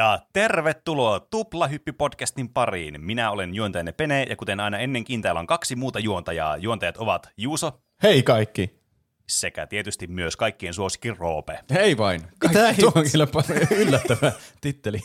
Ja 0.00 0.18
tervetuloa 0.32 1.18
Tuplahyppi-podcastin 1.18 2.48
pariin. 2.54 3.00
Minä 3.00 3.30
olen 3.30 3.54
juontajanne 3.54 3.92
Pene, 3.92 4.26
ja 4.30 4.36
kuten 4.36 4.60
aina 4.60 4.78
ennenkin, 4.78 5.22
täällä 5.22 5.38
on 5.40 5.46
kaksi 5.46 5.76
muuta 5.76 5.98
juontajaa. 5.98 6.56
Juontajat 6.56 6.96
ovat 6.96 7.28
Juuso 7.36 7.80
Hei 8.02 8.22
kaikki! 8.22 8.80
sekä 9.28 9.66
tietysti 9.66 10.06
myös 10.06 10.36
kaikkien 10.36 10.74
suosikki 10.74 11.10
Roope. 11.18 11.58
Hei 11.74 11.96
vain. 11.98 12.20
Mitä 12.48 12.74
Tuo 12.80 12.92
on 12.94 13.04
kyllä 13.12 13.26
yllättävä 13.86 14.32
titteli. 14.60 15.00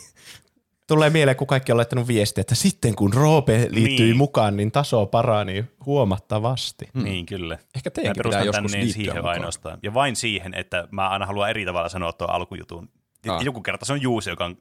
Tulee 0.86 1.10
mieleen, 1.10 1.36
kun 1.36 1.46
kaikki 1.46 1.72
on 1.72 1.76
laittanut 1.78 2.08
viestiä, 2.08 2.40
että 2.40 2.54
sitten 2.54 2.94
kun 2.94 3.12
Roope 3.12 3.58
liittyi 3.58 3.82
Niin. 3.82 4.02
niin. 4.02 4.16
mukaan, 4.16 4.56
niin 4.56 4.72
taso 4.72 5.06
parani 5.06 5.64
huomattavasti. 5.86 6.88
Mm. 6.94 7.04
Niin, 7.04 7.26
kyllä. 7.26 7.54
Ehkä 7.74 7.90
Mä 7.90 7.94
teidänkin 7.94 8.22
pitää 8.22 8.40
perustan 8.40 8.46
joskus 8.46 8.72
tänne 8.72 8.84
liittyä 8.84 8.94
siihen 9.02 9.16
mukaan. 9.16 9.32
ainoastaan. 9.34 9.78
Ja 9.82 9.94
vain 9.94 10.16
siihen, 10.16 10.54
että 10.54 10.88
mä 10.90 11.08
aina 11.08 11.26
haluan 11.26 11.50
eri 11.50 11.64
tavalla 11.64 11.88
sanoa 11.88 12.12
tuon 12.12 12.30
alkujutun. 12.30 12.88
Ja 13.24 13.34
Ah. 13.36 13.42
Joku 13.44 13.60
kerta 13.60 13.84
se 13.84 13.92
on 13.92 14.02
Juuso, 14.02 14.30
joka 14.30 14.44
on 14.44 14.56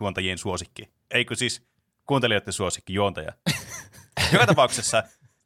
juontajien 0.00 0.38
suosikki. 0.38 0.88
Eikö 1.10 1.34
siis 1.34 1.66
kuuntelijoiden 2.06 2.52
suosikki 2.52 2.94
juontaja? 2.94 3.32
Joka 4.32 4.46
tapauksessa 4.46 5.02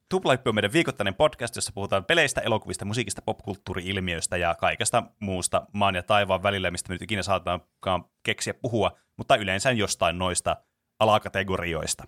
Tuplahyppi 0.08 0.48
on 0.48 0.54
meidän 0.54 0.72
viikoittainen 0.72 1.14
podcast, 1.14 1.56
jossa 1.56 1.72
puhutaan 1.74 2.04
peleistä, 2.04 2.40
elokuvista, 2.40 2.84
musiikista, 2.84 3.22
popkulttuuri-ilmiöistä 3.22 4.36
ja 4.36 4.54
kaikesta 4.54 5.02
muusta 5.20 5.66
maan 5.72 5.94
ja 5.94 6.02
taivaan 6.02 6.42
välillä, 6.42 6.70
mistä 6.70 6.88
me 6.88 6.94
nyt 6.94 7.02
ikinä 7.02 7.22
saataankaan 7.22 8.04
keksiä 8.22 8.54
puhua, 8.54 8.98
mutta 9.16 9.36
yleensä 9.36 9.70
jostain 9.70 10.18
noista 10.18 10.56
alakategorioista. 10.98 12.04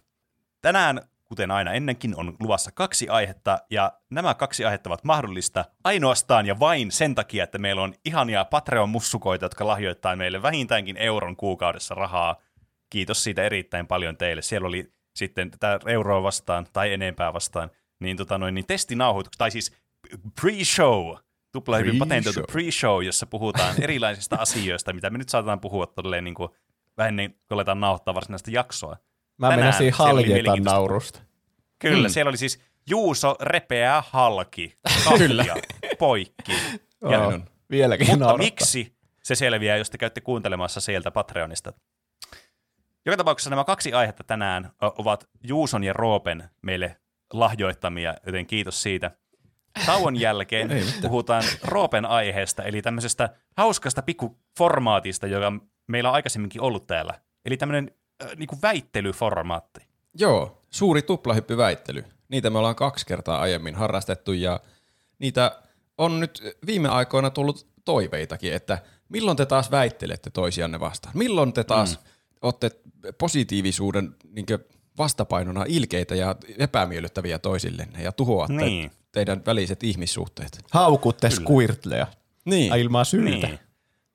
Tänään, 0.63 1.01
kuten 1.25 1.51
aina 1.51 1.73
ennenkin, 1.73 2.17
on 2.17 2.37
luvassa 2.41 2.71
kaksi 2.73 3.09
aihetta, 3.09 3.59
ja 3.71 3.93
nämä 4.11 4.35
kaksi 4.35 4.65
aihetta 4.65 4.91
ovat 4.91 5.05
mahdollista 5.05 5.65
ainoastaan 5.85 6.47
ja 6.47 6.61
vain 6.61 6.93
sen 6.93 7.15
takia, 7.15 7.45
että 7.45 7.59
meillä 7.59 7.83
on 7.83 7.95
ihania 8.05 8.45
Patreon-mussukoita, 8.45 9.45
jotka 9.45 9.67
lahjoittaa 9.67 10.17
meille 10.17 10.43
vähintäänkin 10.43 10.97
euron 10.97 11.37
kuukaudessa 11.37 11.95
rahaa. 11.95 12.37
Kiitos 12.91 13.25
siitä 13.25 13.43
erittäin 13.43 13.87
paljon 13.87 14.17
teille. 14.17 14.43
Siellä 14.43 14.69
oli 14.69 14.93
sitten 15.17 15.51
tätä 15.51 15.81
euroa 15.87 16.23
vastaan 16.23 16.67
tai 16.73 16.93
enempää 16.93 17.33
vastaan, 17.33 17.71
niin, 18.01 18.17
tota 18.17 18.39
noin, 18.39 18.55
niin 18.55 18.67
testinauhoitukset, 18.67 19.39
tai 19.39 19.51
siis 19.51 19.77
pre-show, 20.41 21.19
tupla 21.53 21.77
hyvin 21.77 21.93
Pre-show. 21.93 21.99
patentoitu 21.99 22.41
pre-show, 22.41 23.03
jossa 23.03 23.27
puhutaan 23.27 23.83
erilaisista 23.83 24.37
asioista, 24.37 24.93
mitä 24.93 25.11
me 25.11 25.19
nyt 25.19 25.29
saatetaan 25.29 25.61
puhua 25.61 25.87
todella 25.87 26.21
niin 26.21 26.35
kuin, 26.35 26.49
vähän 26.97 27.09
ennen 27.09 27.31
kuin 27.31 27.41
aletaan 27.51 27.81
nauhoittaa 27.81 28.15
varsinaista 28.15 28.51
jaksoa. 28.51 28.97
Mä 29.39 29.49
Tänään 29.49 29.75
oli 29.81 29.91
haljetan 29.91 30.63
naurusta. 30.63 31.21
Kyllä, 31.79 32.09
Mm. 32.09 32.13
siellä 32.13 32.29
oli 32.29 32.37
siis 32.37 32.61
Juuso 32.91 33.37
repeää 33.41 34.03
halki, 34.11 34.75
kahtia, 35.05 35.55
poikki. 35.99 36.53
Ja, 37.03 37.11
Joo, 37.13 37.41
Vieläkin 37.71 38.07
mutta 38.07 38.25
naurattaa. 38.25 38.45
miksi 38.45 38.97
se 39.23 39.35
selviää, 39.35 39.77
jos 39.77 39.91
te 39.91 39.99
käytte 39.99 40.21
kuuntelemassa 40.21 40.81
sieltä 40.81 41.11
Patreonista. 41.11 41.73
Joka 43.07 43.17
tapauksessa 43.17 43.51
nämä 43.51 43.65
kaksi 43.65 43.93
aihetta 43.93 44.25
tänään 44.25 44.71
ovat 44.81 45.29
Juuson 45.43 45.85
ja 45.85 45.93
Roopen 45.93 46.49
meille 46.63 46.97
lahjoittamia, 47.33 48.15
joten 48.27 48.47
kiitos 48.47 48.83
siitä. 48.83 49.11
Tauon 49.87 50.21
jälkeen 50.21 50.69
puhutaan 51.03 51.45
Roopen 51.63 52.05
aiheesta, 52.07 52.63
eli 52.63 52.83
tämmöisestä 52.83 53.29
hauskasta 53.57 54.03
pikkuformaatista, 54.03 55.27
joka 55.27 55.53
meillä 55.89 56.09
on 56.09 56.15
aikaisemminkin 56.15 56.61
ollut 56.61 56.87
täällä. 56.87 57.15
Eli 57.45 57.57
tämmöinen 57.57 57.91
äh, 58.23 58.29
niinku 58.37 58.59
väittelyformaatti. 58.63 59.81
Joo, 60.15 60.63
suuri 60.71 61.03
tuplahyppyväittely. 61.03 62.05
Niitä 62.29 62.51
me 62.51 62.59
ollaan 62.59 62.77
kaksi 62.77 63.07
kertaa 63.07 63.41
aiemmin 63.41 63.75
harrastettu 63.75 64.33
ja 64.33 64.61
niitä 65.19 65.63
on 65.99 66.21
nyt 66.21 66.43
viime 66.67 66.89
aikoina 66.89 67.31
tullut 67.31 67.67
toiveitakin, 67.85 68.53
että 68.53 68.79
milloin 69.09 69.37
te 69.37 69.47
taas 69.47 69.71
väittelette 69.71 70.31
toisianne 70.31 70.81
vastaan? 70.81 71.17
Milloin 71.17 71.53
te 71.53 71.65
taas 71.65 71.99
mm. 71.99 72.05
olette 72.43 72.71
positiivisuuden 73.19 74.17
niin 74.33 74.47
vastapainona 74.99 75.65
ilkeitä 75.69 76.15
ja 76.15 76.37
epämiellyttäviä 76.59 77.39
toisillenne 77.39 78.03
ja 78.03 78.13
tuhoatte 78.13 78.55
Niin. 78.55 78.91
teidän 79.13 79.43
väliset 79.47 79.83
ihmissuhteet? 79.83 80.59
Haukutte 80.71 81.31
Squirtleja 81.31 82.07
Niin, 82.45 82.73
Ai 82.73 82.81
ilmaa 82.81 83.05
syytä. 83.05 83.47
Niin. 83.47 83.59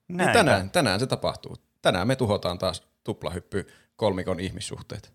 niin 0.08 0.30
tänään, 0.34 0.70
tänään 0.72 1.00
se 1.00 1.08
tapahtuu. 1.08 1.58
Tänään 1.81 2.08
me 2.08 2.16
tuhotaan 2.16 2.60
taas 2.60 2.84
tuplahyppy 3.04 3.68
kolmikon 4.00 4.40
ihmissuhteet. 4.40 5.14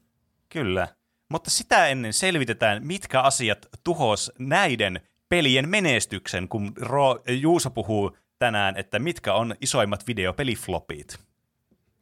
Kyllä. 0.49 0.89
Mutta 1.29 1.51
sitä 1.51 1.87
ennen 1.87 2.13
selvitetään, 2.13 2.87
mitkä 2.87 3.21
asiat 3.21 3.67
tuhos 3.85 4.33
näiden 4.39 5.01
pelien 5.29 5.69
menestyksen, 5.69 6.49
kun 6.49 6.73
Ro- 6.81 7.33
Juuso 7.33 7.71
puhuu 7.71 8.17
tänään, 8.39 8.77
että 8.77 8.99
mitkä 8.99 9.35
on 9.35 9.55
isoimmat 9.61 10.07
videopeliflopit. 10.07 11.19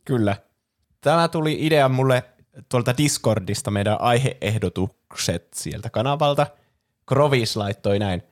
Kyllä. 0.05 0.37
Tämä 1.01 1.29
tuli 1.29 1.67
idea 1.67 1.89
mulle 1.89 2.23
tuolta 2.69 2.97
Discordista, 2.97 3.71
meidän 3.71 4.01
aiheehdotukset 4.01 5.49
sieltä 5.55 5.91
kanavalta. 5.91 6.47
Krovis 7.07 7.57
laittoi 7.57 7.99
näin. 7.99 8.23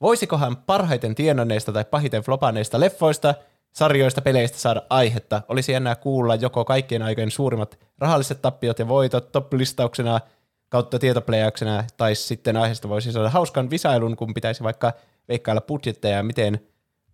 Voisikohan 0.00 0.56
parhaiten 0.56 1.14
tienanneista 1.14 1.72
tai 1.72 1.84
pahiten 1.84 2.22
flopanneista 2.22 2.80
leffoista, 2.80 3.34
sarjoista, 3.72 4.20
peleistä 4.22 4.58
saada 4.58 4.82
aihetta? 4.90 5.42
Olisi 5.48 5.74
enää 5.74 5.94
kuulla 5.94 6.34
joko 6.34 6.64
kaikkien 6.64 7.02
aikojen 7.02 7.30
suurimmat 7.30 7.78
rahalliset 7.98 8.42
tappiot 8.42 8.78
ja 8.78 8.88
voitot 8.88 9.32
top-listauksena 9.32 10.20
kautta 10.68 10.98
tietopläjäyksenä, 10.98 11.84
tai 11.96 12.14
sitten 12.14 12.56
aiheesta 12.56 12.88
voisi 12.88 13.12
saada 13.12 13.30
hauskan 13.30 13.70
visailun, 13.70 14.16
kun 14.16 14.34
pitäisi 14.34 14.62
vaikka 14.62 14.92
veikkailla 15.28 15.60
budjetteja 15.60 16.16
ja 16.16 16.22
miten 16.22 16.60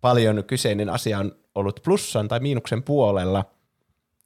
paljon 0.01 0.43
kyseinen 0.43 0.89
asia 0.89 1.19
on 1.19 1.35
ollut 1.55 1.79
plussan 1.83 2.27
tai 2.27 2.39
miinuksen 2.39 2.83
puolella. 2.83 3.45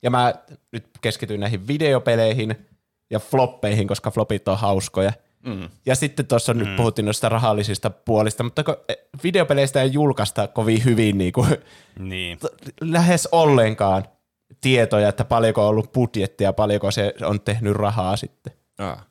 Ja 0.01 0.09
mä 0.09 0.33
nyt 0.71 0.85
keskityin 1.01 1.39
näihin 1.39 1.67
videopeleihin 1.67 2.55
ja 3.09 3.19
floppeihin, 3.19 3.87
koska 3.87 4.11
flopit 4.11 4.47
on 4.47 4.57
hauskoja. 4.57 5.13
Mm. 5.45 5.69
Ja 5.85 5.95
sitten 5.95 6.27
tuossa 6.27 6.53
mm. 6.53 6.59
nyt 6.59 6.75
puhuttiin 6.75 7.05
noista 7.05 7.29
rahallisista 7.29 7.89
puolista, 7.89 8.43
mutta 8.43 8.63
kun 8.63 8.75
eh, 8.89 8.97
videopeleistä 9.23 9.81
ei 9.81 9.93
julkaista 9.93 10.47
kovin 10.47 10.83
hyvin 10.85 11.17
niin 11.17 11.33
kuin, 11.33 11.47
Niin. 11.99 12.39
lähes 12.81 13.29
ollenkaan 13.31 14.03
tietoja, 14.61 15.09
että 15.09 15.25
paljonko 15.25 15.61
on 15.63 15.69
ollut 15.69 15.93
budjettia, 15.93 16.53
paljonko 16.53 16.91
se 16.91 17.13
on 17.21 17.41
tehnyt 17.41 17.73
rahaa 17.75 18.15
sitten. 18.17 18.53
Ah. 18.77 19.05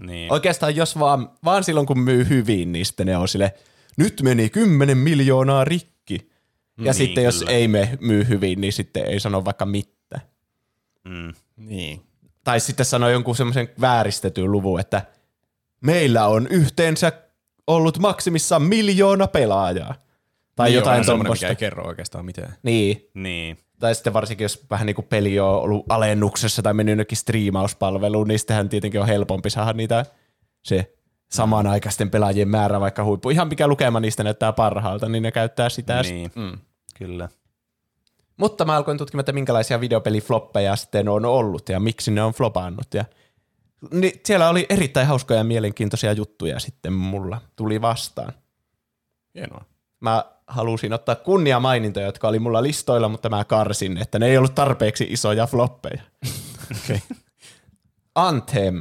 niin. 0.00 0.32
Oikeastaan 0.32 0.76
jos 0.76 0.98
vaan, 0.98 1.30
vaan 1.44 1.64
silloin 1.64 1.86
kun 1.86 2.00
myy 2.00 2.28
hyvin, 2.28 2.72
niin 2.72 2.86
sitten 2.86 3.06
ne 3.06 3.16
on 3.16 3.28
sille, 3.28 3.54
nyt 3.96 4.22
meni 4.22 4.50
10 4.50 4.98
miljoonaa 4.98 5.64
rikki. 5.64 6.14
Ja 6.78 6.84
Niin, 6.84 6.94
sitten 6.94 7.24
jos 7.24 7.38
kyllä. 7.38 7.52
ei 7.52 7.68
me 7.68 7.98
myy 8.00 8.28
hyvin, 8.28 8.60
niin 8.60 8.72
sitten 8.72 9.04
ei 9.06 9.20
sano 9.20 9.44
vaikka 9.44 9.66
mitään. 9.66 10.22
Mm. 11.04 11.32
Niin. 11.56 12.02
Tai 12.44 12.60
sitten 12.60 12.86
sanoo 12.86 13.08
jonkun 13.10 13.36
semmoisen 13.36 13.68
vääristetyn 13.80 14.52
luvun, 14.52 14.80
että 14.80 15.02
meillä 15.80 16.26
on 16.26 16.46
yhteensä 16.46 17.12
ollut 17.66 17.98
maksimissaan 17.98 18.62
miljoona 18.62 19.26
pelaajaa. 19.26 19.94
Tai 20.56 20.68
niin 20.68 20.76
jotain 20.76 21.06
tuommoista. 21.06 21.32
mikä 21.32 21.48
ei 21.48 21.56
kerro 21.56 21.86
oikeastaan 21.86 22.24
mitään. 22.24 22.54
Niin. 22.62 23.10
Niin. 23.14 23.58
Tai 23.78 23.94
sitten 23.94 24.12
varsinkin, 24.12 24.44
jos 24.44 24.66
vähän 24.70 24.86
niin 24.86 24.94
kuin 24.94 25.06
peli 25.06 25.40
on 25.40 25.48
ollut 25.48 25.86
alennuksessa 25.88 26.62
tai 26.62 26.74
mennyt 26.74 26.90
jonnekin 26.92 27.18
striimauspalveluun, 27.18 28.28
niin 28.28 28.38
sittenhän 28.38 28.68
tietenkin 28.68 29.00
on 29.00 29.06
helpompi 29.06 29.50
saada 29.50 29.72
niitä 29.72 30.06
se 30.64 30.94
samanaikaisten 31.30 32.10
pelaajien 32.10 32.48
määrä 32.48 32.80
vaikka 32.80 33.04
huippu. 33.04 33.30
Ihan 33.30 33.48
mikä 33.48 33.68
lukema 33.68 34.00
niistä 34.00 34.24
näyttää 34.24 34.52
parhaalta, 34.52 35.08
niin 35.08 35.22
ne 35.22 35.32
käyttää 35.32 35.68
sitä. 35.68 36.02
Niin. 36.02 36.30
Mm. 36.34 36.58
Kyllä. 36.98 37.28
Mutta 38.36 38.64
mä 38.64 38.76
alkoin 38.76 38.98
tutkimaan, 38.98 39.20
että 39.20 39.32
minkälaisia 39.32 39.80
videopelifloppeja 39.80 40.76
sitten 40.76 41.08
on 41.08 41.24
ollut 41.24 41.68
ja 41.68 41.80
miksi 41.80 42.10
ne 42.10 42.22
on 42.22 42.32
flopannut. 42.32 42.94
Ja 42.94 43.04
niin 43.92 44.20
siellä 44.24 44.48
oli 44.48 44.66
erittäin 44.68 45.06
hauskoja 45.06 45.40
ja 45.40 45.44
mielenkiintoisia 45.44 46.12
juttuja 46.12 46.58
sitten 46.58 46.92
mulla 46.92 47.40
tuli 47.56 47.80
vastaan. 47.80 48.32
Hienoa. 49.34 49.64
Mä 50.00 50.24
halusin 50.46 50.92
ottaa 50.92 51.14
kunnia 51.14 51.60
mainintoja, 51.60 52.06
jotka 52.06 52.28
oli 52.28 52.38
mulla 52.38 52.62
listoilla, 52.62 53.08
mutta 53.08 53.30
mä 53.30 53.44
karsin, 53.44 53.96
että 53.98 54.18
ne 54.18 54.26
ei 54.26 54.38
ollut 54.38 54.54
tarpeeksi 54.54 55.06
isoja 55.10 55.46
floppeja. 55.46 56.02
Okay. 56.84 56.98
Anthem. 58.14 58.80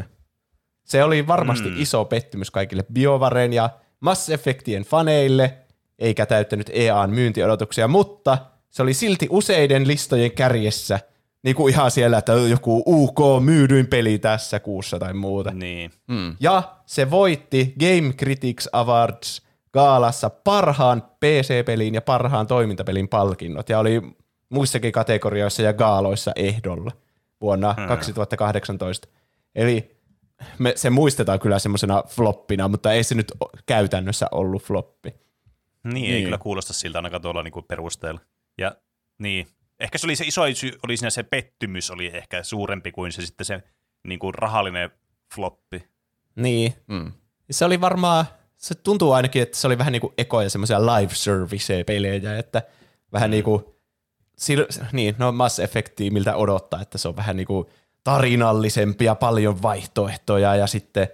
Se 0.84 1.04
oli 1.04 1.28
varmasti 1.28 1.70
mm. 1.70 1.82
iso 1.82 2.06
pettymys 2.06 2.52
kaikille 2.52 2.86
BioVaren 2.94 3.54
ja 3.54 3.70
Mass 4.00 4.30
Effectien 4.30 4.84
faneille, 4.84 5.58
eikä 6.00 6.26
täyttänyt 6.26 6.72
EAN 6.74 7.10
myyntiodotuksia, 7.10 7.88
mutta 7.88 8.38
se 8.70 8.82
oli 8.82 8.94
silti 8.94 9.28
useiden 9.30 9.88
listojen 9.88 10.32
kärjessä, 10.32 11.00
niin 11.48 11.56
kuin 11.56 11.74
ihan 11.74 11.92
siellä, 11.92 12.18
että 12.18 12.32
joku 12.34 12.84
UK 12.88 13.44
myydyin 13.44 13.88
peli 13.88 14.20
tässä 14.20 14.60
kuussa 14.60 15.00
tai 15.00 15.14
muuta. 15.14 15.52
Niin. 15.52 15.92
Mm. 16.08 16.36
Ja 16.40 16.64
se 16.86 17.12
voitti 17.12 17.74
Game 17.80 18.14
Critics 18.14 18.70
Awards 18.72 19.42
gaalassa 19.74 20.30
parhaan 20.30 21.02
PC-pelin 21.02 21.94
ja 21.94 22.02
parhaan 22.02 22.48
toimintapelin 22.48 23.08
palkinnot, 23.08 23.70
ja 23.70 23.80
oli 23.80 24.02
muissakin 24.50 24.92
kategorioissa 24.92 25.62
ja 25.62 25.74
gaaloissa 25.74 26.32
ehdolla 26.36 26.92
vuonna 27.42 27.74
Hmm. 27.74 27.88
2018. 27.88 29.08
Eli 29.56 29.98
me, 30.60 30.74
se 30.76 30.90
muistetaan 30.90 31.40
kyllä 31.40 31.60
semmoisena 31.60 32.04
floppina, 32.08 32.68
mutta 32.68 32.94
ei 32.94 33.04
se 33.04 33.16
nyt 33.16 33.32
käytännössä 33.66 34.28
ollut 34.32 34.64
floppi. 34.64 35.14
Niin, 35.84 36.06
ei 36.06 36.12
Niin. 36.12 36.24
kyllä 36.24 36.38
kuulosta 36.38 36.74
siltä 36.74 36.98
ainakaan 36.98 37.22
tuolla 37.22 37.44
niinku 37.44 37.62
perusteella. 37.62 38.20
Ja 38.58 38.76
niin, 39.20 39.48
Ehkä 39.80 39.98
se 39.98 40.08
oli 40.08 40.16
se 40.16 40.26
iso 40.26 40.42
syy, 40.54 40.72
oli 40.84 40.98
siinä 40.98 41.10
se 41.10 41.24
pettymys 41.24 41.92
oli 41.92 42.12
ehkä 42.14 42.44
suurempi 42.44 42.92
kuin 42.92 43.12
se 43.12 43.26
sitten 43.26 43.46
se 43.46 43.64
niin 44.08 44.20
kuin 44.20 44.34
rahallinen 44.34 44.90
floppi. 45.36 45.88
Niin. 46.36 46.74
Mm. 46.88 47.12
Se 47.52 47.66
oli 47.66 47.82
varmaan, 47.82 48.26
se 48.58 48.76
tuntuu 48.76 49.12
ainakin, 49.12 49.42
että 49.42 49.58
se 49.58 49.68
oli 49.68 49.78
vähän 49.78 49.92
niin 49.92 50.02
kuin 50.02 50.14
ekoja 50.18 50.50
semmoisia 50.50 50.86
live 50.86 51.14
service-pelejä, 51.14 52.38
että 52.38 52.62
vähän 53.14 53.30
mm. 53.30 53.32
niin 53.32 53.44
kuin, 53.44 53.66
niin, 54.92 55.16
no 55.18 55.32
Mass 55.32 55.60
Effectia, 55.60 56.12
miltä 56.12 56.36
odottaa, 56.36 56.82
että 56.82 56.98
se 56.98 57.08
on 57.08 57.16
vähän 57.16 57.38
niin 57.38 57.48
kuin 57.48 57.68
tarinallisempia, 58.04 59.16
paljon 59.16 59.62
vaihtoehtoja 59.62 60.56
ja 60.56 60.68
sitten 60.68 61.08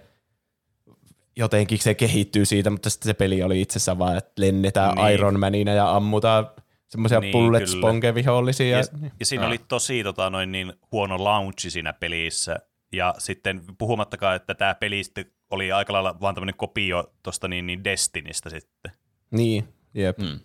jotenkin 1.36 1.78
se 1.78 1.94
kehittyy 1.94 2.44
siitä, 2.44 2.70
mutta 2.70 2.90
sitten 2.90 3.08
se 3.08 3.14
peli 3.14 3.42
oli 3.42 3.60
itsessään 3.60 3.98
vaan, 3.98 4.16
että 4.16 4.32
lennetään 4.36 4.94
niin. 4.94 5.08
Iron 5.08 5.40
Manina 5.40 5.72
ja 5.72 5.96
ammutaan 5.96 6.50
semmoisia 6.88 7.20
niin, 7.20 7.32
bullet 7.32 7.68
sponge 7.68 8.14
vihollisia. 8.14 8.78
Ja, 8.78 8.84
ja 9.20 9.26
siinä 9.26 9.44
ah. 9.44 9.48
oli 9.48 9.58
tosi 9.58 10.02
tota, 10.02 10.30
noin 10.30 10.52
niin 10.52 10.72
huono 10.92 11.24
launchi 11.24 11.70
siinä 11.70 11.92
pelissä, 11.92 12.56
ja 12.92 13.14
sitten 13.18 13.62
puhumattakaan, 13.78 14.36
että 14.36 14.54
tämä 14.54 14.74
peli 14.74 15.04
sitten 15.04 15.26
oli 15.50 15.72
aika 15.72 15.92
lailla 15.92 16.20
vaan 16.20 16.34
tämmöinen 16.34 16.56
kopio 16.56 17.12
tuosta 17.22 17.48
niin, 17.48 17.66
niin 17.66 17.84
Destinistä 17.84 18.50
sitten. 18.50 18.92
Niin, 19.30 19.68
jep. 19.94 20.18
Mm. 20.18 20.40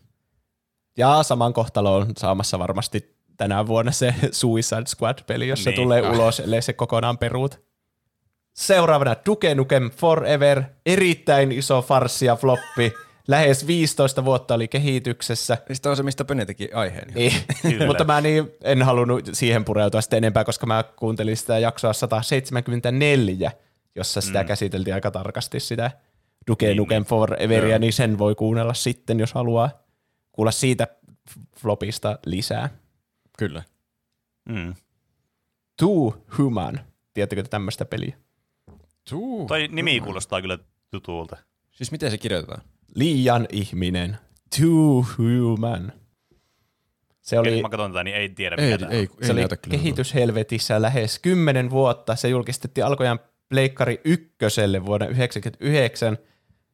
Ja 0.97 1.24
saman 1.24 1.53
kohtalo 1.53 1.95
on 1.95 2.12
saamassa 2.18 2.59
varmasti 2.59 3.15
tänä 3.38 3.68
vuonna 3.68 3.91
se 3.91 4.15
Suicide 4.31 4.86
Squad-peli, 4.88 5.47
jos 5.47 5.59
niin. 5.59 5.63
se 5.63 5.71
tulee 5.81 6.01
ah. 6.07 6.13
ulos, 6.13 6.39
ellei 6.39 6.62
se 6.62 6.74
kokonaan 6.74 7.18
peruut. 7.18 7.69
Seuraavana 8.53 9.15
Duke 9.25 9.56
Nukem 9.56 9.91
Forever, 9.91 10.63
erittäin 10.86 11.51
iso 11.51 11.81
farssi 11.81 12.25
ja 12.25 12.36
floppi. 12.36 12.94
Lähes 13.30 13.68
15 13.68 14.26
vuotta 14.26 14.54
oli 14.54 14.68
kehityksessä. 14.68 15.58
Sitä 15.72 15.90
on 15.90 15.98
se, 15.98 16.04
mistä 16.04 16.26
Pene 16.26 16.46
teki 16.46 16.70
aiheen. 16.74 17.14
Niin. 17.14 17.34
Mutta 17.88 18.04
mä 18.04 18.22
niin, 18.22 18.52
en 18.64 18.84
halunnut 18.84 19.30
siihen 19.34 19.66
pureutua 19.66 20.02
sitten 20.02 20.18
enempää, 20.18 20.44
koska 20.44 20.66
mä 20.66 20.84
kuuntelin 20.96 21.38
sitä 21.38 21.60
jaksoa 21.60 21.94
174, 21.94 23.52
jossa 23.96 24.22
sitä 24.22 24.42
mm. 24.44 24.48
käsiteltiin 24.48 24.94
aika 24.94 25.12
tarkasti 25.12 25.60
sitä 25.60 25.92
Duke 26.48 26.66
niin, 26.66 26.78
Nukem 26.78 27.02
niin. 27.02 27.08
Foreveria, 27.08 27.80
niin 27.80 27.94
sen 27.94 28.18
voi 28.18 28.36
kuunnella 28.36 28.74
sitten, 28.74 29.20
jos 29.20 29.34
haluaa 29.34 29.70
kuulla 30.32 30.52
siitä 30.52 30.88
flopista 31.58 32.20
lisää. 32.25 32.70
Kyllä. 33.38 33.64
Mm. 34.50 34.74
Too 35.78 36.18
Human. 36.38 36.80
Tiedättekö 37.14 37.44
tämmöistä 37.44 37.86
peliä? 37.86 38.18
Too 39.10 39.46
Toi 39.48 39.68
nimi 39.68 40.00
kuulostaa 40.00 40.42
kyllä 40.42 40.58
tutulta. 40.92 41.38
Siis 41.72 41.92
miten 41.92 42.12
se 42.12 42.18
kirjoitetaan? 42.18 42.62
Liian 42.95 43.47
ihminen. 43.51 44.18
Too 44.59 45.06
Human. 45.18 45.94
Se 47.21 47.39
oli, 47.39 47.62
mä 47.62 47.69
katson 47.69 47.91
tätä, 47.91 48.03
niin 48.03 48.15
ei 48.15 48.30
tiedä, 48.30 48.56
ei, 48.59 48.71
mikä 48.71 48.88
ei, 48.88 49.00
ei, 49.00 49.09
Se 49.21 49.31
oli 49.31 49.41
kehityshelvetissä 49.69 50.81
lähes 50.81 51.19
kymmenen 51.19 51.69
vuotta. 51.69 52.15
Se 52.15 52.30
julkistettiin 52.30 52.86
alkojaan 52.86 53.19
Pleikkari 53.50 54.01
ykköselle 54.06 54.86
vuonna 54.86 55.06
1999. 55.06 56.18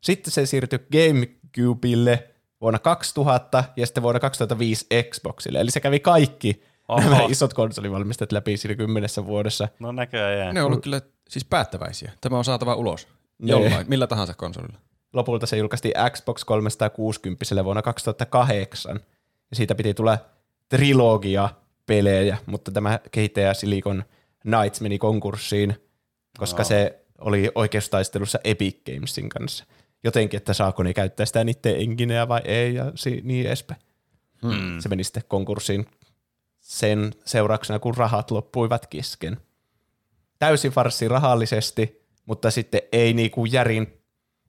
Sitten 0.01 0.31
se 0.31 0.45
siirtyi 0.45 0.79
GameCubeille 0.91 2.29
vuonna 2.61 2.79
2000 2.79 3.63
ja 3.75 3.85
sitten 3.85 4.03
vuonna 4.03 4.19
2005 4.19 4.87
Xboxille. 5.09 5.59
Eli 5.59 5.71
se 5.71 5.79
kävi 5.79 5.99
kaikki 5.99 6.63
Oho. 6.87 6.99
nämä 6.99 7.25
isot 7.29 7.53
konsolivalmistajat 7.53 8.31
läpi 8.31 8.57
siinä 8.57 8.75
kymmenessä 8.75 9.25
vuodessa. 9.25 9.67
No 9.79 9.91
näköjään. 9.91 10.55
Ne 10.55 10.61
on 10.61 10.67
ollut 10.67 10.83
kyllä 10.83 11.01
siis 11.29 11.45
päättäväisiä. 11.45 12.11
Tämä 12.21 12.37
on 12.37 12.45
saatava 12.45 12.75
ulos. 12.75 13.07
Jollain, 13.39 13.85
millä 13.89 14.07
tahansa 14.07 14.33
konsolilla. 14.33 14.79
Lopulta 15.15 15.45
se 15.45 15.57
julkaistiin 15.57 15.93
Xbox 16.11 16.43
360 16.43 17.63
vuonna 17.63 17.81
2008. 17.81 18.99
Ja 19.49 19.55
siitä 19.55 19.75
piti 19.75 19.93
tulla 19.93 20.17
trilogia 20.69 21.49
pelejä, 21.85 22.37
mutta 22.45 22.71
tämä 22.71 22.99
kehittäjä 23.11 23.53
Silicon 23.53 24.03
Knights 24.41 24.81
meni 24.81 24.97
konkurssiin, 24.97 25.75
koska 26.37 26.61
oh. 26.61 26.67
se 26.67 27.03
oli 27.17 27.51
oikeustaistelussa 27.55 28.39
Epic 28.43 28.77
Gamesin 28.85 29.29
kanssa 29.29 29.65
jotenkin, 30.05 30.37
että 30.37 30.53
saako 30.53 30.83
ne 30.83 30.93
käyttää 30.93 31.25
sitä 31.25 31.43
niiden 31.43 31.75
engineä 31.79 32.27
vai 32.27 32.41
ei 32.45 32.73
ja 32.73 32.91
si- 32.95 33.21
niin 33.23 33.47
edespäin. 33.47 33.81
Hmm. 34.41 34.79
Se 34.79 34.89
meni 34.89 35.03
sitten 35.03 35.23
konkurssiin 35.27 35.85
sen 36.59 37.13
seurauksena, 37.25 37.79
kun 37.79 37.97
rahat 37.97 38.31
loppuivat 38.31 38.87
kesken. 38.87 39.37
Täysin 40.39 40.71
farssi 40.71 41.07
rahallisesti, 41.07 42.05
mutta 42.25 42.51
sitten 42.51 42.81
ei 42.91 43.13
niinku 43.13 43.45
järin, 43.45 44.01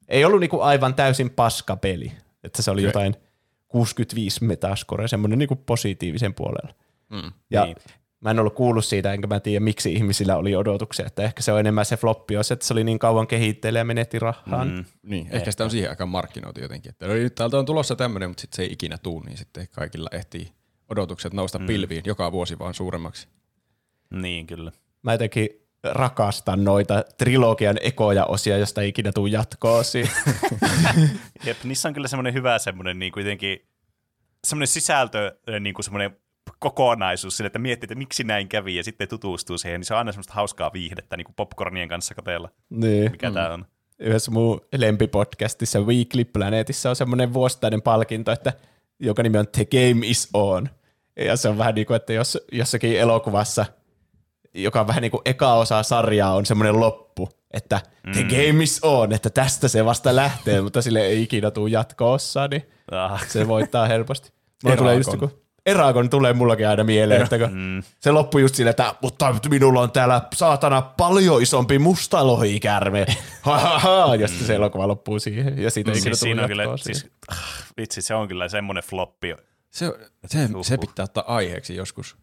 ei 0.09 0.25
ollut 0.25 0.41
niinku 0.41 0.61
aivan 0.61 0.95
täysin 0.95 1.31
paska 1.31 1.77
peli. 1.77 2.13
Että 2.45 2.63
se 2.63 2.71
oli 2.71 2.81
okay. 2.81 2.89
jotain 2.89 3.17
65 3.69 4.45
metascore, 4.45 5.09
semmoinen 5.09 5.39
niinku 5.39 5.57
positiivisen 5.57 6.35
puolella. 6.35 6.75
Hmm. 7.11 7.33
Ja 7.51 7.65
niin. 7.65 7.77
Mä 8.21 8.31
en 8.31 8.39
ollut 8.39 8.55
kuullut 8.55 8.85
siitä, 8.85 9.13
enkä 9.13 9.27
mä 9.27 9.41
tiedä, 9.41 9.65
miksi 9.65 9.93
ihmisillä 9.93 10.37
oli 10.37 10.57
odotuksia. 10.57 11.07
Että 11.07 11.23
ehkä 11.23 11.43
se 11.43 11.53
on 11.53 11.61
enemmän 11.61 11.85
se 11.85 11.97
floppi, 11.97 12.35
jos 12.35 12.53
että 12.53 12.67
se 12.67 12.75
oli 12.75 12.85
niin 12.85 12.99
kauan 12.99 13.27
kehitteillä 13.27 13.79
ja 13.79 13.85
menetti 13.85 14.19
rahaan. 14.19 14.69
Mm, 14.69 14.85
niin, 15.03 15.25
ehkä, 15.25 15.37
ehkä 15.37 15.51
sitä 15.51 15.65
on 15.65 15.71
siihen 15.71 15.91
aikaan 15.91 16.09
markkinoitu 16.09 16.61
jotenkin. 16.61 16.91
Että 16.91 17.07
nyt 17.07 17.35
täältä 17.35 17.59
on 17.59 17.67
tulossa 17.67 17.97
tämmöinen, 17.97 18.31
mutta 18.31 18.41
sitten 18.41 18.57
se 18.57 18.63
ei 18.63 18.73
ikinä 18.73 18.99
tuu, 18.99 19.21
niin 19.21 19.37
sitten 19.37 19.69
kaikilla 19.71 20.09
ehtii 20.13 20.53
odotukset 20.89 21.33
nousta 21.33 21.59
mm. 21.59 21.67
pilviin 21.67 22.03
joka 22.07 22.33
vuosi 22.33 22.59
vaan 22.59 22.75
suuremmaksi. 22.75 23.29
Niin, 24.11 24.47
kyllä. 24.47 24.73
Mä 25.03 25.13
jotenkin 25.13 25.66
rakastan 25.93 26.65
noita 26.65 27.05
trilogian 27.19 27.77
ekoja 27.81 28.25
osia, 28.25 28.59
josta 28.59 28.83
ei 28.83 28.89
ikinä 28.89 29.13
tuu 29.13 29.27
jatkoa 29.27 29.83
Jep, 31.45 31.57
niissä 31.65 31.89
on 31.89 31.95
kyllä 31.95 32.09
semmoinen 32.09 32.35
hyvä 32.35 32.59
semmoinen 32.59 32.99
niin 32.99 33.13
kuitenkin 33.13 33.67
semmoinen 34.47 34.69
sisältö, 34.69 35.37
niin 35.61 35.75
kuin 35.75 35.85
semmoinen 35.85 36.17
kokonaisuus 36.59 37.37
sille, 37.37 37.47
että 37.47 37.59
miettii, 37.59 37.87
että 37.87 37.95
miksi 37.95 38.25
näin 38.25 38.49
kävi 38.49 38.77
ja 38.77 38.85
sitten 38.85 39.09
tutustuu 39.09 39.59
siihen, 39.59 39.81
niin 39.81 39.87
se 39.87 39.95
on 39.95 39.99
aina 39.99 40.13
semmoista 40.13 40.35
hauskaa 40.35 40.73
viihdettä 40.73 41.17
niin 41.17 41.25
kuin 41.25 41.35
popcornien 41.35 41.89
kanssa 41.89 42.15
katella, 42.15 42.51
niin. 42.71 43.11
mikä 43.11 43.29
mm. 43.29 43.35
tämä 43.35 43.53
on. 43.53 43.67
Yhdessä 43.99 44.31
mun 44.31 44.61
lempipodcastissa 44.77 45.81
Weekly 45.81 46.25
Planetissa 46.25 46.91
on 46.91 46.97
semmoinen 46.97 47.35
vuosittainen 47.35 47.83
palkinto, 47.83 48.33
että 48.33 48.53
joka 48.99 49.23
nimi 49.23 49.39
on 49.39 49.49
The 49.49 49.65
Game 49.65 50.07
is 50.07 50.29
On. 50.35 50.69
Ja 51.17 51.37
se 51.37 51.49
on 51.49 51.59
vähän 51.59 51.75
niin 51.75 51.87
kuin, 51.87 51.97
että 51.97 52.13
jos 52.13 52.39
jossakin 52.53 53.01
elokuvassa, 53.01 53.67
joka 54.57 54.81
on 54.81 54.87
vähän 54.87 55.03
niin 55.03 55.11
kuin 55.11 55.23
eka 55.25 55.55
osa 55.55 55.83
sarjaa, 55.83 56.35
on 56.35 56.47
semmoinen 56.47 56.81
loppu, 56.81 57.29
että 57.51 57.81
mm. 58.07 58.13
The 58.13 58.23
Game 58.23 58.63
is 58.63 58.81
On, 58.83 59.13
että 59.13 59.31
tästä 59.31 59.69
se 59.69 59.85
vasta 59.85 60.17
lähtee, 60.17 60.61
mutta 60.61 60.83
sille 60.83 61.01
ei 61.01 61.23
ikinä 61.23 61.51
tule 61.51 61.71
jatko-osaa, 61.71 62.49
niin 62.49 62.69
ah. 62.91 63.29
se 63.29 63.49
voittaa 63.49 63.87
helposti. 63.87 64.33
Mulla 64.65 64.77
tulee 64.77 64.97
just 64.97 65.13
joku 65.13 65.31
Eragon 65.67 66.11
tulee 66.11 66.33
mullakin 66.33 66.69
aina 66.69 66.85
mieleen, 66.85 67.23
että 67.23 67.37
mm. 67.39 67.83
se 68.01 68.11
loppui 68.11 68.41
just 68.41 68.55
silleen, 68.55 68.71
että 68.71 68.95
mutta 69.03 69.35
minulla 69.49 69.81
on 69.81 69.91
täällä 69.91 70.23
saatana 70.35 70.83
paljon 70.83 71.43
isompi 71.43 71.79
musta 71.79 72.27
lohikärme. 72.27 73.07
ja 74.21 74.29
sitten 74.29 74.47
se 74.47 74.55
elokuva 74.55 74.89
loppuu 74.89 75.19
siihen. 75.19 75.59
Ja 75.59 75.71
siitä 75.71 75.93
ei 75.93 76.01
siis 76.01 76.21
siinä 76.21 76.43
on 76.43 76.49
kyllä, 76.49 76.65
siis, 76.77 77.07
ah, 77.29 77.39
vitsi, 77.77 78.03
se 78.03 78.15
on 78.15 78.29
kyllä 78.29 78.49
semmoinen 78.49 78.85
floppi. 78.85 79.35
Se, 79.71 79.93
se, 80.27 80.49
se 80.63 80.79
pitää 80.79 81.05
ottaa 81.05 81.25
aiheeksi 81.35 81.77
joskus. 81.77 82.17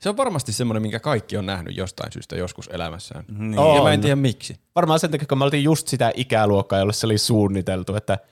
Se 0.00 0.08
on 0.08 0.16
varmasti 0.16 0.52
semmoinen, 0.52 0.82
minkä 0.82 1.00
kaikki 1.00 1.36
on 1.36 1.46
nähnyt 1.46 1.76
jostain 1.76 2.12
syystä 2.12 2.36
joskus 2.36 2.68
elämässään. 2.72 3.24
Niin. 3.38 3.54
Ja 3.76 3.82
mä 3.82 3.92
en 3.92 4.00
tiedä 4.00 4.16
miksi. 4.16 4.56
Varmaan 4.74 5.00
sen 5.00 5.10
takia, 5.10 5.26
kun 5.26 5.38
me 5.38 5.44
oltiin 5.44 5.64
just 5.64 5.88
sitä 5.88 6.12
ikäluokkaa, 6.14 6.78
jolle 6.78 6.92
se 6.92 7.06
oli 7.06 7.18
suunniteltu, 7.18 7.96
että– 7.96 8.18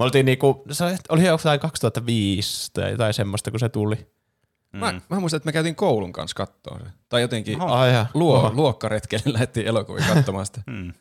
me 0.00 0.04
oltiin 0.04 0.26
niinku, 0.26 0.64
se 0.70 0.84
oli 1.08 1.24
jotain 1.24 1.60
2005 1.60 2.70
tai 2.72 2.90
jotain 2.90 3.14
semmoista, 3.14 3.50
kun 3.50 3.60
se 3.60 3.68
tuli. 3.68 3.96
Mm. 4.72 4.78
Mä, 4.78 5.00
mä 5.10 5.20
muistan, 5.20 5.36
että 5.36 5.46
me 5.46 5.52
käytiin 5.52 5.74
koulun 5.74 6.12
kanssa 6.12 6.34
katsoa 6.34 6.78
se. 6.78 6.90
Tai 7.08 7.20
jotenkin 7.20 7.62
Oho. 7.62 7.76
luo, 8.14 8.38
Oho. 8.38 8.50
luokkaretkelle 8.54 9.24
lähdettiin 9.32 9.66
elokuvia 9.66 10.14
katsomaan 10.14 10.46
sitä. 10.46 10.62
mm. 10.66 10.92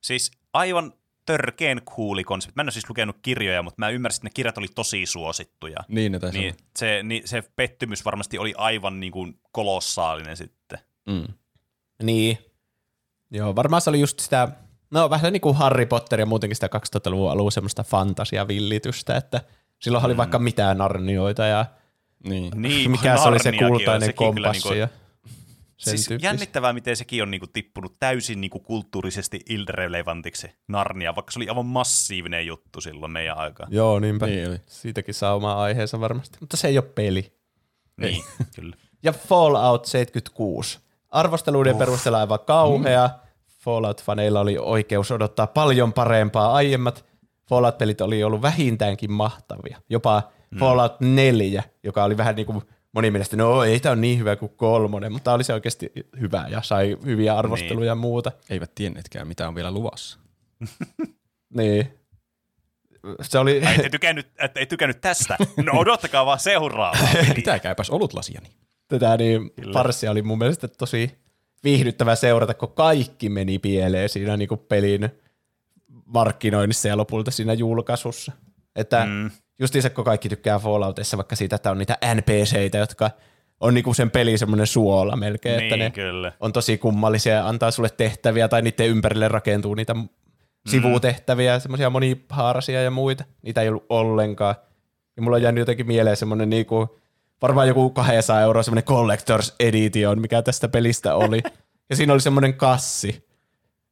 Siis 0.00 0.30
aivan 0.52 0.92
törkeen 1.26 1.82
kuuli 1.84 2.24
konsepti. 2.24 2.52
Mä 2.56 2.60
en 2.60 2.66
ole 2.66 2.72
siis 2.72 2.88
lukenut 2.88 3.16
kirjoja, 3.22 3.62
mutta 3.62 3.78
mä 3.78 3.88
ymmärsin, 3.88 4.18
että 4.18 4.26
ne 4.26 4.30
kirjat 4.34 4.58
oli 4.58 4.68
tosi 4.74 5.06
suosittuja. 5.06 5.78
Niin 5.88 6.12
ne 6.12 6.18
niin 6.32 6.54
se, 6.78 7.02
niin 7.02 7.28
se 7.28 7.42
pettymys 7.56 8.04
varmasti 8.04 8.38
oli 8.38 8.54
aivan 8.56 9.00
niin 9.00 9.12
kuin 9.12 9.40
kolossaalinen 9.52 10.36
sitten. 10.36 10.78
Mm. 11.06 11.26
Niin. 12.02 12.38
Joo, 13.30 13.56
varmaan 13.56 13.82
se 13.82 13.90
oli 13.90 14.00
just 14.00 14.18
sitä 14.18 14.48
No 14.90 15.10
vähän 15.10 15.32
niin 15.32 15.40
kuin 15.40 15.56
Harry 15.56 15.86
Potter 15.86 16.20
ja 16.20 16.26
muutenkin 16.26 16.56
sitä 16.56 16.68
2000-luvun 16.76 17.30
alun 17.30 17.52
semmoista 17.52 17.82
fantasiavillitystä, 17.82 19.16
että 19.16 19.40
silloin 19.78 20.02
mm. 20.02 20.06
oli 20.06 20.16
vaikka 20.16 20.38
mitään 20.38 20.78
narnioita 20.78 21.44
ja 21.44 21.66
niin. 22.28 22.52
niin 22.62 22.90
mikä 22.90 23.16
se 23.16 23.28
oli 23.28 23.38
se 23.38 23.52
kultainen 23.52 24.14
kompassi. 24.14 24.68
Niinku, 24.68 24.78
ja 24.78 24.88
siis 25.76 26.08
jännittävää, 26.22 26.72
miten 26.72 26.96
sekin 26.96 27.22
on 27.22 27.30
niinku 27.30 27.46
tippunut 27.46 27.98
täysin 27.98 28.40
niinku 28.40 28.60
kulttuurisesti 28.60 29.40
irrelevantiksi 29.48 30.50
Narnia, 30.68 31.14
vaikka 31.14 31.32
se 31.32 31.38
oli 31.38 31.48
aivan 31.48 31.66
massiivinen 31.66 32.46
juttu 32.46 32.80
silloin 32.80 33.12
meidän 33.12 33.38
aikaan. 33.38 33.72
Joo, 33.72 33.98
niinpä. 33.98 34.26
Niin 34.26 34.48
oli. 34.48 34.60
Siitäkin 34.66 35.14
saa 35.14 35.34
oma 35.34 35.62
aiheensa 35.62 36.00
varmasti. 36.00 36.38
Mutta 36.40 36.56
se 36.56 36.68
ei 36.68 36.78
ole 36.78 36.86
peli. 36.94 37.32
Niin, 37.96 38.24
kyllä. 38.56 38.76
Ja 39.02 39.12
Fallout 39.12 39.84
76. 39.84 40.78
Arvosteluiden 41.10 41.72
uh. 41.72 41.78
perusteella 41.78 42.18
aivan 42.18 42.40
kauhea. 42.46 43.06
Mm 43.06 43.26
Fallout-faneilla 43.66 44.40
oli 44.40 44.58
oikeus 44.58 45.10
odottaa 45.10 45.46
paljon 45.46 45.92
parempaa. 45.92 46.52
Aiemmat 46.52 47.04
Fallout-pelit 47.48 48.00
oli 48.00 48.24
ollut 48.24 48.42
vähintäänkin 48.42 49.12
mahtavia. 49.12 49.80
Jopa 49.88 50.22
mm. 50.50 50.58
Fallout 50.58 51.00
4, 51.00 51.62
joka 51.82 52.04
oli 52.04 52.16
vähän 52.16 52.36
niin 52.36 52.46
kuin 52.46 52.62
moni 52.96 53.10
mielestä, 53.10 53.36
no 53.36 53.64
ei 53.64 53.80
tämä 53.80 53.92
ole 53.92 54.00
niin 54.00 54.18
hyvä 54.18 54.36
kuin 54.36 54.52
kolmonen, 54.56 55.12
mutta 55.12 55.32
oli 55.32 55.44
se 55.44 55.54
oikeasti 55.54 55.92
hyvä 56.20 56.46
ja 56.50 56.62
sai 56.62 56.96
hyviä 57.04 57.36
arvosteluja 57.36 57.80
Niin. 57.80 57.86
ja 57.88 57.94
muuta. 57.94 58.32
Eivät 58.50 58.74
tienneetkään, 58.74 59.28
mitä 59.28 59.48
on 59.48 59.54
vielä 59.54 59.70
luvassa. 59.70 60.18
Niin. 61.56 61.92
Se 63.22 63.38
oli, 63.38 63.62
Ai, 63.66 63.74
ette 63.74 63.88
tykännyt, 63.88 64.26
ei 64.54 64.66
tykännyt 64.66 65.00
tästä. 65.00 65.36
No 65.56 65.72
odottakaa 65.72 66.26
vaan 66.26 66.38
seuraavaa. 66.38 67.08
Pitäkääpäs 67.34 67.90
olutlasiani. 67.90 68.48
tätä 68.88 69.16
niin 69.16 69.50
farssia 69.72 70.10
oli 70.10 70.22
mun 70.22 70.38
mielestä 70.38 70.68
tosi 70.68 71.18
viihdyttävä 71.64 72.14
seurata, 72.14 72.54
kun 72.54 72.72
kaikki 72.72 73.28
meni 73.28 73.58
pieleen 73.58 74.08
siinä 74.08 74.36
niin 74.36 74.48
kuin 74.48 74.60
pelin 74.68 75.08
markkinoinnissa 76.04 76.88
ja 76.88 76.96
lopulta 76.96 77.30
siinä 77.30 77.52
julkaisussa. 77.52 78.32
Että 78.76 79.06
mm. 79.06 79.30
Justiinsa 79.58 79.90
kun 79.90 80.04
kaikki 80.04 80.28
tykkää 80.28 80.58
Falloutissa 80.58 81.16
vaikka 81.16 81.36
siitä, 81.36 81.56
että 81.56 81.70
on 81.70 81.78
niitä 81.78 81.98
NPCitä, 82.14 82.78
jotka 82.78 83.10
on 83.60 83.74
niinku 83.74 83.94
sen 83.94 84.10
pelin 84.10 84.38
semmoinen 84.38 84.66
suola 84.66 85.16
melkein, 85.16 85.62
että 85.62 85.76
niin, 85.76 85.84
ne 85.84 85.90
kyllä. 85.90 86.32
on 86.40 86.52
tosi 86.52 86.78
kummallisia 86.78 87.34
ja 87.34 87.48
antaa 87.48 87.70
sulle 87.70 87.90
tehtäviä 87.96 88.48
tai 88.48 88.62
niiden 88.62 88.88
ympärille 88.88 89.28
rakentuu 89.28 89.74
niitä 89.74 89.94
mm. 89.94 90.08
sivutehtäviä, 90.68 91.58
semmoisia 91.58 91.90
monihaarasia 91.90 92.82
ja 92.82 92.90
muita. 92.90 93.24
Niitä 93.42 93.62
ei 93.62 93.68
ollut 93.68 93.86
ollenkaan. 93.88 94.54
Ja 95.16 95.22
mulla 95.22 95.36
on 95.36 95.42
jäänyt 95.42 95.58
jotenkin 95.58 95.86
mieleen 95.86 96.16
semmoinen 96.16 96.50
niinku, 96.50 96.98
varmaan 97.42 97.68
joku 97.68 97.90
200 97.90 98.40
euroa 98.40 98.62
semmoinen 98.62 98.84
Collector's 98.84 99.54
Edition, 99.60 100.20
mikä 100.20 100.42
tästä 100.42 100.68
pelistä 100.68 101.14
oli. 101.14 101.42
ja 101.90 101.96
siinä 101.96 102.12
oli 102.12 102.20
semmoinen 102.20 102.54
kassi, 102.54 103.25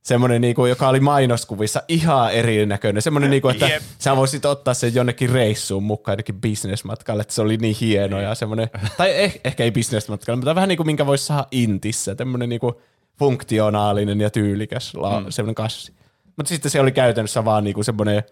semmoinen, 0.04 0.40
niinku, 0.40 0.66
joka 0.66 0.88
oli 0.88 1.00
mainoskuvissa 1.00 1.82
ihan 1.88 2.32
erinäköinen. 2.32 3.02
Semmoinen, 3.02 3.30
niinku, 3.30 3.48
että 3.48 3.66
Jep. 3.68 3.82
sä 3.98 4.16
voisit 4.16 4.44
ottaa 4.44 4.74
sen 4.74 4.94
jonnekin 4.94 5.30
reissuun 5.30 5.82
mukaan, 5.82 6.12
jonnekin 6.12 6.40
bisnesmatkalle, 6.40 7.20
että 7.20 7.34
se 7.34 7.42
oli 7.42 7.56
niin 7.56 7.76
hieno 7.80 8.20
ja 8.20 8.34
semmoinen, 8.34 8.70
tai 8.96 9.10
eh, 9.22 9.40
ehkä 9.44 9.64
ei 9.64 9.70
bisnesmatkalle, 9.70 10.36
mutta 10.36 10.54
vähän 10.54 10.68
niin 10.68 10.76
kuin 10.76 10.86
minkä 10.86 11.06
voisi 11.06 11.24
saada 11.26 11.46
Intissä, 11.50 12.14
tämmöinen 12.14 12.48
niinku 12.48 12.80
funktionaalinen 13.18 14.20
ja 14.20 14.30
tyylikäs 14.30 14.94
la- 14.94 15.20
mm. 15.20 15.26
semmoinen 15.30 15.54
kassi. 15.54 15.92
Mutta 16.36 16.48
sitten 16.48 16.70
se 16.70 16.80
oli 16.80 16.92
käytännössä 16.92 17.44
vaan 17.44 17.64
niinku 17.64 17.82
semmoinen 17.82 18.22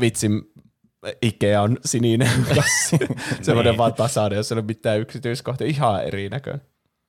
vitsin 0.00 0.42
Ikea 1.22 1.62
on 1.62 1.78
sininen 1.84 2.46
kassi. 2.56 2.98
semmoinen 3.42 3.76
vaan 3.76 3.94
tasainen, 3.94 4.36
jossa 4.36 4.54
ei 4.54 4.58
ole 4.58 4.66
mitään 4.66 5.00
yksityiskohtia, 5.00 5.66
ihan 5.66 6.04
erinäköinen. 6.04 6.62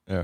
Joo. 0.10 0.24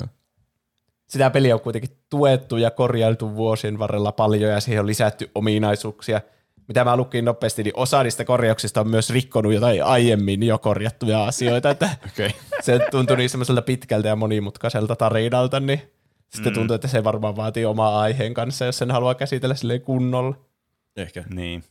Sitä 1.07 1.29
peliä 1.29 1.55
on 1.55 1.61
kuitenkin 1.61 1.97
tuettu 2.09 2.57
ja 2.57 2.71
korjailtu 2.71 3.35
vuosien 3.35 3.79
varrella 3.79 4.11
paljon 4.11 4.51
ja 4.51 4.59
siihen 4.59 4.79
on 4.79 4.87
lisätty 4.87 5.31
ominaisuuksia. 5.35 6.21
Mitä 6.67 6.83
mä 6.83 6.97
lukin 6.97 7.25
nopeasti, 7.25 7.63
niin 7.63 7.77
osa 7.77 8.03
niistä 8.03 8.25
korjauksista 8.25 8.81
on 8.81 8.89
myös 8.89 9.09
rikkonut 9.09 9.53
jotain 9.53 9.83
aiemmin 9.83 10.43
jo 10.43 10.57
korjattuja 10.57 11.25
asioita, 11.25 11.69
että 11.69 11.89
Okei. 12.13 12.31
se 12.61 12.79
tuntui 12.91 13.17
niin 13.17 13.29
semmoiselta 13.29 13.61
pitkältä 13.61 14.07
ja 14.07 14.15
monimutkaiselta 14.15 14.95
tarinalta, 14.95 15.59
niin 15.59 15.81
sitten 16.29 16.53
tuntuu, 16.53 16.75
että 16.75 16.87
se 16.87 17.03
varmaan 17.03 17.35
vaatii 17.35 17.65
omaa 17.65 18.01
aiheen 18.01 18.33
kanssa, 18.33 18.65
jos 18.65 18.77
sen 18.77 18.91
haluaa 18.91 19.15
käsitellä 19.15 19.55
silleen 19.55 19.81
kunnolla. 19.81 20.35
Ehkä. 20.95 21.23
Niin. 21.29 21.63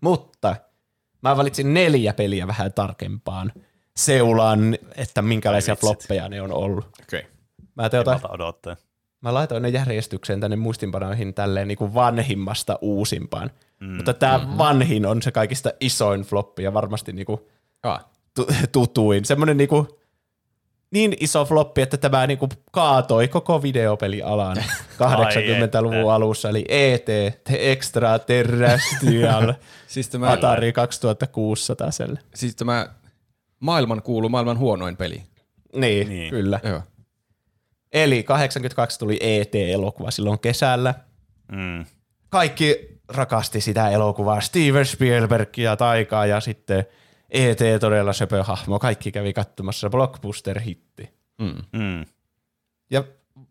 Mutta 0.00 0.56
mä 1.22 1.36
valitsin 1.36 1.74
neljä 1.74 2.12
peliä 2.12 2.46
vähän 2.46 2.72
tarkempaan 2.72 3.52
seulaan, 3.96 4.78
että 4.96 5.22
minkälaisia 5.22 5.76
floppeja 5.76 6.28
ne 6.28 6.42
on 6.42 6.52
ollut. 6.52 6.84
Okei. 7.02 7.26
Mä, 7.82 8.12
Malta 8.12 8.28
odottaa. 8.28 8.76
mä 9.20 9.34
laitoin 9.34 9.62
ne 9.62 9.68
järjestykseen 9.68 10.40
tänne 10.40 10.56
muistinpanoihin 10.56 11.34
tälleen 11.34 11.68
niin 11.68 11.78
kuin 11.78 11.94
vanhimmasta 11.94 12.78
uusimpaan. 12.80 13.50
Mm. 13.80 13.96
Mutta 13.96 14.14
tämä 14.14 14.38
mm-hmm. 14.38 14.58
vanhin 14.58 15.06
on 15.06 15.22
se 15.22 15.32
kaikista 15.32 15.70
isoin 15.80 16.20
floppi 16.22 16.62
ja 16.62 16.74
varmasti 16.74 17.12
niin 17.12 17.26
kuin 17.26 17.40
Ah. 17.82 18.04
tu- 18.34 18.46
tutuin. 18.72 19.24
Semmoinen 19.24 19.56
niin, 19.56 19.68
kuin, 19.68 19.88
niin 20.90 21.16
iso 21.20 21.44
floppi, 21.44 21.82
että 21.82 21.96
tämä 21.96 22.26
niin 22.26 22.38
kuin 22.38 22.50
kaatoi 22.72 23.28
koko 23.28 23.62
videopelialan 23.62 24.56
80-luvun 25.02 25.96
että. 25.96 26.14
alussa, 26.14 26.48
eli 26.48 26.64
ET, 26.68 27.04
The 27.44 27.58
Extraterrestrial, 27.70 29.54
Siis 29.86 30.08
tämä, 30.08 30.30
Atari 30.32 30.72
2600 30.72 31.90
selle. 31.90 32.20
siis 32.34 32.56
tämä 32.56 32.86
maailman 33.60 34.02
kuulu 34.02 34.28
maailman 34.28 34.58
huonoin 34.58 34.96
peli. 34.96 35.16
Niin, 35.16 35.28
niin, 35.80 36.08
Niin. 36.08 36.30
kyllä. 36.30 36.60
Joo. 36.64 36.82
Eli 37.92 38.22
82 38.22 38.98
tuli 38.98 39.18
ET-elokuva 39.20 40.10
silloin 40.10 40.38
kesällä. 40.38 40.94
Mm. 41.52 41.84
Kaikki 42.28 43.00
rakasti 43.08 43.60
sitä 43.60 43.88
elokuvaa, 43.88 44.40
Steven 44.40 44.86
Spielberg 44.86 45.58
ja 45.58 45.76
Taikaa 45.76 46.26
ja 46.26 46.40
sitten 46.40 46.86
ET 47.30 47.58
todella 47.80 48.12
söpö 48.12 48.42
hahmo. 48.42 48.78
Kaikki 48.78 49.12
kävi 49.12 49.32
katsomassa 49.32 49.90
blockbuster-hitti. 49.90 51.08
Mm. 51.38 51.80
Mm. 51.80 52.04
Ja 52.90 53.04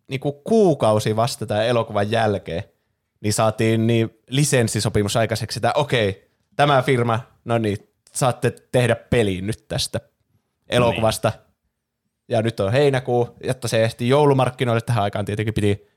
niin 0.07 0.19
kuin 0.19 0.35
kuukausi 0.43 1.15
vasta 1.15 1.45
tämän 1.45 1.65
elokuvan 1.65 2.11
jälkeen, 2.11 2.63
niin 3.21 3.33
saatiin 3.33 3.87
niin 3.87 4.19
lisenssisopimus 4.29 5.15
aikaiseksi, 5.15 5.59
että 5.59 5.71
okei, 5.75 6.31
tämä 6.55 6.81
firma, 6.81 7.19
no 7.45 7.57
niin, 7.57 7.77
saatte 8.13 8.53
tehdä 8.71 8.95
peliin 8.95 9.47
nyt 9.47 9.67
tästä 9.67 9.99
elokuvasta. 10.69 11.31
Niin. 11.35 11.48
Ja 12.29 12.41
nyt 12.41 12.59
on 12.59 12.71
heinäkuu, 12.71 13.35
jotta 13.43 13.67
se 13.67 13.83
ehti 13.83 14.09
joulumarkkinoille 14.09 14.81
tähän 14.81 15.03
aikaan 15.03 15.25
tietenkin 15.25 15.53
piti, 15.53 15.87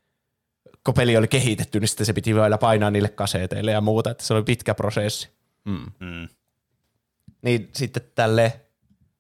kun 0.85 0.95
peli 0.95 1.17
oli 1.17 1.29
kehitetty, 1.29 1.81
niin 1.81 1.89
sitten 1.89 2.07
se 2.07 2.13
piti 2.13 2.35
vielä 2.35 2.59
painaa 2.59 2.91
niille 2.91 3.09
kaseteille 3.09 3.71
ja 3.71 3.81
muuta, 3.81 4.11
että 4.11 4.25
se 4.25 4.35
oli 4.35 4.43
pitkä 4.43 4.75
prosessi. 4.75 5.29
Mm. 5.65 5.87
Mm. 6.01 6.29
Niin 7.43 7.69
sitten 7.73 8.03
tälle, 8.15 8.61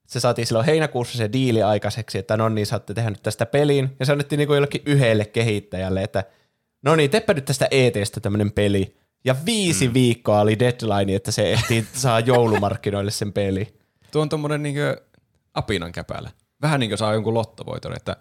se 0.07 0.21
saatiin 0.21 0.47
silloin 0.47 0.67
heinäkuussa 0.67 1.19
se 1.19 1.33
diili 1.33 1.63
aikaiseksi, 1.63 2.19
että 2.19 2.37
no 2.37 2.49
niin, 2.49 2.67
saatte 2.67 2.95
tehdä 2.95 3.11
nyt 3.11 3.23
tästä 3.23 3.47
peliin. 3.47 3.97
Ja 4.01 4.07
se 4.07 4.13
annettiin 4.13 4.39
niin 4.39 4.47
kuin 4.47 4.57
jollekin 4.57 4.83
yhdelle 4.87 5.25
kehittäjälle, 5.25 6.03
että 6.03 6.25
no 6.83 6.97
niin, 6.97 7.11
teppä 7.11 7.35
nyt 7.35 7.45
tästä 7.45 7.69
ETstä 7.71 8.21
tämmöinen 8.21 8.53
peli. 8.53 8.97
Ja 9.25 9.37
viisi 9.47 9.89
mm. 9.89 9.95
viikkoa 9.95 10.41
oli 10.41 10.59
deadline, 10.59 11.15
että 11.15 11.33
se 11.33 11.53
ehtii 11.53 11.87
saa 11.93 12.21
joulumarkkinoille 12.21 13.11
sen 13.11 13.33
peli. 13.33 13.75
Tuo 14.11 14.23
on 14.23 14.29
tommonen 14.29 14.63
niinkö 14.63 15.03
apinan 15.55 15.93
käpälä. 15.93 16.31
Vähän 16.63 16.81
niin 16.81 16.91
kuin 16.91 16.99
saa 16.99 17.15
jonkun 17.15 17.35
lottovoiton, 17.35 17.97
että 17.97 18.17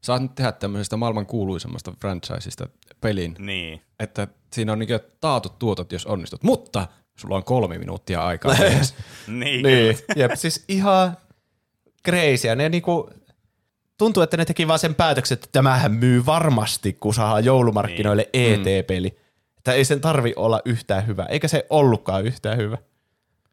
saat 0.00 0.22
nyt 0.22 0.34
tehdä 0.34 0.52
tämmöisestä 0.52 0.96
maailman 0.96 1.26
kuuluisemmasta 1.26 1.92
franchiseista 2.00 2.68
pelin, 3.00 3.36
Niin. 3.38 3.82
että 3.98 4.28
siinä 4.52 4.72
on 4.72 4.78
niinkö 4.78 4.98
taatut 5.20 5.58
tuotot, 5.58 5.92
jos 5.92 6.06
onnistut. 6.06 6.42
Mutta 6.42 6.88
sulla 7.16 7.36
on 7.36 7.44
kolme 7.44 7.78
minuuttia 7.78 8.26
aikaa. 8.26 8.54
Niin. 9.26 9.62
Niin, 9.62 9.98
jep, 10.16 10.30
siis 10.34 10.64
ihan 10.68 11.16
crazy. 12.08 12.48
Ja 12.48 12.54
ne 12.56 12.68
niinku, 12.68 13.10
tuntuu, 13.98 14.22
että 14.22 14.36
ne 14.36 14.44
teki 14.44 14.68
vaan 14.68 14.78
sen 14.78 14.94
päätöksen, 14.94 15.34
että 15.34 15.48
tämähän 15.52 15.92
myy 15.92 16.26
varmasti, 16.26 16.92
kun 16.92 17.14
saa 17.14 17.40
joulumarkkinoille 17.40 18.28
niin. 18.32 18.66
ET-peli. 18.66 19.18
Että 19.58 19.72
ei 19.72 19.84
sen 19.84 20.00
tarvi 20.00 20.32
olla 20.36 20.60
yhtään 20.64 21.06
hyvä, 21.06 21.24
eikä 21.24 21.48
se 21.48 21.66
ollutkaan 21.70 22.24
yhtään 22.24 22.58
hyvä. 22.58 22.78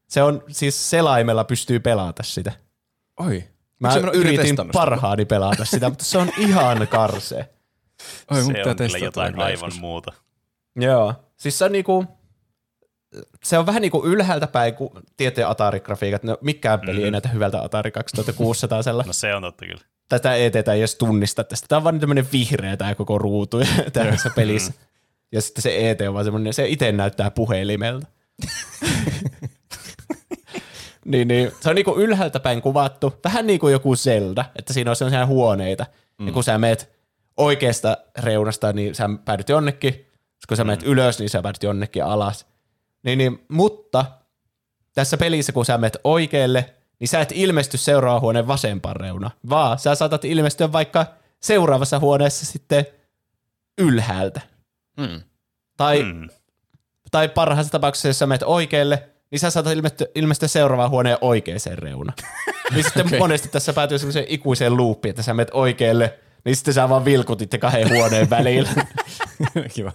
Se 0.08 0.24
on, 0.24 0.44
siis 0.48 0.90
selaimella 0.90 1.44
pystyy 1.44 1.80
pelata 1.80 2.24
sitä. 2.24 2.52
Oi. 3.20 3.44
Mä 3.80 3.94
yritin 4.14 4.40
testannut 4.40 4.74
sitä? 4.74 4.80
parhaani 4.80 5.26
pelata 5.26 5.66
sitä, 5.66 5.90
mutta 5.90 6.06
se 6.06 6.18
on 6.18 6.30
ihan 6.38 6.88
karsee. 6.88 7.50
Oi, 8.32 8.42
Se 8.44 8.46
on 8.70 8.76
kyllä 8.76 8.98
jotain 8.98 9.40
aivan 9.40 9.52
joskus. 9.52 9.80
muuta. 9.80 10.14
Joo. 10.76 11.14
Siis 11.38 11.58
se 11.58 11.66
on 11.66 11.72
niinku, 11.72 12.06
se 13.44 13.58
on 13.58 13.66
vähän 13.66 13.82
niinku 13.82 14.06
ylhäältä 14.06 14.48
päin, 14.48 14.74
kun 14.74 14.90
tieteen 15.18 15.48
Atari-grafiikat, 15.48 16.24
no 16.24 16.38
mikään 16.42 16.80
peli 16.80 17.00
mm. 17.00 17.06
ei 17.06 17.12
näytä 17.12 17.30
hyvältä 17.30 17.62
Atari 17.62 17.92
2600 17.92 18.82
No 19.06 19.14
se 19.14 19.36
on 19.36 19.42
totta 19.42 19.66
kyllä. 19.66 19.82
tätä 20.10 20.36
ETtä 20.36 20.74
ei 20.74 20.80
edes 20.80 20.96
tunnista 20.96 21.44
tästä. 21.44 21.68
Tämä 21.68 21.78
on 21.78 21.84
vaan 21.84 22.00
tämmöinen 22.00 22.28
vihreä 22.32 22.78
tämä 22.78 22.96
koko 22.96 23.18
ruutu 23.18 23.58
tässä 23.94 24.30
pelissä. 24.36 24.74
Ja 25.32 25.42
sitten 25.42 25.62
se 25.62 25.90
ET 25.90 26.02
on 26.02 26.14
vaan 26.14 26.26
semmoinen, 26.26 26.54
se 26.54 26.68
itse 26.68 26.92
näyttää 26.92 27.32
puhelimelta. 27.32 28.08
niin, 31.08 31.28
niin, 31.28 31.52
se 31.60 31.70
on 31.70 31.76
niinku 31.76 31.96
ylhäältä 31.98 32.40
päin 32.40 32.62
kuvattu, 32.62 33.14
vähän 33.24 33.48
niin 33.48 33.60
kuin 33.60 33.72
joku 33.72 33.96
Zelda, 33.96 34.46
että 34.56 34.74
siinä 34.74 34.92
on 34.92 34.96
sellaisia 34.96 35.26
huoneita. 35.26 35.86
Mm. 36.18 36.28
Ja 36.28 36.34
kun 36.34 36.44
sä 36.44 36.58
meet 36.58 36.98
oikeasta 37.38 37.98
reunasta, 38.20 38.74
niin 38.74 38.96
sä 38.96 39.10
päädyt 39.26 39.50
jonnekin, 39.50 40.06
kun 40.48 40.58
sä 40.58 40.64
meet 40.64 40.84
ylös, 40.84 41.20
niin 41.20 41.30
sä 41.30 41.42
päädyt 41.42 41.64
jonnekin 41.64 42.04
alas. 42.04 42.46
Niin, 43.04 43.18
niin, 43.18 43.46
mutta 43.48 44.06
tässä 44.94 45.18
pelissä, 45.18 45.52
kun 45.52 45.66
sä 45.66 45.78
menet 45.78 45.98
oikealle, 46.04 46.74
niin 47.00 47.08
sä 47.08 47.22
et 47.22 47.32
ilmesty 47.36 47.78
seuraavan 47.78 48.22
huoneen 48.22 48.48
vasempaan 48.48 48.96
reunaan, 48.96 49.34
vaan 49.50 49.80
sä 49.80 49.96
saatat 49.96 50.26
ilmestyä 50.26 50.72
vaikka 50.72 51.06
seuraavassa 51.40 52.00
huoneessa 52.00 52.46
sitten 52.46 52.86
ylhäältä. 53.78 54.42
Mm. 54.98 55.22
Tai, 55.78 56.04
mm. 56.04 56.30
tai 57.12 57.30
parhaassa 57.30 57.72
tapauksessa, 57.72 58.08
jos 58.08 58.20
sä 58.20 58.28
menet 58.28 58.44
oikealle, 58.44 59.10
niin 59.32 59.40
sä 59.40 59.50
saatat 59.50 59.74
ilmestyä, 59.74 60.08
ilmestyä 60.16 60.48
seuraavaan 60.48 60.90
huoneen 60.90 61.18
oikeaan 61.22 61.60
reunaan. 61.74 62.18
niin 62.74 62.84
sitten 62.84 63.06
okay. 63.06 63.20
monesti 63.20 63.50
tässä 63.50 63.74
päätyy 63.74 64.00
semmoiseen 64.00 64.26
ikuiseen 64.30 64.78
luuppiin, 64.78 65.10
että 65.10 65.24
sä 65.24 65.34
menet 65.34 65.52
oikealle, 65.54 66.20
niin 66.46 66.56
sitten 66.56 66.74
sä 66.74 66.90
vaan 66.90 67.06
vilkutit 67.06 67.52
kahden 67.60 67.90
huoneen 67.90 68.30
välillä. 68.38 68.70
Kiva. 69.74 69.92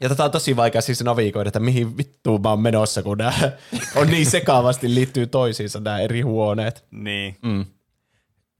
Ja 0.00 0.08
tätä 0.08 0.24
on 0.24 0.30
tosi 0.30 0.56
vaikea 0.56 0.80
siis 0.80 1.04
navigoida, 1.04 1.48
että 1.48 1.60
mihin 1.60 1.96
vittuun 1.96 2.42
mä 2.42 2.50
oon 2.50 2.60
menossa, 2.60 3.02
kun 3.02 3.18
nämä 3.18 3.32
on 3.96 4.06
niin 4.06 4.26
sekaavasti 4.26 4.94
liittyy 4.94 5.26
toisiinsa 5.26 5.80
nämä 5.80 5.98
eri 5.98 6.20
huoneet. 6.20 6.84
Niin. 6.90 7.36
Mm. 7.42 7.64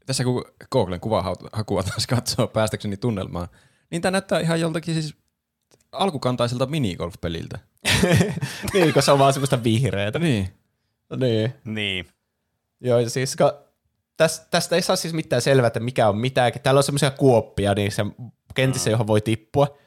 Tässä 0.06 0.25
kun 0.25 0.44
Googlen 0.73 1.00
kuvahakua 1.00 1.82
taas 1.82 2.06
katsoo 2.06 2.47
päästäkseni 2.47 2.97
tunnelmaan, 2.97 3.49
niin 3.90 4.02
tämä 4.02 4.11
näyttää 4.11 4.40
ihan 4.40 4.61
joltakin 4.61 4.94
siis 4.94 5.14
alkukantaiselta 5.92 6.66
minigolf-peliltä. 6.66 7.58
niin, 8.75 8.92
kun 8.92 9.02
se 9.02 9.12
on 9.12 9.18
vaan 9.18 9.32
semmoista 9.32 9.64
vihreätä. 9.64 10.18
Niin. 10.18 10.49
Niin. 11.16 11.54
Niin. 11.64 12.06
Joo, 12.80 12.99
ja 12.99 13.11
siis 13.11 13.37
kun 13.37 13.52
tästä, 14.16 14.46
tästä 14.50 14.76
ei 14.76 14.82
saa 14.82 14.96
siis 14.96 15.14
mitään 15.14 15.42
selvää, 15.42 15.66
että 15.66 15.80
mikä 15.80 16.08
on 16.08 16.16
mitäkin. 16.16 16.62
Täällä 16.62 16.78
on 16.78 16.84
semmoisia 16.84 17.11
kuoppia 17.11 17.75
niin 17.75 17.92
se 17.92 18.06
kentissä, 18.54 18.90
johon 18.90 19.06
voi 19.06 19.20
tippua. 19.20 19.78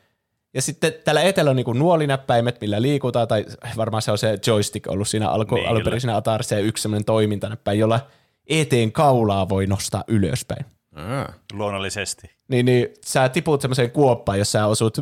Ja 0.53 0.62
sitten 0.62 0.93
täällä 1.05 1.21
etelä 1.21 1.50
on 1.50 1.55
niinku 1.55 1.74
nuolinäppäimet, 1.74 2.62
millä 2.62 2.81
liikutaan, 2.81 3.27
tai 3.27 3.45
varmaan 3.77 4.01
se 4.01 4.12
on 4.12 4.17
se 4.17 4.38
joystick 4.47 4.88
ollut 4.88 5.07
siinä 5.07 5.29
alku, 5.29 5.55
Niin, 5.55 5.67
alun 5.67 5.83
perin 5.83 6.01
siinä 6.01 6.15
Atarissa, 6.15 6.55
ja 6.55 6.62
yksi 6.62 6.81
semmoinen 6.81 7.05
toimintanäppäin, 7.05 7.79
jolla 7.79 8.07
eteen 8.47 8.91
kaulaa 8.91 9.50
voi 9.50 9.67
nostaa 9.67 10.03
ylöspäin. 10.07 10.65
Luonnollisesti. 11.53 12.31
Niin, 12.47 12.65
niin 12.65 12.87
sä 13.05 13.29
tiput 13.29 13.61
semmoiseen 13.61 13.91
kuoppaan, 13.91 14.39
jos 14.39 14.51
sä 14.51 14.65
osut 14.65 14.97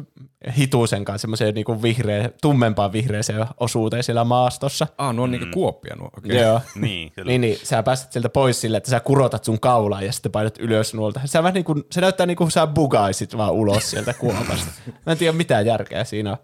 hitusen 0.58 1.06
kanssa 1.06 1.22
semmoiseen 1.22 1.56
niinku 1.56 1.82
vihreä, 1.82 2.30
tummempaan 2.42 2.94
vihreäseen 2.94 3.46
osuuteen 3.60 4.04
siellä 4.04 4.24
maastossa. 4.24 4.88
Ah, 4.98 5.16
nuo 5.16 5.24
on 5.24 5.32
niinku 5.32 5.48
kuoppia 5.54 5.96
nuo. 5.96 6.10
Okay. 6.18 6.38
Joo. 6.38 6.62
Niin, 6.76 7.12
kyllä. 7.12 7.30
Niin, 7.30 7.42
niin, 7.42 7.58
sä 7.64 7.84
pääset 7.84 8.12
sieltä 8.12 8.30
pois 8.30 8.62
sille, 8.62 8.78
että 8.78 8.90
sä 8.90 9.00
kurotat 9.00 9.44
sun 9.44 9.60
kaulaa 9.60 10.02
ja 10.02 10.12
sitten 10.12 10.32
painat 10.32 10.58
ylös 10.60 10.94
nuolta. 10.94 11.22
Se, 11.26 11.44
vähän 11.44 11.54
niin 11.54 11.64
kuin, 11.64 11.84
se 11.92 12.02
näyttää 12.02 12.26
niin 12.26 12.38
kuin 12.38 12.52
sä 12.52 12.68
bugaisit 12.68 13.38
vaan 13.38 13.52
ulos 13.52 13.90
sieltä 13.90 14.14
kuopasta. 14.14 14.72
Mä 15.06 15.12
en 15.12 15.18
tiedä 15.18 15.38
mitä 15.38 15.62
järkeä 15.62 16.04
siinä 16.04 16.32
on. 16.32 16.38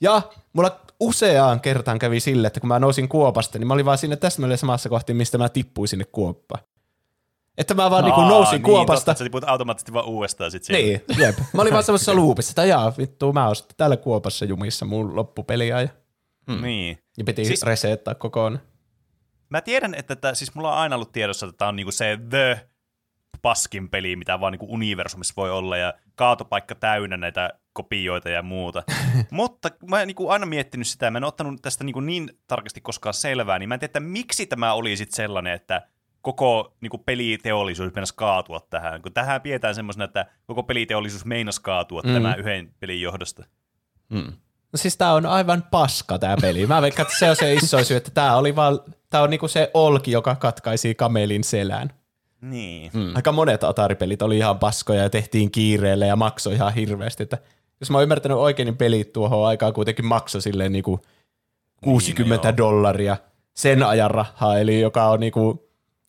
Ja 0.00 0.22
mulla 0.52 0.80
useaan 1.00 1.60
kertaan 1.60 1.98
kävi 1.98 2.20
sille, 2.20 2.46
että 2.46 2.60
kun 2.60 2.68
mä 2.68 2.78
nousin 2.78 3.08
kuopasta, 3.08 3.58
niin 3.58 3.66
mä 3.66 3.74
olin 3.74 3.84
vaan 3.84 3.98
siinä 3.98 4.16
täsmälleen 4.16 4.58
samassa 4.58 4.88
kohti, 4.88 5.14
mistä 5.14 5.38
mä 5.38 5.48
tippuin 5.48 5.88
sinne 5.88 6.04
kuoppaan. 6.04 6.64
Että 7.58 7.74
mä 7.74 7.90
vaan 7.90 8.04
niin 8.04 8.14
kuin 8.14 8.28
nousin 8.28 8.52
niin, 8.52 8.62
kuopasta. 8.62 9.00
Totta, 9.00 9.10
että 9.12 9.18
sä 9.18 9.24
tiput 9.24 9.44
automaattisesti 9.44 9.92
vaan 9.92 10.04
uudestaan 10.06 10.50
sit 10.50 10.64
siellä. 10.64 10.82
Niin, 10.86 11.00
jep. 11.18 11.36
Mä 11.54 11.62
olin 11.62 11.72
vaan 11.72 11.84
semmoisessa 11.84 12.16
loopissa, 12.22 12.50
että 12.50 12.64
jaa, 12.64 12.92
vittu, 12.98 13.32
mä 13.32 13.46
oon 13.46 13.56
sitten 13.56 13.76
täällä 13.76 13.96
kuopassa 13.96 14.44
jumissa 14.44 14.84
mun 14.86 15.16
loppupeliä 15.16 15.80
ja, 15.80 15.88
Niin. 16.60 16.98
ja 17.18 17.24
piti 17.24 17.44
Siis- 17.44 17.62
resettaa 17.62 18.14
kokonaan. 18.14 18.62
Mä 19.48 19.60
tiedän, 19.60 19.94
että 19.94 20.16
tää, 20.16 20.34
siis 20.34 20.54
mulla 20.54 20.72
on 20.72 20.78
aina 20.78 20.96
ollut 20.96 21.12
tiedossa, 21.12 21.46
että 21.46 21.58
tämä 21.58 21.68
on 21.68 21.76
niinku 21.76 21.92
se 21.92 22.18
the 22.30 22.68
paskin 23.42 23.88
peli, 23.88 24.16
mitä 24.16 24.40
vaan 24.40 24.52
niinku 24.52 24.66
universumissa 24.74 25.34
voi 25.36 25.50
olla, 25.50 25.76
ja 25.76 25.94
kaatopaikka 26.14 26.74
täynnä 26.74 27.16
näitä 27.16 27.50
kopioita 27.72 28.28
ja 28.28 28.42
muuta. 28.42 28.82
Mutta 29.30 29.70
mä 29.90 29.96
oon 29.98 30.06
niinku 30.06 30.28
aina 30.28 30.46
miettinyt 30.46 30.86
sitä, 30.86 31.10
mä 31.10 31.18
en 31.18 31.24
ottanut 31.24 31.62
tästä 31.62 31.84
niinku 31.84 32.00
niin 32.00 32.30
tarkasti 32.46 32.80
koskaan 32.80 33.14
selvää, 33.14 33.58
niin 33.58 33.68
mä 33.68 33.74
en 33.74 33.80
tiedä, 33.80 33.88
että 33.88 34.00
miksi 34.00 34.46
tämä 34.46 34.72
oli 34.72 34.96
sit 34.96 35.12
sellainen, 35.12 35.52
että 35.52 35.82
koko 36.26 36.76
niinku 36.80 36.98
peliteollisuus 36.98 37.94
meinasi 37.94 38.14
kaatua 38.16 38.60
tähän, 38.70 39.02
kun 39.02 39.12
tähän 39.12 39.40
pidetään 39.40 39.74
semmoisena, 39.74 40.04
että 40.04 40.26
koko 40.46 40.62
peliteollisuus 40.62 41.24
meinasi 41.24 41.62
kaatua 41.62 42.02
mm. 42.04 42.12
tämän 42.14 42.38
yhden 42.38 42.74
pelin 42.80 43.00
johdosta. 43.00 43.44
Mm. 44.08 44.32
No 44.72 44.76
siis 44.76 44.96
tää 44.96 45.12
on 45.12 45.26
aivan 45.26 45.64
paska 45.70 46.18
tää 46.18 46.36
peli. 46.40 46.66
Mä 46.66 46.82
veikkaan, 46.82 47.06
että 47.06 47.18
se 47.18 47.30
on 47.30 47.36
se 47.36 47.54
iso 47.54 47.84
syy, 47.84 47.96
että 47.96 48.10
tää 48.10 48.36
oli 48.36 48.56
vaan, 48.56 48.80
tää 49.10 49.22
on 49.22 49.30
niinku 49.30 49.48
se 49.48 49.70
olki, 49.74 50.10
joka 50.10 50.34
katkaisi 50.34 50.94
kamelin 50.94 51.44
selän. 51.44 51.90
Niin. 52.40 52.90
Mm. 52.94 53.16
Aika 53.16 53.32
monet 53.32 53.64
Atari-pelit 53.64 54.22
oli 54.22 54.38
ihan 54.38 54.58
paskoja 54.58 55.02
ja 55.02 55.10
tehtiin 55.10 55.50
kiireelle 55.50 56.06
ja 56.06 56.16
maksoi 56.16 56.54
ihan 56.54 56.74
hirveästi. 56.74 57.22
Että 57.22 57.38
jos 57.80 57.90
mä 57.90 57.96
oon 57.96 58.02
ymmärtänyt 58.02 58.38
oikein, 58.38 58.66
niin 58.66 58.76
pelit 58.76 59.12
tuohon 59.12 59.46
aikaan 59.48 59.72
kuitenkin 59.72 60.06
maksoi 60.06 60.42
silleen 60.42 60.72
niinku 60.72 61.00
60 61.84 62.48
Niin, 62.48 62.56
joo. 62.58 62.70
dollaria 62.70 63.16
sen 63.54 63.82
ajan 63.82 64.10
rahaa, 64.10 64.58
eli 64.58 64.80
joka 64.80 65.06
on 65.06 65.20
niinku 65.20 65.65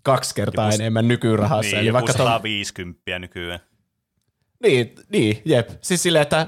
kaksi 0.07 0.35
kertaa 0.35 0.65
Joku- 0.65 0.75
enemmän 0.81 1.07
nykyrahassa. 1.07 1.71
Niin, 1.71 1.77
eli 1.81 1.93
vaikka 1.93 2.13
ton, 2.13 2.25
150 2.27 3.19
nykyään. 3.19 3.59
niin, 4.63 4.95
niin, 5.09 5.41
jep. 5.45 5.69
Siis 5.81 6.03
silleen, 6.03 6.21
että 6.21 6.47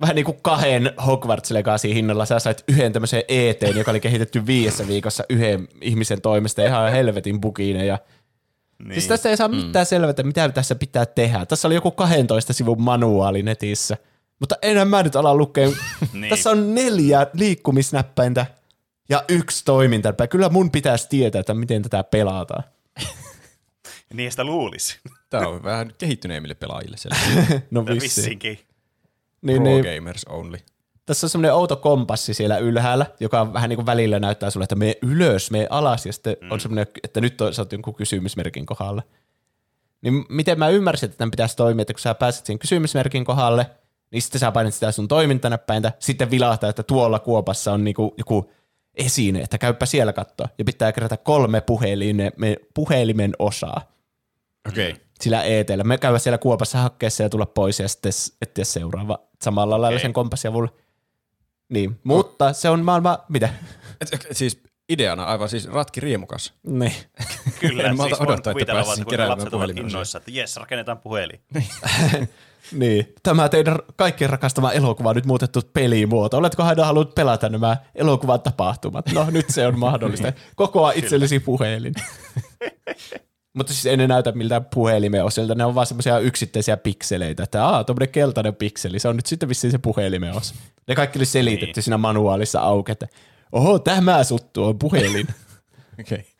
vähän 0.00 0.16
niin 0.16 0.24
kuin 0.24 0.38
kahden 0.42 0.92
Hogwarts 1.06 1.50
Legacy 1.50 1.94
hinnalla 1.94 2.26
sä 2.26 2.38
sait 2.38 2.64
yhden 2.68 2.92
tämmöisen 2.92 3.22
ET, 3.28 3.60
joka 3.74 3.90
oli 3.90 4.00
kehitetty 4.00 4.46
viidessä 4.46 4.88
viikossa 4.88 5.24
yhden 5.30 5.68
ihmisen 5.80 6.20
toimesta 6.20 6.62
ihan 6.64 6.92
helvetin 6.92 7.40
buginen. 7.40 7.86
Ja 7.86 7.98
Niin. 8.78 8.94
Siis 8.94 9.06
tästä 9.06 9.28
ei 9.28 9.36
saa 9.36 9.48
mitään 9.48 9.86
selvää, 9.86 10.10
että 10.10 10.22
mitä 10.22 10.48
tässä 10.48 10.74
pitää 10.74 11.06
tehdä. 11.06 11.46
Tässä 11.46 11.68
oli 11.68 11.74
joku 11.74 11.90
12 11.90 12.52
sivun 12.52 12.82
manuaali 12.82 13.42
netissä. 13.42 13.96
Mutta 14.40 14.56
enää 14.62 14.84
mä 14.84 15.02
nyt 15.02 15.16
ala 15.16 15.34
lukea. 15.34 15.68
Niin. 16.12 16.30
Tässä 16.30 16.50
on 16.50 16.74
neljä 16.74 17.26
liikkumisnäppäintä 17.34 18.46
ja 19.08 19.24
yksi 19.28 19.64
toimintanäppäin. 19.64 20.30
Kyllä 20.30 20.48
mun 20.48 20.70
pitäisi 20.70 21.06
tietää, 21.08 21.40
että 21.40 21.54
miten 21.54 21.82
tätä 21.82 22.04
pelataan. 22.04 22.64
Niin 24.14 24.30
sitä 24.30 24.44
luulisi. 24.44 24.98
Tämä 25.30 25.48
on 25.48 25.62
vähän 25.62 25.92
kehittyneemmille 25.98 26.54
pelaajille 26.54 26.96
siellä. 26.96 27.16
No 27.70 27.86
vissiin. 27.86 28.00
Vissinkin. 28.00 28.58
Niin, 29.42 29.62
Pro 29.62 29.64
niin, 29.64 29.84
gamers 29.84 30.24
only. 30.24 30.58
tässä 31.06 31.26
on 31.26 31.30
semmoinen 31.30 31.54
outo 31.54 31.76
kompassi 31.76 32.34
siellä 32.34 32.58
ylhäällä, 32.58 33.06
joka 33.20 33.52
vähän 33.52 33.68
niin 33.68 33.76
kuin 33.76 33.86
välillä 33.86 34.18
näyttää 34.18 34.50
sulle, 34.50 34.64
että 34.64 34.74
mene 34.74 34.94
ylös, 35.02 35.50
mene 35.50 35.66
alas, 35.70 36.06
ja 36.06 36.12
sitten 36.12 36.36
mm. 36.40 36.50
on 36.50 36.60
semmoinen, 36.60 36.86
että 37.04 37.20
nyt 37.20 37.40
on, 37.40 37.54
sä 37.54 37.62
oot 37.62 37.72
jonkun 37.72 37.94
kysymysmerkin 37.94 38.66
kohdalla. 38.66 39.02
Niin 40.02 40.24
miten 40.28 40.58
mä 40.58 40.68
ymmärsin, 40.68 41.06
että 41.06 41.18
tämän 41.18 41.30
pitäisi 41.30 41.56
toimia, 41.56 41.82
että 41.82 41.92
kun 41.92 42.00
sä 42.00 42.14
pääset 42.14 42.46
siihen 42.46 42.58
kysymysmerkin 42.58 43.24
kohdalle, 43.24 43.70
niin 44.10 44.22
sitten 44.22 44.38
sä 44.38 44.52
painat 44.52 44.74
sitä 44.74 44.92
sun 44.92 45.08
toimintanäppäintä, 45.08 45.92
sitten 45.98 46.30
vilahtaa, 46.30 46.70
että 46.70 46.82
tuolla 46.82 47.18
kuopassa 47.18 47.72
on 47.72 47.84
niinku 47.84 48.14
joku 48.18 48.50
esine, 49.06 49.40
että 49.40 49.58
käypä 49.58 49.86
siellä 49.86 50.12
katsoa. 50.12 50.48
Ja 50.58 50.64
pitää 50.64 50.92
kerätä 50.92 51.16
kolme 51.16 51.60
puhelimen, 51.60 52.32
puhelimen 52.74 53.32
osaa 53.38 53.92
Okei. 54.68 54.90
Okay. 54.90 55.02
sillä 55.20 55.42
eetellä. 55.42 55.84
Me 55.84 55.98
käydään 55.98 56.20
siellä 56.20 56.38
kuopassa 56.38 56.78
hakkeessa 56.78 57.22
ja 57.22 57.28
tulla 57.28 57.46
pois 57.46 57.80
ja 57.80 57.88
sitten 57.88 58.12
etsiä 58.42 58.64
seuraava 58.64 59.18
samalla 59.42 59.80
lailla 59.80 59.96
Okei. 59.96 60.02
sen 60.02 60.12
kompassiavulla. 60.12 60.70
Niin, 61.68 62.00
mutta 62.04 62.52
se 62.52 62.68
on 62.68 62.84
maailma, 62.84 63.24
mitä? 63.28 63.48
Siis 64.32 64.62
ideana 64.90 65.24
aivan 65.24 65.48
siis 65.48 65.68
ratki 65.68 66.00
riemukas. 66.00 66.54
Niin. 66.62 66.92
Kyllä, 67.60 67.82
En 67.82 67.88
siis 67.88 67.98
voin 67.98 68.14
odottaa, 68.14 68.34
että 68.34 68.52
kuvitella 68.52 68.74
vaan, 68.74 68.84
pääsisin 68.86 69.04
kuinka 69.04 69.10
keräämään 69.10 69.50
puhelimen 69.50 69.86
innoissa, 69.86 70.18
että 70.18 70.30
jes, 70.30 70.56
rakennetaan 70.56 70.98
puhelin. 70.98 71.40
niin. 72.72 73.14
Tämä 73.22 73.48
teidän 73.48 73.78
kaikkien 73.96 74.30
rakastama 74.30 74.72
elokuva 74.72 75.08
on 75.08 75.16
nyt 75.16 75.26
muutettu 75.26 75.60
pelimuoto. 75.72 76.36
Oletko 76.36 76.62
aina 76.62 76.84
halunnut 76.84 77.14
pelata 77.14 77.48
nämä 77.48 77.76
elokuvan 77.94 78.40
tapahtumat? 78.40 79.12
No 79.12 79.26
nyt 79.30 79.50
se 79.50 79.66
on 79.66 79.78
mahdollista. 79.78 80.32
Kokoa 80.56 80.92
itsellesi 80.92 81.40
puhelin. 81.40 81.94
Mutta 83.54 83.72
siis 83.72 83.86
ei 83.86 83.96
ne 83.96 84.06
näytä 84.06 84.32
miltään 84.32 84.64
puhelimen 84.64 85.24
osilta, 85.24 85.54
ne 85.54 85.64
on 85.64 85.74
vaan 85.74 85.86
semmoisia 85.86 86.18
yksittäisiä 86.18 86.76
pikseleitä, 86.76 87.42
että 87.42 87.66
aah, 87.66 87.86
tuommoinen 87.86 88.12
keltainen 88.12 88.54
pikseli, 88.54 88.98
se 88.98 89.08
on 89.08 89.16
nyt 89.16 89.26
sitten 89.26 89.48
vissiin 89.48 89.70
se 89.70 89.78
puhelimen 89.78 90.36
osa. 90.36 90.54
Ne 90.88 90.94
kaikki 90.94 91.18
oli 91.18 91.26
selitetty 91.26 91.72
Niin. 91.76 91.82
siinä 91.82 91.98
manuaalissa 91.98 92.60
auki, 92.60 92.92
että 92.92 93.06
oho, 93.52 93.78
tämä 93.78 94.24
suttu 94.24 94.64
on 94.64 94.78
puhelin. 94.78 95.26
Okei. 96.00 96.18
Okay. 96.18 96.30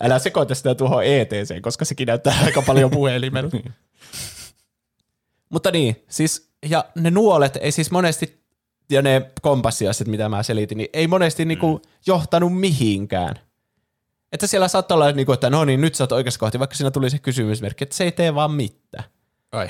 Älä 0.00 0.18
sekoita 0.18 0.54
sitä 0.54 0.74
tuohon 0.74 1.04
ETC, 1.04 1.60
koska 1.60 1.84
sekin 1.84 2.06
näyttää 2.06 2.38
aika 2.44 2.62
paljon 2.62 2.90
puhelimelta. 2.90 3.56
Mutta 5.52 5.70
niin, 5.70 6.04
siis, 6.08 6.50
ja 6.66 6.84
ne 6.94 7.10
nuolet 7.10 7.58
ei 7.60 7.72
siis 7.72 7.90
monesti, 7.90 8.42
ja 8.90 9.02
ne 9.02 9.30
kompassiasiat, 9.42 10.08
mitä 10.08 10.28
mä 10.28 10.42
selitin, 10.42 10.78
niin 10.78 10.88
ei 10.92 11.06
monesti 11.06 11.44
niinku 11.44 11.82
johtanut 12.06 12.58
mihinkään. 12.58 13.34
Että 14.32 14.46
siellä 14.46 14.68
saattaa 14.68 14.94
olla, 14.94 15.12
niinku, 15.12 15.32
että 15.32 15.50
no 15.50 15.64
niin, 15.64 15.80
nyt 15.80 15.94
sä 15.94 16.04
oot 16.04 16.12
oikeassa 16.12 16.40
kohti, 16.40 16.58
vaikka 16.58 16.76
siinä 16.76 16.90
tuli 16.90 17.10
se 17.10 17.18
kysymysmerkki, 17.18 17.84
että 17.84 17.96
se 17.96 18.04
ei 18.04 18.12
tee 18.12 18.34
vaan 18.34 18.50
mitään. 18.50 19.04
Ai. 19.52 19.68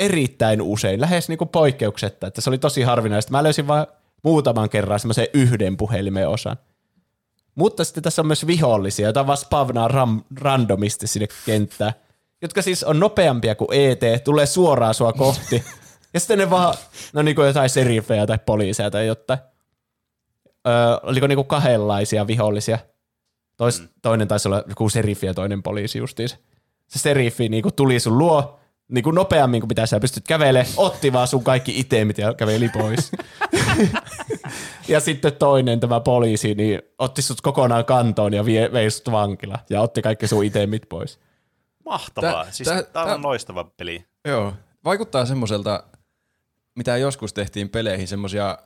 Erittäin 0.00 0.62
usein, 0.62 1.00
lähes 1.00 1.28
niinku 1.28 1.46
poikkeuksetta, 1.46 2.26
että 2.26 2.40
se 2.40 2.50
oli 2.50 2.58
tosi 2.58 2.82
harvinaista. 2.82 3.32
Mä 3.32 3.42
löysin 3.42 3.66
vain 3.66 3.86
muutaman 4.22 4.70
kerran 4.70 5.00
semmoisen 5.00 5.26
yhden 5.34 5.76
puhelimen 5.76 6.28
osan. 6.28 6.56
Mutta 7.54 7.84
sitten 7.84 8.02
tässä 8.02 8.22
on 8.22 8.26
myös 8.26 8.46
vihollisia, 8.46 9.06
joita 9.06 9.26
vaan 9.26 9.38
spavnaa 9.38 9.88
ram, 9.88 10.22
randomisti 10.40 11.06
sinne 11.06 11.26
kenttään, 11.46 11.92
jotka 12.42 12.62
siis 12.62 12.84
on 12.84 13.00
nopeampia 13.00 13.54
kuin 13.54 13.68
ET, 13.72 14.24
tulee 14.24 14.46
suoraan 14.46 14.94
sua 14.94 15.12
kohti. 15.12 15.64
ja 16.14 16.20
sitten 16.20 16.38
ne 16.38 16.50
vaan, 16.50 16.74
no 17.12 17.22
niin 17.22 17.34
kuin 17.34 17.46
jotain 17.46 17.70
serifejä 17.70 18.26
tai 18.26 18.38
poliiseja 18.46 18.90
tai 18.90 19.06
jotain. 19.06 19.40
Öö, 20.68 20.74
oliko 21.02 21.26
niinku 21.26 21.44
kahdenlaisia 21.44 22.26
vihollisia? 22.26 22.78
Tois, 23.56 23.80
mm. 23.80 23.88
Toinen 24.02 24.28
taisi 24.28 24.48
olla 24.48 24.62
joku 24.68 24.88
serifi 24.88 25.26
ja 25.26 25.34
toinen 25.34 25.62
poliisi 25.62 25.98
justiinsa. 25.98 26.36
Se 26.86 26.98
serifi 26.98 27.48
niinku 27.48 27.70
tuli 27.70 28.00
sun 28.00 28.18
luo 28.18 28.60
niinku 28.92 29.10
nopeammin 29.10 29.60
kuin 29.60 29.68
mitä 29.68 29.86
sä 29.86 30.00
pystyt 30.00 30.24
kävelemään, 30.28 30.74
otti 30.76 31.12
vaan 31.12 31.28
sun 31.28 31.44
kaikki 31.44 31.80
itemit 31.80 32.18
ja 32.18 32.34
käveli 32.34 32.68
pois. 32.68 33.12
ja 34.88 35.00
sitten 35.00 35.32
toinen, 35.32 35.80
tämä 35.80 36.00
poliisi, 36.00 36.54
niin 36.54 36.82
otti 36.98 37.22
sut 37.22 37.40
kokonaan 37.40 37.84
kantoon 37.84 38.34
ja 38.34 38.44
vie, 38.44 38.72
vei 38.72 38.90
sut 38.90 39.10
vankila 39.12 39.58
ja 39.70 39.80
otti 39.80 40.02
kaikki 40.02 40.28
sun 40.28 40.44
itemit 40.44 40.88
pois. 40.88 41.18
Mahtavaa. 41.84 42.32
Tää- 42.44 42.52
siis 42.52 42.68
tää- 42.68 42.82
tämä 42.82 43.06
tää- 43.06 43.14
on 43.14 43.22
loistava 43.22 43.64
peli. 43.64 44.04
Joo. 44.28 44.52
Vaikuttaa 44.84 45.26
semmoiselta, 45.26 45.84
mitä 46.76 46.96
joskus 46.96 47.32
tehtiin 47.34 47.68
peleihin, 47.68 48.08
semmosia 48.08 48.58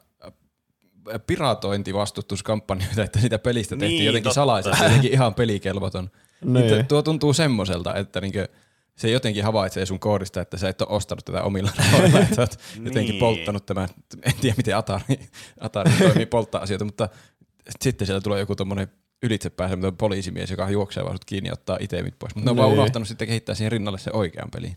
piratointivastustuskampanjoita, 1.27 3.03
että 3.05 3.21
sitä 3.21 3.39
pelistä 3.39 3.77
tehtiin 3.77 3.99
Niin, 3.99 4.07
jotenkin 4.07 4.25
totta. 4.25 4.35
salaisesti, 4.35 4.85
jotenkin 4.85 5.13
ihan 5.13 5.35
pelikelvoton. 5.35 6.11
Niin. 6.45 6.67
Niin. 6.67 6.87
Tuo 6.87 7.03
tuntuu 7.03 7.33
semmoiselta, 7.33 7.95
että 7.95 8.21
niinkö 8.21 8.49
se 8.97 9.11
jotenkin 9.11 9.45
havaitsee 9.45 9.87
sun 9.87 9.99
koodista, 10.01 10.41
että 10.41 10.57
sä 10.57 10.69
et 10.69 10.83
ole 10.83 10.89
ostanut 10.97 11.25
tätä 11.25 11.43
omilla 11.43 11.71
rahoilla, 11.79 12.21
että 12.21 12.35
sä 12.35 12.43
oot 12.43 12.59
jotenkin 12.85 13.11
Niin. 13.13 13.21
polttanut 13.21 13.67
tämän, 13.67 13.89
en 14.23 14.33
tiedä 14.41 14.55
miten 14.57 14.77
Atari, 14.77 15.19
Atari 15.61 15.91
toimii 15.99 16.27
polttaa 16.27 16.63
asioita, 16.63 16.85
mutta 16.85 17.09
sitten 17.81 18.07
siellä 18.07 18.21
tulee 18.21 18.41
joku 18.41 18.57
tommonen 18.57 18.89
ylitsepääsemätön 19.23 19.97
poliisimies, 19.97 20.51
joka 20.51 20.71
juoksee 20.71 21.05
vaan 21.05 21.15
sut 21.15 21.25
kiinni 21.25 21.49
ja 21.49 21.53
ottaa 21.53 21.77
itemit 21.81 22.15
pois. 22.19 22.35
Mutta 22.35 22.45
ne 22.45 22.51
on 22.51 22.57
vaan 22.57 22.69
Niin. 22.71 22.79
unohtanut 22.79 23.09
sitten 23.09 23.29
kehittää 23.29 23.55
siihen 23.55 23.73
rinnalle 23.73 23.99
se 23.99 24.11
oikean 24.13 24.51
pelin. 24.51 24.77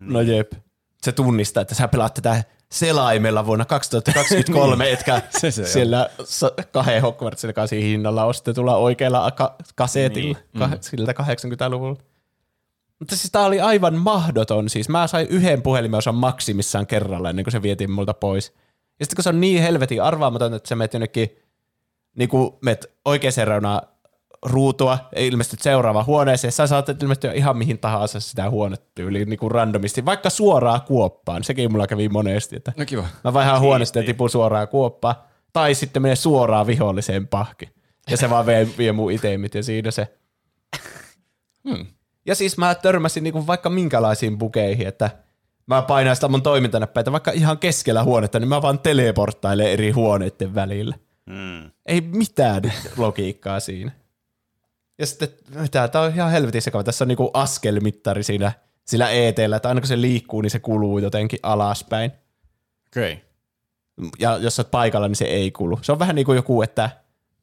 No 0.00 0.20
jep. 0.20 0.52
Se 1.02 1.12
tunnistaa, 1.12 1.60
että 1.60 1.74
sä 1.74 1.88
pelaat 1.88 2.14
tätä 2.14 2.44
selaimella 2.72 3.46
vuonna 3.46 3.64
2023, 3.64 4.90
etkä 4.92 5.22
Se 5.38 5.50
se 5.50 5.60
on. 5.62 5.68
siellä 5.68 6.10
sa- 6.24 6.52
kahden 6.72 7.02
Hogwartsin 7.02 7.48
legacy 7.48 7.80
hinnalla 7.80 8.24
ostetulla 8.24 8.76
oikealla 8.76 9.30
ka- 9.30 9.56
kasetilla 9.74 10.38
niin. 10.54 10.70
mm. 10.70 10.76
siltä 10.80 11.12
80-luvulla. 11.12 11.96
Mutta 13.02 13.16
siis 13.16 13.32
tää 13.32 13.44
oli 13.46 13.60
aivan 13.60 13.94
mahdoton. 13.94 14.68
Siis 14.68 14.88
mä 14.88 15.06
sain 15.06 15.26
yhden 15.28 15.62
puhelimenosan 15.62 16.14
maksimissaan 16.14 16.86
kerralla 16.86 17.30
ennen 17.30 17.44
kuin 17.44 17.52
se 17.52 17.62
vietiin 17.62 17.90
multa 17.90 18.14
pois. 18.14 18.52
Ja 19.00 19.04
sitten 19.06 19.16
kun 19.16 19.22
se 19.22 19.28
on 19.28 19.40
niin 19.40 19.62
helvetin 19.62 20.02
arvaamaton, 20.02 20.54
että 20.54 20.68
sä 20.68 20.76
menet 20.76 20.92
jonnekin, 20.94 21.28
niin 22.16 22.28
kuin 22.28 22.52
menet 22.60 22.92
oikeaan 23.04 23.46
reunaan 23.48 23.82
ruutua, 24.46 24.98
ilmestyt 25.16 25.60
seuraavaan 25.62 26.06
huoneeseen, 26.06 26.52
sä 26.52 26.66
saatat 26.66 27.02
ilmestyä 27.02 27.32
ihan 27.32 27.56
mihin 27.56 27.78
tahansa 27.78 28.20
sitä 28.20 28.50
huonetyyliin 28.50 29.28
niin 29.28 29.38
kuin 29.38 29.50
randomisti, 29.50 30.04
vaikka 30.04 30.30
suoraan 30.30 30.82
kuoppaan. 30.82 31.44
Sekin 31.44 31.72
mulla 31.72 31.86
kävi 31.86 32.08
monesti, 32.08 32.56
että 32.56 32.72
No 32.76 32.84
kiva. 32.84 33.04
mä 33.24 33.32
vaihan 33.32 33.60
huoneesta 33.60 33.98
ja 33.98 34.00
Siistiä. 34.00 34.14
tipun 34.14 34.30
suoraan 34.30 34.68
kuoppaan, 34.68 35.14
tai 35.52 35.74
sitten 35.74 36.02
menee 36.02 36.16
suoraan 36.16 36.66
viholliseen 36.66 37.28
pahki. 37.28 37.68
Ja 38.10 38.16
se 38.16 38.30
vaan 38.30 38.46
vie, 38.46 38.68
vie 38.78 38.92
mun 38.92 39.12
itemit 39.12 39.54
ja 39.54 39.62
siinä 39.62 39.90
se. 39.90 40.18
Hmm. 41.68 41.86
Ja 42.26 42.34
siis 42.34 42.58
mä 42.58 42.74
törmäsin 42.74 43.24
niinku 43.24 43.46
vaikka 43.46 43.70
minkälaisiin 43.70 44.38
bugeihin, 44.38 44.86
että 44.86 45.10
mä 45.66 45.82
painan 45.82 46.14
sitä 46.14 46.28
mun 46.28 46.42
toimintanäppäitä 46.42 47.12
vaikka 47.12 47.30
ihan 47.30 47.58
keskellä 47.58 48.04
huonetta, 48.04 48.40
niin 48.40 48.48
mä 48.48 48.62
vaan 48.62 48.78
teleporttailen 48.78 49.70
eri 49.70 49.90
huoneiden 49.90 50.54
välillä. 50.54 50.94
Mm. 51.26 51.70
Ei 51.86 52.00
mitään 52.00 52.72
logiikkaa 52.96 53.60
siinä. 53.60 53.92
Ja 54.98 55.06
sitten, 55.06 55.28
mitä, 55.54 55.88
tää 55.88 56.02
on 56.02 56.12
ihan 56.14 56.30
helvetin 56.30 56.62
sekava. 56.62 56.84
Tässä 56.84 57.04
on 57.04 57.08
niinku 57.08 57.30
askelmittari 57.34 58.22
siinä, 58.22 58.52
sillä 58.84 59.10
ETllä, 59.10 59.56
että 59.56 59.68
aina 59.68 59.80
kun 59.80 59.88
se 59.88 60.00
liikkuu, 60.00 60.40
niin 60.40 60.50
se 60.50 60.58
kuluu 60.58 60.98
jotenkin 60.98 61.38
alaspäin. 61.42 62.12
Okei. 62.86 63.12
Okay. 63.12 64.10
Ja 64.18 64.38
jos 64.38 64.56
sä 64.56 64.62
oot 64.62 64.70
paikalla, 64.70 65.08
niin 65.08 65.16
se 65.16 65.24
ei 65.24 65.50
kulu. 65.50 65.78
Se 65.82 65.92
on 65.92 65.98
vähän 65.98 66.16
niin 66.16 66.26
kuin 66.26 66.36
joku, 66.36 66.62
että 66.62 66.90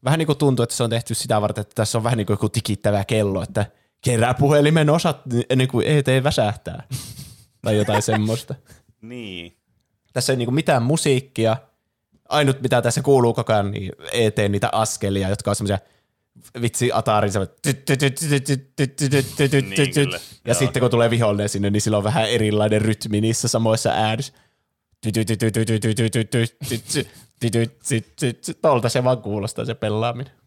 vähän 0.04 0.20
niin 0.20 0.28
kuin 0.28 0.38
tuntuu, 0.38 0.64
että 0.64 0.76
se 0.76 0.84
on 0.84 0.90
tehty 0.90 1.14
sitä 1.14 1.42
varten, 1.42 1.62
että 1.62 1.76
tässä 1.76 1.98
on 1.98 2.04
vähän 2.04 2.18
niin 2.18 2.26
kuin 2.26 2.34
joku 2.34 2.50
tikittävä 2.50 3.06
kello, 3.06 3.44
että 3.44 3.66
kerää 4.02 4.34
puhelimen 4.34 4.90
osat 4.90 5.22
ennen 5.50 5.68
kuin 5.68 5.88
ET 5.88 6.24
väsähtää. 6.24 6.84
tai 7.62 7.78
jotain 7.78 8.02
semmoista. 8.02 8.56
Niin. 9.02 9.58
Tässä 10.14 10.34
ei 10.34 10.38
niinku 10.38 10.52
mitään 10.52 10.84
musiikkia. 10.84 11.58
Ainut 12.30 12.62
mitä 12.62 12.82
tässä 12.82 13.02
kuuluu 13.02 13.34
koko 13.34 13.54
ajan, 13.54 13.72
niin 13.72 13.92
ET 14.12 14.36
niitä 14.50 14.70
askelia, 14.72 15.30
jotka 15.30 15.52
on 15.52 15.56
semmoisia 15.56 15.80
vitsi 16.62 16.92
Atarin 16.94 17.32
semmoinen 17.32 17.56
Niin 19.70 20.10
ja 20.46 20.54
sitten 20.54 20.80
kun 20.82 20.92
tulee 20.92 21.10
vihollinen 21.10 21.50
sinne, 21.50 21.70
niin 21.70 21.82
sillä 21.82 21.98
on 21.98 22.04
vähän 22.04 22.30
erilainen 22.30 22.82
rytmi 22.82 23.22
niissä 23.22 23.48
samoissa 23.48 23.90
äänissä. 23.90 24.34
Tolta 28.62 28.90
se 28.90 29.04
vaan 29.04 29.22
kuulostaa 29.22 29.66
se 29.66 29.74
pelaaminen. 29.74 30.39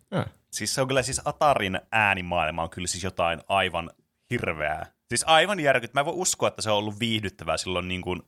Siis 0.52 0.74
se 0.74 0.80
on 0.80 0.88
kyllä 0.88 1.02
siis 1.02 1.20
Atarin 1.24 1.80
äänimaailma 1.92 2.62
on 2.62 2.70
kyllä 2.70 2.88
siis 2.88 3.04
jotain 3.04 3.40
aivan 3.48 3.90
hirveää. 4.30 4.86
Siis 5.08 5.24
aivan 5.26 5.60
järkyt. 5.60 5.94
Mä 5.94 6.00
en 6.00 6.06
voi 6.06 6.14
uskoa, 6.16 6.48
että 6.48 6.62
se 6.62 6.70
on 6.70 6.76
ollut 6.76 7.00
viihdyttävää 7.00 7.56
silloin 7.56 7.88
niin 7.88 8.02
kuin, 8.02 8.22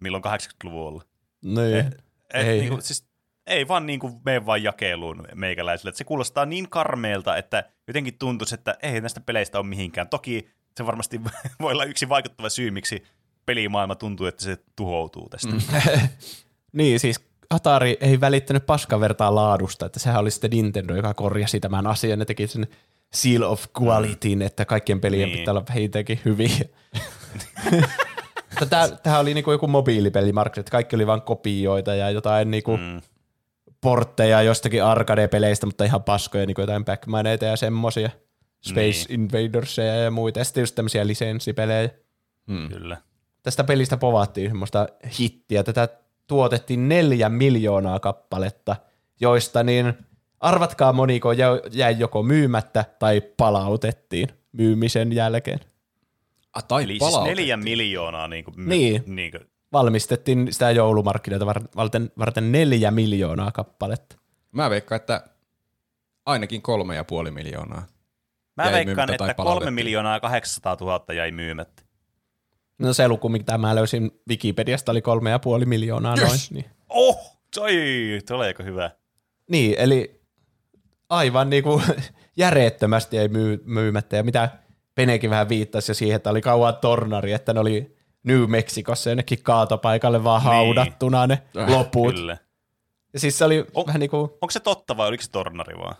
milloin 0.00 0.24
80-luvulla. 0.24 1.02
Niin. 1.44 1.76
Et, 1.76 2.04
Ei. 2.34 2.58
Niin 2.58 2.68
kuin, 2.68 2.82
siis, 2.82 3.06
ei 3.46 3.68
vaan 3.68 3.86
niin 3.86 4.00
kuin 4.00 4.20
mene 4.24 4.46
vaan 4.46 4.62
jakeluun 4.62 5.28
meikäläisille. 5.34 5.88
Et 5.88 5.96
se 5.96 6.04
kuulostaa 6.04 6.46
niin 6.46 6.70
karmeelta, 6.70 7.36
että 7.36 7.64
jotenkin 7.86 8.18
tuntuisi, 8.18 8.54
että 8.54 8.76
ei 8.82 9.00
näistä 9.00 9.20
peleistä 9.20 9.58
ole 9.58 9.66
mihinkään. 9.66 10.08
Toki 10.08 10.48
se 10.76 10.86
varmasti 10.86 11.20
voi 11.60 11.72
olla 11.72 11.84
yksi 11.84 12.08
vaikuttava 12.08 12.48
syy, 12.48 12.70
miksi 12.70 13.02
pelimaailma 13.46 13.94
tuntuu, 13.94 14.26
että 14.26 14.44
se 14.44 14.58
tuhoutuu 14.76 15.28
tästä. 15.28 15.52
Mm. 15.52 15.60
Niin, 16.72 17.00
siis 17.00 17.20
Atari 17.52 17.96
ei 18.00 18.20
välittänyt 18.20 18.66
paskavertaa 18.66 19.34
laadusta, 19.34 19.86
että 19.86 19.98
sehän 19.98 20.20
oli 20.20 20.30
sitten 20.30 20.50
Nintendo, 20.50 20.94
joka 20.94 21.14
korjasi 21.14 21.60
tämän 21.60 21.86
asian 21.86 22.20
ja 22.20 22.26
teki 22.26 22.46
sen 22.46 22.66
seal 23.12 23.42
of 23.42 23.64
qualityn, 23.82 24.42
että 24.42 24.64
kaikkien 24.64 25.00
pelien 25.00 25.28
Niin. 25.28 25.38
pitää 25.38 25.52
olla 25.52 25.64
vähintäänkin 25.68 26.20
hyviä. 26.24 26.64
Tämä 29.02 29.18
oli 29.18 29.34
niinku 29.34 29.52
joku 29.52 29.66
mobiilipelimarkkina, 29.68 30.60
että 30.60 30.70
kaikki 30.70 30.96
oli 30.96 31.06
vain 31.06 31.22
kopioita 31.22 31.94
ja 31.94 32.10
jotain 32.10 32.50
niinku 32.50 32.76
Mm. 32.76 33.00
portteja 33.80 34.42
jostakin 34.42 34.84
arcade-peleistä, 34.84 35.66
mutta 35.66 35.84
ihan 35.84 36.02
paskoja, 36.02 36.46
niinku 36.46 36.60
jotain 36.60 36.84
back 36.84 37.02
ja 37.42 37.56
semmosia. 37.56 38.10
Space 38.60 39.06
Niin. 39.08 39.20
Invadersia 39.20 39.84
ja 39.84 40.10
muita. 40.10 40.38
Ja 40.40 40.44
sitten 40.44 40.62
just 40.62 40.74
tämmöisiä 40.74 41.06
lisenssipelejä 41.06 41.90
Hmm. 42.48 42.68
Kyllä. 42.68 42.96
tästä 43.42 43.64
pelistä 43.64 43.96
povattiin 43.96 44.50
semmoista 44.50 44.88
hittiä. 45.20 45.62
Tätä 45.64 45.88
tuotettiin 46.26 46.88
neljä 46.88 47.28
miljoonaa 47.28 48.00
kappaletta, 48.00 48.76
joista 49.20 49.62
niin 49.62 49.92
arvatkaa 50.40 50.92
moniko 50.92 51.32
jä- 51.32 51.60
jäi 51.72 51.96
joko 51.98 52.22
myymättä 52.22 52.84
tai 52.98 53.20
palautettiin 53.36 54.28
myymisen 54.52 55.12
jälkeen. 55.12 55.60
Ah, 56.52 56.64
tai 56.64 56.82
Eli 56.84 56.98
siis 57.00 57.20
neljä 57.24 57.56
miljoonaa 57.56 58.28
niin 58.28 58.44
kuin, 58.44 58.54
Niin. 58.68 59.02
niin 59.06 59.30
kuin, 59.30 59.42
Valmistettiin 59.72 60.48
sitä 60.52 60.70
joulumarkkinoita 60.70 61.46
var- 61.46 61.62
varten, 61.76 62.12
varten 62.18 62.52
neljä 62.52 62.90
miljoonaa 62.90 63.52
kappaletta. 63.52 64.16
Mä 64.52 64.70
veikkaan, 64.70 64.96
että 65.00 65.24
ainakin 66.26 66.62
kolme 66.62 66.94
ja 66.96 67.04
puoli 67.04 67.30
miljoonaa. 67.30 67.82
Mä 68.56 68.64
Jäi 68.64 68.72
veikkaan, 68.72 69.10
että 69.10 69.18
3 69.18 69.34
palautettiin. 69.34 69.74
miljoonaa 69.74 70.20
800 70.20 70.76
000 70.80 71.14
jäi 71.14 71.30
myymättä. 71.30 71.82
No 72.78 72.92
se 72.92 73.08
luku, 73.08 73.28
mitä 73.28 73.58
mä 73.58 73.74
löysin 73.74 74.10
Wikipediasta, 74.28 74.92
oli 74.92 75.02
kolme 75.02 75.30
ja 75.30 75.38
puoli 75.38 75.64
miljoonaa 75.64 76.16
noin. 76.16 76.38
Niin. 76.50 76.64
Oh, 76.88 77.38
toi, 77.54 77.72
tuleeko 78.28 78.62
hyvä? 78.62 78.90
Niin, 79.50 79.74
eli 79.78 80.20
aivan 81.10 81.50
niinku 81.50 81.82
järjettömästi 82.36 83.18
ei 83.18 83.28
myy, 83.28 83.62
myymättä. 83.64 84.16
Ja 84.16 84.22
mitä 84.22 84.48
Penekin 84.94 85.30
vähän 85.30 85.48
viittasi 85.48 85.90
jo 85.90 85.94
siihen, 85.94 86.16
että 86.16 86.30
oli 86.30 86.40
kauan 86.40 86.76
tornari, 86.76 87.32
että 87.32 87.54
ne 87.54 87.60
oli 87.60 87.96
New 88.22 88.44
Mexicossa 88.50 89.10
jonnekin 89.10 89.42
kaatopaikalle 89.42 90.24
vaan 90.24 90.42
Niin. 90.42 90.48
haudattuna 90.52 91.26
ne 91.26 91.42
Äh, 91.58 91.68
loput. 91.70 92.14
Kyllä. 92.14 92.36
Ja 93.12 93.20
siis 93.20 93.38
se 93.38 93.44
oli 93.44 93.64
On- 93.74 93.86
vähän 93.86 94.00
niin 94.00 94.10
kuin, 94.10 94.22
Onko 94.22 94.50
se 94.50 94.60
totta 94.60 94.96
vai 94.96 95.08
oliko 95.08 95.22
se 95.22 95.30
tornari 95.30 95.78
vaan? 95.78 95.94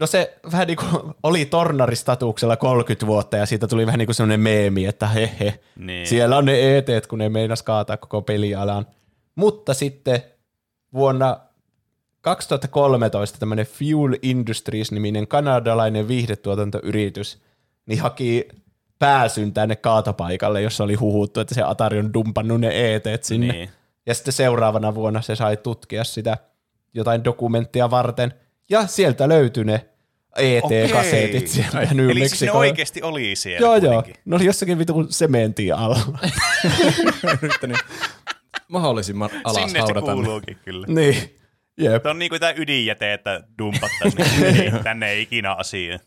No 0.00 0.06
se 0.06 0.36
vähän 0.52 0.66
niin 0.66 0.76
kuin 0.76 1.14
oli 1.22 1.44
tornaristatuksella 1.44 2.56
30 2.56 3.06
vuotta 3.06 3.36
ja 3.36 3.46
siitä 3.46 3.68
tuli 3.68 3.86
vähän 3.86 3.98
niin 3.98 4.06
kuin 4.06 4.14
semmoinen 4.14 4.40
meemi, 4.40 4.86
että 4.86 5.06
he 5.06 5.30
he, 5.40 5.60
Niin. 5.76 6.06
siellä 6.06 6.36
on 6.36 6.44
ne 6.44 6.76
ET, 6.78 7.06
kun 7.08 7.18
ne 7.18 7.28
meinas 7.28 7.62
kaataa 7.62 7.96
koko 7.96 8.22
pelialan. 8.22 8.86
Mutta 9.34 9.74
sitten 9.74 10.22
vuonna 10.94 11.40
2013 12.20 13.38
tämmöinen 13.38 13.66
Fuel 13.66 14.16
Industries-niminen 14.22 15.26
kanadalainen 15.28 16.08
viihdetuotantoyritys 16.08 17.38
niin 17.86 18.00
haki 18.00 18.48
pääsyn 18.98 19.52
tänne 19.52 19.76
kaatopaikalle, 19.76 20.62
jossa 20.62 20.84
oli 20.84 20.94
huhuttu, 20.94 21.40
että 21.40 21.54
se 21.54 21.62
Atari 21.62 21.98
on 21.98 22.14
dumpannut 22.14 22.60
ne 22.60 22.94
ET 22.94 23.24
sinne. 23.24 23.52
Niin. 23.52 23.70
Ja 24.06 24.14
sitten 24.14 24.32
seuraavana 24.32 24.94
vuonna 24.94 25.22
se 25.22 25.36
sai 25.36 25.56
tutkia 25.56 26.04
sitä 26.04 26.36
jotain 26.94 27.24
dokumenttia 27.24 27.90
varten. 27.90 28.34
Ja 28.70 28.86
sieltä 28.86 29.28
löytyi 29.28 29.64
ne 29.64 29.86
ET-kasetit 30.36 31.34
Okei. 31.36 31.46
sieltä 31.48 31.94
New 31.94 32.10
Eli 32.10 32.28
siis 32.28 32.40
ne 32.42 32.52
oikeasti 32.52 33.02
oli 33.02 33.36
siellä 33.36 33.66
Joo, 33.66 33.76
joo. 33.76 34.04
No 34.24 34.36
oli 34.36 34.44
jossakin 34.44 34.78
vitun 34.78 35.12
sementin 35.12 35.74
alla. 35.74 36.00
Yrittänyt 37.42 37.78
mahdollisimman 38.68 39.30
alas 39.44 39.54
Sinne 39.54 39.72
se 39.72 39.78
haudata. 39.78 40.06
ne. 40.06 40.12
kuuluukin 40.14 40.58
kyllä. 40.64 40.86
niin. 40.90 41.36
Jep. 41.78 42.02
Se 42.02 42.08
on 42.08 42.18
niin 42.18 42.28
kuin 42.28 42.40
tämä 42.40 42.52
ydinjäte, 42.56 43.12
että 43.12 43.44
dumpat 43.58 43.90
tänne, 44.02 44.24
ei, 44.46 44.70
tänne 44.84 45.10
ei 45.10 45.22
ikinä 45.22 45.54
asia. 45.54 45.98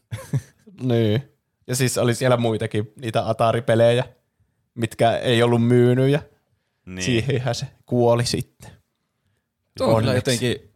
Niin. 0.81 1.23
Ja 1.67 1.75
siis 1.75 1.97
oli 1.97 2.15
siellä 2.15 2.37
muitakin 2.37 2.91
niitä 3.01 3.29
Atari-pelejä, 3.29 4.03
mitkä 4.75 5.17
ei 5.17 5.43
ollut 5.43 5.67
myynyt 5.67 6.09
ja 6.09 6.19
Niin. 6.19 6.95
niin. 6.95 7.03
siihenhän 7.03 7.55
se 7.55 7.65
kuoli 7.85 8.25
sitten. 8.25 8.71
Tuo 9.77 9.87
on 9.87 10.01
kyllä 10.01 10.13
jotenkin 10.13 10.72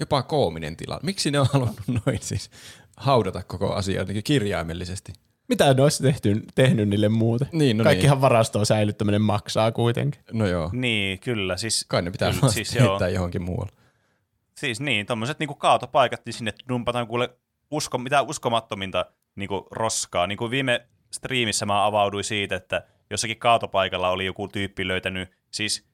jopa 0.00 0.22
koominen 0.22 0.76
tila. 0.76 1.00
Miksi 1.02 1.30
ne 1.30 1.40
on 1.40 1.46
halunnut 1.52 1.80
noin 2.06 2.18
siis 2.20 2.50
haudata 2.96 3.42
koko 3.42 3.74
asia 3.74 4.00
jotenkin 4.00 4.24
kirjaimellisesti? 4.24 5.12
Mitä 5.48 5.74
ne 5.74 5.82
olisi 5.82 6.02
tehty, 6.02 6.42
tehnyt 6.54 6.88
niille 6.88 7.08
muuten? 7.08 7.48
Niin, 7.52 7.78
no 7.78 7.84
Kaikkihan 7.84 8.20
varastoon 8.20 8.66
säilyttäminen 8.66 9.22
maksaa 9.22 9.72
kuitenkin. 9.72 10.20
No 10.32 10.46
joo. 10.46 10.70
Niin, 10.72 11.20
kyllä. 11.20 11.56
Siis, 11.56 11.84
Kai 11.88 12.02
ne 12.02 12.10
pitää 12.10 12.30
kyllä, 12.30 12.40
vaan 12.42 12.52
siis 12.52 12.68
siis 12.70 12.82
joo. 12.82 12.88
heittää 12.88 13.08
johonkin 13.08 13.42
muualle. 13.42 13.72
Siis 14.54 14.80
niin, 14.80 15.06
tommoset 15.06 15.38
niinku 15.38 15.54
kaatopaikat, 15.54 16.20
niin 16.26 16.32
sinne 16.32 16.54
dumpataan 16.68 17.06
kuule 17.06 17.30
usko, 17.70 17.98
mitä 17.98 18.22
uskomattominta 18.22 19.06
niinku 19.36 19.66
roskaa. 19.70 20.26
Niin 20.26 20.38
kuin 20.38 20.50
viime 20.50 20.86
striimissä 21.10 21.66
mä 21.66 21.86
avauduin 21.86 22.24
siitä, 22.24 22.56
että 22.56 22.82
jossakin 23.10 23.38
kaatopaikalla 23.38 24.10
oli 24.10 24.26
joku 24.26 24.48
tyyppi 24.48 24.88
löytänyt 24.88 25.30
siis 25.50 25.86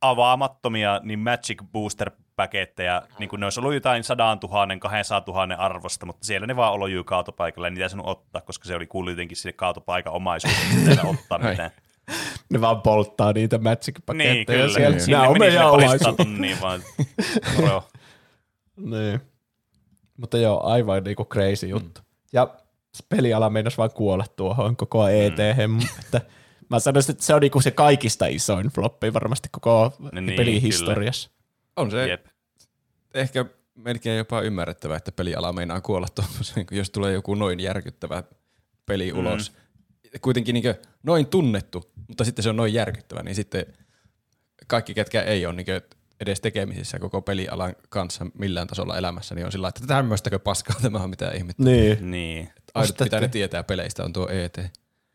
avaamattomia 0.00 1.00
niin 1.02 1.18
Magic 1.18 1.62
Booster 1.72 2.10
paketteja, 2.36 3.02
niin 3.18 3.28
kuin 3.28 3.40
ne 3.40 3.46
olisi 3.46 3.60
ollut 3.60 3.74
jotain 3.74 4.04
100 4.04 4.38
000, 4.42 4.76
200 4.80 5.46
000 5.46 5.54
arvosta, 5.54 6.06
mutta 6.06 6.26
siellä 6.26 6.46
ne 6.46 6.56
vaan 6.56 6.72
olojuu 6.72 7.04
kaatopaikalla 7.04 7.66
ja 7.66 7.70
niitä 7.70 7.84
ei 7.84 7.90
saanut 7.90 8.06
ottaa, 8.06 8.40
koska 8.42 8.64
se 8.64 8.76
oli 8.76 8.86
kuullut 8.86 9.12
jotenkin 9.12 9.36
sinne 9.36 9.52
kaatopaikan 9.52 10.12
omaisuuteen, 10.12 10.88
että 10.92 11.06
ottaa 11.06 11.38
mitään. 11.38 11.70
Ne 12.50 12.60
vaan 12.60 12.82
polttaa 12.82 13.32
niitä 13.32 13.56
Niin, 13.58 13.64
Magic-paketteja 13.64 14.44
kyllä. 14.44 14.74
siellä. 14.74 14.98
Sinne 14.98 15.16
Nämä 15.16 15.28
on 15.28 15.38
meni 15.38 15.56
meidän 15.56 15.98
sille 15.98 16.16
tonnia 16.16 16.56
vaan. 16.60 16.80
Joo. 17.66 17.84
Niin. 18.76 19.20
Mutta 20.16 20.38
joo, 20.38 20.66
aivan 20.66 21.04
niinku 21.04 21.24
crazy 21.24 21.66
juttu. 21.66 22.00
Ja 22.32 22.48
peliala 23.08 23.50
meinasi 23.50 23.76
vaan 23.76 23.90
kuolla 23.90 24.24
tuohon 24.36 24.76
koko 24.76 25.08
ET, 25.08 25.40
että 26.00 26.20
mä 26.70 26.78
sanoisin, 26.78 27.12
että 27.12 27.24
se 27.24 27.34
on 27.34 27.40
niinku 27.40 27.60
se 27.60 27.70
kaikista 27.70 28.26
isoin 28.26 28.66
floppi 28.66 29.14
varmasti 29.14 29.48
koko 29.52 29.92
No 29.98 30.20
niin, 30.20 30.36
pelihistoriassa. 30.36 31.30
On 31.76 31.90
se 31.90 32.08
Jep. 32.08 32.26
ehkä 33.14 33.44
melkein 33.74 34.18
jopa 34.18 34.40
ymmärrettävää, 34.40 34.96
että 34.96 35.12
peliala 35.12 35.52
meinaa 35.52 35.80
kuolla 35.80 36.06
tuommoiseen, 36.14 36.66
kun 36.66 36.76
jos 36.78 36.90
tulee 36.90 37.12
joku 37.12 37.34
noin 37.34 37.60
järkyttävä 37.60 38.22
peli 38.86 39.12
Mm. 39.12 39.18
ulos. 39.18 39.52
Kuitenkin 40.20 40.52
niin 40.54 40.64
noin 41.02 41.26
tunnettu, 41.26 41.92
mutta 42.08 42.24
sitten 42.24 42.42
se 42.42 42.48
on 42.50 42.56
noin 42.56 42.74
järkyttävä, 42.74 43.22
niin 43.22 43.34
sitten 43.34 43.66
kaikki, 44.66 44.94
ketkä 44.94 45.22
ei 45.22 45.46
ole 45.46 45.54
niin 45.54 45.66
edes 46.20 46.40
tekemisissä 46.40 46.98
koko 46.98 47.22
pelialan 47.22 47.76
kanssa 47.88 48.26
millään 48.38 48.66
tasolla 48.66 48.98
elämässä, 48.98 49.34
niin 49.34 49.46
on 49.46 49.52
sillä 49.52 49.68
että 49.68 49.86
tämmöistäkö 49.86 50.38
paskaa 50.38 50.76
tämä 50.82 50.98
on 50.98 51.10
mitään 51.10 51.36
ihmettä. 51.36 51.62
Niin. 51.62 52.10
Niin. 52.10 52.48
Ainut, 52.74 53.00
mitä 53.00 53.20
ne 53.20 53.28
tietää 53.28 53.62
peleistä, 53.64 54.04
on 54.04 54.12
tuo 54.12 54.28
ET. 54.28 54.58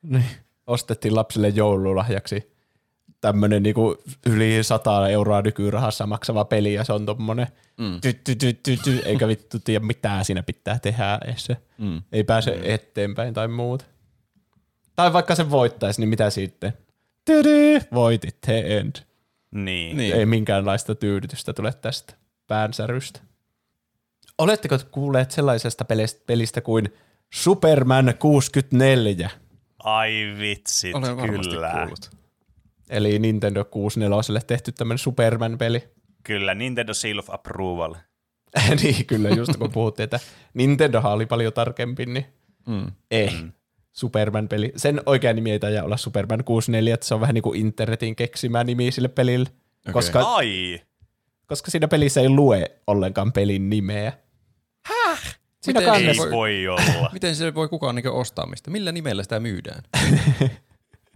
niin. 0.02 0.26
Ostettiin 0.68 1.16
lapsille 1.16 1.50
joululahjaksi 1.50 2.59
tämmönen 3.22 3.64
niinku 3.64 3.98
yli 4.26 4.64
100 4.64 5.10
euroa 5.10 5.42
nykyrahassa 5.42 6.08
maksava 6.08 6.46
peli 6.46 6.74
ja 6.74 6.84
se 6.84 6.94
on 6.94 7.06
tommonen 7.06 7.48
mm. 7.78 8.02
ty, 8.02 8.14
ty, 8.14 8.36
ty, 8.36 8.54
ty, 8.54 8.78
ty, 8.84 9.02
eikä 9.06 9.28
vittu 9.28 9.60
tiedä 9.60 9.86
mitä 9.86 10.24
siinä 10.24 10.44
pitää 10.44 10.80
tehdä 10.80 11.20
edes. 11.26 11.48
Mm. 11.78 12.02
Ei 12.12 12.24
pääse 12.24 12.52
mm. 12.52 12.62
eteenpäin 12.64 13.34
tai 13.34 13.48
muuta. 13.48 13.86
Tai 14.96 15.14
vaikka 15.14 15.36
se 15.36 15.50
voittaisi, 15.50 16.02
niin 16.02 16.10
mitä 16.10 16.30
sitten? 16.30 16.74
Tydy, 17.26 17.80
voitit, 17.94 18.42
the 18.42 18.78
end. 18.78 18.96
Niin. 19.52 19.98
Niin. 19.98 20.16
Ei 20.16 20.26
minkäänlaista 20.26 20.96
tyydytystä 20.96 21.54
tule 21.54 21.74
tästä 21.74 22.14
päänsärystä. 22.48 23.20
Oletteko 24.38 24.78
kuulleet 24.92 25.32
sellaisesta 25.32 25.86
pelistä, 25.86 26.22
pelistä 26.26 26.62
kuin 26.62 26.94
Superman 27.30 28.14
64? 28.20 29.30
Ai 29.84 30.36
vitsit, 30.40 30.96
Olen 30.96 31.18
kyllä. 31.18 31.72
kuullut. 31.72 32.19
Eli 32.90 33.20
Nintendo 33.20 33.66
64 33.66 34.42
tehty 34.48 34.72
tämmöinen 34.72 34.98
Superman-peli. 34.98 35.84
Kyllä, 36.24 36.56
Nintendo 36.56 36.94
Seal 36.94 37.18
of 37.20 37.30
Approval. 37.30 37.96
niin, 38.84 39.06
kyllä, 39.06 39.30
just 39.30 39.56
kun 39.58 39.72
puhuttiin, 39.72 40.04
että 40.04 40.20
Nintendohan 40.54 41.12
oli 41.14 41.26
paljon 41.26 41.54
tarkempi, 41.54 42.06
niin 42.06 42.26
Mm. 42.68 42.92
ei. 43.12 43.32
Superman-peli. 43.92 44.74
Sen 44.76 45.02
oikea 45.06 45.34
nimi 45.34 45.52
ei 45.52 45.60
taida 45.60 45.84
olla 45.84 45.98
Superman 45.98 46.44
64, 46.44 46.94
että 46.94 47.06
se 47.06 47.14
on 47.14 47.22
vähän 47.22 47.34
niin 47.34 47.42
kuin 47.42 47.60
internetin 47.60 48.16
keksimä 48.16 48.64
nimi 48.64 48.92
sille 48.92 49.08
pelille. 49.08 49.50
Okei. 49.50 49.94
Koska, 49.94 50.20
Ai! 50.22 50.82
koska 51.48 51.72
siinä 51.72 51.88
pelissä 51.88 52.22
ei 52.22 52.30
lue 52.30 52.72
ollenkaan 52.88 53.32
pelin 53.32 53.70
nimeä. 53.70 54.14
Häh? 54.86 55.40
Siinä 55.62 55.80
Miten 55.80 55.94
kannessa, 55.94 56.24
Ei 56.26 56.32
voi 56.32 56.68
olla. 56.68 57.10
Miten 57.14 57.36
se 57.36 57.56
voi 57.56 57.68
kukaan 57.70 57.96
niin 57.96 58.10
ostaa 58.10 58.46
mistä? 58.46 58.72
Millä 58.72 58.92
nimellä 58.92 59.24
sitä 59.24 59.40
myydään? 59.40 59.84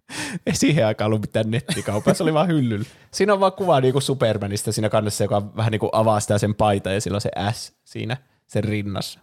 ei 0.45 0.55
siihen 0.55 0.85
aikaan 0.85 1.05
ollut 1.05 1.21
mitään 1.21 1.51
nettikauppaa, 1.51 2.13
se 2.13 2.23
oli 2.23 2.33
vaan 2.33 2.47
hyllyllä. 2.47 2.85
Siinä 3.11 3.33
on 3.33 3.39
vaan 3.39 3.53
kuva 3.53 3.81
niinku 3.81 4.01
Supermanista 4.01 4.71
siinä 4.71 4.89
kannessa, 4.89 5.23
joka 5.23 5.55
vähän 5.55 5.71
niinku 5.71 5.89
avaa 5.91 6.19
sitä 6.19 6.37
sen 6.37 6.55
paita 6.55 6.91
ja 6.91 7.01
sillä 7.01 7.15
on 7.15 7.21
se 7.21 7.31
S 7.51 7.73
siinä 7.83 8.17
sen 8.47 8.63
rinnassa. 8.63 9.19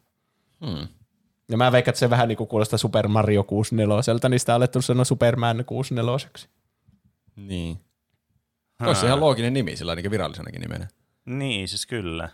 Hmm. 0.66 0.88
Ja 1.49 1.57
mä 1.57 1.73
veikkaan, 1.73 1.93
että 1.93 1.99
se 1.99 2.11
vähän 2.11 2.29
niinku 2.29 2.47
kuulostaa 2.47 2.79
Super 2.79 3.09
Mario 3.09 3.45
64, 3.45 4.29
niin 4.29 4.40
sitä 4.40 4.53
on 4.53 4.57
alettu 4.57 4.83
sanoa 4.83 5.05
Superman 5.05 5.64
64. 5.64 6.29
Niin. 7.37 7.81
Olisi 8.87 9.01
se 9.01 9.07
ihan 9.07 9.21
looginen 9.21 9.53
nimi 9.53 9.77
sillä 9.77 9.95
niin 9.95 10.11
virallisenakin 10.11 10.61
nimenä. 10.61 10.88
Niin, 11.27 11.69
siis 11.69 11.87
kyllä. 11.87 12.29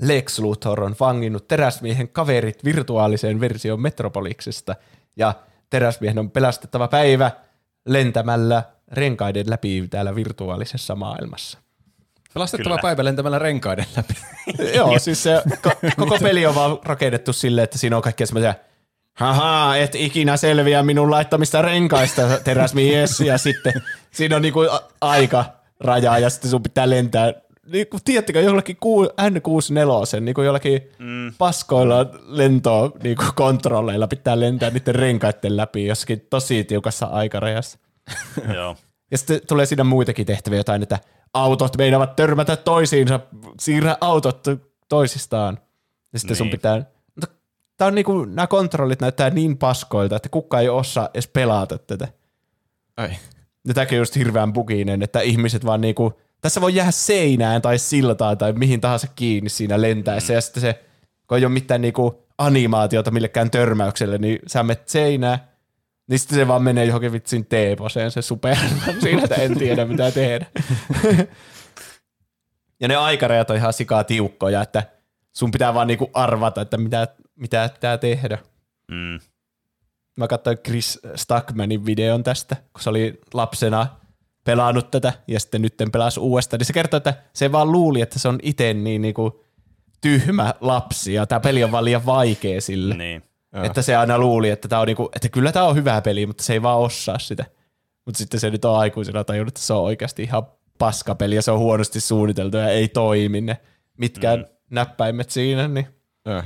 Lex 0.00 0.38
Luthor 0.38 0.82
on 0.82 0.96
vanginnut 1.00 1.48
teräsmiehen 1.48 2.08
kaverit 2.08 2.64
virtuaaliseen 2.64 3.40
versioon 3.40 3.80
Metropoliksesta, 3.80 4.74
ja 5.16 5.34
teräsmiehen 5.72 6.18
on 6.18 6.30
pelastettava 6.30 6.88
päivä 6.88 7.30
lentämällä 7.86 8.62
renkaiden 8.92 9.50
läpi 9.50 9.88
täällä 9.90 10.14
virtuaalisessa 10.14 10.94
maailmassa. 10.94 11.58
Pelastettava 12.34 12.74
Kyllä. 12.74 12.82
päivä 12.82 13.04
lentämällä 13.04 13.38
renkaiden 13.38 13.86
läpi. 13.96 14.14
Joo, 14.76 14.98
siis 14.98 15.22
se 15.22 15.42
ko- 15.68 15.90
koko 15.96 16.18
peli 16.18 16.46
on 16.46 16.54
vaan 16.54 16.78
rakennettu 16.84 17.32
silleen, 17.32 17.64
että 17.64 17.78
siinä 17.78 17.96
on 17.96 18.02
kaikkea 18.02 18.26
semmoisia 18.26 18.54
haha, 19.14 19.76
et 19.76 19.94
ikinä 19.94 20.36
selviä 20.36 20.82
minun 20.82 21.10
laittamista 21.10 21.62
renkaista 21.62 22.22
teräsmies, 22.44 23.20
ja 23.20 23.38
sitten 23.38 23.72
siinä 24.10 24.36
on 24.36 24.42
niinku 24.42 24.60
a- 24.60 24.82
aika 25.00 25.44
raja, 25.80 26.18
ja 26.18 26.30
sitten 26.30 26.50
sun 26.50 26.62
pitää 26.62 26.90
lentää 26.90 27.32
niin 27.66 27.86
kuin, 27.86 28.00
tiedättekö, 28.04 28.40
jollakin 28.40 28.76
ku- 28.80 29.04
N64, 29.04 30.20
niin 30.20 30.34
kuin 30.34 30.46
jollakin 30.46 30.82
mm. 30.98 31.34
paskoilla 31.38 32.06
lentoa 32.26 32.90
niin 33.02 33.16
kuin 33.16 33.28
kontrolleilla 33.34 34.08
pitää 34.08 34.40
lentää 34.40 34.70
niiden 34.70 34.94
renkaiden 34.94 35.56
läpi 35.56 35.86
jossakin 35.86 36.26
tosi 36.30 36.64
tiukassa 36.64 37.06
aikarajassa. 37.06 37.78
Joo. 38.54 38.76
Ja 39.10 39.18
sitten 39.18 39.40
tulee 39.48 39.66
siinä 39.66 39.84
muitakin 39.84 40.26
tehtäviä 40.26 40.58
jotain, 40.58 40.82
että 40.82 40.98
autot 41.34 41.76
meinaavat 41.76 42.16
törmätä 42.16 42.56
toisiinsa, 42.56 43.20
siirrä 43.60 43.96
autot 44.00 44.46
toisistaan. 44.88 45.58
Ja 46.12 46.18
sitten 46.18 46.32
niin. 46.32 46.38
sun 46.38 46.50
pitää... 46.50 46.84
Mutta 47.14 47.36
tää 47.76 47.88
on 47.88 47.94
niinku, 47.94 48.24
nämä 48.24 48.46
kontrollit 48.46 49.00
näyttää 49.00 49.30
niin 49.30 49.58
paskoilta, 49.58 50.16
että 50.16 50.28
kukaan 50.28 50.62
ei 50.62 50.68
osaa 50.68 51.08
edes 51.14 51.28
pelata 51.28 51.78
tätä. 51.78 52.08
Ai. 52.96 53.10
Ja 53.68 53.74
tämäkin 53.74 53.98
on 53.98 54.00
just 54.00 54.16
hirveän 54.16 54.52
buginen, 54.52 55.02
että 55.02 55.20
ihmiset 55.20 55.64
vaan 55.64 55.80
niinku, 55.80 56.20
tässä 56.42 56.60
voi 56.60 56.74
jäädä 56.74 56.90
seinään 56.90 57.62
tai 57.62 57.78
siltaan 57.78 58.38
tai 58.38 58.52
mihin 58.52 58.80
tahansa 58.80 59.06
kiinni 59.16 59.50
siinä 59.50 59.80
lentäessä. 59.80 60.32
Mm. 60.32 60.34
Ja 60.34 60.40
sitten 60.40 60.60
se, 60.60 60.84
kun 61.28 61.38
ei 61.38 61.44
ole 61.44 61.52
mitään 61.52 61.80
niinku 61.80 62.26
animaatiota 62.38 63.10
millekään 63.10 63.50
törmäykselle, 63.50 64.18
niin 64.18 64.38
sä 64.46 64.62
menet 64.62 64.88
seinään, 64.88 65.38
niin 66.06 66.18
sitten 66.18 66.38
se 66.38 66.48
vaan 66.48 66.62
menee 66.62 66.84
johonkin 66.84 67.12
vitsin 67.12 67.46
teeposeen 67.46 68.10
se 68.10 68.22
Superman 68.22 69.00
siinä, 69.02 69.22
että 69.22 69.34
en 69.34 69.58
tiedä 69.58 69.84
mitä 69.84 70.10
tehdä. 70.10 70.46
ja 72.80 72.88
ne 72.88 72.96
aikarajat 72.96 73.50
on 73.50 73.56
ihan 73.56 73.72
sikaa 73.72 74.04
tiukkoja, 74.04 74.62
että 74.62 74.82
sun 75.32 75.50
pitää 75.50 75.74
vaan 75.74 75.86
niinku 75.86 76.10
arvata, 76.14 76.60
että 76.60 76.78
mitä, 76.78 77.08
mitä 77.36 77.70
pitää 77.74 77.98
tehdä. 77.98 78.38
Mm. 78.90 79.20
Mä 80.16 80.28
katsoin 80.28 80.58
Chris 80.58 81.00
Stuckmanin 81.14 81.86
videon 81.86 82.22
tästä, 82.22 82.56
kun 82.72 82.82
se 82.82 82.90
oli 82.90 83.20
lapsena 83.34 84.01
pelannut 84.44 84.90
tätä 84.90 85.12
ja 85.28 85.40
sitten 85.40 85.62
nyt 85.62 85.74
pelasi 85.92 86.20
uudestaan, 86.20 86.58
niin 86.58 86.66
se 86.66 86.72
kertoi, 86.72 86.96
että 86.96 87.14
se 87.32 87.52
vaan 87.52 87.72
luuli, 87.72 88.00
että 88.00 88.18
se 88.18 88.28
on 88.28 88.38
itse 88.42 88.74
niin 88.74 89.02
niinku 89.02 89.44
tyhmä 90.00 90.54
lapsi 90.60 91.14
ja 91.14 91.26
tämä 91.26 91.40
peli 91.40 91.64
on 91.64 91.72
vaan 91.72 91.84
liian 91.84 92.06
vaikea 92.06 92.60
sille. 92.60 92.94
Niin. 92.94 93.22
Että 93.62 93.82
se 93.82 93.96
aina 93.96 94.18
luuli, 94.18 94.50
että, 94.50 94.68
tää 94.68 94.80
on 94.80 94.86
niinku, 94.86 95.10
että 95.16 95.28
kyllä 95.28 95.52
tämä 95.52 95.66
on 95.66 95.76
hyvä 95.76 96.00
peli, 96.00 96.26
mutta 96.26 96.42
se 96.42 96.52
ei 96.52 96.62
vaan 96.62 96.78
osaa 96.78 97.18
sitä. 97.18 97.44
Mutta 98.04 98.18
sitten 98.18 98.40
se 98.40 98.50
nyt 98.50 98.64
on 98.64 98.78
aikuisena 98.78 99.24
tajunnut, 99.24 99.48
että 99.48 99.66
se 99.66 99.72
on 99.72 99.82
oikeasti 99.82 100.22
ihan 100.22 100.46
paskapeli 100.78 101.34
ja 101.34 101.42
se 101.42 101.50
on 101.50 101.58
huonosti 101.58 102.00
suunniteltu 102.00 102.56
ja 102.56 102.68
ei 102.68 102.88
toimi 102.88 103.40
ne 103.40 103.60
mitkään 103.98 104.38
mm. 104.38 104.46
näppäimet 104.70 105.30
siinä, 105.30 105.68
niin 105.68 105.86
Joo. 106.26 106.42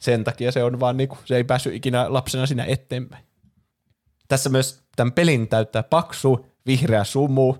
sen 0.00 0.24
takia 0.24 0.52
se 0.52 0.64
on 0.64 0.80
vaan 0.80 0.96
niinku, 0.96 1.18
se 1.24 1.36
ei 1.36 1.44
päässyt 1.44 1.74
ikinä 1.74 2.12
lapsena 2.12 2.46
siinä 2.46 2.64
eteenpäin. 2.64 3.24
Tässä 4.28 4.50
myös 4.50 4.82
tämän 4.96 5.12
pelin 5.12 5.48
täyttää 5.48 5.82
paksu, 5.82 6.46
vihreä 6.68 7.04
sumu, 7.04 7.54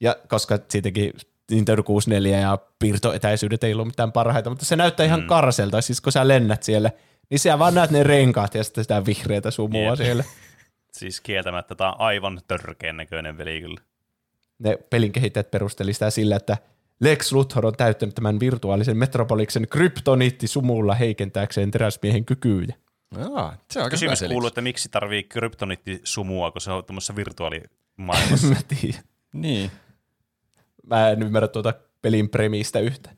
ja 0.00 0.16
koska 0.28 0.58
siitäkin 0.68 1.12
Nintendo 1.50 1.82
64 1.82 2.38
ja 2.38 2.58
piirtoetäisyydet 2.78 3.64
ei 3.64 3.72
ollut 3.72 3.86
mitään 3.86 4.12
parhaita, 4.12 4.50
mutta 4.50 4.64
se 4.64 4.76
näyttää 4.76 5.06
ihan 5.06 5.20
mm. 5.20 5.26
karselta, 5.26 5.80
siis 5.80 6.00
kun 6.00 6.12
sä 6.12 6.28
lennät 6.28 6.62
siellä, 6.62 6.90
niin 7.30 7.38
sä 7.38 7.58
vaan 7.58 7.74
näet 7.74 7.90
ne 7.90 8.02
renkaat 8.02 8.54
ja 8.54 8.64
sitten 8.64 8.84
sitä 8.84 9.06
vihreätä 9.06 9.50
sumua 9.50 9.90
Jep. 9.90 9.96
siellä. 9.96 10.24
Siis 10.92 11.20
kieltämättä 11.20 11.74
tämä 11.74 11.92
on 11.92 12.00
aivan 12.00 12.40
törkeän 12.48 12.96
näköinen 12.96 13.36
peli 13.36 13.60
kyllä. 13.60 13.80
Ne 14.58 14.76
pelin 14.90 15.12
kehittäjät 15.12 15.50
perusteli 15.50 15.92
sitä 15.92 16.10
sillä, 16.10 16.36
että 16.36 16.56
Lex 17.00 17.32
Luthor 17.32 17.66
on 17.66 17.76
täyttänyt 17.76 18.14
tämän 18.14 18.40
virtuaalisen 18.40 18.96
metropoliksen 18.96 19.68
kryptoniittisumulla 19.68 20.94
heikentääkseen 20.94 21.70
teräsmiehen 21.70 22.24
kykyjä. 22.24 22.74
Jaa, 23.18 23.56
se 23.70 23.78
on 23.78 23.84
aika 23.84 23.94
Kysymys 23.94 24.24
kuuluu, 24.28 24.48
että 24.48 24.60
miksi 24.60 24.88
tarvii 24.88 25.22
kryptonittisumua, 25.22 26.50
kun 26.50 26.60
se 26.60 26.72
on 26.72 26.84
tuommoisessa 26.84 27.16
virtuaalimaailmassa. 27.98 28.46
Mä 28.54 28.80
tiedän. 28.80 29.02
Niin. 29.32 29.70
Mä 30.86 31.10
en 31.10 31.22
ymmärrä 31.22 31.48
tuota 31.48 31.74
pelin 32.02 32.28
premiistä 32.28 32.78
yhtä. 32.80 33.10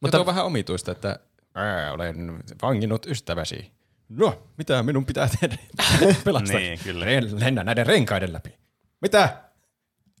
Mutta 0.00 0.20
on 0.20 0.26
vähän 0.26 0.44
omituista, 0.44 0.92
että 0.92 1.18
Ää, 1.54 1.92
olen 1.92 2.42
vanginnut 2.62 3.06
ystäväsi. 3.06 3.72
No, 4.08 4.42
mitä 4.58 4.82
minun 4.82 5.06
pitää 5.06 5.28
tehdä? 5.40 5.58
Pelastaa. 6.24 6.60
Niin, 6.60 6.78
kyllä. 6.84 7.04
Ren- 7.04 7.40
Lennä 7.40 7.64
näiden 7.64 7.86
renkaiden 7.86 8.32
läpi. 8.32 8.54
Mitä? 9.00 9.42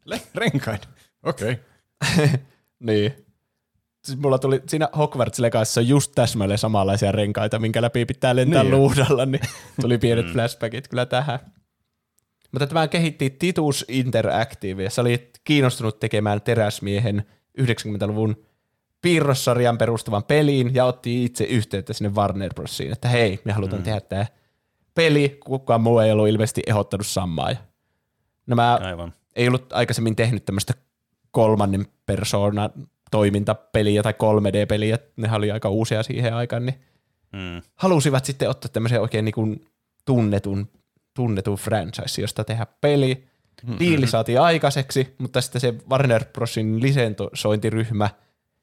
Le- 0.04 0.22
renkaiden. 0.34 0.88
Okei. 1.22 1.52
Okay. 1.52 2.28
Niin. 2.80 3.26
Siis 4.04 4.18
mulla 4.18 4.38
tuli 4.38 4.62
siinä 4.68 4.88
Hogwarts 4.96 5.38
Legacyssa 5.38 5.80
just 5.80 6.12
täsmälleen 6.14 6.58
samanlaisia 6.58 7.12
renkaita, 7.12 7.58
minkä 7.58 7.82
läpi 7.82 8.04
pitää 8.04 8.36
lentää 8.36 8.62
Niin 8.62 8.70
luudalla, 8.70 9.26
niin 9.26 9.40
tuli 9.80 9.98
pienet 9.98 10.26
flashbackit 10.32 10.88
kyllä 10.88 11.06
tähän. 11.06 11.38
Mutta 12.56 12.66
tämä 12.66 12.88
kehitti 12.88 13.30
Titus 13.30 13.84
Interactive, 13.88 14.82
ja 14.82 14.90
se 14.90 15.00
oli 15.00 15.30
kiinnostunut 15.44 16.00
tekemään 16.00 16.42
teräsmiehen 16.42 17.24
90-luvun 17.60 18.36
piirrossarjan 19.02 19.78
perustuvan 19.78 20.24
peliin, 20.24 20.74
ja 20.74 20.84
otti 20.84 21.24
itse 21.24 21.44
yhteyttä 21.44 21.92
sinne 21.92 22.12
Warner 22.14 22.54
Brosiin, 22.54 22.92
että 22.92 23.08
hei, 23.08 23.40
me 23.44 23.52
halutaan 23.52 23.82
mm. 23.82 23.84
tehdä 23.84 24.00
tämä 24.00 24.26
peli, 24.94 25.38
kukaan 25.44 25.80
muu 25.80 25.98
ei 25.98 26.12
ollut 26.12 26.28
ilmeisesti 26.28 26.62
ehdottanut 26.66 27.06
samaa. 27.06 27.50
Ja 27.50 27.56
nämä 28.46 28.74
Aivan. 28.82 29.12
ei 29.36 29.48
ollut 29.48 29.72
aikaisemmin 29.72 30.16
tehnyt 30.16 30.44
tämmöistä 30.44 30.74
kolmannen 31.30 31.86
persoonan 32.06 32.70
toimintapeliä 33.10 34.02
tai 34.02 34.12
3D-peliä, 34.12 34.98
ne 35.16 35.32
oli 35.32 35.50
aika 35.50 35.68
uusia 35.68 36.02
siihen 36.02 36.34
aikaan, 36.34 36.66
niin 36.66 36.80
Mm. 37.32 37.62
halusivat 37.74 38.24
sitten 38.24 38.50
ottaa 38.50 38.70
tämmöisen 38.72 39.00
oikein 39.00 39.24
niin 39.24 39.32
kuin 39.32 39.64
tunnetun, 40.04 40.68
tunnetun 41.16 41.56
franchise, 41.56 42.20
josta 42.22 42.44
tehdä 42.44 42.66
peli. 42.80 43.26
Diili 43.78 44.06
saatiin 44.06 44.40
aikaiseksi, 44.40 45.14
mutta 45.18 45.40
sitten 45.40 45.60
se 45.60 45.74
Warner 45.90 46.24
Brosin 46.24 46.82
lisensointiryhmä 46.82 48.08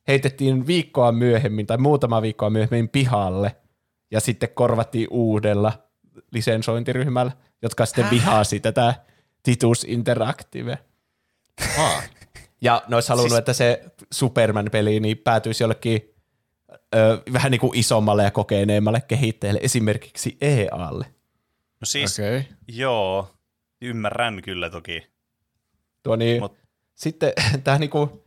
heitettiin 0.08 0.68
viikkoa 0.68 1.12
myöhemmin 1.12 1.68
tai 1.68 1.78
muutama 1.78 2.22
viikkoa 2.22 2.50
myöhemmin 2.50 2.90
pihalle 2.90 3.56
ja 4.12 4.20
sitten 4.20 4.50
korvattiin 4.50 5.08
uudella 5.12 5.74
lisensointiryhmällä, 6.32 7.32
jotka 7.62 7.86
sitten 7.86 8.10
vihasi 8.12 8.60
tätä 8.60 8.94
Titus 9.44 9.84
Interactive. 9.84 10.78
Ah. 11.80 12.10
Ja 12.62 12.84
ne 12.88 12.96
olisi 12.96 13.10
halunnut, 13.10 13.30
siis... 13.30 13.40
että 13.40 13.54
se 13.54 13.84
Superman-peli 14.12 15.00
niin 15.00 15.18
päätyisi 15.18 15.64
jollekin 15.64 16.14
ö, 16.96 17.22
vähän 17.34 17.52
niin 17.52 17.62
kuin 17.62 17.78
isommalle 17.78 18.24
ja 18.24 18.32
kokeneemmalle 18.32 19.02
kehittäjälle, 19.02 19.60
esimerkiksi 19.64 20.38
EAlle. 20.42 21.06
No 21.84 21.86
siis, 21.86 22.20
Okei. 22.20 22.38
Okay. 22.40 22.52
joo, 22.68 23.28
ymmärrän 23.82 24.42
kyllä 24.42 24.70
toki. 24.70 25.08
Tuo 26.04 26.16
niin, 26.16 26.44
Mut- 26.44 26.58
sitten 26.96 27.34
tämä 27.64 27.78
niinku, 27.80 28.24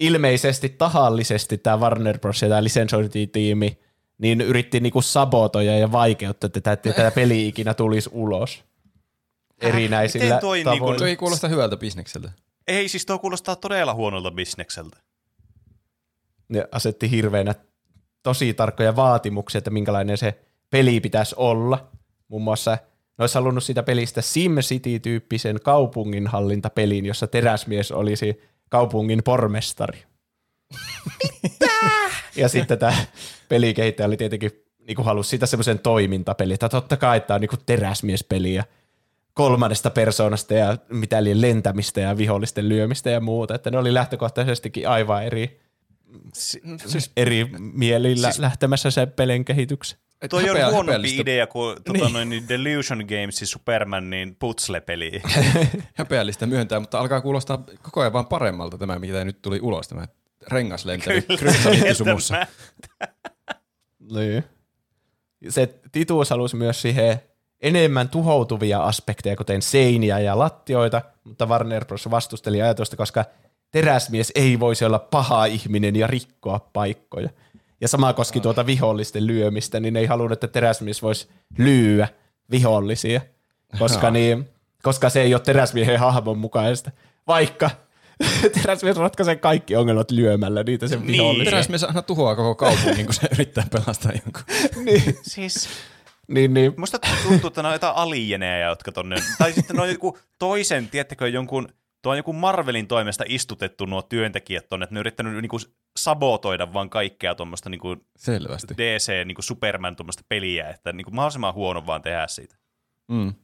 ilmeisesti 0.00 0.68
tahallisesti 0.68 1.58
tämä 1.58 1.76
Warner 1.76 2.18
Bros. 2.18 2.42
ja 2.42 2.48
tämä 2.48 2.64
lisensointitiimi 2.64 3.78
niin 4.18 4.40
yritti 4.40 4.80
niinku 4.80 5.02
sabotoja 5.02 5.78
ja 5.78 5.92
vaikeuttaa, 5.92 6.46
että 6.46 6.60
tätä, 6.60 6.72
että 6.72 6.92
tämä 6.92 7.10
peli 7.10 7.48
ikinä 7.48 7.74
tulisi 7.74 8.10
ulos 8.12 8.64
erinäisillä 9.60 10.24
Miten 10.24 10.40
toi 10.40 10.64
tavoin. 10.64 10.80
niinku- 10.80 10.98
Tuo 10.98 11.06
ei 11.06 11.16
kuulosta 11.16 11.48
hyvältä 11.48 11.76
bisnekseltä. 11.76 12.32
Ei, 12.66 12.88
siis 12.88 13.06
tuo 13.06 13.18
kuulostaa 13.18 13.56
todella 13.56 13.94
huonolta 13.94 14.30
bisnekseltä. 14.30 14.96
ne 16.48 16.64
asetti 16.72 17.10
hirveänä 17.10 17.54
tosi 18.22 18.54
tarkkoja 18.54 18.96
vaatimuksia, 18.96 19.58
että 19.58 19.70
minkälainen 19.70 20.16
se 20.18 20.38
peli 20.70 21.00
pitäisi 21.00 21.34
olla. 21.38 21.88
Muun 22.28 22.42
muassa 22.42 22.78
ne 23.18 23.22
olisi 23.22 23.34
halunnut 23.34 23.64
siitä 23.64 23.82
pelistä 23.82 24.20
SimCity-tyyppisen 24.20 25.60
kaupunginhallintapelin, 25.62 27.06
jossa 27.06 27.26
teräsmies 27.26 27.92
olisi 27.92 28.40
kaupungin 28.68 29.22
pormestari. 29.24 30.04
Mitä? 31.42 31.70
ja 32.36 32.48
sitten 32.48 32.78
tämä 32.78 32.94
pelikehittäjä 33.48 34.06
oli 34.06 34.16
tietenkin 34.16 34.50
niin 34.86 35.04
halusi 35.04 35.30
siitä 35.30 35.46
semmoisen 35.46 35.78
toimintapeli, 35.78 36.54
että 36.54 36.68
totta 36.68 36.96
kai 36.96 37.20
tämä 37.20 37.34
on 37.34 37.40
niin 37.40 37.60
teräsmiespeli 37.66 38.54
ja 38.54 38.64
kolmannesta 39.34 39.90
persoonasta 39.90 40.54
ja 40.54 40.76
mitä 40.88 41.24
liian 41.24 41.40
lentämistä 41.40 42.00
ja 42.00 42.16
vihollisten 42.16 42.68
lyömistä 42.68 43.10
ja 43.10 43.20
muuta, 43.20 43.54
että 43.54 43.70
ne 43.70 43.78
oli 43.78 43.94
lähtökohtaisestikin 43.94 44.88
aivan 44.88 45.24
eri 45.24 45.60
Si- 46.34 46.62
Siis 46.86 47.10
eri 47.16 47.46
mielillä 47.58 48.30
siis, 48.30 48.38
lähtemässä 48.38 48.90
sen 48.90 49.12
pelin 49.12 49.44
kehityksen. 49.44 49.98
Et 50.22 50.30
Toi 50.30 50.42
on 50.42 50.48
häpeä- 50.48 50.70
huonompi 50.70 50.92
häpeällistä- 50.92 51.20
idea 51.20 51.46
kuin 51.46 51.76
tota, 51.76 51.92
niin. 51.92 52.12
noin, 52.12 52.28
niin 52.28 52.48
Delusion 52.48 52.98
Gamesin 53.08 53.46
Supermanin 53.46 54.36
putsle-peli. 54.38 55.22
Häpeällistä 55.94 56.46
myöntää, 56.46 56.80
mutta 56.80 56.98
alkaa 57.00 57.20
kuulostaa 57.20 57.64
koko 57.82 58.00
ajan 58.00 58.12
vaan 58.12 58.26
paremmalta 58.26 58.78
tämä, 58.78 58.98
mitä 58.98 59.24
nyt 59.24 59.42
tuli 59.42 59.60
ulos, 59.62 59.88
tämä 59.88 60.08
rengaslentely 60.48 61.22
kryptoniittisumussa. 61.38 62.46
Niin. 64.12 64.44
Se 65.48 65.74
Titus 65.92 66.30
halusi 66.30 66.56
myös 66.56 66.82
siihen 66.82 67.20
enemmän 67.60 68.08
tuhoutuvia 68.08 68.82
aspekteja, 68.84 69.36
kuten 69.36 69.62
seiniä 69.62 70.18
ja 70.18 70.38
lattioita, 70.38 71.02
mutta 71.24 71.46
Warner 71.46 71.84
Bros. 71.84 72.10
vastusteli 72.10 72.62
ajatusta, 72.62 72.96
koska 72.96 73.24
teräsmies 73.70 74.32
ei 74.34 74.60
voisi 74.60 74.84
olla 74.84 74.98
paha 74.98 75.44
ihminen 75.44 75.96
ja 75.96 76.06
rikkoa 76.06 76.70
paikkoja. 76.72 77.28
Ja 77.80 77.88
sama 77.88 78.12
koski 78.12 78.40
tuota 78.40 78.66
vihollisten 78.66 79.26
lyömistä, 79.26 79.80
niin 79.80 79.94
ne 79.94 80.00
ei 80.00 80.06
halunnut, 80.06 80.32
että 80.32 80.48
teräsmies 80.48 81.02
voisi 81.02 81.28
lyöä 81.58 82.08
vihollisia, 82.50 83.20
koska, 83.78 84.10
niin, 84.10 84.48
koska 84.82 85.10
se 85.10 85.22
ei 85.22 85.34
ole 85.34 85.40
teräsmiehen 85.42 85.98
hahmon 86.00 86.38
mukaista. 86.38 86.90
Vaikka 87.26 87.70
teräsmies 88.62 88.96
ratkaisee 88.96 89.36
kaikki 89.36 89.76
ongelmat 89.76 90.10
lyömällä 90.10 90.62
niitä 90.62 90.88
sen 90.88 90.98
Niin. 90.98 91.12
vihollisia. 91.12 91.50
Teräsmies 91.50 91.84
aina 91.84 92.02
tuhoaa 92.02 92.36
koko 92.36 92.54
kaupungin, 92.54 93.06
kun 93.06 93.14
se 93.14 93.28
yrittää 93.32 93.64
pelastaa 93.72 94.12
jonkun. 94.12 94.42
niin, 94.84 95.18
siis 95.22 95.68
niin, 96.28 96.54
niin. 96.54 96.74
musta 96.76 96.98
tuntuu, 97.22 97.48
että 97.48 97.62
ne 97.62 97.68
on 97.68 97.74
jotain 97.74 97.96
alieneja, 97.96 98.68
jotka 98.68 98.92
tonne, 98.92 99.16
tai 99.38 99.52
sitten 99.52 99.76
ne 99.76 99.82
on 99.82 99.88
joku 99.88 100.18
toisen, 100.38 100.88
tiedättekö, 100.88 101.28
jonkun, 101.28 101.68
tuo 102.02 102.12
on 102.12 102.16
joku 102.16 102.32
Marvelin 102.32 102.86
toimesta 102.86 103.24
istutettu 103.26 103.86
nuo 103.86 104.02
työntekijät 104.02 104.68
tonne, 104.68 104.84
että 104.84 104.94
ne 104.94 104.98
on 104.98 105.00
yrittänyt 105.00 105.42
niinku 105.42 105.58
sabotoida 105.98 106.72
vaan 106.72 106.90
kaikkea 106.90 107.34
tuommoista 107.34 107.70
niinku 107.70 107.96
Selvästi. 108.16 108.74
DC, 108.76 109.12
niinku 109.24 109.42
Superman 109.42 109.96
tuommoista 109.96 110.22
peliä, 110.28 110.68
että 110.68 110.92
niinku 110.92 111.10
mahdollisimman 111.10 111.54
huono 111.54 111.86
vaan 111.86 112.02
tehdä 112.02 112.26
siitä. 112.26 112.56
Mm. 113.08 113.34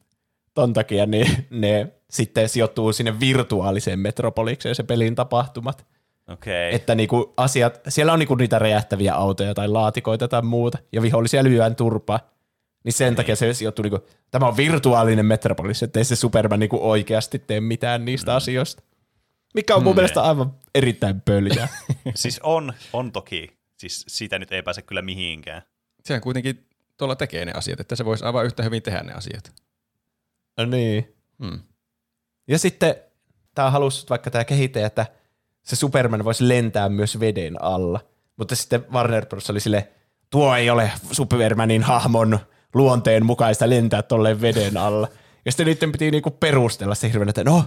ton 0.54 0.72
takia 0.72 1.06
niin 1.06 1.46
ne 1.50 1.92
sitten 2.10 2.48
sijoittuu 2.48 2.92
sinne 2.92 3.20
virtuaaliseen 3.20 3.98
metropolikseen 3.98 4.74
se 4.74 4.82
pelin 4.82 5.14
tapahtumat. 5.14 5.86
Okei. 6.28 6.68
Okay. 6.68 6.76
Että 6.76 6.94
niinku 6.94 7.34
asiat, 7.36 7.80
siellä 7.88 8.12
on 8.12 8.18
niinku 8.18 8.34
niitä 8.34 8.58
räjähtäviä 8.58 9.14
autoja 9.14 9.54
tai 9.54 9.68
laatikoita 9.68 10.28
tai 10.28 10.42
muuta, 10.42 10.78
ja 10.92 11.02
vihollisia 11.02 11.44
lyödään 11.44 11.76
turpaa. 11.76 12.20
Niin 12.84 12.92
sen 12.92 13.06
niin. 13.06 13.16
takia 13.16 13.36
se 13.36 13.54
sijoittuu 13.54 13.82
niinku, 13.82 14.06
tämä 14.30 14.46
on 14.48 14.56
virtuaalinen 14.56 15.26
metropolis, 15.26 15.82
ettei 15.82 16.04
se 16.04 16.16
Superman 16.16 16.60
niinku 16.60 16.90
oikeasti 16.90 17.38
tee 17.38 17.60
mitään 17.60 18.04
niistä 18.04 18.30
mm. 18.30 18.36
asioista. 18.36 18.82
Mikä 19.54 19.74
on 19.76 19.82
mun 19.82 19.92
Mm. 19.92 19.96
mielestä 19.96 20.22
aivan 20.22 20.54
erittäin 20.74 21.20
pöljää. 21.20 21.68
Siis 22.14 22.40
on, 22.42 22.72
on 22.92 23.12
toki. 23.12 23.48
Siis 23.76 24.04
siitä 24.08 24.38
nyt 24.38 24.52
ei 24.52 24.62
pääse 24.62 24.82
kyllä 24.82 25.02
mihinkään. 25.02 25.62
Sehän 26.04 26.20
kuitenkin 26.20 26.66
tuolla 26.96 27.16
tekee 27.16 27.44
ne 27.44 27.52
asiat, 27.52 27.80
että 27.80 27.96
se 27.96 28.04
voisi 28.04 28.24
aivan 28.24 28.44
yhtä 28.46 28.62
hyvin 28.62 28.82
tehdä 28.82 29.02
ne 29.02 29.12
asiat. 29.12 29.52
no 30.58 30.64
niin. 30.64 31.14
Hmm. 31.44 31.60
Ja 32.48 32.58
sitten 32.58 32.94
tämä 33.54 33.70
halusi 33.70 34.06
vaikka 34.10 34.30
tämä 34.30 34.44
kehittäjä, 34.44 34.86
että 34.86 35.06
se 35.62 35.76
Superman 35.76 36.24
voisi 36.24 36.48
lentää 36.48 36.88
myös 36.88 37.20
veden 37.20 37.62
alla. 37.62 38.00
Mutta 38.36 38.56
sitten 38.56 38.86
Warner 38.92 39.26
Bros. 39.26 39.50
oli 39.50 39.60
sille, 39.60 39.88
tuo 40.30 40.56
ei 40.56 40.70
ole 40.70 40.92
Supermanin 41.12 41.82
hahmon 41.82 42.38
luonteen 42.74 43.26
mukaista 43.26 43.70
lentää 43.70 44.02
tolleen 44.02 44.40
veden 44.40 44.76
alla. 44.76 45.08
Ja 45.44 45.52
sitten 45.52 45.66
niiden 45.66 45.92
piti 45.92 46.10
niinku 46.10 46.30
perustella 46.30 46.94
se 46.94 47.08
hirveän, 47.08 47.28
että 47.28 47.44
no, 47.44 47.64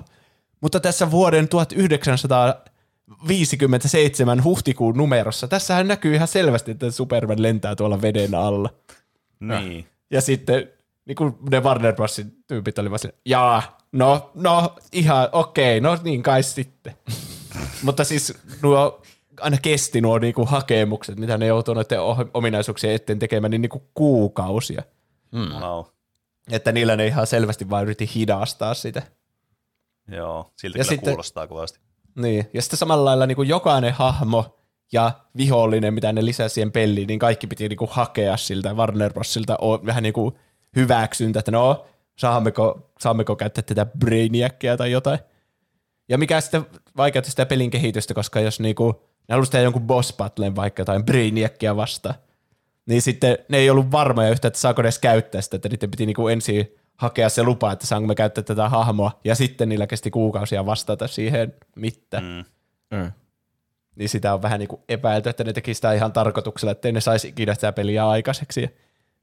mutta 0.62 0.80
tässä 0.80 1.12
vuoden 1.12 1.48
1957 1.48 4.44
huhtikuun 4.44 4.98
numerossa, 4.98 5.48
tässähän 5.48 5.88
näkyy 5.88 6.16
ihan 6.16 6.28
selvästi, 6.28 6.72
että 6.72 6.92
Superman 6.92 7.42
lentää 7.42 7.76
tuolla 7.76 8.02
veden 8.02 8.36
alla. 8.36 8.70
Niin. 9.40 9.88
Ja 10.12 10.22
sitten 10.22 10.70
niin 11.06 11.16
kuin 11.16 11.36
ne 11.52 11.60
Warner 11.60 11.96
Brosin 11.96 12.32
tyypit 12.48 12.80
olivat 12.80 13.02
silleen, 13.02 13.22
jaa, 13.26 13.78
no, 13.92 14.32
no, 14.36 14.76
ihan 14.92 15.30
okei, 15.32 15.82
no 15.82 15.98
niin 16.04 16.24
kai 16.24 16.44
sitten. 16.44 16.94
Mutta 17.84 18.04
siis 18.04 18.34
nuo 18.62 19.02
aina 19.42 19.58
kesti 19.62 20.02
nuo 20.02 20.20
niinku 20.20 20.46
hakemukset, 20.46 21.20
mitä 21.20 21.38
ne 21.38 21.46
joutuu 21.46 21.74
noiden 21.74 22.00
ominaisuuksien 22.34 22.94
eteen 22.94 23.20
tekemään, 23.20 23.52
niin 23.52 23.62
niinku 23.62 23.84
kuukausia. 23.94 24.84
Hmm. 25.32 25.60
Wow. 25.60 25.86
Että 26.52 26.72
niillä 26.72 26.96
ne 26.96 27.08
ihan 27.08 27.28
selvästi 27.28 27.70
vaan 27.70 27.84
yritti 27.84 28.10
hidastaa 28.16 28.74
sitä. 28.74 29.02
Joo, 30.12 30.52
siltä 30.56 30.78
Ja 30.78 30.84
kyllä 30.84 30.90
sitten- 30.96 31.14
kuulostaa 31.14 31.48
kovasti. 31.48 31.80
Niin. 32.16 32.50
Ja 32.54 32.62
sitten 32.62 32.78
samalla 32.78 33.06
lailla 33.06 33.26
niin 33.26 33.36
kuin 33.36 33.50
jokainen 33.50 33.94
hahmo 33.94 34.58
ja 34.92 35.12
vihollinen, 35.38 35.94
mitä 35.94 36.14
ne 36.14 36.26
lisäsi 36.26 36.54
siihen 36.54 36.72
peliin, 36.72 37.08
niin 37.08 37.20
kaikki 37.20 37.48
piti 37.48 37.70
niin 37.70 37.78
kuin 37.78 37.92
hakea 37.92 38.38
siltä 38.38 38.74
Warner 38.74 39.14
Brosilta 39.14 39.58
vähän 39.86 40.04
niin 40.04 40.14
kuin 40.14 40.36
hyväksyntä, 40.76 41.40
että 41.40 41.52
no, 41.52 41.86
saammeko, 42.16 42.92
saammeko 43.00 43.36
käyttää 43.36 43.62
tätä 43.62 43.86
Brainiacia 43.86 44.78
tai 44.78 44.92
jotain. 44.92 45.20
Ja 46.10 46.18
mikä 46.18 46.42
sitten 46.42 46.66
vaikeutti 46.98 47.32
sitä 47.32 47.46
pelin 47.46 47.70
kehitystä, 47.70 48.14
koska 48.14 48.40
jos 48.40 48.60
niinku 48.60 49.02
Ne 49.30 49.34
halusi 49.34 49.52
tehdä 49.52 49.64
jonkun 49.64 49.88
boss 49.88 50.14
battlen 50.18 50.56
vaikka 50.56 50.82
jotain 50.82 51.06
Brainiacia 51.06 51.76
vastaan. 51.76 52.16
Niin 52.88 53.02
sitten 53.02 53.38
ne 53.50 53.58
ei 53.58 53.70
ollut 53.70 53.92
varmoja 53.92 54.30
yhtä, 54.30 54.48
että 54.48 54.60
saako 54.60 54.82
ne 54.82 54.86
edes 54.86 55.00
käyttää 55.00 55.42
sitä, 55.42 55.56
että 55.56 55.70
niiden 55.70 55.92
piti 55.92 56.06
niinku 56.06 56.28
ensin 56.28 56.76
hakea 56.96 57.30
se 57.30 57.44
lupa, 57.44 57.72
että 57.72 57.88
saanko 57.88 58.08
me 58.08 58.16
käyttää 58.16 58.44
tätä 58.44 58.70
hahmoa, 58.70 59.20
ja 59.24 59.36
sitten 59.36 59.70
niillä 59.70 59.88
kesti 59.88 60.12
kuukausia 60.12 60.66
vastata 60.66 61.08
siihen 61.08 61.54
mitään. 61.76 62.24
Mm. 62.92 62.98
Mm. 62.98 63.12
Niin 63.96 64.10
sitä 64.10 64.34
on 64.34 64.42
vähän 64.42 64.60
niinku 64.60 64.84
epäilty, 64.90 65.30
että 65.30 65.44
ne 65.44 65.54
teki 65.54 65.74
sitä 65.74 65.94
ihan 65.94 66.14
tarkoituksella, 66.14 66.72
ettei 66.72 66.92
ne 66.92 67.02
saisi 67.02 67.28
ikinä 67.28 67.54
sitä 67.54 67.72
peliä 67.72 68.10
aikaiseksi. 68.10 68.62
Ja 68.62 68.70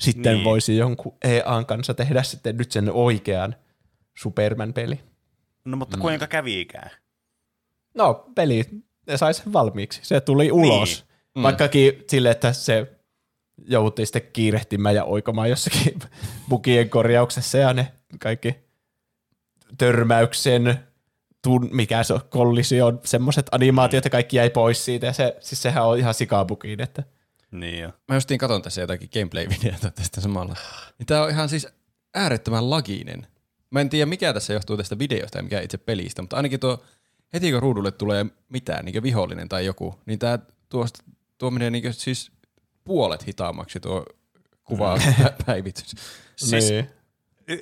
sitten 0.00 0.34
Niin. 0.34 0.44
voisi 0.44 0.76
jonkun 0.76 1.14
EAN 1.24 1.66
kanssa 1.66 1.94
tehdä 1.94 2.22
sitten 2.22 2.56
nyt 2.56 2.72
sen 2.72 2.90
oikean 2.92 3.54
Superman-peli. 4.18 5.00
No 5.64 5.76
mutta 5.76 5.96
kuinka 5.96 6.26
käviikään? 6.26 6.90
No, 7.94 8.30
peli, 8.34 8.64
ne 9.06 9.16
sai 9.16 9.34
sen 9.34 9.52
valmiiksi. 9.52 10.00
Se 10.02 10.20
tuli 10.20 10.52
ulos. 10.52 11.04
Niin. 11.04 11.14
Niin. 11.34 11.42
Vaikkakin 11.42 12.04
sille, 12.08 12.30
että 12.30 12.52
se 12.52 12.93
joutui 13.68 14.06
sitten 14.06 14.22
kiirehtimään 14.32 14.94
ja 14.94 15.04
oikomaan 15.04 15.50
jossakin 15.50 15.98
bugien 16.48 16.90
korjauksessa 16.90 17.58
ja 17.58 17.72
ne 17.72 17.92
kaikki 18.20 18.56
törmäyksen, 19.78 20.78
tun, 21.42 21.68
mikä 21.72 22.02
se 22.02 22.14
on, 22.14 22.20
kollision, 22.28 23.00
semmoiset 23.04 23.46
animaatiot 23.52 24.04
ja 24.04 24.10
kaikki 24.10 24.36
jäi 24.36 24.50
pois 24.50 24.84
siitä 24.84 25.06
ja 25.06 25.12
se, 25.12 25.36
siis 25.40 25.62
sehän 25.62 25.86
on 25.86 25.98
ihan 25.98 26.14
sikabugiin, 26.14 26.80
että 26.80 27.02
Niin 27.50 27.80
jo. 27.82 27.92
Mä 28.08 28.14
justiin 28.14 28.38
katon 28.38 28.62
tässä 28.62 28.80
jotakin 28.80 29.08
gameplay-videota 29.12 29.90
tästä 29.90 30.20
samalla. 30.20 30.56
Niin 30.98 31.06
tää 31.06 31.22
on 31.22 31.30
ihan 31.30 31.48
siis 31.48 31.68
äärettömän 32.14 32.70
laginen. 32.70 33.26
Mä 33.70 33.80
en 33.80 33.88
tiedä 33.88 34.06
mikä 34.06 34.32
tässä 34.32 34.52
johtuu 34.52 34.76
tästä 34.76 34.98
videosta 34.98 35.38
ja 35.38 35.42
mikä 35.42 35.60
itse 35.60 35.78
pelistä, 35.78 36.22
mutta 36.22 36.36
ainakin 36.36 36.60
tuo 36.60 36.84
heti 37.32 37.52
kun 37.52 37.62
ruudulle 37.62 37.92
tulee 37.92 38.26
mitään, 38.48 38.84
niin 38.84 39.02
vihollinen 39.02 39.48
tai 39.48 39.66
joku, 39.66 40.00
niin 40.06 40.18
tää 40.18 40.38
tuosta, 40.68 41.04
tuo 41.38 41.50
menee 41.50 41.70
niin 41.70 41.92
siis 41.92 42.32
puolet 42.84 43.26
hitaammaksi 43.26 43.80
tuo 43.80 44.04
kuva 44.64 44.98
päivitys. 45.46 45.90
Siis- 46.36 46.70
niin. 46.70 46.90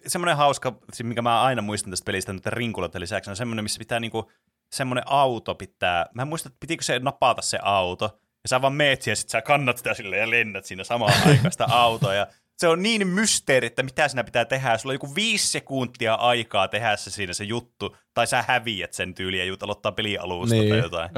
Semmoinen 0.07 0.37
hauska, 0.37 0.75
siis 0.93 1.09
mikä 1.09 1.23
mä 1.23 1.43
aina 1.43 1.63
muistan 1.63 1.91
tästä 1.91 2.05
pelistä 2.05 2.33
nyt 2.33 2.47
rinkuloiden 2.47 3.01
lisäksi, 3.01 3.31
on 3.31 3.37
semmoinen, 3.37 3.65
missä 3.65 3.79
pitää 3.79 4.01
niinku, 4.01 4.31
semmoinen 4.73 5.05
auto 5.07 5.55
pitää, 5.55 6.07
mä 6.15 6.23
en 6.23 6.29
muista, 6.29 6.49
että 6.49 6.57
pitikö 6.61 6.85
se 6.85 6.99
napata 6.99 7.43
se 7.43 7.59
auto, 7.63 8.05
ja 8.45 8.49
sä 8.49 8.63
vaan 8.63 8.73
meet 8.73 9.03
siihen, 9.03 9.13
ja 9.13 9.17
sit 9.17 9.29
sä 9.29 9.43
kannat 9.43 9.79
sitä 9.79 9.95
sille 9.95 10.17
ja 10.17 10.31
lennät 10.31 10.65
siinä 10.65 10.85
samaan 10.85 11.15
aikaan 11.29 11.53
sitä 11.53 11.67
autoa, 11.71 12.15
ja 12.15 12.27
se 12.59 12.69
on 12.69 12.83
niin 12.83 13.07
mysteeri, 13.09 13.67
että 13.67 13.83
mitä 13.83 14.09
siinä 14.09 14.25
pitää 14.25 14.45
tehdä. 14.45 14.79
Sulla 14.79 14.91
on 14.91 14.95
joku 14.95 15.15
viisi 15.15 15.49
sekuntia 15.49 16.15
aikaa 16.15 16.69
tehdä 16.69 16.97
se 16.97 17.11
siinä 17.11 17.33
se 17.33 17.45
juttu, 17.45 17.97
tai 18.15 18.27
sä 18.27 18.45
häviät 18.49 18.93
sen 18.93 19.15
tyyliin 19.15 19.39
ja 19.41 19.45
jut 19.47 19.63
aloittaa 19.63 19.93
peli 19.93 20.19
alusta 20.19 20.55
Niin. 20.55 20.69
tai 20.69 20.79
jotain. 20.79 21.11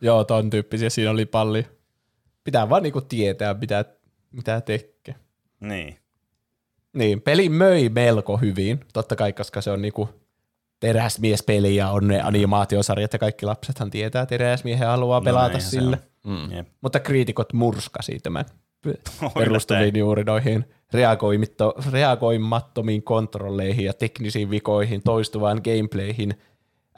Joo, 0.00 0.24
ton 0.24 0.50
tyyppisiä 0.50 0.90
siinä 0.90 1.10
oli 1.10 1.26
paljon. 1.26 1.64
Pitää 2.50 2.68
vaan 2.68 2.82
niinku 2.82 3.00
tietää, 3.00 3.54
mitä, 3.54 3.84
mitä 4.32 4.60
tekee. 4.60 5.14
Niin. 5.60 5.96
Niin, 6.92 7.20
peli 7.20 7.48
möi 7.48 7.88
melko 7.88 8.36
hyvin, 8.36 8.80
totta 8.92 9.16
kai, 9.16 9.32
koska 9.32 9.60
se 9.60 9.70
on 9.70 9.82
niinku 9.82 10.08
teräsmiespeli 10.80 11.76
ja 11.76 11.90
on 11.90 12.08
ne 12.08 12.20
animaatiosarjat 12.20 13.12
ja 13.12 13.18
kaikki 13.18 13.46
lapsethan 13.46 13.90
tietää 13.90 14.26
teräsmiehen 14.26 14.88
haluaa 14.88 15.20
No 15.20 15.24
pelata 15.24 15.58
se 15.58 15.70
sille. 15.70 15.98
on. 16.24 16.52
Jep. 16.56 16.68
Mutta 16.80 17.00
kriitikot 17.00 17.52
murskasi 17.52 18.18
tämän 18.22 18.44
Yllättäen. 18.86 19.32
perustuviin 19.38 19.96
juuri 19.96 20.24
noihin 20.24 20.64
reagoimitto, 20.92 21.74
reagoimattomiin 21.92 23.02
kontrolleihin 23.02 23.84
ja 23.84 23.92
teknisiin 23.92 24.50
vikoihin, 24.50 25.02
toistuvaan 25.02 25.60
gameplayhin, 25.64 26.34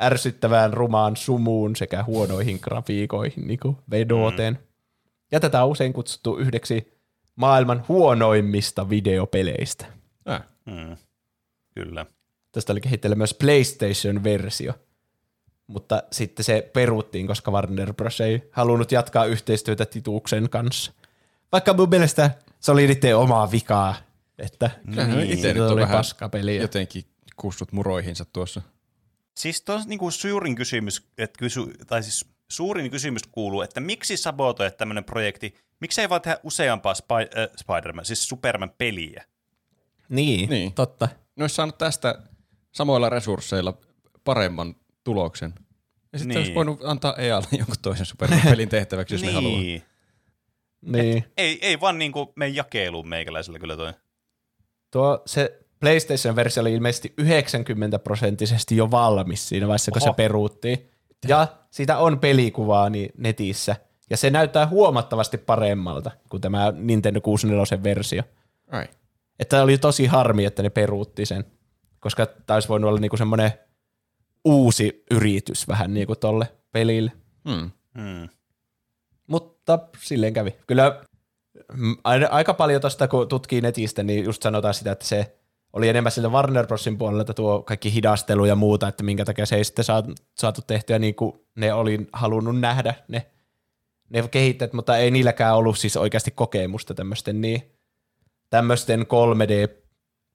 ärsyttävään 0.00 0.72
rumaan 0.72 1.16
sumuun 1.16 1.76
sekä 1.76 2.04
huonoihin 2.04 2.58
grafiikoihin 2.62 3.46
niin 3.46 3.58
kuin 3.62 3.76
vedoten. 3.90 4.54
Mm. 4.54 4.71
Ja 5.32 5.40
tätä 5.40 5.64
on 5.64 5.70
usein 5.70 5.92
kutsuttu 5.92 6.36
yhdeksi 6.36 6.92
maailman 7.36 7.84
huonoimmista 7.88 8.88
videopeleistä. 8.90 9.86
Äh. 10.30 10.42
Mm. 10.64 10.96
Kyllä. 11.74 12.06
Tästä 12.52 12.72
oli 12.72 12.80
kehitteillä 12.80 13.14
myös 13.14 13.34
PlayStation-versio, 13.34 14.72
mutta 15.66 16.02
sitten 16.12 16.44
se 16.44 16.70
peruttiin, 16.72 17.26
koska 17.26 17.50
Warner 17.50 17.92
Bros. 17.94 18.20
ei 18.20 18.48
halunnut 18.50 18.92
jatkaa 18.92 19.24
yhteistyötä 19.24 19.86
Tituksen 19.86 20.48
kanssa. 20.50 20.92
Vaikka 21.52 21.74
mun 21.74 21.88
mielestä 21.88 22.30
se 22.60 22.72
oli 22.72 22.86
niiden 22.86 23.16
omaa 23.16 23.50
vikaa, 23.50 23.94
että 24.38 24.70
Niin. 24.84 25.20
itse 25.30 25.42
se 25.42 25.52
nyt 25.54 25.62
on 25.62 25.72
oli 25.72 25.80
vähän 25.80 25.96
paskapeliä. 25.96 26.62
jotenkin 26.62 27.04
kussut 27.36 27.72
muroihinsa 27.72 28.24
tuossa. 28.24 28.62
Siis 29.34 29.62
tuo 29.62 29.80
niinku 29.86 30.10
suurin 30.10 30.54
kysymys, 30.56 31.06
että 31.18 31.38
kysy, 31.38 31.60
tai 31.86 32.02
siis 32.02 32.26
suurin 32.52 32.90
kysymys 32.90 33.22
kuuluu, 33.32 33.62
että 33.62 33.80
miksi 33.80 34.16
sabotoida 34.16 34.70
tämmöinen 34.70 35.04
projekti, 35.04 35.54
miksi 35.80 36.00
ei 36.00 36.08
vaan 36.08 36.20
tehdä 36.20 36.38
useampaa 36.42 36.92
Spy- 36.94 37.38
äh, 37.38 37.48
Spider-Man, 37.56 38.04
siis 38.04 38.28
Superman-peliä? 38.28 39.24
Niin, 40.08 40.38
Niin. 40.38 40.50
niin, 40.50 40.74
totta. 40.74 41.08
Ne 41.36 41.44
olisi 41.44 41.54
saanut 41.54 41.78
tästä 41.78 42.18
samoilla 42.72 43.08
resursseilla 43.08 43.78
paremman 44.24 44.74
tuloksen. 45.04 45.54
Ja 46.12 46.18
sitten 46.18 46.28
Niin. 46.28 46.38
olisi 46.38 46.54
voinut 46.54 46.80
antaa 46.84 47.14
EAlle 47.18 47.46
jonkun 47.58 47.74
toisen 47.82 48.06
Superman-pelin 48.06 48.68
tehtäväksi, 48.68 49.14
jos 49.14 49.22
ne 49.22 49.32
haluaa. 49.32 49.60
niin. 49.60 49.82
Niin. 50.86 51.24
Ei, 51.36 51.58
ei 51.62 51.80
vaan 51.80 51.98
niinku 51.98 52.32
mene 52.36 52.48
jakeluun 52.48 53.08
meikäläisellä 53.08 53.58
kyllä 53.58 53.76
toi. 53.76 53.92
Tuo 54.90 55.22
se 55.26 55.58
PlayStation-versio 55.80 56.60
oli 56.60 56.72
ilmeisesti 56.72 57.14
90 57.18 57.98
prosenttisesti 57.98 58.76
jo 58.76 58.90
valmis 58.90 59.48
siinä 59.48 59.66
vaiheessa, 59.66 59.90
kun 59.92 60.02
Oho. 60.02 60.12
se 60.12 60.16
peruuttiin. 60.16 60.90
Ja 61.28 61.46
siitä 61.70 61.98
on 61.98 62.18
pelikuvaa 62.18 62.90
niin 62.90 63.12
netissä. 63.16 63.76
Ja 64.10 64.16
se 64.16 64.30
näyttää 64.30 64.66
huomattavasti 64.66 65.38
paremmalta 65.38 66.10
kuin 66.28 66.40
tämä 66.40 66.72
Nintendo 66.76 67.20
64-versio. 67.20 68.22
Ai. 68.70 68.88
Että 69.38 69.62
oli 69.62 69.78
tosi 69.78 70.06
harmi, 70.06 70.44
että 70.44 70.62
ne 70.62 70.70
peruutti 70.70 71.26
sen, 71.26 71.44
koska 72.00 72.26
tämä 72.26 72.54
olisi 72.54 72.68
voinut 72.68 72.88
olla 72.88 73.00
niinku 73.00 73.16
semmoinen 73.16 73.52
uusi 74.44 75.04
yritys 75.10 75.68
vähän 75.68 75.94
niinku 75.94 76.16
tolle 76.16 76.48
pelille. 76.72 77.12
Hmm. 77.48 77.70
Hmm. 77.98 78.28
Mutta 79.26 79.78
silleen 79.98 80.32
kävi. 80.32 80.56
Kyllä 80.66 81.00
mm, 81.72 81.96
aika 82.30 82.54
paljon 82.54 82.80
tuosta, 82.80 83.08
kun 83.08 83.28
tutkii 83.28 83.60
netistä, 83.60 84.02
niin 84.02 84.24
just 84.24 84.42
sanotaan 84.42 84.74
sitä, 84.74 84.92
että 84.92 85.04
se 85.04 85.36
oli 85.72 85.88
enemmän 85.88 86.12
sillä 86.12 86.28
Warner 86.28 86.66
Brosin 86.66 86.98
puolelta 86.98 87.34
tuo 87.34 87.62
kaikki 87.62 87.94
hidastelu 87.94 88.44
ja 88.44 88.56
muuta, 88.56 88.88
että 88.88 89.02
minkä 89.02 89.24
takia 89.24 89.46
se 89.46 89.56
ei 89.56 89.64
sitten 89.64 89.84
saatu, 89.84 90.14
saatu 90.38 90.60
tehtyä 90.66 90.98
niin 90.98 91.14
kuin 91.14 91.32
ne 91.54 91.72
oli 91.72 92.08
halunnut 92.12 92.60
nähdä 92.60 92.94
ne, 93.08 93.26
ne 94.08 94.28
kehittäjät, 94.28 94.72
mutta 94.72 94.96
ei 94.96 95.10
niilläkään 95.10 95.56
ollut 95.56 95.78
siis 95.78 95.96
oikeasti 95.96 96.30
kokemusta 96.30 96.94
tämmöisten 96.94 97.40
niin, 97.40 97.62
tämmöisten 98.50 99.00
3D 99.00 99.82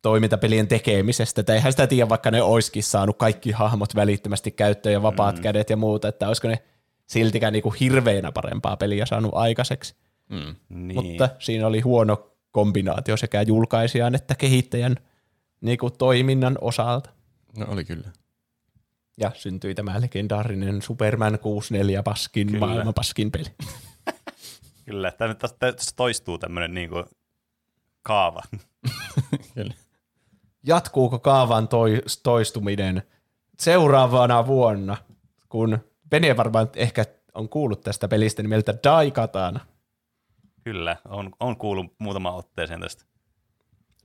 toimintapelien 0.01 0.67
tekemisestä, 0.67 1.41
että 1.41 1.53
eihän 1.53 1.71
sitä 1.71 1.87
tiedä, 1.87 2.09
vaikka 2.09 2.31
ne 2.31 2.41
olisikin 2.41 2.83
saanut 2.83 3.17
kaikki 3.17 3.51
hahmot 3.51 3.95
välittömästi 3.95 4.51
käyttöön 4.51 4.93
ja 4.93 5.01
vapaat 5.01 5.35
mm. 5.35 5.41
kädet 5.41 5.69
ja 5.69 5.77
muuta, 5.77 6.07
että 6.07 6.27
olisiko 6.27 6.47
ne 6.47 6.63
siltikään 7.07 7.53
niinku 7.53 7.75
hirveänä 7.79 8.31
parempaa 8.31 8.77
peliä 8.77 9.05
saanut 9.05 9.31
aikaiseksi. 9.33 9.95
Hmm. 10.29 10.55
Niin. 10.69 10.95
Mutta 10.95 11.29
siinä 11.39 11.67
oli 11.67 11.79
huono 11.79 12.31
kombinaatio 12.51 13.17
sekä 13.17 13.41
julkaisijan 13.41 14.15
että 14.15 14.35
kehittäjän 14.35 14.95
niinku 15.61 15.89
toiminnan 15.89 16.57
osalta. 16.61 17.09
No 17.57 17.65
oli 17.69 17.85
kyllä. 17.85 18.11
Ja 19.17 19.31
syntyi 19.35 19.75
tämä 19.75 20.01
legendaarinen 20.01 20.81
Superman 20.81 21.39
64 21.39 22.03
paskin, 22.03 22.47
Kyllä. 22.47 22.59
maailman 22.65 22.93
paskin 22.93 23.31
peli. 23.31 23.45
Kyllä, 24.85 25.11
tämä 25.11 25.27
nyt 25.27 25.37
tässä- 25.37 25.95
toistuu 25.95 26.37
tämmöinen 26.37 26.73
niinku 26.73 27.03
kaava. 28.01 28.41
kyllä. 29.55 29.73
Jatkuuko 30.63 31.19
kaavan 31.19 31.67
toi, 31.67 32.01
toistuminen 32.23 33.03
seuraavana 33.59 34.47
vuonna, 34.47 34.97
kun 35.49 35.79
Pene 36.09 36.37
varmaan 36.37 36.69
ehkä 36.75 37.05
on 37.33 37.49
kuullut 37.49 37.81
tästä 37.81 38.07
pelistä 38.07 38.41
nimeltä 38.41 38.73
Daikatana. 38.83 39.59
Kyllä, 40.63 40.97
on, 41.09 41.31
on 41.39 41.57
kuullut 41.57 41.93
muutama 41.99 42.31
otteeseen 42.31 42.81
tästä. 42.81 43.05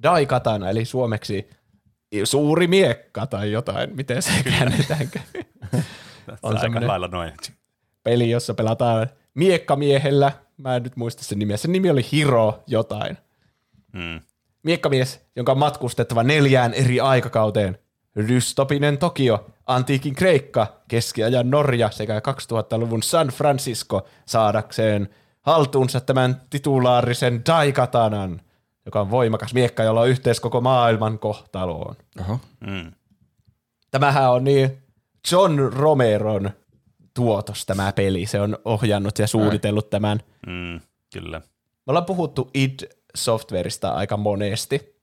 Daikatana, 0.02 0.70
eli 0.70 0.84
suomeksi 0.84 1.50
suuri 2.24 2.66
miekka 2.66 3.26
tai 3.26 3.52
jotain, 3.52 3.96
miten 3.96 4.22
se 4.22 4.30
käännetäänkö. 4.44 5.18
On 6.28 6.36
On 6.42 6.50
aika 6.50 6.60
semmoinen- 6.60 6.88
lailla 6.88 7.08
noin. 7.08 7.32
Peli, 8.04 8.30
jossa 8.30 8.54
pelataan 8.54 9.06
miekkamiehellä. 9.34 10.32
Mä 10.56 10.76
en 10.76 10.82
nyt 10.82 10.96
muista 10.96 11.24
sen 11.24 11.38
nimeä. 11.38 11.56
Sen 11.56 11.72
nimi 11.72 11.90
oli 11.90 12.06
Hiro 12.12 12.62
jotain. 12.66 13.18
Hmm. 13.92 14.20
Miekkamies, 14.62 15.20
jonka 15.36 15.52
on 15.52 15.58
matkustettava 15.58 16.22
neljään 16.22 16.74
eri 16.74 17.00
aikakauteen. 17.00 17.78
Dystopinen 18.28 18.98
Tokio, 18.98 19.46
antiikin 19.66 20.14
Kreikka, 20.14 20.66
keskiajan 20.88 21.50
Norja 21.50 21.90
sekä 21.90 22.18
2000-luvun 22.18 23.02
San 23.02 23.28
Francisco 23.28 24.06
saadakseen 24.26 25.08
haltuunsa 25.40 26.00
tämän 26.00 26.40
titulaarisen 26.50 27.42
Daikatanan, 27.46 28.40
joka 28.86 29.00
on 29.00 29.10
voimakas 29.10 29.54
miekka, 29.54 29.82
jolla 29.82 30.00
on 30.00 30.08
yhteys 30.08 30.40
koko 30.40 30.60
maailman 30.60 31.18
kohtaloon. 31.18 31.96
Oho. 32.20 32.40
Hmm. 32.66 32.92
Tämähän 33.90 34.30
on 34.30 34.44
niin 34.44 34.82
John 35.32 35.58
Romeron 35.72 36.50
tuotos 37.14 37.66
tämä 37.66 37.92
peli. 37.92 38.26
Se 38.26 38.40
on 38.40 38.58
ohjannut 38.64 39.18
ja 39.18 39.26
suunnitellut 39.26 39.90
tämän. 39.90 40.20
Mm, 40.46 40.80
kyllä. 41.12 41.38
Me 41.86 41.90
ollaan 41.90 42.06
puhuttu 42.06 42.50
id 42.54 42.80
Softwareista 43.14 43.90
aika 43.90 44.16
monesti. 44.16 45.02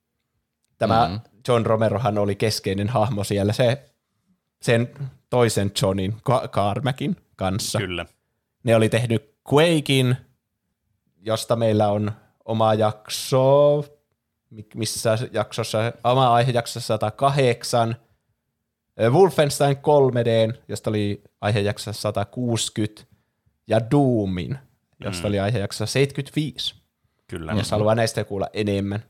Tämä 0.78 1.08
mm. 1.08 1.20
John 1.48 1.66
Romerohan 1.66 2.18
oli 2.18 2.36
keskeinen 2.36 2.90
hahmo 2.90 3.24
siellä 3.24 3.54
se, 3.54 3.86
sen 4.62 4.90
toisen 5.30 5.72
Johnin, 5.82 6.16
Carmackin 6.50 7.16
kanssa. 7.36 7.80
Kyllä. 7.80 8.06
Ne 8.64 8.76
oli 8.76 8.90
tehnyt 8.90 9.36
Quakein, 9.54 10.18
josta 11.18 11.56
meillä 11.56 11.88
on 11.88 12.12
oma 12.50 12.74
jakso, 12.74 13.84
missä 14.76 15.18
jaksossa, 15.32 15.94
oma 16.04 16.34
aihejaksossa 16.34 16.80
108, 16.80 17.96
Wolfenstein 19.10 19.76
3D, 19.76 20.58
josta 20.68 20.90
oli 20.90 21.24
aihejaksossa 21.42 22.02
160, 22.02 23.04
ja 23.68 23.92
Doomin, 23.92 24.58
josta 25.00 25.24
mm. 25.24 25.30
oli 25.30 25.40
aihejaksossa 25.40 25.94
75. 25.94 26.76
Kyllä. 27.28 27.52
Jos 27.52 27.72
haluaa 27.72 27.96
näistä 27.96 28.24
kuulla 28.24 28.48
enemmän. 28.54 29.04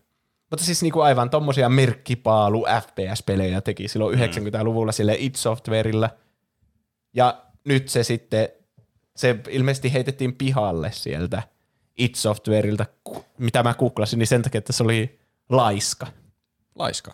Mutta 0.49 0.65
siis 0.65 0.81
niinku 0.81 1.01
aivan 1.01 1.29
tommosia 1.29 1.69
merkkipaalu 1.69 2.65
FPS-pelejä 2.81 3.61
teki 3.61 3.87
silloin 3.87 4.19
mm. 4.19 4.25
90-luvulla 4.25 4.91
sille 4.91 5.15
id 5.19 5.35
Softwareilla. 5.35 6.09
Ja 7.13 7.43
nyt 7.65 7.89
se 7.89 8.03
sitten, 8.03 8.49
se 9.15 9.39
ilmeisesti 9.49 9.93
heitettiin 9.93 10.35
pihalle 10.35 10.91
sieltä 10.91 11.43
id 11.99 12.15
Softwareilta, 12.15 12.85
mitä 13.37 13.63
mä 13.63 13.73
googlasin, 13.73 14.19
niin 14.19 14.27
sen 14.27 14.41
takia, 14.41 14.59
että 14.59 14.73
se 14.73 14.83
oli 14.83 15.19
laiska. 15.49 16.07
Laiska? 16.75 17.13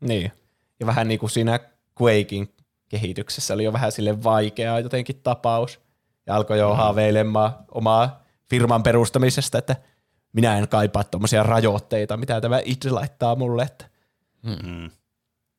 Niin. 0.00 0.32
Ja 0.80 0.86
vähän 0.86 1.08
niin 1.08 1.20
kuin 1.20 1.30
siinä 1.30 1.60
Quakein 2.02 2.54
kehityksessä 2.88 3.54
oli 3.54 3.64
jo 3.64 3.72
vähän 3.72 3.92
sille 3.92 4.24
vaikeaa 4.24 4.80
jotenkin 4.80 5.20
tapaus. 5.22 5.80
Ja 6.26 6.34
alkoi 6.34 6.58
jo 6.58 6.70
mm. 6.70 6.76
haaveilemaan 6.76 7.54
omaa 7.70 8.24
firman 8.50 8.82
perustamisesta, 8.82 9.58
että 9.58 9.76
minä 10.32 10.58
en 10.58 10.68
kaipaa 10.68 11.04
tuommoisia 11.04 11.42
rajoitteita, 11.42 12.16
mitä 12.16 12.40
tämä 12.40 12.60
itse 12.64 12.90
laittaa 12.90 13.36
mulle. 13.36 13.62
Että 13.62 13.90
Mm. 14.42 14.90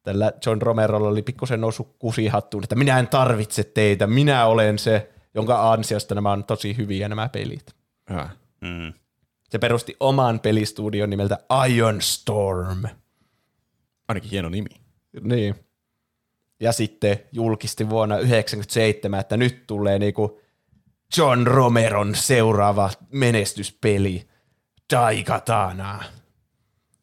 Tällä 0.03 0.31
John 0.45 0.61
Romerolla 0.61 1.09
oli 1.09 1.21
pikkusen 1.21 1.61
noussut 1.61 1.95
kusihattuun, 1.99 2.63
että 2.63 2.75
minä 2.75 2.99
en 2.99 3.07
tarvitse 3.07 3.63
teitä, 3.63 4.07
minä 4.07 4.45
olen 4.45 4.79
se, 4.79 5.09
jonka 5.33 5.71
ansiosta 5.71 6.15
nämä 6.15 6.31
on 6.31 6.43
tosi 6.43 6.77
hyviä 6.77 7.09
nämä 7.09 7.29
pelit. 7.29 7.75
Ja. 8.09 8.29
Mm. 8.61 8.93
Se 9.49 9.59
perusti 9.59 9.95
oman 9.99 10.39
pelistudion 10.39 11.09
nimeltä 11.09 11.37
Iron 11.69 12.01
Storm. 12.01 12.83
Ainakin 14.07 14.31
hieno 14.31 14.49
nimi. 14.49 14.69
Niin. 15.21 15.55
Ja 16.59 16.71
sitten 16.71 17.19
julkisti 17.31 17.89
vuonna 17.89 18.15
1997, 18.15 19.19
että 19.19 19.37
nyt 19.37 19.67
tulee 19.67 19.99
niinku 19.99 20.41
John 21.17 21.47
Romeron 21.47 22.15
seuraava 22.15 22.89
menestyspeli, 23.11 24.27
Daikatana. 24.93 26.03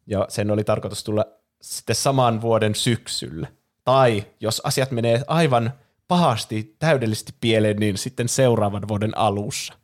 Ja 0.07 0.25
sen 0.29 0.51
oli 0.51 0.63
tarkoitus 0.63 1.03
tulla 1.03 1.25
sitten 1.61 1.95
saman 1.95 2.41
vuoden 2.41 2.75
syksyllä. 2.75 3.47
Tai 3.83 4.25
jos 4.39 4.61
asiat 4.63 4.91
menee 4.91 5.23
aivan 5.27 5.73
pahasti, 6.07 6.75
täydellisesti 6.79 7.33
pieleen, 7.41 7.77
niin 7.77 7.97
sitten 7.97 8.29
seuraavan 8.29 8.87
vuoden 8.87 9.17
alussa. 9.17 9.78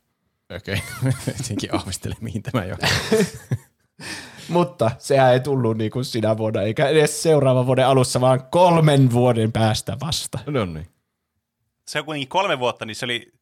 Okei, 0.54 0.82
okay. 1.00 1.12
jotenkin 1.38 1.74
ahvistele, 1.74 2.14
mihin 2.20 2.42
tämä 2.42 2.64
jo. 2.64 2.76
Mutta 4.48 4.90
sehän 4.98 5.32
ei 5.32 5.40
tullut 5.40 5.78
niin 5.78 5.90
kuin 5.90 6.04
sinä 6.04 6.38
vuonna, 6.38 6.62
eikä 6.62 6.88
edes 6.88 7.22
seuraavan 7.22 7.66
vuoden 7.66 7.86
alussa, 7.86 8.20
vaan 8.20 8.44
kolmen 8.50 9.12
vuoden 9.12 9.52
päästä 9.52 9.96
vasta. 10.00 10.38
No 10.46 10.64
niin. 10.64 10.86
Se 11.88 11.98
on 11.98 12.04
kuitenkin 12.04 12.28
kolme 12.28 12.58
vuotta, 12.58 12.84
niin 12.84 12.94
se 12.94 13.04
oli 13.04 13.32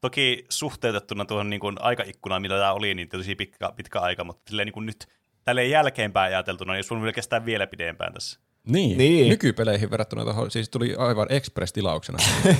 toki 0.00 0.44
suhteutettuna 0.48 1.24
tuohon 1.24 1.50
niin 1.50 1.60
kuin 1.60 1.76
aikaikkunaan, 1.80 2.42
mitä 2.42 2.54
tämä 2.54 2.72
oli, 2.72 2.94
niin 2.94 3.08
tosi 3.08 3.34
pitkä, 3.34 3.72
pitkä 3.76 4.00
aika, 4.00 4.24
mutta 4.24 4.42
silleen 4.48 4.66
niin 4.66 4.72
kuin 4.72 4.86
nyt 4.86 5.06
tälleen 5.44 5.70
jälkeenpäin 5.70 6.34
ajateltuna, 6.34 6.72
niin 6.72 6.84
sun 6.84 7.00
vielä 7.00 7.12
kestää 7.12 7.44
vielä 7.44 7.66
pidempään 7.66 8.12
tässä. 8.12 8.40
Niin. 8.68 8.98
Niin. 8.98 9.28
Nykypeleihin 9.28 9.90
verrattuna 9.90 10.24
tuohon, 10.24 10.50
siis 10.50 10.68
tuli 10.68 10.94
aivan 10.98 11.26
express-tilauksena. 11.30 12.18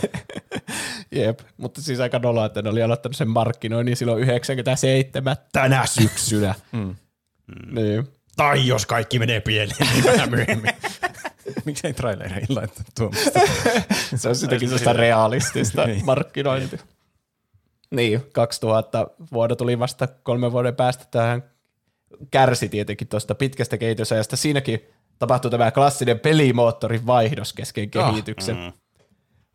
Jep, 1.12 1.40
mutta 1.56 1.82
siis 1.82 2.00
aika 2.00 2.18
noloa, 2.18 2.46
että 2.46 2.62
ne 2.62 2.70
oli 2.70 2.82
aloittanut 2.82 3.16
sen 3.16 3.28
markkinoinnin 3.28 3.96
silloin 3.96 4.22
97 4.22 5.36
tänä 5.52 5.86
syksynä. 5.86 6.54
Mm. 7.46 7.74
Niin. 7.74 8.08
tai 8.36 8.66
jos 8.66 8.86
kaikki 8.86 9.18
menee 9.18 9.40
pieleen, 9.40 9.76
niin 9.92 10.04
vähän 10.04 10.30
myöhemmin. 10.30 10.72
Miksei 11.64 11.92
trailereihin 11.94 12.54
laittaa 12.56 12.84
tuommoista? 12.98 13.40
Se 14.16 14.28
on 14.28 14.36
sitäkin 14.36 14.68
sellaista 14.68 14.92
realistista 14.92 15.86
Niin. 15.86 16.04
markkinointia. 16.04 16.78
Niin, 17.90 18.22
2000 18.32 19.06
vuotta 19.32 19.56
tuli 19.56 19.78
vasta 19.78 20.06
kolmen 20.06 20.52
vuoden 20.52 20.76
päästä 20.76 21.04
tähän 21.10 21.44
kärsi 22.30 22.68
tietenkin 22.68 23.08
tuosta 23.08 23.34
pitkästä 23.34 23.78
kehitysajasta. 23.78 24.36
Siinäkin 24.36 24.80
tapahtui 25.26 25.50
tämä 25.50 25.70
klassinen 25.70 26.20
pelimoottorin 26.20 27.06
vaihdos 27.06 27.52
kesken 27.52 27.90
Ah, 27.94 28.10
kehityksen. 28.10 28.56
Mm. 28.56 28.72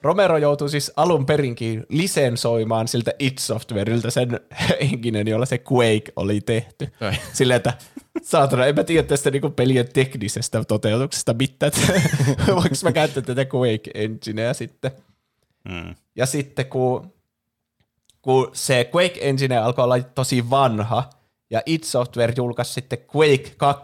Romero 0.02 0.38
joutui 0.38 0.70
siis 0.70 0.92
alun 0.96 1.26
perinkin 1.26 1.86
lisensoimaan 1.90 2.88
siltä 2.88 3.12
id 3.20 3.38
Softwareilta 3.40 4.12
sen 4.12 4.40
henkinen, 4.92 5.28
jolla 5.28 5.46
se 5.46 5.62
Quake 5.72 6.12
oli 6.16 6.42
tehty. 6.42 6.94
Ai. 7.02 7.14
Silleen, 7.34 7.58
että 7.58 7.74
saatana, 8.22 8.66
en 8.66 8.76
mä 8.76 8.84
tiedä 8.84 9.08
tästä 9.08 9.32
niinku 9.32 9.50
pelien 9.50 9.90
teknisestä 9.94 10.64
toteutuksesta 10.64 11.34
mitään, 11.34 11.72
että 11.78 12.02
voinko 12.56 12.76
mä 12.84 12.92
käyttää 12.92 13.24
tätä 13.24 13.46
Quake 13.56 13.92
Engineä 13.94 14.54
sitten. 14.54 14.92
Mm. 15.70 15.96
Ja 16.16 16.26
sitten 16.26 16.66
kun, 16.66 17.14
kun 18.22 18.50
se 18.54 18.90
Quake 18.96 19.30
Engine 19.30 19.58
alkoi 19.58 19.84
olla 19.84 20.00
tosi 20.00 20.50
vanha, 20.50 21.10
ja 21.50 21.62
id 21.66 21.84
Software 21.84 22.34
julkaisi 22.38 22.74
sitten 22.74 23.00
Quake 23.16 23.54
2 23.58 23.84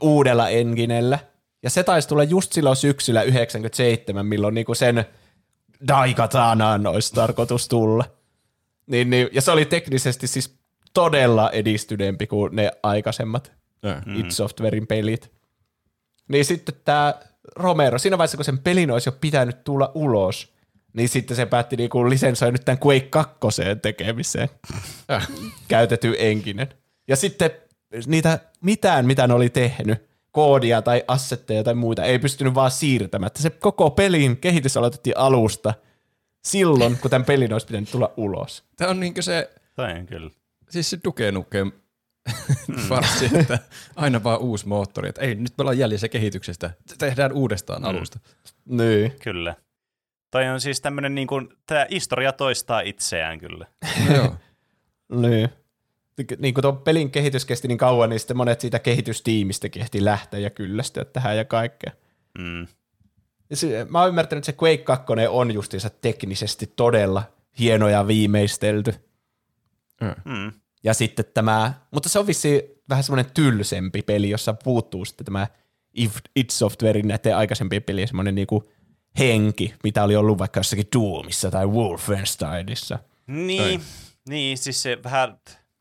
uudella 0.00 0.48
enginellä, 0.48 1.18
ja 1.62 1.70
se 1.70 1.82
taisi 1.82 2.08
tulla 2.08 2.24
just 2.24 2.52
silloin 2.52 2.76
syksyllä 2.76 3.22
97, 3.22 4.26
milloin 4.26 4.54
niinku 4.54 4.74
sen 4.74 5.04
Daikatanaan 5.88 6.86
olisi 6.86 7.14
tarkoitus 7.14 7.68
tulla. 7.68 8.04
Niin, 8.86 9.10
niin, 9.10 9.28
ja 9.32 9.42
se 9.42 9.50
oli 9.50 9.64
teknisesti 9.64 10.26
siis 10.26 10.58
todella 10.94 11.50
edistyneempi 11.50 12.26
kuin 12.26 12.56
ne 12.56 12.70
aikaisemmat 12.82 13.52
mm. 13.82 14.16
id 14.16 14.30
Softwarein 14.30 14.86
pelit. 14.86 15.32
Niin 16.28 16.44
sitten 16.44 16.74
tämä 16.84 17.14
Romero, 17.56 17.98
siinä 17.98 18.18
vaiheessa 18.18 18.36
kun 18.36 18.44
sen 18.44 18.58
pelin 18.58 18.90
olisi 18.90 19.08
jo 19.08 19.12
pitänyt 19.20 19.64
tulla 19.64 19.92
ulos, 19.94 20.54
niin 20.92 21.08
sitten 21.08 21.36
se 21.36 21.46
päätti 21.46 21.76
niinku 21.76 22.10
lisensoida 22.10 22.52
nyt 22.52 22.64
tämän 22.64 22.78
Quake 22.86 23.08
2 23.10 23.38
tekemiseen 23.82 24.48
Äh. 25.10 25.28
käytetty 25.68 26.14
enkinen. 26.18 26.68
Ja 27.08 27.16
sitten 27.16 27.50
niitä 28.06 28.38
mitään, 28.60 29.06
mitä 29.06 29.26
ne 29.26 29.34
oli 29.34 29.50
tehnyt, 29.50 30.08
koodia 30.30 30.82
tai 30.82 31.04
assetteja 31.08 31.64
tai 31.64 31.74
muita, 31.74 32.04
ei 32.04 32.18
pystynyt 32.18 32.54
vaan 32.54 32.70
siirtämään. 32.70 33.26
Että 33.26 33.42
Se 33.42 33.50
koko 33.50 33.90
pelin 33.90 34.36
kehitys 34.36 34.76
aloitettiin 34.76 35.18
alusta 35.18 35.74
silloin, 36.44 36.98
kun 36.98 37.10
tämän 37.10 37.24
pelin 37.24 37.52
olisi 37.52 37.66
pitänyt 37.66 37.90
tulla 37.90 38.12
ulos. 38.16 38.64
Tämä 38.76 38.90
on 38.90 39.00
niinkö 39.00 39.22
se, 39.22 39.50
Tai 39.74 40.04
kyllä. 40.06 40.30
siis 40.70 40.90
se 40.90 40.98
Duke 41.04 41.32
Nukem 41.32 41.72
farssi, 42.88 43.30
että 43.34 43.58
aina 43.96 44.24
vaan 44.24 44.40
uusi 44.40 44.68
moottori. 44.68 45.08
Että 45.08 45.20
ei, 45.20 45.34
nyt 45.34 45.52
me 45.58 45.62
ollaan 45.62 45.78
jäljessä 45.78 46.08
kehityksestä. 46.08 46.70
Tehdään 46.98 47.32
uudestaan 47.32 47.82
Mm. 47.82 47.88
alusta. 47.88 48.18
Niin. 48.64 49.12
Kyllä. 49.22 49.54
Toi 50.30 50.48
on 50.48 50.60
siis 50.60 50.80
tämmöinen, 50.80 51.14
niin 51.14 51.26
kuin, 51.26 51.48
tämä 51.66 51.86
historia 51.90 52.32
toistaa 52.32 52.80
itseään 52.80 53.38
kyllä. 53.38 53.66
No 54.08 54.14
joo. 54.16 54.34
Niin. 55.20 55.48
Niin 56.38 56.54
kun 56.54 56.62
tuo 56.62 56.72
pelin 56.72 57.10
kehitys 57.10 57.44
kesti 57.44 57.68
niin 57.68 57.78
kauan, 57.78 58.10
niin 58.10 58.20
sitten 58.20 58.36
monet 58.36 58.60
siitä 58.60 58.78
kehitystiimistä 58.78 59.68
kehti 59.68 60.04
lähteä 60.04 60.40
ja 60.40 60.50
kyllästyä 60.50 61.04
tähän 61.04 61.36
ja 61.36 61.44
kaikkea. 61.44 61.92
Mm. 62.38 62.66
Ja 63.50 63.56
se, 63.56 63.86
mä 63.90 64.00
oon 64.00 64.08
ymmärtänyt, 64.08 64.48
että 64.48 64.52
se 64.52 64.64
Quake 64.64 64.84
2 64.84 65.06
on 65.28 65.54
justiinsa 65.54 65.90
teknisesti 65.90 66.72
todella 66.76 67.22
hieno 67.58 67.88
ja 67.88 68.06
viimeistelty. 68.06 68.94
Mm. 70.00 70.52
Ja 70.84 70.94
sitten 70.94 71.24
tämä, 71.34 71.74
mutta 71.90 72.08
se 72.08 72.18
on 72.18 72.26
vissi 72.26 72.82
vähän 72.88 73.04
semmoinen 73.04 73.32
tylsempi 73.34 74.02
peli, 74.02 74.30
jossa 74.30 74.54
puuttuu 74.54 75.04
sitten 75.04 75.24
tämä 75.24 75.46
If- 76.00 76.30
id 76.36 76.50
Softwarein 76.50 77.08
näiden 77.08 77.36
aikaisempien 77.36 77.82
pelien 77.82 78.08
semmoinen 78.08 78.34
niinku 78.34 78.70
henki, 79.18 79.74
mitä 79.84 80.04
oli 80.04 80.16
ollut 80.16 80.38
vaikka 80.38 80.60
jossakin 80.60 80.86
Doomissa 80.96 81.50
tai 81.50 81.66
Wolfensteinissa. 81.66 82.98
Niin, 83.26 83.80
niin, 84.28 84.58
siis 84.58 84.82
se 84.82 84.98
vähän, 85.04 85.38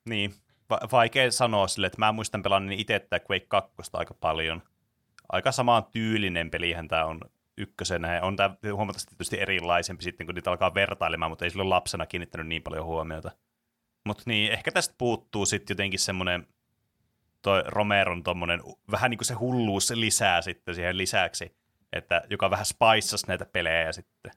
niin, 0.10 0.34
va- 0.70 0.80
vaikea 0.92 1.32
sanoa 1.32 1.68
sille, 1.68 1.88
että 1.88 2.00
mä 2.00 2.12
muistan 2.12 2.44
pelannut 2.44 2.80
itse 2.80 3.00
tätä 3.00 3.26
Quake 3.30 3.46
2 3.48 3.74
aika 3.94 4.14
paljon. 4.14 4.62
Aika 5.30 5.52
samaan 5.52 5.84
tyylinen 5.92 6.50
pelihän 6.50 6.88
tämä 6.88 7.06
on 7.06 7.20
ykkösenä, 7.58 8.16
ja 8.16 8.24
on 8.24 8.36
tämä 8.36 8.56
huomattavasti 8.74 9.10
tietysti 9.10 9.40
erilaisempi 9.40 10.04
sitten, 10.04 10.28
kun 10.28 10.36
niitä 10.36 10.52
alkaa 10.52 10.74
vertailemaan, 10.74 11.32
mutta 11.32 11.46
ei 11.46 11.52
silloin 11.52 11.70
lapsena 11.70 12.06
kiinnittänyt 12.06 12.48
niin 12.48 12.64
paljon 12.64 12.86
huomiota. 12.86 13.32
Mutta 14.06 14.24
niin, 14.26 14.52
ehkä 14.52 14.72
tästä 14.72 14.96
puuttuu 14.98 15.46
sitten 15.46 15.74
jotenkin 15.74 16.00
semmoinen 16.00 16.48
toi 17.42 17.64
Romeron 17.66 18.24
tommonen, 18.24 18.62
vähän 18.92 19.12
niin 19.12 19.18
kuin 19.18 19.26
se 19.26 19.34
hulluus 19.34 19.92
lisää 19.92 20.42
sitten 20.42 20.76
siihen 20.76 20.98
lisäksi, 20.98 21.56
että 21.94 22.22
joka 22.30 22.50
vähän 22.50 22.66
spaissasi 22.66 23.28
näitä 23.28 23.46
pelejä 23.46 23.92
sitten. 23.92 24.32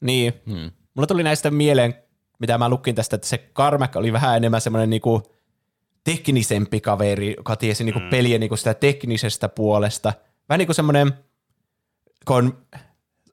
Niin. 0.00 0.32
Hmm. 0.46 0.70
Mulla 0.94 1.06
tuli 1.06 1.22
näistä 1.22 1.50
mieleen, 1.50 1.94
mitä 2.40 2.58
mä 2.58 2.68
lukin 2.68 2.94
tästä, 2.94 3.16
että 3.16 3.28
se 3.28 3.38
Carmack 3.54 3.96
oli 3.96 4.12
vähän 4.12 4.36
enemmän 4.36 4.60
semmoinen 4.60 4.90
niinku 4.90 5.22
teknisempi 6.04 6.80
kaveri, 6.80 7.34
joka 7.36 7.56
tiesi 7.56 7.84
niinku 7.84 8.00
mm. 8.00 8.10
peliä 8.10 8.38
niinku 8.38 8.56
sitä 8.56 8.74
teknisestä 8.74 9.48
puolesta. 9.48 10.12
Vähän 10.48 10.58
niin 10.58 10.66
kuin 10.66 10.76
semmoinen, 10.76 11.12
kun 12.24 12.66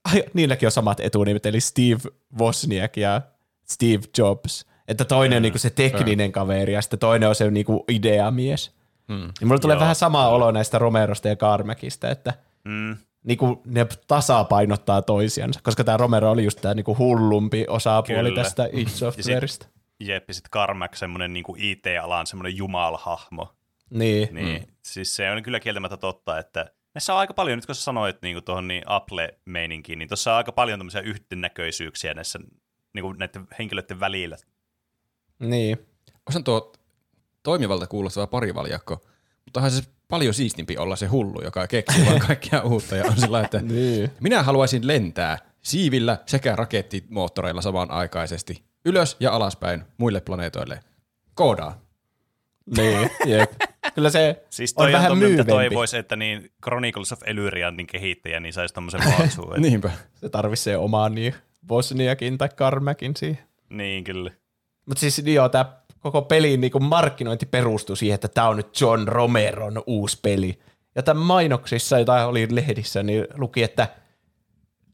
ai, 0.03 0.24
niilläkin 0.34 0.68
on 0.68 0.72
samat 0.72 0.99
etunimet, 0.99 1.45
eli 1.45 1.60
Steve 1.60 2.01
Wozniak 2.39 2.97
ja 2.97 3.22
Steve 3.64 4.03
Jobs. 4.18 4.66
Että 4.88 5.05
toinen 5.05 5.36
mm. 5.36 5.38
on 5.38 5.41
niinku 5.41 5.58
se 5.58 5.70
tekninen 5.70 6.30
mm. 6.30 6.32
kaveri 6.32 6.74
ja 6.74 6.82
sitten 6.82 6.99
toinen 6.99 7.30
on 7.30 7.36
se 7.36 7.51
niinku 7.51 7.86
ideamies. 7.89 8.72
Mm. 9.08 9.32
Ja 9.41 9.47
mulla 9.47 9.60
tulee 9.60 9.76
Joo. 9.76 9.82
vähän 9.82 9.95
sama 9.95 10.28
olo 10.28 10.51
näistä 10.51 10.80
Romerosta 10.80 11.28
ja 11.28 11.36
Carmackista, 11.36 12.10
että 12.10 12.34
mm. 12.64 12.97
Niinku 13.28 13.61
ne 13.65 13.88
tasapainottaa 14.07 15.01
toisiansa, 15.01 15.59
koska 15.63 15.84
tämä 15.84 15.97
Romero 15.97 16.32
oli 16.32 16.43
just 16.43 16.61
tämä 16.61 16.73
niinku 16.73 16.97
hullumpi 16.97 17.65
osapuoli 17.67 18.30
Kyllä. 18.30 18.43
tästä 18.43 18.69
id 18.71 18.88
Softwareista. 18.88 19.67
Jep, 19.99 20.28
ja 20.28 20.34
sitten 20.34 20.51
Carmack 20.51 20.95
semmoinen 20.95 21.34
niinku 21.34 21.55
IT-alan 21.59 22.28
semmoinen 22.28 22.57
jumalhahmo. 22.57 23.53
Niin. 23.89 24.30
niin 24.32 24.61
mm. 24.61 24.67
Siis 24.82 25.15
se 25.15 25.32
on 25.32 25.43
kyllä 25.43 25.59
kieltämättä 25.59 25.97
totta, 25.97 26.39
että 26.39 26.71
näissä 26.93 27.13
on 27.13 27.19
aika 27.19 27.34
paljon, 27.34 27.57
nyt 27.57 27.65
kun 27.65 27.75
sä 27.75 27.82
sanoit 27.82 28.21
niin 28.21 28.43
tuohon 28.43 28.67
niin 28.67 28.84
Apple-meininkiin, 28.86 29.99
niin 29.99 30.09
tuossa 30.09 30.32
on 30.32 30.38
aika 30.38 30.51
paljon 30.51 30.80
tämmöisiä 30.80 31.01
yhtenäköisyyksiä 31.01 32.13
näissä 32.13 32.39
niin 32.93 33.03
kuin 33.03 33.17
näiden 33.17 33.47
henkilöiden 33.59 33.99
välillä. 33.99 34.38
Niin. 35.39 35.78
Osan 36.30 36.43
tuo 36.43 36.73
toimivalta 37.43 37.88
kuulostava 37.88 38.28
parivaljakko, 38.28 39.05
mutta 39.45 39.59
onhan 39.59 39.71
se 39.71 39.84
paljon 40.08 40.34
siistimpi 40.34 40.78
olla 40.78 40.95
se 40.95 41.05
hullu, 41.05 41.41
joka 41.43 41.68
keksii 41.68 42.05
vaan 42.05 42.20
kaikkea 42.28 42.62
uutta 42.62 42.95
ja 42.95 43.05
on 43.05 43.18
sillä, 43.18 43.41
että 43.41 43.62
niin. 43.62 44.12
minä 44.20 44.43
haluaisin 44.43 44.88
lentää 44.88 45.38
siivillä 45.62 46.18
sekä 46.26 46.55
rakettimoottoreilla 46.55 47.62
samanaikaisesti 47.62 48.64
ylös 48.86 49.18
ja 49.20 49.32
alaspäin 49.32 49.84
muille 49.97 50.22
planeetoille. 50.22 50.80
Koodaa. 51.34 51.82
Niin, 52.78 53.10
jep. 53.38 53.51
Kyllä 53.95 54.10
se 54.10 54.45
siis 54.49 54.74
toi 54.74 54.84
on, 54.84 54.88
on 54.88 54.93
vähän 54.93 55.18
myyvempi. 55.18 55.51
toivoisi, 55.51 55.97
että 55.97 56.16
niin 56.16 56.51
Chronicles 56.64 57.12
of 57.12 57.20
Elyriantin 57.26 57.88
kehittäjä 57.88 58.39
niin 58.39 58.53
saisi 58.53 58.74
tommosen 58.74 59.03
mahdollisuuden. 59.03 59.62
Niinpä. 59.72 59.91
Se 60.16 60.30
tarvitsee 60.30 60.78
omaa 60.78 61.10
niin 61.10 61.36
Bosniakin 61.68 62.38
tai 62.38 62.49
Karmäkin 62.55 63.16
siihen. 63.16 63.43
Niin, 63.70 64.03
kyllä. 64.03 64.32
Mutta 64.86 64.99
siis 64.99 65.24
niin 65.24 65.36
joo, 65.36 65.49
tämä 65.49 65.66
koko 66.12 66.22
pelin 66.22 66.62
niin 66.62 66.72
markkinointi 66.80 67.45
perustuu 67.45 67.95
siihen, 67.95 68.16
että 68.16 68.28
tämä 68.28 68.47
on 68.47 68.58
nyt 68.58 68.82
John 68.82 69.08
Romeron 69.08 69.84
uusi 69.88 70.20
peli. 70.22 70.60
Ja 70.95 71.03
tämän 71.03 71.24
mainoksissa, 71.24 71.99
jota 71.99 72.28
oli 72.28 72.47
lehdissä, 72.51 73.03
niin 73.03 73.28
luki, 73.38 73.64
että 73.64 73.88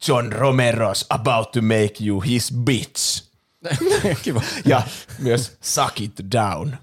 John 0.08 0.34
Romero's 0.34 1.06
about 1.10 1.52
to 1.52 1.62
make 1.62 1.94
you 2.06 2.22
his 2.22 2.54
bitch. 2.66 3.24
Kiva. 4.24 4.42
ja 4.66 4.82
myös 5.20 5.58
suck 5.62 6.02
it 6.02 6.14
down. 6.36 6.76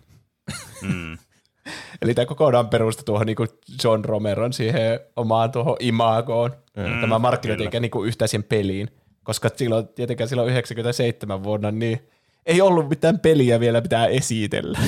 Mm. 0.83 1.18
Eli 2.03 2.14
tämä 2.14 2.26
kokonaan 2.26 2.68
perustu 2.68 3.03
tuohon 3.03 3.26
niin 3.26 3.37
John 3.85 4.05
Romeron 4.05 4.53
siihen 4.53 5.01
omaan 5.16 5.53
tuohon 5.53 5.76
imagoon. 5.81 6.51
Mm, 6.76 7.01
tämä 7.01 7.18
markkinointi 7.18 7.64
eikä 7.64 7.81
niin 7.81 8.07
yhtä 8.07 8.24
peliin. 8.49 8.91
Koska 9.22 9.51
silloin, 9.57 9.89
tietenkään 9.89 10.28
silloin 10.28 10.51
97 10.51 11.43
vuonna, 11.43 11.70
niin 11.70 12.09
ei 12.47 12.61
ollut 12.61 12.88
mitään 12.88 13.18
peliä 13.18 13.61
vielä 13.61 13.82
pitää 13.82 14.07
esitellä. 14.07 14.78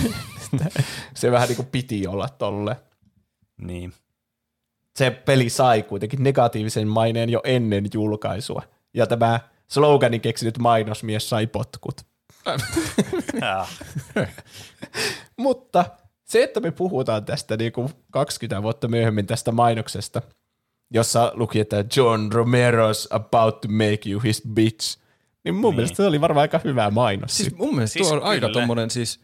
se 1.14 1.30
vähän 1.30 1.48
niin 1.48 1.56
kuin 1.56 1.68
piti 1.72 2.06
olla 2.06 2.28
tolle. 2.28 2.76
Niin. 3.56 3.92
Se 4.96 5.10
peli 5.10 5.50
sai 5.50 5.82
kuitenkin 5.82 6.22
negatiivisen 6.22 6.88
maineen 6.88 7.30
jo 7.30 7.40
ennen 7.44 7.84
julkaisua. 7.94 8.62
Ja 8.94 9.06
tämä 9.06 9.40
sloganin 9.68 10.20
keksinyt 10.20 10.58
mainosmies 10.58 11.28
sai 11.28 11.46
potkut. 11.46 12.00
Mutta 15.36 15.84
se, 16.24 16.42
että 16.42 16.60
me 16.60 16.70
puhutaan 16.70 17.24
tästä 17.24 17.56
niin 17.56 17.72
kuin 17.72 17.88
20 18.10 18.62
vuotta 18.62 18.88
myöhemmin 18.88 19.26
tästä 19.26 19.52
mainoksesta, 19.52 20.22
jossa 20.90 21.32
luki, 21.34 21.60
että 21.60 21.84
John 21.96 22.30
Romero's 22.32 23.06
about 23.10 23.60
to 23.60 23.68
make 23.68 24.10
you 24.10 24.20
his 24.20 24.42
bitch, 24.54 24.98
niin 25.44 25.54
mun 25.54 25.70
niin. 25.70 25.76
mielestä 25.76 25.96
se 25.96 26.06
oli 26.06 26.20
varmaan 26.20 26.42
aika 26.42 26.60
hyvä 26.64 26.90
mainos. 26.90 27.36
Siis 27.36 27.56
mun 27.56 27.74
mielestä 27.74 27.92
siis 27.92 28.08
tuo 28.08 28.16
on 28.16 28.22
aika 28.22 28.48
tommonen 28.48 28.90
siis 28.90 29.20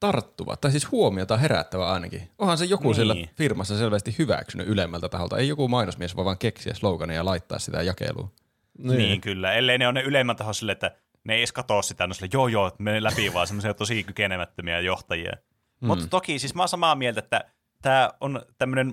tarttuva, 0.00 0.56
tai 0.56 0.70
siis 0.70 0.90
huomiota 0.90 1.36
herättävä 1.36 1.92
ainakin. 1.92 2.30
Onhan 2.38 2.58
se 2.58 2.64
joku 2.64 2.88
niin. 2.88 2.94
siellä 2.94 3.16
firmassa 3.36 3.78
selvästi 3.78 4.14
hyväksynyt 4.18 4.68
ylemmältä 4.68 5.08
taholta. 5.08 5.38
Ei 5.38 5.48
joku 5.48 5.68
mainosmies 5.68 6.16
voi 6.16 6.24
vaan 6.24 6.38
keksiä 6.38 6.74
slogania 6.74 7.16
ja 7.16 7.24
laittaa 7.24 7.58
sitä 7.58 7.82
jakeluun. 7.82 8.30
Niin. 8.78 8.98
niin 8.98 9.20
kyllä, 9.20 9.52
ellei 9.52 9.78
ne 9.78 9.86
ole 9.86 9.92
ne 9.92 10.02
ylemmän 10.02 10.36
taho 10.36 10.52
sille, 10.52 10.72
että 10.72 10.90
ne 11.24 11.34
ei 11.34 11.40
edes 11.40 11.52
katso 11.52 11.82
sitä, 11.82 12.06
no 12.06 12.14
sille, 12.14 12.28
joo 12.32 12.48
joo, 12.48 12.72
mene 12.78 13.02
läpi 13.02 13.34
vaan 13.34 13.46
semmoisia 13.46 13.74
tosi 13.74 14.04
kykenemättömiä 14.04 14.80
johtajia. 14.80 15.32
Mm. 15.80 15.86
Mutta 15.86 16.06
toki 16.06 16.38
siis 16.38 16.54
mä 16.54 16.62
oon 16.62 16.68
samaa 16.68 16.94
mieltä, 16.94 17.18
että 17.20 17.44
tämä 17.82 18.10
on 18.20 18.42
tämmöinen 18.58 18.92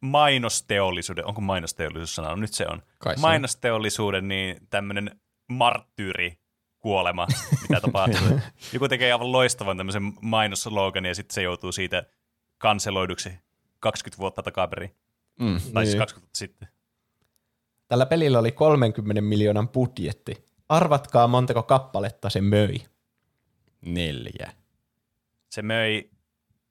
mainosteollisuuden, 0.00 1.26
onko 1.26 1.40
mainosteollisuus 1.40 2.14
sana? 2.14 2.28
No, 2.28 2.36
nyt 2.36 2.54
se 2.54 2.66
on. 2.68 2.82
Kai 2.98 3.14
se 3.14 3.20
mainosteollisuuden 3.20 4.28
niin 4.28 4.56
tämmöinen 4.70 5.20
marttyyri 5.48 6.38
kuolema, 6.78 7.26
mitä 7.62 7.80
tapahtuu. 7.80 8.40
Joku 8.72 8.88
tekee 8.88 9.12
aivan 9.12 9.32
loistavan 9.32 9.76
tämmöisen 9.76 10.12
mainosloganin 10.20 11.08
ja 11.08 11.14
sitten 11.14 11.34
se 11.34 11.42
joutuu 11.42 11.72
siitä 11.72 12.04
kanseloiduksi 12.58 13.32
20 13.80 14.18
vuotta 14.18 14.42
takaperin. 14.42 14.94
Mm, 15.40 15.60
tai 15.72 15.84
siis 15.84 15.94
niin. 15.94 15.98
20 15.98 16.20
vuotta 16.20 16.38
sitten. 16.38 16.68
Tällä 17.88 18.06
pelillä 18.06 18.38
oli 18.38 18.52
30 18.52 19.20
miljoonan 19.20 19.68
budjetti. 19.68 20.44
Arvatkaa 20.68 21.28
montako 21.28 21.62
kappaletta 21.62 22.30
se 22.30 22.40
möi. 22.40 22.76
Neljä. 23.80 24.52
Se 25.50 25.62
möi 25.62 26.10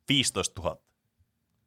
15 0.09 0.61
000. 0.61 0.77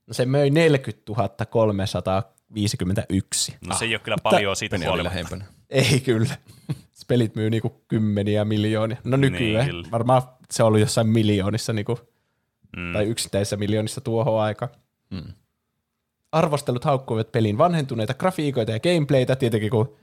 No 0.06 0.14
se 0.14 0.26
möi 0.26 0.50
40 0.50 1.12
351. 1.50 3.56
No 3.66 3.74
se 3.74 3.84
ei 3.84 3.94
ole 3.94 3.98
kyllä 3.98 4.16
paljon 4.22 4.52
ah, 4.52 4.56
siitä 4.56 4.78
lähempänä. 5.02 5.44
Ei 5.70 6.00
kyllä. 6.00 6.36
Pelit 7.04 7.34
myy 7.34 7.50
niinku 7.50 7.84
kymmeniä 7.88 8.44
miljoonia. 8.44 8.96
No 9.04 9.16
nykyään. 9.16 9.68
Niin, 9.68 9.90
Varmaan 9.90 10.22
se 10.50 10.62
oli 10.62 10.80
jossain 10.80 11.06
miljoonissa 11.06 11.72
niinku, 11.72 11.98
mm. 12.76 12.92
tai 12.92 13.04
yksittäisissä 13.04 13.56
miljoonissa 13.56 14.00
tuohon 14.00 14.40
aika. 14.40 14.68
Mm. 15.10 15.32
Arvostelut 16.32 16.84
haukkuivat 16.84 17.32
pelin 17.32 17.58
vanhentuneita 17.58 18.14
grafiikoita 18.14 18.72
ja 18.72 18.80
gameplaytä, 18.80 19.36
tietenkin 19.36 19.70
kun 19.70 19.96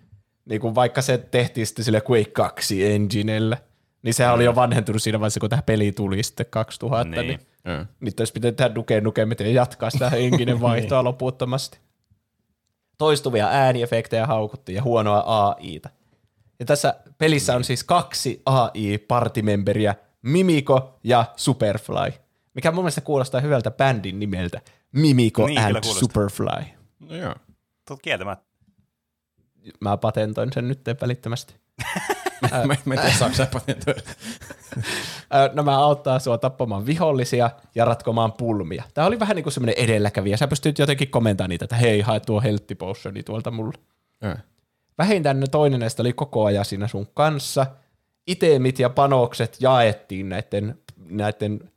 niinku 0.46 0.76
vaikka 0.76 1.02
se 1.02 1.18
tehtiin 1.18 1.68
sitten 1.68 1.86
sille 1.86 2.02
Quake 2.10 2.32
2 2.32 2.86
enginellä, 2.86 3.58
niin 4.02 4.14
sehän 4.14 4.34
mm. 4.34 4.36
oli 4.36 4.46
jo 4.46 4.56
vanhentunut 4.56 5.02
siinä 5.02 5.20
vaiheessa, 5.20 5.40
kun 5.40 5.50
tähän 5.50 5.64
peli 5.64 5.92
tuli 5.92 6.24
sitten 6.24 6.46
2000, 6.50 7.04
niin, 7.04 7.28
niin 7.28 7.40
mm. 7.64 7.88
nyt 8.00 8.20
olisi 8.20 8.34
pitänyt 8.34 8.56
tehdä 8.56 8.76
Duke 8.76 9.02
Nukem 9.02 9.30
ja 9.40 9.52
jatkaa 9.52 9.90
sitä 9.90 10.10
henkinen 10.20 10.62
vaihtoa 10.62 11.00
niin. 11.00 11.06
loputtomasti. 11.06 11.78
Toistuvia 12.98 13.48
ääniefektejä 13.48 14.28
haukuttiin 14.28 14.76
ja 14.76 14.84
huonoa 14.84 15.20
AIta. 15.20 15.90
Ja 16.64 16.68
tässä 16.68 16.96
pelissä 17.18 17.56
on 17.56 17.64
siis 17.64 17.84
kaksi 17.84 18.42
AI-partimemberiä, 18.46 19.96
Mimiko 20.22 21.00
ja 21.04 21.26
Superfly, 21.36 22.14
mikä 22.54 22.72
mun 22.72 22.84
mielestä 22.84 23.02
kuulostaa 23.02 23.42
hyvältä 23.42 23.72
bändin 23.72 24.20
nimeltä. 24.20 24.62
Mimiko 24.92 25.48
niin, 25.48 25.60
and 25.60 25.84
Superfly. 25.84 26.66
No 27.00 27.16
joo. 27.16 27.36
Tuot 27.88 28.02
kieltämättä. 28.02 28.46
Mä 29.80 29.98
patentoin 29.98 30.54
sen 30.54 30.68
nyt 30.68 30.80
välittömästi. 31.02 31.56
mä, 32.42 32.76
mä 32.86 32.94
en 32.94 33.00
tiedä, 33.00 33.16
saako 33.16 33.36
sä 33.36 33.48
patentoida. 33.54 34.02
Nämä 35.54 35.78
auttaa 35.78 36.20
sua 36.20 36.38
tappamaan 36.38 36.86
vihollisia 36.86 37.50
ja 37.76 37.86
ratkomaan 37.86 38.34
pulmia. 38.34 38.84
Tämä 38.94 39.08
oli 39.08 39.20
vähän 39.20 39.36
niin 39.36 39.44
kuin 39.44 39.54
semmoinen 39.54 39.84
edelläkävijä. 39.84 40.38
Sä 40.38 40.48
pystyt 40.48 40.80
jotenkin 40.80 41.10
komentamaan 41.10 41.50
niitä, 41.50 41.66
että 41.66 41.76
hei, 41.76 42.02
hae 42.02 42.20
tuo 42.20 42.42
health 42.42 42.66
potioni 42.78 43.24
tuolta 43.24 43.52
mulle. 43.52 43.78
Mm. 44.22 44.53
Vähintään 44.98 45.40
ne 45.40 45.48
toinen 45.48 45.80
näistä 45.80 46.04
oli 46.04 46.14
koko 46.14 46.46
ajan 46.46 46.66
siinä 46.66 46.88
sun 46.88 47.08
kanssa. 47.14 47.66
Itemit 48.28 48.80
ja 48.80 48.90
panokset 48.90 49.58
jaettiin 49.60 50.30
näiden, 50.30 50.78
näiden 51.10 51.72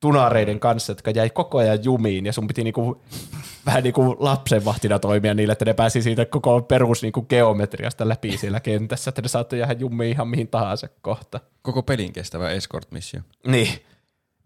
tunareiden 0.00 0.60
kanssa, 0.60 0.90
jotka 0.90 1.10
jäi 1.10 1.30
koko 1.30 1.58
ajan 1.58 1.84
jumiin, 1.84 2.26
ja 2.26 2.32
sun 2.32 2.46
piti 2.46 2.64
niinku, 2.64 3.02
vähän 3.66 3.82
niin 3.82 3.94
kuin 3.94 4.16
lapsenvahtina 4.18 4.98
toimia 4.98 5.34
niille, 5.34 5.52
että 5.52 5.64
ne 5.64 5.74
pääsi 5.74 6.02
siitä 6.02 6.24
koko 6.24 6.62
perus 6.62 7.02
niinku 7.02 7.22
geometriasta 7.22 8.08
läpi 8.08 8.38
siellä 8.38 8.60
kentässä, 8.60 9.08
että 9.08 9.22
ne 9.22 9.28
saattoi 9.28 9.58
jäädä 9.58 9.76
jumiin 9.78 10.10
ihan 10.10 10.28
mihin 10.28 10.48
tahansa 10.48 10.88
kohta. 11.02 11.40
Koko 11.62 11.82
pelin 11.82 12.12
kestävä 12.12 12.50
escort-missio. 12.50 13.20
Niin. 13.46 13.68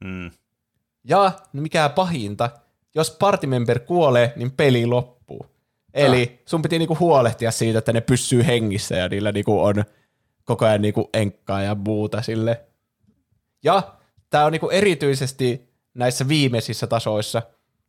Mm. 0.04 0.30
Ja 1.04 1.32
mikä 1.52 1.88
pahinta, 1.88 2.50
jos 2.94 3.10
partimember 3.10 3.78
kuolee, 3.78 4.32
niin 4.36 4.50
peli 4.50 4.86
loppuu. 4.86 5.17
Eli 5.94 6.42
sun 6.46 6.62
piti 6.62 6.78
niinku 6.78 6.96
huolehtia 7.00 7.50
siitä, 7.50 7.78
että 7.78 7.92
ne 7.92 8.00
pysyy 8.00 8.46
hengissä 8.46 8.94
ja 8.96 9.08
niillä 9.08 9.32
niinku 9.32 9.60
on 9.64 9.84
koko 10.44 10.66
ajan 10.66 10.82
niinku 10.82 11.10
enkkaa 11.14 11.62
ja 11.62 11.74
muuta 11.74 12.22
sille. 12.22 12.60
Ja 13.64 13.82
tämä 14.30 14.44
on 14.44 14.52
niinku 14.52 14.68
erityisesti 14.70 15.68
näissä 15.94 16.28
viimeisissä 16.28 16.86
tasoissa, 16.86 17.42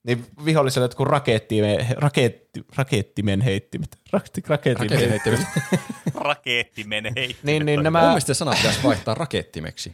Niin 0.04 0.26
viholliselle 0.46 0.84
jotkut 0.84 1.08
rakettime, 1.08 1.88
raketti, 1.98 2.64
rakettimen 2.76 3.42
heittimet. 3.42 3.98
Raketti, 4.12 4.42
rakettimen 4.48 4.90
Raketin 4.90 5.10
heittimet. 5.10 5.40
heittäminen. 5.56 6.16
Raketti 6.30 6.84
menee 6.84 7.12
Niin, 7.44 7.66
niin 7.66 7.80
Mun 7.80 7.84
nämä 7.84 8.02
mielestä 8.08 8.34
sana 8.34 8.52
pitäisi 8.58 8.84
vaihtaa 8.84 9.16
rakettimeksi. 9.16 9.94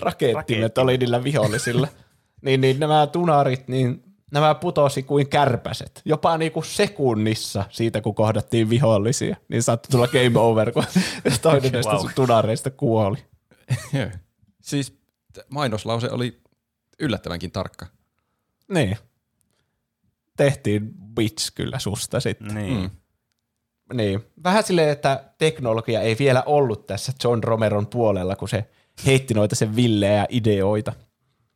rakettimet 0.00 0.34
Rakettimet. 0.34 0.78
oli 0.78 0.98
niillä 0.98 1.24
vihollisilla. 1.24 1.88
niin, 2.42 2.60
niin 2.60 2.80
nämä 2.80 3.06
tunarit, 3.06 3.68
niin 3.68 4.02
nämä 4.32 4.54
putosi 4.54 5.02
kuin 5.02 5.28
kärpäset. 5.28 6.02
Jopa 6.04 6.38
niinku 6.38 6.62
sekunnissa 6.62 7.64
siitä, 7.70 8.00
kun 8.00 8.14
kohdattiin 8.14 8.70
vihollisia. 8.70 9.36
Niin 9.48 9.62
saattoi 9.62 9.90
tulla 9.90 10.08
game 10.08 10.38
over, 10.40 10.72
kun 10.72 10.84
toinen 11.42 11.72
näistä 11.72 11.92
Wow. 11.92 12.06
tunareista 12.14 12.70
kuoli. 12.70 13.16
Siis 14.62 14.98
mainoslause 15.50 16.10
oli 16.10 16.40
yllättävänkin 17.00 17.50
tarkka. 17.52 17.86
Niin. 18.68 18.96
Tehtiin 20.36 20.94
bitch 21.14 21.52
kyllä 21.54 21.78
susta 21.78 22.20
sitten. 22.20 22.54
Niin. 22.54 22.80
Mm. 22.80 22.90
Niin. 23.96 24.20
Vähän 24.44 24.64
silleen, 24.64 24.88
että 24.90 25.24
teknologia 25.38 26.00
ei 26.00 26.16
vielä 26.18 26.42
ollut 26.46 26.86
tässä 26.86 27.12
John 27.24 27.44
Romeron 27.44 27.86
puolella, 27.86 28.36
kun 28.36 28.48
se 28.48 28.64
heitti 29.06 29.34
noita 29.34 29.54
sen 29.56 29.76
villejä 29.76 30.26
ideoita. 30.28 30.92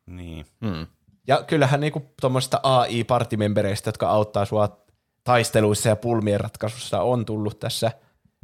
niin. 0.07 0.47
Mm. 0.61 0.87
Ja 1.27 1.45
kyllähän 1.47 1.81
niinku 1.81 2.03
tuommoista 2.21 2.61
AI-partimembereistä, 2.63 3.89
jotka 3.89 4.09
auttaa 4.09 4.45
sua 4.45 4.85
taisteluissa 5.25 5.89
ja 5.89 5.97
pulmien 5.97 6.41
ratkaisussa, 6.41 7.03
on 7.03 7.25
tullut 7.25 7.59
tässä 7.59 7.91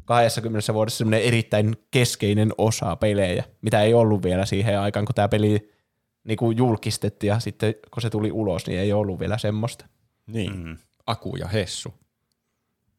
20 0.04 0.74
vuodessa 0.74 0.98
semmoinen 0.98 1.22
erittäin 1.22 1.76
keskeinen 1.90 2.52
osa 2.58 2.96
pelejä, 2.96 3.44
mitä 3.62 3.82
ei 3.82 3.94
ollut 3.94 4.22
vielä 4.22 4.46
siihen 4.46 4.80
aikaan, 4.80 5.06
kun 5.06 5.14
tämä 5.14 5.28
peli 5.28 5.70
niinku 6.24 6.50
julkistettiin 6.50 7.28
ja 7.28 7.38
sitten 7.40 7.74
kun 7.90 8.02
se 8.02 8.10
tuli 8.10 8.32
ulos, 8.32 8.66
niin 8.66 8.80
ei 8.80 8.92
ollut 8.92 9.20
vielä 9.20 9.38
semmoista. 9.38 9.86
Niin. 10.26 10.56
Mm. 10.56 10.76
Aku 11.06 11.36
ja 11.36 11.48
Hessu. 11.48 11.94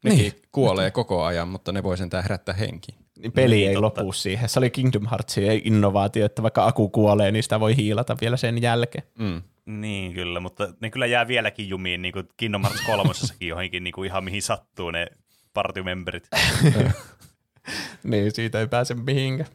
Nekin 0.03 0.19
Niin. 0.19 0.33
kuolee 0.51 0.91
koko 0.91 1.23
ajan, 1.23 1.47
mutta 1.47 1.71
ne 1.71 1.83
voi 1.83 1.97
sentään 1.97 2.23
herättää 2.23 2.55
henkiin. 2.55 2.97
Niin 3.19 3.31
peli 3.31 3.55
Niin, 3.55 3.69
ei 3.69 3.75
totta. 3.75 4.01
lopu 4.01 4.11
siihen. 4.13 4.49
Se 4.49 4.59
oli 4.59 4.69
Kingdom 4.69 5.07
Heartsin 5.11 5.61
innovaatio, 5.63 6.25
että 6.25 6.41
vaikka 6.43 6.65
aku 6.65 6.89
kuolee, 6.89 7.31
niin 7.31 7.43
sitä 7.43 7.59
voi 7.59 7.75
hiilata 7.77 8.17
vielä 8.21 8.37
sen 8.37 8.61
jälkeen. 8.61 9.03
Mm. 9.19 9.41
Niin, 9.67 10.13
kyllä, 10.13 10.39
mutta 10.39 10.73
ne 10.81 10.89
kyllä 10.89 11.05
jää 11.05 11.27
vieläkin 11.27 11.69
jumiin, 11.69 12.01
niin 12.01 12.11
kuin 12.11 12.29
Kingdom 12.37 12.61
Hearts 12.61 12.81
3 12.81 13.11
johonkin 13.39 13.83
niin 13.83 13.91
kuin 13.91 14.07
ihan 14.07 14.23
mihin 14.23 14.41
sattuu 14.41 14.91
ne 14.91 15.07
partymemberit. 15.53 16.27
Niin, 18.03 18.31
siitä 18.31 18.59
ei 18.59 18.67
pääse 18.67 18.93
mihinkään. 18.93 19.49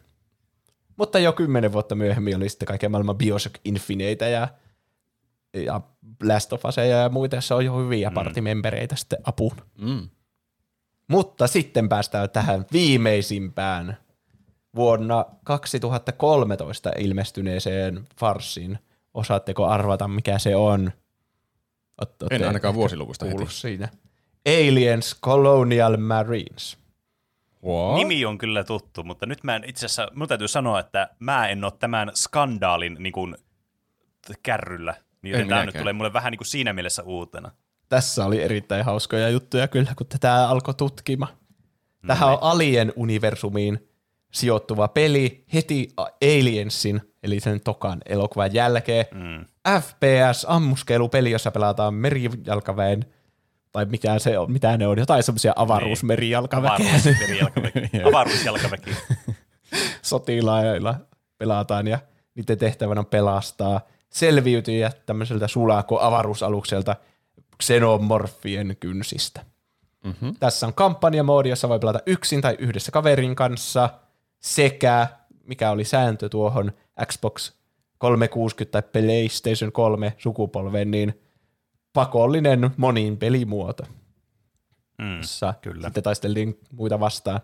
Mutta 0.96 1.18
jo 1.18 1.32
kymmenen 1.32 1.72
vuotta 1.72 1.94
myöhemmin 1.94 2.36
oli 2.36 2.48
sitten 2.48 2.66
kaiken 2.66 2.90
maailman 2.90 3.18
Bioshock 3.18 3.54
Infinite 3.64 4.30
ja, 4.30 4.48
ja 5.54 5.80
Last 6.22 6.52
of 6.52 6.64
Us 6.64 6.76
ja 6.76 7.08
muita, 7.08 7.36
joissa 7.36 7.56
on 7.56 7.64
jo 7.64 7.78
hyviä 7.78 8.10
mm. 8.10 8.14
partimembereitä 8.14 8.96
sitten 8.96 9.18
apuun. 9.24 9.56
Mm. 9.78 10.08
Mutta 11.08 11.46
sitten 11.46 11.88
päästään 11.88 12.30
tähän 12.30 12.66
viimeisimpään 12.72 13.96
vuonna 14.74 15.24
2013 15.44 16.90
ilmestyneeseen 16.98 18.08
farssiin. 18.16 18.78
Osaatteko 19.14 19.66
arvata, 19.66 20.08
mikä 20.08 20.38
se 20.38 20.56
on? 20.56 20.92
Ootte 22.00 22.26
En 22.30 22.46
ainakaan 22.46 22.74
vuosiluvusta 22.74 23.26
heti. 23.26 23.46
siinä. 23.48 23.88
Aliens 24.46 25.16
Colonial 25.22 25.96
Marines. 25.96 26.78
What? 27.66 27.94
Nimi 27.94 28.24
on 28.24 28.38
kyllä 28.38 28.64
tuttu, 28.64 29.02
mutta 29.02 29.26
nyt 29.26 29.44
mä 29.44 29.56
en 29.56 29.64
itse 29.66 29.86
asiassa, 29.86 30.08
mun 30.14 30.28
täytyy 30.28 30.48
sanoa, 30.48 30.80
että 30.80 31.08
mä 31.18 31.48
en 31.48 31.64
ole 31.64 31.72
tämän 31.78 32.10
skandaalin 32.14 32.96
niin 32.98 33.12
kuin, 33.12 33.36
kärryllä, 34.42 34.94
niin 35.22 35.30
joten 35.30 35.42
En 35.42 35.48
tämä 35.48 35.66
nyt 35.66 35.76
tulee 35.78 35.92
mulle 35.92 36.12
vähän 36.12 36.30
niin 36.30 36.38
kuin 36.38 36.48
siinä 36.48 36.72
mielessä 36.72 37.02
uutena. 37.02 37.50
Tässä 37.88 38.26
oli 38.26 38.42
erittäin 38.42 38.84
hauskoja 38.84 39.28
juttuja 39.28 39.68
kyllä, 39.68 39.92
kun 39.96 40.06
tätä 40.06 40.48
alkoi 40.48 40.74
tutkimaan. 40.74 41.32
Tähän 42.06 42.28
on 42.28 42.38
Alien-universumiin 42.40 43.88
sijoittuva 44.32 44.88
peli 44.88 45.44
heti 45.54 45.88
Aliensin, 46.22 47.00
eli 47.22 47.40
sen 47.40 47.60
tokan 47.60 48.00
elokuvan 48.06 48.54
jälkeen. 48.54 49.06
Mm. 49.14 49.44
FPS-ammuskelupeli, 49.80 51.30
jossa 51.30 51.50
pelataan 51.50 51.94
merijalkaväen, 51.94 53.04
tai 53.72 53.84
mikä 53.84 54.18
se 54.18 54.38
on, 54.38 54.52
mitä 54.52 54.76
ne 54.76 54.86
on, 54.86 54.98
jotain 54.98 55.22
semmoisia 55.22 55.52
avaruusmerijalkaväkeä. 55.56 56.86
Avaruus, 56.86 57.20
merijalkaväki. 57.20 57.80
Avaruusjalkaväki. 58.08 58.90
sotilailla 60.02 60.94
pelataan 61.38 61.86
ja 61.86 61.98
niiden 62.34 62.58
tehtävänä 62.58 63.00
on 63.00 63.06
pelastaa 63.06 63.80
selviytyjät 64.10 65.06
tämmöiseltä 65.06 65.48
sulako-avaruusalukselta 65.48 66.96
xenomorfien 67.62 68.76
kynsistä. 68.80 69.40
Mm-hmm. 70.04 70.34
Tässä 70.40 70.66
on 70.66 70.74
kampanjamoodi, 70.74 71.48
jossa 71.48 71.68
voi 71.68 71.78
pelata 71.78 72.00
yksin 72.06 72.40
tai 72.40 72.56
yhdessä 72.58 72.92
kaverin 72.92 73.36
kanssa 73.36 73.90
sekä, 74.42 75.06
mikä 75.44 75.70
oli 75.70 75.84
sääntö 75.84 76.28
tuohon 76.28 76.72
Xbox 77.06 77.52
360 77.98 78.82
tai 78.82 79.02
PlayStation 79.02 79.72
3 79.72 80.14
sukupolven, 80.18 80.90
niin 80.90 81.20
pakollinen 81.92 82.70
monin 82.76 83.16
pelimuoto 83.16 83.84
Mm. 84.98 85.16
jossa 85.16 85.54
Kyllä. 85.60 85.86
sitten 85.86 86.02
taisteltiin 86.02 86.58
muita 86.72 87.00
vastaan. 87.00 87.40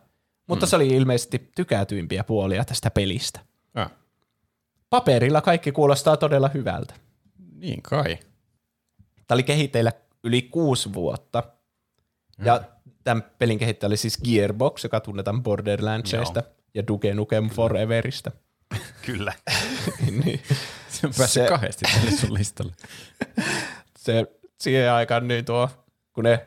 Mutta 0.47 0.67
mm. 0.67 0.71
se 0.71 0.77
oli 0.77 0.89
ilmeisesti 0.89 1.51
tykätyimpiä 1.57 2.25
puolia 2.25 2.65
tästä 2.65 2.91
pelistä. 2.91 3.41
Ah, 3.75 3.91
Paperilla 4.91 5.41
kaikki 5.41 5.73
kuulostaa 5.73 6.17
todella 6.17 6.51
hyvältä. 6.55 6.95
niin 7.57 7.83
kai. 7.83 8.19
Tämä 9.27 9.37
oli 9.37 9.43
kehitteillä 9.43 9.93
yli 10.25 10.43
kuusi 10.43 10.93
vuotta. 10.93 11.43
Ja 12.45 12.61
tämän 13.05 13.25
pelin 13.39 13.59
kehittäjä 13.59 13.89
oli 13.89 13.97
siis 13.97 14.19
Gearbox, 14.25 14.85
joka 14.85 15.01
tunnetaan 15.01 15.43
Borderlandsista 15.43 16.43
ja 16.79 16.87
Duke 16.87 17.15
Nukem 17.15 17.51
Foreverista. 17.51 18.31
Kyllä. 19.07 19.33
niin, 20.25 20.41
Se 20.89 21.07
on 21.07 21.13
päässyt 21.19 21.43
Se- 21.43 21.49
kahdesti 21.49 21.85
tälle 21.95 22.11
sun 22.11 22.35
listalle. 22.35 22.73
se, 24.05 24.27
siihen 24.61 24.93
aikaan 24.93 25.29
niin 25.29 25.45
tuo, 25.45 25.69
kun 26.13 26.25
ne 26.25 26.47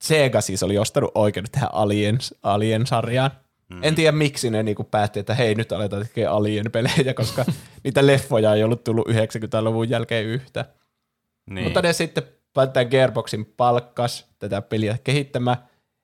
Sega 0.00 0.40
siis 0.40 0.62
oli 0.62 0.78
ostanut 0.78 1.10
oikeudet 1.14 1.52
tähän 1.52 1.68
Aliens, 1.72 2.34
Alien-sarjaan. 2.42 3.30
Mm. 3.70 3.80
En 3.82 3.94
tiedä 3.94 4.12
miksi 4.12 4.50
ne 4.50 4.62
niinku 4.62 4.84
päätti, 4.84 5.20
että 5.20 5.34
hei 5.34 5.54
nyt 5.54 5.72
aletaan 5.72 6.02
tekemään 6.06 6.34
Alien-pelejä, 6.34 7.14
koska 7.14 7.44
niitä 7.84 8.06
leffoja 8.06 8.54
ei 8.54 8.64
ollut 8.64 8.84
tullut 8.84 9.08
90-luvun 9.08 9.90
jälkeen 9.90 10.24
yhtä. 10.24 10.64
Niin. 11.50 11.64
Mutta 11.64 11.82
ne 11.82 11.92
sitten 11.92 12.22
tämän 12.72 12.88
Gearboxin 12.90 13.44
palkkas 13.56 14.26
tätä 14.38 14.62
peliä 14.62 14.98
kehittämään, 15.04 15.56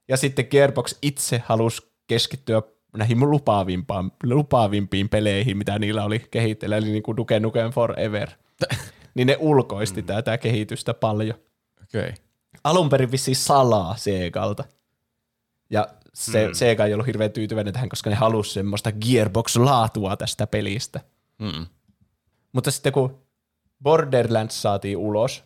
ja 0.09 0.17
sitten 0.17 0.47
Gearbox 0.51 0.95
itse 1.03 1.43
halusi 1.47 1.83
keskittyä 2.07 2.63
näihin 2.97 3.31
lupaavimpaan, 3.31 4.13
lupaavimpiin 4.23 5.09
peleihin, 5.09 5.57
mitä 5.57 5.79
niillä 5.79 6.05
oli 6.05 6.27
kehitteillä, 6.31 6.77
eli 6.77 6.91
niin 6.91 7.03
kuin 7.03 7.17
Duke 7.17 7.41
Nukem 7.41 7.71
Forever. 7.71 8.31
niin 9.15 9.27
ne 9.27 9.37
ulkoisti 9.41 10.03
mm. 10.03 10.07
tätä 10.07 10.39
kehitystä 10.39 10.95
paljon. 10.95 11.39
Okei. 11.83 12.01
Okay. 12.01 12.13
Alun 12.65 12.89
perin 12.89 13.11
vissiin 13.11 13.37
salaa 13.37 13.97
Segalta. 13.97 14.65
Ja 15.71 15.89
se, 16.15 16.47
mm. 16.47 16.55
Sega 16.55 16.87
ei 16.87 16.95
ollut 16.95 17.07
hirveän 17.07 17.33
tyytyväinen 17.33 17.73
tähän, 17.73 17.89
koska 17.89 18.11
ne 18.11 18.17
halusi 18.17 18.53
semmoista 18.53 18.93
Gearbox-laatua 18.93 20.17
tästä 20.17 20.47
pelistä. 20.47 21.01
Mm. 21.39 21.67
Mutta 22.53 22.71
sitten 22.71 22.93
kun 22.93 23.19
Borderlands 23.83 24.63
saatiin 24.63 24.97
ulos, 24.97 25.45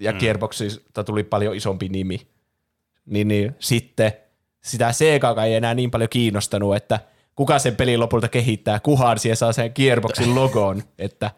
ja 0.00 0.12
mm. 0.12 0.18
Gearboxista 0.18 1.04
tuli 1.04 1.24
paljon 1.24 1.54
isompi 1.54 1.88
nimi, 1.88 2.28
niin, 3.06 3.28
niin 3.28 3.56
sitten 3.58 4.12
sitä 4.68 4.92
Sega 4.92 5.44
ei 5.44 5.54
enää 5.54 5.74
niin 5.74 5.90
paljon 5.90 6.10
kiinnostanut, 6.10 6.76
että 6.76 7.00
kuka 7.34 7.58
sen 7.58 7.76
pelin 7.76 8.00
lopulta 8.00 8.28
kehittää, 8.28 8.80
kuhan 8.80 9.18
siihen 9.18 9.36
saa 9.36 9.52
sen 9.52 9.72
Gearboxin 9.74 10.34
logon, 10.34 10.82
että 10.98 11.30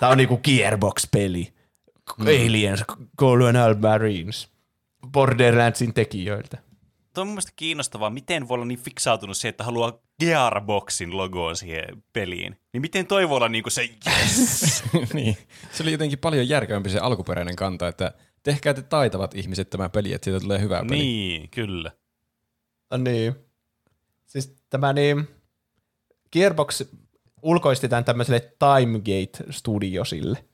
tämä 0.00 0.12
on 0.12 0.18
niinku 0.18 0.36
Gearbox-peli. 0.36 1.52
Mm. 2.18 2.26
Aliens, 2.26 2.84
Colonial 3.18 3.74
Marines, 3.74 4.48
Borderlandsin 5.12 5.94
tekijöiltä. 5.94 6.58
Tuo 7.14 7.22
on 7.22 7.26
mun 7.26 7.34
mielestä 7.34 7.52
kiinnostavaa, 7.56 8.10
miten 8.10 8.48
voi 8.48 8.54
olla 8.54 8.64
niin 8.64 8.78
fiksautunut 8.78 9.36
se, 9.36 9.48
että 9.48 9.64
haluaa 9.64 9.98
Gearboxin 10.20 11.16
logoon 11.16 11.56
siihen 11.56 11.84
peliin. 12.12 12.56
Niin 12.72 12.80
miten 12.80 13.06
toi 13.06 13.28
voi 13.28 13.36
olla 13.36 13.48
niinku 13.48 13.70
se 13.70 13.88
yes! 14.06 14.84
niin. 15.14 15.36
Se 15.72 15.82
oli 15.82 15.92
jotenkin 15.92 16.18
paljon 16.18 16.48
järkevämpi 16.48 16.90
se 16.90 16.98
alkuperäinen 16.98 17.56
kanta, 17.56 17.88
että 17.88 18.12
tehkää 18.42 18.74
te 18.74 18.82
taitavat 18.82 19.34
ihmiset 19.34 19.70
tämä 19.70 19.88
peli, 19.88 20.12
että 20.12 20.24
siitä 20.24 20.40
tulee 20.40 20.60
hyvä 20.60 20.84
peli. 20.88 20.98
niin, 20.98 21.48
kyllä. 21.50 21.92
No 22.90 22.96
niin. 22.96 23.34
Siis 24.26 24.56
tämä 24.70 24.92
niin, 24.92 25.28
Gearbox 26.32 26.82
ulkoisti 27.42 27.88
tämän 27.88 28.04
tämmöiselle 28.04 28.40
Timegate 28.40 29.52
Studiosille. 29.52 30.44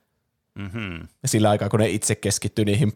Mm-hmm. 0.54 1.08
Sillä 1.24 1.50
aikaa, 1.50 1.68
kun 1.68 1.80
ne 1.80 1.88
itse 1.88 2.14
keskittyi 2.14 2.64
niihin 2.64 2.92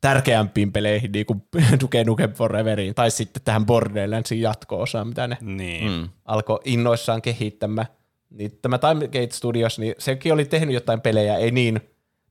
tärkeämpiin 0.00 0.72
peleihin, 0.72 1.12
niin 1.12 1.26
kuin 1.26 1.42
Duke 1.80 2.04
Nukem 2.04 2.32
Foreveriin, 2.32 2.94
tai 2.94 3.10
sitten 3.10 3.42
tähän 3.42 3.66
Borderlandsin 3.66 4.40
jatko-osaan, 4.40 5.08
mitä 5.08 5.28
ne 5.28 5.36
Niin. 5.40 5.90
Mm. 5.90 6.08
alkoi 6.24 6.60
innoissaan 6.64 7.22
kehittämään. 7.22 7.86
Niin 8.30 8.58
tämä 8.62 8.78
Timegate 8.78 9.30
Studios, 9.32 9.78
niin 9.78 9.94
sekin 9.98 10.32
oli 10.32 10.44
tehnyt 10.44 10.74
jotain 10.74 11.00
pelejä, 11.00 11.36
ei 11.36 11.50
niin, 11.50 11.80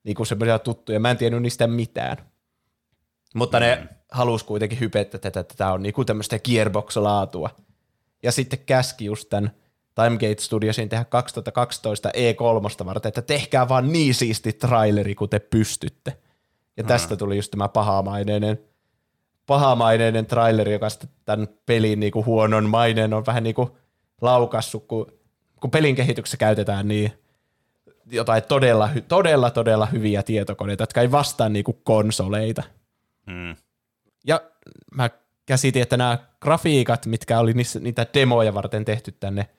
niinku 0.03 0.25
semmoisia 0.25 0.59
tuttuja. 0.59 0.99
Mä 0.99 1.11
en 1.11 1.17
tiennyt 1.17 1.41
niistä 1.41 1.67
mitään. 1.67 2.17
Mutta 3.35 3.59
ne 3.59 3.87
halusi 4.11 4.45
kuitenkin 4.45 4.79
hypettää 4.79 5.19
tätä, 5.19 5.39
että 5.39 5.55
tämä 5.57 5.73
on 5.73 5.83
niinku 5.83 6.05
tämmöistä 6.05 6.39
Gearbox-laatua. 6.39 7.49
Ja 8.23 8.31
sitten 8.31 8.59
käski 8.65 9.05
just 9.05 9.29
tämän 9.29 9.51
Timegate 9.95 10.41
Studiosin 10.41 10.89
tehdä 10.89 11.05
2012 11.05 12.09
E3 12.09 12.85
varten, 12.85 13.09
että 13.09 13.21
tehkää 13.21 13.69
vaan 13.69 13.91
niin 13.91 14.13
siisti 14.13 14.53
traileri, 14.53 15.15
kun 15.15 15.29
te 15.29 15.39
pystytte. 15.39 16.17
Ja 16.77 16.83
tästä 16.83 17.15
tuli 17.15 17.35
just 17.35 17.51
tämä 17.51 17.67
pahamaineinen, 17.67 18.59
pahamaineinen 19.45 20.25
traileri, 20.25 20.73
joka 20.73 20.89
sitten 20.89 21.09
tämän 21.25 21.47
pelin 21.65 21.99
niinku 21.99 22.25
huonon 22.25 22.69
maineen 22.69 23.13
on 23.13 23.25
vähän 23.25 23.43
niinku 23.43 23.77
laukassut, 24.21 24.85
kun, 24.87 25.11
kun 25.61 25.71
pelin 25.71 25.95
kehityksessä 25.95 26.37
käytetään 26.37 26.87
niin 26.87 27.11
jotain 28.11 28.43
todella, 28.43 28.89
todella, 29.07 29.51
todella 29.51 29.85
hyviä 29.85 30.23
tietokoneita, 30.23 30.83
jotka 30.83 31.01
ei 31.01 31.11
vastaa 31.11 31.49
niinku 31.49 31.73
konsoleita. 31.73 32.63
Mm. 33.25 33.55
Ja 34.29 34.41
mä 34.95 35.09
käsitin, 35.45 35.81
että 35.81 35.97
nämä 35.97 36.17
grafiikat, 36.41 37.05
mitkä 37.05 37.39
oli 37.39 37.53
niissä, 37.53 37.79
niitä 37.79 38.05
demoja 38.13 38.53
varten 38.53 38.85
tehty 38.85 39.11
tänne 39.11 39.49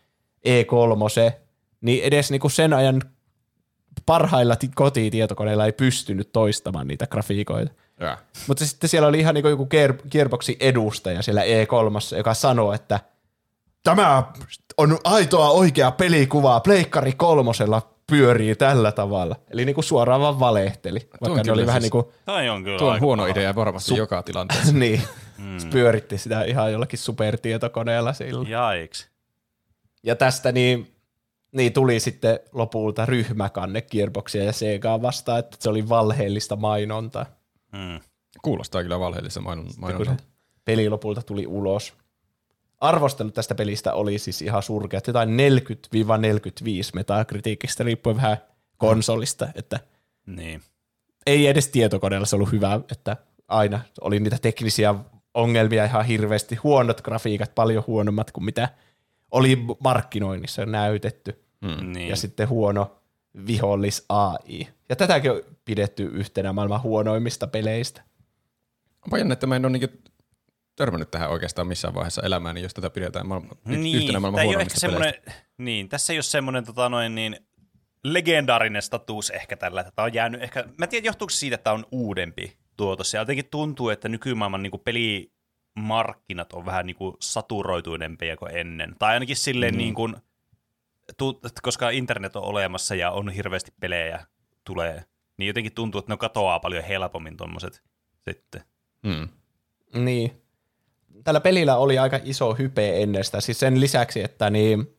E3, 0.49 1.33
niin 1.81 2.05
edes 2.05 2.31
niinku 2.31 2.49
sen 2.49 2.73
ajan 2.73 3.03
parhailla 4.07 4.57
ti- 4.57 4.71
kotitietokoneilla 4.75 5.66
ei 5.66 5.73
pystynyt 5.73 6.33
toistamaan 6.33 6.87
niitä 6.87 7.07
grafiikoita. 7.07 7.73
Ja. 8.01 8.18
Mutta 8.47 8.66
sitten 8.66 8.91
siellä 8.91 9.09
oli 9.09 9.18
ihan 9.21 9.35
niinku 9.35 9.49
joku 9.49 9.68
Gear- 9.75 10.09
Gearboxin 10.11 10.57
edustaja 10.61 11.23
siellä 11.23 11.43
E3, 11.43 12.16
joka 12.16 12.35
sanoi, 12.35 12.75
että 12.75 13.01
tämä 13.83 14.25
on 14.77 14.99
aitoa 15.05 15.51
oikea 15.51 15.91
pelikuvaa, 15.91 16.61
Pleikkari 16.61 17.12
kolmosella 17.12 17.95
pyörii 18.11 18.54
tällä 18.56 18.92
tavalla. 18.92 19.36
Eli 19.50 19.64
niinku 19.64 19.82
suoraan 19.82 20.20
vaan 20.20 20.40
valehteli, 20.40 21.08
vaikka 21.20 21.42
ne 21.42 21.52
oli 21.52 21.66
vähän 21.66 21.82
siis- 21.82 21.92
niinku 21.92 22.12
Toi 22.24 22.48
on 22.48 22.64
kyllä 22.64 22.78
Tuo 22.78 22.86
on 22.88 22.92
aika 22.92 23.04
huono 23.06 23.22
paha. 23.22 23.32
idea 23.32 23.54
varmasti 23.54 23.96
joka 23.96 24.22
tilanteessa. 24.32 24.72
niin. 24.72 25.02
Mm. 25.38 25.70
Pyöritti 25.70 26.18
sitä 26.18 26.42
ihan 26.44 26.72
jollakin 26.72 26.98
supertietokoneella 26.98 28.12
silloin. 28.12 28.48
Jaiks. 28.48 29.08
Ja 30.02 30.16
tästä 30.16 30.52
niin, 30.52 30.94
niin 31.52 31.72
tuli 31.72 32.00
sitten 32.00 32.40
lopulta 32.52 33.06
ryhmäkanne 33.06 33.82
Gearboxia 33.82 34.44
ja 34.44 34.52
Segaa 34.52 35.02
vastaan, 35.02 35.38
että 35.38 35.56
se 35.61 35.68
oli 35.68 35.88
valheellista 35.88 36.56
mainontaa. 36.56 37.26
Mm. 37.72 38.00
Kuulostaa 38.42 38.82
kyllä 38.82 39.00
valheellista 39.00 39.40
mainon, 39.40 39.66
mainontaa. 39.78 40.16
peli 40.64 40.88
lopulta 40.88 41.22
tuli 41.22 41.46
ulos. 41.46 41.92
Arvostelut 42.81 43.35
tästä 43.35 43.55
pelistä 43.55 43.93
oli 43.93 44.18
siis 44.18 44.43
ihan 44.43 44.62
surkeat, 44.62 45.07
jotain 45.07 45.28
40-45 45.28 45.33
metakritiikistä, 46.95 47.85
riippuen 47.85 48.16
vähän 48.16 48.37
konsolista, 48.76 49.49
että 49.55 49.81
Niin. 50.26 50.62
ei 51.26 51.47
edes 51.47 51.68
tietokoneella 51.68 52.26
se 52.26 52.37
ollut 52.37 52.53
hyvä, 52.53 52.81
että 52.93 53.16
aina 53.49 53.81
oli 54.01 54.20
niitä 54.20 54.39
teknisiä 54.43 54.95
ongelmia 55.35 55.85
ihan 55.85 56.05
hirveästi, 56.05 56.57
huonot 56.57 57.01
grafiikat, 57.01 57.55
paljon 57.55 57.85
huonommat 57.87 58.31
kuin 58.31 58.45
mitä 58.45 58.68
oli 59.31 59.59
markkinoinnissa 59.81 60.66
näytetty, 60.66 61.45
Mm. 61.61 61.93
niin. 61.93 62.09
ja 62.09 62.16
sitten 62.16 62.49
huono 62.49 62.97
vihollis 63.47 64.05
AI. 64.09 64.68
Ja 64.89 64.97
tätäkin 64.97 65.31
on 65.31 65.41
pidetty 65.64 66.03
yhtenä 66.12 66.53
maailman 66.53 66.83
huonoimmista 66.83 67.47
peleistä. 67.47 68.03
Onpa 69.07 69.18
jännä, 69.18 69.33
että 69.33 69.47
mä 69.47 69.57
en 69.57 69.64
ole 69.64 69.72
niinku 69.72 69.97
törmännyt 70.81 71.11
tähän 71.11 71.31
oikeastaan 71.31 71.68
missään 71.68 71.95
vaiheessa 71.95 72.22
elämääni, 72.22 72.62
jos 72.62 72.74
tätä 72.74 72.91
pidetään 72.91 73.26
maailman, 73.26 73.51
niin. 73.64 73.97
yhtenä 73.97 74.20
maailman 74.20 74.45
huonoimmista 74.45 74.89
peleistä. 74.89 75.33
niin, 75.59 75.89
tässä 75.89 76.12
ei 76.12 76.16
ole 76.16 76.22
semmoinen 76.22 76.64
tota 76.64 76.89
noin, 76.89 77.14
niin, 77.14 77.37
legendaarinen 78.05 78.83
status 78.83 79.31
ehkä 79.31 79.57
tällä, 79.57 79.81
että 79.81 79.93
tämä 79.97 80.05
on 80.05 80.14
jäänyt 80.14 80.43
ehkä, 80.43 80.64
mä 80.78 80.85
en 80.85 80.89
tiedä 80.89 81.07
johtuuko 81.07 81.31
siitä, 81.31 81.55
että 81.55 81.64
tämä 81.64 81.74
on 81.74 81.87
uudempi 81.91 82.57
tuotos, 82.76 83.14
ja 83.14 83.20
jotenkin 83.20 83.51
tuntuu, 83.51 83.89
että 83.89 84.09
nykymaailman 84.09 84.62
niin 84.62 84.83
pelimarkkinat 84.85 86.53
on 86.53 86.66
vähän 86.66 86.87
niin 86.87 86.97
kuin 86.97 87.16
saturoituneempia 87.20 88.37
kuin 88.37 88.57
ennen, 88.57 88.97
tai 88.99 89.14
ainakin 89.14 89.37
silleen 89.37 89.74
mm. 89.74 89.78
niin 89.78 89.95
kuin, 89.95 90.16
koska 91.62 91.91
internet 91.91 92.37
on 92.37 92.43
olemassa 92.43 92.95
ja 92.95 93.11
on 93.11 93.31
hirveästi 93.31 93.72
pelejä 93.81 94.26
tulee, 94.64 95.05
niin 95.37 95.47
jotenkin 95.47 95.74
tuntuu, 95.74 95.99
että 95.99 96.12
ne 96.12 96.16
katoaa 96.16 96.61
paljon 96.61 96.85
helpommin 96.85 97.37
tuommoiset 97.37 97.83
sitten. 98.28 98.62
Mm. 99.03 99.28
Niin. 100.05 100.39
Tällä 101.25 101.41
pelillä 101.41 101.77
oli 101.77 101.99
aika 101.99 102.21
iso 102.25 102.55
hype 102.55 103.03
ennestä. 103.03 103.41
Siis 103.41 103.61
sen 103.61 103.81
lisäksi, 103.81 104.23
että 104.23 104.51
niin, 104.51 104.97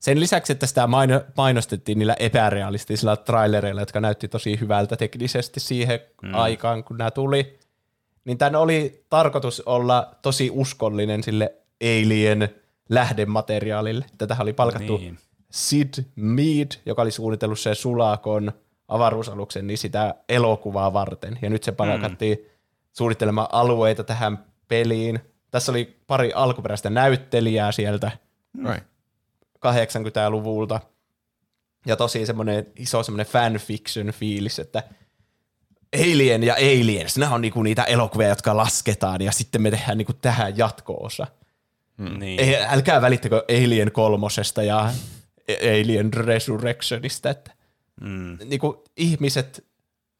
sen 0.00 0.20
lisäksi, 0.20 0.52
että 0.52 0.66
sitä 0.66 0.86
maino- 0.86 1.24
mainostettiin 1.36 1.98
niillä 1.98 2.16
epärealistisilla 2.18 3.16
trailereilla, 3.16 3.80
jotka 3.80 4.00
näytti 4.00 4.28
tosi 4.28 4.60
hyvältä 4.60 4.96
teknisesti 4.96 5.60
siihen 5.60 6.00
mm. 6.22 6.34
aikaan, 6.34 6.84
kun 6.84 6.98
nämä 6.98 7.10
tuli, 7.10 7.58
niin 8.24 8.38
tämän 8.38 8.56
oli 8.56 9.04
tarkoitus 9.10 9.60
olla 9.60 10.14
tosi 10.22 10.50
uskollinen 10.52 11.22
sille 11.22 11.54
Alien 11.82 12.48
lähdemateriaalille. 12.88 14.04
Tätähän 14.18 14.44
oli 14.44 14.52
palkattu 14.52 14.96
Niin. 14.96 15.18
Sid 15.50 16.04
Mead, 16.16 16.68
joka 16.86 17.02
oli 17.02 17.10
suunnitellut 17.10 17.60
sen 17.60 17.74
Sulakon 17.74 18.52
avaruusaluksen, 18.88 19.66
niin 19.66 19.78
sitä 19.78 20.14
elokuvaa 20.28 20.92
varten. 20.92 21.38
Ja 21.42 21.50
nyt 21.50 21.64
se 21.64 21.72
palkattiin 21.72 22.38
mm. 22.38 22.44
suunnittelemaan 22.92 23.48
alueita 23.52 24.04
tähän 24.04 24.44
peliin. 24.68 25.20
Tässä 25.50 25.72
oli 25.72 26.00
pari 26.06 26.32
alkuperäistä 26.32 26.90
näyttelijää 26.90 27.72
sieltä 27.72 28.10
Right. 28.70 28.86
80-luvulta. 29.66 30.80
Ja 31.86 31.96
tosi 31.96 32.26
semmoinen 32.26 32.66
iso 32.76 33.02
semmoinen 33.02 33.26
fanfiction 33.26 34.06
fiilis, 34.06 34.58
että 34.58 34.82
Alien 35.94 36.42
ja 36.42 36.54
Aliens, 36.54 37.18
nämä 37.18 37.34
on 37.34 37.40
niinku 37.40 37.62
niitä 37.62 37.84
elokuvia, 37.84 38.28
jotka 38.28 38.56
lasketaan, 38.56 39.20
ja 39.20 39.32
sitten 39.32 39.62
me 39.62 39.70
tehdään 39.70 39.98
niinku 39.98 40.12
tähän 40.12 40.58
jatko-osa. 40.58 41.26
Mm. 41.96 42.18
Niin. 42.18 42.40
Ei, 42.40 42.56
älkää 42.56 43.02
välittäkö 43.02 43.44
Alien 43.48 43.92
kolmosesta 43.92 44.62
ja 44.62 44.90
Alien 45.62 46.12
Resurrectionista, 46.12 47.30
että 47.30 47.54
Mm. 48.00 48.38
niin 48.44 48.60
kuin 48.60 48.76
ihmiset 48.96 49.66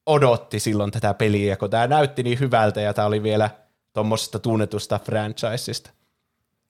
odotti 0.06 0.60
silloin 0.60 0.90
tätä 0.90 1.14
peliä, 1.14 1.56
kun 1.56 1.70
tämä 1.70 1.86
näytti 1.86 2.22
niin 2.22 2.40
hyvältä 2.40 2.80
ja 2.80 2.94
tämä 2.94 3.06
oli 3.06 3.22
vielä 3.22 3.50
tuommoisesta 3.94 4.38
tunnetusta 4.38 5.00
franchisesta. 5.04 5.90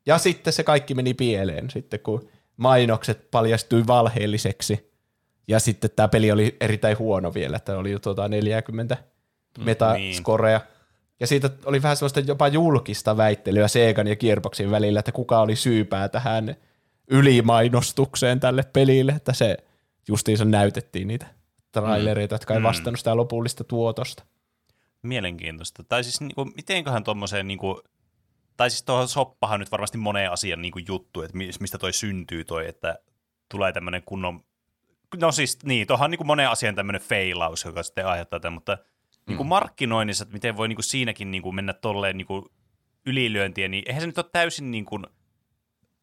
Ja 0.06 0.18
sitten 0.18 0.52
se 0.52 0.62
kaikki 0.62 0.94
meni 0.94 1.14
pieleen 1.14 1.70
sitten, 1.70 2.00
kun 2.00 2.28
mainokset 2.56 3.30
paljastui 3.30 3.86
valheelliseksi. 3.86 4.94
Ja 5.48 5.60
sitten 5.60 5.90
tämä 5.96 6.08
peli 6.08 6.32
oli 6.32 6.56
erittäin 6.60 6.98
huono 6.98 7.34
vielä, 7.34 7.56
että 7.56 7.78
oli 7.78 7.90
jo 7.90 7.98
tuota 7.98 8.28
40 8.28 8.96
metaskorea. 9.58 10.60
Ja 11.20 11.26
siitä 11.26 11.50
oli 11.64 11.82
vähän 11.82 11.96
sellaista 11.96 12.20
jopa 12.20 12.48
julkista 12.48 13.16
väittelyä 13.16 13.68
Segan 13.68 14.06
ja 14.06 14.16
Gearboxin 14.16 14.70
välillä, 14.70 14.98
että 14.98 15.12
kuka 15.12 15.40
oli 15.40 15.56
syypää 15.56 16.08
tähän 16.08 16.56
ylimainostukseen 17.10 18.40
tälle 18.40 18.62
pelille, 18.72 19.12
että 19.12 19.32
se 19.32 19.56
justiinsa 20.08 20.44
näytettiin 20.44 21.08
niitä 21.08 21.26
trailereita, 21.72 22.34
jotka 22.34 22.54
ei 22.54 22.62
vastannut 22.62 22.98
sitä 22.98 23.16
lopullista 23.16 23.64
tuotosta. 23.64 24.22
Mielenkiintoista. 25.04 25.84
Tai 25.84 26.04
siis 26.04 26.20
niinku, 26.20 26.44
mitenköhän 26.44 27.04
tuommoiseen, 27.04 27.48
niinku, 27.48 27.82
tai 28.56 28.70
siis 28.70 28.82
tuohon 28.82 29.08
soppahan 29.08 29.60
nyt 29.60 29.70
varmasti 29.70 29.98
moneen 29.98 30.32
asian 30.32 30.62
niinku, 30.62 30.78
juttu, 30.78 31.22
että 31.22 31.36
mis- 31.36 31.60
mistä 31.60 31.78
toi 31.78 31.92
syntyy 31.92 32.44
toi, 32.44 32.68
että 32.68 32.98
tulee 33.48 33.72
tämmöinen 33.72 34.02
kunnon, 34.06 34.44
no 35.20 35.32
siis 35.32 35.58
niin, 35.64 35.86
tuohan 35.86 36.10
niinku 36.10 36.24
moneen 36.24 36.50
asian 36.50 36.74
tämmöinen 36.74 37.02
feilaus, 37.02 37.64
joka 37.64 37.82
sitten 37.82 38.06
aiheuttaa 38.06 38.40
tämän, 38.40 38.54
mutta 38.54 38.78
niinku 39.26 39.44
markkinoinnissa, 39.44 40.22
että 40.22 40.32
miten 40.32 40.56
voi 40.56 40.68
niinku 40.68 40.82
siinäkin 40.82 41.30
niinku 41.30 41.52
mennä 41.52 41.72
tolleen 41.72 42.16
niinku 42.16 42.52
ylilyöntiä, 43.06 43.68
niin 43.68 43.84
eihän 43.86 44.00
se 44.00 44.06
nyt 44.06 44.18
ole 44.18 44.26
täysin 44.32 44.70
niinku, 44.70 45.00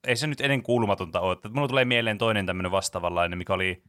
ei 0.07 0.15
se 0.15 0.27
nyt 0.27 0.41
ennen 0.41 0.63
kuulumatonta 0.63 1.19
ole. 1.19 1.33
Että 1.33 1.49
mulla 1.49 1.67
tulee 1.67 1.85
mieleen 1.85 2.17
toinen 2.17 2.45
tämmöinen 2.45 2.71
vastaavanlainen, 2.71 3.37
mikä 3.37 3.53
oli, 3.53 3.83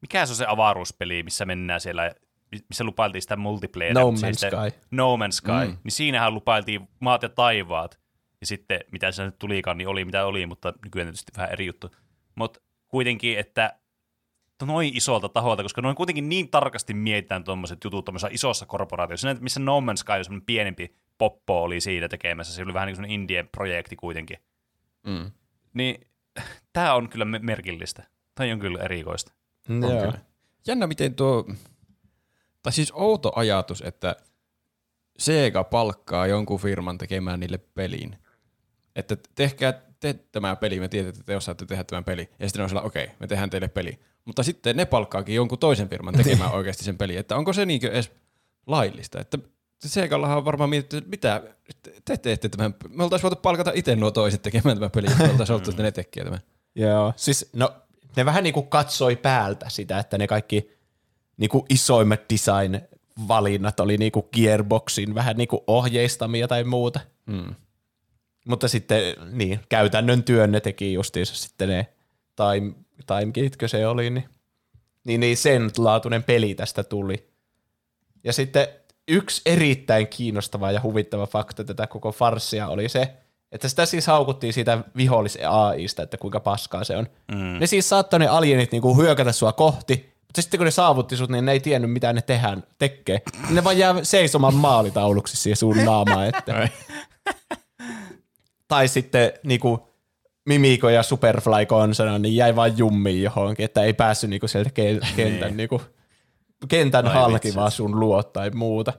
mikä 0.00 0.26
se 0.26 0.32
on 0.32 0.36
se 0.36 0.46
avaruuspeli, 0.48 1.22
missä 1.22 1.44
mennään 1.44 1.80
siellä, 1.80 2.14
missä 2.68 2.84
lupailtiin 2.84 3.22
sitä 3.22 3.36
multiplayer. 3.36 3.94
No 3.94 4.10
Man's 4.10 4.16
sitten- 4.16 4.70
Sky. 4.70 4.80
No 4.90 5.16
Man's 5.16 5.30
Sky. 5.32 5.50
Mm. 5.66 5.76
Niin 5.84 5.92
siinähän 5.92 6.34
lupailtiin 6.34 6.88
maat 7.00 7.22
ja 7.22 7.28
taivaat. 7.28 8.00
Ja 8.40 8.46
sitten 8.46 8.80
mitä 8.92 9.12
se 9.12 9.24
nyt 9.24 9.38
tulikaan, 9.38 9.78
niin 9.78 9.88
oli 9.88 10.04
mitä 10.04 10.26
oli, 10.26 10.46
mutta 10.46 10.72
nykyään 10.84 11.06
tietysti 11.06 11.32
vähän 11.36 11.52
eri 11.52 11.66
juttu. 11.66 11.90
Mutta 12.34 12.60
kuitenkin, 12.88 13.38
että 13.38 13.78
noin 14.66 14.96
isolta 14.96 15.28
taholta, 15.28 15.62
koska 15.62 15.82
noin 15.82 15.96
kuitenkin 15.96 16.28
niin 16.28 16.48
tarkasti 16.50 16.94
mietitään 16.94 17.44
tuommoiset 17.44 17.84
jutut 17.84 18.04
tuommoisessa 18.04 18.34
isossa 18.34 18.66
korporaatiossa, 18.66 19.36
missä 19.40 19.60
No 19.60 19.80
Man's 19.80 19.96
Sky 19.96 20.12
on 20.12 20.24
semmoinen 20.24 20.46
pienempi 20.46 20.96
poppo 21.18 21.62
oli 21.62 21.80
siinä 21.80 22.08
tekemässä, 22.08 22.54
se 22.54 22.62
oli 22.62 22.74
vähän 22.74 22.86
niin 22.86 22.92
kuin 22.92 22.96
semmoinen 22.96 23.20
indien 23.20 23.48
projekti 23.48 23.96
kuitenkin. 23.96 24.38
Mm. 25.06 25.30
Niin 25.74 26.06
tämä 26.72 26.94
on 26.94 27.08
kyllä 27.08 27.24
me- 27.24 27.38
merkillistä. 27.38 28.02
Tämä 28.34 28.52
on 28.52 28.58
kyllä 28.58 28.78
erikoista. 28.82 29.32
Joo. 29.68 30.00
kyllä. 30.00 30.18
Jännä 30.66 30.86
miten 30.86 31.14
tuo, 31.14 31.44
tai 32.66 32.72
siis 32.72 32.92
outo 32.94 33.32
ajatus, 33.36 33.82
että 33.86 34.16
Sega 35.18 35.64
palkkaa 35.64 36.26
jonkun 36.26 36.60
firman 36.60 36.98
tekemään 36.98 37.40
niille 37.40 37.58
peliin. 37.58 38.18
Että 38.96 39.16
tehkää 39.34 39.72
te 40.00 40.14
tämä 40.32 40.56
peli, 40.56 40.80
me 40.80 40.88
tiedätte, 40.88 41.18
että 41.18 41.26
te 41.26 41.36
osaatte 41.36 41.66
tehdä 41.66 41.84
tämän 41.84 42.04
peli. 42.04 42.30
Ja 42.38 42.48
sitten 42.48 42.62
on 42.62 42.68
sillä, 42.68 42.82
okei, 42.82 43.10
me 43.20 43.26
tehdään 43.26 43.50
teille 43.50 43.68
peli. 43.68 43.98
mutta 44.24 44.42
sitten 44.42 44.76
ne 44.76 44.84
palkkaakin 44.84 45.34
jonkun 45.34 45.58
toisen 45.58 45.88
firman 45.88 46.14
tekemään 46.14 46.52
oikeasti 46.58 46.84
sen 46.84 46.98
peli. 46.98 47.16
Että 47.16 47.36
onko 47.36 47.52
se 47.52 47.66
niinkö 47.66 47.90
edes 47.90 48.10
laillista? 48.66 49.20
Että 49.20 49.38
Segallahan 49.84 50.36
on 50.36 50.44
varmaan 50.44 50.70
mietitty, 50.70 50.96
että 50.96 51.10
mitä 51.10 51.42
te 52.04 52.16
teette 52.16 52.48
tämän. 52.48 52.74
Me 52.88 53.04
oltaisiin 53.04 53.30
voitu 53.30 53.42
palkata 53.42 53.72
itse 53.74 53.96
nuo 53.96 54.10
toiset 54.10 54.42
tekemään 54.42 54.76
tämän 54.76 54.90
pelin, 54.90 55.18
me 55.18 55.30
oltaisiin 55.30 55.54
oltu, 55.54 55.70
että 55.70 55.82
ne 55.82 55.90
tekee 55.90 56.24
tämän. 56.24 56.40
Joo, 56.74 57.12
siis 57.16 57.50
no 57.52 57.74
ne 58.16 58.24
vähän 58.24 58.44
niinku 58.44 58.62
katsoi 58.62 59.16
päältä 59.16 59.68
sitä, 59.68 59.98
että 59.98 60.18
ne 60.18 60.26
kaikki 60.26 60.75
niinku 61.36 61.66
isoimmat 61.70 62.20
design-valinnat 62.32 63.80
oli 63.80 63.96
niinku 63.96 64.28
Gearboxin 64.32 65.14
vähän 65.14 65.36
niinku 65.36 65.64
ohjeistamia 65.66 66.48
tai 66.48 66.64
muuta. 66.64 67.00
Mm. 67.26 67.54
Mutta 68.46 68.68
sitten 68.68 69.02
niin, 69.32 69.60
käytännön 69.68 70.22
työn 70.22 70.52
ne 70.52 70.60
teki 70.60 70.92
justiinsa 70.92 71.34
sitten 71.34 71.68
ne 71.68 71.86
time, 72.36 72.72
timegatekö 73.06 73.68
se 73.68 73.86
oli, 73.86 74.10
niin, 74.10 74.28
niin, 75.04 75.20
niin 75.20 75.36
sen 75.36 75.70
laatuinen 75.78 76.22
peli 76.22 76.54
tästä 76.54 76.84
tuli. 76.84 77.28
Ja 78.24 78.32
sitten 78.32 78.68
yksi 79.08 79.42
erittäin 79.46 80.08
kiinnostava 80.08 80.72
ja 80.72 80.82
huvittava 80.82 81.26
fakta 81.26 81.64
tätä 81.64 81.86
koko 81.86 82.12
farssia 82.12 82.68
oli 82.68 82.88
se, 82.88 83.12
että 83.52 83.68
sitä 83.68 83.86
siis 83.86 84.06
haukuttiin 84.06 84.52
siitä 84.52 84.78
vihollis 84.96 85.38
AIsta, 85.48 86.02
että 86.02 86.16
kuinka 86.16 86.40
paskaa 86.40 86.84
se 86.84 86.96
on. 86.96 87.06
Mm. 87.32 87.58
Ne 87.60 87.66
siis 87.66 87.88
saattoi 87.88 88.18
ne 88.18 88.26
alienit 88.26 88.72
niinku 88.72 88.96
hyökätä 88.96 89.32
sua 89.32 89.52
kohti, 89.52 90.15
mutta 90.26 90.42
sitten 90.42 90.58
kun 90.58 90.64
ne 90.64 90.70
saavutti 90.70 91.16
sut, 91.16 91.30
niin 91.30 91.44
ne 91.44 91.52
ei 91.52 91.60
tiennyt, 91.60 91.92
mitä 91.92 92.12
ne 92.12 92.22
tehdään, 92.22 92.62
tekee. 92.78 93.22
Ne 93.50 93.64
vaan 93.64 93.78
jää 93.78 93.94
seisomaan 94.02 94.54
maalitauluksi 94.54 95.36
siihen 95.36 95.56
sun 95.56 95.84
naamaan. 95.84 96.26
Että. 96.26 96.68
tai 98.68 98.88
sitten 98.88 99.32
niinku, 99.44 99.88
Mimiko 100.46 100.88
ja 100.88 101.02
Superfly 101.02 101.66
konsona, 101.68 102.18
niin 102.18 102.36
jäi 102.36 102.56
vain 102.56 102.78
jummiin 102.78 103.22
johonkin, 103.22 103.64
että 103.64 103.82
ei 103.82 103.92
päässyt 103.92 104.30
niinku 104.30 104.48
sieltä 104.48 104.70
ke- 104.70 105.06
kentän, 105.16 105.56
niinku, 105.56 105.82
kentän 106.68 107.06
Ai 107.06 107.14
halki 107.14 107.34
vitsi. 107.34 107.54
vaan 107.54 107.70
sun 107.70 108.00
luot 108.00 108.32
tai 108.32 108.50
muuta. 108.50 108.92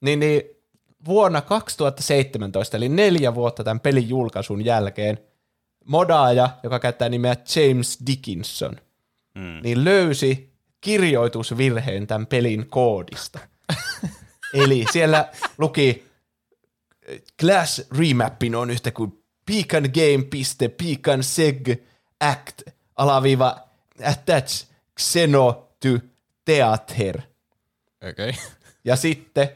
Niin, 0.00 0.20
niin 0.20 0.42
vuonna 1.04 1.40
2017, 1.40 2.76
eli 2.76 2.88
neljä 2.88 3.34
vuotta 3.34 3.64
tämän 3.64 3.80
pelin 3.80 4.08
julkaisun 4.08 4.64
jälkeen, 4.64 5.18
modaaja, 5.84 6.50
joka 6.62 6.78
käyttää 6.78 7.08
nimeä 7.08 7.36
James 7.56 7.98
Dickinson, 8.06 8.76
Mm. 9.34 9.60
niin 9.62 9.84
löysi 9.84 10.50
kirjoitusvirheen 10.80 12.06
tämän 12.06 12.26
pelin 12.26 12.70
koodista. 12.70 13.38
Eli 14.54 14.84
siellä 14.92 15.30
luki 15.58 16.10
Class 17.40 17.82
Remapping 17.98 18.56
on 18.56 18.70
yhtä 18.70 18.90
kuin 18.90 19.22
peakangame.peakanseg 19.46 21.68
act 22.20 22.62
alaviiva 22.96 23.68
attach 24.04 24.66
xeno 25.00 25.68
to 25.80 25.88
theater. 26.44 27.20
Okei. 28.10 28.30
Okay. 28.30 28.42
Ja 28.84 28.96
sitten 28.96 29.48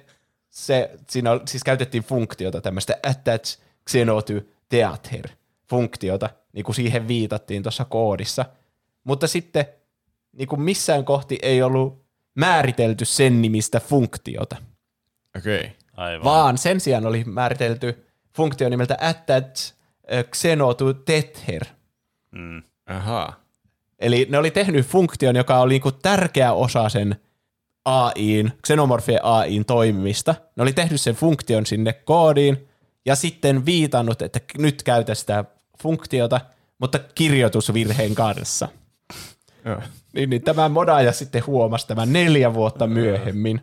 se, 0.50 0.90
siinä 1.10 1.32
on, 1.32 1.48
siis 1.48 1.64
käytettiin 1.64 2.04
funktiota, 2.04 2.60
tämmöistä 2.60 2.98
attach 3.02 3.58
xeno 3.90 4.22
to 4.22 4.32
theater 4.68 5.28
funktiota, 5.70 6.30
niin 6.52 6.64
kuin 6.64 6.76
siihen 6.76 7.08
viitattiin 7.08 7.62
tuossa 7.62 7.84
koodissa. 7.84 8.44
Mutta 9.04 9.26
sitten 9.26 9.66
niin 10.32 10.48
kuin 10.48 10.60
missään 10.60 11.04
kohti 11.04 11.38
ei 11.42 11.62
ollut 11.62 12.04
määritelty 12.34 13.04
sen 13.04 13.42
nimistä 13.42 13.80
funktiota, 13.80 14.56
Okei. 15.38 15.58
Okay. 15.58 15.70
Aivan. 15.96 16.24
vaan 16.24 16.58
sen 16.58 16.80
sijaan 16.80 17.06
oli 17.06 17.24
määritelty 17.24 18.06
funktio 18.32 18.68
nimeltä 18.68 18.98
attach 19.00 19.74
xeno 20.32 20.74
to 20.74 20.92
tether. 20.92 21.64
Mm. 22.30 22.62
Ahaa. 22.86 23.44
Eli 23.98 24.26
ne 24.30 24.38
oli 24.38 24.50
tehnyt 24.50 24.86
funktion, 24.86 25.36
joka 25.36 25.58
oli 25.58 25.74
niinku 25.74 25.92
tärkeä 25.92 26.52
osa 26.52 26.88
sen 26.88 27.16
AIin, 27.84 28.52
Xenomorphien 28.66 29.24
AIin 29.24 29.64
toimimista. 29.64 30.34
Ne 30.56 30.62
oli 30.62 30.72
tehnyt 30.72 31.00
sen 31.00 31.14
funktion 31.14 31.66
sinne 31.66 31.92
koodiin 31.92 32.68
ja 33.06 33.16
sitten 33.16 33.66
viitannut, 33.66 34.22
että 34.22 34.40
nyt 34.58 34.82
käytä 34.82 35.14
sitä 35.14 35.44
funktiota, 35.82 36.40
mutta 36.78 36.98
kirjoitusvirheen 36.98 38.14
kanssa. 38.14 38.68
Niin, 40.12 40.30
niin 40.30 40.42
tämä 40.42 40.68
modaaja 40.68 41.12
sitten 41.12 41.46
huomasi 41.46 41.86
tämän 41.86 42.12
neljä 42.12 42.54
vuotta 42.54 42.86
myöhemmin 42.86 43.60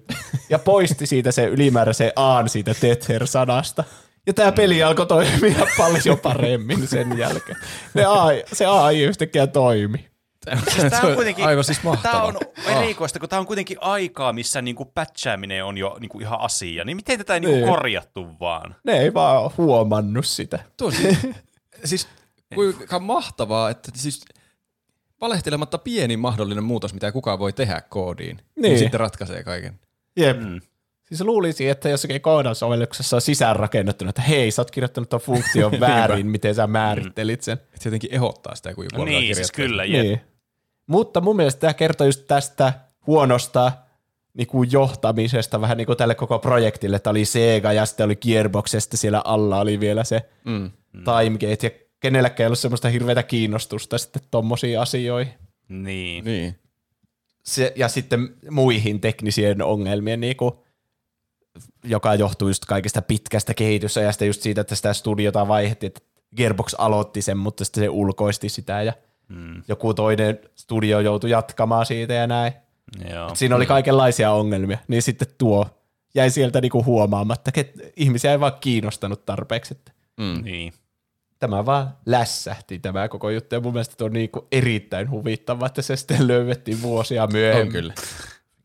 ja 0.49 0.59
poisti 0.59 1.05
siitä 1.05 1.31
se 1.31 1.45
ylimääräisen 1.45 2.11
aan 2.15 2.49
siitä 2.49 2.73
Tether-sanasta. 2.73 3.83
Ja 4.27 4.33
tämä 4.33 4.51
peli 4.51 4.83
alkoi 4.83 5.05
toimia 5.07 5.67
paljon 5.77 6.19
paremmin 6.19 6.87
sen 6.87 7.17
jälkeen. 7.17 7.57
Ne 7.93 8.05
AI, 8.05 8.43
se 8.53 8.65
AI 8.65 9.03
yhtäkkiä 9.03 9.47
toimi. 9.47 10.11
Tää 10.45 11.01
on 11.03 11.15
kuitenkin, 11.15 11.45
aivan 11.45 11.63
siis. 11.63 11.79
Tää 12.01 12.23
on 12.23 12.37
erikoista, 12.65 13.19
kun 13.19 13.29
tää 13.29 13.39
on 13.39 13.45
kuitenkin 13.45 13.77
aikaa, 13.81 14.33
missä 14.33 14.61
niinku 14.61 14.85
patchaaminen 14.85 15.65
on 15.65 15.77
jo 15.77 15.97
niinku 15.99 16.19
ihan 16.19 16.41
asia. 16.41 16.83
Niin 16.83 16.95
miten 16.97 17.17
tätä 17.17 17.33
ei 17.33 17.39
niinku 17.39 17.55
Niin. 17.55 17.67
korjattu 17.69 18.27
vaan? 18.39 18.75
Ne 18.83 18.99
ei 18.99 19.13
vaan 19.13 19.51
huomannut 19.57 20.25
sitä. 20.25 20.59
Tuo 20.77 20.91
siis, 20.91 21.17
siis 21.85 22.07
kuinka 22.55 22.99
mahtavaa, 22.99 23.69
että 23.69 23.91
siis 23.95 24.25
valehtelematta 25.21 25.77
pieni 25.77 26.17
mahdollinen 26.17 26.63
muutos, 26.63 26.93
mitä 26.93 27.11
kukaan 27.11 27.39
voi 27.39 27.53
tehdä 27.53 27.81
koodiin, 27.89 28.37
niin, 28.37 28.43
Niin. 28.61 28.79
sitten 28.79 28.99
ratkaisee 28.99 29.43
kaiken. 29.43 29.79
Jep. 30.17 30.39
Mm. 30.39 30.61
Siis 31.03 31.21
luulisi, 31.21 31.69
että 31.69 31.89
jossakin 31.89 32.21
koodaussovelluksessa 32.21 33.17
on 33.17 33.21
sisäänrakennettu, 33.21 34.05
että 34.09 34.21
hei, 34.21 34.51
sä 34.51 34.61
oot 34.61 34.71
kirjoittanut 34.71 35.09
tuon 35.09 35.21
funktion 35.21 35.79
väärin, 35.79 36.27
miten 36.27 36.55
sä 36.55 36.67
määrittelit 36.67 37.41
sen. 37.41 37.53
Että 37.53 37.69
se 37.79 37.89
jotenkin 37.89 38.13
ehdottaa 38.13 38.55
sitä, 38.55 38.73
kun 38.73 38.83
joku 38.83 38.97
No 38.97 39.05
niin, 39.05 39.35
siis 39.35 39.51
kyllä, 39.51 39.85
jep. 39.85 40.03
Niin. 40.05 40.21
Mutta 40.87 41.21
mun 41.21 41.35
mielestä 41.35 41.59
tämä 41.61 41.73
kertoo 41.73 42.07
just 42.07 42.23
tästä 42.27 42.73
huonosta 43.07 43.71
niin 44.33 44.47
kuin 44.47 44.71
johtamisesta 44.71 45.61
vähän 45.61 45.77
niin 45.77 45.85
kuin 45.85 45.97
tälle 45.97 46.15
koko 46.15 46.39
projektille, 46.39 46.95
että 46.95 47.09
oli 47.09 47.25
Sega 47.25 47.73
ja 47.73 47.85
sitten 47.85 48.05
oli 48.05 48.15
Gearbox 48.15 48.73
ja 48.73 48.81
sitten 48.81 48.97
siellä 48.97 49.21
alla 49.25 49.59
oli 49.59 49.79
vielä 49.79 50.03
se 50.03 50.29
Mm. 50.45 50.71
Timegate 50.91 51.67
ja 51.67 51.80
kenelläkään 52.01 52.45
ei 52.45 52.47
ollut 52.47 52.59
semmoista 52.59 52.89
hirveätä 52.89 53.23
kiinnostusta 53.23 53.97
sitten 53.97 54.21
tommosiin 54.31 54.79
asioihin. 54.79 55.33
Niin. 55.69 56.25
Niin. 56.25 56.55
se, 57.43 57.73
ja 57.75 57.87
sitten 57.87 58.35
muihin 58.49 59.01
teknisien 59.01 59.61
ongelmien, 59.61 60.19
niin 60.19 60.35
kuin, 60.37 60.51
joka 61.83 62.15
johtuu 62.15 62.47
just 62.47 62.65
kaikesta 62.65 63.01
pitkästä 63.01 63.53
kehitysajasta, 63.53 64.25
just 64.25 64.41
siitä, 64.41 64.61
että 64.61 64.75
sitä 64.75 64.93
studiota 64.93 65.47
vaihdettiin, 65.47 65.87
että 65.87 66.01
Gearbox 66.37 66.73
aloitti 66.77 67.21
sen, 67.21 67.37
mutta 67.37 67.65
sitten 67.65 67.83
se 67.83 67.89
ulkoisti 67.89 68.49
sitä 68.49 68.81
ja 68.83 68.93
Mm. 69.29 69.63
joku 69.67 69.93
toinen 69.93 70.39
studio 70.55 70.99
joutui 70.99 71.29
jatkamaan 71.29 71.85
siitä 71.85 72.13
ja 72.13 72.27
näin. 72.27 72.53
Joo. 73.09 73.35
Siinä 73.35 73.55
oli 73.55 73.65
kaikenlaisia 73.65 74.31
ongelmia, 74.31 74.77
niin 74.87 75.01
sitten 75.01 75.27
tuo 75.37 75.65
jäi 76.15 76.29
sieltä 76.29 76.61
niinku 76.61 76.83
huomaamatta, 76.85 77.51
että 77.55 77.83
ihmisiä 77.95 78.31
ei 78.31 78.39
vaan 78.39 78.53
kiinnostanut 78.61 79.25
tarpeeksi. 79.25 79.73
Että 79.73 79.91
Mm. 80.17 80.43
Niin. 80.43 80.73
Tämä 81.41 81.65
vaan 81.65 81.97
lässähti 82.05 82.79
tämä 82.79 83.09
koko 83.09 83.29
juttu, 83.29 83.55
ja 83.55 83.61
mun 83.61 83.73
mielestä 83.73 83.95
tuo 83.97 84.07
on 84.07 84.13
niinku 84.13 84.47
erittäin 84.51 85.09
huvittava, 85.09 85.65
että 85.65 85.81
se 85.81 85.95
sitten 85.95 86.27
löydettiin 86.27 86.81
vuosia 86.81 87.27
myöhemmin. 87.27 87.67
On 87.67 87.71
kyllä. 87.71 87.93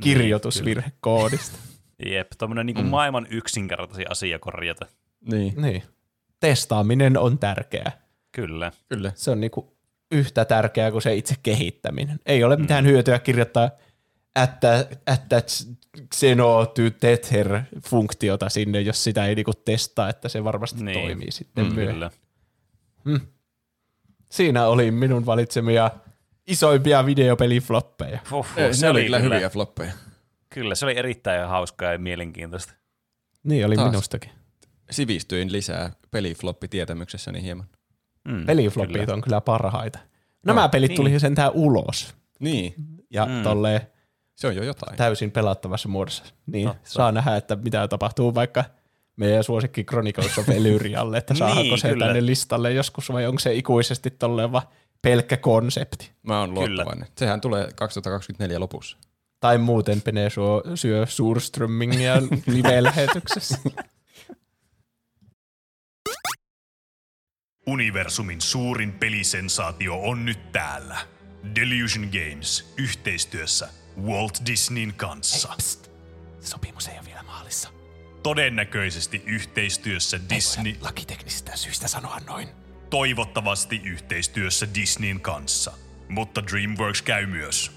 kirjoitusvirhekoodista. 0.02 1.58
Jep, 2.06 2.28
tommonen 2.38 2.66
niinku 2.66 2.82
mm. 2.82 2.88
maailman 2.88 3.26
yksinkertaisin 3.30 4.10
asia 4.10 4.38
korjata. 4.38 4.86
Niin. 5.30 5.62
niin. 5.62 5.82
Testaaminen 6.40 7.18
on 7.18 7.38
tärkeää. 7.38 7.92
Kyllä. 8.32 8.72
Kyllä. 8.88 9.12
Se 9.14 9.30
on 9.30 9.40
niinku 9.40 9.76
yhtä 10.12 10.44
tärkeää 10.44 10.90
kuin 10.90 11.02
se 11.02 11.14
itse 11.14 11.34
kehittäminen. 11.42 12.20
Ei 12.26 12.44
ole 12.44 12.56
mitään 12.56 12.84
mm. 12.84 12.90
hyötyä 12.90 13.18
kirjoittaa 13.18 13.70
että, 14.42 14.86
että 15.06 15.42
xeno 16.14 16.66
to 16.66 16.82
tether 17.00 17.60
funktiota 17.86 18.48
sinne, 18.48 18.80
jos 18.80 19.04
sitä 19.04 19.26
ei 19.26 19.34
niinku 19.34 19.52
testaa, 19.64 20.08
että 20.08 20.28
se 20.28 20.44
varmasti 20.44 20.84
Niin. 20.84 20.86
niin. 20.86 21.06
toimii 21.06 21.32
sitten 21.32 21.66
mm, 21.66 21.74
Kyllä. 21.74 22.10
Siinä 24.30 24.66
oli 24.66 24.90
minun 24.90 25.26
valitsemia 25.26 25.90
isoimpia 26.46 27.06
videopelifloppeja. 27.06 28.18
Uhuh, 28.32 28.46
Ne, 28.56 28.70
ne 28.82 28.90
oli 28.90 29.02
kyllä 29.02 29.18
hyviä 29.18 29.50
floppeja. 29.50 29.92
Kyllä, 30.48 30.74
se 30.74 30.86
oli 30.86 30.96
erittäin 30.98 31.48
hauskaa 31.48 31.92
ja 31.92 31.98
mielenkiintoista. 31.98 32.72
Niin 33.42 33.66
oli 33.66 33.76
Taas. 33.76 33.90
minustakin. 33.90 34.30
Sivistyin 34.90 35.52
lisää 35.52 35.92
pelifloppi-tietämyksessäni 36.10 37.42
hieman. 37.42 37.66
Mm, 38.28 38.46
Pelifloppit 38.46 39.00
kyllä. 39.00 39.14
on 39.14 39.20
kyllä 39.22 39.40
parhaita. 39.40 39.98
Nämä 40.46 40.62
No, 40.62 40.68
pelit 40.68 40.88
niin. 40.88 40.96
tuli 40.96 41.20
sentään 41.20 41.50
ulos 41.54 42.14
Niin, 42.40 42.74
ja 43.10 43.26
Mm. 43.26 43.32
mm. 43.32 43.42
tolleen 43.42 43.80
se 44.34 44.46
on 44.46 44.56
jo 44.56 44.62
jotain. 44.64 44.96
täysin 44.96 45.30
pelattavassa 45.30 45.88
muodossa. 45.88 46.24
Niin, 46.46 46.68
Totta. 46.68 46.80
saa 46.90 47.12
nähdä, 47.12 47.36
että 47.36 47.56
mitä 47.56 47.88
tapahtuu 47.88 48.34
vaikka 48.34 48.64
meidän 49.16 49.44
suosikki 49.44 49.84
Chronicles 49.84 50.38
of 50.38 50.48
Elyrialle, 50.48 51.18
että 51.18 51.34
saadaanko 51.34 51.62
Niin, 51.62 51.78
se 51.78 51.88
kyllä. 51.88 52.06
tänne 52.06 52.26
listalle 52.26 52.72
joskus 52.72 53.12
vai 53.12 53.26
onko 53.26 53.38
se 53.38 53.54
ikuisesti 53.54 54.10
tolleen 54.10 54.52
vaan 54.52 54.66
pelkkä 55.02 55.36
konsepti. 55.36 56.10
Mä 56.22 56.40
oon 56.40 56.48
Kyllä. 56.54 56.66
luottavainen. 56.66 57.08
Sehän 57.18 57.40
tulee 57.40 57.68
2024 57.74 58.60
lopussa. 58.60 58.96
Tai 59.40 59.58
muuten 59.58 60.02
Pene 60.02 60.30
syö, 60.30 60.44
syö 60.74 61.06
Surströmmingia 61.06 62.14
live-lähetyksessä. 62.54 63.58
Universumin 67.66 68.40
suurin 68.40 68.92
pelisensaatio 68.92 70.00
on 70.02 70.24
nyt 70.24 70.52
täällä. 70.52 70.96
Delusion 71.54 72.08
Games 72.12 72.74
yhteistyössä 72.78 73.68
Walt 74.02 74.38
Disneyn 74.46 74.94
kanssa. 74.94 75.48
Psst. 75.56 75.90
Sopimus 76.40 76.88
ei 76.88 76.98
ole 76.98 77.06
vielä. 77.06 77.15
Todennäköisesti 78.26 79.22
yhteistyössä 79.26 80.20
Disney, 80.34 80.76
Lakiteknisistä 80.80 81.56
syistä 81.56 81.88
sanoa 81.88 82.20
noin. 82.26 82.48
toivottavasti 82.90 83.80
yhteistyössä 83.84 84.66
Disneyn 84.74 85.20
kanssa. 85.20 85.72
Mutta 86.08 86.46
DreamWorks 86.46 87.02
käy 87.02 87.26
myös. 87.26 87.72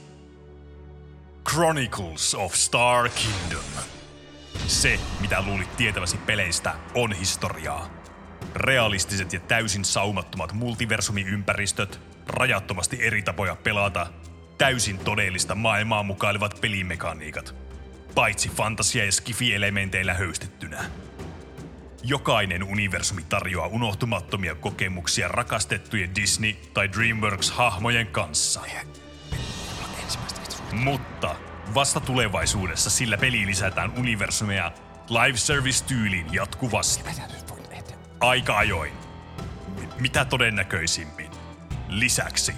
Chronicles 1.49 2.35
of 2.35 2.53
Star 2.53 3.09
Kingdom. 3.09 3.63
Se, 4.67 4.99
mitä 5.21 5.41
luulit 5.41 5.77
tietäväsi 5.77 6.17
peleistä, 6.17 6.75
on 6.93 7.13
historiaa. 7.13 7.89
Realistiset 8.55 9.33
ja 9.33 9.39
täysin 9.39 9.85
saumattomat 9.85 10.53
multiversumiympäristöt, 10.53 11.99
rajattomasti 12.27 12.97
eri 13.01 13.21
tapoja 13.21 13.55
pelata, 13.55 14.07
täysin 14.57 14.97
todellista 14.97 15.55
maailmaa 15.55 16.03
mukailevat 16.03 16.61
pelimekaniikat. 16.61 17.68
Paitsi 18.15 18.49
fantasia- 18.49 19.05
ja 19.05 19.11
skifi-elementeillä 19.11 20.13
höystettynä. 20.13 20.83
Jokainen 22.03 22.63
universumi 22.63 23.23
tarjoaa 23.29 23.67
unohtumattomia 23.67 24.55
kokemuksia 24.55 25.27
rakastettujen 25.27 26.11
Disney- 26.15 26.55
tai 26.73 26.87
DreamWorks-hahmojen 26.87 28.07
kanssa. 28.11 28.61
Mutta 30.71 31.35
vasta 31.73 31.99
tulevaisuudessa 31.99 32.89
sillä 32.89 33.17
peliin 33.17 33.47
lisätään 33.47 33.91
universumeja 33.97 34.71
live 35.09 35.37
service-tyyliin 35.37 36.33
jatkuvasti. 36.33 37.03
Aika 38.19 38.57
ajoin. 38.57 38.93
Mitä 39.99 40.25
todennäköisimmin. 40.25 41.31
Lisäksi 41.87 42.53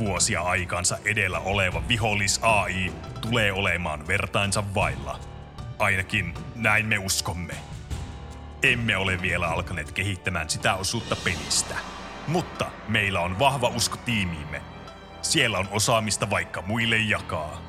vuosia 0.00 0.40
aikansa 0.40 0.98
edellä 1.04 1.38
oleva 1.38 1.82
vihollis 1.88 2.40
AI 2.42 2.92
tulee 3.20 3.52
olemaan 3.52 4.06
vertainsa 4.06 4.74
vailla. 4.74 5.20
Ainakin 5.78 6.34
näin 6.54 6.86
me 6.86 6.98
uskomme. 6.98 7.54
Emme 8.62 8.96
ole 8.96 9.22
vielä 9.22 9.48
alkaneet 9.48 9.92
kehittämään 9.92 10.50
sitä 10.50 10.74
osuutta 10.74 11.16
pelistä. 11.16 11.74
Mutta 12.26 12.70
meillä 12.88 13.20
on 13.20 13.38
vahva 13.38 13.68
usko 13.68 13.96
tiimiimme. 13.96 14.62
Siellä 15.22 15.58
on 15.58 15.68
osaamista 15.70 16.30
vaikka 16.30 16.62
muille 16.62 16.96
jakaa. 16.96 17.62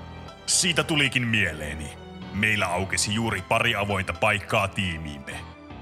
Siitä 0.46 0.84
tulikin 0.84 1.28
mieleeni. 1.28 1.90
Meillä 2.34 2.66
aukesi 2.66 3.14
juuri 3.14 3.42
pari 3.42 3.76
avointa 3.76 4.14
paikkaa 4.14 4.68
tiimiimme, 4.68 5.34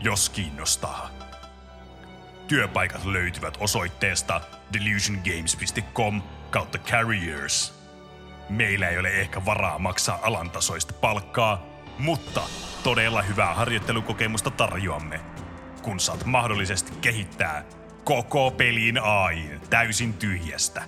jos 0.02 0.30
kiinnostaa. 0.30 1.10
Työpaikat 2.48 3.06
löytyvät 3.06 3.58
osoitteesta 3.60 4.42
delusiongames.com 4.74 6.22
kautta 6.50 6.78
careers. 6.78 7.80
Meillä 8.50 8.90
ei 8.90 8.98
ole 8.98 9.10
ehkä 9.10 9.46
varaa 9.46 9.80
maksaa 9.80 10.20
alantasoista 10.22 10.94
palkkaa, 10.94 11.66
mutta 12.00 12.42
todella 12.84 13.22
hyvää 13.22 13.54
harjoittelukokemusta 13.54 14.52
tarjoamme, 14.52 15.20
kun 15.82 16.00
saat 16.00 16.26
mahdollisesti 16.26 16.92
kehittää 17.02 17.64
koko 18.04 18.52
pelin 18.52 19.00
AI 19.04 19.60
täysin 19.70 20.14
tyhjästä. 20.14 20.84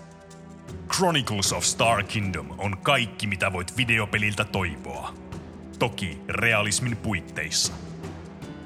Chronicles 0.96 1.54
of 1.54 1.64
Star 1.64 2.04
Kingdom 2.04 2.48
on 2.58 2.78
kaikki, 2.78 3.28
mitä 3.28 3.54
voit 3.54 3.78
videopeliltä 3.78 4.46
toivoa. 4.46 5.14
Toki 5.80 6.22
realismin 6.30 6.98
puitteissa. 6.98 7.74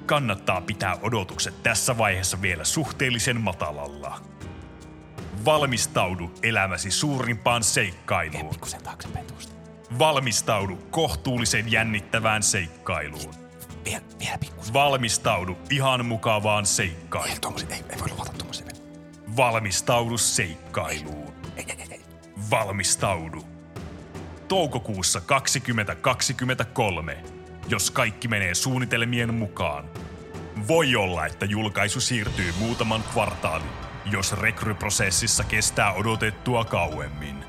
Kannattaa 0.05 0.61
pitää 0.61 0.97
odotukset 1.01 1.63
tässä 1.63 1.97
vaiheessa 1.97 2.41
vielä 2.41 2.63
suhteellisen 2.63 3.41
matalalla. 3.41 4.34
Valmistaudu 5.45 6.31
elämäsi 6.43 6.91
suurimpaan 6.91 7.63
seikkailuun. 7.63 8.49
Pikkusen 8.49 8.83
taaksepäin 8.83 9.27
tuosta. 9.27 9.55
Valmistaudu 9.99 10.75
kohtuullisen 10.75 11.71
jännittävään 11.71 12.43
seikkailuun. 12.43 13.33
Vielä, 13.85 14.01
vielä 14.19 14.37
pikkusen. 14.37 14.73
Valmistaudu 14.73 15.57
ihan 15.69 16.05
mukavaan 16.05 16.65
seikkailuun. 16.65 17.41
Tommosen, 17.41 17.71
ei, 17.71 17.83
ei 17.89 17.99
voi 17.99 18.09
luvata 18.09 18.31
tommosen. 18.37 18.67
Valmistaudu 19.37 20.17
seikkailuun. 20.17 21.33
Ei, 21.57 21.65
ei, 21.67 21.75
ei, 21.79 21.87
ei. 21.91 22.01
Valmistaudu. 22.51 23.45
Toukokuussa 24.47 25.21
2023, 25.21 27.23
jos 27.69 27.91
kaikki 27.91 28.27
menee 28.27 28.55
suunnitelmien 28.55 29.33
mukaan. 29.33 29.89
Voi 30.67 30.95
olla, 30.95 31.25
että 31.25 31.45
julkaisu 31.45 32.01
siirtyy 32.01 32.53
muutaman 32.59 33.03
kvartaalin, 33.03 33.84
jos 34.05 34.33
rekryprosessissa 34.33 35.43
kestää 35.43 35.93
odotettua 35.93 36.65
kauemmin. 36.65 37.45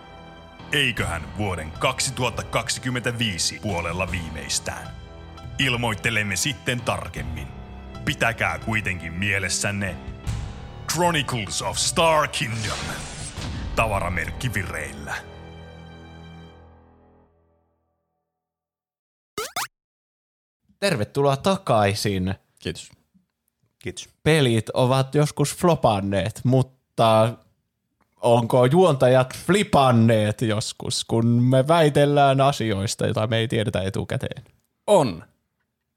Eiköhän 0.72 1.36
vuoden 1.38 1.70
2025 1.70 3.58
puolella 3.62 4.10
viimeistään. 4.10 4.88
Ilmoittelemme 5.58 6.36
sitten 6.36 6.80
tarkemmin. 6.80 7.48
Pitäkää 8.04 8.58
kuitenkin 8.58 9.12
mielessänne 9.12 9.96
Chronicles 10.92 11.62
of 11.62 11.76
Star 11.76 12.28
Kingdom. 12.28 12.78
Tavaramerkki 13.76 14.54
vireillä. 14.54 15.14
Tervetuloa 20.80 21.36
takaisin. 21.36 22.34
Kiitos. 22.58 22.95
Kiitos. 23.86 24.08
Pelit 24.22 24.70
ovat 24.70 25.14
joskus 25.14 25.56
flopanneet, 25.56 26.40
mutta 26.44 27.32
onko 28.20 28.64
juontajat 28.64 29.36
flipanneet 29.36 30.42
joskus, 30.42 31.04
kun 31.04 31.26
me 31.26 31.68
väitellään 31.68 32.40
asioista, 32.40 33.04
joita 33.04 33.26
me 33.26 33.38
ei 33.38 33.48
tiedetä 33.48 33.82
etukäteen? 33.82 34.44
On. 34.86 35.24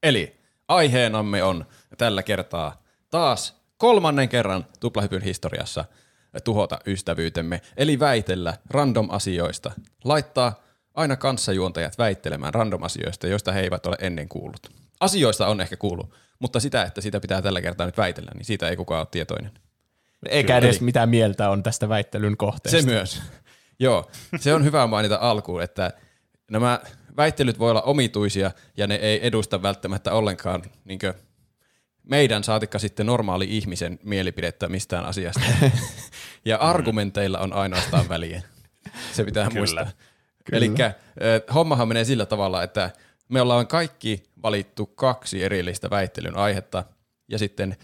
Eli 0.02 0.36
aiheenamme 0.68 1.42
on 1.42 1.66
tällä 1.98 2.22
kertaa 2.22 2.82
taas 3.10 3.56
kolmannen 3.76 4.28
kerran 4.28 4.66
tuplahypyn 4.80 5.22
historiassa 5.22 5.84
tuhota 6.44 6.78
ystävyytemme, 6.86 7.60
eli 7.76 7.98
väitellä 7.98 8.54
random 8.70 9.08
asioista. 9.10 9.72
Laittaa 10.04 10.62
aina 10.94 11.16
kanssajuontajat 11.16 11.98
väittelemään 11.98 12.54
random 12.54 12.82
asioista, 12.82 13.26
joista 13.26 13.52
he 13.52 13.60
eivät 13.60 13.86
ole 13.86 13.96
ennen 14.00 14.28
kuullut. 14.28 14.70
Asioista 15.00 15.46
on 15.46 15.60
ehkä 15.60 15.76
kuullut, 15.76 16.14
mutta 16.40 16.60
sitä, 16.60 16.82
että 16.82 17.00
sitä 17.00 17.20
pitää 17.20 17.42
tällä 17.42 17.60
kertaa 17.60 17.86
nyt 17.86 17.96
väitellä, 17.96 18.30
niin 18.34 18.44
siitä 18.44 18.68
ei 18.68 18.76
kukaan 18.76 19.00
ole 19.00 19.08
tietoinen. 19.10 19.52
Eikä 20.28 20.56
edes 20.56 20.80
mitä 20.80 21.06
mieltä 21.06 21.50
on 21.50 21.62
tästä 21.62 21.88
väittelyn 21.88 22.36
kohteesta. 22.36 22.80
Se 22.80 22.94
myös. 22.94 23.22
Joo, 23.78 24.10
se 24.40 24.54
on 24.54 24.64
hyvä 24.64 24.86
mainita 24.86 25.18
alkuun, 25.20 25.62
että 25.62 25.92
nämä 26.50 26.80
väittelyt 27.16 27.58
voi 27.58 27.70
olla 27.70 27.82
omituisia 27.82 28.50
ja 28.76 28.86
ne 28.86 28.94
ei 28.94 29.26
edusta 29.26 29.62
välttämättä 29.62 30.12
ollenkaan 30.12 30.62
niin 30.84 30.98
meidän 32.02 32.44
saatikka 32.44 32.78
sitten 32.78 33.06
normaali 33.06 33.56
ihmisen 33.56 33.98
mielipidettä 34.02 34.68
mistään 34.68 35.04
asiasta. 35.04 35.40
ja 36.44 36.56
argumenteilla 36.56 37.38
on 37.38 37.52
ainoastaan 37.52 38.08
väliä. 38.08 38.42
Se 39.12 39.24
pitää 39.24 39.48
Kyllä. 39.48 39.60
muistaa. 39.60 39.86
Eli 40.52 40.70
hommahan 41.54 41.88
menee 41.88 42.04
sillä 42.04 42.26
tavalla, 42.26 42.62
että 42.62 42.90
me 43.30 43.40
ollaan 43.40 43.66
kaikki 43.66 44.22
valittu 44.42 44.86
kaksi 44.86 45.44
erillistä 45.44 45.90
väittelyn 45.90 46.36
aihetta, 46.36 46.84
ja 47.28 47.38
sitten 47.38 47.76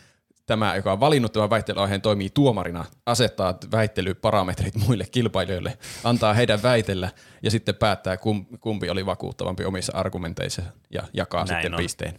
tämä, 0.47 0.77
joka 0.77 0.93
on 0.93 1.01
valinnut 1.01 1.33
tämän 1.33 1.51
väittelyaiheen, 1.51 2.01
toimii 2.01 2.31
tuomarina, 2.31 2.85
asettaa 3.07 3.59
väittelyparametrit 3.73 4.75
muille 4.87 5.05
kilpailijoille, 5.11 5.79
antaa 6.05 6.35
heidän 6.35 6.63
väitellä 6.63 7.11
ja 7.43 7.51
sitten 7.51 7.75
päättää, 7.75 8.17
kum- 8.17 8.59
kumpi 8.61 8.91
oli 8.91 9.07
vakuuttavampi 9.07 9.65
omissa 9.65 9.93
argumenteissa 9.97 10.63
ja 10.91 11.03
jakaa 11.13 11.45
Näin 11.45 11.57
sitten 11.57 11.75
on. 11.75 11.79
pisteen. 11.79 12.15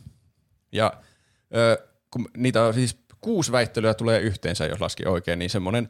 Ja 0.71 0.93
ö, 1.55 1.87
kun 2.11 2.29
niitä 2.37 2.63
on 2.63 2.73
siis 2.73 2.97
kuusi 3.21 3.51
väittelyä 3.51 3.93
tulee 3.93 4.19
yhteensä, 4.19 4.65
jos 4.65 4.81
laski 4.81 5.05
oikein, 5.05 5.39
niin 5.39 5.49
semmoinen 5.49 5.89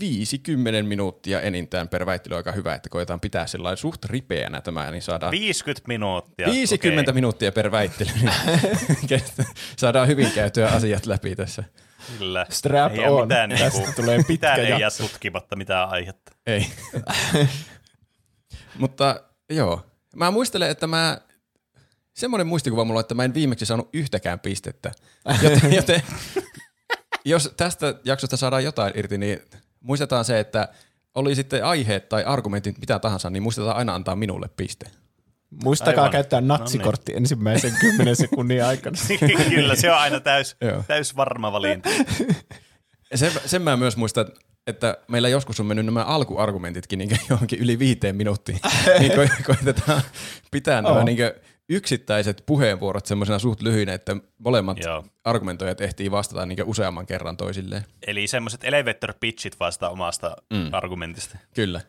50 0.00 0.82
minuuttia 0.82 1.40
enintään 1.40 1.88
per 1.88 2.06
väittely 2.06 2.36
aika 2.36 2.52
hyvä, 2.52 2.74
että 2.74 2.88
koetaan 2.88 3.20
pitää 3.20 3.46
sellainen 3.46 3.76
suht 3.76 4.04
ripeänä 4.04 4.60
tämä, 4.60 4.90
niin 4.90 5.02
saadaan 5.02 5.30
50 5.30 5.88
minuuttia. 5.88 6.46
50 6.46 7.10
Okei, 7.10 7.14
minuuttia 7.14 7.52
per 7.52 7.70
väittely, 7.70 8.10
niin 8.14 8.30
saadaan 9.76 10.08
hyvin 10.08 10.30
käytyä 10.30 10.68
asiat 10.68 11.06
läpi 11.06 11.36
tässä. 11.36 11.64
Kyllä. 12.18 12.46
Strap 12.50 12.92
ei 12.92 13.08
on. 13.08 13.22
Mitään, 13.28 13.50
Tästä 13.50 13.78
niinku, 13.78 13.92
tulee 13.96 14.16
pitkä 14.16 14.32
mitään 14.32 14.60
ei 14.60 14.68
jää 14.68 14.78
jakso. 14.78 15.08
tutkimatta 15.08 15.56
mitään 15.56 15.88
aihetta. 15.88 16.32
Ei. 16.46 16.66
Mutta 18.78 19.20
joo, 19.50 19.86
mä 20.16 20.30
muistelen, 20.30 20.70
että 20.70 20.86
mä, 20.86 21.18
semmoinen 22.14 22.46
muistikuva 22.46 22.84
mulla 22.84 23.00
että 23.00 23.14
mä 23.14 23.24
en 23.24 23.34
viimeksi 23.34 23.66
saanut 23.66 23.88
yhtäkään 23.92 24.40
pistettä. 24.40 24.92
Joten, 25.42 25.72
joten 25.74 26.02
jos 27.24 27.54
tästä 27.56 27.94
jaksosta 28.04 28.36
saadaan 28.36 28.64
jotain 28.64 28.92
irti, 28.96 29.18
niin 29.18 29.40
muistetaan 29.84 30.24
se, 30.24 30.40
että 30.40 30.68
oli 31.14 31.34
sitten 31.34 31.64
aiheet 31.64 32.08
tai 32.08 32.24
argumentit 32.24 32.78
mitä 32.78 32.98
tahansa, 32.98 33.30
niin 33.30 33.42
muistetaan 33.42 33.76
aina 33.76 33.94
antaa 33.94 34.16
minulle 34.16 34.48
piste. 34.56 34.86
Muistakaa 35.64 36.02
Aivan. 36.02 36.12
käyttää 36.12 36.40
No 36.40 36.46
natsikortti 36.56 37.12
ensimmäisen 37.16 37.72
kymmenen 37.80 38.16
sekunnin 38.16 38.64
aikana. 38.70 38.96
Kyllä, 39.48 39.74
se 39.74 39.90
on 39.90 39.98
aina 39.98 40.20
täys, 40.20 40.56
täys 40.86 41.16
varma 41.16 41.52
valinta. 41.52 41.90
Sen, 43.14 43.32
sen 43.46 43.62
mä 43.62 43.76
myös 43.76 43.96
muistan, 43.96 44.26
että 44.66 44.98
meillä 45.08 45.28
joskus 45.28 45.60
on 45.60 45.66
mennyt 45.66 45.84
nämä 45.86 46.04
alkuargumentitkin 46.04 46.98
niin 46.98 47.18
johonkin 47.30 47.58
yli 47.58 47.78
viiteen 47.78 48.16
minuuttiin. 48.16 48.60
niin 48.98 49.12
ko- 49.12 49.42
koitetaan 49.46 50.02
pitää 50.50 50.82
nämä 50.82 51.04
niin 51.04 51.18
yksittäiset 51.68 52.42
puheenvuorot 52.46 53.06
semmoisena 53.06 53.38
suht 53.38 53.62
lyhyinä, 53.62 53.94
että 53.94 54.16
molemmat 54.38 54.78
Joo. 54.78 55.04
argumentoijat 55.24 55.80
ehtii 55.80 56.10
vastata 56.10 56.46
niin 56.46 56.64
useamman 56.64 57.06
kerran 57.06 57.36
toisilleen. 57.36 57.84
Eli 58.06 58.26
semmoiset 58.26 58.64
elevator 58.64 59.14
pitchit 59.20 59.60
vasta 59.60 59.88
omasta 59.88 60.36
mm. 60.50 60.68
argumentista. 60.72 61.38
Kyllä. 61.54 61.80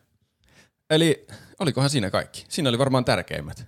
Eli 0.90 1.26
olikohan 1.58 1.90
siinä 1.90 2.10
kaikki? 2.10 2.44
Siinä 2.48 2.68
oli 2.68 2.78
varmaan 2.78 3.04
tärkeimmät. 3.04 3.66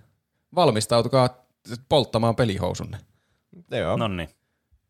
Valmistautukaa 0.55 1.45
polttamaan 1.89 2.35
pelihousunne. 2.35 2.97
Joo. 3.71 3.97
No 3.97 4.07
niin. 4.07 4.29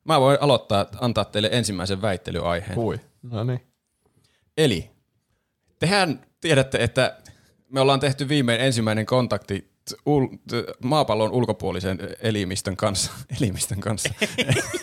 Mä 0.06 0.20
voin 0.20 0.38
aloittaa, 0.42 0.86
antaa 1.02 1.26
teille 1.26 1.50
ensimmäisen 1.52 2.02
väittelyaiheen. 2.02 2.76
Hui. 2.76 3.00
No 3.22 3.44
niin. 3.44 3.68
Eli 4.58 4.92
tehän 5.80 6.26
tiedätte, 6.42 6.84
että 6.84 7.18
me 7.70 7.80
ollaan 7.80 8.00
tehty 8.00 8.30
viimein 8.30 8.62
ensimmäinen 8.62 9.06
kontakti 9.06 9.69
ul- 9.94 10.38
maapallon 10.84 11.32
ulkopuolisen 11.32 12.00
elimistön 12.22 12.78
kanssa. 12.78 13.12
elimistön 13.42 13.80
kanssa. 13.80 14.14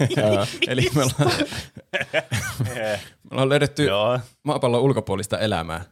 Eli 0.68 0.90
me 0.94 1.02
ollaan, 1.02 1.40
me 2.74 3.00
ollaan 3.30 3.48
löydetty 3.48 3.84
Joo, 3.84 4.20
maapallon 4.42 4.82
ulkopuolista 4.82 5.38
elämää. 5.38 5.84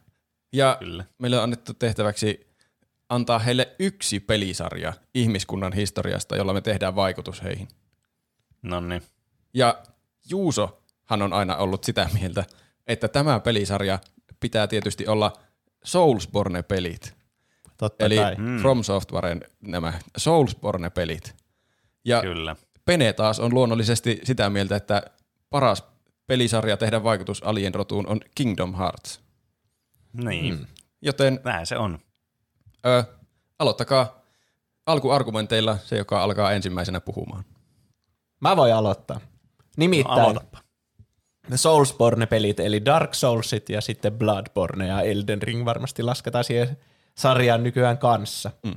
Ja 0.53 0.77
kyllä. 0.79 1.05
meille 1.19 1.37
on 1.37 1.43
annettu 1.45 1.75
tehtäväksi 1.75 2.55
antaa 3.09 3.39
heille 3.39 3.75
yksi 3.79 4.21
pelisarja 4.21 4.93
ihmiskunnan 5.15 5.73
historiasta, 5.73 6.37
jolla 6.37 6.53
me 6.53 6.61
tehdään 6.61 6.97
vaikutus 6.97 7.43
heihin. 7.43 7.69
No 8.63 8.81
niin. 8.81 9.03
Ja 9.55 9.83
Juusohan 10.31 11.23
on 11.23 11.33
aina 11.33 11.57
ollut 11.57 11.85
sitä 11.85 12.09
mieltä, 12.21 12.45
että 12.87 13.09
tämä 13.09 13.41
pelisarja 13.41 13.99
pitää 14.41 14.67
tietysti 14.67 15.07
olla 15.07 15.33
Soulsborne-pelit. 15.85 17.15
Totta 17.79 18.05
Eli 18.05 18.17
kai. 18.17 18.35
mm. 18.39 18.59
From 18.59 18.83
Softwaren 18.83 19.41
nämä 19.61 19.93
Soulsborne-pelit. 20.19 21.35
Ja 22.05 22.21
Kyllä. 22.21 22.57
Pene 22.85 23.13
taas 23.13 23.41
on 23.41 23.55
luonnollisesti 23.55 24.21
sitä 24.25 24.51
mieltä, 24.51 24.77
että 24.77 25.03
paras 25.51 25.85
pelisarja 26.27 26.77
tehdä 26.77 27.03
vaikutus 27.05 27.43
alien 27.43 27.75
rotuun 27.75 28.07
on 28.07 28.21
Kingdom 28.35 28.75
Hearts. 28.75 29.21
Niin. 30.13 30.59
Mm. 30.59 30.67
Joten 31.03 31.41
Näin 31.45 31.67
se 31.67 31.77
on. 31.77 31.99
ö, 32.87 33.05
aloittakaa 33.59 34.21
alkuargumenteilla 34.87 35.79
se, 35.85 35.97
joka 35.97 36.23
alkaa 36.23 36.53
ensimmäisenä 36.53 37.01
puhumaan. 37.01 37.45
Mä 38.41 38.57
voin 38.57 38.75
aloittaa. 38.75 39.17
No, 39.17 39.23
Nimittäin 39.77 40.21
aloitapa. 40.21 40.59
ne 41.49 41.57
Soulsborne-pelit, 41.57 42.61
eli 42.61 42.85
Dark 42.85 43.15
Soulsit 43.15 43.69
ja 43.69 43.81
sitten 43.81 44.13
Bloodborne 44.13 44.87
ja 44.87 45.01
Elden 45.03 45.43
Ring 45.43 45.65
varmasti 45.65 46.03
lasketaan 46.03 46.45
siihen 46.45 46.77
sarjaan 47.15 47.63
nykyään 47.63 47.99
kanssa. 47.99 48.51
Mm. 48.63 48.75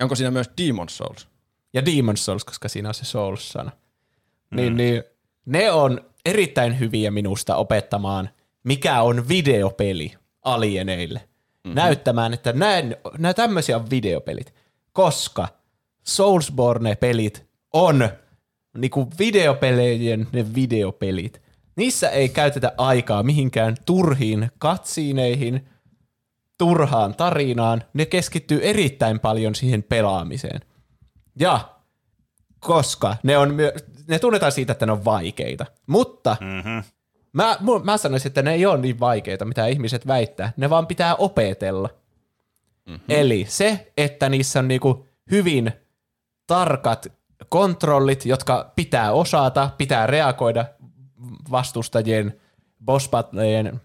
Onko 0.00 0.14
siinä 0.14 0.30
myös 0.30 0.50
Demon 0.62 0.88
Souls? 0.88 1.28
Ja 1.74 1.80
Demon's 1.80 2.16
Souls, 2.16 2.44
koska 2.44 2.68
siinä 2.68 2.88
on 2.88 2.94
se 2.94 3.04
Souls-sana. 3.04 3.70
Niin, 4.54 4.76
niin, 4.76 5.02
ne 5.46 5.70
on 5.70 6.00
erittäin 6.24 6.80
hyviä 6.80 7.10
minusta 7.10 7.56
opettamaan, 7.56 8.30
mikä 8.64 9.02
on 9.02 9.28
videopeli 9.28 10.14
alieneille. 10.42 11.18
Mm-hmm. 11.18 11.74
Näyttämään, 11.74 12.34
että 12.34 12.52
näin, 12.52 12.96
nämä 13.18 13.34
tämmöisiä 13.34 13.76
on 13.76 13.90
videopelit. 13.90 14.54
Koska 14.92 15.48
Soulsborne-pelit 16.04 17.46
on 17.72 18.08
niinku 18.78 19.08
videopelejen 19.18 20.28
ne 20.32 20.54
videopelit. 20.54 21.42
Niissä 21.76 22.08
ei 22.08 22.28
käytetä 22.28 22.72
aikaa 22.78 23.22
mihinkään 23.22 23.76
turhiin 23.86 24.50
katsiineihin, 24.58 25.68
turhaan 26.58 27.14
tarinaan. 27.14 27.82
Ne 27.94 28.06
keskittyy 28.06 28.60
erittäin 28.62 29.20
paljon 29.20 29.54
siihen 29.54 29.82
pelaamiseen. 29.82 30.60
Ja 31.38 31.60
koska 32.60 33.16
ne, 33.22 33.38
on 33.38 33.54
myö- 33.54 33.72
ne 34.08 34.18
tunnetaan 34.18 34.52
siitä, 34.52 34.72
että 34.72 34.86
ne 34.86 34.92
on 34.92 35.04
vaikeita. 35.04 35.66
Mutta 35.86 36.36
Mm-hmm. 36.40 36.82
mä, 37.32 37.56
mä 37.84 37.96
sanoisin, 37.96 38.28
että 38.28 38.42
ne 38.42 38.52
ei 38.54 38.66
ole 38.66 38.78
niin 38.78 39.00
vaikeita, 39.00 39.44
mitä 39.44 39.66
ihmiset 39.66 40.06
väittää. 40.06 40.52
Ne 40.56 40.70
vaan 40.70 40.86
pitää 40.86 41.14
opetella. 41.14 41.88
Mm-hmm. 42.86 43.04
Eli 43.08 43.46
se, 43.48 43.92
että 43.96 44.28
niissä 44.28 44.58
on 44.58 44.68
niinku 44.68 45.06
hyvin 45.30 45.72
tarkat 46.46 47.06
kontrollit, 47.48 48.26
jotka 48.26 48.72
pitää 48.76 49.12
osata, 49.12 49.70
pitää 49.78 50.06
reagoida 50.06 50.64
vastustajien, 51.50 52.40
bossbattlejen 52.84 53.80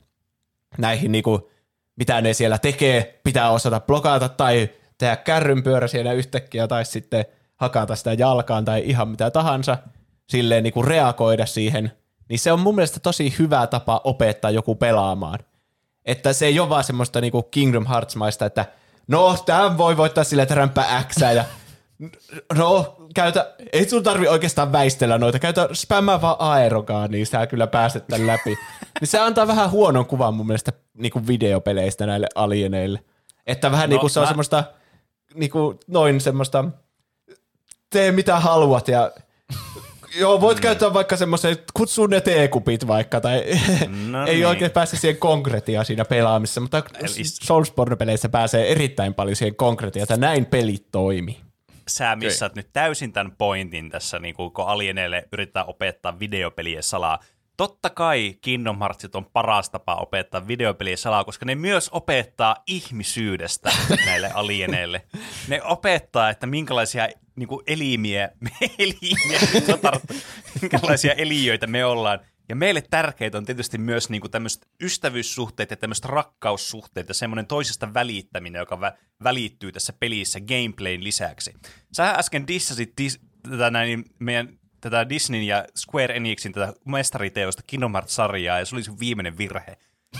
näihin 0.77 1.11
niinku, 1.11 1.49
mitä 1.95 2.21
ne 2.21 2.33
siellä 2.33 2.57
tekee, 2.57 3.19
pitää 3.23 3.49
osata 3.49 3.79
blokata 3.79 4.29
tai 4.29 4.69
tehdä 4.97 5.15
kärrynpyörä 5.15 5.87
siellä 5.87 6.13
yhtäkkiä 6.13 6.67
tai 6.67 6.85
sitten 6.85 7.25
hakata 7.55 7.95
sitä 7.95 8.13
jalkaan 8.13 8.65
tai 8.65 8.81
ihan 8.85 9.07
mitä 9.07 9.31
tahansa, 9.31 9.77
silleen 10.29 10.63
niinku 10.63 10.81
reagoida 10.81 11.45
siihen, 11.45 11.91
niin 12.29 12.39
se 12.39 12.51
on 12.51 12.59
mun 12.59 12.75
mielestä 12.75 12.99
tosi 12.99 13.35
hyvä 13.39 13.67
tapa 13.67 14.01
opettaa 14.03 14.51
joku 14.51 14.75
pelaamaan. 14.75 15.39
Että 16.05 16.33
se 16.33 16.45
ei 16.45 16.59
ole 16.59 16.69
vaan 16.69 16.83
semmoista 16.83 17.21
niinku 17.21 17.43
Kingdom 17.43 17.85
Hearts-maista, 17.85 18.45
että 18.45 18.65
no, 19.07 19.37
tämän 19.45 19.77
voi 19.77 19.97
voittaa 19.97 20.23
sillä, 20.23 20.43
että 20.43 20.55
rämpää 20.55 21.03
X 21.03 21.15
ja 21.35 21.45
no, 22.57 22.95
käytä, 23.15 23.55
ei 23.73 23.89
sun 23.89 24.03
tarvi 24.03 24.27
oikeastaan 24.27 24.71
väistellä 24.71 25.17
noita, 25.17 25.39
käytä 25.39 25.69
spämmää 25.73 26.21
vaan 26.21 26.35
aerokaa, 26.39 27.07
niin 27.07 27.25
sä 27.25 27.47
kyllä 27.47 27.67
pääset 27.67 28.07
tämän 28.07 28.27
läpi. 28.27 28.57
niin 28.99 29.07
se 29.07 29.19
antaa 29.19 29.47
vähän 29.47 29.71
huonon 29.71 30.05
kuvan 30.05 30.33
mun 30.33 30.47
mielestä 30.47 30.71
niinku 30.97 31.27
videopeleistä 31.27 32.05
näille 32.05 32.27
alieneille. 32.35 33.03
Että 33.47 33.71
vähän 33.71 33.89
no, 33.89 33.93
niinku 33.93 34.09
se 34.09 34.19
on 34.19 34.23
mä- 34.23 34.27
semmoista, 34.27 34.63
niinku 35.33 35.79
noin 35.87 36.21
semmoista, 36.21 36.65
tee 37.89 38.11
mitä 38.11 38.39
haluat 38.39 38.87
ja 38.87 39.11
Joo, 40.19 40.41
voit 40.41 40.57
mm. 40.57 40.61
käyttää 40.61 40.93
vaikka 40.93 41.17
semmoisen, 41.17 41.57
kutsu 41.73 42.07
ne 42.07 42.21
teekupit 42.21 42.87
vaikka, 42.87 43.21
tai 43.21 43.43
No 44.09 44.25
ei 44.27 44.35
niin. 44.35 44.47
oikein 44.47 44.71
pääse 44.71 44.97
siihen 44.97 45.17
konkretiaan 45.17 45.85
siinä 45.85 46.05
pelaamisessa, 46.05 46.61
mutta 46.61 46.83
Soulsborne-peleissä 47.43 48.29
pääsee 48.29 48.71
erittäin 48.71 49.13
paljon 49.13 49.35
siihen 49.35 49.55
konkretiaan, 49.55 50.03
että 50.03 50.17
näin 50.17 50.45
pelit 50.45 50.91
toimii. 50.91 51.37
Sä 51.87 52.15
missaat 52.15 52.55
nyt 52.55 52.69
täysin 52.73 53.13
tämän 53.13 53.35
pointin 53.37 53.89
tässä, 53.89 54.19
niin 54.19 54.35
kun 54.35 54.51
alieneille 54.57 55.27
yrittää 55.31 55.63
opettaa 55.63 56.19
videopelien 56.19 56.83
salaa. 56.83 57.19
Totta 57.63 57.89
kai 57.89 58.35
Kingdom 58.41 58.79
Heartsit 58.79 59.15
on 59.15 59.25
paras 59.25 59.69
tapa 59.69 59.95
opettaa 59.95 60.47
videopelien 60.47 60.97
salaa, 60.97 61.23
koska 61.23 61.45
ne 61.45 61.55
myös 61.55 61.89
opettaa 61.89 62.55
ihmisyydestä 62.67 63.71
näille 64.05 64.31
alieneille. 64.33 65.05
Ne 65.47 65.63
opettaa, 65.63 66.29
että 66.29 66.47
minkälaisia 66.47 67.09
niin 67.35 67.47
kuin 67.47 67.63
elimiä, 67.67 68.29
elimiä, 68.79 69.39
se 69.65 69.73
on 69.73 69.79
tarttu, 69.79 70.13
minkälaisia 70.61 71.13
eliöitä 71.13 71.67
me 71.67 71.85
ollaan. 71.85 72.19
Ja 72.49 72.55
meille 72.55 72.83
tärkeitä 72.89 73.37
on 73.37 73.45
tietysti 73.45 73.77
myös 73.77 74.09
niin 74.09 74.31
tämmöiset 74.31 74.67
ystävyyssuhteet 74.81 75.71
ja 75.71 75.77
tämmöiset 75.77 76.05
rakkaussuhteet 76.05 77.07
ja 77.07 77.13
semmoinen 77.13 77.47
toisesta 77.47 77.93
välittäminen, 77.93 78.59
joka 78.59 78.75
vä- 78.75 78.97
välittyy 79.23 79.71
tässä 79.71 79.93
pelissä 79.99 80.39
gameplayn 80.39 81.03
lisäksi. 81.03 81.53
Sä 81.93 82.11
äsken 82.11 82.47
dissasit 82.47 82.93
dis- 83.01 83.49
tätä 83.49 83.69
näin 83.69 84.05
meidän 84.19 84.59
tätä 84.83 85.09
Disneyn 85.09 85.47
ja 85.47 85.65
Square 85.77 86.15
Enixin 86.15 86.53
tätä 86.53 86.73
mestariteosta 86.85 87.63
Kingdom 87.67 87.93
Hearts-sarjaa, 87.93 88.59
ja 88.59 88.65
se 88.65 88.75
oli 88.75 88.83
sun 88.83 88.99
viimeinen 88.99 89.37
virhe. 89.37 89.77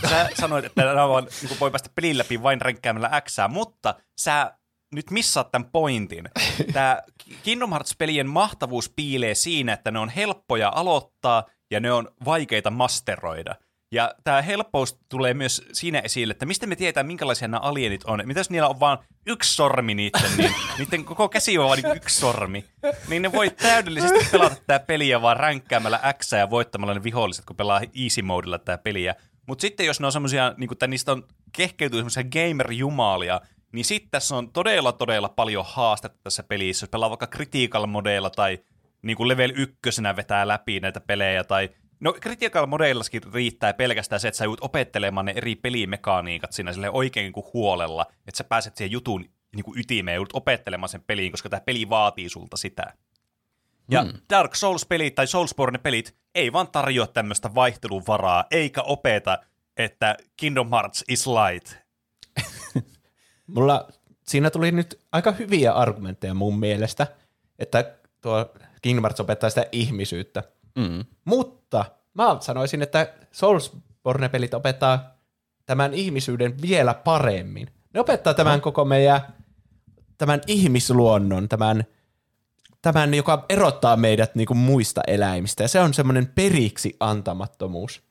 Sä 0.10 0.30
sanoit, 0.42 0.66
että 0.66 0.84
nämä 0.86 1.10
vaan, 1.10 1.28
niin 1.42 1.60
voi 1.60 1.72
päästä 1.72 1.90
pelin 1.96 2.18
läpi 2.18 2.44
vain 2.44 2.62
ränkkäämällä 2.62 3.22
X, 3.22 3.38
mutta 3.50 3.96
sä 4.18 4.54
nyt 4.96 5.12
missaat 5.12 5.52
tämän 5.52 5.70
pointin. 5.72 6.30
Tämä 6.74 7.02
Kingdom 7.44 7.70
Hearts-pelien 7.70 8.28
mahtavuus 8.28 8.90
piilee 8.96 9.36
siinä, 9.36 9.74
että 9.74 9.92
ne 9.92 10.00
on 10.00 10.10
helppoja 10.10 10.72
aloittaa 10.76 11.44
ja 11.72 11.80
ne 11.80 11.92
on 11.92 12.12
vaikeita 12.26 12.72
masteroida. 12.72 13.56
Ja 13.94 14.16
tämä 14.24 14.42
helppous 14.42 15.00
tulee 15.10 15.34
myös 15.34 15.62
siinä 15.74 16.00
esille, 16.00 16.32
että 16.32 16.46
mistä 16.46 16.68
me 16.68 16.76
tietää, 16.76 17.04
minkälaisia 17.04 17.48
nämä 17.48 17.60
alienit 17.60 18.04
on. 18.04 18.22
Mitä 18.26 18.40
jos 18.40 18.50
niillä 18.50 18.68
on 18.68 18.80
vain 18.80 18.98
yksi 19.26 19.56
sormi 19.56 19.96
niiden, 19.96 20.38
niin 20.38 20.54
niiden 20.78 21.06
koko 21.06 21.30
käsi 21.30 21.58
on 21.58 21.70
vain 21.70 21.84
niin 21.84 21.98
yksi 21.98 22.20
sormi. 22.20 22.66
Niin 23.08 23.22
ne 23.22 23.32
voi 23.32 23.50
täydellisesti 23.50 24.28
pelata 24.32 24.56
tämä 24.68 24.80
peliä 24.80 25.22
vaan 25.22 25.38
ränkkäämällä 25.38 26.14
X 26.20 26.32
ja 26.32 26.50
voittamalla 26.50 26.94
ne 26.94 27.04
viholliset, 27.04 27.46
kun 27.46 27.56
pelaa 27.56 27.82
easy 28.04 28.22
modella 28.22 28.60
tämä 28.60 28.78
peliä. 28.78 29.16
Mutta 29.48 29.62
sitten 29.62 29.86
jos 29.86 30.00
ne 30.00 30.06
on 30.06 30.12
semmoisia, 30.12 30.54
niin 30.58 30.72
että 30.72 30.88
niistä 30.88 31.12
on 31.12 31.28
kehkeytyy 31.52 32.00
semmoisia 32.00 32.24
gamer-jumalia, 32.24 33.42
niin 33.72 33.86
sitten 33.86 34.12
tässä 34.12 34.36
on 34.36 34.52
todella, 34.52 34.92
todella 34.92 35.30
paljon 35.30 35.66
haastetta 35.68 36.20
tässä 36.24 36.44
pelissä. 36.44 36.84
Jos 36.84 36.90
pelaa 36.90 37.10
vaikka 37.10 37.28
critical 37.28 37.88
modeilla 37.88 38.30
tai 38.30 38.60
niin 39.02 39.18
kuin 39.18 39.28
level 39.28 39.54
ykkösenä 39.56 40.16
vetää 40.16 40.48
läpi 40.48 40.80
näitä 40.80 41.00
pelejä 41.00 41.44
tai 41.44 41.70
No 42.04 42.14
critical 42.14 42.66
modeillaskin 42.66 43.22
riittää 43.34 43.74
pelkästään 43.74 44.20
se, 44.20 44.28
että 44.28 44.38
sä 44.38 44.44
joudut 44.44 44.64
opettelemaan 44.64 45.26
ne 45.26 45.34
eri 45.36 45.56
pelimekaniikat 45.56 46.52
siinä 46.52 46.74
sille 46.74 46.90
oikein 46.90 47.24
niin 47.24 47.34
kuin 47.34 47.46
huolella, 47.54 48.06
että 48.28 48.38
sä 48.38 48.44
pääset 48.44 48.78
siihen 48.78 48.92
jutun 48.92 49.26
niin 49.56 49.64
kuin 49.64 49.80
ytimeen 49.80 50.16
joudut 50.16 50.36
opettelemaan 50.36 50.90
sen 50.90 51.04
peliin, 51.08 51.32
koska 51.32 51.50
tämä 51.50 51.60
peli 51.60 51.90
vaatii 51.90 52.30
sulta 52.30 52.58
sitä. 52.58 52.94
Ja 53.92 54.02
hmm. 54.02 54.14
Dark 54.30 54.56
Souls-pelit 54.56 55.16
tai 55.16 55.28
Soulsborne-pelit 55.28 56.16
ei 56.36 56.54
vaan 56.54 56.68
tarjoa 56.68 57.08
tämmöistä 57.08 57.56
vaihtelun 57.56 58.04
varaa, 58.08 58.46
eikä 58.52 58.82
opeta 58.82 59.38
että 59.78 60.18
Kingdom 60.38 60.70
Hearts 60.70 61.04
is 61.08 61.28
light. 61.28 61.76
Mulla 63.56 63.88
siinä 64.28 64.50
tuli 64.50 64.72
nyt 64.72 65.00
aika 65.12 65.32
hyviä 65.32 65.74
argumentteja 65.74 66.34
mun 66.34 66.60
mielestä, 66.60 67.08
että 67.60 67.96
tuo 68.22 68.54
Kingdom 68.82 69.04
Hearts 69.04 69.20
opettaa 69.20 69.50
sitä 69.50 69.66
ihmisyyttä. 69.72 70.44
Mm. 70.76 71.06
Mutta 71.26 71.86
mä 72.14 72.38
sanoisin, 72.40 72.82
että 72.82 73.14
Soulsborne-pelit 73.32 74.54
opettaa 74.54 75.18
tämän 75.66 75.94
ihmisyyden 75.94 76.62
vielä 76.62 76.94
paremmin. 76.94 77.68
Ne 77.94 78.00
opettaa 78.00 78.34
tämän 78.34 78.62
koko 78.62 78.86
meidän 78.86 79.22
tämän 80.18 80.42
ihmisluonnon, 80.48 81.50
tämän, 81.50 81.84
tämän 82.82 83.14
joka 83.14 83.46
erottaa 83.50 83.98
meidät 83.98 84.36
niin 84.36 84.46
kuin 84.46 84.58
muista 84.58 85.02
eläimistä. 85.08 85.64
Ja 85.64 85.68
se 85.68 85.80
on 85.80 85.94
semmoinen 85.94 86.28
periksi 86.28 86.96
antamattomuus. 87.00 88.04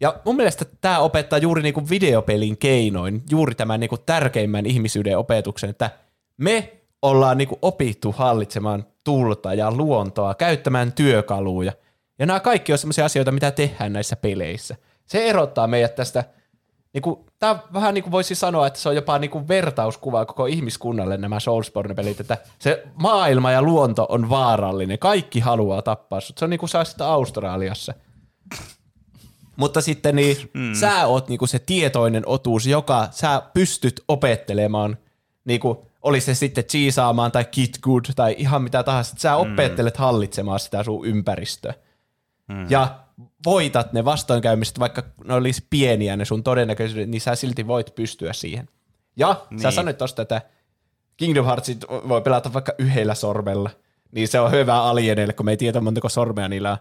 Ja 0.00 0.20
mun 0.24 0.36
mielestä 0.36 0.64
tämä 0.80 0.98
opettaa 0.98 1.38
juuri 1.38 1.62
niin 1.62 1.74
kuin 1.74 1.90
videopelin 1.90 2.58
keinoin, 2.58 3.22
juuri 3.30 3.54
tämän 3.54 3.80
niin 3.80 3.88
kuin 3.88 4.00
tärkeimmän 4.06 4.66
ihmisyyden 4.66 5.18
opetuksen, 5.18 5.70
että 5.70 5.90
me 6.36 6.77
ollaan 7.02 7.38
niin 7.38 7.48
kuin 7.48 7.58
opittu 7.62 8.12
hallitsemaan 8.12 8.84
tulta 9.04 9.54
ja 9.54 9.70
luontoa, 9.70 10.34
käyttämään 10.34 10.92
työkaluja. 10.92 11.72
Ja 12.18 12.26
nämä 12.26 12.40
kaikki 12.40 12.72
on 12.72 12.78
sellaisia 12.78 13.04
asioita, 13.04 13.32
mitä 13.32 13.50
tehdään 13.50 13.92
näissä 13.92 14.16
peleissä. 14.16 14.76
Se 15.06 15.28
erottaa 15.28 15.66
meidät 15.66 15.94
tästä, 15.94 16.24
niin 16.92 17.02
kuin, 17.02 17.26
tämä 17.38 17.58
vähän 17.72 17.94
niin 17.94 18.02
kuin 18.04 18.12
voisi 18.12 18.34
sanoa, 18.34 18.66
että 18.66 18.78
se 18.78 18.88
on 18.88 18.94
jopa 18.94 19.18
niin 19.18 19.30
kuin 19.30 19.48
vertauskuva 19.48 20.26
koko 20.26 20.46
ihmiskunnalle 20.46 21.16
nämä 21.16 21.40
Soulsborne-pelit, 21.40 22.20
että 22.20 22.38
se 22.58 22.84
maailma 22.94 23.52
ja 23.52 23.62
luonto 23.62 24.06
on 24.08 24.30
vaarallinen, 24.30 24.98
kaikki 24.98 25.40
haluaa 25.40 25.82
tappaa 25.82 26.20
sut. 26.20 26.38
Se 26.38 26.44
on 26.44 26.50
niin 26.50 26.60
kuin 26.60 26.70
sä 26.70 26.84
Australiassa. 27.00 27.94
Mutta 29.56 29.80
sitten 29.80 30.16
niin, 30.16 30.50
mm. 30.54 30.74
sä 30.74 31.06
oot 31.06 31.28
niinku 31.28 31.46
se 31.46 31.58
tietoinen 31.58 32.22
otuus, 32.26 32.66
joka 32.66 33.08
sä 33.10 33.42
pystyt 33.54 34.04
opettelemaan, 34.08 34.98
niinku, 35.44 35.87
oli 36.08 36.20
se 36.20 36.34
sitten 36.34 36.64
cheesaamaan 36.64 37.32
tai 37.32 37.44
kit 37.44 37.78
good 37.82 38.04
tai 38.16 38.34
ihan 38.38 38.62
mitä 38.62 38.82
tahansa, 38.82 39.14
sä 39.18 39.36
opettelet 39.36 39.96
hallitsemaan 39.96 40.60
sitä 40.60 40.82
sun 40.82 41.06
ympäristöä. 41.06 41.74
Mm. 42.48 42.66
Ja 42.70 42.98
voitat 43.46 43.92
ne 43.92 44.04
vastoinkäymiset, 44.04 44.78
vaikka 44.78 45.02
ne 45.24 45.34
olisi 45.34 45.66
pieniä 45.70 46.16
ne 46.16 46.24
sun 46.24 46.42
todennäköisyydet, 46.42 47.10
niin 47.10 47.20
sä 47.20 47.34
silti 47.34 47.66
voit 47.66 47.94
pystyä 47.94 48.32
siihen. 48.32 48.68
Ja 49.16 49.46
niin. 49.50 49.60
sä 49.60 49.70
sanoit 49.70 49.98
tosta, 49.98 50.22
että 50.22 50.42
Kingdom 51.16 51.44
Heartsit 51.46 51.84
voi 52.08 52.22
pelata 52.22 52.52
vaikka 52.52 52.72
yhdellä 52.78 53.14
sormella, 53.14 53.70
niin 54.12 54.28
se 54.28 54.40
on 54.40 54.50
hyvä 54.50 54.82
alieneille, 54.82 55.32
kun 55.32 55.46
me 55.46 55.52
ei 55.52 55.56
tiedä 55.56 55.80
montako 55.80 56.08
sormea 56.08 56.48
niillä 56.48 56.70
on. 56.70 56.78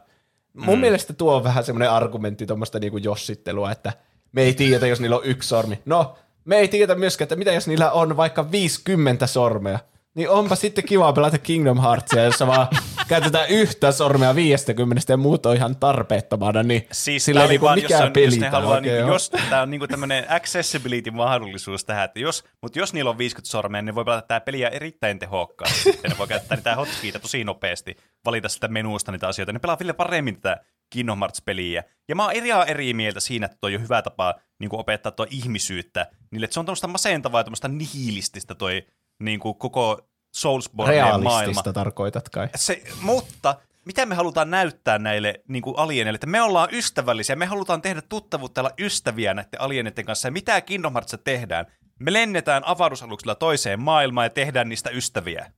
Mun 0.53 0.75
mm. 0.75 0.81
mielestä 0.81 1.13
tuo 1.13 1.35
on 1.35 1.43
vähän 1.43 1.63
semmoinen 1.63 1.91
argumentti 1.91 2.45
tuommoista 2.45 2.79
niinku 2.79 2.97
jossittelua, 2.97 3.71
että 3.71 3.93
me 4.31 4.41
ei 4.41 4.53
tiedä, 4.53 4.87
jos 4.87 4.99
niillä 4.99 5.15
on 5.15 5.25
yksi 5.25 5.49
sormi. 5.49 5.79
No, 5.85 6.17
me 6.47 6.57
ei 6.57 6.67
tiedä 6.67 6.95
myöskään, 6.95 7.25
että 7.25 7.35
mitä 7.35 7.51
jos 7.51 7.67
niillä 7.67 7.91
on 7.91 8.17
vaikka 8.17 8.51
50 8.51 9.27
sormea. 9.27 9.79
Niin 10.15 10.29
onpa 10.29 10.55
sitten 10.55 10.83
kiva 10.83 11.13
pelata 11.13 11.37
Kingdom 11.37 11.81
Heartsia, 11.81 12.23
jossa 12.23 12.47
vaan 12.47 12.67
käytetään 13.07 13.49
yhtä 13.49 13.91
sormea 13.91 14.35
50 14.35 15.13
ja 15.13 15.17
muut 15.17 15.45
on 15.45 15.55
ihan 15.55 15.75
tarpeettomana, 15.75 16.63
niin 16.63 16.87
Siis 16.91 17.25
sillä 17.25 17.41
ei 17.41 17.47
niinku 17.47 17.65
vaan, 17.65 17.79
mikään 17.79 18.01
jos, 18.01 18.07
on, 18.07 18.13
peli 18.13 18.25
jos 18.25 18.35
ne 18.35 18.41
tää 18.41 18.51
haluaa, 18.51 18.79
niin, 18.79 18.95
jos 18.95 19.29
tämä 19.49 19.61
on 19.61 19.69
niinku 19.69 19.87
tämmöinen 19.87 20.25
accessibility-mahdollisuus 20.29 21.85
tähän, 21.85 22.05
että 22.05 22.19
jos, 22.19 22.43
mutta 22.61 22.79
jos 22.79 22.93
niillä 22.93 23.09
on 23.09 23.17
50 23.17 23.51
sormea, 23.51 23.81
niin 23.81 23.95
voi 23.95 24.05
pelata 24.05 24.27
tämä 24.27 24.39
peliä 24.39 24.69
erittäin 24.69 25.19
tehokkaasti. 25.19 25.99
Ne 26.09 26.17
voi 26.17 26.27
käyttää 26.27 26.55
niitä 26.55 26.75
hotkeita 26.75 27.19
tosi 27.19 27.43
nopeasti, 27.43 27.97
valita 28.25 28.49
sitä 28.49 28.67
menusta 28.67 29.11
niitä 29.11 29.27
asioita. 29.27 29.53
Ne 29.53 29.59
pelaa 29.59 29.79
vielä 29.79 29.93
paremmin 29.93 30.41
tätä 30.41 30.63
Kingdom 30.89 31.19
Hearts-peliä. 31.19 31.83
Ja 32.09 32.15
mä 32.15 32.23
oon 32.23 32.33
eri, 32.33 32.49
eri 32.67 32.93
mieltä 32.93 33.19
siinä, 33.19 33.45
että 33.45 33.57
toi 33.61 33.75
on 33.75 33.81
hyvä 33.81 34.01
tapa 34.01 34.35
niin 34.59 34.69
kuin 34.69 34.79
opettaa 34.79 35.11
tuo 35.11 35.27
ihmisyyttä 35.29 36.07
niille, 36.31 36.45
että 36.45 36.53
se 36.53 36.59
on 36.59 36.65
tämmöistä 36.65 36.87
masentavaa 36.87 37.39
ja 37.39 37.43
tämmöistä 37.43 37.67
nihilististä 37.67 38.55
toi 38.55 38.87
niin 39.23 39.39
kuin 39.39 39.55
koko 39.55 40.09
Soulsborne 40.35 41.01
maailma. 41.01 41.39
Realistista 41.39 41.73
tarkoitat 41.73 42.29
kai. 42.29 42.49
Se, 42.55 42.83
mutta 43.01 43.55
mitä 43.85 44.05
me 44.05 44.15
halutaan 44.15 44.49
näyttää 44.51 44.99
näille 44.99 45.41
niin 45.47 45.61
kuin 45.61 45.77
alieneille, 45.77 46.15
että 46.15 46.27
me 46.27 46.41
ollaan 46.41 46.69
ystävällisiä, 46.71 47.35
me 47.35 47.45
halutaan 47.45 47.81
tehdä 47.81 48.01
tuttavuutta 48.01 48.61
olla 48.61 48.71
ystäviä 48.79 49.33
näiden 49.33 49.61
alieneiden 49.61 50.05
kanssa, 50.05 50.27
ja 50.27 50.31
mitä 50.31 50.61
Kingdom 50.61 50.93
Heartsissa 50.93 51.17
tehdään? 51.17 51.65
Me 51.99 52.13
lennetään 52.13 52.63
avaruusaluksella 52.65 53.35
toiseen 53.35 53.79
maailmaan 53.79 54.25
ja 54.25 54.29
tehdään 54.29 54.69
niistä 54.69 54.89
ystäviä. 54.89 55.51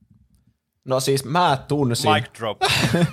No 0.84 1.00
siis 1.00 1.24
mä 1.24 1.58
tunsin, 1.68 2.12
Mic 2.12 2.38
drop. 2.38 2.58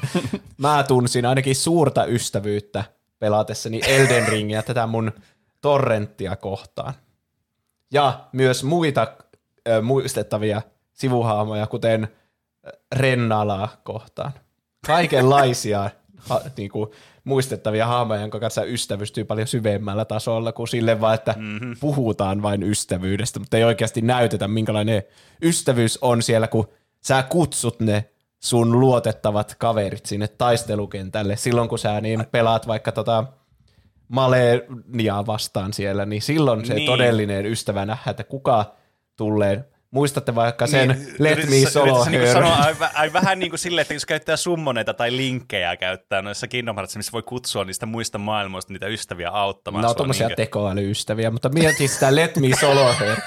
mä 0.58 0.84
tunsin 0.88 1.26
ainakin 1.26 1.56
suurta 1.56 2.06
ystävyyttä 2.06 2.84
pelatessani 3.20 3.82
Elden 3.88 4.28
Ringia 4.28 4.64
tätä 4.64 4.88
mun 4.88 5.12
torrenttia 5.62 6.36
kohtaan. 6.36 6.94
Ja 7.92 8.28
myös 8.32 8.64
muita 8.64 9.08
ö, 9.68 9.82
muistettavia 9.82 10.62
sivuhaamoja, 10.94 11.68
kuten 11.68 12.08
Rennalaa 12.96 13.70
kohtaan. 13.84 14.32
Kaikenlaisia 14.88 15.90
ha, 16.18 16.42
niinku, 16.58 16.94
muistettavia 17.24 17.88
haamoja, 17.88 18.22
jonka 18.22 18.40
kanssa 18.40 18.64
ystävystyy 18.64 19.24
paljon 19.24 19.48
syvemmällä 19.48 20.06
tasolla 20.06 20.52
kuin 20.52 20.68
sille 20.68 21.02
vaan, 21.02 21.16
että 21.16 21.36
mm-hmm. 21.38 21.76
puhutaan 21.80 22.42
vain 22.42 22.64
ystävyydestä, 22.64 23.40
mutta 23.40 23.58
ei 23.58 23.64
oikeasti 23.64 24.02
näytetä, 24.02 24.48
minkälainen 24.48 25.04
ystävyys 25.42 25.98
on 26.02 26.22
siellä, 26.22 26.48
kun 26.48 26.68
sä 27.08 27.24
kutsut 27.24 27.80
ne 27.80 28.10
sun 28.40 28.80
luotettavat 28.80 29.56
kaverit 29.58 30.06
sinne 30.06 30.28
taistelukentälle 30.28 31.36
silloin, 31.36 31.70
kun 31.70 31.80
sä 31.80 32.02
niin 32.02 32.26
pelaat 32.32 32.68
vaikka 32.68 32.92
tota 32.92 33.24
Maleniaa 34.08 35.26
vastaan 35.26 35.74
siellä, 35.74 36.06
niin 36.06 36.22
silloin 36.22 36.66
se 36.66 36.74
Niin. 36.74 36.86
todellinen 36.86 37.46
ystävä 37.46 37.86
nähdään, 37.86 38.12
että 38.12 38.24
kuka 38.24 38.76
tulee. 39.18 39.64
Muistatte 39.92 40.36
vaikka 40.36 40.68
sen 40.68 40.90
Niin, 40.90 41.16
Let 41.20 41.50
Me 41.50 41.70
Solo 41.70 42.06
Her. 42.06 42.34
sanoa 42.34 42.56
ai, 42.56 42.76
ai, 42.94 43.14
vähän 43.14 43.40
niin 43.40 43.50
kuin 43.50 43.60
silleen, 43.60 43.82
että 43.82 43.94
jos 43.94 44.06
käyttää 44.06 44.36
summoneita 44.38 44.94
tai 44.94 45.16
linkkejä 45.18 45.78
käyttää 45.78 46.22
noissa 46.22 46.48
Kingdom 46.48 46.76
Heartsissa, 46.76 47.00
missä 47.00 47.12
voi 47.12 47.24
kutsua 47.24 47.66
niistä 47.66 47.86
muista 47.86 48.18
maailmoista 48.18 48.74
niitä 48.74 48.88
ystäviä 48.88 49.30
auttamaan. 49.30 49.82
No 49.82 49.88
sua 49.90 49.96
tommosia 49.96 50.28
niinkö- 50.28 50.42
tekoälyystäviä, 50.42 51.32
mutta 51.32 51.50
mieti 51.50 51.88
sitä 51.88 52.16
Let 52.16 52.38
Me 52.38 52.48
Solo 52.60 52.94
Her. 53.00 53.18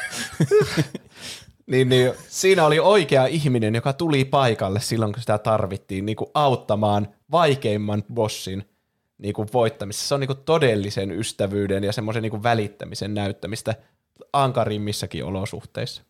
niin, 1.70 1.88
niin, 1.88 2.12
siinä 2.28 2.66
oli 2.66 2.78
oikea 2.80 3.26
ihminen, 3.26 3.74
joka 3.74 3.92
tuli 3.92 4.24
paikalle 4.24 4.80
silloin, 4.80 5.12
kun 5.12 5.20
sitä 5.20 5.38
tarvittiin 5.38 6.06
niin 6.06 6.16
kuin 6.16 6.30
auttamaan 6.34 7.08
vaikeimman 7.30 8.04
bossin 8.14 8.64
niin 9.18 9.34
kuin 9.34 9.48
voittamisessa. 9.52 10.08
Se 10.08 10.14
on 10.14 10.20
niin 10.20 10.26
kuin 10.28 10.44
todellisen 10.44 11.10
ystävyyden 11.10 11.84
ja 11.84 11.92
semmoisen 11.92 12.22
niin 12.22 12.30
kuin 12.30 12.42
välittämisen 12.42 13.14
näyttämistä 13.14 13.74
ankarimmissakin 14.32 15.24
olosuhteissa. 15.24 16.02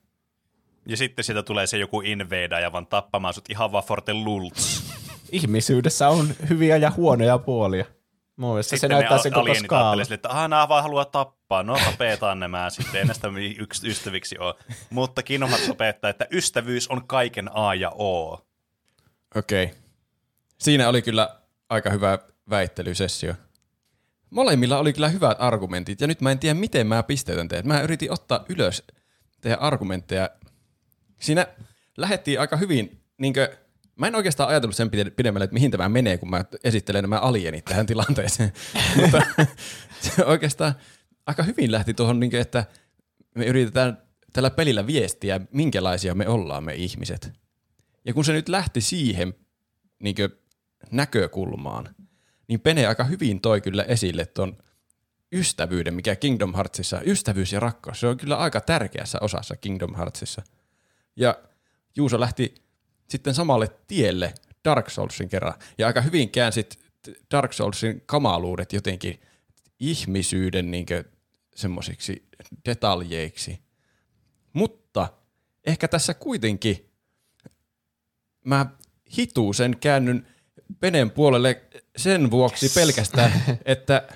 Ja 0.87 0.97
sitten 0.97 1.25
sieltä 1.25 1.43
tulee 1.43 1.67
se 1.67 1.79
joku 1.79 2.01
invader 2.01 2.73
vaan 2.73 2.87
tappamaan 2.87 3.35
sut 3.35 3.51
ihan 3.51 3.73
vaan 3.73 3.85
forte 3.85 4.15
lults. 4.15 4.83
Ihmisyydessä 5.33 6.09
on 6.09 6.29
hyviä 6.49 6.77
ja 6.77 6.93
huonoja 6.97 7.39
puolia. 7.39 7.85
Mun 8.41 8.51
mielestä 8.51 8.71
se 8.71 8.77
Sitten 8.77 8.91
näyttää 8.91 9.19
sen 9.19 9.33
koko 9.33 9.55
skaala. 9.55 10.05
silleen, 10.05 10.15
että 10.15 10.29
aha, 10.29 10.49
nämä 10.49 10.69
vaan 10.69 10.83
haluaa 10.83 11.05
tappaa. 11.05 11.63
No 11.63 11.79
tapetaan 11.85 12.41
nämä 12.41 12.71
sitten, 12.71 13.07
näistä 13.07 13.29
yks, 13.59 13.85
ystäviksi 13.85 14.39
ole. 14.39 14.55
Mutta 14.91 15.23
Kingdom 15.23 15.51
opettaa, 15.71 16.11
että 16.11 16.27
ystävyys 16.31 16.89
on 16.89 17.07
kaiken 17.07 17.51
A 17.55 17.75
ja 17.75 17.91
O. 17.91 18.33
Okei. 19.37 19.65
Okay. 19.65 19.77
Siinä 20.59 20.89
oli 20.89 21.03
kyllä 21.03 21.41
aika 21.69 21.91
hyvä 21.91 22.19
väittelysessio. 22.51 23.35
Molemmilla 24.31 24.79
oli 24.79 24.93
kyllä 24.93 25.09
hyvät 25.09 25.37
argumentit, 25.41 26.01
ja 26.01 26.07
nyt 26.07 26.21
mä 26.21 26.31
en 26.31 26.39
tiedä, 26.39 26.61
miten 26.61 26.87
mä 26.87 27.03
pisteytän 27.03 27.49
teidät. 27.49 27.67
Mä 27.67 27.81
yritin 27.81 28.13
ottaa 28.13 28.45
ylös 28.49 28.83
teidän 29.41 29.61
argumentteja. 29.61 30.31
Siinä 31.21 31.47
lähettiin 31.97 32.41
aika 32.41 32.57
hyvin, 32.57 33.03
niinkö, 33.19 33.57
mä 34.01 34.07
en 34.07 34.15
oikeastaan 34.15 34.49
ajatellut 34.49 34.77
sen 34.77 34.89
pide- 34.89 35.11
pidemmälle, 35.11 35.45
että 35.45 35.55
mihin 35.55 35.71
tämä 35.71 35.89
menee, 35.89 36.19
kun 36.19 36.31
mä 36.31 36.45
esittelen 36.65 37.03
nämä 37.03 37.19
alienit 37.19 37.65
tähän 37.65 37.87
tilanteeseen. 37.87 38.53
Mutta 38.97 39.23
se 40.01 40.25
oikeastaan 40.25 40.75
aika 41.27 41.43
hyvin 41.43 41.73
lähti 41.73 41.95
tuohon, 41.95 42.21
niinkö, 42.21 42.41
että 42.41 42.65
me 43.35 43.45
yritetään 43.45 44.03
tällä 44.33 44.51
pelillä 44.51 44.87
viestiä, 44.87 45.41
minkälaisia 45.53 46.15
me 46.15 46.29
ollaan 46.29 46.65
me 46.65 46.75
ihmiset. 46.75 47.33
Ja 48.05 48.15
kun 48.15 48.25
se 48.25 48.33
nyt 48.33 48.49
lähti 48.49 48.81
siihen 48.81 49.35
niin 49.99 50.17
näkökulmaan, 50.91 51.95
niin 52.49 52.61
Pene 52.61 52.87
aika 52.87 53.05
hyvin 53.05 53.41
toi 53.41 53.61
kyllä 53.61 53.83
esille 53.83 54.27
tuon 54.27 54.59
ystävyyden, 55.33 55.95
mikä 55.95 56.17
Kingdom 56.17 56.55
Heartsissa, 56.55 57.01
ystävyys 57.07 57.53
ja 57.53 57.61
rakkaus, 57.61 58.01
se 58.01 58.07
on 58.07 58.17
kyllä 58.17 58.37
aika 58.37 58.61
tärkeässä 58.61 59.19
osassa 59.21 59.57
Kingdom 59.57 59.95
Heartsissa. 59.95 60.43
Ja 61.17 61.39
Juuso 61.97 62.21
lähti 62.21 62.55
sitten 63.11 63.35
samalle 63.35 63.69
tielle 63.87 64.35
Dark 64.65 64.91
Soulsin 64.91 65.29
kerran, 65.29 65.55
ja 65.79 65.87
aika 65.87 66.01
hyvin 66.01 66.31
käänsit 66.31 66.79
Dark 67.31 67.53
Soulsin 67.53 68.03
kamaluudet 68.07 68.73
jotenkin 68.73 69.21
ihmisyyden 69.81 70.71
niin 70.71 70.87
semmoisiksi 71.57 72.29
detaljeiksi. 72.65 73.61
Mutta 74.53 75.09
ehkä 75.67 75.89
tässä 75.89 76.15
kuitenkin 76.15 76.91
mä 78.45 78.67
hituusen 79.19 79.77
käännyn 79.81 80.27
Penen 80.81 81.11
puolelle 81.11 81.63
sen 81.97 82.31
vuoksi 82.31 82.69
pelkästään, 82.75 83.33
että 83.65 84.09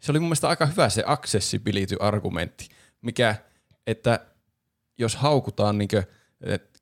se 0.00 0.12
oli 0.12 0.18
mun 0.18 0.28
mielestä 0.28 0.48
aika 0.48 0.66
hyvä 0.66 0.88
se 0.88 1.02
accessibility-argumentti, 1.06 2.68
mikä, 3.02 3.34
että 3.86 4.26
jos 4.98 5.16
haukutaan 5.16 5.78
niinkö 5.78 6.02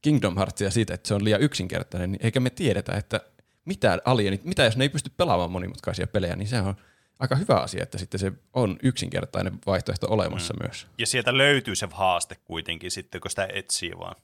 Kingdom 0.02 0.36
Heartsia 0.36 0.70
siitä, 0.70 0.94
että 0.94 1.08
se 1.08 1.14
on 1.14 1.24
liian 1.24 1.40
yksinkertainen, 1.40 2.12
niin 2.12 2.26
eikä 2.26 2.40
me 2.40 2.50
tiedetä, 2.50 2.92
että 2.92 3.20
mitä 3.64 3.98
alienit, 4.04 4.44
mitä 4.44 4.64
jos 4.64 4.76
ne 4.76 4.84
ei 4.84 4.88
pysty 4.88 5.10
pelaamaan 5.16 5.50
monimutkaisia 5.50 6.06
pelejä, 6.06 6.36
niin 6.36 6.48
se 6.48 6.60
on 6.60 6.74
aika 7.18 7.36
hyvä 7.36 7.54
asia, 7.54 7.82
että 7.82 7.98
sitten 7.98 8.20
se 8.20 8.32
on 8.52 8.76
yksinkertainen 8.82 9.58
vaihtoehto 9.66 10.06
olemassa 10.10 10.54
mm. 10.54 10.58
myös. 10.62 10.86
Ja 10.98 11.06
sieltä 11.06 11.38
löytyy 11.38 11.76
se 11.76 11.88
haaste 11.92 12.36
kuitenkin 12.44 12.90
sitten, 12.90 13.20
kun 13.20 13.30
sitä 13.30 13.48
etsii 13.52 13.92
vaan. 13.98 14.16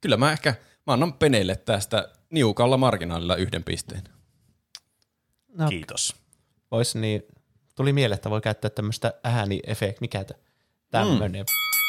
Kyllä 0.00 0.16
mä 0.16 0.32
ehkä, 0.32 0.54
mä 0.86 0.92
annan 0.92 1.12
Peneille 1.12 1.56
tästä 1.56 2.08
niukalla 2.30 2.76
marginaalilla 2.76 3.36
yhden 3.36 3.64
pisteen. 3.64 4.02
No, 5.48 5.68
Kiitos. 5.68 6.16
Vois 6.70 6.94
niin, 6.94 7.22
tuli 7.74 7.92
mieleen, 7.92 8.16
että 8.16 8.30
voi 8.30 8.40
käyttää 8.40 8.70
tämmöistä 8.70 9.12
ääniefekt, 9.24 10.00
mikä 10.00 10.24
tämmöinen. 10.90 11.42
Mm. 11.42 11.79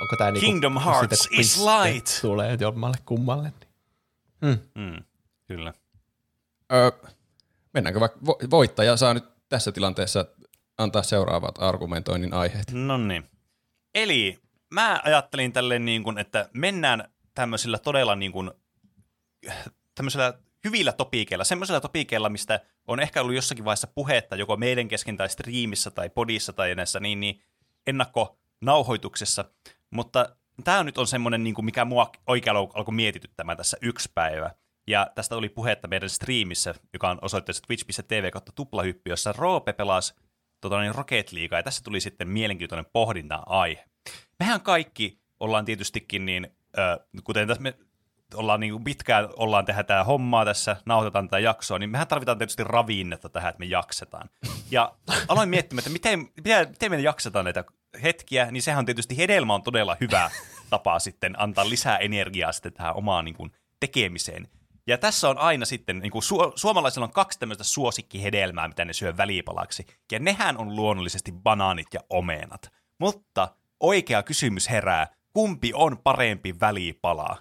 Onko 0.00 0.16
tää 0.16 0.30
niinku, 0.30 0.46
Kingdom 0.46 0.78
Hearts 0.80 1.18
siitä, 1.22 1.40
is 1.40 1.58
light. 1.58 2.18
Tulee 2.22 2.56
jommalle 2.60 2.96
kummalle. 3.06 3.52
Niin. 4.40 4.60
Mm. 4.74 4.82
Mm, 4.82 5.04
kyllä. 5.48 5.72
Öö, 6.72 6.90
mennäänkö 7.74 8.00
vaikka 8.00 8.18
vo- 8.20 8.50
voittaja 8.50 8.96
saa 8.96 9.14
nyt 9.14 9.24
tässä 9.48 9.72
tilanteessa 9.72 10.24
antaa 10.78 11.02
seuraavat 11.02 11.62
argumentoinnin 11.62 12.34
aiheet. 12.34 12.72
No 12.72 12.96
niin. 12.98 13.30
Eli 13.94 14.38
mä 14.70 15.00
ajattelin 15.04 15.52
tälleen 15.52 15.84
niin 15.84 16.02
kuin, 16.02 16.18
että 16.18 16.48
mennään 16.52 17.08
tämmöisillä 17.34 17.78
todella 17.78 18.16
niin 18.16 18.32
kuin, 18.32 18.50
tämmöisillä 19.94 20.34
hyvillä 20.64 20.92
topikeilla, 20.92 21.44
semmoisilla 21.44 21.80
topikeilla, 21.80 22.28
mistä 22.28 22.60
on 22.86 23.00
ehkä 23.00 23.20
ollut 23.20 23.34
jossakin 23.34 23.64
vaiheessa 23.64 23.86
puhetta 23.86 24.36
joko 24.36 24.56
meidän 24.56 24.88
kesken 24.88 25.16
tai 25.16 25.28
striimissä 25.28 25.90
tai 25.90 26.10
podissa 26.10 26.52
tai 26.52 26.74
näissä 26.74 27.00
niin, 27.00 27.20
niin 27.20 27.42
ennakkonauhoituksessa, 27.86 29.44
mutta 29.96 30.36
tämä 30.64 30.84
nyt 30.84 30.98
on 30.98 31.06
semmoinen, 31.06 31.44
niin 31.44 31.54
kuin 31.54 31.64
mikä 31.64 31.84
mua 31.84 32.10
oikealla 32.26 32.70
alkoi 32.74 32.94
mietityttämään 32.94 33.58
tässä 33.58 33.76
yksi 33.82 34.10
päivä. 34.14 34.50
Ja 34.86 35.10
tästä 35.14 35.36
oli 35.36 35.48
puhetta 35.48 35.88
meidän 35.88 36.10
striimissä, 36.10 36.74
joka 36.92 37.10
on 37.10 37.18
osoitteessa 37.22 37.62
twitch.tv 37.66 38.30
kautta 38.30 38.52
tuplahyppy, 38.52 39.10
jossa 39.10 39.34
Roope 39.36 39.72
pelasi 39.72 40.14
tota, 40.60 40.80
niin 40.80 40.94
Rocket 40.94 41.32
League, 41.32 41.58
ja 41.58 41.62
tässä 41.62 41.84
tuli 41.84 42.00
sitten 42.00 42.28
mielenkiintoinen 42.28 42.86
pohdinta 42.92 43.42
aihe. 43.46 43.84
Mehän 44.40 44.60
kaikki 44.60 45.20
ollaan 45.40 45.64
tietystikin 45.64 46.26
niin, 46.26 46.56
äh, 46.78 46.98
kuten 47.24 47.48
tässä 47.48 47.62
me 47.62 47.74
ollaan 48.34 48.60
niin 48.60 48.84
pitkään 48.84 49.28
ollaan 49.36 49.64
tehdä 49.64 49.82
tämä 49.82 50.04
hommaa 50.04 50.44
tässä, 50.44 50.76
nauhoitetaan 50.86 51.28
tätä 51.28 51.38
jaksoa, 51.38 51.78
niin 51.78 51.90
mehän 51.90 52.06
tarvitaan 52.06 52.38
tietysti 52.38 52.64
ravinnetta 52.64 53.28
tähän, 53.28 53.50
että 53.50 53.58
me 53.60 53.66
jaksetaan. 53.66 54.30
Ja 54.70 54.94
aloin 55.28 55.48
miettimään, 55.48 55.80
että 55.80 55.90
miten, 55.90 56.28
miten, 56.36 56.68
miten 56.68 56.90
me 56.90 57.00
jaksetaan 57.00 57.44
näitä 57.44 57.64
hetkiä, 58.02 58.50
niin 58.50 58.62
sehän 58.62 58.78
on 58.78 58.86
tietysti 58.86 59.16
hedelmä 59.16 59.54
on 59.54 59.62
todella 59.62 59.96
hyvä 60.00 60.30
tapa 60.70 60.98
sitten 60.98 61.40
antaa 61.40 61.68
lisää 61.68 61.96
energiaa 61.96 62.52
sitten 62.52 62.72
tähän 62.72 62.96
omaan 62.96 63.24
niin 63.24 63.34
kuin, 63.34 63.52
tekemiseen. 63.80 64.48
Ja 64.86 64.98
tässä 64.98 65.28
on 65.28 65.38
aina 65.38 65.64
sitten, 65.64 65.98
niin 65.98 66.12
kuin 66.12 66.22
su- 66.22 66.52
suomalaisilla 66.56 67.06
on 67.06 67.12
kaksi 67.12 67.38
tämmöistä 67.38 67.64
suosikkihedelmää, 67.64 68.68
mitä 68.68 68.84
ne 68.84 68.92
syö 68.92 69.16
välipalaksi. 69.16 69.86
Ja 70.12 70.18
nehän 70.18 70.58
on 70.58 70.76
luonnollisesti 70.76 71.32
banaanit 71.32 71.86
ja 71.94 72.00
omenat. 72.10 72.72
Mutta 72.98 73.48
oikea 73.80 74.22
kysymys 74.22 74.70
herää, 74.70 75.06
kumpi 75.32 75.70
on 75.74 75.98
parempi 75.98 76.60
välipala? 76.60 77.36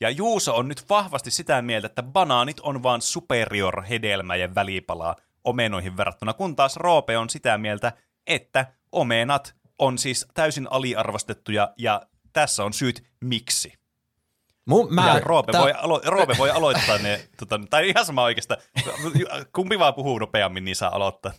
Ja 0.00 0.10
Juuso 0.10 0.56
on 0.56 0.68
nyt 0.68 0.88
vahvasti 0.88 1.30
sitä 1.30 1.62
mieltä, 1.62 1.86
että 1.86 2.02
banaanit 2.02 2.60
on 2.60 2.82
vaan 2.82 3.02
superior 3.02 3.82
hedelmä 3.82 4.36
ja 4.36 4.54
välipala 4.54 5.16
omenoihin 5.44 5.96
verrattuna, 5.96 6.32
kun 6.32 6.56
taas 6.56 6.76
Roope 6.76 7.18
on 7.18 7.30
sitä 7.30 7.58
mieltä, 7.58 7.92
että 8.26 8.66
omenat 8.92 9.54
on 9.78 9.98
siis 9.98 10.26
täysin 10.34 10.66
aliarvostettuja 10.70 11.72
ja 11.78 12.02
tässä 12.32 12.64
on 12.64 12.72
syyt 12.72 13.04
miksi. 13.20 13.72
Mun, 14.66 14.94
mä, 14.94 15.06
ja 15.14 15.20
Roope, 15.20 15.52
ta- 15.52 15.60
voi 15.60 15.72
alo- 15.72 16.02
Roope 16.04 16.34
voi 16.38 16.50
aloittaa 16.50 16.98
ne, 16.98 17.20
tota, 17.38 17.60
tai 17.70 17.88
ihan 17.88 18.06
sama 18.06 18.22
oikeastaan. 18.22 18.60
Kumpi 19.52 19.78
vaan 19.78 19.94
puhuu 19.94 20.18
nopeammin, 20.18 20.64
niin 20.64 20.76
saa 20.76 20.94
aloittaa. 20.94 21.32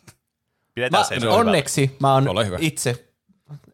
Pidetään 0.74 1.06
mä, 1.12 1.20
se 1.20 1.28
onneksi 1.28 1.82
hyvä. 1.82 1.98
mä 2.00 2.14
oon 2.14 2.26
itse 2.60 3.08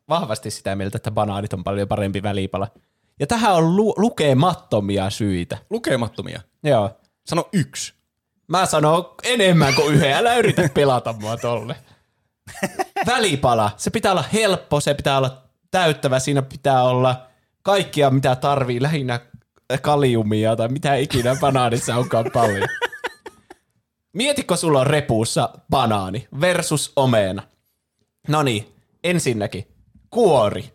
vahvasti 0.10 0.52
sitä 0.52 0.76
mieltä, 0.76 0.98
että 0.98 1.12
banaanit 1.12 1.54
on 1.54 1.64
paljon 1.64 1.88
parempi 1.88 2.24
välipala. 2.24 2.68
Ja 3.20 3.28
tähän 3.28 3.54
on 3.54 3.76
lu- 3.78 3.94
lukemattomia 3.98 5.10
syitä. 5.10 5.58
Lukemattomia? 5.70 6.42
Joo. 6.64 6.92
Sano 7.26 7.50
yksi. 7.54 7.94
Mä 8.48 8.66
sanon 8.66 9.16
enemmän 9.24 9.76
kuin 9.76 9.96
yhden. 9.96 10.14
Älä 10.14 10.36
yritä 10.36 10.70
pelata 10.74 11.14
mua 11.14 11.38
tolle. 11.38 11.76
Välipala. 13.06 13.72
Se 13.78 13.90
pitää 13.90 14.12
olla 14.12 14.26
helppo, 14.34 14.80
se 14.80 14.94
pitää 14.94 15.18
olla 15.18 15.44
täyttävä, 15.72 16.20
siinä 16.20 16.42
pitää 16.42 16.84
olla 16.84 17.28
kaikkia, 17.64 18.10
mitä 18.10 18.36
tarvii, 18.36 18.82
lähinnä 18.82 19.20
kaliumia 19.82 20.56
tai 20.56 20.68
mitä 20.68 20.96
ikinä 20.96 21.36
banaanissa 21.40 21.96
onkaan 21.96 22.26
paljon. 22.34 22.68
Mietitkö 24.14 24.56
sulla 24.56 24.80
on 24.80 24.88
repuussa 24.88 25.50
banaani 25.70 26.28
versus 26.42 26.92
omena? 26.96 27.44
No 28.28 28.44
niin, 28.44 28.76
ensinnäkin 29.04 29.68
kuori. 30.10 30.74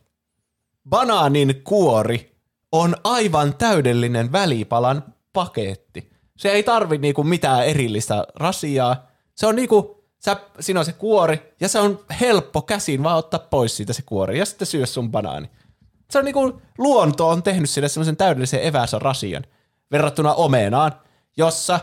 Banaanin 0.89 1.61
kuori 1.65 2.37
on 2.73 2.97
aivan 3.05 3.55
täydellinen 3.55 4.33
välipalan 4.33 5.15
paketti. 5.33 6.13
Se 6.37 6.51
ei 6.51 6.63
tarvi 6.63 6.99
niinku 6.99 7.25
mitään 7.25 7.67
erillistä 7.67 8.27
rasiaa. 8.35 9.07
Se 9.35 9.47
on 9.47 9.57
niinku, 9.57 9.98
sä, 10.19 10.37
siinä 10.61 10.81
on 10.81 10.87
se 10.87 10.93
kuori 10.93 11.55
ja 11.61 11.69
se 11.69 11.79
on 11.79 12.05
helppo 12.21 12.63
käsin 12.63 13.03
vaan 13.03 13.17
ottaa 13.17 13.41
pois 13.51 13.77
siitä 13.77 13.93
se 13.93 14.03
kuori 14.03 14.39
ja 14.39 14.47
sitten 14.47 14.67
syö 14.67 14.87
sun 14.87 15.11
banaani. 15.11 15.51
Se 16.11 16.19
on 16.19 16.25
niinku, 16.25 16.63
luonto 16.79 17.29
on 17.29 17.43
tehnyt 17.43 17.71
sille 17.71 17.89
semmoisen 17.89 18.17
täydellisen 18.17 18.67
eväsön 18.67 19.03
rasian 19.03 19.45
verrattuna 19.91 20.35
omenaan, 20.35 20.93
jossa 21.37 21.81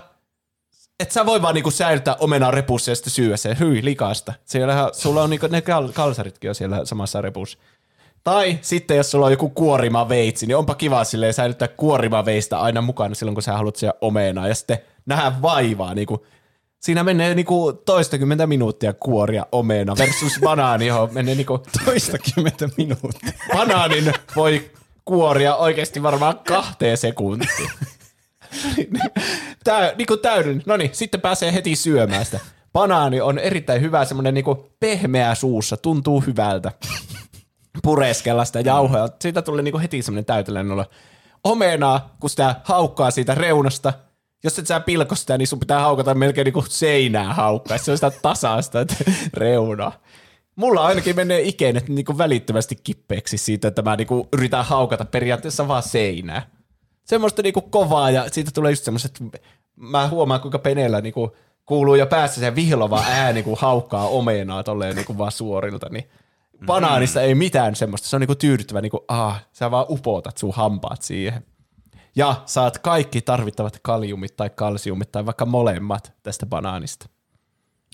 et 0.99 1.11
sä 1.11 1.25
voi 1.25 1.41
vaan 1.41 1.53
niinku 1.53 1.71
säilyttää 1.71 2.15
omenaa 2.19 2.51
repussa 2.51 2.91
ja 2.91 2.95
sitten 2.95 3.13
syödä 3.13 3.37
se, 3.37 3.57
hyi, 3.59 3.85
likaista. 3.85 4.33
Siellä, 4.45 4.89
sulla 4.93 5.23
on 5.23 5.29
niinku, 5.29 5.47
ne 5.47 5.61
kal- 5.61 5.93
kalsaritkin 5.93 6.49
on 6.49 6.55
siellä 6.55 6.85
samassa 6.85 7.21
repussa. 7.21 7.57
Tai 8.23 8.59
sitten 8.61 8.97
jos 8.97 9.11
sulla 9.11 9.25
on 9.25 9.31
joku 9.31 9.49
kuorima 9.49 10.09
veitsi, 10.09 10.45
niin 10.45 10.57
onpa 10.57 10.75
kiva 10.75 11.03
silleen 11.03 11.33
säilyttää 11.33 11.67
kuorima 11.67 12.25
veistä 12.25 12.59
aina 12.59 12.81
mukana 12.81 13.15
silloin, 13.15 13.35
kun 13.35 13.43
sä 13.43 13.53
haluat 13.53 13.75
siellä 13.75 13.97
omenaa. 14.01 14.47
Ja 14.47 14.55
sitten 14.55 14.77
nähdä 15.05 15.31
vaivaa, 15.41 15.93
niinku, 15.93 16.25
siinä 16.79 17.03
menee 17.03 17.35
niinku 17.35 17.73
toistakymmentä 17.73 18.47
minuuttia 18.47 18.93
kuoria 18.93 19.45
omena 19.51 19.95
versus 19.97 20.39
banaani, 20.43 20.87
johon 20.87 21.13
menee 21.13 21.35
niinku 21.35 21.63
toistakymmentä 21.85 22.69
minuuttia. 22.77 23.31
Banaanin 23.53 24.13
voi 24.35 24.71
kuoria 25.05 25.55
oikeasti 25.55 26.03
varmaan 26.03 26.39
kahteen 26.47 26.97
sekuntiin. 26.97 27.69
Tää, 29.63 29.93
niinku 29.97 30.17
täydellinen. 30.17 30.63
No 30.65 30.77
niin, 30.77 30.89
sitten 30.93 31.21
pääsee 31.21 31.53
heti 31.53 31.75
syömään 31.75 32.25
sitä. 32.25 32.39
Banaani 32.73 33.21
on 33.21 33.39
erittäin 33.39 33.81
hyvä, 33.81 34.05
semmoinen 34.05 34.33
niinku 34.33 34.69
pehmeä 34.79 35.35
suussa, 35.35 35.77
tuntuu 35.77 36.21
hyvältä 36.21 36.71
pureskella 37.83 38.45
sitä 38.45 38.59
jauhoja. 38.59 39.09
Siitä 39.21 39.41
tuli 39.41 39.61
niinku 39.61 39.79
heti 39.79 40.01
semmoinen 40.01 40.25
täytellinen 40.25 40.71
olo. 40.71 40.85
Omenaa, 41.43 42.15
kun 42.19 42.29
sitä 42.29 42.55
haukkaa 42.63 43.11
siitä 43.11 43.35
reunasta, 43.35 43.93
jos 44.45 44.59
et 44.59 44.67
sä 44.67 44.79
pilko 44.79 45.15
sitä, 45.15 45.37
niin 45.37 45.47
sun 45.47 45.59
pitää 45.59 45.79
haukata 45.79 46.13
melkein 46.13 46.45
niinku 46.45 46.65
seinää 46.69 47.33
haukkaa. 47.33 47.77
Se 47.77 47.91
on 47.91 47.97
sitä 47.97 48.11
tasaista 48.21 48.79
reunaa. 49.33 49.91
Mulla 50.55 50.85
ainakin 50.85 51.15
menee 51.15 51.41
ikenet 51.41 51.89
niinku 51.89 52.17
välittömästi 52.17 52.75
kippeeksi 52.75 53.37
siitä, 53.37 53.67
että 53.67 53.81
mä 53.81 53.95
niinku 53.95 54.27
yritän 54.33 54.65
haukata 54.65 55.05
periaatteessa 55.05 55.67
vaan 55.67 55.83
seinää. 55.83 56.49
Semmoista 57.03 57.41
niinku 57.41 57.61
kovaa 57.61 58.11
ja 58.11 58.29
siitä 58.29 58.51
tulee 58.53 58.71
just 58.71 58.83
semmoiset, 58.83 59.23
mä 59.75 60.07
huomaan 60.07 60.41
kuinka 60.41 60.59
peneellä 60.59 61.01
niinku 61.01 61.35
kuuluu 61.65 61.95
jo 61.95 62.07
päässä 62.07 62.39
se 62.39 62.55
vihlova 62.55 63.03
ääni, 63.09 63.43
kun 63.43 63.57
haukkaa 63.59 64.07
omenaa 64.07 64.63
tolleen 64.63 64.95
niinku 64.95 65.17
vaan 65.17 65.31
suorilta, 65.31 65.89
niin 65.89 66.09
banaanissa 66.65 67.19
mm. 67.19 67.25
ei 67.25 67.35
mitään 67.35 67.75
semmoista. 67.75 68.07
Se 68.07 68.15
on 68.15 68.19
niinku 68.19 68.35
tyydyttävä, 68.35 68.81
niinku, 68.81 69.05
ah, 69.07 69.45
sä 69.51 69.71
vaan 69.71 69.85
upotat 69.89 70.37
sun 70.37 70.53
hampaat 70.53 71.01
siihen. 71.01 71.45
Ja 72.15 72.41
saat 72.45 72.77
kaikki 72.77 73.21
tarvittavat 73.21 73.79
kaliumit 73.81 74.35
tai 74.35 74.49
kalsiumit 74.49 75.11
tai 75.11 75.25
vaikka 75.25 75.45
molemmat 75.45 76.13
tästä 76.23 76.45
banaanista. 76.45 77.09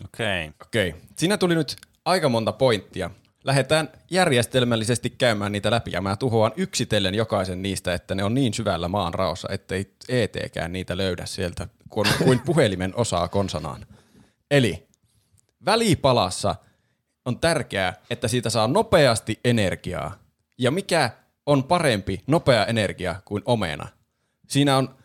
Okei. 0.06 0.48
Okay. 0.48 0.68
Okei. 0.68 0.90
Okay. 0.90 1.02
Siinä 1.18 1.38
tuli 1.38 1.56
nyt 1.56 1.76
aika 2.06 2.30
monta 2.30 2.52
pointtia. 2.52 3.10
Lähdetään 3.44 3.90
järjestelmällisesti 4.12 5.10
käymään 5.10 5.52
niitä 5.52 5.72
läpi 5.72 5.92
ja 5.92 6.02
mä 6.02 6.16
tuhoan 6.16 6.52
yksitellen 6.56 7.16
jokaisen 7.16 7.62
niistä, 7.62 7.94
että 7.94 8.16
ne 8.16 8.24
on 8.24 8.34
niin 8.34 8.54
syvällä 8.54 8.88
maan 8.88 9.14
raossa, 9.14 9.48
ettei 9.52 9.94
ET-kään 10.10 10.74
niitä 10.74 10.98
löydä 10.98 11.26
sieltä 11.26 11.68
kuin, 11.90 12.08
kuin 12.24 12.40
puhelimen 12.46 12.94
osaa 12.96 13.28
konsanaan. 13.28 13.86
Eli 14.52 14.88
välipalassa 15.66 16.56
on 17.26 17.40
tärkeää, 17.40 17.94
että 18.10 18.28
siitä 18.28 18.50
saa 18.50 18.68
nopeasti 18.68 19.40
energiaa. 19.46 20.14
Ja 20.58 20.72
mikä 20.72 21.10
on 21.46 21.64
parempi 21.64 22.24
nopea 22.28 22.66
energia 22.66 23.16
kuin 23.26 23.44
omena? 23.46 23.88
Siinä 24.52 24.78
on 24.78 24.96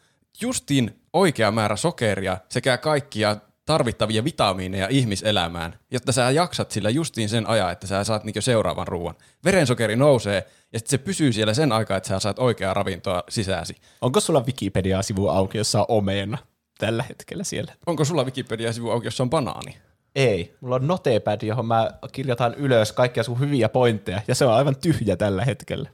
justiin 0.42 1.00
oikea 1.12 1.50
määrä 1.50 1.76
sokeria 1.76 2.38
sekä 2.48 2.78
kaikkia 2.78 3.36
tarvittavia 3.64 4.24
vitamiineja 4.24 4.88
ihmiselämään, 4.90 5.78
jotta 5.90 6.12
sä 6.12 6.30
jaksat 6.30 6.70
sillä 6.70 6.90
justiin 6.90 7.28
sen 7.28 7.46
ajan, 7.46 7.72
että 7.72 7.86
sä 7.86 8.04
saat 8.04 8.24
niinku 8.24 8.40
seuraavan 8.40 8.88
ruoan. 8.88 9.14
Verensokeri 9.44 9.96
nousee 9.96 10.46
ja 10.72 10.78
sitten 10.78 10.90
se 10.90 10.98
pysyy 10.98 11.32
siellä 11.32 11.54
sen 11.54 11.72
aikaa, 11.72 11.96
että 11.96 12.08
sä 12.08 12.18
saat 12.18 12.38
oikeaa 12.38 12.74
ravintoa 12.74 13.22
sisääsi. 13.28 13.76
Onko 14.00 14.20
sulla 14.20 14.44
Wikipedia-sivu 14.46 15.28
auki, 15.28 15.58
jossa 15.58 15.80
on 15.80 15.86
omena 15.88 16.38
tällä 16.78 17.04
hetkellä 17.08 17.44
siellä? 17.44 17.72
Onko 17.86 18.04
sulla 18.04 18.24
Wikipedia-sivu 18.24 18.90
auki, 18.90 19.06
jossa 19.06 19.22
on 19.22 19.30
banaani? 19.30 19.76
Ei. 20.14 20.56
Mulla 20.60 20.76
on 20.76 20.86
notepad, 20.86 21.42
johon 21.42 21.66
mä 21.66 21.90
kirjoitan 22.12 22.54
ylös 22.54 22.92
kaikkia 22.92 23.22
sun 23.22 23.40
hyviä 23.40 23.68
pointteja, 23.68 24.22
ja 24.28 24.34
se 24.34 24.44
on 24.44 24.54
aivan 24.54 24.76
tyhjä 24.76 25.16
tällä 25.16 25.44
hetkellä. 25.44 25.88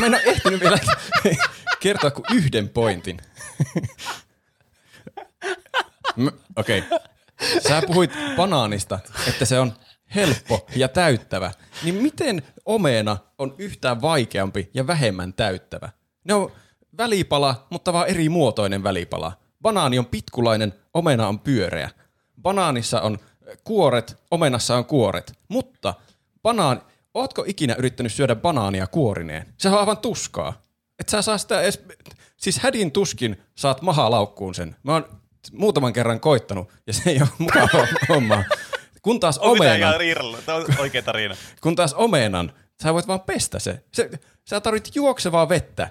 Mä 0.00 0.06
en 0.06 0.14
ole 0.14 0.22
ehtinyt 0.26 0.60
vielä 0.60 0.78
kertoa 1.80 2.10
kuin 2.10 2.24
yhden 2.34 2.68
pointin. 2.68 3.20
Okei. 6.56 6.78
Okay. 6.78 6.98
Sä 7.68 7.82
puhuit 7.86 8.10
banaanista, 8.36 8.98
että 9.28 9.44
se 9.44 9.58
on 9.58 9.72
helppo 10.14 10.66
ja 10.76 10.88
täyttävä. 10.88 11.50
Niin 11.82 11.94
miten 11.94 12.42
omena 12.66 13.16
on 13.38 13.54
yhtään 13.58 14.02
vaikeampi 14.02 14.70
ja 14.74 14.86
vähemmän 14.86 15.32
täyttävä? 15.32 15.88
Ne 16.24 16.34
on 16.34 16.52
välipala, 16.98 17.66
mutta 17.70 17.92
vaan 17.92 18.08
eri 18.08 18.28
muotoinen 18.28 18.82
välipala. 18.82 19.32
Banaani 19.62 19.98
on 19.98 20.06
pitkulainen, 20.06 20.74
omena 20.94 21.28
on 21.28 21.38
pyöreä. 21.40 21.90
Banaanissa 22.42 23.00
on 23.00 23.18
kuoret, 23.64 24.16
omenassa 24.30 24.76
on 24.76 24.84
kuoret. 24.84 25.38
Mutta 25.48 25.94
banaan, 26.42 26.82
ootko 27.14 27.44
ikinä 27.46 27.74
yrittänyt 27.78 28.12
syödä 28.12 28.36
banaania 28.36 28.86
kuorineen? 28.86 29.54
Se 29.58 29.68
on 29.68 29.78
aivan 29.78 29.98
tuskaa. 29.98 30.62
Et 30.98 31.08
sä 31.08 31.22
saa 31.22 31.38
sitä 31.38 31.60
edes, 31.60 31.82
siis 32.36 32.58
hädin 32.58 32.92
tuskin 32.92 33.42
saat 33.54 33.82
maha 33.82 34.10
laukkuun 34.10 34.54
sen. 34.54 34.76
Mä 34.82 34.92
oon 34.92 35.20
muutaman 35.52 35.92
kerran 35.92 36.20
koittanut 36.20 36.72
ja 36.86 36.92
se 36.92 37.10
ei 37.10 37.20
ole 37.20 37.28
mukava 37.38 37.86
homma. 38.08 38.44
Kun 39.02 39.20
taas 39.20 39.38
On 39.38 39.50
omenan. 39.50 39.94
Tämä 40.46 40.58
on 40.58 40.64
oikea 40.78 41.02
tarina. 41.02 41.36
kun 41.60 41.76
taas 41.76 41.94
omenan, 41.94 42.52
sä 42.82 42.94
voit 42.94 43.08
vaan 43.08 43.20
pestä 43.20 43.58
se. 43.58 43.82
se 43.92 44.10
sä 44.44 44.60
tarvit 44.60 44.90
juoksevaa 44.94 45.48
vettä. 45.48 45.90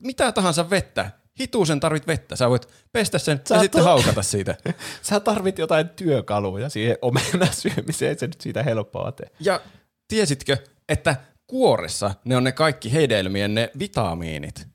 Mitä 0.00 0.32
tahansa 0.32 0.70
vettä. 0.70 1.10
Hituusen 1.40 1.80
tarvit 1.80 2.06
vettä. 2.06 2.36
Sä 2.36 2.50
voit 2.50 2.68
pestä 2.92 3.18
sen 3.18 3.40
Sä 3.48 3.54
ja 3.54 3.60
sitten 3.60 3.84
haukata 3.84 4.22
siitä. 4.22 4.56
Sä 5.02 5.20
tarvit 5.20 5.58
jotain 5.58 5.88
työkaluja 5.88 6.68
siihen 6.68 6.96
omenan 7.02 7.48
syömiseen, 7.52 8.08
ei 8.08 8.18
se 8.18 8.26
nyt 8.26 8.40
siitä 8.40 8.62
helppoa 8.62 9.12
tee. 9.12 9.30
Ja 9.40 9.60
tiesitkö, 10.08 10.56
että 10.88 11.16
kuoressa 11.48 12.14
ne 12.24 12.36
on 12.36 12.44
ne 12.44 12.52
kaikki 12.52 12.92
hedelmien 12.92 13.54
ne 13.54 13.70
vitamiinit. 13.78 14.66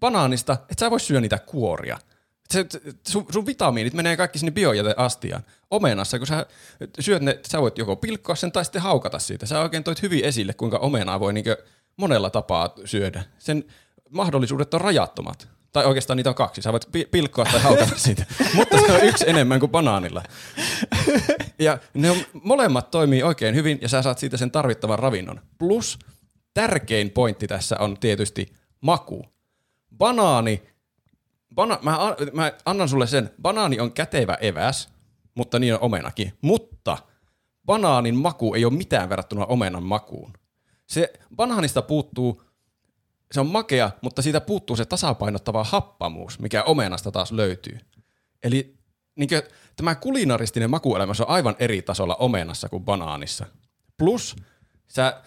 Banaanista, 0.00 0.56
et 0.70 0.78
sä 0.78 0.90
voi 0.90 1.00
syödä 1.00 1.20
niitä 1.20 1.38
kuoria. 1.38 1.98
Se, 2.50 2.66
sun, 3.08 3.26
sun 3.32 3.46
vitamiinit 3.46 3.94
menee 3.94 4.16
kaikki 4.16 4.38
sinne 4.38 4.52
biojäteastiaan. 4.52 5.42
Omenassa, 5.70 6.18
kun 6.18 6.26
sä 6.26 6.46
syöt 7.00 7.22
ne, 7.22 7.40
sä 7.48 7.60
voit 7.60 7.78
joko 7.78 7.96
pilkkoa 7.96 8.36
sen 8.36 8.52
tai 8.52 8.64
sitten 8.64 8.82
haukata 8.82 9.18
siitä. 9.18 9.46
Sä 9.46 9.60
oikein 9.60 9.84
toit 9.84 10.02
hyvin 10.02 10.24
esille, 10.24 10.54
kuinka 10.54 10.78
omenaa 10.78 11.20
voi 11.20 11.32
niinkö 11.32 11.56
monella 11.96 12.30
tapaa 12.30 12.74
syödä. 12.84 13.24
Sen 13.38 13.64
mahdollisuudet 14.10 14.74
on 14.74 14.80
rajattomat. 14.80 15.48
Tai 15.72 15.84
oikeastaan 15.84 16.16
niitä 16.16 16.30
on 16.30 16.34
kaksi. 16.34 16.62
Sä 16.62 16.72
voit 16.72 16.92
pi- 16.92 17.08
pilkkoa 17.10 17.44
tai 17.44 17.60
haukata 17.60 17.98
siitä. 18.06 18.26
Mutta 18.54 18.76
se 18.86 18.92
on 18.92 19.04
yksi 19.04 19.30
enemmän 19.30 19.60
kuin 19.60 19.70
banaanilla. 19.70 20.22
Ja 21.58 21.78
ne 21.94 22.10
on, 22.10 22.16
molemmat 22.42 22.90
toimii 22.90 23.22
oikein 23.22 23.54
hyvin 23.54 23.78
ja 23.82 23.88
sä 23.88 24.02
saat 24.02 24.18
siitä 24.18 24.36
sen 24.36 24.50
tarvittavan 24.50 24.98
ravinnon. 24.98 25.40
Plus 25.58 25.98
tärkein 26.54 27.10
pointti 27.10 27.46
tässä 27.46 27.76
on 27.78 27.98
tietysti 28.00 28.52
maku. 28.80 29.24
Banaani, 29.98 30.62
bana, 31.54 31.78
mä, 31.82 31.98
mä 32.32 32.52
annan 32.64 32.88
sulle 32.88 33.06
sen, 33.06 33.30
banaani 33.42 33.80
on 33.80 33.92
kätevä 33.92 34.34
eväs, 34.40 34.88
mutta 35.34 35.58
niin 35.58 35.74
on 35.74 35.80
omenakin. 35.82 36.32
Mutta 36.40 36.98
banaanin 37.66 38.16
maku 38.16 38.54
ei 38.54 38.64
ole 38.64 38.72
mitään 38.72 39.08
verrattuna 39.08 39.46
omenan 39.46 39.82
makuun. 39.82 40.32
Se 40.86 41.12
banaanista 41.36 41.82
puuttuu, 41.82 42.42
se 43.32 43.40
on 43.40 43.46
makea, 43.46 43.90
mutta 44.00 44.22
siitä 44.22 44.40
puuttuu 44.40 44.76
se 44.76 44.84
tasapainottava 44.84 45.64
happamuus, 45.64 46.38
mikä 46.38 46.62
omenasta 46.62 47.10
taas 47.10 47.32
löytyy. 47.32 47.78
Eli 48.42 48.74
niin 49.16 49.28
kuin, 49.28 49.42
tämä 49.76 49.94
kulinaristinen 49.94 50.70
makuelämä 50.70 51.12
on 51.20 51.28
aivan 51.28 51.56
eri 51.58 51.82
tasolla 51.82 52.14
omenassa 52.14 52.68
kuin 52.68 52.84
banaanissa. 52.84 53.46
Plus 53.98 54.36
sä 54.88 55.22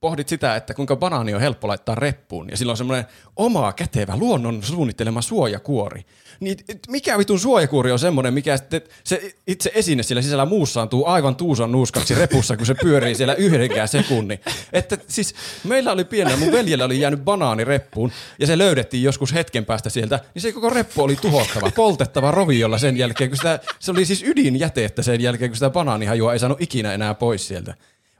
pohdit 0.00 0.28
sitä, 0.28 0.56
että 0.56 0.74
kuinka 0.74 0.96
banaani 0.96 1.34
on 1.34 1.40
helppo 1.40 1.68
laittaa 1.68 1.94
reppuun, 1.94 2.50
ja 2.50 2.56
sillä 2.56 2.70
on 2.70 2.76
semmoinen 2.76 3.04
oma 3.36 3.72
kätevä 3.72 4.16
luonnon 4.16 4.62
suunnittelema 4.62 5.22
suojakuori. 5.22 6.04
Niin 6.40 6.56
mikä 6.88 7.18
vitun 7.18 7.40
suojakuori 7.40 7.92
on 7.92 7.98
semmoinen, 7.98 8.34
mikä 8.34 8.56
sitten 8.56 8.82
se 9.04 9.34
itse 9.46 9.70
esine 9.74 10.02
siellä 10.02 10.22
sisällä 10.22 10.46
muussaantuu 10.46 11.06
aivan 11.06 11.36
tuusan 11.36 11.72
nuuskaksi 11.72 12.14
repussa, 12.14 12.56
kun 12.56 12.66
se 12.66 12.74
pyörii 12.74 13.14
siellä 13.14 13.34
yhdenkään 13.34 13.88
sekunnin. 13.88 14.40
Että 14.72 14.98
siis 15.08 15.34
meillä 15.64 15.92
oli 15.92 16.04
pienellä, 16.04 16.38
mun 16.38 16.52
veljellä 16.52 16.84
oli 16.84 17.00
jäänyt 17.00 17.24
banaani 17.24 17.64
reppuun, 17.64 18.12
ja 18.38 18.46
se 18.46 18.58
löydettiin 18.58 19.02
joskus 19.02 19.34
hetken 19.34 19.64
päästä 19.64 19.90
sieltä, 19.90 20.20
niin 20.34 20.42
se 20.42 20.52
koko 20.52 20.70
reppu 20.70 21.02
oli 21.02 21.16
tuhottava, 21.16 21.70
poltettava 21.70 22.30
roviolla 22.30 22.78
sen 22.78 22.96
jälkeen, 22.96 23.30
kun 23.30 23.36
sitä, 23.36 23.60
se 23.78 23.90
oli 23.90 24.04
siis 24.04 24.22
ydinjätettä 24.22 25.02
sen 25.02 25.20
jälkeen, 25.20 25.50
kun 25.50 25.56
sitä 25.56 25.70
banaanihajua 25.70 26.32
ei 26.32 26.38
saanut 26.38 26.62
ikinä 26.62 26.94
enää 26.94 27.14
pois 27.14 27.48
sieltä. 27.48 27.74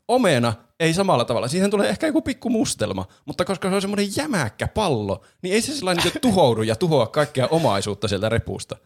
Omena 0.09 0.55
ei 0.81 0.95
samalla 0.95 1.25
tavalla. 1.25 1.49
Siihen 1.49 1.71
tulee 1.71 1.89
ehkä 1.89 2.07
joku 2.07 2.23
pikku 2.23 2.51
mustelma, 2.51 3.07
mutta 3.25 3.45
koska 3.45 3.69
se 3.69 3.75
on 3.75 3.81
semmoinen 3.81 4.17
jämäkkä 4.17 4.69
pallo, 4.69 5.25
niin 5.43 5.55
ei 5.55 5.63
se 5.63 5.75
sellainen 5.75 6.05
niin 6.05 6.21
tuhoudu 6.21 6.63
ja 6.63 6.77
tuhoa 6.77 7.07
kaikkea 7.07 7.47
omaisuutta 7.47 8.09
sieltä 8.09 8.29
repusta. 8.29 8.77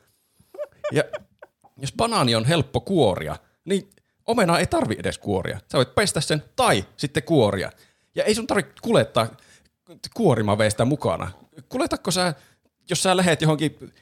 Ja 0.92 1.04
jos 1.76 1.92
banaani 1.96 2.34
on 2.34 2.44
helppo 2.44 2.80
kuoria, 2.80 3.36
niin 3.64 3.90
omena 4.26 4.58
ei 4.58 4.66
tarvi 4.66 4.96
edes 4.98 5.18
kuoria. 5.18 5.60
Sä 5.72 5.78
voit 5.78 5.94
pestä 5.94 6.20
sen 6.20 6.44
tai 6.56 6.84
sitten 6.96 7.22
kuoria. 7.22 7.70
Ja 8.14 8.24
ei 8.24 8.34
sun 8.34 8.46
tarvitse 8.46 8.72
kulettaa 8.82 9.28
kuorimaveistä 10.14 10.84
mukana. 10.84 11.30
Kuletakko 11.68 12.10
sä, 12.10 12.34
jos 12.90 13.02
sä 13.02 13.16
lähet 13.16 13.42
johonkin 13.42 13.92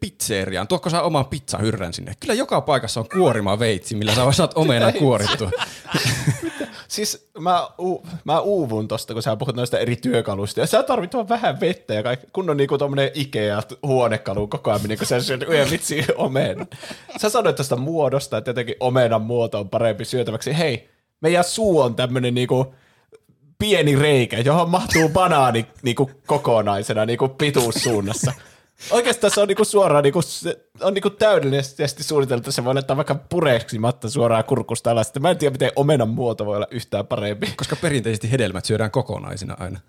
pizzeriaan, 0.00 0.68
tuokko 0.68 0.90
sä 0.90 1.02
oman 1.02 1.26
pizzahyrrän 1.26 1.92
sinne? 1.92 2.14
Kyllä 2.20 2.34
joka 2.34 2.60
paikassa 2.60 3.00
on 3.00 3.08
kuorima 3.08 3.58
veitsi, 3.58 3.94
millä 3.94 4.14
sä 4.14 4.32
saat 4.32 4.52
omena 4.54 4.92
kuorittua. 4.92 5.50
Siis 6.88 7.30
mä, 7.38 7.68
u- 7.80 8.06
mä 8.24 8.40
uuvun 8.40 8.88
tosta, 8.88 9.12
kun 9.12 9.22
sä 9.22 9.36
puhut 9.36 9.56
noista 9.56 9.78
eri 9.78 9.96
työkaluista. 9.96 10.60
Ja 10.60 10.66
sä 10.66 10.82
tarvit 10.82 11.14
vaan 11.14 11.28
vähän 11.28 11.60
vettä 11.60 11.94
ja 11.94 12.02
kaikki, 12.02 12.26
kun 12.32 12.50
on 12.50 12.56
niinku 12.56 12.78
tommonen 12.78 13.10
Ikea-huonekalu 13.14 14.46
kokoaminen, 14.46 14.98
kun 14.98 15.06
sä 15.06 15.20
syöt 15.20 15.42
yhden 15.42 15.70
vitsi 15.70 16.04
omena. 16.16 16.66
Sä 17.16 17.28
sanoit 17.28 17.56
tästä 17.56 17.76
muodosta, 17.76 18.38
että 18.38 18.50
jotenkin 18.50 18.74
omenan 18.80 19.22
muoto 19.22 19.60
on 19.60 19.68
parempi 19.68 20.04
syötäväksi. 20.04 20.58
Hei, 20.58 20.88
meidän 21.20 21.44
suu 21.44 21.80
on 21.80 21.94
tämmönen 21.94 22.34
niinku 22.34 22.74
pieni 23.58 23.96
reikä, 23.96 24.38
johon 24.38 24.70
mahtuu 24.70 25.08
banaani 25.08 25.66
niinku 25.82 26.10
kokonaisena 26.26 27.06
niinku 27.06 27.28
pituussuunnassa. 27.28 28.32
Oikeastaan 28.90 29.30
se 29.30 29.40
on 29.40 29.48
niinku 29.48 29.64
suoraan 29.64 30.02
niinku, 30.04 30.22
se 30.22 30.66
on 30.80 30.94
niinku 30.94 31.10
täydellisesti 31.10 32.02
suunniteltu, 32.02 32.52
se 32.52 32.64
voi 32.64 32.74
laittaa 32.74 32.96
vaikka 32.96 33.14
pureksimatta 33.14 34.10
suoraan 34.10 34.44
kurkusta 34.44 34.90
alas. 34.90 35.12
Mä 35.20 35.30
en 35.30 35.38
tiedä, 35.38 35.52
miten 35.52 35.72
omenan 35.76 36.08
muoto 36.08 36.46
voi 36.46 36.56
olla 36.56 36.66
yhtään 36.70 37.06
parempi. 37.06 37.52
Koska 37.56 37.76
perinteisesti 37.76 38.30
hedelmät 38.30 38.64
syödään 38.64 38.90
kokonaisina 38.90 39.56
aina. 39.60 39.80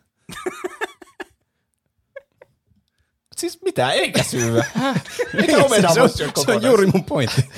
Siis 3.38 3.62
mitä, 3.62 3.92
eikä 3.92 4.24
syödä. 4.24 4.66
Häh? 4.74 5.04
Mitä 5.34 5.58
omenaa 5.58 5.94
se, 5.94 6.02
on, 6.02 6.10
se 6.46 6.52
on 6.52 6.64
juuri 6.64 6.86
mun 6.86 7.04
pointti. 7.04 7.50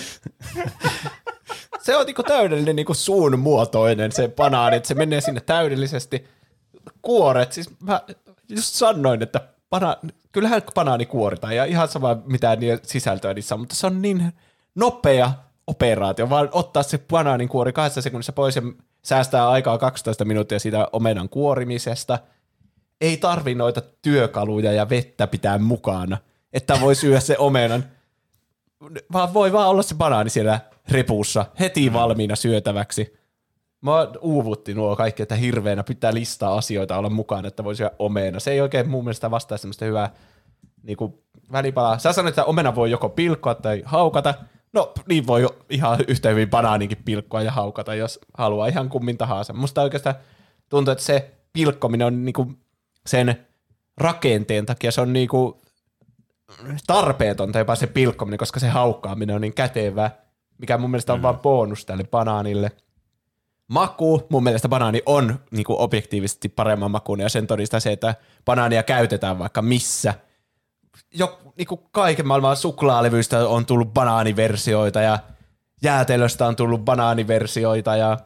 Se 1.81 1.95
on 1.95 2.05
niinku 2.05 2.23
täydellinen 2.23 2.75
niinku 2.75 2.93
suun 2.93 3.39
muotoinen 3.39 4.11
se 4.11 4.27
banaani, 4.27 4.75
että 4.75 4.87
se 4.87 4.93
menee 4.93 5.21
sinne 5.21 5.41
täydellisesti. 5.41 6.27
Kuoret, 7.01 7.53
siis 7.53 7.69
mä 7.79 8.01
just 8.49 8.73
sanoin, 8.73 9.23
että 9.23 9.41
bana, 9.69 9.97
kyllähän 10.31 10.61
banaani 10.75 11.05
kuoritaan 11.05 11.55
ja 11.55 11.65
ihan 11.65 11.87
sama 11.87 12.17
mitä 12.25 12.57
sisältöä 12.83 13.33
niissä 13.33 13.55
on, 13.55 13.61
mutta 13.61 13.75
se 13.75 13.87
on 13.87 14.01
niin 14.01 14.33
nopea 14.75 15.31
operaatio, 15.67 16.29
vaan 16.29 16.49
ottaa 16.51 16.83
se 16.83 16.97
banaanin 16.97 17.49
kuori 17.49 17.73
kahdessa 17.73 18.01
sekunnissa 18.01 18.33
pois 18.33 18.55
ja 18.55 18.61
säästää 19.03 19.49
aikaa 19.49 19.77
12 19.77 20.25
minuuttia 20.25 20.59
siitä 20.59 20.87
omenan 20.93 21.29
kuorimisesta. 21.29 22.19
Ei 23.01 23.17
tarvi 23.17 23.55
noita 23.55 23.81
työkaluja 24.01 24.71
ja 24.71 24.89
vettä 24.89 25.27
pitää 25.27 25.57
mukana, 25.57 26.17
että 26.53 26.81
voi 26.81 26.95
syödä 26.95 27.19
se 27.19 27.37
omenan 27.37 27.83
vaan 29.13 29.33
voi 29.33 29.53
vaan 29.53 29.69
olla 29.69 29.81
se 29.81 29.95
banaani 29.95 30.29
siellä 30.29 30.59
repussa 30.91 31.45
heti 31.59 31.93
valmiina 31.93 32.35
syötäväksi. 32.35 33.20
Mä 33.81 33.91
uuvutti 34.21 34.73
nuo 34.73 34.95
kaikki, 34.95 35.23
että 35.23 35.35
hirveänä 35.35 35.83
pitää 35.83 36.13
listaa 36.13 36.57
asioita 36.57 36.97
olla 36.97 37.09
mukana, 37.09 37.47
että 37.47 37.63
voi 37.63 37.75
syödä 37.75 37.91
omena. 37.99 38.39
Se 38.39 38.51
ei 38.51 38.61
oikein 38.61 38.89
mun 38.89 39.03
mielestä 39.03 39.31
vastaa 39.31 39.57
semmoista 39.57 39.85
hyvää 39.85 40.09
niin 40.83 40.97
kuin 40.97 41.13
välipalaa. 41.51 41.97
Sä 41.97 42.13
sanoit, 42.13 42.31
että 42.31 42.45
omena 42.45 42.75
voi 42.75 42.91
joko 42.91 43.09
pilkkoa 43.09 43.55
tai 43.55 43.81
haukata. 43.85 44.33
No 44.73 44.93
niin 45.09 45.27
voi 45.27 45.49
ihan 45.69 45.99
yhtä 46.07 46.29
hyvin 46.29 46.49
banaaninkin 46.49 47.03
pilkkoa 47.05 47.41
ja 47.41 47.51
haukata, 47.51 47.95
jos 47.95 48.19
haluaa 48.37 48.67
ihan 48.67 48.89
kummin 48.89 49.17
tahansa. 49.17 49.53
Musta 49.53 49.81
oikeastaan 49.81 50.15
tuntuu, 50.69 50.91
että 50.91 51.03
se 51.03 51.31
pilkkominen 51.53 52.07
on 52.07 52.25
niinku 52.25 52.53
sen 53.05 53.47
rakenteen 53.97 54.65
takia 54.65 54.91
se 54.91 55.01
on 55.01 55.13
niinku 55.13 55.61
tarpeetonta 56.87 57.59
jopa 57.59 57.75
se 57.75 57.87
pilkkominen, 57.87 58.37
koska 58.37 58.59
se 58.59 58.69
haukkaaminen 58.69 59.35
on 59.35 59.41
niin 59.41 59.53
kätevää. 59.53 60.11
mikä 60.57 60.77
mun 60.77 60.91
mielestä 60.91 61.13
on 61.13 61.19
mm. 61.19 61.23
vaan 61.23 61.39
bonus 61.39 61.85
tälle 61.85 62.03
banaanille. 62.03 62.71
Maku, 63.71 64.27
mun 64.29 64.43
mielestä 64.43 64.69
banaani 64.69 65.01
on 65.05 65.39
niin 65.51 65.63
kuin 65.63 65.79
objektiivisesti 65.79 66.49
paremman 66.49 66.91
makuun, 66.91 67.19
ja 67.19 67.29
sen 67.29 67.47
todistaa 67.47 67.79
se, 67.79 67.91
että 67.91 68.15
banaania 68.45 68.83
käytetään 68.83 69.39
vaikka 69.39 69.61
missä. 69.61 70.13
Jo, 71.13 71.39
niin 71.57 71.67
kuin 71.67 71.81
kaiken 71.91 72.27
maailman 72.27 72.57
suklaalevyistä 72.57 73.47
on 73.47 73.65
tullut 73.65 73.93
banaaniversioita, 73.93 75.01
ja 75.01 75.19
jäätelöstä 75.83 76.47
on 76.47 76.55
tullut 76.55 76.85
banaaniversioita, 76.85 77.95
ja 77.95 78.17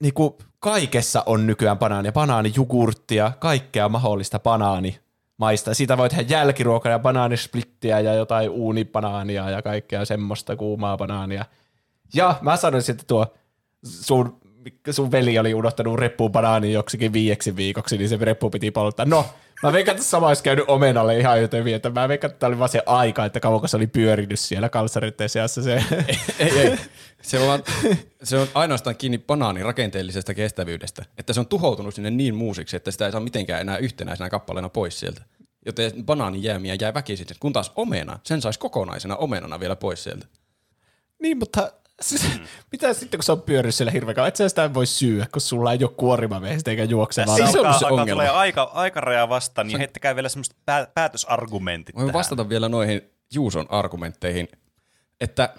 niin 0.00 0.14
kuin 0.14 0.34
kaikessa 0.58 1.22
on 1.26 1.46
nykyään 1.46 1.78
banaania, 1.78 2.12
banaanijugurttia, 2.12 3.32
kaikkea 3.38 3.88
mahdollista 3.88 4.38
banaani 4.38 4.98
maista. 5.36 5.74
Siitä 5.74 5.96
voi 5.96 6.08
tehdä 6.08 6.24
jälkiruokaa 6.28 6.92
ja 6.92 6.98
banaanisplittiä 6.98 8.00
ja 8.00 8.14
jotain 8.14 8.50
uunibanaania 8.50 9.50
ja 9.50 9.62
kaikkea 9.62 10.04
semmoista 10.04 10.56
kuumaa 10.56 10.96
banaania. 10.96 11.44
Ja 12.14 12.38
mä 12.40 12.56
sanoisin, 12.56 12.92
että 12.92 13.04
tuo 13.06 13.26
sun, 13.84 14.43
sun 14.90 15.12
veli 15.12 15.38
oli 15.38 15.54
unohtanut 15.54 15.98
reppuun 15.98 16.32
banaani 16.32 16.72
joksikin 16.72 17.12
viieksi 17.12 17.56
viikoksi, 17.56 17.98
niin 17.98 18.08
se 18.08 18.18
reppu 18.20 18.50
piti 18.50 18.70
polttaa. 18.70 19.06
No, 19.06 19.26
mä 19.62 19.72
veikkaan, 19.72 19.96
että 19.96 20.08
sama 20.08 20.28
olisi 20.28 20.42
käynyt 20.42 20.64
omenalle 20.68 21.18
ihan 21.18 21.40
joten 21.40 21.68
että 21.68 21.90
mä 21.90 22.08
veikkaan, 22.08 22.32
että 22.32 22.46
oli 22.46 22.58
vaan 22.58 22.68
se 22.68 22.82
aika, 22.86 23.24
että 23.24 23.40
kauan 23.40 23.68
se 23.68 23.76
oli 23.76 23.86
pyörinyt 23.86 24.40
siellä 24.40 24.68
kalsareiden 24.68 25.28
seassa 25.28 25.62
se. 25.62 25.84
ei, 26.38 26.58
ei. 26.58 26.78
Se 27.22 27.38
on, 27.38 27.62
se 28.22 28.38
on 28.38 28.48
ainoastaan 28.54 28.96
kiinni 28.96 29.18
banaanin 29.18 29.64
rakenteellisesta 29.64 30.34
kestävyydestä, 30.34 31.04
että 31.18 31.32
se 31.32 31.40
on 31.40 31.46
tuhoutunut 31.46 31.94
sinne 31.94 32.10
niin 32.10 32.34
muusiksi, 32.34 32.76
että 32.76 32.90
sitä 32.90 33.06
ei 33.06 33.12
saa 33.12 33.20
mitenkään 33.20 33.60
enää 33.60 33.78
yhtenäisenä 33.78 34.30
kappaleena 34.30 34.68
pois 34.68 35.00
sieltä. 35.00 35.22
Joten 35.66 35.92
banaanin 36.04 36.42
jäämiä 36.42 36.76
jäi 36.80 36.94
väkisin, 36.94 37.26
kun 37.40 37.52
taas 37.52 37.72
omena, 37.76 38.18
sen 38.22 38.42
saisi 38.42 38.58
kokonaisena 38.58 39.16
omenana 39.16 39.60
vielä 39.60 39.76
pois 39.76 40.04
sieltä. 40.04 40.26
Niin, 41.22 41.38
mutta 41.38 41.72
mm. 42.12 42.40
mitä 42.72 42.94
sitten, 42.94 43.18
kun 43.18 43.24
se 43.24 43.32
on 43.32 43.42
pyörinyt 43.42 43.74
siellä 43.74 43.90
hirveän 43.90 44.14
kauan? 44.14 44.28
Et 44.28 44.36
sä 44.36 44.48
sitä 44.48 44.74
voi 44.74 44.86
syyä, 44.86 45.26
kun 45.32 45.40
sulla 45.42 45.72
ei 45.72 45.78
ole 45.82 45.90
kuorimaveistä 45.96 46.70
eikä 46.70 46.84
juokse. 46.84 47.24
Tässä 47.24 47.52
se 47.52 47.60
on 47.60 47.74
se 47.74 47.86
ongelma. 47.86 48.12
tulee 48.12 48.28
aika, 48.28 48.62
aikaraja 48.62 49.28
vastaan, 49.28 49.66
niin 49.66 49.78
heittäkää 49.78 50.14
vielä 50.14 50.28
semmoiset 50.28 50.56
pää, 50.66 50.86
päätösargumentit 50.94 51.96
Voin 51.96 52.12
vastata 52.12 52.48
vielä 52.48 52.68
noihin 52.68 53.02
Juuson 53.34 53.66
argumentteihin, 53.70 54.48
että 55.20 55.54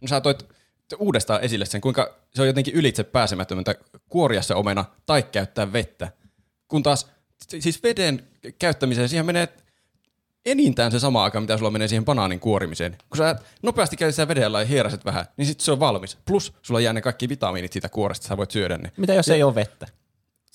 no 0.00 0.08
sä 0.08 0.20
toit 0.20 0.46
uudestaan 0.98 1.42
esille 1.42 1.66
sen, 1.66 1.80
kuinka 1.80 2.16
se 2.34 2.42
on 2.42 2.48
jotenkin 2.48 2.74
ylitse 2.74 3.04
pääsemättömäntä 3.04 3.74
kuoria 4.08 4.42
se 4.42 4.54
omena 4.54 4.84
tai 5.06 5.22
käyttää 5.22 5.72
vettä. 5.72 6.12
Kun 6.68 6.82
taas 6.82 7.10
siis 7.58 7.82
veden 7.82 8.28
käyttämiseen 8.58 9.08
siihen 9.08 9.26
menee 9.26 9.48
enintään 10.50 10.92
se 10.92 10.98
sama 10.98 11.24
aika, 11.24 11.40
mitä 11.40 11.56
sulla 11.56 11.70
menee 11.70 11.88
siihen 11.88 12.04
banaanin 12.04 12.40
kuorimiseen. 12.40 12.98
Kun 13.08 13.16
sä 13.16 13.36
nopeasti 13.62 13.96
käytät 13.96 14.14
sitä 14.14 14.28
vedellä 14.28 14.60
ja 14.60 14.66
hieraset 14.66 15.04
vähän, 15.04 15.24
niin 15.36 15.46
sitten 15.46 15.64
se 15.64 15.72
on 15.72 15.80
valmis. 15.80 16.18
Plus 16.26 16.52
sulla 16.62 16.80
jää 16.80 16.92
ne 16.92 17.00
kaikki 17.00 17.28
vitamiinit 17.28 17.72
siitä 17.72 17.88
kuoresta, 17.88 18.28
sä 18.28 18.36
voit 18.36 18.50
syödä 18.50 18.78
ne. 18.78 18.92
Mitä 18.96 19.14
jos 19.14 19.28
ja 19.28 19.34
ei 19.34 19.42
ole 19.42 19.54
vettä? 19.54 19.86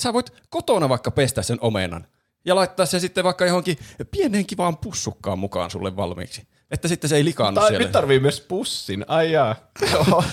Sä 0.02 0.14
voit 0.14 0.34
kotona 0.50 0.90
vaikka 0.90 1.12
pestä 1.12 1.42
sen 1.42 1.58
omenan 1.62 2.08
ja 2.46 2.56
laittaa 2.56 2.86
se 2.86 3.00
sitten 3.00 3.24
vaikka 3.24 3.46
johonkin 3.46 3.78
pieneen 4.12 4.46
kivaan 4.46 4.78
pussukkaan 4.78 5.40
mukaan 5.40 5.72
sulle 5.72 5.96
valmiiksi. 5.96 6.48
Että 6.74 6.88
sitten 6.88 7.10
se 7.10 7.16
ei 7.16 7.26
likaannu 7.26 7.62
Ta- 7.62 7.68
siellä. 7.68 7.84
Nyt 7.84 7.92
tarvii 7.92 8.20
myös 8.20 8.42
pussin. 8.42 9.06
Ai 9.08 9.32
jaa. 9.32 9.56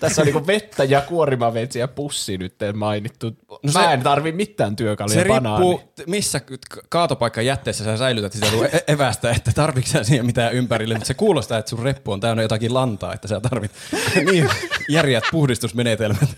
Tässä 0.00 0.22
on 0.22 0.26
niinku 0.26 0.46
vettä 0.46 0.84
ja 0.84 1.00
kuorimavetsi 1.00 1.78
ja 1.78 1.88
pussi 1.88 2.38
nyt 2.38 2.54
mainittu. 2.74 3.26
No 3.50 3.58
Mä 3.74 3.84
se, 3.84 3.92
en 3.92 4.02
tarvi 4.02 4.32
mitään 4.32 4.76
työkaluja 4.76 5.14
Se 5.22 5.28
banaani. 5.28 5.64
riippuu, 5.64 5.92
missä 6.06 6.40
kaatopaikka 6.88 7.42
jätteessä 7.42 7.84
sä 7.84 7.96
säilytät 7.96 8.32
sitä 8.32 8.46
e- 8.72 8.92
evästä, 8.92 9.30
että 9.30 9.52
tarvitsetko 9.54 10.04
siihen 10.04 10.26
mitään 10.26 10.52
ympärille. 10.52 10.94
Mutta 10.94 11.06
se 11.06 11.14
kuulostaa, 11.14 11.58
että 11.58 11.70
sun 11.70 11.78
reppu 11.78 12.12
on 12.12 12.20
täynnä 12.20 12.42
jotakin 12.42 12.74
lantaa, 12.74 13.14
että 13.14 13.28
sä 13.28 13.40
tarvit 13.40 13.70
niin 14.30 14.48
järjät 14.88 15.24
puhdistusmenetelmät. 15.30 16.28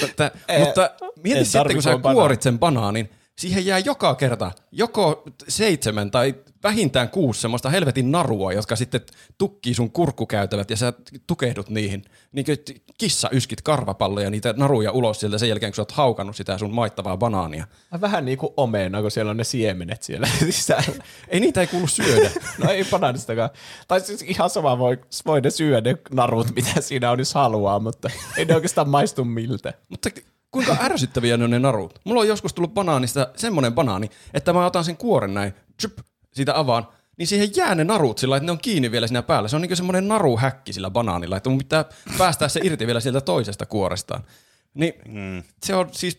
mutta, 0.00 0.30
mutta 0.58 0.90
mieti 1.22 1.44
sitten, 1.44 1.72
kun 1.72 1.82
sä 1.82 1.98
kuorit 2.12 2.42
sen 2.42 2.58
banaanin, 2.58 3.10
siihen 3.38 3.66
jää 3.66 3.78
joka 3.78 4.14
kerta 4.14 4.52
joko 4.72 5.22
seitsemän 5.48 6.10
tai 6.10 6.34
vähintään 6.62 7.08
kuusi 7.08 7.40
semmoista 7.40 7.70
helvetin 7.70 8.12
narua, 8.12 8.52
jotka 8.52 8.76
sitten 8.76 9.00
tukkii 9.38 9.74
sun 9.74 9.90
kurkkukäytävät 9.90 10.70
ja 10.70 10.76
sä 10.76 10.92
tukehdut 11.26 11.70
niihin. 11.70 12.04
Niin 12.32 12.44
kuin 12.44 12.58
kissa 12.98 13.28
yskit 13.32 13.62
karvapalloja 13.62 14.30
niitä 14.30 14.54
naruja 14.56 14.92
ulos 14.92 15.20
sieltä 15.20 15.38
sen 15.38 15.48
jälkeen, 15.48 15.72
kun 15.72 15.76
sä 15.76 15.82
oot 15.82 15.92
haukannut 15.92 16.36
sitä 16.36 16.58
sun 16.58 16.74
maittavaa 16.74 17.16
banaania. 17.16 17.66
Vähän 18.00 18.24
niin 18.24 18.38
kuin 18.38 18.52
omena, 18.56 19.02
kun 19.02 19.10
siellä 19.10 19.30
on 19.30 19.36
ne 19.36 19.44
siemenet 19.44 20.02
siellä 20.02 20.28
sisällä. 20.50 21.04
ei 21.28 21.40
niitä 21.40 21.60
ei 21.60 21.66
kuulu 21.66 21.86
syödä. 21.86 22.30
no 22.64 22.70
ei 22.70 22.84
banaanistakaan. 22.84 23.50
Tai 23.88 24.00
siis 24.00 24.22
ihan 24.22 24.50
sama 24.50 24.78
voi, 24.78 24.98
voi 25.26 25.40
ne 25.40 25.50
syödä 25.50 25.90
ne 25.90 25.98
narut, 26.12 26.54
mitä 26.54 26.80
siinä 26.80 27.10
on, 27.10 27.18
jos 27.18 27.34
haluaa, 27.34 27.78
mutta 27.80 28.10
ei 28.36 28.44
ne 28.44 28.54
oikeastaan 28.54 28.88
maistu 28.88 29.24
miltä. 29.24 29.72
Mutta 29.88 30.10
kuinka 30.52 30.76
ärsyttäviä 30.80 31.36
ne 31.36 31.44
on 31.44 31.50
ne 31.50 31.58
narut. 31.58 31.98
Mulla 32.04 32.20
on 32.20 32.28
joskus 32.28 32.54
tullut 32.54 32.74
banaanista 32.74 33.28
semmonen 33.36 33.74
banaani, 33.74 34.10
että 34.34 34.52
mä 34.52 34.66
otan 34.66 34.84
sen 34.84 34.96
kuoren 34.96 35.34
näin, 35.34 35.54
tsyp, 35.76 35.98
siitä 36.32 36.58
avaan, 36.58 36.88
niin 37.16 37.26
siihen 37.26 37.48
jää 37.56 37.74
ne 37.74 37.84
narut 37.84 38.18
sillä, 38.18 38.36
että 38.36 38.46
ne 38.46 38.52
on 38.52 38.58
kiinni 38.58 38.90
vielä 38.90 39.06
siinä 39.06 39.22
päällä. 39.22 39.48
Se 39.48 39.56
on 39.56 39.62
niin 39.62 39.76
semmoinen 39.76 40.08
naruhäkki 40.08 40.72
sillä 40.72 40.90
banaanilla, 40.90 41.36
että 41.36 41.50
mun 41.50 41.58
pitää 41.58 41.84
päästää 42.18 42.48
se 42.48 42.60
irti 42.62 42.86
vielä 42.86 43.00
sieltä 43.00 43.20
toisesta 43.20 43.66
kuorestaan. 43.66 44.24
Niin 44.74 44.94
mm. 45.08 45.42
se 45.62 45.74
on 45.74 45.88
siis, 45.92 46.18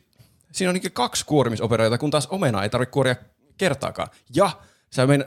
siinä 0.52 0.70
on 0.70 0.76
niin 0.76 0.92
kaksi 0.92 1.26
kuorimisoperaatiota, 1.26 1.98
kun 1.98 2.12
taas 2.12 2.28
omena 2.28 2.64
ei 2.64 2.70
tarvitse 2.70 2.92
kuoria 2.92 3.16
kertaakaan. 3.58 4.08
Ja 4.36 4.52
sä 4.90 5.08
mein, 5.08 5.26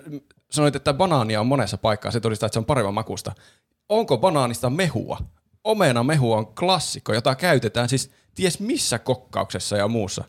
sanoit, 0.51 0.77
että 0.77 0.95
banaania 0.95 1.41
on 1.41 1.47
monessa 1.47 1.79
paikkaa, 1.79 2.11
se 2.11 2.21
todistaa, 2.21 2.47
että 2.47 2.55
se 2.55 2.59
on 2.59 2.65
paremman 2.65 2.95
makusta. 2.95 3.33
Onko 3.89 4.19
banaanista 4.19 4.71
mehua? 4.71 5.19
Omena 5.65 6.05
mehu 6.05 6.33
on 6.33 6.47
klassikko, 6.47 7.15
jota 7.15 7.35
käytetään 7.35 7.89
siis 7.89 8.11
ties 8.37 8.61
missä 8.61 8.99
kokkauksessa 8.99 9.77
ja 9.77 9.89
muussa. 9.89 10.25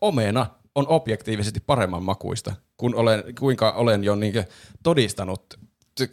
Omena 0.00 0.46
on 0.74 0.88
objektiivisesti 0.88 1.60
paremman 1.60 2.02
makuista, 2.02 2.54
kun 2.76 2.94
olen, 2.94 3.22
kuinka 3.38 3.70
olen 3.70 4.04
jo 4.04 4.14
niin 4.14 4.44
todistanut 4.82 5.44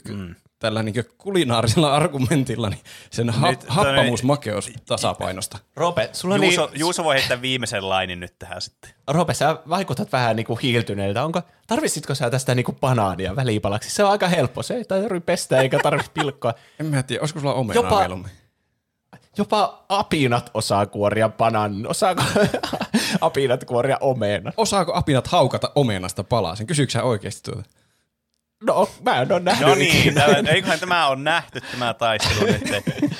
mm. 0.09 0.35
tällä 0.59 0.83
niin 0.83 0.95
kulinaarisella 1.17 1.95
argumentilla 1.95 2.69
niin 2.69 2.81
sen 3.09 3.29
ha- 3.29 3.53
happamuusmakeus 3.67 4.71
tasapainosta. 4.85 5.57
Rope, 5.75 6.09
sulla 6.13 6.37
Juuso, 6.37 6.65
niin... 6.65 6.79
Juuso 6.79 7.03
voi 7.03 7.15
heittää 7.15 7.41
viimeisen 7.41 7.89
lainin 7.89 8.19
nyt 8.19 8.39
tähän 8.39 8.61
sitten. 8.61 8.91
Rope, 9.07 9.33
sä 9.33 9.57
vaikutat 9.69 10.11
vähän 10.11 10.35
niin 10.35 10.45
kuin 10.45 10.59
hiiltyneeltä. 10.59 11.25
Onko, 11.25 11.41
tarvitsitko 11.67 12.15
sä 12.15 12.29
tästä 12.29 12.55
niin 12.55 12.63
kuin 12.63 12.77
banaania 12.81 13.35
välipalaksi? 13.35 13.89
Se 13.89 14.03
on 14.03 14.11
aika 14.11 14.27
helppo. 14.27 14.63
Se 14.63 14.73
ei 14.73 14.85
tarvitse 14.85 15.25
pestä 15.25 15.61
eikä 15.61 15.79
tarvitse 15.79 16.11
pilkkoa. 16.13 16.53
en 16.79 16.85
mä 16.85 17.03
tiedä, 17.03 17.21
olisiko 17.21 17.39
sulla 17.39 17.53
omenaa 17.53 17.83
Jopa, 17.83 17.99
mieluummin? 17.99 18.31
Jopa 19.37 19.85
apinat 19.89 20.51
osaa 20.53 20.85
kuoria 20.85 21.29
banan. 21.29 21.87
Osaako 21.87 22.23
apinat 23.21 23.63
kuoria 23.63 23.97
omena? 24.01 24.51
Osaako 24.57 24.93
apinat 24.95 25.27
haukata 25.27 25.71
omenasta 25.75 26.23
palasen? 26.23 26.67
Kysyykö 26.67 26.91
sä 26.91 27.03
oikeasti 27.03 27.51
tuota? 27.51 27.69
No, 28.63 28.89
mä 29.05 29.21
en 29.21 29.31
ole 29.31 29.39
nähnyt. 29.39 29.67
No 29.67 29.75
niin, 29.75 30.13
tämä, 30.13 30.51
eiköhän 30.51 30.79
tämä 30.79 31.07
on 31.07 31.23
nähty, 31.23 31.61
tämä 31.61 31.93
taistelu 31.93 32.45
nyt. 32.45 32.61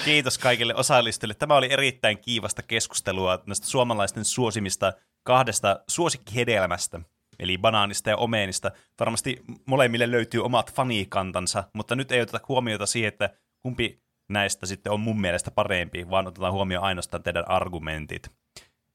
Kiitos 0.06 0.38
kaikille 0.38 0.76
osallistujille. 0.76 1.34
Tämä 1.34 1.56
oli 1.56 1.74
erittäin 1.74 2.18
kiivasta 2.18 2.62
keskustelua 2.62 3.40
näistä 3.46 3.68
suomalaisten 3.68 4.26
suosimista 4.26 4.94
kahdesta 5.24 5.80
suosikkihedelmästä, 5.88 7.00
eli 7.40 7.58
banaanista 7.58 8.10
ja 8.10 8.18
omeenista. 8.18 8.72
Varmasti 9.00 9.42
molemmille 9.66 10.12
löytyy 10.12 10.44
omat 10.44 10.74
fanikantansa, 10.74 11.64
mutta 11.74 11.96
nyt 11.96 12.12
ei 12.12 12.22
oteta 12.22 12.40
huomiota 12.48 12.86
siihen, 12.86 13.08
että 13.08 13.30
kumpi 13.60 14.02
näistä 14.34 14.66
sitten 14.66 14.91
on 14.91 14.99
mun 14.99 15.22
mielestä 15.22 15.52
parempi, 15.52 16.10
vaan 16.10 16.28
otetaan 16.28 16.53
huomioon 16.53 16.84
ainoastaan 16.84 17.24
teidän 17.24 17.49
argumentit. 17.49 18.32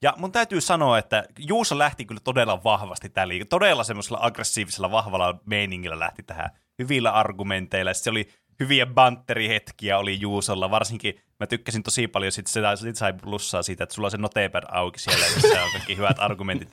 Ja 0.03 0.15
mun 0.17 0.33
täytyy 0.33 0.61
sanoa, 0.61 0.99
että 0.99 1.25
Juuso 1.39 1.79
lähti 1.79 2.05
kyllä 2.05 2.21
todella 2.25 2.65
vahvasti 2.65 3.09
tällä, 3.09 3.35
todella 3.49 3.85
semmoisella 3.85 4.19
aggressiivisella, 4.23 4.91
vahvalla 4.91 5.41
meiningillä 5.47 5.99
lähti 5.99 6.23
tähän 6.23 6.51
hyvillä 6.79 7.11
argumenteilla. 7.11 7.95
Se 7.95 8.11
oli 8.11 8.29
hyviä 8.61 8.87
bantterihetkiä 8.87 9.99
oli 9.99 10.21
Juusolla, 10.21 10.71
varsinkin 10.71 11.21
mä 11.41 11.47
tykkäsin 11.47 11.83
tosi 11.83 12.09
paljon, 12.09 12.33
sit 12.33 12.47
se 12.47 12.61
sai 12.95 13.13
plussaa 13.13 13.63
siitä, 13.63 13.85
että 13.85 13.95
sulla 13.95 14.07
on 14.07 14.11
se 14.11 14.17
notepad 14.17 14.65
auki 14.69 14.99
siellä, 14.99 15.27
missä 15.35 15.65
on 15.65 15.73
kaikki 15.73 15.97
hyvät 15.97 16.19
argumentit. 16.19 16.69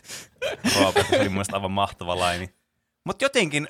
Robert, 0.79 1.07
se 1.09 1.19
oli 1.19 1.29
mun 1.29 1.45
aivan 1.53 1.71
mahtava 1.71 2.19
laini. 2.19 2.53
Mutta 3.05 3.25
jotenkin 3.25 3.67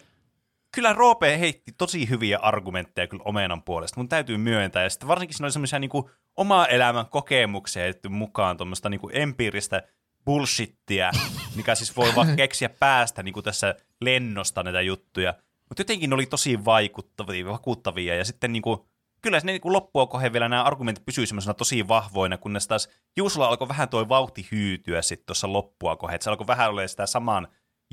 kyllä 0.75 0.93
Roope 0.93 1.39
heitti 1.39 1.71
tosi 1.77 2.09
hyviä 2.09 2.37
argumentteja 2.37 3.07
kyllä 3.07 3.23
omenan 3.25 3.63
puolesta. 3.63 3.99
Mun 3.99 4.09
täytyy 4.09 4.37
myöntää. 4.37 4.83
Ja 4.83 4.89
sitten 4.89 5.07
varsinkin 5.07 5.37
siinä 5.37 5.45
oli 5.45 5.51
semmoisia 5.51 5.79
niin 5.79 5.91
oma 6.37 6.65
elämän 6.65 7.05
kokemuksia 7.05 7.81
heitetty 7.83 8.09
mukaan 8.09 8.57
tuommoista 8.57 8.89
niin 8.89 9.01
empiiristä 9.11 9.83
bullshittia, 10.25 11.11
mikä 11.55 11.75
siis 11.75 11.97
voi 11.97 12.15
vaan 12.15 12.35
keksiä 12.35 12.69
päästä 12.69 13.23
niin 13.23 13.33
kuin 13.33 13.43
tässä 13.43 13.75
lennosta 14.01 14.63
näitä 14.63 14.81
juttuja. 14.81 15.33
Mutta 15.69 15.81
jotenkin 15.81 16.09
ne 16.09 16.13
oli 16.13 16.25
tosi 16.25 16.65
vaikuttavia, 16.65 17.45
vakuuttavia. 17.45 18.15
Ja 18.15 18.25
sitten 18.25 18.53
niin 18.53 18.63
kuin, 18.63 18.79
kyllä 19.21 19.39
ne 19.43 19.51
niin 19.51 19.61
loppua 19.63 20.07
kohden 20.07 20.33
vielä 20.33 20.49
nämä 20.49 20.63
argumentit 20.63 21.05
pysyivät 21.05 21.29
semmoisena 21.29 21.53
tosi 21.53 21.87
vahvoina, 21.87 22.37
kunnes 22.37 22.67
taas 22.67 22.89
Juusolla 23.17 23.47
alkoi 23.47 23.67
vähän 23.67 23.89
tuo 23.89 24.09
vauhti 24.09 24.47
hyytyä 24.51 25.01
sitten 25.01 25.25
tuossa 25.25 25.53
loppua 25.53 25.95
kohden. 25.95 26.15
Että 26.15 26.23
se 26.23 26.29
alkoi 26.29 26.47
vähän 26.47 26.69
olla 26.69 26.87
sitä 26.87 27.05
saman 27.05 27.47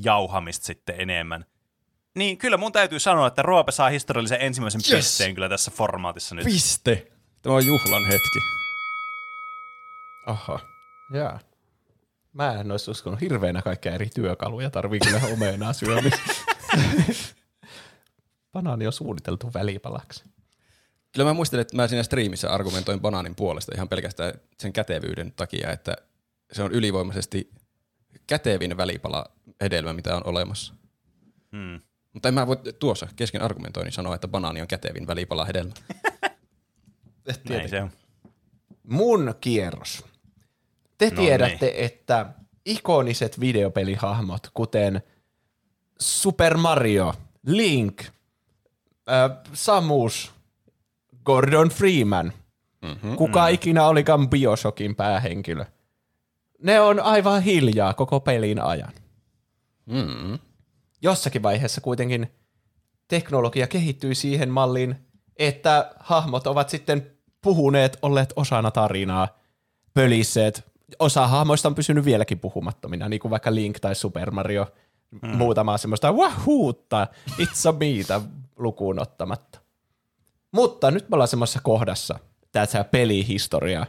jauhamista 0.04 0.66
sitten 0.66 0.94
enemmän. 0.98 1.44
Niin 2.16 2.38
kyllä 2.38 2.56
mun 2.56 2.72
täytyy 2.72 3.00
sanoa, 3.00 3.26
että 3.26 3.42
Roope 3.42 3.72
saa 3.72 3.88
historiallisen 3.88 4.40
ensimmäisen 4.40 4.80
yes. 4.90 4.96
pisteen 4.96 5.34
kyllä 5.34 5.48
tässä 5.48 5.70
formaatissa 5.70 6.34
nyt. 6.34 6.44
Piste. 6.44 7.12
Tämä 7.42 7.54
on 7.54 7.66
juhlan 7.66 8.06
hetki. 8.06 8.38
Oho. 10.26 10.60
Jaa. 11.14 11.40
Mä 12.32 12.60
en 12.60 12.70
olisi 12.70 12.90
uskonut 12.90 13.20
hirveänä 13.20 13.62
kaikkia 13.62 13.92
eri 13.92 14.08
työkaluja, 14.14 14.70
tarvii 14.70 15.00
kyllä 15.00 15.20
omenaa 15.32 15.72
syömistä. 15.72 16.20
Banaani 18.52 18.86
on 18.86 18.92
suunniteltu 18.92 19.50
välipalaksi. 19.54 20.24
Kyllä 21.12 21.30
mä 21.30 21.34
muistelen, 21.34 21.60
että 21.60 21.76
mä 21.76 21.88
siinä 21.88 22.02
striimissä 22.02 22.50
argumentoin 22.50 23.00
banaanin 23.00 23.34
puolesta 23.34 23.72
ihan 23.74 23.88
pelkästään 23.88 24.32
sen 24.58 24.72
kätevyyden 24.72 25.32
takia, 25.32 25.70
että 25.70 25.96
se 26.52 26.62
on 26.62 26.72
ylivoimaisesti 26.72 27.50
kätevin 28.26 28.76
välipala 28.76 29.26
hedelmä, 29.60 29.92
mitä 29.92 30.16
on 30.16 30.26
olemassa. 30.26 30.74
Hmm. 31.52 31.80
Mutta 32.12 32.28
en 32.28 32.34
mä 32.34 32.46
voi 32.46 32.56
tuossa 32.78 33.08
kesken 33.16 33.42
argumentoinnin 33.42 33.92
sanoa, 33.92 34.14
että 34.14 34.28
banaani 34.28 34.60
on 34.60 34.68
kätevin 34.68 35.06
välipala 35.06 35.44
hedelmä. 35.44 35.72
Näin 37.48 37.68
se 37.68 37.82
on. 37.82 37.90
Mun 38.82 39.34
kierros. 39.40 40.04
Te 40.98 41.10
No 41.10 41.16
tiedätte, 41.16 41.74
että 41.76 42.26
ikoniset 42.66 43.40
videopelihahmot, 43.40 44.50
kuten 44.54 45.02
Super 46.00 46.56
Mario, 46.56 47.14
Link, 47.46 48.02
äh, 48.02 49.30
Samus, 49.52 50.32
Gordon 51.24 51.68
Freeman, 51.68 52.32
mm-hmm, 52.82 53.16
kuka 53.16 53.46
mm. 53.46 53.54
ikinä 53.54 53.86
olikaan 53.86 54.30
Bioshockin 54.30 54.96
päähenkilö, 54.96 55.64
ne 56.62 56.80
on 56.80 57.00
aivan 57.00 57.42
hiljaa 57.42 57.94
koko 57.94 58.20
pelin 58.20 58.60
ajan. 58.60 58.92
Mm. 59.86 60.38
Jossakin 61.02 61.42
vaiheessa 61.42 61.80
kuitenkin 61.80 62.34
teknologia 63.08 63.66
kehittyy 63.66 64.14
siihen 64.14 64.50
malliin, 64.50 64.96
että 65.36 65.94
hahmot 66.00 66.46
ovat 66.46 66.68
sitten 66.68 67.10
puhuneet, 67.42 67.98
olleet 68.02 68.32
osana 68.36 68.70
tarinaa, 68.70 69.28
pölisseet. 69.94 70.70
Osa 70.98 71.26
hahmoista 71.26 71.68
on 71.68 71.74
pysynyt 71.74 72.04
vieläkin 72.04 72.38
puhumattomina, 72.38 73.08
niin 73.08 73.20
kuin 73.20 73.30
vaikka 73.30 73.54
Link 73.54 73.80
tai 73.80 73.94
Super 73.94 74.30
Mario. 74.30 74.66
Mm. 75.22 75.36
Muutamaa 75.36 75.78
semmoista 75.78 76.12
wahuutta, 76.12 77.06
it's 77.30 77.68
a 77.68 77.72
meitä 77.72 78.20
lukuun 78.56 79.02
ottamatta. 79.02 79.58
Mutta 80.52 80.90
nyt 80.90 81.08
me 81.08 81.14
ollaan 81.14 81.28
semmoisessa 81.28 81.60
kohdassa, 81.62 82.18
tässä 82.52 82.84
pelihistoria, 82.84 83.86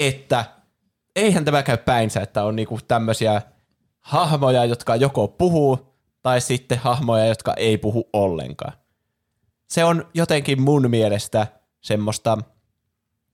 että 0.00 0.44
eihän 1.16 1.44
tämä 1.44 1.62
käy 1.62 1.76
päinsä, 1.76 2.20
että 2.20 2.44
on 2.44 2.56
niinku 2.56 2.78
tämmöisiä 2.88 3.42
hahmoja, 4.00 4.64
jotka 4.64 4.96
joko 4.96 5.28
puhuu, 5.28 5.87
tai 6.22 6.40
sitten 6.40 6.78
hahmoja, 6.78 7.26
jotka 7.26 7.54
ei 7.54 7.78
puhu 7.78 8.08
ollenkaan. 8.12 8.72
Se 9.68 9.84
on 9.84 10.06
jotenkin 10.14 10.62
mun 10.62 10.90
mielestä 10.90 11.46
semmoista, 11.80 12.38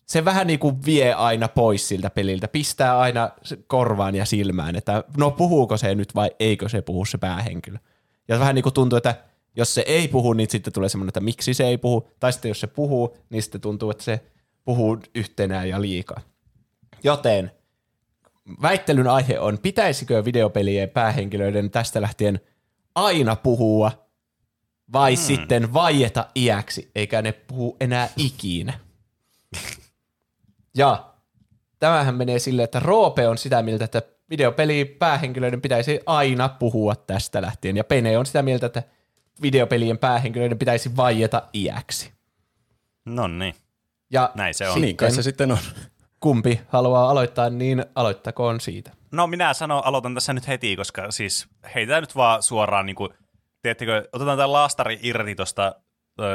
se 0.06 0.24
vähän 0.24 0.46
niin 0.46 0.58
kuin 0.58 0.84
vie 0.86 1.14
aina 1.14 1.48
pois 1.48 1.88
siltä 1.88 2.10
peliltä, 2.10 2.48
pistää 2.48 2.98
aina 2.98 3.30
korvaan 3.66 4.14
ja 4.14 4.24
silmään, 4.24 4.76
että 4.76 5.04
no 5.16 5.30
puhuuko 5.30 5.76
se 5.76 5.94
nyt 5.94 6.14
vai 6.14 6.30
eikö 6.40 6.68
se 6.68 6.82
puhu 6.82 7.04
se 7.04 7.18
päähenkilö. 7.18 7.78
Ja 8.28 8.38
vähän 8.38 8.54
niin 8.54 8.62
kuin 8.62 8.72
tuntuu, 8.72 8.96
että 8.96 9.14
jos 9.56 9.74
se 9.74 9.84
ei 9.86 10.08
puhu, 10.08 10.32
niin 10.32 10.50
sitten 10.50 10.72
tulee 10.72 10.88
semmoinen, 10.88 11.08
että 11.08 11.20
miksi 11.20 11.54
se 11.54 11.64
ei 11.66 11.78
puhu, 11.78 12.08
tai 12.20 12.32
sitten 12.32 12.48
jos 12.48 12.60
se 12.60 12.66
puhuu, 12.66 13.16
niin 13.30 13.42
sitten 13.42 13.60
tuntuu, 13.60 13.90
että 13.90 14.04
se 14.04 14.20
puhuu 14.64 14.98
yhtenään 15.14 15.68
ja 15.68 15.80
liikaa. 15.80 16.20
Joten 17.02 17.50
väittelyn 18.62 19.08
aihe 19.08 19.38
on, 19.38 19.58
pitäisikö 19.58 20.24
videopelien 20.24 20.90
päähenkilöiden 20.90 21.70
tästä 21.70 22.00
lähtien 22.00 22.40
aina 22.94 23.36
puhua 23.36 24.08
vai 24.92 25.14
hmm. 25.14 25.22
sitten 25.22 25.72
vaieta 25.74 26.26
iäksi, 26.36 26.90
eikä 26.94 27.22
ne 27.22 27.32
puhu 27.32 27.76
enää 27.80 28.08
ikinä. 28.16 28.72
ja 30.76 31.14
tämähän 31.78 32.14
menee 32.14 32.38
silleen, 32.38 32.64
että 32.64 32.80
Roope 32.80 33.28
on 33.28 33.38
sitä 33.38 33.62
mieltä, 33.62 33.84
että 33.84 34.02
videopeli 34.30 34.84
päähenkilöiden 34.84 35.62
pitäisi 35.62 36.00
aina 36.06 36.48
puhua 36.48 36.96
tästä 36.96 37.42
lähtien, 37.42 37.76
ja 37.76 37.84
Pene 37.84 38.18
on 38.18 38.26
sitä 38.26 38.42
mieltä, 38.42 38.66
että 38.66 38.82
videopelien 39.42 39.98
päähenkilöiden 39.98 40.58
pitäisi 40.58 40.96
vaieta 40.96 41.42
iäksi. 41.54 42.12
No 43.04 43.28
niin. 43.28 43.54
Ja 44.10 44.30
Näin 44.34 44.54
se 44.54 44.68
on. 44.68 44.72
sitten, 44.74 44.82
Niin 44.82 44.96
kai 44.96 45.10
se 45.10 45.22
sitten 45.22 45.52
on. 45.52 45.58
kumpi 46.20 46.60
haluaa 46.68 47.10
aloittaa, 47.10 47.50
niin 47.50 47.84
aloittakoon 47.94 48.60
siitä. 48.60 48.90
No 49.14 49.26
minä 49.26 49.54
sanon, 49.54 49.82
aloitan 49.84 50.14
tässä 50.14 50.32
nyt 50.32 50.48
heti, 50.48 50.76
koska 50.76 51.10
siis 51.10 51.48
heitetään 51.74 52.02
nyt 52.02 52.16
vaan 52.16 52.42
suoraan, 52.42 52.86
niin 52.86 52.96
kuin, 52.96 53.10
tiedättekö, 53.62 54.08
otetaan 54.12 54.38
tämä 54.38 54.52
laastari 54.52 54.98
irti 55.02 55.34
tuosta 55.34 55.74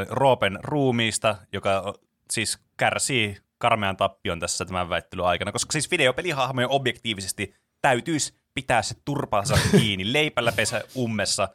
Roopen 0.10 0.60
ruumiista, 0.64 1.35
joka 1.53 1.93
siis 2.31 2.60
kärsii 2.77 3.38
karmean 3.57 3.97
tappion 3.97 4.39
tässä 4.39 4.65
tämän 4.65 4.89
väittelyn 4.89 5.26
aikana, 5.26 5.51
koska 5.51 5.72
siis 5.72 5.91
videopelihahmojen 5.91 6.69
objektiivisesti 6.69 7.56
täytyisi 7.81 8.39
pitää 8.53 8.81
se 8.81 8.95
turpansa 9.06 9.56
kiinni 9.80 10.14
leipällä 10.14 10.51
pesä 10.51 10.84
ummessa 10.95 11.49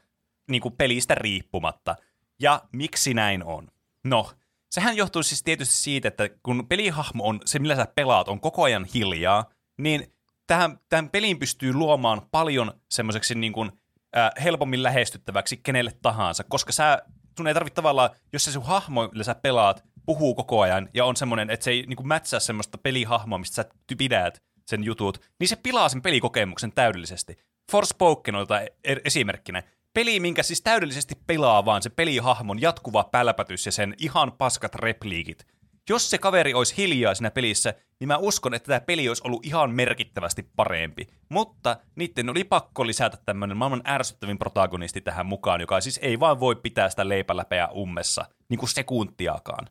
niin 0.51 0.63
kuin 0.63 0.77
pelistä 0.77 1.15
riippumatta. 1.15 1.97
Ja 2.41 2.63
miksi 2.73 3.15
näin 3.15 3.45
on? 3.45 3.69
No, 4.05 4.31
sehän 4.71 4.97
johtuu 4.97 5.23
siis 5.23 5.43
tietysti 5.43 5.75
siitä, 5.75 6.09
että 6.09 6.29
kun 6.43 6.69
pelihahmo 6.69 7.25
on, 7.25 7.41
se 7.45 7.59
millä 7.59 7.77
sä 7.77 7.87
pelaat, 7.95 8.29
on 8.29 8.41
koko 8.41 8.63
ajan 8.63 8.87
hiljaa, 8.95 9.51
niin 9.79 10.14
tähän, 10.47 10.79
tähän 10.89 11.11
peliin 11.11 11.39
pystyy 11.39 11.73
luomaan 11.73 12.23
paljon 12.31 12.73
semmoiseksi 12.91 13.35
niin 13.35 13.53
kuin, 13.53 13.73
äh, 14.17 14.31
helpommin 14.45 14.83
lähestyttäväksi 14.83 15.57
kenelle 15.57 15.93
tahansa, 16.03 16.45
koska 16.45 16.73
sä, 16.73 17.03
sun 17.37 17.47
ei 17.47 17.55
tarvitse 17.55 17.75
tavallaan, 17.75 18.11
jos 18.33 18.45
se 18.45 18.53
sun 18.53 18.67
hahmo, 18.67 19.09
millä 19.09 19.25
sä 19.25 19.35
pelaat, 19.35 19.85
puhuu 20.07 20.35
koko 20.35 20.61
ajan 20.61 20.89
ja 20.95 21.05
on 21.05 21.17
semmoinen, 21.17 21.51
että 21.51 21.65
se 21.65 21.71
ei 21.71 21.85
niin 21.87 21.97
kuin 21.97 22.09
mätsää 22.09 22.41
semmoista 22.41 22.79
pelihahmoa, 22.79 23.39
mistä 23.39 23.55
sä 23.55 23.65
pidät 23.99 24.43
sen 24.67 24.85
jutut, 24.85 25.19
niin 25.41 25.49
se 25.49 25.57
pilaa 25.57 25.89
sen 25.89 26.03
pelikokemuksen 26.03 26.73
täydellisesti. 26.73 27.37
Forspoken 27.71 28.35
on 28.35 28.47
e- 28.85 28.97
esimerkkinä. 29.05 29.63
Peli, 29.95 30.21
minkä 30.21 30.43
siis 30.43 30.63
täydellisesti 30.63 31.15
pelaa 31.27 31.65
vaan 31.65 31.83
se 31.83 31.91
pelihahmon 31.91 32.61
jatkuva 32.61 33.05
pälpätys 33.05 33.67
ja 33.67 33.73
sen 33.73 33.95
ihan 33.99 34.33
paskat 34.33 34.75
repliikit. 34.75 35.47
Jos 35.89 36.11
se 36.11 36.19
kaveri 36.19 36.55
olisi 36.55 36.77
hiljaa 36.77 37.15
siinä 37.15 37.31
pelissä, 37.31 37.75
niin 38.01 38.09
mä 38.09 38.17
uskon, 38.17 38.55
että 38.55 38.67
tämä 38.67 38.81
peli 38.81 39.09
olisi 39.09 39.23
ollut 39.25 39.47
ihan 39.47 39.71
merkittävästi 39.71 40.51
parempi. 40.57 41.07
Mutta 41.29 41.77
niiden 41.97 42.31
oli 42.31 42.45
pakko 42.45 42.87
lisätä 42.87 43.19
tämmöinen 43.27 43.57
maailman 43.57 43.83
ärsyttävin 43.87 44.39
protagonisti 44.39 45.01
tähän 45.01 45.27
mukaan, 45.27 45.61
joka 45.61 45.81
siis 45.81 45.99
ei 46.03 46.21
vaan 46.21 46.41
voi 46.41 46.57
pitää 46.57 46.91
sitä 46.91 47.09
leipäläpeä 47.09 47.69
ummessa, 47.69 48.25
niin 48.49 48.59
kuin 48.59 48.69
sekuntiakaan. 48.69 49.69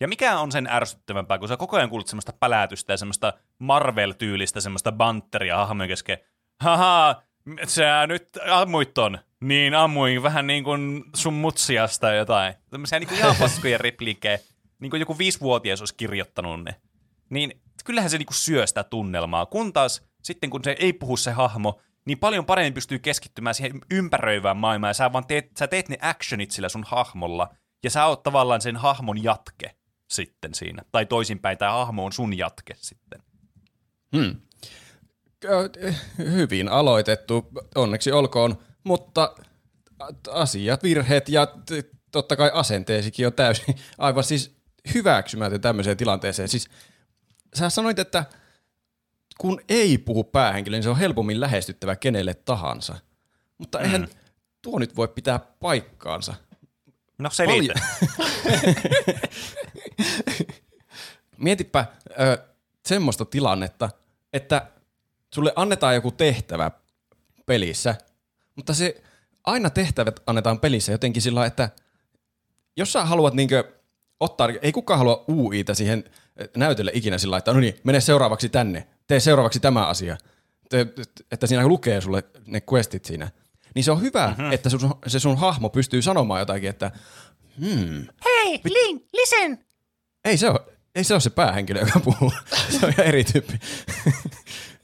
Ja 0.00 0.08
mikä 0.08 0.38
on 0.38 0.52
sen 0.52 0.66
ärsyttävämpää, 0.66 1.38
kun 1.38 1.48
sä 1.48 1.56
koko 1.56 1.76
ajan 1.76 1.90
kuulet 1.90 2.06
semmoista 2.06 2.32
pälätystä 2.40 2.92
ja 2.92 2.96
semmoista 2.96 3.32
Marvel-tyylistä 3.58 4.60
semmoista 4.60 4.92
banteria 4.92 5.56
hahmojen 5.56 5.88
kesken. 5.88 6.18
Haha, 6.60 7.22
sä 7.66 8.06
nyt 8.06 8.28
ammuit 8.50 8.94
ton. 8.94 9.18
Niin 9.40 9.74
ammuin 9.74 10.22
vähän 10.22 10.46
niin 10.46 10.64
kuin 10.64 11.04
sun 11.14 11.34
mutsiasta 11.34 12.06
tai 12.06 12.16
jotain. 12.16 12.54
Tämmöisiä 12.70 12.98
niin 12.98 13.08
kuin 13.08 13.18
ihan 13.18 13.36
paskoja 13.38 13.78
repliikkejä. 13.88 14.38
Niin 14.84 14.90
kuin 14.90 15.00
joku 15.00 15.18
viisivuotias 15.18 15.80
olisi 15.80 15.94
kirjoittanut 15.96 16.64
ne. 16.64 16.74
Niin 17.30 17.62
kyllähän 17.84 18.10
se 18.10 18.18
niin 18.18 18.26
kuin 18.26 18.36
syö 18.36 18.66
sitä 18.66 18.84
tunnelmaa. 18.84 19.46
Kun 19.46 19.72
taas 19.72 20.02
sitten 20.22 20.50
kun 20.50 20.64
se 20.64 20.76
ei 20.78 20.92
puhu 20.92 21.16
se 21.16 21.32
hahmo, 21.32 21.80
niin 22.06 22.18
paljon 22.18 22.46
paremmin 22.46 22.74
pystyy 22.74 22.98
keskittymään 22.98 23.54
siihen 23.54 23.80
ympäröivään 23.90 24.56
maailmaan. 24.56 24.88
Ja 24.88 24.94
sä 24.94 25.12
vaan 25.12 25.26
teet, 25.26 25.56
sä 25.58 25.66
teet 25.66 25.88
ne 25.88 25.98
actionit 26.00 26.50
sillä 26.50 26.68
sun 26.68 26.84
hahmolla. 26.86 27.48
Ja 27.84 27.90
sä 27.90 28.06
oot 28.06 28.22
tavallaan 28.22 28.60
sen 28.60 28.76
hahmon 28.76 29.22
jatke 29.22 29.76
sitten 30.10 30.54
siinä. 30.54 30.82
Tai 30.92 31.06
toisinpäin, 31.06 31.58
tämä 31.58 31.72
hahmo 31.72 32.04
on 32.04 32.12
sun 32.12 32.38
jatke 32.38 32.74
sitten. 32.76 33.22
Hmm. 34.16 34.36
Hyvin 36.18 36.68
aloitettu, 36.68 37.46
onneksi 37.74 38.12
olkoon, 38.12 38.58
mutta 38.84 39.34
asiat, 40.30 40.82
virheet 40.82 41.28
ja 41.28 41.46
totta 42.12 42.36
kai 42.36 42.50
asenteesikin 42.54 43.26
on 43.26 43.32
täysin 43.32 43.74
aivan 43.98 44.24
siis 44.24 44.63
hyväksymätön 44.94 45.60
tämmöiseen 45.60 45.96
tilanteeseen. 45.96 46.48
Siis 46.48 46.68
sä 47.54 47.70
sanoit, 47.70 47.98
että 47.98 48.24
kun 49.38 49.60
ei 49.68 49.98
puhu 49.98 50.24
päähenkilö, 50.24 50.76
niin 50.76 50.82
se 50.82 50.88
on 50.90 50.98
helpommin 50.98 51.40
lähestyttävä 51.40 51.96
kenelle 51.96 52.34
tahansa. 52.34 52.98
Mutta 53.58 53.80
eihän 53.80 54.00
Mm. 54.00 54.08
tuo 54.62 54.78
nyt 54.78 54.96
voi 54.96 55.08
pitää 55.08 55.38
paikkaansa. 55.38 56.34
No 57.18 57.30
selitä. 57.30 57.74
Mietipä 61.38 61.86
ö, 62.20 62.38
semmoista 62.86 63.24
tilannetta, 63.24 63.90
että 64.32 64.66
sulle 65.34 65.52
annetaan 65.56 65.94
joku 65.94 66.10
tehtävä 66.10 66.70
pelissä, 67.46 67.94
mutta 68.56 68.74
se 68.74 69.02
aina 69.44 69.70
tehtävät 69.70 70.20
annetaan 70.26 70.60
pelissä 70.60 70.92
jotenkin 70.92 71.22
sillä 71.22 71.46
että 71.46 71.68
jos 72.76 72.92
sä 72.92 73.04
haluat 73.04 73.34
niinkö 73.34 73.72
ottaa, 74.24 74.48
ei 74.62 74.72
kukaan 74.72 74.98
halua 74.98 75.24
UIta 75.28 75.74
siihen 75.74 76.04
näytölle 76.56 76.90
ikinä 76.94 77.18
sillä 77.18 77.36
että 77.36 77.52
no 77.52 77.60
niin, 77.60 77.74
mene 77.84 78.00
seuraavaksi 78.00 78.48
tänne, 78.48 78.86
tee 79.06 79.20
seuraavaksi 79.20 79.60
tämä 79.60 79.86
asia, 79.86 80.16
te, 80.68 80.86
että 81.32 81.46
siinä 81.46 81.66
lukee 81.66 82.00
sulle 82.00 82.22
ne 82.46 82.62
questit 82.72 83.04
siinä. 83.04 83.30
Niin 83.74 83.84
se 83.84 83.92
on 83.92 84.00
hyvä, 84.00 84.28
mm-hmm. 84.28 84.52
että 84.52 84.70
sun, 84.70 84.94
se 85.06 85.18
sun 85.18 85.38
hahmo 85.38 85.70
pystyy 85.70 86.02
sanomaan 86.02 86.40
jotakin, 86.40 86.70
että 86.70 86.90
hmm, 87.60 88.06
Hei, 88.24 88.60
Link, 88.64 89.02
listen! 89.12 89.64
ei 90.24 90.36
se 90.36 90.50
ole, 90.50 90.60
ei 90.94 91.04
se 91.04 91.14
ole 91.14 91.20
se 91.20 91.30
päähenkilö, 91.30 91.80
joka 91.80 92.00
puhuu. 92.00 92.32
Se 92.80 92.86
on 92.86 92.92
ihan 92.92 93.06
eri 93.06 93.24
tyyppi. 93.24 93.52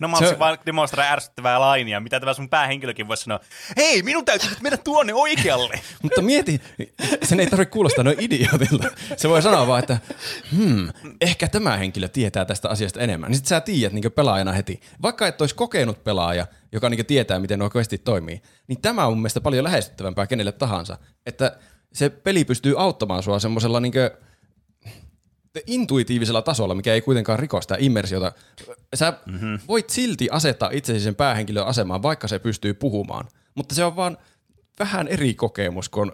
No 0.00 0.08
mä 0.08 0.16
Se 0.16 0.24
haluaisin 0.24 0.70
on- 0.70 0.76
vaan 0.76 0.88
ärsyttävää 1.12 1.60
lainia, 1.60 2.00
mitä 2.00 2.20
tämä 2.20 2.34
sun 2.34 2.48
päähenkilökin 2.48 3.08
voisi 3.08 3.22
sanoa. 3.22 3.40
Hei, 3.76 4.02
minun 4.02 4.24
täytyy 4.24 4.50
nyt 4.50 4.60
mennä 4.60 4.76
tuonne 4.76 5.14
oikealle. 5.14 5.80
Mutta 6.02 6.22
mieti, 6.22 6.60
sen 7.22 7.40
ei 7.40 7.46
tarvitse 7.46 7.70
kuulostaa 7.72 8.04
noin 8.04 8.20
idiotilta. 8.20 8.88
Se 9.16 9.28
voi 9.28 9.42
sanoa 9.42 9.66
vaan, 9.66 9.78
että 9.78 9.98
hmm, 10.56 10.88
ehkä 11.20 11.48
tämä 11.48 11.76
henkilö 11.76 12.08
tietää 12.08 12.44
tästä 12.44 12.68
asiasta 12.68 13.00
enemmän. 13.00 13.30
Niin 13.30 13.36
sit 13.36 13.46
sä 13.46 13.60
tiedät 13.60 13.92
niin 13.92 14.12
pelaajana 14.12 14.52
heti. 14.52 14.80
Vaikka 15.02 15.26
et 15.26 15.40
olisi 15.40 15.54
kokenut 15.54 16.04
pelaaja, 16.04 16.46
joka 16.72 16.90
niin 16.90 17.06
tietää, 17.06 17.38
miten 17.38 17.58
nuo 17.58 17.70
questit 17.76 18.04
toimii, 18.04 18.42
niin 18.66 18.80
tämä 18.80 19.06
on 19.06 19.12
mun 19.12 19.18
mielestä 19.20 19.40
paljon 19.40 19.64
lähestyttävämpää 19.64 20.26
kenelle 20.26 20.52
tahansa. 20.52 20.98
Että 21.26 21.56
se 21.92 22.10
peli 22.10 22.44
pystyy 22.44 22.74
auttamaan 22.78 23.22
sua 23.22 23.38
semmoisella 23.38 23.80
niin 23.80 23.92
intuitiivisella 25.66 26.42
tasolla, 26.42 26.74
mikä 26.74 26.94
ei 26.94 27.00
kuitenkaan 27.00 27.38
riko 27.38 27.60
sitä 27.62 27.76
immersiota. 27.78 28.32
Sä 28.94 29.12
mm-hmm. 29.26 29.58
voit 29.68 29.90
silti 29.90 30.28
asettaa 30.30 30.70
itsesi 30.72 31.00
sen 31.00 31.14
päähenkilön 31.14 31.66
asemaan, 31.66 32.02
vaikka 32.02 32.28
se 32.28 32.38
pystyy 32.38 32.74
puhumaan. 32.74 33.28
Mutta 33.54 33.74
se 33.74 33.84
on 33.84 33.96
vaan 33.96 34.16
vähän 34.78 35.08
eri 35.08 35.34
kokemus 35.34 35.88
kuin 35.88 36.12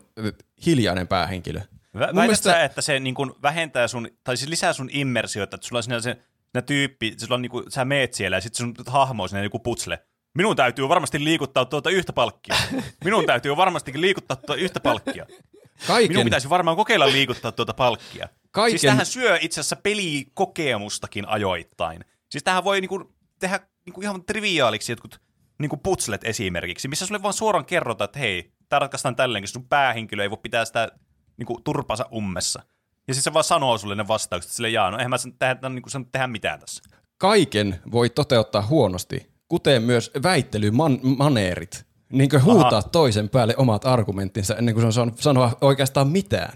hiljainen 0.66 1.08
päähenkilö. 1.08 1.60
Vä- 1.60 1.64
Mun 1.92 2.00
Väität 2.00 2.14
mielestä- 2.14 2.50
sä, 2.50 2.64
että 2.64 2.80
se 2.82 3.00
niin 3.00 3.14
kuin 3.14 3.32
vähentää 3.42 3.88
sun, 3.88 4.08
tai 4.24 4.36
siis 4.36 4.50
lisää 4.50 4.72
sun 4.72 4.88
immersiota, 4.92 5.54
että 5.56 5.66
sulla 5.66 5.78
on 5.78 5.82
siinä 5.82 6.00
se 6.00 6.16
siinä 6.56 6.62
tyyppi, 6.66 7.14
sulla 7.18 7.34
on 7.34 7.42
niin 7.42 7.50
kuin, 7.50 7.64
sä 7.68 7.84
meet 7.84 8.14
siellä 8.14 8.36
ja 8.36 8.40
sitten 8.40 8.56
sun 8.66 8.74
hahmo 8.86 9.22
on 9.22 9.28
siinä 9.28 9.42
joku 9.42 9.58
putsle. 9.58 9.98
Minun 10.34 10.56
täytyy 10.56 10.88
varmasti 10.88 11.24
liikuttaa 11.24 11.64
tuota 11.64 11.90
yhtä 11.90 12.12
palkkia. 12.12 12.56
Minun 13.04 13.26
täytyy 13.26 13.56
varmastikin 13.56 14.00
liikuttaa 14.00 14.36
tuota 14.36 14.54
yhtä 14.54 14.80
palkkia. 14.80 15.26
Kaiken, 15.86 16.10
Minun 16.10 16.24
pitäisi 16.24 16.48
varmaan 16.48 16.76
kokeilla 16.76 17.06
liikuttaa 17.06 17.52
tuota 17.52 17.74
palkkia. 17.74 18.28
Kaiken- 18.56 18.78
Siis 18.78 18.90
tähän 18.90 19.06
syö 19.06 19.38
itse 19.40 19.60
asiassa 19.60 19.76
pelikokemustakin 19.76 21.28
ajoittain. 21.28 22.04
Siis 22.30 22.44
tähän 22.44 22.64
voi 22.64 22.80
niinku 22.80 23.14
tehdä 23.38 23.60
niinku 23.86 24.00
ihan 24.00 24.24
triviaaliksi 24.24 24.92
jotkut 24.92 25.20
niinku 25.58 25.76
putslet 25.76 26.24
esimerkiksi, 26.24 26.88
missä 26.88 27.06
sulle 27.06 27.22
vaan 27.22 27.34
suoraan 27.34 27.64
kerrotaan, 27.64 28.06
että 28.06 28.18
hei, 28.18 28.52
tämä 28.68 28.80
ratkaistaan 28.80 29.16
tälleen, 29.16 29.42
kun 29.42 29.48
sun 29.48 29.68
päähenkilö 29.68 30.22
ei 30.22 30.30
voi 30.30 30.38
pitää 30.42 30.64
sitä 30.64 30.88
niinku 31.36 31.60
turpansa 31.64 32.06
ummessa. 32.12 32.62
Ja 33.08 33.14
sitten 33.14 33.22
se 33.30 33.32
vaan 33.34 33.44
sanoo 33.44 33.78
sulle 33.78 33.94
ne 33.94 34.08
vastaukset, 34.08 34.52
sille 34.52 34.70
jaa, 34.70 34.90
no 34.90 34.96
eihän 34.98 35.10
mä 35.10 35.18
sen 35.18 35.32
tehdä, 35.38 35.68
niinku 35.68 35.88
sen 35.88 36.06
tehdä 36.06 36.26
mitään 36.26 36.60
tässä. 36.60 36.82
kaiken 37.18 37.80
voi 37.92 38.10
toteuttaa 38.10 38.62
huonosti, 38.62 39.26
kuten 39.48 39.82
myös 39.82 40.10
väittelymaneerit. 40.22 41.86
Niin 42.12 42.30
kuin 42.30 42.44
huutaa 42.44 42.68
Aha. 42.78 42.82
toisen 42.82 43.28
päälle 43.28 43.54
omat 43.56 43.84
argumenttinsa 43.86 44.56
ennen 44.56 44.74
kuin 44.74 44.82
se 44.82 44.86
on 44.86 44.92
saanut 44.92 45.18
sanoa 45.18 45.56
oikeastaan 45.60 46.08
mitään. 46.08 46.52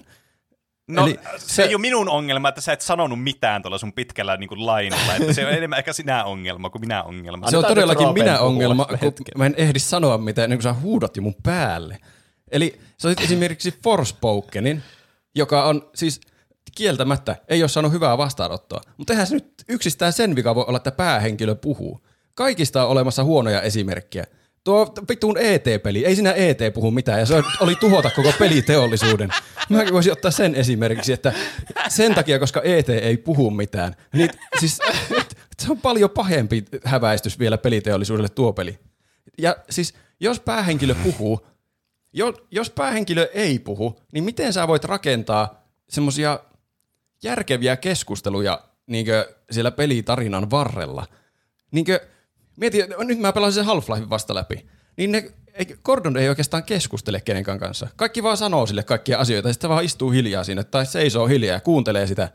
No 0.89 1.07
Eli 1.07 1.19
se, 1.39 1.55
se- 1.55 1.63
ei 1.63 1.75
ole 1.75 1.81
minun 1.81 2.09
ongelma, 2.09 2.49
että 2.49 2.61
sä 2.61 2.73
et 2.73 2.81
sanonut 2.81 3.23
mitään 3.23 3.63
tuolla 3.63 3.79
sun 3.79 3.93
pitkällä 3.93 4.37
niin 4.37 4.49
kuin 4.49 4.67
lainalla, 4.67 5.15
että 5.17 5.33
se 5.33 5.47
on 5.47 5.53
enemmän 5.53 5.79
ehkä 5.79 5.93
sinä 5.93 6.25
ongelma 6.25 6.71
kuin 6.71 6.83
minä 6.83 7.03
ongelma. 7.03 7.51
Se 7.51 7.57
on 7.57 7.65
todellakin 7.65 8.13
minä 8.13 8.41
ongelma, 8.41 8.85
kun 8.85 8.99
hetken. 8.99 9.25
mä 9.39 9.47
en 9.47 9.55
ehdi 9.57 9.79
sanoa 9.79 10.19
mitään 10.19 10.45
ennen 10.45 10.59
kuin 10.59 10.63
sä 10.63 10.73
huudat 10.81 11.17
jo 11.17 11.23
mun 11.23 11.35
päälle. 11.43 11.99
Eli 12.51 12.81
sä 12.99 13.09
otit 13.09 13.21
esimerkiksi 13.21 13.79
Forspokenin, 13.83 14.83
joka 15.35 15.65
on 15.65 15.91
siis 15.95 16.21
kieltämättä 16.77 17.37
ei 17.49 17.63
ole 17.63 17.69
saanut 17.69 17.93
hyvää 17.93 18.19
vastaanottoa. 18.19 18.81
Mutta 18.97 19.13
eihän 19.13 19.27
se 19.27 19.35
nyt 19.35 19.55
yksistään 19.69 20.13
sen 20.13 20.37
vika 20.37 20.55
voi 20.55 20.65
olla, 20.67 20.77
että 20.77 20.93
päähenkilö 20.93 21.55
puhuu. 21.55 22.07
Kaikista 22.35 22.85
on 22.85 22.91
olemassa 22.91 23.25
huonoja 23.25 23.63
esimerkkejä. 23.63 24.25
Tuo 24.65 24.95
vittuun 25.09 25.39
ET-peli, 25.39 26.05
ei 26.05 26.15
siinä 26.15 26.33
ET 26.33 26.59
puhu 26.75 26.91
mitään 26.91 27.21
ja 27.21 27.27
se 27.27 27.43
oli 27.61 27.75
tuhota 27.75 28.11
koko 28.11 28.33
peliteollisuuden. 28.39 29.31
Mäkin 29.69 29.93
voisin 29.93 30.13
ottaa 30.13 30.31
sen 30.31 30.55
esimerkiksi, 30.55 31.13
että 31.13 31.33
sen 31.89 32.15
takia, 32.15 32.39
koska 32.39 32.63
ET 32.65 32.89
ei 32.89 33.17
puhu 33.17 33.51
mitään, 33.51 33.97
niin 34.13 34.31
siis 34.61 34.79
se 35.59 35.71
on 35.71 35.79
paljon 35.79 36.11
pahempi 36.11 36.65
häväistys 36.85 37.39
vielä 37.39 37.59
peliteollisuudelle 37.59 38.29
tuo 38.29 38.53
peli. 38.53 38.79
Ja 39.39 39.57
siis 39.71 39.95
jos 40.21 40.41
päähenkilö 40.41 40.95
puhuu, 40.95 41.47
jo, 42.13 42.35
jos 42.51 42.71
päähenkilö 42.71 43.31
ei 43.35 43.59
puhu, 43.59 44.01
niin 44.13 44.25
miten 44.25 44.53
sä 44.53 44.69
voit 44.69 44.85
rakentaa 44.85 45.65
semmoisia 45.89 46.41
järkeviä 47.23 47.77
keskusteluja 47.77 48.61
niinkö 48.87 49.35
siellä 49.51 49.71
pelitarinan 49.71 50.51
varrella? 50.51 51.07
Niinkö, 51.71 52.01
mieti, 52.61 52.79
nyt 52.99 53.19
mä 53.19 53.33
pelasin 53.33 53.65
sen 53.65 53.75
Half-Life 53.75 54.11
vasta 54.11 54.35
läpi, 54.35 54.67
niin 54.97 55.13
ne, 55.13 55.33
ei, 55.55 55.67
Gordon 55.85 56.17
ei 56.17 56.29
oikeastaan 56.29 56.65
keskustele 56.65 57.21
kenenkään 57.21 57.59
kanssa. 57.59 57.89
Kaikki 57.97 58.23
vaan 58.23 58.37
sanoo 58.37 58.67
sille 58.67 58.83
kaikkia 58.83 59.19
asioita, 59.19 59.49
ja 59.49 59.53
sitten 59.53 59.71
vaan 59.71 59.85
istuu 59.85 60.11
hiljaa 60.11 60.45
siinä, 60.45 60.65
tai 60.65 60.87
seisoo 60.87 61.27
hiljaa 61.27 61.57
ja 61.57 61.61
kuuntelee 61.61 62.07
sitä. 62.07 62.29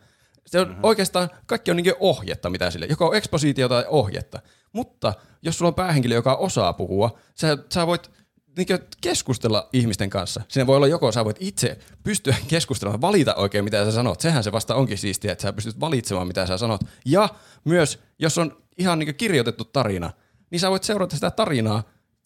Se 0.45 0.59
on 0.59 0.67
mm-hmm. 0.67 0.83
oikeastaan, 0.83 1.29
kaikki 1.45 1.71
on 1.71 1.77
niinkö 1.77 1.95
ohjetta, 1.99 2.49
mitä 2.49 2.71
sille, 2.71 2.85
joko 2.85 3.13
ekspositiota 3.13 3.75
tai 3.75 3.85
ohjetta. 3.87 4.39
Mutta 4.73 5.13
jos 5.41 5.57
sulla 5.57 5.69
on 5.69 5.75
päähenkilö, 5.75 6.15
joka 6.15 6.35
osaa 6.35 6.73
puhua, 6.73 7.19
sä, 7.35 7.57
sä 7.73 7.87
voit 7.87 8.11
niinkö 8.57 8.79
keskustella 9.01 9.69
ihmisten 9.73 10.09
kanssa. 10.09 10.41
Siinä 10.47 10.67
voi 10.67 10.75
olla 10.75 10.87
joko 10.87 11.11
sä 11.11 11.25
voit 11.25 11.37
itse 11.39 11.77
pystyä 12.03 12.35
keskustelemaan, 12.47 13.01
valita 13.01 13.35
oikein 13.35 13.63
mitä 13.63 13.85
sä 13.85 13.91
sanot. 13.91 14.21
Sehän 14.21 14.43
se 14.43 14.51
vasta 14.51 14.75
onkin 14.75 14.97
siistiä, 14.97 15.31
että 15.31 15.41
sä 15.41 15.53
pystyt 15.53 15.79
valitsemaan 15.79 16.27
mitä 16.27 16.47
sä 16.47 16.57
sanot. 16.57 16.81
Ja 17.05 17.29
myös, 17.65 17.99
jos 18.19 18.37
on 18.37 18.64
ihan 18.77 18.99
niinkö 18.99 19.13
kirjoitettu 19.13 19.65
tarina, 19.65 20.11
niin 20.51 20.59
sä 20.59 20.69
voit 20.69 20.83
seurata 20.83 21.15
sitä 21.15 21.31
tarinaa, 21.31 21.83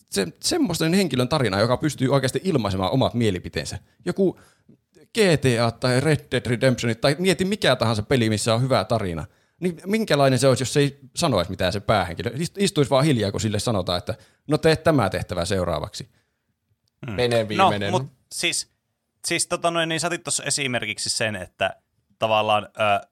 se, 0.09 0.27
semmoisten 0.41 0.93
henkilön 0.93 1.29
tarinaa, 1.29 1.59
joka 1.59 1.77
pystyy 1.77 2.13
oikeasti 2.13 2.41
ilmaisemaan 2.43 2.91
omat 2.91 3.13
mielipiteensä. 3.13 3.79
Joku 4.05 4.39
GTA 4.95 5.71
tai 5.79 5.99
Red 5.99 6.19
Dead 6.31 6.45
Redemption 6.45 6.95
tai 7.01 7.15
mieti 7.19 7.45
mikä 7.45 7.75
tahansa 7.75 8.03
peli, 8.03 8.29
missä 8.29 8.53
on 8.53 8.61
hyvä 8.61 8.83
tarina. 8.83 9.25
Niin 9.59 9.81
minkälainen 9.85 10.39
se 10.39 10.47
olisi, 10.47 10.61
jos 10.61 10.73
se 10.73 10.79
ei 10.79 10.99
sanoisi 11.15 11.51
mitään 11.51 11.73
se 11.73 11.79
päähenkilö? 11.79 12.29
Ist- 12.29 12.57
Istuisi 12.57 12.89
vaan 12.89 13.05
hiljaa, 13.05 13.31
kun 13.31 13.41
sille 13.41 13.59
sanotaan, 13.59 13.97
että 13.97 14.15
no 14.47 14.57
tee 14.57 14.75
tämä 14.75 15.09
tehtävä 15.09 15.45
seuraavaksi. 15.45 16.09
Mene 17.11 17.47
viimeinen. 17.47 17.91
No, 17.91 17.99
mutta 17.99 18.13
siis, 18.31 18.71
siis 19.27 19.47
tota 19.47 19.71
noin, 19.71 19.89
niin 19.89 19.99
sä 19.99 20.09
tuossa 20.23 20.43
esimerkiksi 20.43 21.09
sen, 21.09 21.35
että 21.35 21.75
tavallaan, 22.19 22.63
äh, 22.63 23.11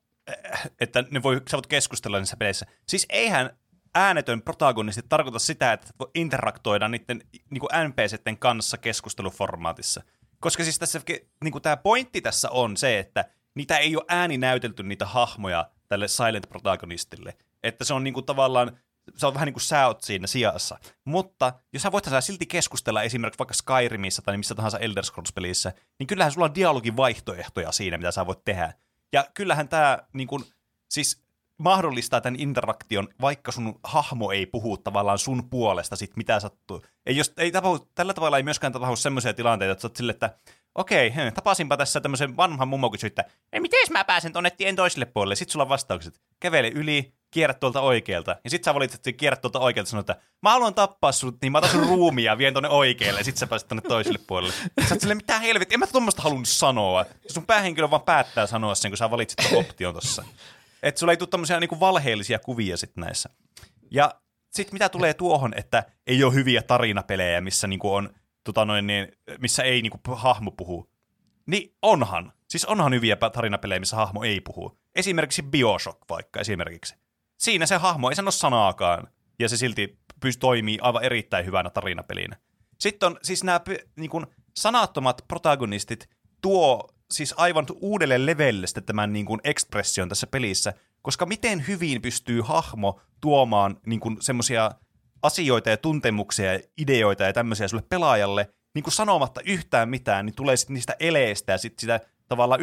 että 0.80 1.04
ne 1.12 1.24
voi, 1.24 1.42
sä 1.52 1.58
voit 1.58 1.68
keskustella 1.68 2.20
niissä 2.20 2.38
peleissä. 2.38 2.66
Siis 2.88 3.06
eihän 3.10 3.58
äänetön 3.96 4.42
protagonisti 4.42 5.02
tarkoita 5.10 5.40
sitä, 5.40 5.74
että 5.74 5.88
voi 6.00 6.12
interaktoida 6.16 6.88
niiden 6.88 7.22
niin 7.50 7.88
NPCten 7.88 8.38
kanssa 8.38 8.78
keskusteluformaatissa. 8.78 10.02
Koska 10.40 10.64
siis 10.64 10.80
tässä 10.80 11.02
niin 11.44 11.62
tämä 11.62 11.78
pointti 11.78 12.22
tässä 12.22 12.50
on 12.50 12.78
se, 12.78 13.00
että 13.00 13.26
niitä 13.56 13.78
ei 13.78 13.96
ole 13.96 14.06
ääni 14.08 14.38
näytelty 14.38 14.84
niitä 14.84 15.06
hahmoja 15.06 15.70
tälle 15.88 16.08
silent 16.08 16.50
protagonistille. 16.50 17.38
Että 17.64 17.86
se 17.86 17.94
on 17.94 18.04
niin 18.04 18.14
kuin 18.14 18.26
tavallaan 18.26 18.78
se 19.16 19.28
on 19.28 19.34
vähän 19.34 19.46
niin 19.46 19.54
kuin 19.54 19.64
sä 19.64 19.88
oot 19.88 20.02
siinä 20.02 20.28
sijassa. 20.28 20.80
Mutta 21.06 21.54
jos 21.74 21.84
sä 21.84 21.92
voit 21.92 22.06
sä 22.06 22.22
silti 22.22 22.46
keskustella 22.46 23.04
esimerkiksi 23.04 23.40
vaikka 23.40 23.54
Skyrimissa 23.54 24.22
tai 24.22 24.38
missä 24.38 24.56
tahansa 24.56 24.80
Elder 24.80 25.04
Scrolls-pelissä, 25.04 25.74
niin 26.00 26.08
kyllähän 26.08 26.32
sulla 26.32 26.46
on 26.46 26.56
dialogin 26.56 26.98
vaihtoehtoja 26.98 27.72
siinä, 27.72 27.98
mitä 27.98 28.12
sä 28.12 28.26
voit 28.26 28.44
tehdä. 28.46 28.74
Ja 29.14 29.26
kyllähän 29.34 29.70
tämä 29.70 29.98
niin 30.14 30.28
kuin, 30.28 30.44
siis 30.90 31.28
mahdollistaa 31.58 32.22
tämän 32.22 32.40
interaktion, 32.40 33.08
vaikka 33.22 33.52
sun 33.52 33.80
hahmo 33.84 34.32
ei 34.32 34.46
puhu 34.46 34.78
tavallaan 34.78 35.20
sun 35.20 35.50
puolesta 35.50 35.96
sit 35.96 36.18
mitä 36.18 36.40
sattuu. 36.40 36.86
Ei, 37.06 37.18
jos, 37.18 37.34
ei 37.38 37.52
tapahdu, 37.52 37.88
tällä 37.96 38.14
tavalla 38.14 38.38
ei 38.38 38.44
myöskään 38.44 38.74
tapahdu 38.74 38.96
semmoisia 38.96 39.34
tilanteita, 39.34 39.72
että 39.72 39.82
sä 39.82 39.88
oot 39.88 39.96
sille, 39.96 40.12
että 40.12 40.36
okei, 40.76 41.16
he, 41.16 41.32
tapasinpa 41.32 41.78
tässä 41.78 42.02
tämmöisen 42.02 42.38
vanhan 42.38 42.68
mummo 42.68 42.90
kysyi, 42.90 43.08
että 43.08 43.26
miten 43.60 43.80
mä 43.92 44.04
pääsen 44.04 44.34
tonne 44.34 44.50
tien 44.50 44.76
toiselle 44.76 45.06
puolelle? 45.06 45.36
Sitten 45.36 45.52
sulla 45.52 45.64
on 45.64 45.70
vastaukset. 45.70 46.22
Kävele 46.40 46.70
yli, 46.70 47.14
kierrä 47.32 47.54
tuolta 47.54 47.82
oikealta. 47.82 48.36
Ja 48.44 48.50
sit 48.50 48.64
sä 48.64 48.74
valitset, 48.74 49.00
että 49.00 49.20
kierrä 49.20 49.38
tuolta 49.38 49.60
oikealta 49.60 49.90
sanoa, 49.90 50.00
että 50.00 50.16
mä 50.42 50.50
haluan 50.52 50.74
tappaa 50.74 51.12
sut, 51.12 51.38
niin 51.42 51.52
mä 51.52 51.58
otan 51.58 51.70
sun 51.70 51.88
ruumia 51.88 52.32
ja 52.32 52.38
vien 52.38 52.54
tonne 52.54 52.70
oikealle. 52.70 53.20
Ja 53.20 53.24
sit 53.24 53.38
sä 53.38 53.48
pääset 53.48 53.68
tonne 53.68 53.82
toiselle 53.82 54.20
puolelle. 54.28 54.54
Sä 54.88 54.94
oot 54.94 55.02
silleen, 55.02 55.18
mitä 55.18 55.40
helvetti, 55.40 55.74
en 55.74 55.80
mä 55.80 55.88
tuommoista 55.88 56.22
halunnut 56.22 56.48
sanoa. 56.48 57.06
Ja 57.24 57.34
sun 57.34 57.46
päähenkilö 57.46 57.90
vaan 57.90 58.02
päättää 58.02 58.48
sanoa 58.48 58.76
sen, 58.76 58.92
kun 58.92 58.98
sä 58.98 59.12
valitsit 59.12 59.50
ton 59.50 59.60
option 59.60 59.94
tossa. 59.94 60.24
Että 60.84 61.00
sulla 61.00 61.14
ei 61.14 61.18
tule 61.18 61.30
tämmöisiä 61.30 61.60
niinku 61.60 61.80
valheellisia 61.80 62.40
kuvia 62.40 62.78
sit 62.78 62.98
näissä. 62.98 63.30
Ja 63.92 64.16
sitten 64.50 64.76
mitä 64.76 64.90
tulee 64.90 65.14
tuohon, 65.14 65.54
että 65.58 65.84
ei 66.08 66.24
ole 66.24 66.34
hyviä 66.34 66.62
tarinapelejä, 66.62 67.42
missä 67.42 67.68
niinku 67.68 67.94
on, 67.94 68.10
tota 68.44 68.66
noin, 68.66 68.88
niin, 68.88 69.12
missä 69.40 69.64
ei 69.64 69.82
niinku 69.82 70.00
hahmo 70.16 70.52
puhu. 70.52 70.90
Niin 71.46 71.76
onhan. 71.82 72.34
Siis 72.50 72.66
onhan 72.66 72.94
hyviä 72.94 73.16
tarinapelejä, 73.16 73.80
missä 73.80 73.96
hahmo 73.96 74.24
ei 74.24 74.42
puhu. 74.42 74.80
Esimerkiksi 74.96 75.44
Bioshock 75.44 75.98
vaikka 76.10 76.40
esimerkiksi. 76.40 76.96
Siinä 77.38 77.66
se 77.66 77.78
hahmo 77.78 78.10
ei 78.10 78.16
sano 78.16 78.32
sanaakaan, 78.32 79.08
ja 79.40 79.50
se 79.50 79.58
silti 79.58 80.00
pystyy 80.20 80.40
toimii 80.40 80.78
aivan 80.82 81.04
erittäin 81.04 81.46
hyvänä 81.46 81.70
tarinapelinä. 81.70 82.38
Sitten 82.80 83.08
on 83.08 83.18
siis 83.24 83.44
nämä 83.44 83.62
niin 83.96 84.10
kuin, 84.10 84.26
sanattomat 84.58 85.26
protagonistit 85.28 86.10
tuo 86.42 86.90
siis 87.12 87.34
aivan 87.38 87.66
uudelle 87.76 88.26
levelle 88.26 88.68
sitten 88.68 88.84
tämän 88.84 89.14
niin 89.14 89.26
kuin, 89.26 89.42
ekspression 89.44 90.10
tässä 90.10 90.28
pelissä, 90.28 90.74
koska 91.02 91.26
miten 91.26 91.68
hyvin 91.68 92.02
pystyy 92.02 92.42
hahmo 92.42 93.02
tuomaan 93.22 93.78
niin 93.86 94.02
semmoisia 94.20 94.72
asioita 95.22 95.70
ja 95.70 95.78
tuntemuksia 95.78 96.54
ja 96.54 96.60
ideoita 96.78 97.24
ja 97.24 97.34
tämmöisiä 97.34 97.68
sulle 97.68 97.84
pelaajalle, 97.90 98.50
niin 98.76 98.84
kuin 98.84 98.94
sanomatta 98.94 99.42
yhtään 99.46 99.90
mitään, 99.90 100.26
niin 100.26 100.36
tulee 100.36 100.58
sitten 100.58 100.74
niistä 100.74 100.96
eleistä 101.00 101.52
ja 101.52 101.58
sitten 101.58 101.82
sitä 101.82 102.00
tavallaan 102.28 102.62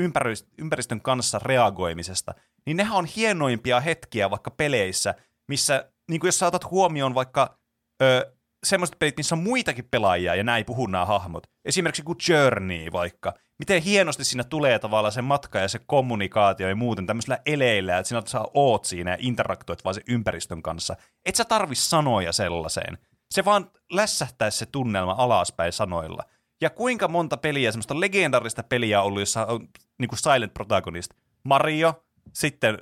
ympäristön 0.58 1.00
kanssa 1.00 1.38
reagoimisesta. 1.42 2.34
niin 2.66 2.76
nehän 2.76 2.96
on 2.96 3.04
hienoimpia 3.04 3.80
hetkiä 3.80 4.30
vaikka 4.30 4.50
peleissä, 4.50 5.14
missä, 5.48 5.90
niin 6.10 6.20
kuin 6.20 6.28
jos 6.28 6.38
sä 6.38 6.46
otat 6.46 6.70
huomioon 6.70 7.14
vaikka 7.14 7.58
ö, 8.02 8.34
semmoiset 8.64 8.98
pelit, 8.98 9.16
missä 9.16 9.34
on 9.34 9.42
muitakin 9.42 9.88
pelaajia 9.90 10.34
ja 10.34 10.44
näin 10.44 10.58
ei 10.58 10.64
puhu 10.64 10.86
nämä 10.86 11.04
hahmot. 11.04 11.46
Esimerkiksi 11.64 12.02
kuin 12.02 12.18
Journey 12.28 12.92
vaikka. 12.92 13.34
Miten 13.58 13.82
hienosti 13.82 14.24
siinä 14.24 14.44
tulee 14.44 14.78
tavallaan 14.78 15.12
se 15.12 15.22
matka 15.22 15.58
ja 15.58 15.68
se 15.68 15.80
kommunikaatio 15.86 16.68
ja 16.68 16.76
muuten 16.76 17.06
tämmöisellä 17.06 17.38
eleillä, 17.46 17.98
että 17.98 18.08
sinä 18.08 18.22
saa 18.26 18.48
oot 18.54 18.84
siinä 18.84 19.10
ja 19.10 19.16
interaktoit 19.20 19.84
vaan 19.84 19.94
sen 19.94 20.02
ympäristön 20.08 20.62
kanssa. 20.62 20.96
Et 21.24 21.34
sä 21.34 21.44
tarvi 21.44 21.74
sanoja 21.74 22.32
sellaiseen. 22.32 22.98
Se 23.30 23.44
vaan 23.44 23.70
lässähtäisi 23.92 24.58
se 24.58 24.66
tunnelma 24.66 25.14
alaspäin 25.18 25.72
sanoilla. 25.72 26.22
Ja 26.60 26.70
kuinka 26.70 27.08
monta 27.08 27.36
peliä, 27.36 27.72
semmoista 27.72 28.00
legendarista 28.00 28.62
peliä 28.62 29.00
on 29.00 29.06
ollut, 29.06 29.20
jossa 29.20 29.46
on 29.46 29.68
niin 29.98 30.08
kuin 30.08 30.18
silent 30.18 30.54
protagonist. 30.54 31.10
Mario, 31.44 32.04
sitten 32.32 32.78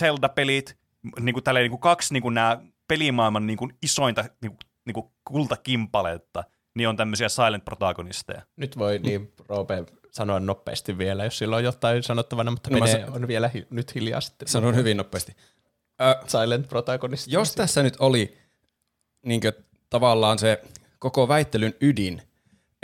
Zelda-pelit, 0.00 0.76
niin 1.20 1.32
kuin 1.32 1.44
tälleen, 1.44 1.64
niin 1.64 1.70
kuin 1.70 1.80
kaksi 1.80 2.12
niin 2.12 2.22
kuin 2.22 2.34
nämä 2.34 2.60
pelimaailman 2.88 3.46
niin 3.46 3.56
kuin 3.56 3.72
isointa 3.82 4.22
niin 4.22 4.50
kuin, 4.50 4.58
niin 4.86 4.94
kuin 4.94 5.06
kultakimpaletta, 5.24 6.44
niin 6.74 6.88
on 6.88 6.96
tämmöisiä 6.96 7.28
silent 7.28 7.64
protagonisteja. 7.64 8.42
Nyt 8.56 8.78
voi 8.78 8.98
niin 8.98 9.32
Roope 9.48 9.84
sanoa 10.10 10.40
nopeasti 10.40 10.98
vielä, 10.98 11.24
jos 11.24 11.38
sillä 11.38 11.56
on 11.56 11.64
jotain 11.64 12.02
sanottavana, 12.02 12.50
mutta 12.50 12.70
No 12.70 12.78
menee, 12.78 13.06
on 13.10 13.28
vielä 13.28 13.48
hi- 13.48 13.66
nyt 13.70 13.94
hiljaa 13.94 14.20
sitten. 14.20 14.48
Sanon 14.48 14.76
hyvin 14.76 14.96
nopeasti. 14.96 15.32
Ö, 16.02 16.16
Silent 16.26 16.68
protagonist. 16.68 17.26
Jos 17.28 17.54
tässä 17.54 17.82
nyt 17.82 17.96
oli 17.98 18.38
niin 19.26 19.40
tavallaan 19.90 20.38
se 20.38 20.62
koko 20.98 21.28
väittelyn 21.28 21.74
ydin, 21.80 22.22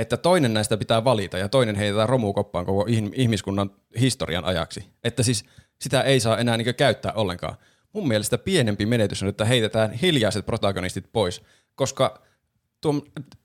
että 0.01 0.17
toinen 0.17 0.55
näistä 0.55 0.77
pitää 0.77 1.05
valita 1.05 1.39
ja 1.39 1.49
toinen 1.49 1.77
heitetään 1.77 2.09
romukoppaan 2.09 2.67
koko 2.67 2.85
ihm- 2.85 3.13
ihmiskunnan 3.15 3.71
historian 4.01 4.45
ajaksi. 4.45 4.85
Että 5.05 5.23
siis 5.23 5.45
sitä 5.81 6.03
ei 6.03 6.21
saa 6.21 6.39
enää 6.39 6.57
niin 6.57 6.75
käyttää 6.75 7.13
ollenkaan. 7.13 7.57
Mun 7.93 8.09
mielestä 8.09 8.39
pienempi 8.39 8.87
menetys 8.87 9.23
on, 9.23 9.29
että 9.29 9.45
heitetään 9.45 9.93
hiljaiset 9.93 10.47
protagonistit 10.47 11.13
pois, 11.13 11.43
koska 11.75 12.23
tuo, 12.81 12.95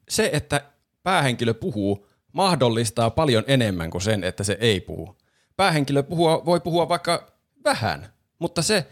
se, 0.09 0.29
että 0.33 0.61
päähenkilö 1.03 1.53
puhuu, 1.53 2.07
mahdollistaa 2.31 3.09
paljon 3.09 3.43
enemmän 3.47 3.89
kuin 3.89 4.01
sen, 4.01 4.23
että 4.23 4.43
se 4.43 4.57
ei 4.59 4.81
puhu. 4.81 5.17
Päähenkilö 5.57 6.03
puhua, 6.03 6.45
voi 6.45 6.59
puhua 6.59 6.89
vaikka 6.89 7.31
vähän, 7.63 8.13
mutta 8.39 8.61
se 8.61 8.87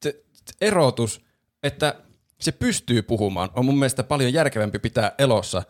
t- 0.00 0.06
t- 0.44 0.56
erotus, 0.60 1.24
että 1.62 1.94
se 2.40 2.52
pystyy 2.52 3.02
puhumaan, 3.02 3.50
on 3.54 3.64
mun 3.64 3.78
mielestä 3.78 4.04
paljon 4.04 4.32
järkevämpi 4.32 4.78
pitää 4.78 5.12
elossa. 5.18 5.62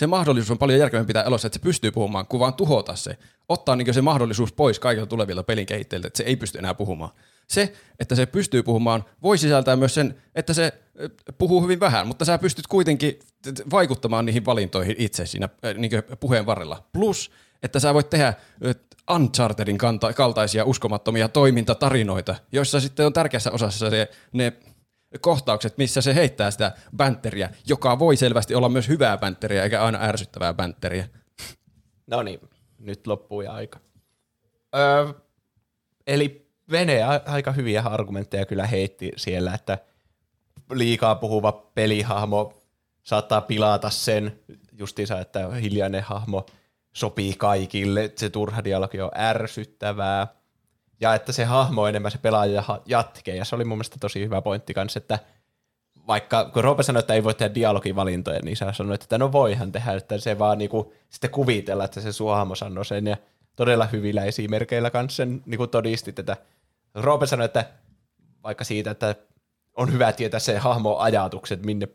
Se 0.00 0.06
mahdollisuus 0.06 0.50
on 0.50 0.58
paljon 0.58 0.78
järkevämpi 0.78 1.06
pitää 1.06 1.22
elossa, 1.22 1.46
että 1.46 1.58
se 1.58 1.62
pystyy 1.62 1.90
puhumaan, 1.90 2.26
kuin 2.26 2.40
vaan 2.40 2.54
tuhota 2.54 2.96
se. 2.96 3.18
Ottaa 3.48 3.76
niin 3.76 3.94
se 3.94 4.02
mahdollisuus 4.02 4.52
pois 4.52 4.78
kaikilta 4.78 5.06
tulevilta 5.06 5.42
pelin 5.42 5.66
kehittäjiltä, 5.66 6.06
että 6.06 6.16
se 6.16 6.22
ei 6.22 6.36
pysty 6.36 6.58
enää 6.58 6.74
puhumaan. 6.74 7.10
Se, 7.46 7.72
että 7.98 8.14
se 8.14 8.26
pystyy 8.26 8.62
puhumaan, 8.62 9.04
voi 9.22 9.38
sisältää 9.38 9.76
myös 9.76 9.94
sen, 9.94 10.14
että 10.34 10.54
se 10.54 10.72
ö, 11.00 11.08
puhuu 11.38 11.62
hyvin 11.62 11.80
vähän, 11.80 12.06
mutta 12.06 12.24
sä 12.24 12.38
pystyt 12.38 12.66
kuitenkin 12.66 13.18
vaikuttamaan 13.70 14.26
niihin 14.26 14.44
valintoihin 14.44 14.96
itse 14.98 15.26
siinä 15.26 15.48
ö, 15.64 15.74
niin 15.74 15.90
puheen 16.20 16.46
varrella. 16.46 16.82
Plus, 16.92 17.30
että 17.62 17.80
sä 17.80 17.94
voit 17.94 18.10
tehdä 18.10 18.34
ö, 18.64 18.74
Unchartedin 19.14 19.78
kaltaisia 20.14 20.64
uskomattomia 20.64 21.28
toimintatarinoita, 21.28 22.34
joissa 22.52 22.80
sitten 22.80 23.06
on 23.06 23.12
tärkeässä 23.12 23.50
osassa 23.50 23.90
se, 23.90 24.10
ne 24.32 24.52
kohtaukset, 25.20 25.78
missä 25.78 26.00
se 26.00 26.14
heittää 26.14 26.50
sitä 26.50 26.72
bänteriä, 26.96 27.50
joka 27.66 27.98
voi 27.98 28.16
selvästi 28.16 28.54
olla 28.54 28.68
myös 28.68 28.88
hyvää 28.88 29.18
bänteriä, 29.18 29.62
eikä 29.62 29.84
aina 29.84 29.98
ärsyttävää 30.02 30.54
bänteriä. 30.54 31.08
No 32.06 32.22
niin, 32.22 32.40
nyt 32.78 33.06
loppuu 33.06 33.40
ja 33.40 33.52
aika. 33.52 33.78
Öö, 34.76 35.12
eli 36.06 36.50
Vene 36.70 37.04
aika 37.26 37.52
hyviä 37.52 37.82
argumentteja 37.82 38.46
kyllä 38.46 38.66
heitti 38.66 39.12
siellä, 39.16 39.54
että 39.54 39.78
liikaa 40.72 41.14
puhuva 41.14 41.52
pelihahmo 41.52 42.62
saattaa 43.02 43.40
pilata 43.40 43.90
sen 43.90 44.40
justiinsa, 44.72 45.20
että 45.20 45.48
hiljainen 45.48 46.02
hahmo 46.02 46.46
sopii 46.92 47.34
kaikille, 47.34 48.12
se 48.16 48.30
turha 48.30 48.64
dialogi 48.64 49.00
on 49.00 49.10
ärsyttävää. 49.16 50.39
Ja 51.00 51.14
että 51.14 51.32
se 51.32 51.44
hahmo 51.44 51.86
enemmän 51.86 52.10
se 52.10 52.18
pelaaja 52.18 52.64
jatkee, 52.86 53.36
ja 53.36 53.44
se 53.44 53.54
oli 53.54 53.64
mun 53.64 53.78
mielestä 53.78 53.96
tosi 54.00 54.24
hyvä 54.24 54.42
pointti 54.42 54.74
kanssa, 54.74 54.98
että 54.98 55.18
vaikka 56.06 56.44
kun 56.44 56.64
Roope 56.64 56.82
sanoi, 56.82 57.00
että 57.00 57.14
ei 57.14 57.24
voi 57.24 57.34
tehdä 57.34 57.54
dialogivalintoja, 57.54 58.40
niin 58.42 58.56
sä 58.56 58.72
sanoit, 58.72 59.02
että 59.02 59.18
no 59.18 59.32
voihan 59.32 59.72
tehdä, 59.72 59.92
että 59.92 60.18
se 60.18 60.38
vaan 60.38 60.58
niinku 60.58 60.92
sitten 61.08 61.30
kuvitella, 61.30 61.84
että 61.84 62.00
se 62.00 62.12
suohamo 62.12 62.54
sanoi 62.54 62.84
sen, 62.84 63.06
ja 63.06 63.16
todella 63.56 63.86
hyvillä 63.86 64.24
esimerkkeillä 64.24 64.90
kanssa 64.90 65.16
sen 65.16 65.42
niinku 65.46 65.66
todistit, 65.66 66.18
että 66.18 66.36
Roope 66.94 67.26
sanoi, 67.26 67.44
että 67.44 67.64
vaikka 68.42 68.64
siitä, 68.64 68.90
että 68.90 69.14
on 69.76 69.92
hyvä 69.92 70.12
tietää 70.12 70.40
se 70.40 70.58
hahmo 70.58 70.96
ajatukset, 70.96 71.66
minne 71.66 71.88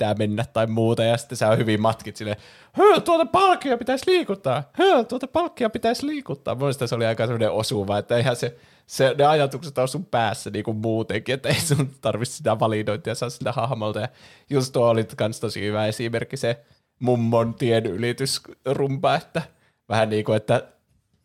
pitää 0.00 0.14
mennä 0.14 0.44
tai 0.52 0.66
muuta, 0.66 1.04
ja 1.04 1.16
sitten 1.16 1.38
sä 1.38 1.56
hyvin 1.56 1.80
matkit 1.80 2.16
sille, 2.16 2.36
Hö, 2.78 3.00
tuota 3.00 3.26
palkkia 3.26 3.78
pitäisi 3.78 4.10
liikuttaa, 4.10 4.62
Hö, 4.72 5.04
tuota 5.04 5.26
palkkia 5.26 5.70
pitäisi 5.70 6.06
liikuttaa. 6.06 6.54
Mun 6.54 6.74
se 6.74 6.94
oli 6.94 7.06
aika 7.06 7.26
semmoinen 7.26 7.50
osuva, 7.50 7.98
että 7.98 8.16
eihän 8.16 8.36
se, 8.36 8.56
se, 8.86 9.14
ne 9.18 9.24
ajatukset 9.24 9.78
on 9.78 9.88
sun 9.88 10.06
päässä 10.06 10.50
niin 10.50 10.64
kuin 10.64 10.76
muutenkin, 10.76 11.34
että 11.34 11.48
ei 11.48 11.60
sun 11.60 11.90
tarvitse 12.00 12.36
sitä 12.36 12.58
validointia 12.58 13.14
saa 13.14 13.30
sitä 13.30 13.52
hahmolta. 13.52 14.00
Ja 14.00 14.08
just 14.50 14.72
tuo 14.72 14.88
oli 14.88 15.04
kans 15.04 15.40
tosi 15.40 15.60
hyvä 15.60 15.86
esimerkki 15.86 16.36
se 16.36 16.64
mummon 17.00 17.54
tien 17.54 17.86
ylitysrumpa, 17.86 19.14
että 19.14 19.42
vähän 19.88 20.10
niin 20.10 20.24
kuin, 20.24 20.36
että 20.36 20.62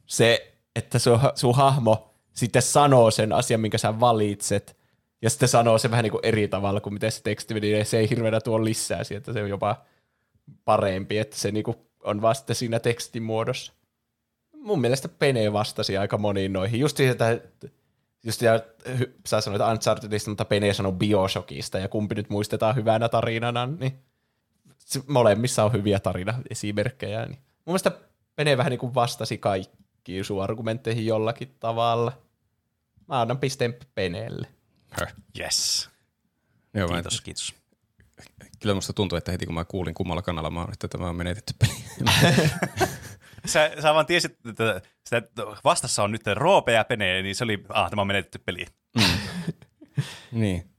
se, 0.06 0.54
että 0.76 1.00
sun, 1.00 1.20
sun 1.36 1.56
hahmo 1.56 2.10
sitten 2.34 2.62
sanoo 2.62 3.12
sen 3.12 3.34
asian, 3.34 3.62
minkä 3.62 3.78
sä 3.78 4.00
valitset, 4.00 4.78
ja 5.22 5.30
sitten 5.30 5.50
sanoo 5.50 5.78
se 5.78 5.92
vähän 5.92 6.04
niin 6.04 6.12
kuin 6.12 6.26
eri 6.26 6.48
tavalla 6.48 6.82
kuin 6.82 6.94
miten 6.94 7.12
se 7.12 7.24
teksti 7.24 7.54
meni, 7.54 7.72
ja 7.72 7.86
se 7.86 8.00
ei 8.00 8.10
hirveänä 8.10 8.42
tuo 8.42 8.64
lisää 8.64 9.04
siihen, 9.04 9.18
että 9.18 9.34
se 9.34 9.44
on 9.44 9.50
jopa 9.50 9.82
parempi, 10.66 11.18
että 11.18 11.38
se 11.38 11.52
niin 11.52 11.64
kuin 11.64 11.78
on 12.04 12.22
vasta 12.22 12.54
siinä 12.54 12.80
tekstin 12.80 13.24
muodossa. 13.24 13.74
Mun 14.54 14.82
mielestä 14.82 15.10
Pene 15.10 15.54
vastasi 15.54 15.98
aika 15.98 16.18
moniin 16.18 16.54
noihin. 16.54 16.80
Just 16.80 17.00
että 17.00 17.40
just 18.24 18.42
ja, 18.42 18.60
sä 19.28 19.42
sanoit 19.42 19.62
Unchartedista, 19.72 20.32
mutta 20.32 20.46
Pene 20.46 20.74
sanoi 20.74 20.92
Bioshockista, 20.92 21.80
ja 21.80 21.88
kumpi 21.88 22.16
nyt 22.16 22.30
muistetaan 22.30 22.76
hyvänä 22.76 23.10
tarinana, 23.10 23.66
niin 23.66 24.00
molemmissa 25.08 25.64
on 25.64 25.74
hyviä 25.74 26.00
tarinaesimerkkejä. 26.00 27.26
Niin. 27.26 27.38
Mun 27.38 27.74
mielestä 27.74 27.92
Pene 28.36 28.58
vähän 28.58 28.70
niin 28.70 28.80
kuin 28.80 28.96
vastasi 28.96 29.38
kaikkiin 29.38 30.26
sun 30.26 30.44
argumentteihin 30.44 31.06
jollakin 31.06 31.56
tavalla. 31.60 32.12
Mä 33.08 33.22
annan 33.22 33.38
pisteen 33.38 33.76
Peneelle. 33.96 34.48
Yes. 35.40 35.90
Joo, 36.74 36.88
mä- 36.88 36.94
Kiitos, 36.96 37.22
kiitos. 37.22 37.54
Kyllä 38.60 38.76
musta 38.76 38.94
tuntuu, 38.94 39.18
että 39.18 39.32
heti 39.32 39.46
kun 39.46 39.56
mä 39.56 39.66
kuulin 39.66 39.94
kummalla 39.94 40.22
kanalla 40.22 40.50
mä 40.52 40.60
oon, 40.62 40.74
että 40.74 40.88
tämä 40.88 41.10
on 41.10 41.16
menetetty 41.16 41.54
peli. 41.60 41.74
Sä, 43.46 43.72
sä 43.82 43.94
vaan 43.94 44.06
tiesit, 44.06 44.38
että 44.50 44.82
sitä 45.04 45.22
vastassa 45.64 46.04
on 46.04 46.12
nyt 46.12 46.22
Roope 46.34 46.72
ja 46.72 46.84
Pene, 46.84 47.22
niin 47.22 47.36
se 47.36 47.44
oli, 47.44 47.66
ah, 47.70 47.90
tämä 47.90 48.02
on 48.02 48.08
menetetty 48.08 48.40
peli. 48.40 48.66
niin. 50.32 50.70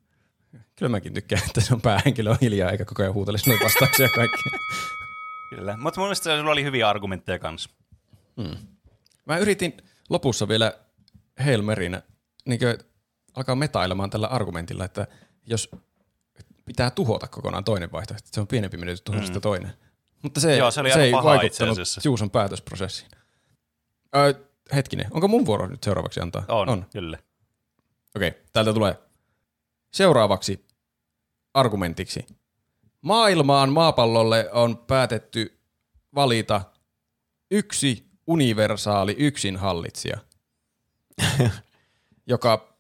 Kyllä 0.76 0.90
mäkin 0.90 1.14
tykkään, 1.14 1.43
että 1.47 1.60
se 1.60 1.74
on 1.74 1.80
päähenkilö 1.80 2.30
on 2.30 2.36
hiljaa 2.40 2.70
eikä 2.70 2.84
koko 2.84 3.02
ajan 3.02 3.14
huutele 3.14 3.38
noita 3.47 3.64
vastauksia 3.64 4.09
kaikkea. 4.09 4.59
Kyllä. 5.51 5.76
Mutta 5.76 6.01
mun 6.01 6.06
mielestä 6.06 6.38
sulla 6.38 6.51
oli 6.51 6.64
hyviä 6.64 6.88
argumentteja 6.88 7.38
kanssa. 7.38 7.70
Mä 9.26 9.38
yritin 9.38 9.76
lopussa 10.10 10.48
vielä 10.48 10.78
Hail 11.44 11.62
Marynä 11.62 12.02
niin 12.44 12.60
alkaa 13.36 13.54
metailemaan 13.54 14.10
tällä 14.10 14.26
argumentilla, 14.26 14.84
että 14.84 15.06
jos 15.46 15.70
pitää 16.64 16.90
tuhota 16.90 17.28
kokonaan 17.28 17.64
toinen 17.64 17.92
vaihtoehto, 17.92 18.28
se 18.32 18.40
on 18.40 18.46
pienempi 18.46 18.76
menetys 18.76 19.02
tuhota 19.02 19.26
sitä 19.26 19.40
toinen. 19.40 19.72
Mutta 20.22 20.40
se, 20.40 20.56
Joo, 20.56 20.70
se 20.70 20.80
oli 20.80 20.92
se 20.92 21.02
ei 21.02 21.12
vaikuttanut. 21.12 21.78
Juuson 22.04 22.30
päätösprosessiin. 22.30 23.10
Ö, 24.16 24.34
hetkinen, 24.74 25.06
onko 25.10 25.28
mun 25.28 25.46
vuoro 25.46 25.66
nyt 25.66 25.82
seuraavaksi 25.82 26.20
antaa? 26.20 26.44
On, 26.48 26.68
on. 26.68 26.86
kyllä. 26.92 27.18
Okei, 28.16 28.34
täältä 28.52 28.72
tulee 28.72 28.98
seuraavaksi 29.92 30.66
argumentiksi. 31.54 32.26
Maailmaan 33.02 33.72
maapallolle 33.72 34.50
on 34.52 34.76
päätetty 34.78 35.58
valita 36.14 36.62
yksi 37.50 38.06
universaali 38.26 39.16
yksinhallitsija, 39.18 40.18
joka 42.26 42.75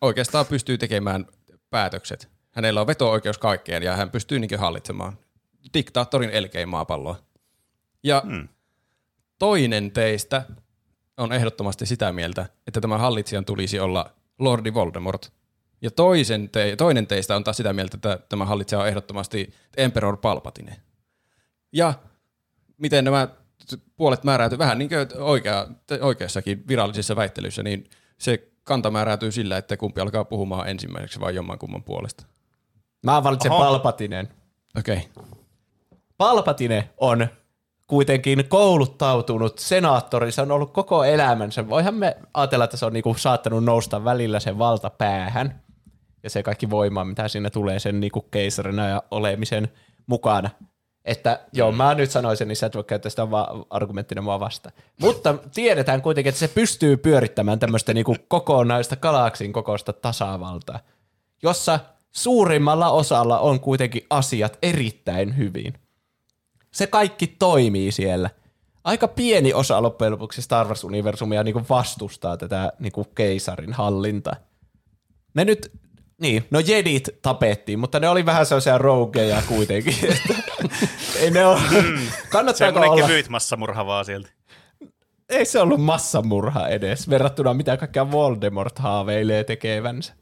oikeastaan 0.00 0.46
pystyy 0.46 0.78
tekemään 0.78 1.26
päätökset. 1.70 2.28
Hänellä 2.50 2.80
on 2.80 2.86
veto-oikeus 2.86 3.38
kaikkeen 3.38 3.82
ja 3.82 3.96
hän 3.96 4.10
pystyy 4.10 4.38
niin 4.38 4.58
hallitsemaan 4.58 5.18
diktaattorin 5.74 6.30
elkein 6.30 6.68
maapalloa. 6.68 7.16
Ja 8.02 8.22
Hmm. 8.26 8.48
toinen 9.38 9.90
teistä 9.90 10.42
on 11.16 11.32
ehdottomasti 11.32 11.86
sitä 11.86 12.12
mieltä, 12.12 12.46
että 12.66 12.80
tämän 12.80 13.00
hallitsijan 13.00 13.44
tulisi 13.44 13.80
olla 13.80 14.10
Lordi 14.38 14.74
Voldemort. 14.74 15.32
Ja 15.82 15.90
toisen 15.90 16.48
te- 16.48 16.76
toinen 16.76 17.06
teistä 17.06 17.36
on 17.36 17.44
taas 17.44 17.56
sitä 17.56 17.72
mieltä, 17.72 17.96
että 17.96 18.18
tämä 18.28 18.44
hallitsija 18.44 18.80
on 18.80 18.88
ehdottomasti 18.88 19.54
Emperor 19.76 20.16
Palpatine. 20.16 20.76
Ja 21.72 21.94
miten 22.78 23.04
nämä 23.04 23.28
puolet 23.96 24.24
määräytyy 24.24 24.58
vähän 24.58 24.78
niin 24.78 24.88
kuin 24.88 25.22
oikea, 25.22 25.66
oikeassakin 26.00 26.64
virallisissa 26.68 27.16
väittelyissä, 27.16 27.62
niin 27.62 27.90
se 28.18 28.48
kanta 28.66 28.90
määräytyy 28.90 29.32
sillä, 29.32 29.56
että 29.56 29.76
kumpi 29.76 30.00
alkaa 30.00 30.24
puhumaan 30.24 30.68
ensimmäiseksi 30.68 31.20
vai 31.20 31.34
jommankumman 31.34 31.82
puolesta. 31.82 32.26
Mä 33.04 33.24
valitsen 33.24 33.52
Oho. 33.52 33.64
Palpatinen. 33.64 34.28
Okei. 34.78 35.08
Okay. 35.16 35.24
Palpatine 36.18 36.90
on 36.96 37.28
kuitenkin 37.86 38.48
kouluttautunut 38.48 39.58
senaattori, 39.58 40.32
se 40.32 40.42
on 40.42 40.50
ollut 40.50 40.72
koko 40.72 41.04
elämänsä. 41.04 41.68
Voihan 41.68 41.94
me 41.94 42.16
ajatella, 42.34 42.64
että 42.64 42.76
se 42.76 42.86
on 42.86 42.92
niinku 42.92 43.14
saattanut 43.14 43.64
nousta 43.64 44.04
välillä 44.04 44.40
sen 44.40 44.58
valta 44.58 44.90
päähän 44.90 45.62
ja 46.22 46.30
se 46.30 46.42
kaikki 46.42 46.70
voima, 46.70 47.04
mitä 47.04 47.28
siinä 47.28 47.50
tulee 47.50 47.78
sen 47.78 48.00
niinku 48.00 48.20
keisarina 48.20 48.88
ja 48.88 49.02
olemisen 49.10 49.68
mukana. 50.06 50.50
Että 51.06 51.40
joo, 51.52 51.72
mä 51.72 51.94
nyt 51.94 52.10
sanoisin, 52.10 52.48
niin 52.48 52.56
sä 52.56 52.66
et 52.66 52.74
voi 52.74 52.84
käyttää 52.84 53.10
sitä 53.10 53.30
va- 53.30 53.66
argumenttina 53.70 54.22
mua 54.22 54.40
vastaan. 54.40 54.74
Mutta 55.00 55.34
tiedetään 55.54 56.02
kuitenkin, 56.02 56.28
että 56.28 56.38
se 56.38 56.48
pystyy 56.48 56.96
pyörittämään 56.96 57.58
tämmöistä 57.58 57.94
niinku 57.94 58.16
kokonaista 58.28 58.96
galaksin 58.96 59.52
kokoista 59.52 59.92
tasavaltaa, 59.92 60.80
jossa 61.42 61.80
suurimmalla 62.12 62.90
osalla 62.90 63.38
on 63.38 63.60
kuitenkin 63.60 64.06
asiat 64.10 64.58
erittäin 64.62 65.36
hyvin 65.36 65.74
se 66.76 66.86
kaikki 66.86 67.26
toimii 67.26 67.92
siellä. 67.92 68.30
Aika 68.84 69.08
pieni 69.08 69.54
osa 69.54 69.82
loppujen 69.82 70.12
lopuksi 70.12 70.42
Star 70.42 70.66
Wars-universumia 70.66 71.42
niin 71.44 71.68
vastustaa 71.68 72.36
tätä 72.36 72.72
niin 72.78 72.92
keisarin 73.14 73.72
hallintaa. 73.72 74.36
Ne 75.34 75.44
nyt, 75.44 75.72
niin, 76.20 76.46
no 76.50 76.60
jedit 76.60 77.08
tapettiin, 77.22 77.78
mutta 77.78 78.00
ne 78.00 78.08
oli 78.08 78.26
vähän 78.26 78.46
sellaisia 78.46 78.78
rogueja 78.78 79.42
kuitenkin. 79.48 79.94
Ei 81.20 81.30
ne 81.30 81.46
ole, 81.46 81.60
kannattaako 82.28 82.54
Semmoinen 82.54 82.90
olla, 82.90 83.06
kevyt 83.06 83.28
massamurha 83.28 83.86
vaan 83.86 84.04
sieltä. 84.04 84.28
ei 85.28 85.44
se 85.44 85.60
ollut 85.60 85.80
massamurha 85.80 86.68
edes, 86.68 87.10
verrattuna 87.10 87.54
mitä 87.54 87.76
kaikkea 87.76 88.10
Voldemort 88.10 88.78
haaveilee 88.78 89.44
tekevänsä, 89.44 90.14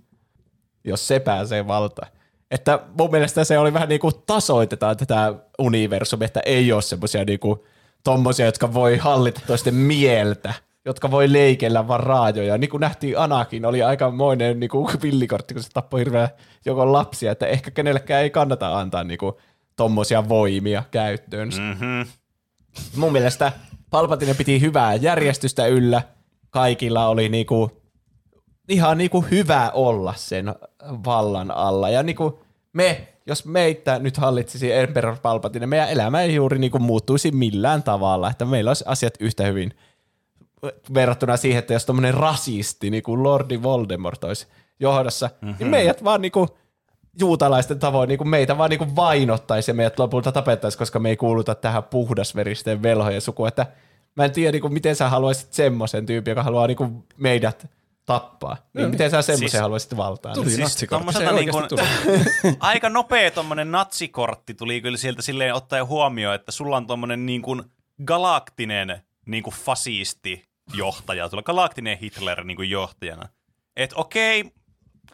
jos 0.84 1.08
se 1.08 1.20
pääsee 1.20 1.66
valtaan. 1.66 2.08
Että 2.50 2.80
mun 2.98 3.10
mielestä 3.10 3.44
se 3.44 3.58
oli 3.58 3.72
vähän 3.72 3.88
niin 3.88 4.00
kuin 4.00 4.14
tasoitetaan 4.26 4.96
tätä 4.96 5.34
universumia, 5.58 6.26
että 6.26 6.40
ei 6.46 6.72
ole 6.72 6.82
semmoisia 6.82 7.24
niin 7.24 7.40
kuin 7.40 7.60
tommosia, 8.04 8.46
jotka 8.46 8.74
voi 8.74 8.96
hallita 8.96 9.40
toisten 9.46 9.74
mieltä, 9.74 10.54
jotka 10.84 11.10
voi 11.10 11.32
leikellä 11.32 11.88
vaan 11.88 12.00
raajoja. 12.00 12.58
Niin 12.58 12.70
kuin 12.70 12.80
nähtiin 12.80 13.18
Anakin, 13.18 13.64
oli 13.64 13.82
aikamoinen 13.82 14.60
niin 14.60 14.70
kuin 14.70 14.88
villikortti, 15.02 15.54
kun 15.54 15.62
se 15.62 15.68
tappoi 15.72 16.00
hirveän 16.00 16.28
joko 16.64 16.92
lapsia, 16.92 17.32
että 17.32 17.46
ehkä 17.46 17.70
kenellekään 17.70 18.22
ei 18.22 18.30
kannata 18.30 18.78
antaa 18.78 19.04
niin 19.04 19.18
kuin 19.18 19.34
tommosia 19.76 20.28
voimia 20.28 20.82
käyttöön. 20.90 21.48
Mm-hmm. 21.48 22.06
Mun 22.96 23.12
mielestä 23.12 23.52
Palpatine 23.90 24.34
piti 24.34 24.60
hyvää 24.60 24.94
järjestystä 24.94 25.66
yllä. 25.66 26.02
Kaikilla 26.50 27.08
oli 27.08 27.28
niinku, 27.28 27.82
ihan 28.68 28.98
niinku 28.98 29.20
hyvä 29.30 29.70
olla 29.74 30.14
sen 30.16 30.54
vallan 31.04 31.50
alla. 31.50 31.90
Ja 31.90 32.02
niinku 32.02 32.40
me, 32.72 33.08
jos 33.26 33.44
meitä 33.44 33.98
nyt 33.98 34.16
hallitsisi 34.16 34.72
Emperor 34.72 35.16
Palpatine, 35.22 35.66
meidän 35.66 35.90
elämä 35.90 36.22
ei 36.22 36.34
juuri 36.34 36.58
niinku 36.58 36.78
muuttuisi 36.78 37.30
millään 37.30 37.82
tavalla. 37.82 38.30
Että 38.30 38.44
meillä 38.44 38.70
olisi 38.70 38.84
asiat 38.86 39.14
yhtä 39.20 39.44
hyvin 39.46 39.72
verrattuna 40.94 41.36
siihen, 41.36 41.58
että 41.58 41.72
jos 41.72 41.86
tommonen 41.86 42.14
rasisti, 42.14 42.90
niin 42.90 43.02
kuin 43.02 43.22
Lordi 43.22 43.62
Voldemort 43.62 44.24
olisi 44.24 44.46
johdossa, 44.80 45.30
mm-hmm. 45.40 45.56
niin 45.58 45.68
meidät 45.68 46.04
vaan 46.04 46.20
niinku 46.20 46.56
juutalaisten 47.20 47.78
tavoin 47.78 48.08
niin 48.08 48.18
kuin 48.18 48.28
meitä 48.28 48.58
vaan 48.58 48.70
niin 48.70 48.78
kuin 48.78 48.96
vainottaisi 48.96 49.70
ja 49.70 49.74
meidät 49.74 49.98
lopulta 49.98 50.32
tapettaisi, 50.32 50.78
koska 50.78 50.98
me 50.98 51.08
ei 51.08 51.16
kuuluta 51.16 51.54
tähän 51.54 51.84
puhdasveristen 51.84 52.82
velhojen 52.82 53.20
sukuun. 53.20 53.48
Että 53.48 53.66
mä 54.16 54.24
en 54.24 54.32
tiedä, 54.32 54.52
niin 54.52 54.62
kuin, 54.62 54.72
miten 54.72 54.96
sä 54.96 55.08
haluaisit 55.08 55.52
semmoisen 55.52 56.06
tyypin, 56.06 56.30
joka 56.30 56.42
haluaa 56.42 56.66
niin 56.66 56.76
kuin 56.76 57.04
meidät 57.16 57.66
tappaa. 58.06 58.56
Niin, 58.74 58.90
miten 58.90 59.10
sä 59.10 59.22
semmoisen 59.22 59.50
Siis- 59.50 59.62
haluaisit 59.62 59.96
valtaan? 59.96 60.34
Tuli 60.34 60.50
Siis 60.50 60.86
tommosena 60.90 61.32
niinku, 61.32 61.56
oikeasti 61.56 62.56
aika 62.60 62.88
nopea 62.88 63.30
tommonen 63.30 63.72
natsikortti 63.72 64.54
tuli 64.54 64.80
kyllä 64.80 64.98
sieltä 64.98 65.22
silleen 65.22 65.54
ottaen 65.54 65.86
huomioon, 65.86 66.34
että 66.34 66.52
sulla 66.52 66.76
on 66.76 66.86
tommonen 66.86 67.26
niinku 67.26 67.62
galaktinen 68.04 69.02
niinku 69.26 69.50
fasisti 69.50 70.53
johtaja, 70.72 71.28
sulla 71.28 71.40
on 71.40 71.44
galaktinen 71.46 71.98
Hitler 71.98 72.44
niinku 72.44 72.62
johtajana. 72.62 73.28
Et 73.76 73.92
okei, 73.94 74.52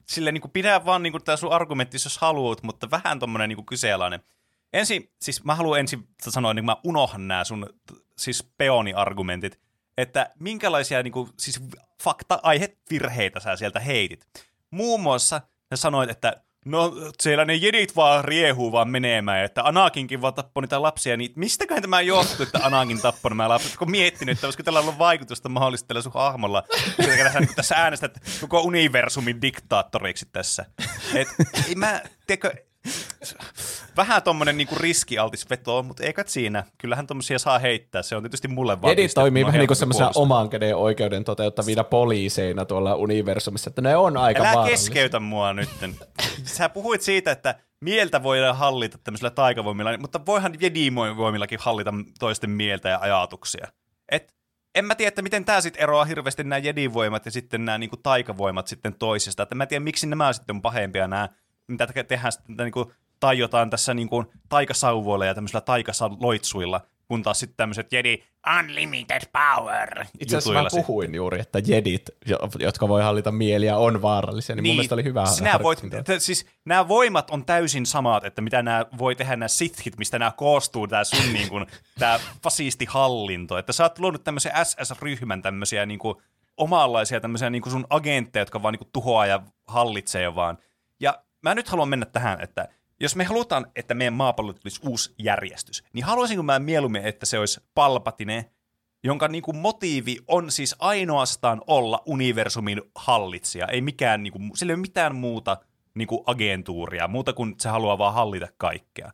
sille 0.06 0.32
niinku 0.32 0.48
pidä 0.48 0.84
vaan 0.84 1.02
niinku 1.02 1.20
tää 1.20 1.36
sun 1.36 1.52
argumentti, 1.52 1.96
jos 2.04 2.18
haluat, 2.18 2.62
mutta 2.62 2.90
vähän 2.90 3.18
tommonen 3.18 3.48
niinku 3.48 3.64
kyseenalainen. 3.64 4.20
Ensin, 4.72 5.12
siis 5.20 5.44
mä 5.44 5.54
haluan 5.54 5.80
ensin 5.80 6.08
sanoa, 6.28 6.54
niin 6.54 6.64
mä 6.64 6.76
unohan 6.84 7.28
nämä 7.28 7.44
sun 7.44 7.66
siis 8.18 8.52
peoni-argumentit, 8.58 9.60
että 9.96 10.30
minkälaisia 10.38 11.02
niinku, 11.02 11.28
siis 11.38 11.62
fakta-aihevirheitä 12.02 13.40
sä 13.40 13.56
sieltä 13.56 13.80
heitit. 13.80 14.26
Muun 14.70 15.00
muassa 15.00 15.40
sä 15.70 15.76
sanoit, 15.76 16.10
että 16.10 16.42
no 16.70 16.92
siellä 17.20 17.44
ne 17.44 17.54
jedit 17.54 17.96
vaan 17.96 18.24
riehuu 18.24 18.72
vaan 18.72 18.88
menemään, 18.88 19.44
että 19.44 19.62
Anakinkin 19.64 20.20
vaan 20.20 20.34
tappoi 20.34 20.62
niitä 20.62 20.82
lapsia, 20.82 21.16
niin 21.16 21.32
mistäköhän 21.36 21.82
tämä 21.82 22.00
johtuu, 22.00 22.42
että 22.42 22.58
Anakin 22.62 23.00
tappoi 23.00 23.30
nämä 23.30 23.48
lapset? 23.48 23.76
Kun 23.76 23.90
miettinyt, 23.90 24.38
että 24.38 24.46
olisiko 24.46 24.62
tällä 24.62 24.80
ollut 24.80 24.98
vaikutusta 24.98 25.48
mahdollisesti 25.48 25.88
tällä 25.88 26.02
sun 26.02 26.12
hahmolla, 26.14 26.62
niin 26.98 27.54
tässä 27.56 27.74
äänestät 27.74 28.18
koko 28.40 28.60
universumin 28.60 29.42
diktaattoriksi 29.42 30.26
tässä. 30.32 30.66
Et, 31.14 31.28
mä, 31.76 32.02
tiedätkö, 32.26 32.69
vähän 33.96 34.22
tommonen 34.22 34.56
niinku 34.56 34.74
riskialtis 34.74 35.50
veto, 35.50 35.82
mutta 35.82 36.02
ei 36.02 36.12
kai 36.12 36.24
siinä. 36.28 36.64
Kyllähän 36.78 37.06
tommosia 37.06 37.38
saa 37.38 37.58
heittää, 37.58 38.02
se 38.02 38.16
on 38.16 38.22
tietysti 38.22 38.48
mulle 38.48 38.82
vaan. 38.82 38.96
Piste, 38.96 39.20
toimii 39.20 39.44
vähän 39.44 39.58
niin 39.58 39.66
kuin 39.66 39.78
helpompi 39.78 39.94
semmoisena 39.94 40.22
oman 40.22 40.50
käden 40.50 40.76
oikeuden 40.76 41.24
toteuttavina 41.24 41.84
poliiseina 41.84 42.64
tuolla 42.64 42.94
universumissa, 42.94 43.70
että 43.70 43.82
ne 43.82 43.96
on 43.96 44.16
aika 44.16 44.42
Älä 44.42 44.68
keskeytä 44.68 45.20
mua 45.20 45.52
nytten. 45.52 45.96
Sä 46.44 46.68
puhuit 46.68 47.02
siitä, 47.02 47.30
että 47.30 47.54
mieltä 47.80 48.22
voidaan 48.22 48.56
hallita 48.56 48.98
tämmöisillä 49.04 49.30
taikavoimilla, 49.30 49.98
mutta 49.98 50.26
voihan 50.26 50.54
Jedi-voimillakin 50.54 51.58
hallita 51.60 51.94
toisten 52.18 52.50
mieltä 52.50 52.88
ja 52.88 52.98
ajatuksia. 52.98 53.66
Et 54.12 54.34
en 54.74 54.84
mä 54.84 54.94
tiedä, 54.94 55.08
että 55.08 55.22
miten 55.22 55.44
tämä 55.44 55.60
sitten 55.60 55.82
eroaa 55.82 56.04
hirveästi 56.04 56.44
nämä 56.44 56.58
Jedi-voimat 56.58 57.24
ja 57.24 57.30
sitten 57.30 57.64
nämä 57.64 57.78
niinku 57.78 57.96
taikavoimat 57.96 58.66
sitten 58.66 58.94
toisesta. 58.94 59.42
Että 59.42 59.54
mä 59.54 59.62
en 59.64 59.68
tiedä, 59.68 59.84
miksi 59.84 60.06
nämä 60.06 60.32
sitten 60.32 60.56
on 60.56 60.62
pahempia 60.62 61.08
nämä, 61.08 61.28
mitä 61.70 61.86
te- 61.86 62.04
tehdään 62.04 62.32
sitten, 62.32 62.52
mitä 62.52 62.64
niinku 62.64 62.92
taiotaan 63.20 63.70
tässä 63.70 63.94
niinku 63.94 64.24
taikasauvoilla 64.48 65.26
ja 65.26 65.34
tämmöisillä 65.34 65.60
taikasaloitsuilla, 65.60 66.80
kun 67.08 67.22
taas 67.22 67.40
sitten 67.40 67.56
tämmöiset 67.56 67.92
Jedi 67.92 68.22
Unlimited 68.58 69.22
Power 69.32 70.04
Itse 70.20 70.36
asiassa 70.36 70.62
mä 70.62 70.68
puhuin 70.70 71.14
juuri, 71.14 71.40
että 71.40 71.58
jedit, 71.66 72.10
jo- 72.26 72.38
jotka 72.58 72.88
voi 72.88 73.02
hallita 73.02 73.32
mieliä, 73.32 73.76
on 73.76 74.02
vaarallisia, 74.02 74.56
niin, 74.56 74.66
mun 74.66 74.74
mielestä 74.74 74.94
oli 74.94 75.04
hyvä 75.04 75.26
sinä 75.26 75.58
voit, 75.62 75.78
harkinta. 75.78 75.98
että 75.98 76.18
siis 76.18 76.46
nämä 76.64 76.88
voimat 76.88 77.30
on 77.30 77.44
täysin 77.44 77.86
samat, 77.86 78.24
että 78.24 78.42
mitä 78.42 78.62
nämä 78.62 78.86
voi 78.98 79.16
tehdä 79.16 79.36
nämä 79.36 79.48
sithit, 79.48 79.98
mistä 79.98 80.18
nämä 80.18 80.32
koostuu, 80.36 80.88
tämä 80.88 81.04
sun 81.04 81.32
niin 81.32 81.48
kuin, 81.48 81.66
tämä 81.98 82.20
fasistihallinto, 82.42 83.58
että 83.58 83.72
sä 83.72 83.82
oot 83.82 83.98
luonut 83.98 84.24
tämmöisen 84.24 84.52
SS-ryhmän 84.62 85.42
tämmöisiä 85.42 85.86
niin 85.86 85.98
kuin, 85.98 86.16
omanlaisia 86.56 87.20
tämmöisiä 87.20 87.50
niin 87.50 87.62
kuin 87.62 87.72
sun 87.72 87.86
agentteja, 87.90 88.40
jotka 88.40 88.62
vaan 88.62 88.72
niin 88.72 88.78
kuin, 88.78 88.90
tuhoaa 88.92 89.26
ja 89.26 89.42
hallitsee 89.66 90.34
vaan. 90.34 90.58
Ja 91.00 91.22
mä 91.42 91.54
nyt 91.54 91.68
haluan 91.68 91.88
mennä 91.88 92.06
tähän, 92.06 92.40
että 92.40 92.68
jos 93.00 93.16
me 93.16 93.24
halutaan, 93.24 93.66
että 93.76 93.94
meidän 93.94 94.14
maapallolle 94.14 94.58
tulisi 94.58 94.80
uusi 94.84 95.14
järjestys, 95.18 95.84
niin 95.92 96.04
haluaisinko 96.04 96.42
mä 96.42 96.58
mieluummin, 96.58 97.04
että 97.04 97.26
se 97.26 97.38
olisi 97.38 97.60
Palpatine, 97.74 98.50
jonka 99.04 99.28
niin 99.28 99.42
kuin 99.42 99.56
motiivi 99.56 100.16
on 100.28 100.50
siis 100.50 100.76
ainoastaan 100.78 101.62
olla 101.66 102.02
universumin 102.06 102.82
hallitsija. 102.94 103.66
Ei 103.66 103.80
mikään, 103.80 104.22
niin 104.22 104.32
kuin, 104.32 104.50
sillä 104.54 104.70
ei 104.70 104.74
ole 104.74 104.80
mitään 104.80 105.14
muuta 105.14 105.56
niin 105.94 106.08
kuin 106.08 106.22
agentuuria, 106.26 107.08
muuta 107.08 107.32
kuin 107.32 107.54
se 107.58 107.68
haluaa 107.68 107.98
vaan 107.98 108.14
hallita 108.14 108.48
kaikkea. 108.56 109.12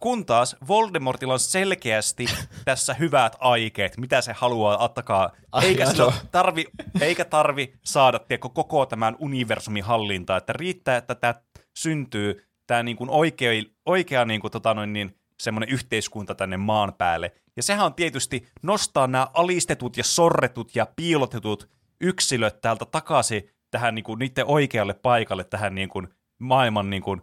Kun 0.00 0.26
taas 0.26 0.56
Voldemortilla 0.68 1.32
on 1.32 1.38
selkeästi 1.38 2.26
tässä 2.64 2.94
hyvät 2.94 3.36
aikeet, 3.40 3.96
mitä 3.96 4.20
se 4.20 4.32
haluaa 4.32 4.84
attakaa, 4.84 5.30
Ai, 5.52 5.66
eikä, 5.66 5.86
sillä 5.86 6.12
tarvi, 6.30 6.64
eikä 7.00 7.24
tarvi 7.24 7.74
saada 7.84 8.18
tiedätkö, 8.18 8.48
koko 8.48 8.86
tämän 8.86 9.16
universumin 9.18 9.84
hallintaa, 9.84 10.36
että 10.36 10.52
riittää, 10.52 10.96
että 10.96 11.14
tämä 11.14 11.34
syntyy 11.78 12.48
tämä 12.66 12.82
niin 12.82 12.96
kuin 12.96 13.10
oikea, 13.10 13.62
oikea 13.86 14.24
niin 14.24 14.40
kuin, 14.40 14.50
tota 14.50 14.74
noin, 14.74 14.92
niin, 14.92 15.18
semmoinen 15.40 15.68
yhteiskunta 15.68 16.34
tänne 16.34 16.56
maan 16.56 16.92
päälle. 16.94 17.32
Ja 17.56 17.62
sehän 17.62 17.86
on 17.86 17.94
tietysti 17.94 18.48
nostaa 18.62 19.06
nämä 19.06 19.28
alistetut 19.34 19.96
ja 19.96 20.04
sorretut 20.04 20.76
ja 20.76 20.86
piilotetut 20.96 21.70
yksilöt 22.00 22.60
täältä 22.60 22.84
takaisin 22.84 23.50
tähän 23.70 23.94
niin 23.94 24.04
kuin, 24.04 24.18
niiden 24.18 24.46
oikealle 24.46 24.94
paikalle, 24.94 25.44
tähän 25.44 25.74
niin 25.74 25.88
kuin, 25.88 26.08
maailman 26.38 26.90
niin 26.90 27.02
kuin, 27.02 27.22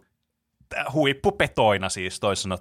huippupetoina 0.92 1.88
siis 1.88 2.20
toisin. 2.20 2.52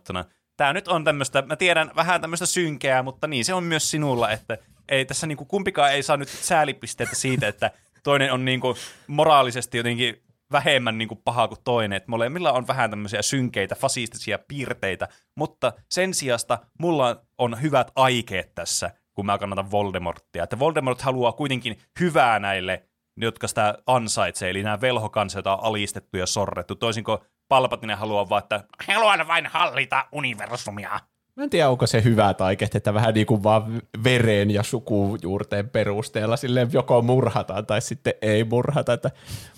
Tämä 0.57 0.73
nyt 0.73 0.88
on 0.88 1.03
tämmöistä, 1.03 1.41
mä 1.41 1.56
tiedän, 1.56 1.91
vähän 1.95 2.22
tämmöistä 2.22 2.45
synkeää, 2.45 3.03
mutta 3.03 3.27
niin 3.27 3.45
se 3.45 3.53
on 3.53 3.64
myös 3.64 3.91
sinulla, 3.91 4.32
että 4.32 4.57
ei 4.90 5.06
tässä 5.06 5.27
niinku 5.27 5.45
kumpikaan 5.45 5.91
ei 5.91 6.03
saa 6.03 6.18
nyt 6.18 6.30
säälipisteitä 6.30 7.15
siitä, 7.15 7.48
että 7.48 7.72
toinen 8.03 8.34
on 8.34 8.45
niinku 8.45 8.76
moraalisesti 9.07 9.77
jotenkin 9.77 10.23
vähemmän 10.52 10.98
niinku 10.98 11.15
paha 11.15 11.48
kuin 11.48 11.60
toinen. 11.64 11.98
Et 11.98 12.07
molemmilla 12.07 12.52
on 12.52 12.68
vähän 12.68 12.90
tämmöisiä 12.90 13.22
synkeitä, 13.22 13.76
fasistisia 13.76 14.40
piirteitä, 14.48 15.07
mutta 15.36 15.73
sen 15.90 16.14
sijasta 16.14 16.57
mulla 16.80 17.26
on 17.38 17.61
hyvät 17.61 17.91
aikeet 17.95 18.56
tässä, 18.56 18.91
kun 19.14 19.26
mä 19.26 19.38
kannatan 19.38 19.72
Voldemorttia. 19.72 20.44
Että 20.44 20.60
Voldemort 20.60 21.02
haluaa 21.02 21.32
kuitenkin 21.32 21.77
hyvää 21.99 22.40
näille 22.40 22.84
jotka 23.18 23.48
sitä 23.48 23.77
ansaitsee, 23.88 24.49
eli 24.49 24.64
nämä 24.64 24.82
velhokansa, 24.82 25.38
joita 25.38 25.56
on 25.56 25.64
alistettu 25.64 26.18
ja 26.18 26.26
sorrettu, 26.26 26.76
toisin 26.76 27.03
kuin 27.03 27.18
Palpatine 27.47 27.95
haluaa 27.95 28.30
vaan, 28.30 28.43
että 28.43 28.63
haluan 28.88 29.27
vain 29.27 29.47
hallita 29.47 30.05
universumia. 30.11 30.99
Mä 31.35 31.43
en 31.43 31.49
tiedä, 31.49 31.69
onko 31.69 31.88
se 31.88 32.03
hyvä 32.03 32.34
tai 32.34 32.57
että 32.76 32.93
vähän 32.93 33.13
niin 33.13 33.26
kuin 33.26 33.43
vaan 33.43 33.81
veren 34.03 34.51
ja 34.51 34.63
sukujuurteen 34.63 35.69
perusteella 35.69 36.38
silleen 36.38 36.69
joko 36.72 37.01
murhataan 37.01 37.65
tai 37.65 37.81
sitten 37.81 38.13
ei 38.22 38.43
murhata. 38.43 38.93
Että 38.93 39.11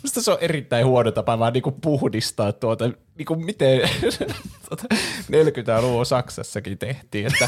musta 0.03 0.21
se 0.21 0.31
on 0.31 0.37
erittäin 0.41 0.85
huono 0.85 1.11
tapa 1.11 1.39
vaan 1.39 1.53
niin 1.53 1.63
kuin 1.63 1.75
puhdistaa 1.81 2.53
tuota, 2.53 2.89
niin 3.17 3.25
kuin 3.25 3.45
miten 3.45 3.81
tuota 4.69 4.95
40-luvun 5.31 6.05
Saksassakin 6.05 6.77
tehtiin. 6.77 7.27
Että, 7.27 7.47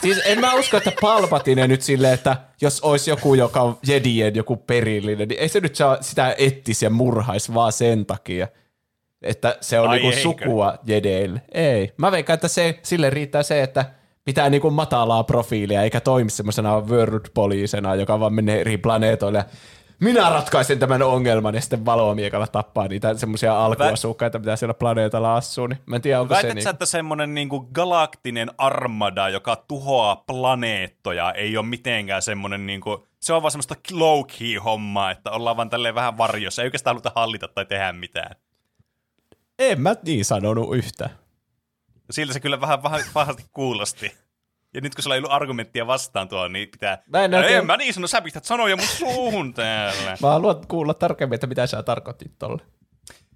siis 0.00 0.22
en 0.24 0.40
mä 0.40 0.54
usko, 0.54 0.76
että 0.76 0.92
Palpatine 1.00 1.68
nyt 1.68 1.82
silleen, 1.82 2.14
että 2.14 2.36
jos 2.60 2.80
olisi 2.80 3.10
joku, 3.10 3.34
joka 3.34 3.60
on 3.60 3.78
Jedien 3.86 4.34
joku 4.34 4.56
perillinen, 4.56 5.28
niin 5.28 5.40
ei 5.40 5.48
se 5.48 5.60
nyt 5.60 5.76
saa 5.76 5.98
sitä 6.00 6.34
ettisi 6.38 6.84
ja 6.84 6.90
murhaisi 6.90 7.54
vaan 7.54 7.72
sen 7.72 8.06
takia– 8.06 8.48
että 9.24 9.56
se 9.60 9.80
on 9.80 9.90
Ai 9.90 9.96
niinku 9.96 10.08
eikö? 10.08 10.22
sukua 10.22 10.74
jedeille. 10.86 11.42
Ei. 11.52 11.92
Mä 11.96 12.12
veikkaan, 12.12 12.34
että 12.34 12.48
se, 12.48 12.78
sille 12.82 13.10
riittää 13.10 13.42
se, 13.42 13.62
että 13.62 13.84
pitää 14.24 14.50
niinku 14.50 14.70
matalaa 14.70 15.24
profiilia, 15.24 15.82
eikä 15.82 16.00
toimi 16.00 16.30
semmoisena 16.30 16.80
world 16.80 17.24
poliisena, 17.34 17.94
joka 17.94 18.20
vaan 18.20 18.34
menee 18.34 18.60
eri 18.60 18.78
planeetoille 18.78 19.38
ja 19.38 19.44
minä 20.00 20.30
ratkaisen 20.30 20.78
tämän 20.78 21.02
ongelman 21.02 21.54
ja 21.54 21.60
sitten 21.60 21.84
valomiekalla 21.84 22.46
tappaa 22.46 22.88
niitä 22.88 23.14
semmoisia 23.14 23.64
alkuasukkaita, 23.64 24.38
mitä 24.38 24.56
siellä 24.56 24.74
planeetalla 24.74 25.36
asuu. 25.36 25.66
Niin 25.66 25.78
mä 25.86 25.96
en 25.96 26.02
tiedä, 26.02 26.20
onko 26.20 26.34
se 26.34 26.36
Väität 26.36 26.54
niin. 26.54 26.62
sä, 26.62 26.70
että 26.70 26.86
semmoinen 26.86 27.34
niinku 27.34 27.60
galaktinen 27.60 28.50
armada, 28.58 29.28
joka 29.28 29.56
tuhoaa 29.56 30.16
planeettoja, 30.16 31.32
ei 31.32 31.56
ole 31.56 31.66
mitenkään 31.66 32.22
semmoinen, 32.22 32.66
niinku, 32.66 33.06
se 33.20 33.32
on 33.32 33.42
vaan 33.42 33.50
semmoista 33.50 33.74
low-key 33.92 34.58
hommaa, 34.64 35.10
että 35.10 35.30
ollaan 35.30 35.56
vaan 35.56 35.70
tälleen 35.70 35.94
vähän 35.94 36.18
varjossa, 36.18 36.62
ei 36.62 36.66
oikeastaan 36.66 36.94
haluta 36.94 37.12
hallita 37.14 37.48
tai 37.48 37.66
tehdä 37.66 37.92
mitään. 37.92 38.36
En 39.58 39.80
mä 39.80 39.94
niin 40.04 40.24
sanonut 40.24 40.76
yhtä. 40.76 41.10
Siltä 42.10 42.32
se 42.32 42.40
kyllä 42.40 42.60
vähän, 42.60 42.82
vähän 42.82 43.00
pahasti 43.12 43.44
kuulosti. 43.52 44.14
Ja 44.74 44.80
nyt 44.80 44.94
kun 44.94 45.02
sulla 45.02 45.16
ei 45.16 45.18
ollut 45.18 45.32
argumenttia 45.32 45.86
vastaan 45.86 46.28
tuohon, 46.28 46.52
niin 46.52 46.68
pitää... 46.68 47.02
Mä 47.06 47.24
en 47.24 47.30
No, 47.30 47.42
en 47.42 47.66
mä 47.66 47.76
niin 47.76 47.94
sano, 47.94 48.06
sä 48.06 48.20
pistät 48.20 48.44
sanoja 48.44 48.76
mun 48.76 48.86
suuhun 48.86 49.54
täällä. 49.54 50.16
Mä 50.22 50.28
haluan 50.28 50.66
kuulla 50.68 50.94
tarkemmin, 50.94 51.34
että 51.34 51.46
mitä 51.46 51.66
sä 51.66 51.82
tarkoitit 51.82 52.38
tolle. 52.38 52.62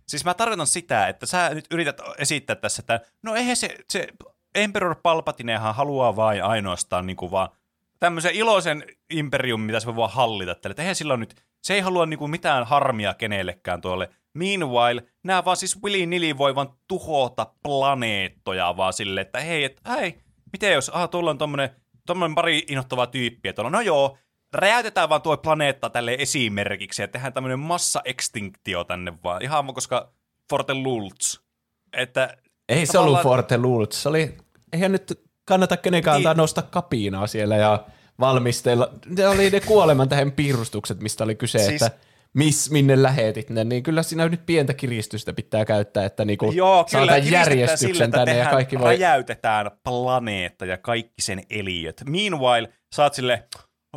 Siis 0.09 0.25
mä 0.25 0.35
tarkoitan 0.35 0.67
sitä, 0.67 1.09
että 1.09 1.27
sä 1.27 1.55
nyt 1.55 1.65
yrität 1.71 2.01
esittää 2.19 2.57
tässä, 2.57 2.81
että 2.81 3.01
no 3.23 3.35
eihän 3.35 3.57
se, 3.57 3.77
se 3.89 4.09
Emperor 4.55 4.97
Palpatinehan 5.03 5.75
haluaa 5.75 6.17
vain 6.17 6.45
ainoastaan 6.45 7.07
niin 7.07 7.17
kuin 7.17 7.31
vaan 7.31 7.49
tämmöisen 8.01 8.35
iloisen 8.35 8.85
imperiumin, 9.11 9.67
mitä 9.67 9.81
se 9.81 9.97
voi 9.97 10.09
hallita. 10.13 10.55
Tälle. 10.55 10.73
Että 10.73 10.83
eihän 10.83 10.95
sillä 10.95 11.17
nyt, 11.17 11.35
se 11.63 11.75
ei 11.75 11.81
halua 11.81 12.07
niin 12.07 12.19
kuin 12.19 12.31
mitään 12.31 12.67
harmia 12.67 13.15
kenellekään 13.15 13.81
tuolle. 13.81 14.11
Meanwhile, 14.35 15.05
nämä 15.25 15.45
vaan 15.45 15.57
siis 15.57 15.83
willy 15.83 16.07
nili 16.07 16.39
voi 16.39 16.55
vaan 16.55 16.69
tuhota 16.89 17.47
planeettoja 17.63 18.77
vaan 18.77 18.93
silleen, 18.93 19.27
että 19.27 19.41
hei, 19.41 19.65
et, 19.65 19.81
hei, 19.89 20.19
miten 20.53 20.73
jos, 20.73 20.91
ah, 20.95 21.11
tuolla 21.11 21.31
on 21.31 21.39
tommonen, 21.39 21.71
tommonen 22.07 22.35
pari 22.35 22.65
innoittavaa 22.69 23.07
tyyppiä, 23.07 23.53
tuolla, 23.53 23.71
no 23.71 23.81
joo, 23.81 24.19
räjäytetään 24.55 25.09
vaan 25.09 25.23
tuo 25.23 25.37
planeetta 25.37 25.91
tälle 25.91 26.17
esimerkiksi 26.19 27.03
ja 27.03 27.09
tehdään 27.09 27.33
tämmöinen 27.33 27.59
massa-extinktio 27.59 28.85
tänne 28.85 29.13
vaan, 29.25 29.43
ihan 29.43 29.67
vaan 29.67 29.75
koska 29.75 30.13
Forte 30.51 30.75
Lulz. 30.75 31.39
Että 31.93 32.37
Ei 32.69 32.87
se 32.87 32.99
ollut 32.99 33.23
Forte 33.23 33.59
Lulz, 33.59 33.95
se 33.95 34.09
oli, 34.09 34.37
eihän 34.73 34.93
nyt 34.93 35.28
kannata 35.49 35.77
kenenkään 35.77 36.15
Niin. 36.17 36.27
antaa 36.29 36.43
nostaa 36.43 36.65
kapinaa 36.71 37.27
siellä 37.27 37.57
ja 37.57 37.85
valmistella. 38.21 38.91
Ne 39.07 39.29
oli 39.29 39.51
ne 39.51 39.61
kuoleman 39.61 40.09
tähän 40.09 40.33
piirustukset, 40.33 41.01
mistä 41.01 41.25
oli 41.25 41.35
kyse, 41.35 41.59
Siis- 41.59 41.83
että 41.83 41.99
miss, 42.35 42.71
minne 42.71 43.03
lähetit 43.03 43.51
ne, 43.51 43.65
niin 43.65 43.83
kyllä 43.83 44.03
siinä 44.03 44.29
nyt 44.29 44.47
pientä 44.47 44.75
kiristystä 44.75 45.33
pitää 45.33 45.65
käyttää, 45.65 46.05
että 46.05 46.25
niinku 46.25 46.53
Joo, 46.53 46.85
kyllä, 46.91 47.17
järjestyksen 47.17 47.95
sille, 47.95 48.05
että 48.05 48.17
tänne 48.17 48.37
ja 48.37 48.51
kaikki 48.51 48.79
voi... 48.79 48.87
räjäytetään 48.87 49.71
planeetta 49.85 50.65
ja 50.65 50.79
kaikki 50.79 51.23
sen 51.23 51.43
eliöt. 51.51 52.03
Meanwhile, 52.07 52.73
oot 52.99 53.15
sille, 53.15 53.49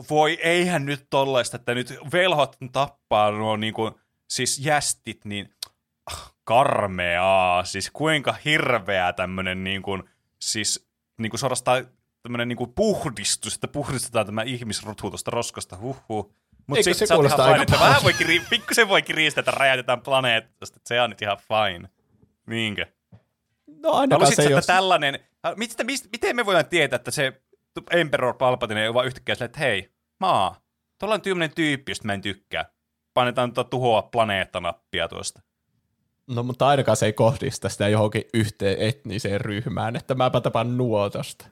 voi 0.09 0.37
eihän 0.43 0.85
nyt 0.85 1.07
tollaista, 1.09 1.57
että 1.57 1.75
nyt 1.75 1.93
velhot 2.13 2.55
tappaa 2.71 3.31
nuo 3.31 3.57
niinku, 3.57 3.99
siis 4.29 4.65
jästit, 4.65 5.25
niin 5.25 5.49
ah, 6.11 6.33
karmeaa, 6.43 7.63
siis 7.63 7.89
kuinka 7.93 8.35
hirveää 8.45 9.13
tämmönen 9.13 9.63
niinku, 9.63 9.99
siis 10.41 10.90
niinku 11.21 11.37
suorastaan 11.37 11.87
tämmönen 12.23 12.47
niinku 12.47 12.67
puhdistus, 12.67 13.55
että 13.55 13.67
puhdistetaan 13.67 14.25
tämä 14.25 14.43
ihmisrotu 14.43 15.09
tuosta 15.09 15.31
roskasta, 15.31 15.77
huhhuh. 15.77 16.35
Mutta 16.67 16.83
sitten 16.83 16.95
se 16.95 17.05
sä 17.05 17.13
oot 17.13 17.17
kuulosta 17.17 17.47
ihan 17.47 17.59
aika 17.59 17.73
fine, 17.73 17.85
vähän 17.85 18.03
voi 18.03 18.13
kiri, 18.13 18.41
pikkusen 18.49 18.87
voi 18.87 19.01
kiristää, 19.01 19.41
että 19.41 19.51
räjäytetään 19.51 20.01
planeetasta, 20.01 20.77
että 20.77 20.87
se 20.87 21.01
on 21.01 21.09
nyt 21.09 21.21
ihan 21.21 21.37
fine. 21.37 21.89
Niinkö? 22.47 22.85
No 23.67 23.91
ainakaan 23.91 24.35
se 24.35 24.41
että 24.41 24.53
jos... 24.53 24.65
tällainen, 24.65 25.19
mistä, 25.55 25.83
mistä, 25.83 26.09
miten 26.11 26.35
me 26.35 26.45
voidaan 26.45 26.65
tietää, 26.65 26.95
että 26.95 27.11
se 27.11 27.41
Emperor 27.91 28.33
Palpatine 28.33 28.89
on 28.89 28.93
vaan 28.93 29.05
yhtäkkiä 29.05 29.35
silleen, 29.35 29.45
että 29.45 29.59
hei, 29.59 29.91
maa, 30.19 30.61
tuolla 30.99 31.15
on 31.15 31.21
tämmöinen 31.21 31.55
tyyppi, 31.55 31.91
josta 31.91 32.05
mä 32.05 32.13
en 32.13 32.21
tykkää. 32.21 32.65
Painetaan 33.13 33.53
tuota 33.53 33.69
tuhoa 33.69 34.01
planeettanappia 34.01 35.07
tuosta. 35.07 35.41
No 36.27 36.43
mutta 36.43 36.67
ainakaan 36.67 36.97
se 36.97 37.05
ei 37.05 37.13
kohdista 37.13 37.69
sitä 37.69 37.87
johonkin 37.87 38.23
yhteen 38.33 38.77
etniseen 38.79 39.41
ryhmään, 39.41 39.95
että 39.95 40.15
mäpä 40.15 40.41
tapan 40.41 40.77
nuotosta. 40.77 41.45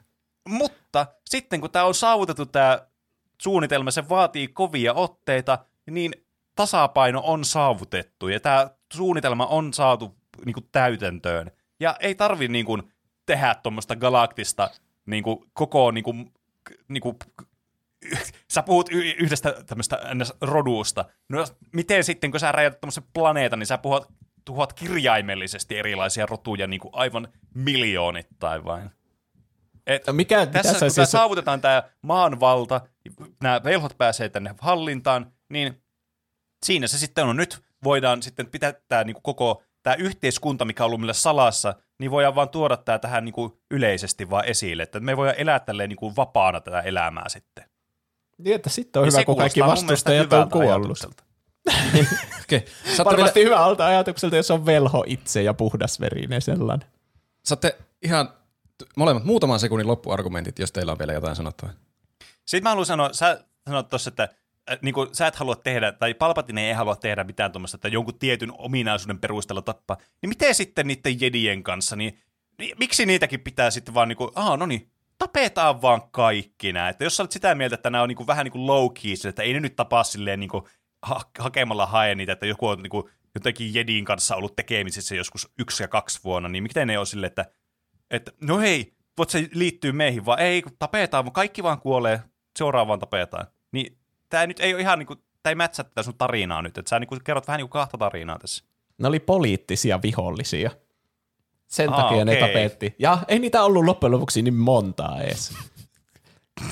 Mutta 0.48 1.06
sitten 1.30 1.60
kun 1.60 1.70
tämä 1.70 1.84
on 1.84 1.94
saavutettu 1.94 2.46
tämä 2.46 2.78
suunnitelma, 3.42 3.90
se 3.90 4.08
vaatii 4.08 4.48
kovia 4.48 4.94
otteita, 4.94 5.58
niin 5.90 6.12
tasapaino 6.56 7.22
on 7.24 7.44
saavutettu 7.44 8.28
ja 8.28 8.40
tämä 8.40 8.70
suunnitelma 8.92 9.46
on 9.46 9.72
saatu 9.72 10.16
niin 10.44 10.54
kuin, 10.54 10.68
täytäntöön. 10.72 11.50
Ja 11.80 11.96
ei 12.00 12.14
tarvi 12.14 12.48
niin 12.48 12.66
kuin, 12.66 12.82
tehdä 13.26 13.54
tuommoista 13.54 13.96
galaktista 13.96 14.70
niin 15.06 15.22
kuin, 15.24 15.38
koko 15.52 15.90
niin 15.90 16.04
kuin, 16.04 16.32
niin 16.88 17.00
kuin, 17.00 17.16
sä 18.54 18.62
puhut 18.62 18.88
yhdestä 18.92 19.54
tämmöistä 19.66 19.98
rodusta. 20.40 21.04
No 21.28 21.46
miten 21.72 22.04
sitten, 22.04 22.30
kun 22.30 22.40
sä 22.40 22.52
räjäytät 22.52 22.80
tämmöisen 22.80 23.04
planeetan, 23.12 23.58
niin 23.58 23.66
sä 23.66 23.78
puhut, 23.78 24.06
tuhoat 24.44 24.72
kirjaimellisesti 24.72 25.78
erilaisia 25.78 26.26
rotuja 26.26 26.66
niin 26.66 26.80
kuin 26.80 26.94
aivan 26.94 27.28
miljoonittain 27.54 28.64
vain. 28.64 28.90
Et 29.86 30.06
No 30.06 30.12
mikä, 30.12 30.46
tässä, 30.46 30.78
kun 30.78 30.90
siis... 30.90 31.10
saavutetaan 31.10 31.60
tämä 31.60 31.82
maanvalta, 32.02 32.80
nämä 33.42 33.60
velhot 33.64 33.98
pääsee 33.98 34.28
tänne 34.28 34.54
hallintaan, 34.60 35.32
niin 35.48 35.82
siinä 36.66 36.86
se 36.86 36.98
sitten 36.98 37.26
on. 37.26 37.36
Nyt 37.36 37.62
voidaan 37.84 38.22
sitten 38.22 38.46
pitää 38.46 38.72
tämä 38.88 39.04
niin 39.04 39.16
koko 39.22 39.62
tämä 39.82 39.96
yhteiskunta, 39.96 40.64
mikä 40.64 40.84
on 40.84 40.86
ollut 40.86 41.00
meillä 41.00 41.12
salassa, 41.12 41.74
niin 41.98 42.10
voidaan 42.10 42.34
vaan 42.34 42.48
tuoda 42.48 42.76
tämä 42.76 42.98
tähän 42.98 43.24
niin 43.24 43.32
kuin 43.32 43.52
yleisesti 43.70 44.30
vaan 44.30 44.44
esille, 44.44 44.82
että 44.82 45.00
me 45.00 45.16
voidaan 45.16 45.38
elää 45.38 45.60
tälleen 45.60 45.88
niin 45.88 45.96
kuin 45.96 46.16
vapaana 46.16 46.60
tätä 46.60 46.80
elämää 46.80 47.28
sitten. 47.28 47.64
Niin, 48.38 48.56
että 48.56 48.70
sitten 48.70 49.00
on 49.00 49.06
Ja 49.06 49.10
hyvä, 49.10 49.20
se 49.20 49.24
kun 49.24 49.36
kaikki 49.36 49.60
vastustajat 49.60 50.32
on 50.32 50.50
kuollut. 50.50 50.70
ajatukselta. 50.70 51.24
Okei. 52.42 52.64
Saatte, 52.66 52.66
vielä, 52.86 53.04
Varmasti 53.04 53.44
hyvä 53.44 53.56
alta 53.58 53.86
ajatukselta, 53.86 54.36
jos 54.36 54.50
on 54.50 54.66
velho 54.66 55.04
itse 55.06 55.42
ja 55.42 55.54
puhdasverinen 55.54 56.42
sellainen. 56.42 56.88
saatte 57.44 57.78
ihan 58.02 58.28
molemmat 58.96 59.24
muutaman 59.24 59.60
sekunnin 59.60 59.86
loppuargumentit, 59.86 60.58
jos 60.58 60.72
teillä 60.72 60.92
on 60.92 60.98
vielä 60.98 61.12
jotain 61.12 61.36
sanottavaa. 61.36 61.74
Sitten 62.46 62.62
mä 62.62 62.68
haluan 62.68 62.86
sanoa, 62.86 63.12
sä 63.12 63.44
sanoit 63.66 63.88
tuossa, 63.88 64.08
että 64.08 64.28
äh, 64.70 64.78
niin 64.82 64.94
kuin, 64.94 65.08
sä 65.12 65.26
et 65.26 65.36
halua 65.36 65.56
tehdä, 65.56 65.92
tai 65.92 66.14
Palpatine 66.14 66.68
ei 66.68 66.74
halua 66.74 66.96
tehdä 66.96 67.24
mitään 67.24 67.52
tuommoista, 67.52 67.76
että 67.76 67.88
jonkun 67.88 68.18
tietyn 68.18 68.52
ominaisuuden 68.58 69.18
perusteella 69.18 69.62
tappaa. 69.62 69.96
Niin 70.22 70.28
miten 70.28 70.54
sitten 70.54 70.86
niiden 70.86 71.20
jedien 71.20 71.62
kanssa, 71.62 71.96
niin, 71.96 72.18
niin 72.58 72.76
miksi 72.78 73.06
niitäkin 73.06 73.40
pitää 73.40 73.70
sitten 73.70 73.94
vaan 73.94 74.08
niin 74.08 74.16
kuin, 74.16 74.30
aha, 74.34 74.56
no 74.56 74.66
niin, 74.66 74.90
tapetaan 75.18 75.82
vaan 75.82 76.02
kaikki 76.10 76.72
nämä. 76.72 76.88
Että 76.88 77.04
jos 77.04 77.16
sä 77.16 77.22
olet 77.22 77.32
sitä 77.32 77.54
mieltä, 77.54 77.74
että 77.74 77.90
nämä 77.90 78.02
on 78.02 78.08
niin 78.08 78.16
kuin, 78.16 78.26
vähän 78.26 78.44
niin 78.44 78.52
kuin 78.52 78.66
low 78.66 78.88
key, 79.02 79.28
että 79.28 79.42
ei 79.42 79.52
ne 79.52 79.60
nyt 79.60 79.76
tapaa 79.76 80.04
silleen 80.04 80.40
niin 80.40 80.50
kuin, 80.50 80.64
ha- 81.02 81.30
hakemalla 81.38 81.86
hae 81.86 82.14
niitä, 82.14 82.32
että 82.32 82.46
joku 82.46 82.66
on 82.68 82.82
niin 82.82 82.90
kuin, 82.90 83.04
jotenkin 83.34 83.74
jedin 83.74 84.04
kanssa 84.04 84.36
ollut 84.36 84.56
tekemisissä 84.56 85.14
joskus 85.14 85.48
yksi 85.58 85.82
ja 85.82 85.88
kaksi 85.88 86.20
vuonna, 86.24 86.48
niin 86.48 86.62
miten 86.62 86.88
ne 86.88 86.98
on 86.98 87.06
silleen, 87.06 87.28
että, 87.28 87.46
että 88.10 88.32
no 88.40 88.58
hei, 88.58 88.94
voit 89.18 89.30
se 89.30 89.48
liittyy 89.52 89.92
meihin, 89.92 90.26
vaan 90.26 90.38
ei, 90.38 90.62
kun 90.62 90.72
tapetaan, 90.78 91.24
vaan 91.24 91.32
kaikki 91.32 91.62
vaan 91.62 91.80
kuolee, 91.80 92.22
seuraavaan 92.58 92.98
tapetaan. 92.98 93.46
Niin 93.72 93.98
tämä 94.28 94.46
nyt 94.46 94.60
ei 94.60 94.74
ole 94.74 94.82
ihan 94.82 94.98
niinku, 94.98 95.14
tämä 95.16 95.50
ei 95.50 95.54
mätsää 95.54 95.84
tätä 95.84 96.02
sun 96.02 96.18
tarinaa 96.18 96.62
nyt, 96.62 96.78
että 96.78 96.88
sä 96.88 96.98
niinku 96.98 97.16
kerrot 97.24 97.46
vähän 97.46 97.58
niinku 97.58 97.72
kahta 97.72 97.98
tarinaa 97.98 98.38
tässä. 98.38 98.64
Ne 98.98 99.08
oli 99.08 99.20
poliittisia 99.20 100.02
vihollisia. 100.02 100.70
Sen 101.66 101.92
Aa, 101.92 102.02
takia 102.02 102.24
ne 102.24 102.32
okei. 102.32 102.48
tapetti. 102.48 102.94
Ja 102.98 103.18
ei 103.28 103.38
niitä 103.38 103.62
ollut 103.62 103.84
loppujen 103.84 104.12
lopuksi 104.12 104.42
niin 104.42 104.54
montaa 104.54 105.20
edes. 105.22 105.52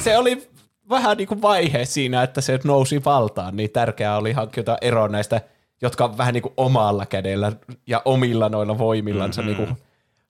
Se 0.05 0.19
oli 0.19 0.51
vähän 0.91 1.17
niin 1.17 1.29
kuin 1.29 1.43
vaihe 1.43 1.85
siinä, 1.85 2.23
että 2.23 2.41
se 2.41 2.61
nousi 2.65 3.05
valtaan, 3.05 3.57
niin 3.57 3.71
tärkeää 3.71 4.17
oli 4.17 4.33
hankkiutua 4.33 4.77
eroon 4.81 5.13
näistä, 5.13 5.41
jotka 5.83 6.19
vähän 6.19 6.35
niin 6.35 6.43
kuin 6.43 6.55
omalla 6.57 7.07
kädellä 7.07 7.53
ja 7.87 8.03
omilla 8.05 8.49
noilla 8.49 8.79
voimillansa 8.79 9.43
mm-hmm. 9.43 9.57
niin 9.57 9.67
kuin 9.67 9.79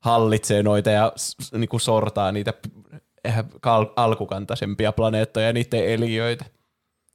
hallitsee 0.00 0.62
noita 0.62 0.90
ja 0.90 1.12
niin 1.52 1.68
kuin 1.68 1.80
sortaa 1.80 2.32
niitä 2.32 2.54
kal- 3.60 3.92
alkukantaisempia 3.96 4.92
planeettoja 4.92 5.46
ja 5.46 5.52
niiden 5.52 5.86
eliöitä. 5.86 6.44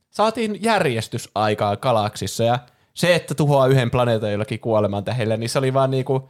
saatiin 0.10 0.64
järjestys 0.64 1.30
aikaa 1.36 1.78
galaksissa 1.78 2.44
ja 2.44 2.60
se, 2.94 3.16
että 3.16 3.36
tuhoaa 3.36 3.68
yhden 3.68 3.92
planeetan 3.92 4.32
jollakin 4.32 4.60
kuoleman 4.60 5.04
tähellä, 5.04 5.38
niin 5.38 5.50
se 5.50 5.60
oli 5.60 5.74
vaan 5.74 5.92
niinku, 5.92 6.30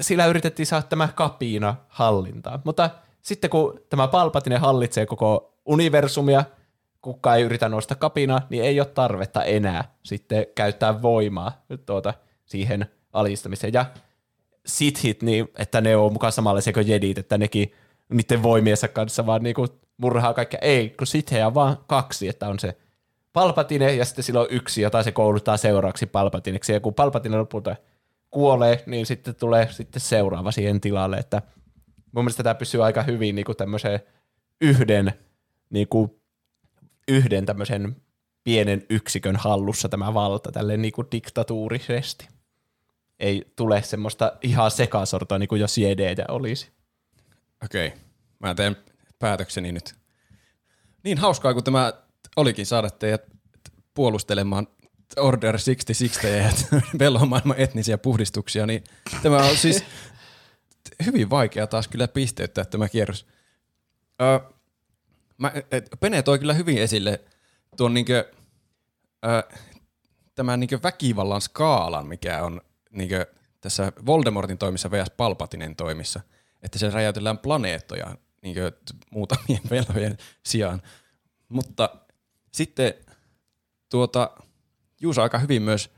sillä 0.00 0.26
yritettiin 0.26 0.66
saada 0.66 0.82
tämä 0.82 1.08
kapina 1.14 1.74
hallintaan. 1.88 2.60
Mutta 2.64 2.90
sitten 3.22 3.50
kun 3.50 3.80
tämä 3.90 4.08
Palpatine 4.08 4.56
hallitsee 4.56 5.06
koko 5.06 5.57
universumia, 5.68 6.44
kukaan 7.02 7.38
ei 7.38 7.44
yritä 7.44 7.68
nostaa 7.68 7.96
kapina, 7.96 8.40
niin 8.50 8.64
ei 8.64 8.80
ole 8.80 8.88
tarvetta 8.88 9.44
enää 9.44 9.94
sitten 10.02 10.46
käyttää 10.54 11.02
voimaa 11.02 11.64
tuota, 11.86 12.14
siihen 12.44 12.86
alistamiseen. 13.12 13.72
Ja 13.72 13.86
sithit, 14.66 15.22
niin, 15.22 15.48
että 15.58 15.80
ne 15.80 15.96
on 15.96 16.12
mukaan 16.12 16.32
samanlaisia 16.32 16.72
kuin 16.72 16.88
jedit, 16.88 17.18
että 17.18 17.38
nekin 17.38 17.72
niiden 18.08 18.42
voimiensa 18.42 18.88
kanssa 18.88 19.26
vaan 19.26 19.42
niinku 19.42 19.66
murhaa 19.96 20.34
kaikkea. 20.34 20.60
Ei, 20.62 20.90
kun 20.90 21.06
sithejä 21.06 21.46
on 21.46 21.54
vaan 21.54 21.78
kaksi, 21.86 22.28
että 22.28 22.48
on 22.48 22.58
se 22.58 22.76
Palpatine 23.32 23.94
ja 23.94 24.04
sitten 24.04 24.24
silloin 24.24 24.48
yksi, 24.50 24.82
jota 24.82 25.02
se 25.02 25.12
kouluttaa 25.12 25.56
seuraavaksi 25.56 26.06
Palpatineksi. 26.06 26.72
Ja 26.72 26.80
kun 26.80 26.94
Palpatine 26.94 27.38
lopulta 27.38 27.76
kuolee, 28.30 28.82
niin 28.86 29.06
sitten 29.06 29.34
tulee 29.34 29.68
sitten 29.70 30.00
seuraava 30.00 30.52
siihen 30.52 30.80
tilalle, 30.80 31.16
että 31.16 31.42
mun 32.12 32.24
mielestä 32.24 32.42
tämä 32.42 32.54
pysyy 32.54 32.84
aika 32.84 33.02
hyvin 33.02 33.34
niin 33.34 33.44
kuin 33.44 33.56
tämmöiseen 33.56 34.00
yhden, 34.60 35.12
niin 35.70 35.88
kuin, 35.88 36.10
yhden 37.08 37.46
tämmöisen 37.46 37.96
pienen 38.44 38.86
yksikön 38.90 39.36
hallussa 39.36 39.88
tämä 39.88 40.14
valta 40.14 40.52
tälle 40.52 40.76
niin 40.76 40.92
kuin 40.92 41.06
diktatuurisesti. 41.12 42.28
Ei 43.20 43.52
tule 43.56 43.82
semmoista 43.82 44.32
ihan 44.42 44.70
sekasortoa, 44.70 45.38
niin 45.38 45.48
kuin 45.48 45.60
jos 45.60 45.78
jedeitä 45.78 46.24
olisi. 46.28 46.70
Okei, 47.64 47.86
okay. 47.86 47.98
mä 48.38 48.54
teen 48.54 48.76
päätökseni 49.18 49.72
nyt. 49.72 49.94
Niin 51.04 51.18
hauskaa, 51.18 51.54
kun 51.54 51.64
tämä 51.64 51.92
olikin 52.36 52.66
saada 52.66 52.90
teidät 52.90 53.22
puolustelemaan 53.94 54.66
Order 55.16 55.58
66 55.64 56.26
ja 56.26 56.50
velhomaailman 56.98 57.56
etnisiä 57.58 57.98
puhdistuksia, 57.98 58.66
niin 58.66 58.84
tämä 59.22 59.36
on 59.36 59.56
siis 59.56 59.84
hyvin 61.06 61.30
vaikea 61.30 61.66
taas 61.66 61.88
kyllä 61.88 62.08
pisteyttää 62.08 62.64
tämä 62.64 62.88
kierros. 62.88 63.26
Öö, 64.22 64.38
mä, 65.38 65.52
et, 65.70 65.88
Pene 66.00 66.22
toi 66.22 66.38
kyllä 66.38 66.54
hyvin 66.54 66.78
esille 66.78 67.20
tuon 67.76 67.94
niinkö, 67.94 68.32
öö, 69.26 69.42
tämän 70.34 70.60
niinkö 70.60 70.78
väkivallan 70.82 71.40
skaalan, 71.40 72.06
mikä 72.06 72.42
on 72.42 72.60
niinkö 72.90 73.26
tässä 73.60 73.92
Voldemortin 74.06 74.58
toimissa 74.58 74.90
vs. 74.90 75.10
Palpatinen 75.16 75.76
toimissa, 75.76 76.20
että 76.62 76.78
se 76.78 76.90
räjäytellään 76.90 77.38
planeettoja 77.38 78.16
niinkö 78.42 78.72
muutamien 79.10 79.60
velhojen 79.70 80.18
sijaan. 80.42 80.82
Mutta 81.48 81.90
sitten 82.52 82.94
tuota, 83.88 84.30
Juuso 85.00 85.22
aika 85.22 85.38
hyvin 85.38 85.62
myös 85.62 85.90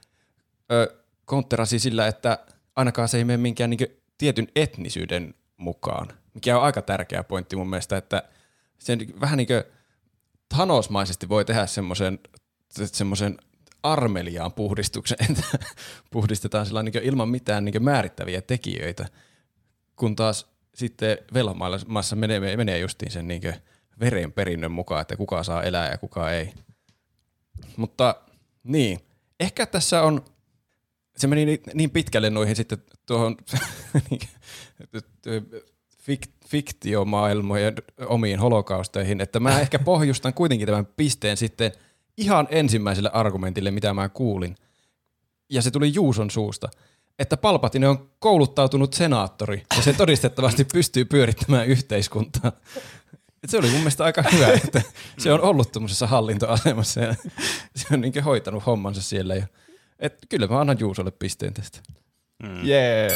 ö, 0.73 0.97
kontterasi 1.25 1.79
sillä, 1.79 2.07
että 2.07 2.39
ainakaan 2.77 3.09
se 3.09 3.19
ei 3.19 3.25
mene 3.25 3.37
minkään 3.37 3.71
niin 3.71 4.01
tietyn 4.19 4.49
etnisyyden 4.57 5.35
mukaan, 5.57 6.09
mikä 6.35 6.59
on 6.59 6.65
aika 6.65 6.83
tärkeä 6.83 7.25
pointti 7.25 7.57
mun 7.57 7.71
mielestä, 7.71 7.97
että 7.97 8.23
sen 8.81 9.21
vähän 9.21 9.37
niin 9.37 9.47
kuin 9.47 9.63
Thanosmaisesti 10.49 11.29
voi 11.29 11.45
tehdä 11.45 11.67
semmoisen 11.67 12.19
semmoisen 12.71 13.39
armeliaan 13.83 14.53
puhdistuksen, 14.53 15.19
että 15.31 15.59
puhdistetaan 16.11 16.67
sillä 16.67 16.83
niin 16.83 17.03
ilman 17.03 17.29
mitään 17.29 17.65
niin 17.65 17.85
määrittäviä 17.85 18.41
tekijöitä, 18.41 19.09
kun 19.97 20.17
taas 20.17 20.47
sitten 20.75 21.19
velhomaailmassa 21.35 22.17
menee, 22.17 22.57
menee 22.57 22.79
justiin 22.79 23.13
sen 23.13 23.29
niin 23.29 23.43
verenperinnön 24.01 24.73
mukaan, 24.73 25.03
että 25.03 25.17
kuka 25.17 25.43
saa 25.43 25.63
elää 25.63 25.91
ja 25.91 25.99
kuka 25.99 26.31
ei. 26.33 26.53
Mutta 27.77 28.15
niin, 28.63 29.01
ehkä 29.41 29.67
tässä 29.67 30.03
on, 30.03 30.25
se 31.17 31.27
meni 31.27 31.45
niin, 31.45 31.61
niin 31.75 31.91
pitkälle 31.91 32.31
noihin 32.31 32.57
sitten 32.57 32.79
tuohon 33.07 33.37
fiktiomaailmojen 36.51 37.75
omiin 38.07 38.41
holokausteihin, 38.41 39.21
että 39.21 39.41
mä 39.41 39.61
ehkä 39.61 39.79
pohjustan 39.79 40.35
kuitenkin 40.35 40.67
tämän 40.67 40.87
pisteen 40.97 41.37
sitten 41.37 41.73
ihan 42.17 42.49
ensimmäiselle 42.51 43.11
argumentille, 43.13 43.71
mitä 43.71 43.95
mä 43.95 44.09
kuulin. 44.09 44.57
Ja 45.51 45.63
se 45.63 45.71
tuli 45.71 45.95
Juuson 45.95 46.31
suusta 46.31 46.69
että 47.21 47.37
Palpatine 47.37 47.89
on 47.89 48.11
kouluttautunut 48.19 48.93
senaattori 48.93 49.63
ja 49.77 49.83
se 49.83 49.93
todistettavasti 49.93 50.65
pystyy 50.65 51.05
pyörittämään 51.05 51.67
yhteiskuntaa. 51.67 52.53
Et 53.45 53.51
se 53.51 53.59
oli 53.59 53.67
mun 53.67 53.79
mielestä 53.79 54.05
aika 54.05 54.25
hyvä, 54.33 54.53
että 54.53 54.83
se 55.19 55.33
on 55.33 55.41
ollut 55.41 55.73
tuommoisessa 55.73 56.07
hallintoasemassa 56.07 57.01
ja 57.01 57.15
se 57.77 57.87
on 57.93 58.01
niin 58.01 58.25
hoitanut 58.25 58.67
hommansa 58.67 59.03
siellä. 59.03 59.35
Ja, 59.35 59.47
et 59.99 60.19
kyllä 60.29 60.47
mä 60.47 60.61
annan 60.61 60.81
Juusolle 60.81 61.11
pisteen 61.11 61.55
tästä. 61.55 61.81
Mm. 62.43 62.67
Yeah. 62.67 63.13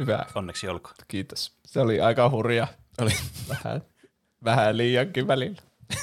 Hyvä. 0.00 0.26
Onneksi 0.34 0.68
olkoon. 0.68 0.94
Kiitos. 1.08 1.56
Se 1.66 1.80
oli 1.80 2.00
aika 2.00 2.30
hurja. 2.30 2.66
Oli 3.00 3.10
vähän, 3.48 3.82
vähän 4.44 4.76
liiankin 4.76 5.26
välillä. 5.26 5.62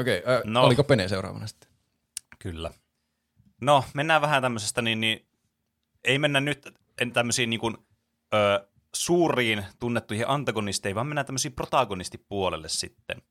Okei, 0.00 0.18
okay, 0.18 0.34
äh, 0.34 0.42
no. 0.44 0.62
oliko 0.64 0.84
Pene 0.84 1.08
seuraavana 1.08 1.46
sitten? 1.46 1.70
Kyllä. 2.38 2.70
No, 3.60 3.84
mennään 3.94 4.22
vähän 4.22 4.42
tämmöisestä, 4.42 4.82
niin, 4.82 5.00
niin 5.00 5.26
ei 6.04 6.18
mennä 6.18 6.40
nyt 6.40 6.74
tämmöisiin 7.12 7.50
niin 7.50 7.60
kuin, 7.60 7.76
ö, 8.34 8.66
suuriin 8.94 9.66
tunnettuihin 9.80 10.28
antagonisteihin, 10.28 10.94
vaan 10.94 11.06
mennään 11.06 11.26
tämmöisiin 11.26 11.52
protagonistipuolelle 11.52 12.68
sitten. 12.68 13.22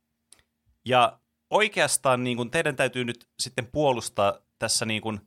Ja 0.85 1.19
oikeastaan 1.49 2.23
niin 2.23 2.37
kuin 2.37 2.51
teidän 2.51 2.75
täytyy 2.75 3.05
nyt 3.05 3.29
sitten 3.39 3.67
puolustaa 3.67 4.37
tässä 4.59 4.85
niin 4.85 5.01
kuin, 5.01 5.21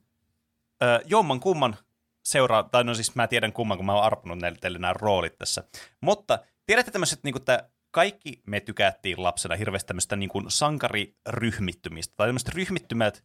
ö, 0.83 1.01
jomman 1.05 1.39
kumman 1.39 1.77
seuraa, 2.25 2.63
tai 2.63 2.83
no 2.83 2.93
siis 2.93 3.15
mä 3.15 3.27
tiedän 3.27 3.53
kumman, 3.53 3.77
kun 3.77 3.85
mä 3.85 3.93
oon 3.93 4.03
arpunut 4.03 4.37
näille 4.37 4.57
teille 4.61 4.79
nämä 4.79 4.93
roolit 4.93 5.37
tässä. 5.37 5.63
Mutta 6.01 6.39
tiedätte 6.65 6.91
tämmöiset, 6.91 7.23
niin 7.23 7.37
että 7.37 7.69
kaikki 7.91 8.41
me 8.45 8.59
tykättiin 8.59 9.23
lapsena 9.23 9.55
hirveästi 9.55 9.87
tämmöistä 9.87 10.15
niin 10.15 10.29
kuin 10.29 10.45
sankariryhmittymistä, 10.47 12.13
tai 12.17 12.27
tämmöiset 12.27 12.49
ryhmittymät, 12.49 13.23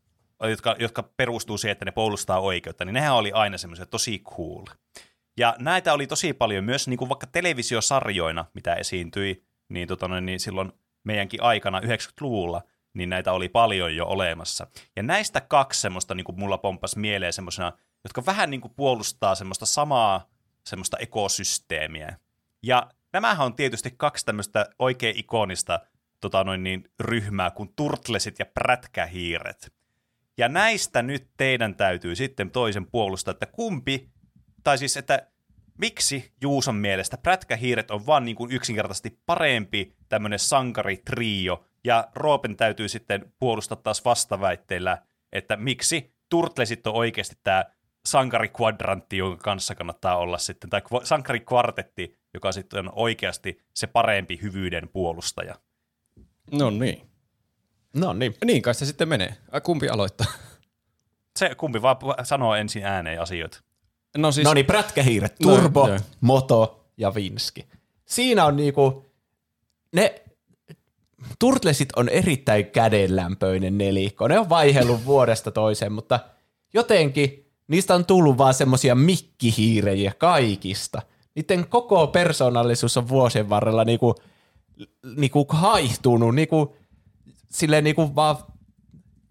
jotka, 0.48 0.76
jotka 0.78 1.02
perustuu 1.02 1.58
siihen, 1.58 1.72
että 1.72 1.84
ne 1.84 1.92
puolustaa 1.92 2.40
oikeutta, 2.40 2.84
niin 2.84 2.94
nehän 2.94 3.14
oli 3.14 3.32
aina 3.32 3.58
semmoisia 3.58 3.86
tosi 3.86 4.18
cool. 4.18 4.64
Ja 5.38 5.56
näitä 5.58 5.92
oli 5.92 6.06
tosi 6.06 6.32
paljon 6.32 6.64
myös 6.64 6.88
niin 6.88 6.98
kuin 6.98 7.08
vaikka 7.08 7.26
televisiosarjoina, 7.26 8.44
mitä 8.54 8.74
esiintyi, 8.74 9.44
niin, 9.68 9.88
tota 9.88 10.20
niin 10.20 10.40
silloin 10.40 10.72
meidänkin 11.04 11.42
aikana 11.42 11.80
90-luvulla, 11.80 12.62
niin 12.94 13.10
näitä 13.10 13.32
oli 13.32 13.48
paljon 13.48 13.96
jo 13.96 14.06
olemassa. 14.06 14.66
Ja 14.96 15.02
näistä 15.02 15.40
kaksi 15.40 15.80
semmoista 15.80 16.14
niin 16.14 16.24
kuin 16.24 16.38
mulla 16.38 16.58
pompas 16.58 16.96
mieleen 16.96 17.32
semmoisena, 17.32 17.72
jotka 18.04 18.26
vähän 18.26 18.50
niin 18.50 18.60
kuin 18.60 18.74
puolustaa 18.76 19.34
semmoista 19.34 19.66
samaa 19.66 20.30
semmoista 20.64 20.96
ekosysteemiä. 20.96 22.16
Ja 22.62 22.90
nämähän 23.12 23.46
on 23.46 23.54
tietysti 23.54 23.94
kaksi 23.96 24.26
tämmöistä 24.26 24.66
oikein 24.78 25.18
ikonista 25.18 25.80
tota 26.20 26.44
noin 26.44 26.62
niin, 26.62 26.90
ryhmää 27.00 27.50
kuin 27.50 27.72
turtlesit 27.76 28.38
ja 28.38 28.46
prätkähiiret. 28.46 29.72
Ja 30.38 30.48
näistä 30.48 31.02
nyt 31.02 31.30
teidän 31.36 31.74
täytyy 31.74 32.16
sitten 32.16 32.50
toisen 32.50 32.86
puolustaa, 32.86 33.32
että 33.32 33.46
kumpi, 33.46 34.10
tai 34.64 34.78
siis 34.78 34.96
että 34.96 35.26
miksi 35.78 36.32
Juuson 36.40 36.74
mielestä 36.74 37.16
prätkähiiret 37.16 37.90
on 37.90 38.06
vaan 38.06 38.24
niin 38.24 38.36
kuin 38.36 38.52
yksinkertaisesti 38.52 39.18
parempi 39.26 39.96
tämmöinen 40.08 40.38
sankaritrio, 40.38 41.64
ja 41.84 42.08
Roopen 42.14 42.56
täytyy 42.56 42.88
sitten 42.88 43.32
puolustaa 43.38 43.76
taas 43.76 44.04
vastaväitteillä, 44.04 45.02
että 45.32 45.56
miksi 45.56 46.14
Turtlesit 46.28 46.86
on 46.86 46.94
oikeasti 46.94 47.36
tämä 47.44 47.64
sankarikvadrantti, 48.04 49.16
jonka 49.16 49.42
kanssa 49.42 49.74
kannattaa 49.74 50.16
olla 50.16 50.38
sitten, 50.38 50.70
tai 50.70 50.82
sankarikvartetti, 51.02 52.18
joka 52.34 52.52
sitten 52.52 52.78
on 52.78 52.92
oikeasti 52.96 53.62
se 53.74 53.86
parempi 53.86 54.38
hyvyyden 54.42 54.88
puolustaja. 54.88 55.54
No 56.52 56.70
niin. 56.70 57.10
No 57.94 58.12
niin. 58.12 58.34
Niin 58.44 58.62
kai 58.62 58.74
se 58.74 58.86
sitten 58.86 59.08
menee. 59.08 59.36
Kumpi 59.62 59.88
aloittaa? 59.88 60.26
Se 61.38 61.54
kumpi 61.54 61.82
vaan 61.82 61.96
sanoo 62.22 62.54
ensin 62.54 62.84
ääneen 62.84 63.20
asioita. 63.20 63.60
No, 64.16 64.32
siis... 64.32 64.44
no 64.44 64.54
niin, 64.54 64.66
prätkähiiret. 64.66 65.34
No, 65.44 65.56
Turbo, 65.56 65.88
no, 65.88 65.98
Moto 66.20 66.84
ja 66.96 67.14
Vinski. 67.14 67.66
Siinä 68.04 68.44
on 68.44 68.56
niinku, 68.56 69.10
ne 69.92 70.22
Turtlesit 71.38 71.88
on 71.96 72.08
erittäin 72.08 72.66
kädenlämpöinen 72.66 73.78
nelikko. 73.78 74.28
Ne 74.28 74.38
on 74.38 74.48
vaihellut 74.48 75.04
vuodesta 75.04 75.50
toiseen, 75.50 75.92
mutta 75.92 76.20
jotenkin 76.74 77.49
niistä 77.70 77.94
on 77.94 78.06
tullut 78.06 78.38
vaan 78.38 78.54
semmosia 78.54 78.94
mikkihiirejä 78.94 80.12
kaikista. 80.18 81.02
Niiden 81.34 81.68
koko 81.68 82.06
persoonallisuus 82.06 82.96
on 82.96 83.08
vuosien 83.08 83.48
varrella 83.48 83.84
niinku, 83.84 84.14
niinku 85.16 85.46
haihtunut, 85.48 86.34
niinku 86.34 86.76
silleen 87.48 87.84
niinku 87.84 88.14
vaan 88.14 88.36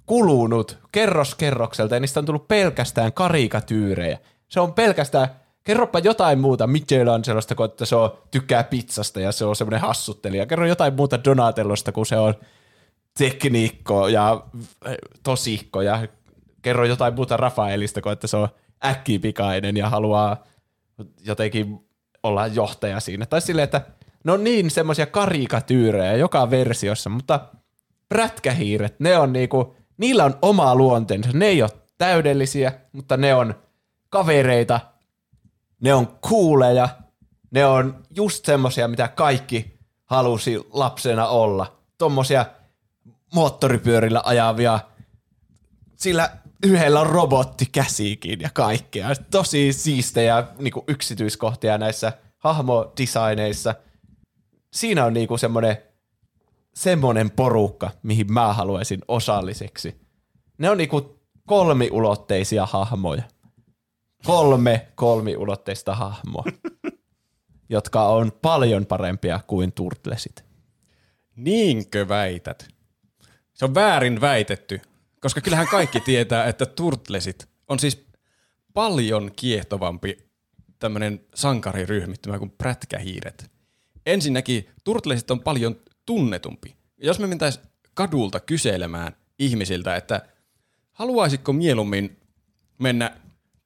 kulunut 0.05 0.77
kerros 0.91 1.35
kerrokselta 1.35 1.95
ja 1.95 1.99
niistä 1.99 2.19
on 2.19 2.25
tullut 2.25 2.47
pelkästään 2.47 3.13
karikatyyrejä. 3.13 4.17
Se 4.49 4.59
on 4.59 4.73
pelkästään 4.73 5.27
kerropa 5.63 5.99
jotain 5.99 6.39
muuta 6.39 6.67
Michelangelosta, 6.67 7.55
kun 7.55 7.65
että 7.65 7.85
se 7.85 7.95
on, 7.95 8.17
tykkää 8.31 8.63
pizzasta 8.63 9.19
ja 9.19 9.31
se 9.31 9.45
on 9.45 9.55
semmoinen 9.55 9.81
hassuttelija. 9.81 10.45
Kerro 10.45 10.65
jotain 10.65 10.93
muuta 10.93 11.23
Donatellosta, 11.23 11.91
kun 11.91 12.05
se 12.05 12.17
on 12.17 12.33
tekniikko 13.17 14.07
ja 14.07 14.43
eh, 14.85 14.97
tosikko 15.23 15.81
ja 15.81 16.07
kerro 16.61 16.85
jotain 16.85 17.15
muuta 17.15 17.37
Rafaelista, 17.37 18.01
kun 18.01 18.11
että 18.11 18.27
se 18.27 18.37
on 18.37 18.47
äkkipikainen 18.85 19.77
ja 19.77 19.89
haluaa 19.89 20.43
jotenkin 21.25 21.79
olla 22.23 22.47
johtaja 22.47 22.99
siinä. 22.99 23.25
Tai 23.25 23.41
silleen, 23.41 23.63
että 23.63 23.81
ne 24.23 24.31
on 24.31 24.43
niin 24.43 24.71
semmoisia 24.71 25.05
karikatyyrejä 25.05 26.15
joka 26.15 26.49
versiossa, 26.49 27.09
mutta 27.09 27.39
prätkähiiret, 28.09 28.99
ne 28.99 29.17
on 29.17 29.33
niinku, 29.33 29.75
niillä 29.97 30.25
on 30.25 30.37
oma 30.41 30.75
luonteensa. 30.75 31.29
Ne 31.33 31.45
ei 31.45 31.61
ole 31.61 31.71
täydellisiä, 31.97 32.73
mutta 32.91 33.17
ne 33.17 33.35
on 33.35 33.55
kavereita, 34.09 34.79
ne 35.81 35.93
on 35.93 36.07
kuuleja, 36.07 36.89
ne 37.51 37.65
on 37.65 38.03
just 38.15 38.45
semmosia, 38.45 38.87
mitä 38.87 39.07
kaikki 39.07 39.79
halusi 40.05 40.59
lapsena 40.73 41.27
olla. 41.27 41.79
Tommosia 41.97 42.45
moottoripyörillä 43.33 44.21
ajavia, 44.25 44.79
sillä 45.95 46.29
yhdellä 46.63 46.99
on 46.99 47.07
robottikäsikin 47.07 48.41
ja 48.41 48.49
kaikkea. 48.53 49.09
Tosi 49.31 49.73
siistejä 49.73 50.47
niin 50.57 50.73
yksityiskohtia 50.87 51.77
näissä 51.77 52.13
hahmodesigneissa. 52.37 53.75
Siinä 54.73 55.05
on 55.05 55.13
niinku 55.13 55.37
semmoinen 55.37 55.77
semmoinen 56.75 57.31
porukka, 57.31 57.91
mihin 58.03 58.33
mä 58.33 58.53
haluaisin 58.53 59.01
osalliseksi. 59.07 60.01
Ne 60.57 60.69
on 60.69 60.77
niinku 60.77 61.19
kolmiulotteisia 61.47 62.65
hahmoja. 62.65 63.23
Kolme 64.25 64.87
kolmiulotteista 64.95 65.95
hahmoa, 65.95 66.43
jotka 67.69 68.07
on 68.07 68.31
paljon 68.41 68.85
parempia 68.85 69.39
kuin 69.47 69.71
Turtlesit. 69.71 70.45
Niinkö 71.35 72.07
väität? 72.07 72.67
Se 73.53 73.65
on 73.65 73.75
väärin 73.75 74.21
väitetty, 74.21 74.81
koska 75.21 75.41
kyllähän 75.41 75.67
kaikki 75.67 75.99
tietää, 75.99 76.45
että 76.45 76.65
Turtlesit 76.65 77.49
on 77.67 77.79
siis 77.79 78.05
paljon 78.73 79.31
kiehtovampi 79.35 80.17
tämmöinen 80.79 81.25
sankariryhmittymä 81.35 82.39
kuin 82.39 82.51
prätkähiiret. 82.51 83.51
Ensinnäkin 84.05 84.69
Turtlesit 84.83 85.31
on 85.31 85.39
paljon 85.39 85.75
tunnetumpi. 86.05 86.75
Jos 86.97 87.19
me 87.19 87.27
mentäis 87.27 87.59
kadulta 87.93 88.39
kyselemään 88.39 89.15
ihmisiltä, 89.39 89.95
että 89.95 90.21
haluaisitko 90.91 91.53
mieluummin 91.53 92.17
mennä 92.79 93.17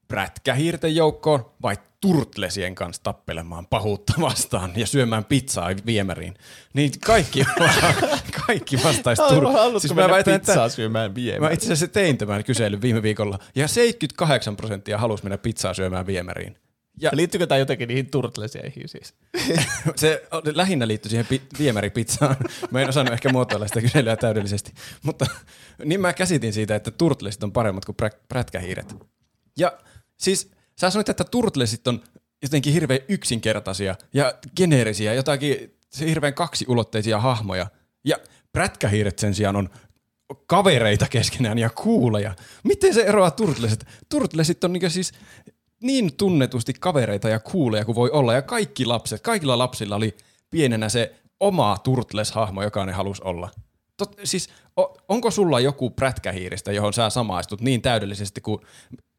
prätkähiirten 0.07 0.95
joukkoon 0.95 1.51
vai 1.61 1.77
turtlesien 2.03 2.75
kanssa 2.75 3.03
tappelemaan 3.03 3.67
pahuutta 3.67 4.13
vastaan 4.21 4.71
ja 4.75 4.87
syömään 4.87 5.25
pizzaa 5.25 5.69
viemäriin, 5.85 6.33
niin 6.73 6.91
kaikki, 7.05 7.43
kaikki 8.47 8.77
vastaisi 8.83 9.21
Haluatko 9.21 9.79
siis 9.79 9.95
mä 9.95 10.09
väitän, 10.09 10.39
pizzaa 10.39 10.69
syömään 10.69 11.15
viemäriin? 11.15 11.41
Mä 11.41 11.49
itse 11.49 11.65
asiassa 11.65 11.87
tein 11.87 12.17
tämän 12.17 12.43
kyselyn 12.43 12.81
viime 12.81 13.01
viikolla, 13.01 13.39
ja 13.55 13.67
78 13.67 14.55
prosenttia 14.55 14.97
halusi 14.97 15.23
mennä 15.23 15.37
pizzaa 15.37 15.73
syömään 15.73 16.07
viemäriin. 16.07 16.57
Ja 17.01 17.09
liittyykö 17.13 17.47
tämä 17.47 17.59
jotenkin 17.59 17.87
niihin 17.87 18.11
turtleseihin 18.11 18.89
siis? 18.89 19.13
se 19.95 20.27
lähinnä 20.53 20.87
liittyy 20.87 21.09
siihen 21.09 21.25
pi- 21.25 21.41
viemäripizzaan. 21.59 22.35
Mä 22.71 22.81
en 22.81 22.89
osannut 22.89 23.13
ehkä 23.13 23.29
muotoilla 23.29 23.67
sitä 23.67 23.81
kyselyä 23.81 24.15
täydellisesti. 24.15 24.73
Mutta 25.03 25.25
niin 25.85 26.01
mä 26.01 26.13
käsitin 26.13 26.53
siitä, 26.53 26.75
että 26.75 26.91
turtlesit 26.91 27.43
on 27.43 27.51
paremmat 27.51 27.85
kuin 27.85 27.95
prä- 28.03 28.19
prätkähiiret. 28.27 28.95
Ja 29.57 29.77
siis 30.17 30.51
sä 30.79 30.89
sanoit, 30.89 31.09
että 31.09 31.23
turtlesit 31.23 31.87
on 31.87 32.01
jotenkin 32.41 32.73
hirveän 32.73 32.99
yksinkertaisia 33.09 33.95
ja 34.13 34.33
geneerisiä, 34.55 35.13
jotakin 35.13 35.77
hirveän 35.99 36.33
kaksiulotteisia 36.33 37.19
hahmoja. 37.19 37.67
Ja 38.05 38.17
prätkähiiret 38.51 39.19
sen 39.19 39.35
sijaan 39.35 39.55
on 39.55 39.69
kavereita 40.47 41.07
keskenään 41.09 41.57
ja 41.57 41.69
kuuleja. 41.69 42.35
Miten 42.63 42.93
se 42.93 43.01
eroaa 43.01 43.31
turtlesit? 43.31 43.85
Turtlesit 44.09 44.63
on 44.63 44.73
niinku 44.73 44.89
siis 44.89 45.11
niin 45.83 46.17
tunnetusti 46.17 46.73
kavereita 46.79 47.29
ja 47.29 47.39
kuuleja 47.39 47.85
kuin 47.85 47.95
voi 47.95 48.09
olla. 48.09 48.33
Ja 48.33 48.41
kaikki 48.41 48.85
lapset, 48.85 49.21
kaikilla 49.21 49.57
lapsilla 49.57 49.95
oli 49.95 50.17
pienenä 50.49 50.89
se 50.89 51.15
oma 51.39 51.77
Turtles-hahmo, 51.83 52.63
joka 52.63 52.85
ne 52.85 52.91
halusi 52.91 53.21
olla. 53.25 53.49
Tot, 53.97 54.15
siis, 54.23 54.49
o, 54.79 54.97
onko 55.09 55.31
sulla 55.31 55.59
joku 55.59 55.89
prätkähiiristä, 55.89 56.71
johon 56.71 56.93
sä 56.93 57.09
samaistut 57.09 57.61
niin 57.61 57.81
täydellisesti 57.81 58.41
kuin... 58.41 58.61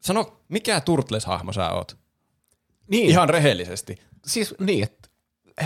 Sano, 0.05 0.41
mikä 0.49 0.81
Turtles-hahmo 0.81 1.53
sä 1.53 1.69
oot? 1.69 1.97
Niin. 2.87 3.09
Ihan 3.09 3.29
rehellisesti. 3.29 3.99
Siis 4.25 4.55
niin, 4.59 4.83
että 4.83 5.09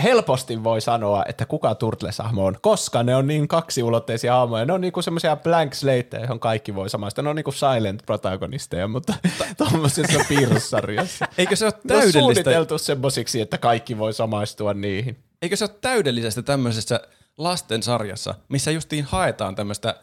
helposti 0.02 0.64
voi 0.64 0.80
sanoa, 0.80 1.24
että 1.28 1.46
kuka 1.46 1.74
Turtles-hahmo 1.74 2.46
on, 2.46 2.56
koska 2.62 3.02
ne 3.02 3.16
on 3.16 3.26
niin 3.26 3.48
kaksiulotteisia 3.48 4.34
hahmoja. 4.34 4.64
Ne 4.64 4.72
on 4.72 4.80
niinku 4.80 5.02
semmoisia 5.02 5.36
blank 5.36 5.74
slateja, 5.74 6.22
johon 6.22 6.40
kaikki 6.40 6.74
voi 6.74 6.90
samaista. 6.90 7.22
Ne 7.22 7.28
on 7.28 7.36
niinku 7.36 7.52
silent 7.52 8.02
protagonisteja, 8.06 8.88
mutta 8.88 9.14
tuommoisessa 9.56 10.20
piirrossarjassa. 10.28 11.26
Eikö 11.38 11.56
se 11.56 11.64
ole 11.64 11.72
täydellistä? 11.72 12.18
Ne 12.18 12.24
on 12.24 12.34
suunniteltu 12.34 12.78
semmoisiksi, 12.78 13.40
että 13.40 13.58
kaikki 13.58 13.98
voi 13.98 14.12
samaistua 14.12 14.74
niihin. 14.74 15.24
Eikö 15.42 15.56
se 15.56 15.64
ole 15.64 15.78
täydellisestä 15.80 16.42
tämmöisessä 16.42 17.00
lastensarjassa, 17.38 18.34
missä 18.48 18.70
justiin 18.70 19.04
haetaan 19.04 19.54
tämmöistä 19.54 19.94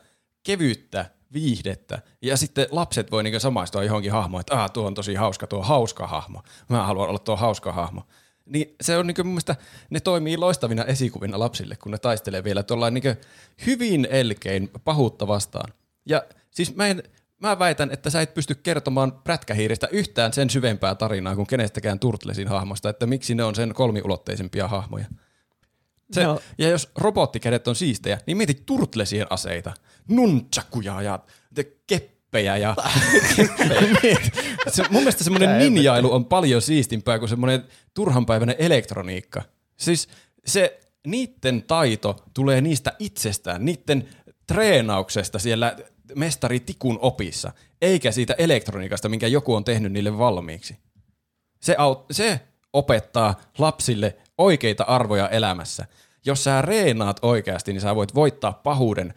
kevyyttä 0.43 1.05
viihdettä. 1.33 2.01
Ja 2.21 2.37
sitten 2.37 2.67
lapset 2.71 3.11
voi 3.11 3.23
niinku 3.23 3.39
samaistua 3.39 3.83
johonkin 3.83 4.11
hahmoon, 4.11 4.41
että 4.41 4.63
ah, 4.63 4.71
tuo 4.71 4.87
on 4.87 4.93
tosi 4.93 5.15
hauska, 5.15 5.47
tuo 5.47 5.61
hauska 5.61 6.07
hahmo. 6.07 6.41
Mä 6.69 6.85
haluan 6.85 7.09
olla 7.09 7.19
tuo 7.19 7.35
hauska 7.35 7.71
hahmo. 7.71 8.01
Niin 8.45 8.75
se 8.81 8.97
on 8.97 9.07
niinku 9.07 9.23
mun 9.23 9.33
mielestä, 9.33 9.55
ne 9.89 9.99
toimii 9.99 10.37
loistavina 10.37 10.83
esikuvina 10.83 11.39
lapsille, 11.39 11.75
kun 11.75 11.91
ne 11.91 11.97
taistelee 11.97 12.43
vielä 12.43 12.63
tuollain 12.63 12.93
niinku 12.93 13.09
hyvin 13.65 14.07
elkein 14.11 14.71
pahuutta 14.83 15.27
vastaan. 15.27 15.73
Ja 16.05 16.23
siis 16.51 16.75
mä, 16.75 16.87
en, 16.87 17.03
mä 17.41 17.59
väitän, 17.59 17.91
että 17.91 18.09
sä 18.09 18.21
et 18.21 18.33
pysty 18.33 18.55
kertomaan 18.55 19.11
prätkähiiristä 19.11 19.87
yhtään 19.91 20.33
sen 20.33 20.49
syvempää 20.49 20.95
tarinaa 20.95 21.35
kuin 21.35 21.47
kenestäkään 21.47 21.99
Turtlesin 21.99 22.47
hahmosta, 22.47 22.89
että 22.89 23.05
miksi 23.05 23.35
ne 23.35 23.43
on 23.43 23.55
sen 23.55 23.73
kolmiulotteisempia 23.73 24.67
hahmoja. 24.67 25.05
Se, 26.11 26.23
no. 26.23 26.39
Ja 26.57 26.69
jos 26.69 26.89
robottikädet 26.95 27.67
on 27.67 27.75
siistejä, 27.75 28.19
niin 28.27 28.37
mieti 28.37 28.63
turtlesien 28.65 29.27
aseita. 29.29 29.73
Nunchakuja 30.07 31.01
ja 31.01 31.19
keppejä 31.87 32.57
ja 32.57 32.75
se, 34.73 34.83
mun 34.89 35.01
mielestä 35.01 35.23
semmoinen 35.23 35.59
ninjailu 35.59 36.13
on 36.13 36.25
paljon 36.25 36.61
siistimpää 36.61 37.19
kuin 37.19 37.29
semmoinen 37.29 37.63
turhanpäiväinen 37.93 38.55
elektroniikka. 38.59 39.41
Siis 39.77 40.07
se 40.45 40.79
niiden 41.07 41.63
taito 41.63 42.25
tulee 42.33 42.61
niistä 42.61 42.93
itsestään, 42.99 43.65
niiden 43.65 44.09
treenauksesta 44.47 45.39
siellä 45.39 45.77
mestari 46.15 46.59
tikun 46.59 46.99
opissa, 47.01 47.51
eikä 47.81 48.11
siitä 48.11 48.35
elektroniikasta, 48.37 49.09
minkä 49.09 49.27
joku 49.27 49.55
on 49.55 49.63
tehnyt 49.63 49.91
niille 49.91 50.17
valmiiksi. 50.17 50.77
Se, 51.61 51.75
aut- 51.75 52.05
se 52.11 52.39
opettaa 52.73 53.41
lapsille 53.57 54.17
oikeita 54.37 54.83
arvoja 54.83 55.29
elämässä. 55.29 55.85
Jos 56.25 56.43
sä 56.43 56.61
reenaat 56.61 57.19
oikeasti, 57.21 57.73
niin 57.73 57.81
sä 57.81 57.95
voit 57.95 58.15
voittaa 58.15 58.53
pahuuden 58.53 59.13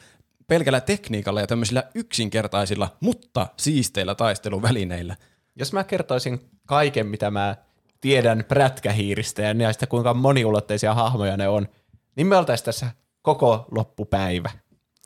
pelkällä 0.46 0.80
tekniikalla 0.80 1.40
ja 1.40 1.46
tämmöisillä 1.46 1.82
yksinkertaisilla, 1.94 2.96
mutta 3.00 3.46
siisteillä 3.56 4.14
taisteluvälineillä. 4.14 5.16
Jos 5.56 5.72
mä 5.72 5.84
kertoisin 5.84 6.50
kaiken, 6.66 7.06
mitä 7.06 7.30
mä 7.30 7.56
tiedän 8.00 8.44
prätkähiiristä 8.48 9.42
ja 9.42 9.54
näistä 9.54 9.86
kuinka 9.86 10.14
moniulotteisia 10.14 10.94
hahmoja 10.94 11.36
ne 11.36 11.48
on, 11.48 11.68
niin 12.16 12.26
me 12.26 12.36
oltaisiin 12.36 12.64
tässä 12.64 12.90
koko 13.22 13.64
loppupäivä. 13.70 14.50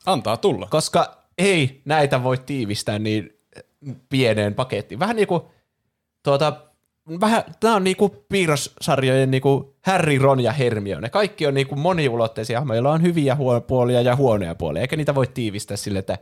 Antaa 0.07 0.37
tulla. 0.37 0.67
Koska 0.71 1.25
ei 1.39 1.83
näitä 1.85 2.23
voi 2.23 2.39
tiivistää 2.39 2.99
niin 2.99 3.41
pieneen 4.09 4.55
pakettiin. 4.55 4.99
Vähän 4.99 5.17
niin 5.17 5.29
kuin 5.29 5.43
tuota, 6.23 6.57
vähän, 7.21 7.45
tämä 7.61 7.75
on 7.75 7.85
niinku 7.85 8.09
piirrossarjojen 8.29 9.31
niinku 9.31 9.77
Harry, 9.83 10.19
Ron 10.19 10.41
ja 10.41 10.53
Hermione. 10.53 11.11
Kaikki 11.11 11.47
on 11.47 11.55
niinku 11.55 11.77
moniulotteisia 11.77 12.63
joilla 12.75 12.93
on 12.93 13.03
hyviä 13.03 13.37
puolia 13.67 14.01
ja 14.01 14.17
huonoja 14.17 14.55
puolia, 14.55 14.83
eikä 14.83 14.97
niitä 14.97 15.15
voi 15.15 15.27
tiivistää 15.27 15.77
sille, 15.77 15.99
että 15.99 16.19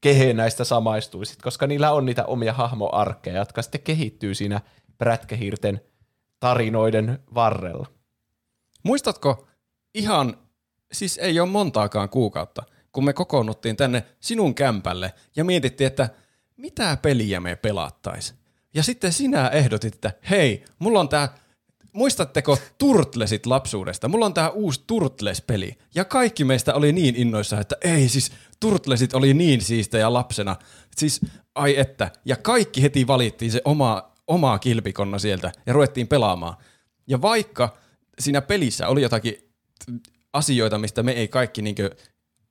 kehen 0.00 0.36
näistä 0.36 0.64
samaistuisit, 0.64 1.42
koska 1.42 1.66
niillä 1.66 1.92
on 1.92 2.06
niitä 2.06 2.24
omia 2.24 2.52
hahmoarkkeja, 2.52 3.38
jotka 3.38 3.62
sitten 3.62 3.80
kehittyy 3.80 4.34
siinä 4.34 4.60
prätkähirten 4.98 5.80
tarinoiden 6.40 7.18
varrella. 7.34 7.86
Muistatko 8.82 9.46
ihan, 9.94 10.36
siis 10.92 11.18
ei 11.18 11.40
ole 11.40 11.48
montaakaan 11.48 12.08
kuukautta, 12.08 12.62
kun 12.92 13.04
me 13.04 13.12
kokoonnuttiin 13.12 13.76
tänne 13.76 14.04
sinun 14.20 14.54
kämpälle 14.54 15.14
ja 15.36 15.44
mietittiin, 15.44 15.86
että 15.86 16.08
mitä 16.56 16.98
peliä 17.02 17.40
me 17.40 17.56
pelattaisiin. 17.56 18.39
Ja 18.74 18.82
sitten 18.82 19.12
sinä 19.12 19.48
ehdotit, 19.48 19.94
että 19.94 20.12
hei, 20.30 20.64
mulla 20.78 21.00
on 21.00 21.08
tää, 21.08 21.34
muistatteko 21.92 22.58
Turtlesit 22.78 23.46
lapsuudesta? 23.46 24.08
Mulla 24.08 24.26
on 24.26 24.34
tää 24.34 24.50
uusi 24.50 24.84
Turtles-peli. 24.86 25.78
Ja 25.94 26.04
kaikki 26.04 26.44
meistä 26.44 26.74
oli 26.74 26.92
niin 26.92 27.16
innoissa, 27.16 27.60
että 27.60 27.76
ei 27.80 28.08
siis, 28.08 28.32
Turtlesit 28.60 29.14
oli 29.14 29.34
niin 29.34 29.60
siistejä 29.60 30.12
lapsena. 30.12 30.56
Siis, 30.96 31.20
ai 31.54 31.78
että. 31.78 32.10
Ja 32.24 32.36
kaikki 32.36 32.82
heti 32.82 33.06
valittiin 33.06 33.50
se 33.50 33.62
oma, 33.64 34.12
omaa 34.26 34.58
kilpikonna 34.58 35.18
sieltä 35.18 35.52
ja 35.66 35.72
ruvettiin 35.72 36.08
pelaamaan. 36.08 36.56
Ja 37.06 37.22
vaikka 37.22 37.76
siinä 38.18 38.42
pelissä 38.42 38.88
oli 38.88 39.02
jotakin 39.02 39.34
asioita, 40.32 40.78
mistä 40.78 41.02
me 41.02 41.12
ei 41.12 41.28
kaikki 41.28 41.62
niinkö 41.62 41.90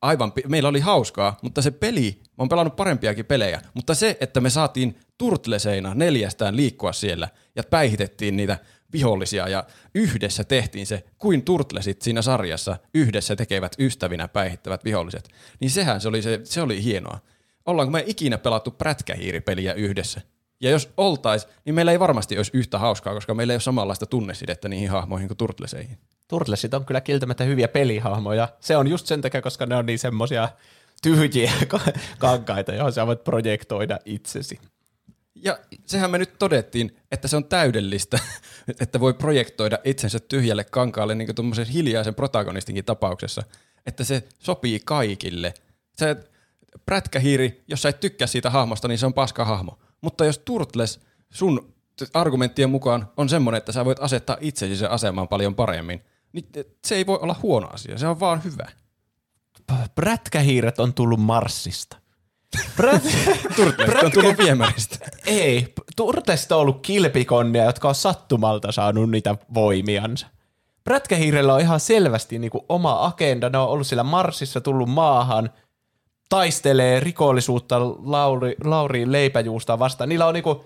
aivan, 0.02 0.32
meillä 0.48 0.68
oli 0.68 0.80
hauskaa, 0.80 1.36
mutta 1.42 1.62
se 1.62 1.70
peli, 1.70 2.22
mä 2.40 2.42
oon 2.42 2.48
pelannut 2.48 2.76
parempiakin 2.76 3.26
pelejä, 3.26 3.62
mutta 3.74 3.94
se, 3.94 4.16
että 4.20 4.40
me 4.40 4.50
saatiin 4.50 5.00
turtleseina 5.18 5.94
neljästään 5.94 6.56
liikkua 6.56 6.92
siellä 6.92 7.28
ja 7.56 7.62
päihitettiin 7.62 8.36
niitä 8.36 8.58
vihollisia 8.92 9.48
ja 9.48 9.64
yhdessä 9.94 10.44
tehtiin 10.44 10.86
se, 10.86 11.04
kuin 11.18 11.42
turtlesit 11.42 12.02
siinä 12.02 12.22
sarjassa 12.22 12.76
yhdessä 12.94 13.36
tekevät 13.36 13.72
ystävinä 13.78 14.28
päihittävät 14.28 14.84
viholliset, 14.84 15.28
niin 15.60 15.70
sehän 15.70 16.00
se 16.00 16.08
oli, 16.08 16.22
se, 16.22 16.40
se 16.44 16.62
oli 16.62 16.84
hienoa. 16.84 17.18
Ollaanko 17.66 17.92
me 17.92 18.04
ikinä 18.06 18.38
pelattu 18.38 18.70
prätkähiiripeliä 18.70 19.74
yhdessä? 19.74 20.20
Ja 20.60 20.70
jos 20.70 20.90
oltais, 20.96 21.48
niin 21.64 21.74
meillä 21.74 21.92
ei 21.92 22.00
varmasti 22.00 22.36
olisi 22.36 22.50
yhtä 22.54 22.78
hauskaa, 22.78 23.14
koska 23.14 23.34
meillä 23.34 23.52
ei 23.52 23.54
ole 23.54 23.60
samanlaista 23.60 24.06
tunnesidettä 24.06 24.68
niihin 24.68 24.90
hahmoihin 24.90 25.28
kuin 25.28 25.38
turtleseihin. 25.38 25.98
Turtlesit 26.28 26.74
on 26.74 26.84
kyllä 26.84 27.00
kieltämättä 27.00 27.44
hyviä 27.44 27.68
pelihahmoja. 27.68 28.48
Se 28.60 28.76
on 28.76 28.88
just 28.88 29.06
sen 29.06 29.20
takia, 29.20 29.42
koska 29.42 29.66
ne 29.66 29.76
on 29.76 29.86
niin 29.86 29.98
semmosia 29.98 30.48
tyhjiä 31.02 31.52
ka- 31.68 31.80
kankaita, 32.18 32.74
johon 32.74 32.92
sä 32.92 33.06
voit 33.06 33.24
projektoida 33.24 33.98
itsesi. 34.04 34.60
Ja 35.34 35.58
sehän 35.86 36.10
me 36.10 36.18
nyt 36.18 36.38
todettiin, 36.38 36.96
että 37.10 37.28
se 37.28 37.36
on 37.36 37.44
täydellistä, 37.44 38.18
että 38.80 39.00
voi 39.00 39.14
projektoida 39.14 39.78
itsensä 39.84 40.20
tyhjälle 40.20 40.64
kankaalle 40.64 41.14
niin 41.14 41.34
kuin 41.34 41.66
hiljaisen 41.66 42.14
protagonistinkin 42.14 42.84
tapauksessa, 42.84 43.42
että 43.86 44.04
se 44.04 44.22
sopii 44.38 44.80
kaikille. 44.84 45.54
Se 45.96 46.16
prätkähiiri, 46.86 47.64
jos 47.68 47.82
sä 47.82 47.88
et 47.88 48.00
tykkää 48.00 48.26
siitä 48.26 48.50
hahmosta, 48.50 48.88
niin 48.88 48.98
se 48.98 49.06
on 49.06 49.14
paska 49.14 49.44
hahmo. 49.44 49.78
Mutta 50.00 50.24
jos 50.24 50.38
Turtles 50.38 51.00
sun 51.30 51.74
argumenttien 52.14 52.70
mukaan 52.70 53.08
on 53.16 53.28
semmoinen, 53.28 53.58
että 53.58 53.72
sä 53.72 53.84
voit 53.84 54.00
asettaa 54.00 54.36
itsesi 54.40 54.76
sen 54.76 54.90
asemaan 54.90 55.28
paljon 55.28 55.54
paremmin, 55.54 56.04
niin 56.32 56.46
se 56.84 56.94
ei 56.94 57.06
voi 57.06 57.18
olla 57.22 57.36
huono 57.42 57.68
asia, 57.72 57.98
se 57.98 58.06
on 58.06 58.20
vaan 58.20 58.44
hyvä. 58.44 58.68
Prätkähiiret 59.94 60.80
on 60.80 60.94
tullut 60.94 61.20
Marsista. 61.20 61.96
Prät... 62.76 63.02
Turtles 63.56 64.04
on 64.04 64.12
tullut 64.12 64.38
viemäristä. 64.38 64.98
Ei, 65.26 65.74
Turtlesista 65.96 66.56
on 66.56 66.62
ollut 66.62 66.80
kilpikonnia, 66.82 67.64
jotka 67.64 67.88
on 67.88 67.94
sattumalta 67.94 68.72
saanut 68.72 69.10
niitä 69.10 69.36
voimiansa. 69.54 70.26
Prätkähiirellä 70.84 71.54
on 71.54 71.60
ihan 71.60 71.80
selvästi 71.80 72.38
niinku 72.38 72.64
oma 72.68 73.04
agenda. 73.06 73.50
Ne 73.50 73.58
on 73.58 73.68
ollut 73.68 73.86
siellä 73.86 74.02
Marsissa, 74.04 74.60
tullut 74.60 74.88
maahan, 74.88 75.50
taistelee 76.28 77.00
rikollisuutta 77.00 77.80
Lauri, 78.04 78.54
Lauriin 78.64 79.12
leipäjuusta 79.12 79.78
vastaan. 79.78 80.08
Niillä 80.08 80.26
on 80.26 80.34
niinku 80.34 80.64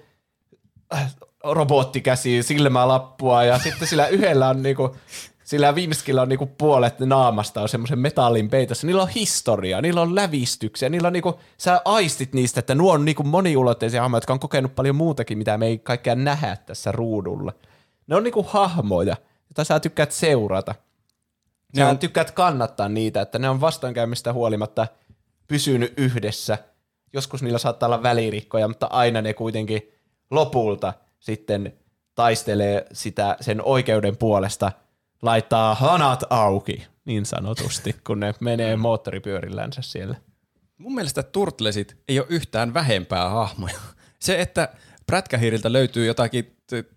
äh, 0.95 1.15
robottikäsi, 1.45 2.43
silmälappua 2.43 3.45
ja 3.45 3.59
sitten 3.59 3.89
sillä 3.89 4.07
yhdellä 4.07 4.49
on 4.49 4.63
niinku, 4.63 4.97
sillä 5.45 5.75
Vinskillä 5.75 6.23
on 6.23 6.29
niinku 6.29 6.47
puolet 6.47 7.01
naamasta 7.01 7.61
on 7.63 7.69
semmoisen 7.69 7.99
metallin 7.99 8.51
peitossa. 8.51 8.87
Niillä 8.87 9.03
on 9.03 9.09
historia, 9.09 9.81
niillä 9.81 10.01
on 10.01 10.15
lävistyksiä, 10.15 10.89
niillä 10.89 11.07
on 11.07 11.13
niinku, 11.13 11.41
sä 11.59 11.83
aistit 11.85 12.33
niistä, 12.33 12.61
että 12.61 12.75
nuo 12.75 12.93
on 12.93 13.05
niinku 13.05 13.23
moniulotteisia 13.23 14.01
hahmoja, 14.03 14.17
jotka 14.19 14.33
on 14.33 14.41
kokenut 14.41 14.75
paljon 14.75 14.97
muutakin, 14.97 15.39
mitä 15.39 15.59
me 15.59 15.67
ei 15.67 15.79
kaikkea 15.79 16.15
nähdä 16.15 16.57
tässä 16.67 16.93
ruudulla. 16.93 17.53
Ne 18.07 18.17
on 18.17 18.23
niinku 18.25 18.47
hahmoja, 18.49 19.17
joita 19.51 19.65
sä 19.65 19.81
tykkäät 19.81 20.13
seurata. 20.13 20.75
Sä 21.77 21.85
Ne 21.85 21.91
on- 21.91 21.99
tykkäät 21.99 22.31
kannattaa 22.31 22.89
niitä, 22.89 23.21
että 23.21 23.39
ne 23.39 23.49
on 23.49 23.61
vastoinkäymistä 23.61 24.33
huolimatta 24.33 24.87
pysynyt 25.49 25.95
yhdessä. 25.97 26.59
Joskus 27.13 27.43
niillä 27.43 27.59
saattaa 27.59 27.87
olla 27.87 28.03
välirikkoja, 28.03 28.69
mutta 28.69 28.87
aina 28.87 29.23
ne 29.23 29.35
kuitenkin 29.35 29.93
lopulta 30.31 30.93
sitten 31.21 31.73
taistelee 32.15 32.87
sitä 32.93 33.37
sen 33.41 33.63
oikeuden 33.63 34.17
puolesta, 34.17 34.73
laittaa 35.23 35.75
hanat 35.75 36.25
auki, 36.31 36.87
niin 37.05 37.27
sanotusti, 37.27 37.97
kun 38.07 38.21
ne 38.21 38.35
menee 38.41 38.77
moottoripyörillänsä 38.77 39.83
siellä. 39.83 40.17
Mun 40.79 40.95
mielestä 40.95 41.23
Turtlesit 41.23 41.97
ei 42.09 42.19
ole 42.19 42.27
yhtään 42.31 42.75
vähempää 42.75 43.31
hahmoja. 43.31 43.79
Se, 44.21 44.41
että 44.41 44.69
Prätkähiiriltä 45.07 45.73
löytyy 45.73 46.07
jotakin 46.07 46.57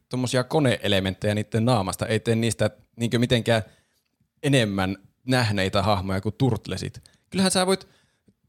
tuommoisia 0.10 0.44
koneelementtejä 0.44 1.36
niiden 1.36 1.66
naamasta, 1.66 2.06
ei 2.06 2.20
tee 2.20 2.36
niistä 2.36 2.70
niinkö 2.96 3.20
mitenkään 3.20 3.64
enemmän 4.44 4.98
nähneitä 5.28 5.82
hahmoja 5.82 6.22
kuin 6.22 6.36
Turtlesit. 6.38 7.02
Kyllähän 7.30 7.52
sä 7.52 7.68
voit 7.68 7.88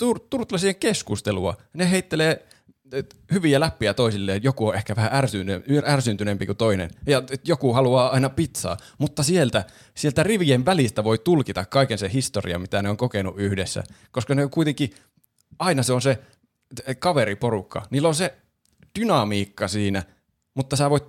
tur- 0.02 0.26
Turtlesien 0.30 0.76
keskustelua, 0.76 1.56
ne 1.74 1.90
heittelee 1.90 2.46
et, 2.92 3.16
hyviä 3.32 3.60
läppiä 3.60 3.94
toisilleen, 3.94 4.42
joku 4.42 4.68
on 4.68 4.74
ehkä 4.74 4.96
vähän 4.96 5.10
ärsyntyneempi 5.86 6.46
kuin 6.46 6.56
toinen, 6.56 6.90
ja 7.06 7.22
et, 7.30 7.48
joku 7.48 7.72
haluaa 7.72 8.08
aina 8.08 8.30
pizzaa, 8.30 8.76
mutta 8.98 9.22
sieltä, 9.22 9.64
sieltä 9.94 10.22
rivien 10.22 10.64
välistä 10.64 11.04
voi 11.04 11.18
tulkita 11.18 11.64
kaiken 11.64 11.98
se 11.98 12.10
historia, 12.12 12.58
mitä 12.58 12.82
ne 12.82 12.90
on 12.90 12.96
kokenut 12.96 13.34
yhdessä, 13.38 13.84
koska 14.10 14.34
ne 14.34 14.44
on 14.44 14.50
kuitenkin, 14.50 14.90
aina 15.58 15.82
se 15.82 15.92
on 15.92 16.02
se 16.02 16.18
kaveriporukka, 16.98 17.86
niillä 17.90 18.08
on 18.08 18.14
se 18.14 18.34
dynamiikka 18.98 19.68
siinä, 19.68 20.02
mutta 20.54 20.76
sä 20.76 20.90
voit 20.90 21.04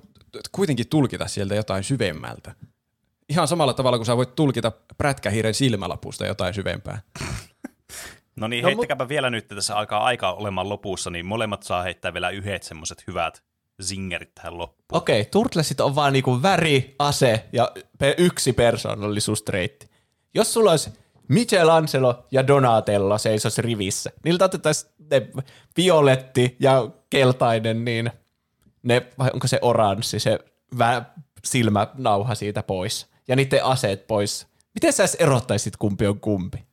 kuitenkin 0.51 0.87
tulkita 0.87 1.27
sieltä 1.27 1.55
jotain 1.55 1.83
syvemmältä. 1.83 2.55
Ihan 3.29 3.47
samalla 3.47 3.73
tavalla 3.73 3.97
kuin 3.97 4.05
sä 4.05 4.17
voit 4.17 4.35
tulkita 4.35 4.71
prätkähiiren 4.97 5.53
silmälapusta 5.53 6.25
jotain 6.25 6.53
syvempää. 6.53 7.01
No 8.39 8.47
niin, 8.47 8.63
No, 8.63 8.67
heittäkääpä 8.67 9.09
vielä 9.09 9.29
nyt, 9.29 9.47
tässä 9.47 9.75
alkaa 9.75 10.03
aika 10.03 10.31
olemaan 10.31 10.69
lopussa, 10.69 11.09
niin 11.09 11.25
molemmat 11.25 11.63
saa 11.63 11.83
heittää 11.83 12.13
vielä 12.13 12.29
yhdet 12.29 12.63
semmoiset 12.63 13.03
hyvät 13.07 13.43
zingerit 13.81 14.35
tähän 14.35 14.57
loppuun. 14.57 14.97
Okei, 14.97 15.25
Turtlesit 15.25 15.81
on 15.81 15.95
vaan 15.95 16.13
niinku 16.13 16.41
väri, 16.41 16.95
ase 16.99 17.45
ja 17.53 17.71
yksi 18.17 18.53
persoonallisuustreitti. 18.53 19.89
Jos 20.33 20.53
sulla 20.53 20.71
olisi 20.71 20.89
Michelangelo 21.27 22.25
ja 22.31 22.47
Donatello 22.47 23.17
seisos 23.17 23.57
rivissä, 23.57 24.11
niiltä 24.23 24.45
otettaisiin 24.45 24.91
ne 25.11 25.27
violetti 25.77 26.55
ja 26.59 26.89
keltainen, 27.09 27.85
niin 27.85 28.11
ne, 28.83 29.01
vai 29.17 29.29
onko 29.33 29.47
se 29.47 29.59
oranssi, 29.61 30.19
se 30.19 30.39
vä- 30.75 31.21
silmänauha 31.45 32.35
siitä 32.35 32.63
pois 32.63 33.07
ja 33.27 33.35
niiden 33.35 33.65
aseet 33.65 34.07
pois. 34.07 34.47
Miten 34.73 34.93
sä 34.93 35.03
erottaisit 35.19 35.77
kumpi 35.77 36.07
on 36.07 36.19
kumpi? 36.19 36.68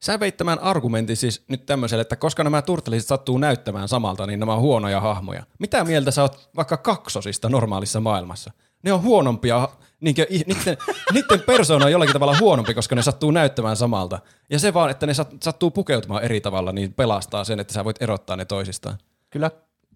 Sä 0.00 0.20
veit 0.20 0.36
tämän 0.36 0.58
argumentin 0.58 1.16
siis 1.16 1.44
nyt 1.48 1.66
tämmöiselle, 1.66 2.02
että 2.02 2.16
koska 2.16 2.44
nämä 2.44 2.62
turteliset 2.62 3.08
sattuu 3.08 3.38
näyttämään 3.38 3.88
samalta, 3.88 4.26
niin 4.26 4.40
nämä 4.40 4.54
on 4.54 4.60
huonoja 4.60 5.00
hahmoja. 5.00 5.42
Mitä 5.58 5.84
mieltä 5.84 6.10
sä 6.10 6.22
oot 6.22 6.50
vaikka 6.56 6.76
kaksosista 6.76 7.48
normaalissa 7.48 8.00
maailmassa? 8.00 8.52
Ne 8.82 8.92
on 8.92 9.02
huonompia, 9.02 9.68
niinkö, 10.00 10.26
niiden, 10.30 10.76
niiden 11.12 11.40
persoona 11.46 11.84
on 11.84 11.92
jollakin 11.92 12.12
tavalla 12.12 12.38
huonompi, 12.40 12.74
koska 12.74 12.94
ne 12.94 13.02
sattuu 13.02 13.30
näyttämään 13.30 13.76
samalta. 13.76 14.18
Ja 14.50 14.58
se 14.58 14.74
vaan, 14.74 14.90
että 14.90 15.06
ne 15.06 15.14
sat, 15.14 15.28
sattuu 15.42 15.70
pukeutumaan 15.70 16.22
eri 16.22 16.40
tavalla, 16.40 16.72
niin 16.72 16.92
pelastaa 16.92 17.44
sen, 17.44 17.60
että 17.60 17.72
sä 17.72 17.84
voit 17.84 18.02
erottaa 18.02 18.36
ne 18.36 18.44
toisistaan. 18.44 18.98
Kyllä 19.30 19.50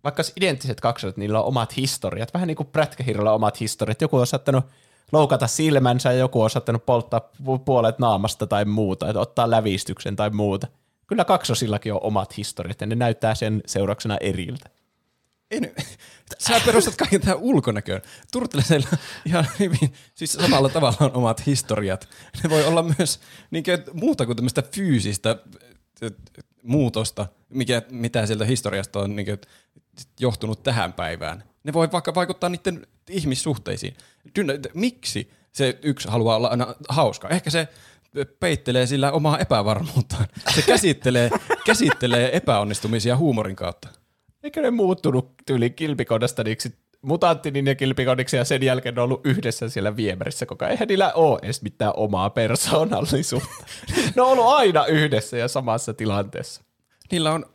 vaikka 0.04 0.22
identtiset 0.36 0.80
kaksoset, 0.80 1.16
niillä 1.16 1.40
on 1.40 1.46
omat 1.46 1.76
historiat. 1.76 2.34
Vähän 2.34 2.46
niin 2.46 2.56
kuin 2.56 2.66
prätkähirralla 2.66 3.30
on 3.30 3.36
omat 3.36 3.60
historiat. 3.60 4.00
Joku 4.00 4.16
on 4.16 4.26
saattanut 4.26 4.64
loukata 5.12 5.46
silmänsä 5.46 6.12
ja 6.12 6.18
joku 6.18 6.42
on 6.42 6.50
saattanut 6.50 6.86
polttaa 6.86 7.20
pu- 7.42 7.58
puolet 7.64 7.98
naamasta 7.98 8.46
tai 8.46 8.64
muuta, 8.64 9.08
että 9.08 9.20
ottaa 9.20 9.50
lävistyksen 9.50 10.16
tai 10.16 10.30
muuta. 10.30 10.66
Kyllä 11.06 11.24
kaksosillakin 11.24 11.92
on 11.92 12.00
omat 12.02 12.36
historiat 12.36 12.80
ja 12.80 12.86
ne 12.86 12.94
näyttää 12.94 13.34
sen 13.34 13.62
seurauksena 13.66 14.16
eriltä. 14.20 14.70
En, 15.50 15.74
sä 16.38 16.60
perustat 16.66 16.96
kaiken 16.96 17.20
tähän 17.20 17.38
ulkonäköön. 17.38 18.02
Turtleseilla 18.32 18.88
ihan 19.26 19.46
hyvin, 19.58 19.92
siis 20.14 20.32
samalla 20.32 20.68
tavalla 20.68 20.96
on 21.00 21.10
omat 21.14 21.46
historiat. 21.46 22.08
Ne 22.42 22.50
voi 22.50 22.64
olla 22.64 22.82
myös 22.98 23.20
niinkö, 23.50 23.78
muuta 23.92 24.26
kuin 24.26 24.36
tämmöistä 24.36 24.62
fyysistä 24.62 25.36
muutosta, 26.62 27.26
mikä, 27.48 27.82
mitä 27.90 28.26
sieltä 28.26 28.44
historiasta 28.44 29.00
on 29.00 29.16
niinkö, 29.16 29.38
johtunut 30.20 30.62
tähän 30.62 30.92
päivään. 30.92 31.44
Ne 31.64 31.72
voi 31.72 31.92
vaikka 31.92 32.14
vaikuttaa 32.14 32.50
niiden 32.50 32.86
ihmissuhteisiin. 33.10 33.96
Dyna- 34.38 34.52
miksi 34.74 35.30
se 35.52 35.78
yksi 35.82 36.08
haluaa 36.08 36.36
olla 36.36 36.48
aina 36.48 36.74
hauska? 36.88 37.28
Ehkä 37.28 37.50
se 37.50 37.68
peittelee 38.40 38.86
sillä 38.86 39.12
omaa 39.12 39.38
epävarmuuttaan. 39.38 40.26
Se 40.54 40.62
käsittelee, 40.62 41.30
käsittelee 41.66 42.36
epäonnistumisia 42.36 43.16
huumorin 43.16 43.56
kautta. 43.56 43.88
Eikö 44.42 44.62
ne 44.62 44.70
muuttunut 44.70 45.34
tyyli 45.46 45.70
kilpikodasta 45.70 46.44
niiksi 46.44 46.74
mutanttinin 47.02 47.66
ja 47.66 47.74
kilpikodiksi 47.74 48.36
ja 48.36 48.44
sen 48.44 48.62
jälkeen 48.62 48.94
ne 48.94 49.00
on 49.00 49.04
ollut 49.04 49.26
yhdessä 49.26 49.68
siellä 49.68 49.96
viemärissä 49.96 50.46
koko 50.46 50.64
ajan. 50.64 50.72
Eihän 50.72 50.88
niillä 50.88 51.12
ole 51.12 51.38
edes 51.42 51.62
mitään 51.62 51.92
omaa 51.96 52.30
persoonallisuutta. 52.30 53.66
ne 54.16 54.22
on 54.22 54.28
ollut 54.28 54.46
aina 54.46 54.86
yhdessä 54.86 55.36
ja 55.36 55.48
samassa 55.48 55.94
tilanteessa. 55.94 56.62
Niillä 57.10 57.32
on 57.32 57.46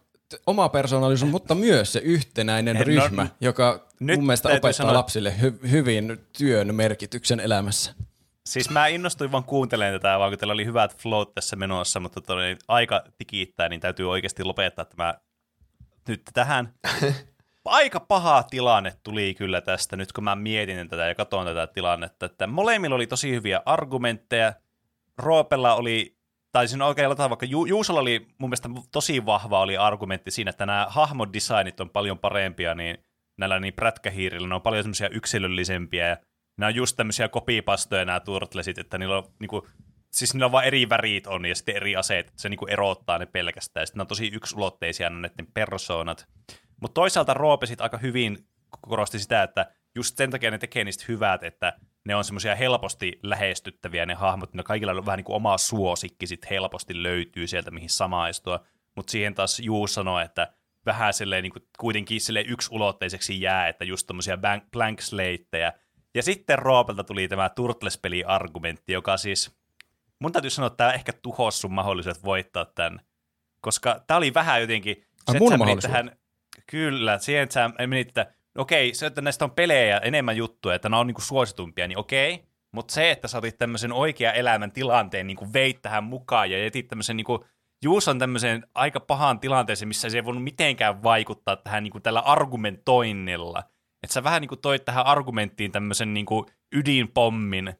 oma 0.45 0.69
persoonallisuus, 0.69 1.31
mutta 1.31 1.55
myös 1.55 1.93
se 1.93 1.99
yhtenäinen 1.99 2.75
No, 2.75 2.83
ryhmä, 2.83 3.27
joka 3.41 3.87
nyt 3.99 4.17
mun 4.17 4.25
mielestä 4.25 4.49
opettaa 4.49 4.71
sanoa- 4.71 4.93
lapsille 4.93 5.35
hy- 5.41 5.69
hyvin 5.69 6.17
työn 6.37 6.75
merkityksen 6.75 7.39
elämässä. 7.39 7.93
Siis 8.45 8.69
mä 8.69 8.87
innostuin 8.87 9.31
vaan 9.31 9.43
kuuntelemaan 9.43 10.01
tätä, 10.01 10.19
vaan 10.19 10.31
kun 10.31 10.39
teillä 10.39 10.53
oli 10.53 10.65
hyvät 10.65 10.97
flowt 10.97 11.33
tässä 11.33 11.55
menossa, 11.55 11.99
mutta 11.99 12.21
todella 12.21 12.45
niin 12.45 12.57
aika 12.67 13.03
tikittää, 13.17 13.69
niin 13.69 13.79
täytyy 13.81 14.09
oikeasti 14.11 14.43
lopettaa 14.43 14.85
tämä 14.85 15.13
nyt 16.07 16.21
tähän. 16.33 16.73
aika 17.65 17.99
paha 17.99 18.43
tilanne 18.43 18.93
tuli 19.03 19.33
kyllä 19.37 19.61
tästä, 19.61 19.95
nyt 19.95 20.11
kun 20.13 20.23
mä 20.23 20.35
mietin 20.35 20.89
tätä 20.89 21.07
ja 21.07 21.15
katson 21.15 21.45
tätä 21.45 21.67
tilannetta, 21.67 22.25
että 22.25 22.47
molemmilla 22.47 22.95
oli 22.95 23.07
tosi 23.07 23.31
hyviä 23.31 23.61
argumentteja. 23.65 24.53
Roopella 25.17 25.75
oli, 25.75 26.16
tai 26.57 26.67
siinä 26.67 26.85
oikealla 26.85 27.15
tavalla, 27.15 27.29
vaikka 27.29 27.45
Ju- 27.45 27.65
Juusolla 27.65 27.99
oli 27.99 28.27
mun 28.37 28.49
mielestä 28.49 28.69
tosi 28.91 29.25
vahva 29.25 29.59
oli 29.59 29.77
argumentti 29.77 30.31
siinä, 30.31 30.49
että 30.49 30.65
nämä 30.65 30.87
hahmodesignit 30.89 31.79
on 31.79 31.89
paljon 31.89 32.19
parempia, 32.19 32.75
niin 32.75 32.97
näillä 33.37 33.59
niin 33.59 33.73
prätkähiirillä 33.73 34.47
ne 34.47 34.55
on 34.55 34.61
paljon 34.61 34.83
semmoisia 34.83 35.09
yksilöllisempiä, 35.09 36.07
ja 36.07 36.17
nämä 36.57 36.67
on 36.67 36.75
just 36.75 36.97
tämmöisiä 36.97 37.29
kopipastoja 37.29 38.05
nämä 38.05 38.19
turtlesit, 38.19 38.77
että 38.77 38.97
niillä 38.97 39.17
on 39.17 39.23
niinku, 39.39 39.67
siis 40.11 40.33
niillä 40.33 40.45
on 40.45 40.51
vaan 40.51 40.65
eri 40.65 40.89
värit 40.89 41.27
on 41.27 41.45
ja 41.45 41.55
sitten 41.55 41.75
eri 41.75 41.95
aseet, 41.95 42.27
että 42.27 42.41
se 42.41 42.49
niinku 42.49 42.65
erottaa 42.65 43.17
ne 43.17 43.25
pelkästään. 43.25 43.81
Ja 43.81 43.85
sitten 43.85 43.99
ne 43.99 44.01
on 44.01 44.07
tosi 44.07 44.27
yksulotteisia 44.27 45.09
ne 45.09 45.15
näiden 45.19 45.47
persoonat. 45.53 46.27
Mutta 46.81 46.93
toisaalta 46.93 47.33
Roope 47.33 47.65
sit 47.65 47.81
aika 47.81 47.97
hyvin 47.97 48.37
korosti 48.81 49.19
sitä, 49.19 49.43
että 49.43 49.71
just 49.95 50.17
sen 50.17 50.31
takia 50.31 50.51
ne 50.51 50.57
tekee 50.57 50.83
niistä 50.83 51.05
hyvät, 51.07 51.43
että 51.43 51.73
ne 52.07 52.15
on 52.15 52.23
semmoisia 52.23 52.55
helposti 52.55 53.19
lähestyttäviä 53.23 54.05
ne 54.05 54.13
hahmot, 54.13 54.53
ne 54.53 54.63
kaikilla 54.63 54.91
on 54.91 55.05
vähän 55.05 55.17
niin 55.17 55.25
kuin 55.25 55.35
oma 55.35 55.57
suosikki 55.57 56.27
sit 56.27 56.49
helposti 56.49 57.03
löytyy 57.03 57.47
sieltä, 57.47 57.71
mihin 57.71 57.89
samaistua. 57.89 58.59
Mutta 58.95 59.11
siihen 59.11 59.35
taas 59.35 59.59
Juu 59.59 59.87
sanoi, 59.87 60.23
että 60.23 60.53
vähän 60.85 61.13
silleen 61.13 61.43
niin 61.43 61.53
kuin 61.53 61.63
kuitenkin 61.79 62.21
silleen 62.21 62.49
yksulotteiseksi 62.49 63.41
jää, 63.41 63.67
että 63.67 63.85
just 63.85 64.07
tommosia 64.07 64.37
blank 64.71 65.01
slateja. 65.01 65.73
Ja 66.15 66.23
sitten 66.23 66.59
Roopelta 66.59 67.03
tuli 67.03 67.27
tämä 67.27 67.49
Turtles-peli-argumentti, 67.49 68.93
joka 68.93 69.17
siis, 69.17 69.57
mun 70.19 70.31
täytyy 70.31 70.49
sanoa, 70.49 70.67
että 70.67 70.77
tämä 70.77 70.93
ehkä 70.93 71.13
tuhosi 71.21 71.59
sun 71.59 71.73
mahdollisuudet 71.73 72.23
voittaa 72.23 72.65
tämän. 72.65 72.99
Koska 73.61 74.03
tämä 74.07 74.17
oli 74.17 74.33
vähän 74.33 74.61
jotenkin, 74.61 75.05
Ai, 75.27 75.33
se, 75.33 75.39
mun 75.39 75.49
menit 75.49 75.59
mahdollisuus? 75.59 75.91
tähän, 75.91 76.17
kyllä, 76.67 77.17
siihen, 77.17 77.43
että 77.43 77.53
sä 77.53 77.69
menit, 77.87 78.07
että 78.07 78.33
okei, 78.57 78.93
se, 78.93 79.05
että 79.05 79.21
näistä 79.21 79.45
on 79.45 79.51
pelejä 79.51 79.97
enemmän 79.97 80.37
juttuja, 80.37 80.75
että 80.75 80.89
nämä 80.89 80.99
on 80.99 81.07
niinku 81.07 81.21
suositumpia, 81.21 81.87
niin 81.87 81.97
okei, 81.97 82.43
mutta 82.71 82.93
se, 82.93 83.11
että 83.11 83.27
sä 83.27 83.37
otit 83.37 83.57
tämmöisen 83.57 83.93
oikean 83.93 84.35
elämän 84.35 84.71
tilanteen, 84.71 85.27
niin 85.27 85.37
kuin 85.37 85.53
veit 85.53 85.81
tähän 85.81 86.03
mukaan 86.03 86.51
ja 86.51 86.65
etit 86.65 86.87
tämmöisen 86.87 87.17
niin 87.17 87.25
kuin 87.25 87.39
Juus 87.83 88.07
on 88.07 88.19
tämmöiseen 88.19 88.67
aika 88.75 88.99
pahaan 88.99 89.39
tilanteeseen, 89.39 89.87
missä 89.87 90.09
se 90.09 90.17
ei 90.17 90.25
voinut 90.25 90.43
mitenkään 90.43 91.03
vaikuttaa 91.03 91.55
tähän 91.55 91.83
niin 91.83 91.91
kuin 91.91 92.01
tällä 92.01 92.19
argumentoinnilla. 92.19 93.63
Että 94.03 94.13
sä 94.13 94.23
vähän 94.23 94.41
niin 94.41 94.49
kuin 94.49 94.61
toit 94.61 94.85
tähän 94.85 95.05
argumenttiin 95.05 95.71
tämmöisen 95.71 96.13
niin 96.13 96.25
kuin 96.25 96.45
ydinpommin, 96.75 97.73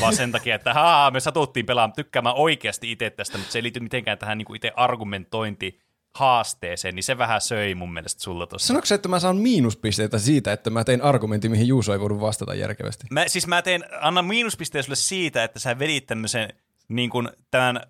vaan 0.00 0.14
sen 0.14 0.32
takia, 0.32 0.54
että 0.54 0.74
haa, 0.74 1.10
me 1.10 1.20
satuttiin 1.20 1.66
pelaamaan, 1.66 1.96
tykkäämään 1.96 2.34
oikeasti 2.34 2.92
itse 2.92 3.10
tästä, 3.10 3.38
mutta 3.38 3.52
se 3.52 3.58
ei 3.58 3.62
liity 3.62 3.80
mitenkään 3.80 4.18
tähän 4.18 4.38
niin 4.38 4.46
kuin 4.46 4.56
itse 4.56 4.72
argumentointi 4.76 5.80
haasteeseen, 6.14 6.94
niin 6.94 7.04
se 7.04 7.18
vähän 7.18 7.40
söi 7.40 7.74
mun 7.74 7.92
mielestä 7.92 8.22
sulla 8.22 8.46
tuossa. 8.46 8.66
Sanoiko 8.66 8.86
se, 8.86 8.94
että 8.94 9.08
mä 9.08 9.20
saan 9.20 9.36
miinuspisteitä 9.36 10.18
siitä, 10.18 10.52
että 10.52 10.70
mä 10.70 10.84
tein 10.84 11.02
argumentin, 11.02 11.50
mihin 11.50 11.68
Juuso 11.68 11.92
ei 11.92 12.00
voinut 12.00 12.20
vastata 12.20 12.54
järkevästi? 12.54 13.06
Mä, 13.10 13.28
siis 13.28 13.46
mä 13.46 13.62
teen, 13.62 13.84
annan 14.00 14.24
miinuspisteen 14.24 14.84
sulle 14.84 14.96
siitä, 14.96 15.44
että 15.44 15.58
sä 15.58 15.78
vedit 15.78 16.06
tämmöisen 16.06 16.48
niin 16.88 17.10
kuin 17.10 17.28
tämän, 17.50 17.80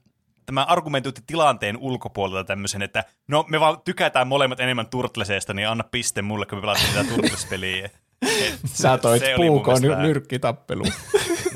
tämän 0.47 0.69
argumentointi 0.69 1.23
tilanteen 1.27 1.77
ulkopuolelta 1.77 2.47
tämmöisen, 2.47 2.83
että 2.83 3.05
no 3.29 3.45
me 3.49 3.61
vaan 3.61 3.81
tykätään 3.85 4.29
molemmat 4.29 4.61
enemmän 4.61 4.87
Turtleseesta, 4.87 5.55
niin 5.55 5.69
anna 5.69 5.85
piste 5.85 6.23
mulle, 6.23 6.47
kun 6.47 6.59
me 6.59 6.63
pelataan 6.63 6.95
tätä 6.95 7.09
Turtles-peliä. 7.09 7.91
Sä 8.65 8.99
toit 8.99 9.23
puukon 9.37 9.83
nyrkkitappeluun. 10.03 10.93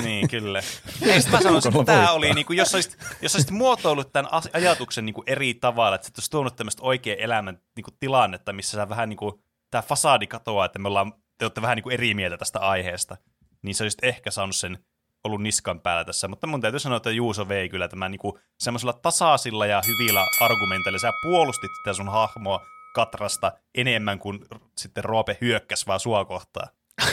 Niin, 0.05 0.29
kyllä. 0.29 0.63
Ei, 1.03 1.21
mä 1.31 1.41
sanoisin, 1.41 1.73
että 1.81 1.93
tämä 1.93 2.13
oli, 2.13 2.35
niin 2.35 2.47
kuin, 2.47 2.57
jos 2.57 2.75
olisit, 2.75 2.99
jos 3.23 3.35
olisit 3.35 3.51
muotoillut 3.51 4.13
tämän 4.13 4.31
ajatuksen 4.53 5.07
niin 5.07 5.15
kuin 5.15 5.25
eri 5.27 5.55
tavalla, 5.55 5.95
että 5.95 6.07
sä 6.07 6.11
et 6.11 6.19
olisi 6.19 6.31
tuonut 6.31 6.57
tämmöistä 6.57 6.83
oikean 6.83 7.19
elämän 7.19 7.61
niin 7.77 7.85
kuin, 7.85 7.95
tilannetta, 8.01 8.53
missä 8.53 8.77
sä 8.77 8.89
vähän 8.89 9.09
niin 9.09 9.17
kuin, 9.17 9.35
tämä 9.71 9.83
fasadi 9.83 10.27
katoaa, 10.27 10.67
että 10.67 10.79
me 10.79 10.89
ollaan, 10.89 11.13
te 11.39 11.45
olette 11.45 11.63
vähän 11.63 11.77
niin 11.77 11.83
kuin 11.83 11.95
eri 11.95 12.15
mieltä 12.15 12.37
tästä 12.37 12.59
aiheesta, 12.59 13.17
niin 13.63 13.75
sä 13.75 13.85
olisit 13.85 14.05
ehkä 14.05 14.31
saanut 14.31 14.57
sen 14.57 14.79
ollut 15.25 15.43
niskan 15.43 15.81
päällä 15.81 16.05
tässä, 16.05 16.29
mutta 16.29 16.47
mun 16.47 16.61
täytyy 16.61 16.81
sanoa, 16.81 16.97
että 16.97 17.11
Juuso 17.11 17.49
vei 17.49 17.69
kyllä 17.69 17.89
tämän 17.89 18.11
niin 18.11 18.19
kuin, 18.19 18.33
semmoisella 18.59 18.93
tasaisilla 18.93 19.67
ja 19.67 19.83
hyvillä 19.87 20.27
argumenteilla. 20.41 20.99
Sä 20.99 21.13
puolustit 21.23 21.71
tätä 21.85 21.95
sun 21.95 22.09
hahmoa 22.09 22.61
Katrasta 22.97 23.53
enemmän 23.75 24.19
kuin 24.19 24.41
sitten 24.79 25.05
Roope 25.05 25.39
hyökkäs 25.41 25.87
vaan 25.87 26.01
sua 26.01 26.25
kohtaan. 26.25 26.69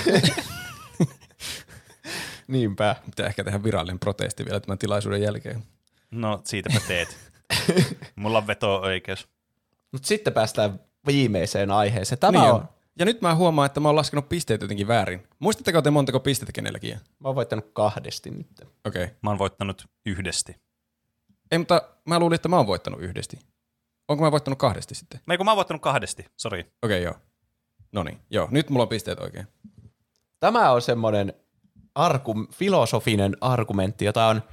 Niinpä. 2.47 2.95
Pitää 3.05 3.27
ehkä 3.27 3.43
tehdä 3.43 3.63
virallinen 3.63 3.99
protesti 3.99 4.45
vielä 4.45 4.59
tämän 4.59 4.77
tilaisuuden 4.77 5.21
jälkeen. 5.21 5.63
No, 6.11 6.41
siitäpä 6.43 6.79
teet. 6.87 7.17
Mulla 8.15 8.37
on 8.37 8.47
veto-oikeus. 8.47 9.27
Mutta 9.91 10.07
sitten 10.07 10.33
päästään 10.33 10.79
viimeiseen 11.07 11.71
aiheeseen. 11.71 12.19
Tämä 12.19 12.39
niin 12.39 12.51
on, 12.51 12.55
on. 12.55 12.69
Ja 12.99 13.05
nyt 13.05 13.21
mä 13.21 13.35
huomaan, 13.35 13.65
että 13.65 13.79
mä 13.79 13.87
oon 13.87 13.95
laskenut 13.95 14.29
pisteet 14.29 14.61
jotenkin 14.61 14.87
väärin. 14.87 15.27
Muistatteko 15.39 15.81
te 15.81 15.91
montako 15.91 16.19
pistettä 16.19 16.51
kenelläkin? 16.51 16.99
mä 17.19 17.27
oon 17.29 17.35
voittanut 17.35 17.69
kahdesti 17.73 18.31
nyt. 18.31 18.47
Okei. 18.85 19.03
Okay. 19.03 19.15
Mä 19.21 19.29
oon 19.29 19.39
voittanut 19.39 19.87
yhdesti. 20.05 20.55
Ei, 21.51 21.57
mutta 21.57 21.81
mä 22.05 22.19
luulin, 22.19 22.35
että 22.35 22.49
mä 22.49 22.57
oon 22.57 22.67
voittanut 22.67 23.01
yhdesti. 23.01 23.39
Onko 24.07 24.23
mä 24.23 24.31
voittanut 24.31 24.59
kahdesti 24.59 24.95
sitten? 24.95 25.19
Ei, 25.29 25.37
kun 25.37 25.45
mä 25.45 25.51
oon 25.51 25.55
voittanut 25.55 25.81
kahdesti, 25.81 26.25
sori. 26.37 26.59
Okei, 26.59 26.71
okay, 26.81 26.99
joo. 26.99 27.15
No 27.91 28.03
niin, 28.03 28.19
joo. 28.29 28.47
Nyt 28.51 28.69
mulla 28.69 28.83
on 28.83 28.89
pisteet 28.89 29.19
oikein. 29.19 29.47
Tämä 30.39 30.71
on 30.71 30.81
semmoinen 30.81 31.33
argu, 31.95 32.47
filosofinen 32.53 33.37
argumentti, 33.41 34.05
jota 34.05 34.27
on 34.27 34.43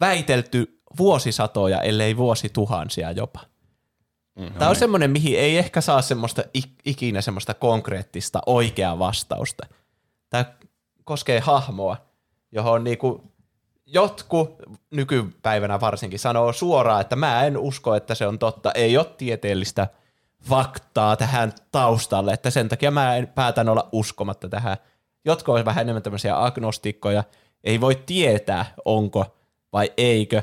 väitelty 0.00 0.80
vuosisatoja, 0.98 1.80
ellei 1.80 2.16
vuosituhansia 2.16 3.12
jopa. 3.12 3.40
Mm-hmm. 4.38 4.58
Tämä 4.58 4.70
on 4.70 4.76
semmoinen, 4.76 5.10
mihin 5.10 5.38
ei 5.38 5.58
ehkä 5.58 5.80
saa 5.80 6.02
semmoista 6.02 6.42
ik- 6.58 6.80
ikinä 6.84 7.20
semmoista 7.20 7.54
konkreettista 7.54 8.40
oikeaa 8.46 8.98
vastausta. 8.98 9.66
Tämä 10.30 10.44
koskee 11.04 11.40
hahmoa, 11.40 11.96
johon 12.52 12.84
niinku 12.84 13.32
jotkut 13.86 14.56
nykypäivänä 14.90 15.80
varsinkin 15.80 16.18
sanoo 16.18 16.52
suoraan, 16.52 17.00
että 17.00 17.16
mä 17.16 17.44
en 17.44 17.58
usko, 17.58 17.94
että 17.94 18.14
se 18.14 18.26
on 18.26 18.38
totta. 18.38 18.72
Ei 18.72 18.98
ole 18.98 19.06
tieteellistä 19.18 19.88
faktaa 20.42 21.16
tähän 21.16 21.52
taustalle, 21.72 22.32
että 22.32 22.50
sen 22.50 22.68
takia 22.68 22.90
mä 22.90 23.16
en 23.16 23.28
päätän 23.28 23.68
olla 23.68 23.88
uskomatta 23.92 24.48
tähän. 24.48 24.76
Jotkut 25.24 25.58
on 25.58 25.64
vähän 25.64 25.82
enemmän 25.82 26.02
tämmöisiä 26.02 26.44
agnostikkoja, 26.44 27.24
ei 27.64 27.80
voi 27.80 28.02
tietää, 28.06 28.74
onko 28.84 29.36
vai 29.72 29.92
eikö 29.96 30.42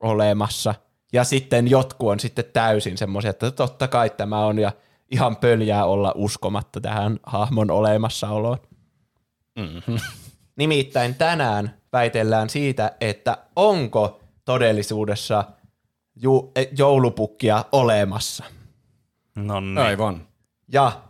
olemassa. 0.00 0.74
Ja 1.12 1.24
sitten 1.24 1.68
jotkut 1.68 2.10
on 2.10 2.20
sitten 2.20 2.44
täysin 2.52 2.98
semmoisia, 2.98 3.30
että 3.30 3.50
totta 3.50 3.88
kai 3.88 4.10
tämä 4.10 4.46
on 4.46 4.58
ja 4.58 4.72
ihan 5.10 5.36
pöljää 5.36 5.84
olla 5.84 6.12
uskomatta 6.14 6.80
tähän 6.80 7.18
hahmon 7.22 7.70
olemassaoloon. 7.70 8.58
Mm-hmm. 9.58 9.98
Nimittäin 10.56 11.14
tänään 11.14 11.76
väitellään 11.92 12.50
siitä, 12.50 12.92
että 13.00 13.38
onko 13.56 14.20
todellisuudessa 14.44 15.44
ju- 16.22 16.52
joulupukkia 16.78 17.64
olemassa. 17.72 18.44
No 19.34 19.60
niin. 19.60 19.78
Aivan. 19.78 20.26
Ja 20.72 21.02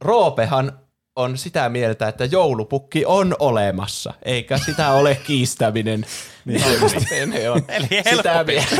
Roopehan 0.00 0.78
on 1.16 1.38
sitä 1.38 1.68
mieltä, 1.68 2.08
että 2.08 2.24
joulupukki 2.24 3.04
on 3.06 3.36
olemassa, 3.38 4.14
eikä 4.24 4.58
sitä 4.58 4.92
ole 4.92 5.14
kiistäminen. 5.26 6.06
niin 6.44 6.62
Pene 7.10 7.50
on 7.50 7.62
Eli 7.68 7.88
sitä 8.14 8.44
mieltä, 8.44 8.76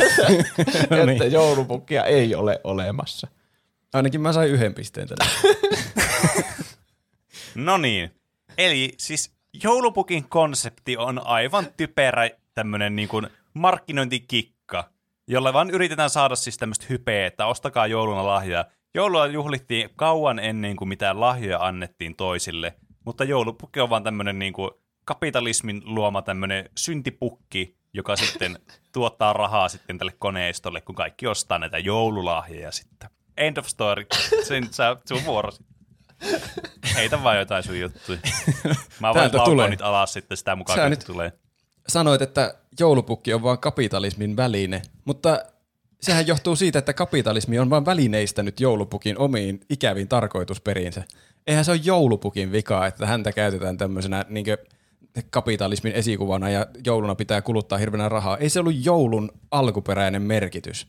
No 0.89 0.97
niin. 1.05 1.09
että 1.09 1.25
joulupukkia 1.25 2.03
ei 2.05 2.35
ole 2.35 2.61
olemassa. 2.63 3.27
Ainakin 3.93 4.21
mä 4.21 4.33
sain 4.33 4.49
yhden 4.51 4.73
pisteen 4.73 5.07
tällä. 5.07 5.25
No 7.55 7.77
niin. 7.77 8.11
Eli 8.57 8.93
siis 8.97 9.31
joulupukin 9.63 10.29
konsepti 10.29 10.97
on 10.97 11.27
aivan 11.27 11.67
typerä 11.77 12.29
tämmönen 12.53 12.95
niin 12.95 13.07
kuin 13.07 13.27
markkinointikikka, 13.53 14.89
jolla 15.27 15.53
vaan 15.53 15.69
yritetään 15.69 16.09
saada 16.09 16.35
siis 16.35 16.57
tämmöistä 16.57 16.85
hypeä, 16.89 17.27
että 17.27 17.45
ostakaa 17.45 17.87
jouluna 17.87 18.25
lahjoja. 18.25 18.65
Joulua 18.95 19.27
juhlittiin 19.27 19.89
kauan 19.95 20.39
ennen 20.39 20.75
kuin 20.75 20.87
mitään 20.87 21.19
lahjoja 21.19 21.65
annettiin 21.65 22.15
toisille, 22.15 22.73
mutta 23.05 23.23
joulupukki 23.23 23.79
on 23.79 23.89
vaan 23.89 24.03
tämmöinen 24.03 24.39
niin 24.39 24.53
kuin 24.53 24.71
kapitalismin 25.05 25.81
luoma 25.85 26.21
tämmöinen 26.21 26.69
syntipukki, 26.77 27.77
joka 27.93 28.15
sitten 28.15 28.59
tuottaa 28.93 29.33
rahaa 29.33 29.69
sitten 29.69 29.97
tälle 29.97 30.13
koneistolle, 30.19 30.81
kun 30.81 30.95
kaikki 30.95 31.27
ostaa 31.27 31.59
näitä 31.59 31.77
joululahjoja 31.77 32.71
sitten. 32.71 33.09
End 33.37 33.57
of 33.57 33.67
story. 33.67 34.05
Sen, 34.43 34.73
sä, 34.73 34.97
sun 35.05 35.25
vuorosi. 35.25 35.63
Heitä 36.95 37.23
vaan 37.23 37.37
jotain 37.37 37.63
sun 37.63 37.79
juttuja. 37.79 38.17
Mä 38.99 39.13
voin 39.13 39.17
laukoa 39.23 39.45
tulee. 39.45 39.69
nyt 39.69 39.81
alas 39.81 40.13
sitten 40.13 40.37
sitä 40.37 40.55
mukaan, 40.55 40.77
Sä 40.77 40.83
kun 40.83 40.89
nyt- 40.89 41.03
tulee. 41.05 41.31
Sanoit, 41.87 42.21
että 42.21 42.55
joulupukki 42.79 43.33
on 43.33 43.43
vain 43.43 43.59
kapitalismin 43.59 44.37
väline, 44.37 44.81
mutta 45.05 45.43
sehän 46.01 46.27
johtuu 46.27 46.55
siitä, 46.55 46.79
että 46.79 46.93
kapitalismi 46.93 47.59
on 47.59 47.69
vain 47.69 47.85
välineistänyt 47.85 48.59
joulupukin 48.59 49.17
omiin 49.17 49.59
ikäviin 49.69 50.07
tarkoitusperiinsä. 50.07 51.03
Eihän 51.47 51.65
se 51.65 51.71
ole 51.71 51.79
joulupukin 51.83 52.51
vika, 52.51 52.85
että 52.87 53.05
häntä 53.05 53.31
käytetään 53.31 53.77
tämmöisenä 53.77 54.25
niin 54.29 54.45
kapitalismin 55.29 55.93
esikuvana 55.93 56.49
ja 56.49 56.67
jouluna 56.85 57.15
pitää 57.15 57.41
kuluttaa 57.41 57.77
hirveänä 57.77 58.09
rahaa. 58.09 58.37
Ei 58.37 58.49
se 58.49 58.59
ollut 58.59 58.85
joulun 58.85 59.31
alkuperäinen 59.51 60.21
merkitys. 60.21 60.87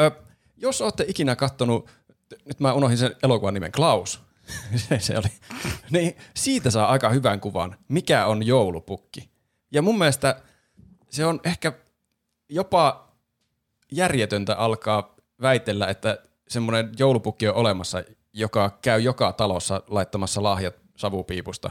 Ö, 0.00 0.10
jos 0.56 0.82
olette 0.82 1.04
ikinä 1.08 1.36
kattonut 1.36 1.90
nyt 2.44 2.60
mä 2.60 2.72
unohdin 2.72 2.98
sen 2.98 3.16
elokuvan 3.22 3.54
nimen, 3.54 3.72
Klaus. 3.72 4.20
Se, 4.76 4.98
se 5.06 5.18
oli. 5.18 5.28
Niin 5.90 6.16
siitä 6.34 6.70
saa 6.70 6.86
aika 6.86 7.08
hyvän 7.08 7.40
kuvan, 7.40 7.76
mikä 7.88 8.26
on 8.26 8.46
joulupukki. 8.46 9.30
Ja 9.72 9.82
mun 9.82 9.98
mielestä 9.98 10.42
se 11.10 11.26
on 11.26 11.40
ehkä 11.44 11.72
jopa 12.48 13.12
järjetöntä 13.92 14.54
alkaa 14.54 15.16
väitellä, 15.42 15.86
että 15.86 16.18
semmoinen 16.48 16.92
joulupukki 16.98 17.48
on 17.48 17.54
olemassa, 17.54 18.04
joka 18.32 18.78
käy 18.82 19.00
joka 19.00 19.32
talossa 19.32 19.82
laittamassa 19.88 20.42
lahjat 20.42 20.74
savupiipusta. 20.96 21.70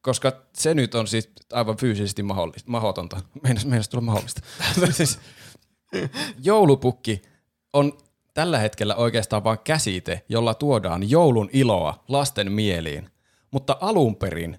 Koska 0.00 0.32
se 0.52 0.74
nyt 0.74 0.94
on 0.94 1.06
siis 1.06 1.30
aivan 1.52 1.76
fyysisesti 1.76 2.22
mahdollista, 2.22 2.70
mahdotonta. 2.70 3.20
Meinas, 3.42 3.66
meinas 3.66 3.88
tulla 3.88 4.04
mahdollista. 4.04 4.40
siis, 4.90 5.18
joulupukki 6.38 7.22
on 7.72 7.98
tällä 8.36 8.58
hetkellä 8.58 8.94
oikeastaan 8.94 9.44
vain 9.44 9.58
käsite, 9.64 10.24
jolla 10.28 10.54
tuodaan 10.54 11.10
joulun 11.10 11.50
iloa 11.52 12.04
lasten 12.08 12.52
mieliin. 12.52 13.10
Mutta 13.50 13.76
alun 13.80 14.16
perin 14.16 14.58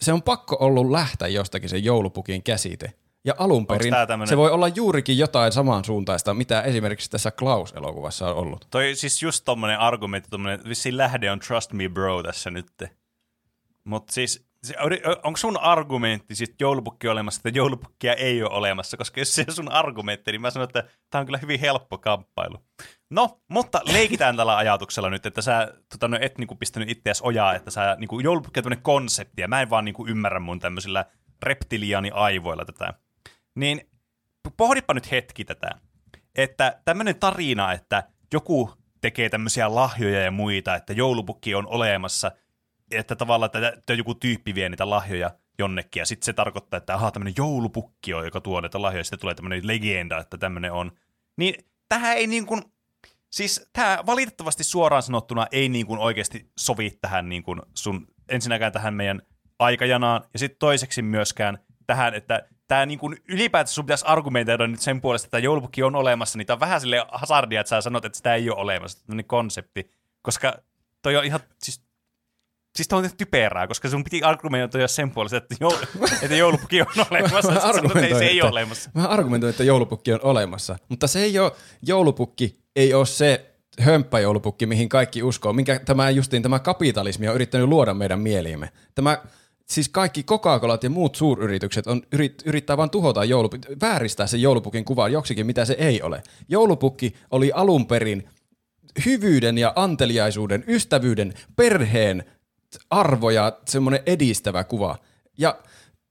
se 0.00 0.12
on 0.12 0.22
pakko 0.22 0.56
ollut 0.60 0.90
lähteä 0.90 1.28
jostakin 1.28 1.68
se 1.68 1.78
joulupukin 1.78 2.42
käsite. 2.42 2.92
Ja 3.24 3.34
alun 3.38 3.66
perin 3.66 3.94
tämmönen- 4.06 4.28
se 4.28 4.36
voi 4.36 4.50
olla 4.50 4.68
juurikin 4.68 5.18
jotain 5.18 5.52
samansuuntaista, 5.52 6.34
mitä 6.34 6.62
esimerkiksi 6.62 7.10
tässä 7.10 7.30
Klaus-elokuvassa 7.30 8.28
on 8.28 8.36
ollut. 8.36 8.66
Toi 8.70 8.94
siis 8.94 9.22
just 9.22 9.44
tommonen 9.44 9.78
argumentti, 9.78 10.30
tommonen 10.30 10.60
vissiin 10.68 10.96
lähde 10.96 11.30
on 11.30 11.38
trust 11.38 11.72
me 11.72 11.88
bro 11.88 12.22
tässä 12.22 12.50
nyt. 12.50 12.66
Mutta 13.84 14.12
siis, 14.12 14.46
onko 15.22 15.36
sun 15.36 15.56
argumentti 15.56 16.34
siis 16.34 16.54
joulupukki 16.60 17.08
olemassa, 17.08 17.40
että 17.44 17.58
joulupukkia 17.58 18.14
ei 18.14 18.42
ole 18.42 18.50
olemassa? 18.50 18.96
Koska 18.96 19.20
jos 19.20 19.34
se 19.34 19.44
on 19.48 19.54
sun 19.54 19.72
argumentti, 19.72 20.32
niin 20.32 20.40
mä 20.40 20.50
sanon, 20.50 20.68
että 20.68 20.84
tämä 21.10 21.20
on 21.20 21.26
kyllä 21.26 21.38
hyvin 21.38 21.60
helppo 21.60 21.98
kamppailu. 21.98 22.58
No, 23.14 23.40
mutta 23.48 23.80
leikitään 23.92 24.36
tällä 24.36 24.56
ajatuksella 24.56 25.10
nyt, 25.10 25.26
että 25.26 25.42
sä 25.42 25.74
tota, 25.88 26.08
no, 26.08 26.18
et 26.20 26.38
niinku 26.38 26.54
pistänyt 26.54 26.90
itseäsi 26.90 27.22
ojaa, 27.24 27.54
että 27.54 27.70
sä 27.70 27.96
niinku, 27.98 28.16
on 28.16 28.42
tämmöinen 28.52 28.82
konsepti, 28.82 29.42
ja 29.42 29.48
mä 29.48 29.62
en 29.62 29.70
vaan 29.70 29.84
niinku 29.84 30.06
ymmärrä 30.06 30.40
mun 30.40 30.60
tämmöisillä 30.60 31.04
reptiliani 31.42 32.10
aivoilla 32.10 32.64
tätä. 32.64 32.94
Niin 33.54 33.90
pohdipa 34.56 34.94
nyt 34.94 35.10
hetki 35.10 35.44
tätä, 35.44 35.70
että 36.34 36.80
tämmöinen 36.84 37.16
tarina, 37.16 37.72
että 37.72 38.02
joku 38.32 38.70
tekee 39.00 39.28
tämmöisiä 39.28 39.74
lahjoja 39.74 40.20
ja 40.20 40.30
muita, 40.30 40.74
että 40.74 40.92
joulupukki 40.92 41.54
on 41.54 41.66
olemassa, 41.66 42.32
että 42.90 43.16
tavallaan 43.16 43.46
että, 43.46 43.68
että 43.68 43.94
joku 43.94 44.14
tyyppi 44.14 44.54
vie 44.54 44.68
niitä 44.68 44.90
lahjoja 44.90 45.30
jonnekin, 45.58 46.00
ja 46.00 46.06
sitten 46.06 46.24
se 46.24 46.32
tarkoittaa, 46.32 46.78
että 46.78 46.94
aha, 46.94 47.10
tämmöinen 47.10 47.34
joulupukki 47.36 48.14
on, 48.14 48.24
joka 48.24 48.40
tuo 48.40 48.60
näitä 48.60 48.82
lahjoja, 48.82 49.00
ja 49.00 49.04
sitten 49.04 49.18
tulee 49.18 49.34
tämmöinen 49.34 49.66
legenda, 49.66 50.18
että 50.18 50.38
tämmöinen 50.38 50.72
on. 50.72 50.92
Niin 51.36 51.64
tähän 51.88 52.16
ei 52.16 52.26
niin 52.26 52.46
kuin, 52.46 52.62
siis 53.34 53.68
tämä 53.72 53.98
valitettavasti 54.06 54.64
suoraan 54.64 55.02
sanottuna 55.02 55.46
ei 55.52 55.68
niin 55.68 55.86
kuin 55.86 56.00
oikeasti 56.00 56.50
sovi 56.58 56.98
tähän 57.00 57.28
niin 57.28 57.42
kuin 57.42 57.60
sun, 57.74 58.06
ensinnäkään 58.28 58.72
tähän 58.72 58.94
meidän 58.94 59.22
aikajanaan, 59.58 60.22
ja 60.32 60.38
sitten 60.38 60.58
toiseksi 60.58 61.02
myöskään 61.02 61.58
tähän, 61.86 62.14
että 62.14 62.48
tämä 62.68 62.86
niin 62.86 62.98
kuin 62.98 63.16
ylipäätänsä 63.28 63.74
sun 63.74 63.84
pitäisi 63.84 64.04
argumentoida 64.06 64.66
nyt 64.66 64.80
sen 64.80 65.00
puolesta, 65.00 65.26
että 65.26 65.38
joulupukki 65.38 65.82
on 65.82 65.96
olemassa, 65.96 66.38
niin 66.38 66.46
tämä 66.46 66.54
on 66.54 66.60
vähän 66.60 66.80
sille 66.80 67.06
hazardia, 67.12 67.60
että 67.60 67.68
sä 67.68 67.80
sanot, 67.80 68.04
että 68.04 68.16
sitä 68.16 68.34
ei 68.34 68.50
ole 68.50 68.60
olemassa, 68.60 69.06
tämmöinen 69.06 69.24
konsepti, 69.24 69.90
koska 70.22 70.54
toi 71.02 71.16
on 71.16 71.24
ihan, 71.24 71.40
siis 71.62 71.84
Siis 72.76 72.92
on 72.92 73.10
typerää, 73.16 73.66
koska 73.66 73.88
sun 73.88 74.04
piti 74.04 74.22
argumentoida 74.22 74.88
sen 74.88 75.10
puolesta, 75.10 75.36
että, 75.36 75.54
joul- 75.64 76.08
että 76.22 76.36
joulupukki 76.36 76.80
on 76.80 76.86
olemassa. 77.10 77.36
Mä 77.36 77.42
Sitten 77.42 77.74
sanot, 77.74 77.96
että 77.96 78.06
ei, 78.06 78.14
se 78.14 78.24
ei 78.24 78.42
ole 78.42 78.50
olemassa. 78.50 78.90
Mä 78.94 79.06
argumentoin, 79.06 79.50
että 79.50 79.64
joulupukki 79.64 80.12
on 80.12 80.20
olemassa, 80.22 80.78
mutta 80.88 81.06
se 81.06 81.18
ei 81.22 81.38
ole, 81.38 81.52
joulupukki 81.82 82.63
ei 82.76 82.94
ole 82.94 83.06
se 83.06 83.50
hömppäjoulupukki, 83.80 84.66
mihin 84.66 84.88
kaikki 84.88 85.22
uskoo, 85.22 85.52
minkä 85.52 85.78
tämä 85.78 86.10
justiin 86.10 86.42
tämä 86.42 86.58
kapitalismi 86.58 87.28
on 87.28 87.34
yrittänyt 87.34 87.68
luoda 87.68 87.94
meidän 87.94 88.20
mieliimme. 88.20 88.70
Tämä 88.94 89.18
siis 89.66 89.88
kaikki 89.88 90.22
Coca-Colat 90.22 90.84
ja 90.84 90.90
muut 90.90 91.14
suuryritykset 91.14 91.86
on, 91.86 92.02
yrit, 92.12 92.42
yrittää 92.44 92.76
vain 92.76 92.90
tuhota 92.90 93.24
joulupukki, 93.24 93.68
vääristää 93.80 94.26
sen 94.26 94.42
joulupukin 94.42 94.84
kuvaa 94.84 95.08
joksikin, 95.08 95.46
mitä 95.46 95.64
se 95.64 95.76
ei 95.78 96.02
ole. 96.02 96.22
Joulupukki 96.48 97.14
oli 97.30 97.52
alun 97.54 97.86
perin 97.86 98.28
hyvyyden 99.04 99.58
ja 99.58 99.72
anteliaisuuden, 99.76 100.64
ystävyyden, 100.68 101.34
perheen 101.56 102.24
arvoja, 102.90 103.58
semmoinen 103.68 104.00
edistävä 104.06 104.64
kuva. 104.64 104.98
Ja 105.38 105.58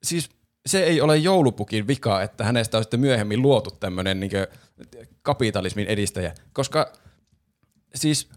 siis 0.04 0.30
se 0.66 0.84
ei 0.84 1.02
ole 1.02 1.18
joulupukin 1.18 1.88
vika, 1.88 2.22
että 2.22 2.44
hänestä 2.44 2.78
on 2.78 2.84
sitten 2.84 3.00
myöhemmin 3.00 3.42
luotu 3.42 3.72
tämmöinen 3.72 4.20
niin 4.20 4.32
kapitalismin 5.22 5.88
edistäjä, 5.88 6.36
koska 6.54 6.94
siis 7.96 8.30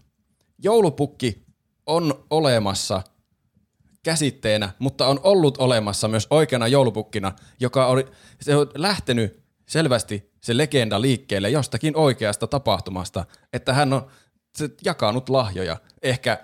joulupukki 0.63 1.45
on 1.85 2.25
olemassa 2.29 3.01
käsitteenä, 4.03 4.69
mutta 4.79 5.07
on 5.07 5.19
ollut 5.23 5.57
olemassa 5.57 6.07
myös 6.07 6.27
oikeana 6.29 6.67
joulupukkina, 6.67 7.31
joka 7.59 7.87
oli, 7.87 8.05
se 8.41 8.55
on 8.55 8.71
lähtenyt 8.75 9.43
selvästi 9.67 10.31
se 10.41 10.57
legenda 10.57 11.01
liikkeelle 11.01 11.49
jostakin 11.49 11.95
oikeasta 11.95 12.47
tapahtumasta, 12.47 13.25
että 13.53 13.73
hän 13.73 13.93
on 13.93 14.07
se 14.57 14.69
jakanut 14.85 15.29
lahjoja. 15.29 15.77
Ehkä 16.01 16.39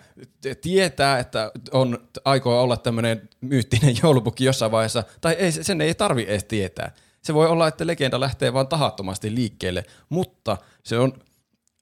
tietää, 0.61 1.19
että 1.19 1.51
on 1.71 2.07
aikoo 2.25 2.61
olla 2.61 2.77
tämmöinen 2.77 3.29
myyttinen 3.41 3.95
joulupukki 4.03 4.45
jossain 4.45 4.71
vaiheessa, 4.71 5.03
tai 5.21 5.33
ei, 5.33 5.51
sen 5.51 5.81
ei 5.81 5.93
tarvi 5.93 6.25
edes 6.27 6.43
tietää. 6.43 6.91
Se 7.21 7.33
voi 7.33 7.47
olla, 7.47 7.67
että 7.67 7.87
legenda 7.87 8.19
lähtee 8.19 8.53
vaan 8.53 8.67
tahattomasti 8.67 9.35
liikkeelle, 9.35 9.83
mutta 10.09 10.57
se 10.83 10.99
on 10.99 11.13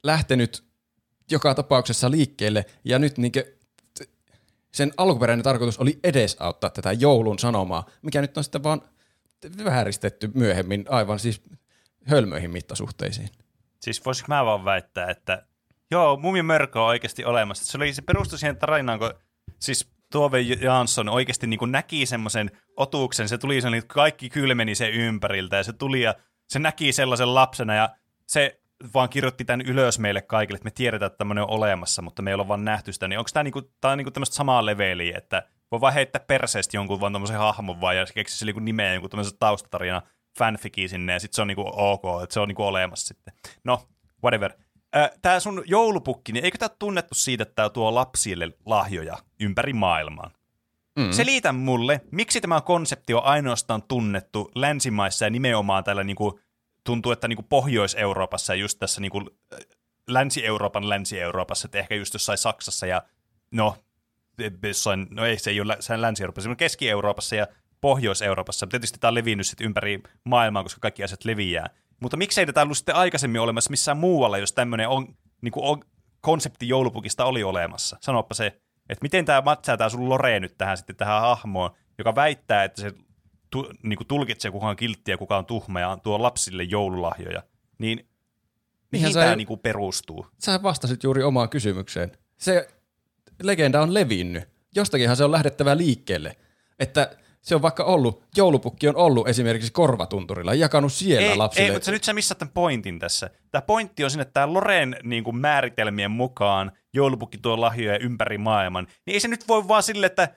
lähtenyt 0.04 0.64
joka 1.32 1.56
tapauksessa 1.56 2.12
liikkeelle, 2.12 2.66
ja 2.84 3.00
nyt 3.00 3.18
niinkö 3.18 3.56
sen 4.72 4.92
alkuperäinen 4.98 5.44
tarkoitus 5.44 5.80
oli 5.80 6.00
edesauttaa 6.04 6.70
tätä 6.70 6.92
joulun 6.92 7.40
sanomaa, 7.40 7.90
mikä 8.02 8.22
nyt 8.22 8.38
on 8.38 8.44
sitten 8.44 8.64
vaan 8.64 8.82
vääristetty 9.64 10.32
myöhemmin 10.34 10.86
aivan 10.90 11.20
siis 11.20 11.42
hölmöihin 12.04 12.52
mittasuhteisiin. 12.52 13.30
Siis 13.80 14.06
voisiko 14.06 14.26
mä 14.28 14.46
vaan 14.46 14.66
väittää, 14.66 15.10
että 15.10 15.46
joo, 15.92 16.18
Mummi 16.18 16.42
Mörkö 16.42 16.82
on 16.82 16.88
oikeasti 16.88 17.26
olemassa. 17.26 17.66
Se, 17.66 17.78
oli, 17.78 17.94
se 17.94 18.02
perustui 18.02 18.40
siihen 18.40 18.58
tarinaan, 18.58 19.00
kun 19.00 19.14
siis 19.60 19.92
Tove 20.12 20.42
Jansson 20.42 21.10
oikeasti 21.10 21.48
niin 21.48 21.58
kuin 21.58 21.72
näki 21.72 22.06
semmoisen 22.06 22.52
otuksen, 22.78 23.30
se 23.30 23.38
tuli 23.38 23.62
sellainen, 23.62 23.80
että 23.84 23.94
kaikki 23.94 24.30
kylmeni 24.30 24.76
sen 24.76 24.92
ympäriltä 24.92 25.58
ja 25.58 25.64
se 25.64 25.74
tuli 25.74 26.02
ja 26.02 26.16
se 26.50 26.60
näki 26.60 26.92
sellaisen 26.92 27.36
lapsena 27.36 27.76
ja 27.76 27.90
se 28.28 28.62
vaan 28.94 29.10
kirjoitti 29.10 29.46
tämän 29.46 29.66
ylös 29.68 30.00
meille 30.00 30.22
kaikille, 30.22 30.56
että 30.56 30.66
me 30.66 30.72
tiedetään, 30.72 31.08
että 31.08 31.18
tämmöinen 31.18 31.44
on 31.44 31.50
olemassa, 31.50 32.02
mutta 32.02 32.22
me 32.22 32.30
ei 32.30 32.34
olla 32.34 32.48
vaan 32.48 32.66
nähty 32.66 32.94
sitä, 32.94 33.08
niin 33.08 33.20
onko 33.20 33.30
tämä 33.34 33.44
niinku, 33.44 33.62
tää 33.62 33.92
on 33.92 33.98
niinku 33.98 34.12
tämmöistä 34.12 34.36
samaa 34.36 34.66
leveliä, 34.66 35.18
että 35.18 35.44
voi 35.72 35.82
vaan 35.82 35.94
heittää 35.94 36.26
perseestä 36.28 36.78
jonkun 36.78 37.00
vaan 37.00 37.14
tämmöisen 37.14 37.38
hahmon 37.38 37.82
vaan 37.82 37.98
ja 37.98 38.06
keksi 38.14 38.38
sille 38.38 38.50
niinku 38.50 38.60
nimeä 38.60 38.94
jonkun 38.94 39.10
tämmöisen 39.10 39.38
taustatarina 39.40 40.02
fanfikin 40.40 40.90
sinne 40.90 41.14
ja 41.14 41.20
sitten 41.20 41.36
se 41.36 41.42
on 41.42 41.48
niinku 41.48 41.72
ok, 41.74 42.04
että 42.24 42.34
se 42.34 42.40
on 42.40 42.48
niinku 42.48 42.64
olemassa 42.64 43.08
sitten. 43.08 43.34
No, 43.64 43.88
whatever. 44.24 44.52
Tämä 45.22 45.40
sun 45.40 45.64
joulupukki, 45.66 46.32
niin 46.32 46.46
eikö 46.46 46.58
tämä 46.58 46.70
tunnettu 46.80 47.16
siitä, 47.16 47.44
että 47.44 47.56
tämä 47.56 47.70
tuo 47.70 47.96
lapsille 47.96 48.52
lahjoja 48.66 49.18
ympäri 49.40 49.74
maailmaa? 49.74 50.32
Mm. 51.00 51.12
Selitä 51.12 51.52
mulle, 51.52 52.02
miksi 52.12 52.42
tämä 52.42 52.62
konsepti 52.62 53.14
on 53.14 53.24
ainoastaan 53.24 53.84
tunnettu 53.84 54.52
länsimaissa 54.56 55.26
ja 55.26 55.30
nimenomaan 55.30 55.84
täällä 55.84 56.04
niinku, 56.04 56.40
tuntuu, 56.84 57.12
että 57.12 57.28
niinku 57.28 57.44
Pohjois-Euroopassa 57.50 58.54
ja 58.54 58.60
just 58.60 58.80
tässä 58.80 59.02
niinku, 59.02 59.30
Länsi-Euroopan 60.08 60.90
Länsi-Euroopassa, 60.90 61.66
että 61.66 61.80
ehkä 61.80 61.96
just 61.96 62.14
jossain 62.14 62.38
Saksassa 62.38 62.86
ja 62.88 63.02
no, 63.52 63.78
jossain, 64.64 65.08
no 65.10 65.26
ei 65.26 65.40
se 65.40 65.50
ei 65.50 65.62
ole 65.62 65.78
lä- 65.90 66.02
Länsi-Euroopassa, 66.02 66.50
mutta 66.50 66.60
Keski-Euroopassa 66.60 67.36
ja 67.36 67.48
Pohjois-Euroopassa. 67.82 68.68
Tietysti 68.68 69.00
tämä 69.00 69.10
on 69.10 69.16
levinnyt 69.16 69.48
sitten 69.48 69.66
ympäri 69.66 70.04
maailmaa, 70.24 70.64
koska 70.64 70.80
kaikki 70.80 71.04
asiat 71.04 71.26
leviää. 71.26 71.70
Mutta 72.02 72.18
miksei 72.18 72.46
tätä 72.46 72.62
ollut 72.62 72.78
sitten 72.78 72.96
aikaisemmin 72.96 73.42
olemassa 73.42 73.70
missään 73.70 73.98
muualla, 73.98 74.38
jos 74.38 74.54
tämmöinen 74.54 74.88
on, 74.90 75.16
niin 75.42 75.52
kuin 75.52 75.66
on, 75.66 75.82
konsepti 76.22 76.68
joulupukista 76.68 77.26
oli 77.26 77.44
olemassa? 77.44 77.98
Sanoppa 78.02 78.34
se, 78.34 78.46
että 78.90 79.02
miten 79.02 79.26
tämä 79.26 79.42
matchaa 79.42 79.78
tämä 79.78 79.90
sun 79.90 80.10
Lore 80.10 80.40
nyt 80.40 80.58
tähän 80.58 80.78
sitten 80.78 80.96
tähän 80.96 81.22
hahmoon, 81.22 81.72
joka 81.98 82.16
väittää, 82.16 82.64
että 82.64 82.82
se 82.82 82.94
tu, 83.50 83.74
niin 83.84 83.98
kuin 83.98 84.08
tulkitsee 84.08 84.52
kuka 84.52 84.68
on 84.68 84.76
kiltti 84.76 85.12
ja 85.12 85.18
kuka 85.18 85.38
on 85.38 85.46
tuhma 85.46 85.80
ja 85.80 85.98
tuo 86.04 86.22
lapsille 86.22 86.64
joululahjoja. 86.64 87.44
Niin 87.78 88.10
mihin 88.92 89.14
tämä 89.14 89.36
niin 89.36 89.48
kuin 89.48 89.60
perustuu? 89.60 90.28
Sä 90.40 90.64
vastasit 90.64 91.04
juuri 91.04 91.24
omaan 91.24 91.50
kysymykseen. 91.50 92.12
Se 92.38 92.68
legenda 93.44 93.82
on 93.82 93.94
levinnyt. 93.94 94.50
Jostakinhan 94.76 95.18
se 95.18 95.24
on 95.24 95.32
lähdettävä 95.32 95.78
liikkeelle. 95.78 96.36
Että 96.80 97.16
se 97.42 97.56
on 97.56 97.62
vaikka 97.62 97.84
ollut, 97.84 98.24
joulupukki 98.38 98.88
on 98.88 98.96
ollut 98.96 99.28
esimerkiksi 99.28 99.72
korvatunturilla, 99.72 100.54
jakanut 100.54 100.94
siellä 100.94 101.28
Ei, 101.28 101.38
lapsille. 101.38 101.66
ei, 101.68 101.72
mutta 101.72 101.86
sä 101.86 101.92
nyt 101.92 102.04
sä 102.04 102.14
missaat 102.14 102.38
tämän 102.38 102.54
pointin 102.54 103.00
tässä. 103.00 103.30
Tämä 103.52 103.62
pointti 103.62 104.04
on 104.04 104.10
siinä, 104.12 104.22
että 104.22 104.34
tämä 104.34 104.54
Loren 104.54 104.96
niin 105.04 105.24
kuin 105.24 105.38
määritelmien 105.38 106.12
mukaan 106.12 106.72
joulupukki 106.94 107.38
tuo 107.38 107.62
lahjoja 107.62 108.00
ympäri 108.00 108.38
maailman. 108.38 108.88
Niin 109.06 109.14
ei 109.14 109.20
se 109.20 109.28
nyt 109.28 109.48
voi 109.48 109.68
vaan 109.68 109.84
sille, 109.84 110.06
että 110.06 110.36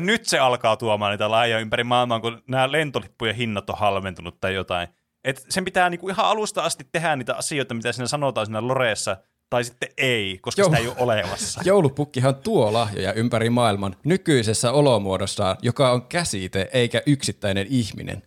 nyt 0.00 0.26
se 0.26 0.38
alkaa 0.38 0.76
tuomaan 0.76 1.12
niitä 1.12 1.30
lahjoja 1.30 1.60
ympäri 1.60 1.84
maailmaa, 1.84 2.20
kun 2.20 2.42
nämä 2.48 2.72
lentolippujen 2.72 3.36
hinnat 3.36 3.70
on 3.70 3.78
halventunut 3.78 4.40
tai 4.40 4.54
jotain. 4.54 4.88
Et 5.24 5.46
sen 5.48 5.64
pitää 5.64 5.90
niinku 5.90 6.08
ihan 6.08 6.26
alusta 6.26 6.62
asti 6.62 6.84
tehdä 6.92 7.16
niitä 7.16 7.34
asioita, 7.34 7.74
mitä 7.74 7.92
siinä 7.92 8.06
sanotaan 8.06 8.46
siinä 8.46 8.68
Loreessa, 8.68 9.16
tai 9.50 9.64
sitten 9.64 9.88
ei, 9.96 10.38
koska 10.42 10.62
Joo. 10.62 10.68
sitä 10.68 10.82
ei 10.82 10.88
ole 10.88 10.96
olemassa. 10.98 11.60
Joulupukkihan 11.64 12.34
tuo 12.34 12.72
lahjoja 12.72 13.12
ympäri 13.12 13.50
maailman 13.50 13.96
nykyisessä 14.04 14.72
olomuodossaan, 14.72 15.56
joka 15.62 15.92
on 15.92 16.02
käsite 16.02 16.68
eikä 16.72 17.02
yksittäinen 17.06 17.66
ihminen. 17.70 18.22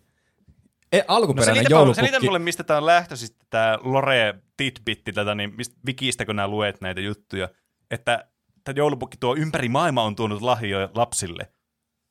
E, 0.92 0.98
No 0.98 1.04
alkuperäinen 1.08 1.54
selitä, 1.54 1.74
joulupukki... 1.74 2.00
selitä 2.00 2.20
mulle, 2.20 2.38
mistä 2.38 2.64
tämä 2.64 2.76
on 2.76 2.86
lähtöisin, 2.86 3.28
tämä 3.50 3.78
Lore 3.82 4.34
Titbitti, 4.56 5.12
tätä, 5.12 5.34
niin 5.34 5.54
mistä, 5.56 5.76
wikistä 5.86 6.26
kun 6.26 6.36
nämä 6.36 6.48
luet 6.48 6.80
näitä 6.80 7.00
juttuja, 7.00 7.48
että 7.90 8.24
tämä 8.64 8.76
joulupukki 8.76 9.16
tuo 9.20 9.36
ympäri 9.36 9.68
maailmaa 9.68 10.04
on 10.04 10.16
tuonut 10.16 10.42
lahjoja 10.42 10.88
lapsille. 10.94 11.52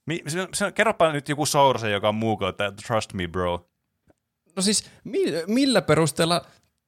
Mi, 0.07 0.23
se, 0.27 0.47
se, 0.53 0.71
kerropa 0.71 1.11
nyt 1.11 1.29
joku 1.29 1.45
source, 1.45 1.91
joka 1.91 2.09
on 2.09 2.15
muu 2.15 2.38
kuin, 2.38 2.49
että 2.49 2.71
trust 2.88 3.13
me 3.13 3.27
bro. 3.27 3.69
No 4.55 4.61
siis 4.61 4.89
mi- 5.03 5.43
millä 5.47 5.81
perusteella 5.81 6.45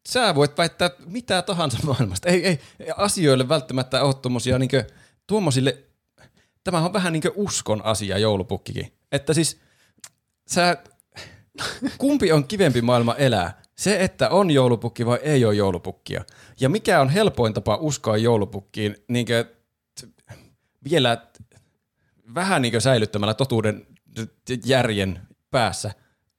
sä 0.09 0.35
voit 0.35 0.57
väittää 0.57 0.89
mitä 1.05 1.41
tahansa 1.41 1.77
maailmasta? 1.83 2.29
Ei, 2.29 2.45
ei 2.45 2.59
asioille 2.97 3.49
välttämättä 3.49 4.03
ole 4.03 4.13
tuommoisia 4.13 4.59
niinkö, 4.59 4.83
tuommoisille, 5.27 5.83
tämä 6.63 6.85
on 6.85 6.93
vähän 6.93 7.13
niinkö 7.13 7.31
uskon 7.35 7.85
asia 7.85 8.17
joulupukkikin. 8.17 8.93
Että 9.11 9.33
siis 9.33 9.59
sä, 10.49 10.77
kumpi 11.97 12.31
on 12.31 12.47
kivempi 12.47 12.81
maailma 12.81 13.15
elää? 13.15 13.61
Se, 13.77 14.03
että 14.03 14.29
on 14.29 14.51
joulupukki 14.51 15.05
vai 15.05 15.19
ei 15.23 15.45
ole 15.45 15.55
joulupukkia. 15.55 16.25
Ja 16.59 16.69
mikä 16.69 17.01
on 17.01 17.09
helpoin 17.09 17.53
tapa 17.53 17.75
uskoa 17.75 18.17
joulupukkiin 18.17 18.95
niinkö, 19.07 19.45
t- 20.01 20.33
vielä 20.89 21.15
t- 21.15 21.61
vähän 22.35 22.61
niinkö 22.61 22.79
säilyttämällä 22.79 23.33
totuuden 23.33 23.87
t- 24.45 24.65
järjen 24.65 25.19
päässä, 25.51 25.91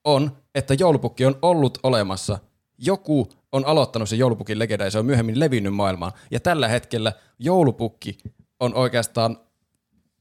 on, 0.03 0.37
että 0.55 0.73
joulupukki 0.73 1.25
on 1.25 1.39
ollut 1.41 1.77
olemassa. 1.83 2.39
Joku 2.77 3.29
on 3.53 3.65
aloittanut 3.65 4.09
sen 4.09 4.19
joulupukin 4.19 4.59
legenda 4.59 4.85
ja 4.85 4.91
se 4.91 4.99
on 4.99 5.05
myöhemmin 5.05 5.39
levinnyt 5.39 5.73
maailmaan. 5.73 6.11
Ja 6.31 6.39
tällä 6.39 6.67
hetkellä 6.67 7.13
joulupukki 7.39 8.17
on 8.59 8.75
oikeastaan 8.75 9.37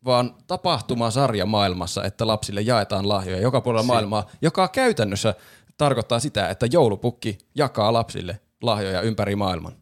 vaan 0.05 0.35
tapahtumasarja 0.47 1.47
maailmassa, 1.47 2.05
että 2.05 2.27
lapsille 2.27 2.61
jaetaan 2.61 3.09
lahjoja 3.09 3.41
joka 3.41 3.61
puolella 3.61 3.87
maailmaa, 3.87 4.27
joka 4.43 4.69
käytännössä 4.69 5.35
tarkoittaa 5.77 6.21
sitä, 6.21 6.49
että 6.49 6.67
joulupukki 6.73 7.39
jakaa 7.55 7.93
lapsille 7.93 8.41
lahjoja 8.63 9.01
ympäri 9.01 9.37
maailman. 9.37 9.73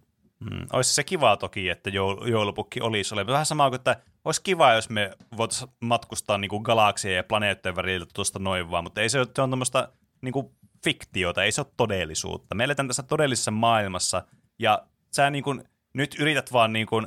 Hmm. 0.50 0.66
Olisi 0.72 0.94
se 0.94 1.04
kiva 1.04 1.36
toki, 1.36 1.68
että 1.68 1.90
joul- 1.90 2.28
joulupukki 2.28 2.80
olisi 2.80 3.14
olemassa. 3.14 3.32
Vähän 3.32 3.46
sama 3.46 3.68
kuin, 3.70 3.76
että 3.76 3.96
olisi 4.24 4.42
kiva, 4.42 4.72
jos 4.72 4.90
me 4.90 5.10
voitaisiin 5.36 5.70
matkustaa 5.80 6.38
niin 6.38 6.48
kuin 6.48 6.62
galaksia 6.62 7.12
ja 7.12 7.24
planeettojen 7.24 7.76
välillä 7.76 8.06
tuosta 8.14 8.38
noin 8.38 8.70
vaan, 8.70 8.84
mutta 8.84 9.00
ei 9.00 9.08
se 9.08 9.26
se 9.36 9.42
on 9.42 9.50
tämmöistä 9.50 9.88
niin 10.22 10.32
kuin 10.32 10.50
fiktiota, 10.84 11.44
ei 11.44 11.52
se 11.52 11.60
ole 11.60 11.72
todellisuutta. 11.76 12.54
Me 12.54 12.64
eletään 12.64 12.86
tässä 12.88 13.02
todellisessa 13.02 13.50
maailmassa, 13.50 14.22
ja 14.58 14.86
sä 15.12 15.30
niin 15.30 15.44
kuin, 15.44 15.64
nyt 15.94 16.16
yrität 16.18 16.52
vaan 16.52 16.72
niin 16.72 16.86
kuin, 16.86 17.06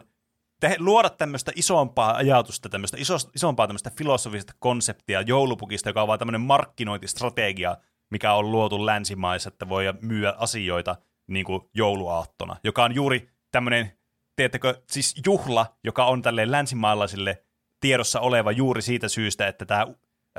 te, 0.59 0.75
luoda 0.79 1.09
tämmöistä 1.09 1.51
isompaa 1.55 2.15
ajatusta, 2.15 2.69
tämmöistä 2.69 2.97
iso, 2.99 3.15
isompaa 3.35 3.67
tämmöistä 3.67 3.91
filosofista 3.97 4.53
konseptia 4.59 5.21
joulupukista, 5.21 5.89
joka 5.89 6.01
on 6.01 6.07
vaan 6.07 6.19
tämmöinen 6.19 6.41
markkinointistrategia, 6.41 7.77
mikä 8.11 8.33
on 8.33 8.51
luotu 8.51 8.85
länsimaissa, 8.85 9.47
että 9.47 9.69
voi 9.69 9.83
myyä 10.01 10.33
asioita 10.37 10.95
niin 11.27 11.45
kuin 11.45 11.61
jouluaattona, 11.73 12.55
joka 12.63 12.83
on 12.83 12.95
juuri 12.95 13.29
tämmöinen, 13.51 13.91
tiedättekö, 14.35 14.81
siis 14.91 15.15
juhla, 15.25 15.65
joka 15.83 16.05
on 16.05 16.21
tälleen 16.21 16.51
länsimaalaisille 16.51 17.43
tiedossa 17.79 18.19
oleva 18.19 18.51
juuri 18.51 18.81
siitä 18.81 19.07
syystä, 19.07 19.47
että 19.47 19.65
tämä 19.65 19.87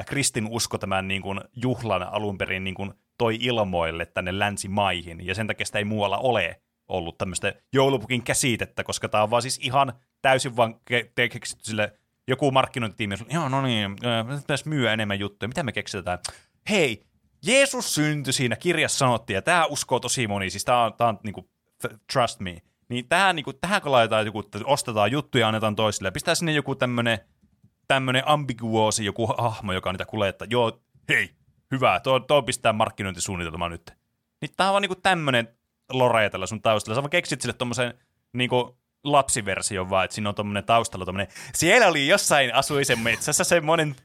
kristinusko 0.07 0.79
tämän 0.79 1.09
niin 1.09 1.23
kuin 1.23 1.41
juhlan 1.57 2.03
alun 2.03 2.39
perin 2.39 2.65
niin 2.65 2.75
kuin 2.75 2.95
toi 3.19 3.39
ilmoille 3.41 4.07
tänne 4.07 4.39
länsimaihin, 4.39 5.27
ja 5.27 5.35
sen 5.35 5.47
takia 5.47 5.67
sitä 5.67 5.79
ei 5.79 5.85
muualla 5.85 6.19
ole 6.19 6.61
ollut 6.89 7.19
tämmöistä 7.19 7.55
joulupukin 7.73 8.23
käsitettä, 8.23 8.85
koska 8.85 9.09
tämä 9.09 9.23
on 9.23 9.31
vaan 9.31 9.43
siis 9.43 9.61
ihan 9.63 9.93
täysin 10.23 10.57
vaan 10.57 10.75
keksitty 11.15 11.65
sille 11.65 11.99
joku 12.29 12.51
markkinointitiimi, 12.51 13.15
joo 13.31 13.49
no 13.49 13.63
niin, 13.63 13.97
äh, 14.05 14.41
pitäisi 14.41 14.69
myyä 14.69 14.93
enemmän 14.93 15.19
juttuja, 15.19 15.49
mitä 15.49 15.63
me 15.63 15.73
keksitään? 15.73 16.19
Hei, 16.71 17.07
Jeesus 17.47 17.95
syntyi 17.95 18.33
siinä 18.33 18.57
kirjassa 18.57 18.99
sanottiin, 18.99 19.35
ja 19.35 19.43
tämä 19.43 19.67
uskoo 19.67 20.01
tosi 20.01 20.27
moni, 20.27 20.51
siis 20.51 20.65
tämä 20.65 20.85
on, 20.85 20.95
tää 20.95 21.09
on 21.09 21.19
niinku, 21.25 21.51
trust 22.13 22.41
me. 22.41 22.63
Niin 22.89 23.09
tähän, 23.09 23.37
niinku, 23.37 23.53
tähän 23.53 23.83
kun 23.83 23.93
laitetaan 23.93 24.27
joku, 24.27 24.41
että 24.41 24.59
ostetaan 24.65 25.13
juttuja 25.13 25.43
ja 25.43 25.49
annetaan 25.49 25.77
toisille, 25.77 26.11
pistää 26.11 26.35
sinne 26.35 26.53
joku 26.53 26.75
tämmönen, 26.75 27.19
tämmönen 27.89 28.23
ambiguosi, 28.27 29.05
joku 29.05 29.27
hahmo, 29.27 29.73
joka 29.73 29.93
niitä 29.93 30.07
kuljettaa. 30.07 30.47
Joo, 30.51 30.81
hei, 31.09 31.31
hyvä, 31.71 32.01
tuo, 32.01 32.21
tuo 32.21 32.43
pistää 32.43 32.73
markkinointisuunnitelma 32.73 33.69
nyt. 33.69 33.93
Niin 34.41 34.51
tää 34.57 34.67
on 34.69 34.73
vaan 34.73 34.83
niinku 34.83 34.95
tämmönen 35.03 35.49
lore 35.93 36.31
tällä 36.31 36.47
sun 36.47 36.63
taustalla. 36.63 36.95
Sä 36.95 37.03
vaan 37.03 37.11
keksit 37.11 37.41
sille 37.41 37.55
tommosen 37.55 37.95
niinku 38.33 38.77
lapsiversion 39.05 39.91
vaan, 39.91 40.05
että 40.05 40.15
siinä 40.15 40.29
on 40.29 40.35
tommonen 40.35 40.65
taustalla 40.65 41.05
tommonen, 41.05 41.29
siellä 41.55 41.87
oli 41.87 42.09
jossain 42.09 42.55
asuisen 42.55 42.99
metsässä 42.99 43.45
semmonen 43.45 43.97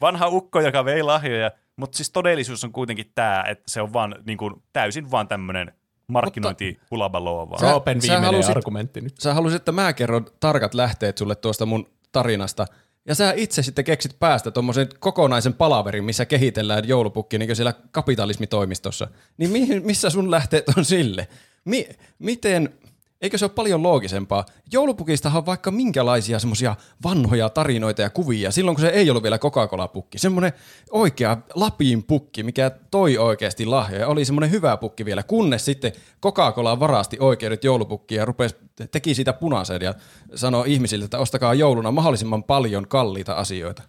vanha 0.00 0.28
ukko, 0.28 0.60
joka 0.60 0.84
vei 0.84 1.02
lahjoja, 1.02 1.50
mutta 1.76 1.96
siis 1.96 2.10
todellisuus 2.10 2.64
on 2.64 2.72
kuitenkin 2.72 3.12
tää, 3.14 3.44
että 3.48 3.64
se 3.66 3.82
on 3.82 3.92
vaan 3.92 4.16
niinku, 4.26 4.62
täysin 4.72 5.10
vaan 5.10 5.28
tämmönen 5.28 5.72
markkinointi 6.06 6.80
hulabaloo 6.90 7.50
vaan. 7.50 7.60
Sä- 7.60 7.70
Roopen 7.70 8.02
sä 8.02 8.08
viimeinen 8.08 8.30
halusit- 8.40 8.50
argumentti 8.56 9.00
nyt. 9.00 9.14
Sä 9.20 9.34
halusit, 9.34 9.56
että 9.56 9.72
mä 9.72 9.92
kerron 9.92 10.26
tarkat 10.40 10.74
lähteet 10.74 11.18
sulle 11.18 11.34
tuosta 11.34 11.66
mun 11.66 11.86
tarinasta, 12.12 12.66
ja 13.08 13.14
sä 13.14 13.32
itse 13.36 13.62
sitten 13.62 13.84
keksit 13.84 14.18
päästä 14.20 14.50
tuommoisen 14.50 14.88
kokonaisen 14.98 15.54
palaverin, 15.54 16.04
missä 16.04 16.24
kehitellään 16.24 16.88
joulupukki 16.88 17.38
niin 17.38 17.56
siellä 17.56 17.74
kapitalismitoimistossa. 17.90 19.08
Niin 19.36 19.50
mihin, 19.50 19.86
missä 19.86 20.10
sun 20.10 20.30
lähteet 20.30 20.64
on 20.76 20.84
sille? 20.84 21.28
Mi- 21.64 21.88
miten, 22.18 22.74
eikö 23.22 23.38
se 23.38 23.44
ole 23.44 23.52
paljon 23.54 23.82
loogisempaa? 23.82 24.44
Joulupukistahan 24.72 25.38
on 25.38 25.46
vaikka 25.46 25.70
minkälaisia 25.70 26.38
semmoisia 26.38 26.76
vanhoja 27.04 27.48
tarinoita 27.48 28.02
ja 28.02 28.10
kuvia, 28.10 28.50
silloin 28.50 28.74
kun 28.74 28.82
se 28.82 28.88
ei 28.88 29.10
ollut 29.10 29.22
vielä 29.22 29.38
Coca-Cola-pukki. 29.38 30.18
Semmoinen 30.18 30.52
oikea 30.90 31.36
Lapin 31.54 32.04
pukki, 32.04 32.42
mikä 32.42 32.70
toi 32.90 33.18
oikeasti 33.18 33.66
lahjoja. 33.66 34.08
Oli 34.08 34.24
semmoinen 34.24 34.50
hyvä 34.50 34.76
pukki 34.76 35.04
vielä, 35.04 35.22
kunnes 35.22 35.64
sitten 35.64 35.92
Coca-Cola 36.22 36.80
varasti 36.80 37.16
oikeudet 37.20 37.64
joulupukkiin 37.64 38.18
ja 38.18 38.24
rupesi, 38.24 38.56
teki 38.90 39.14
siitä 39.14 39.32
punaisen 39.32 39.82
ja 39.82 39.94
sanoi 40.34 40.72
ihmisille, 40.72 41.04
että 41.04 41.18
ostakaa 41.18 41.54
jouluna 41.54 41.90
mahdollisimman 41.90 42.44
paljon 42.44 42.88
kalliita 42.88 43.34
asioita. 43.34 43.82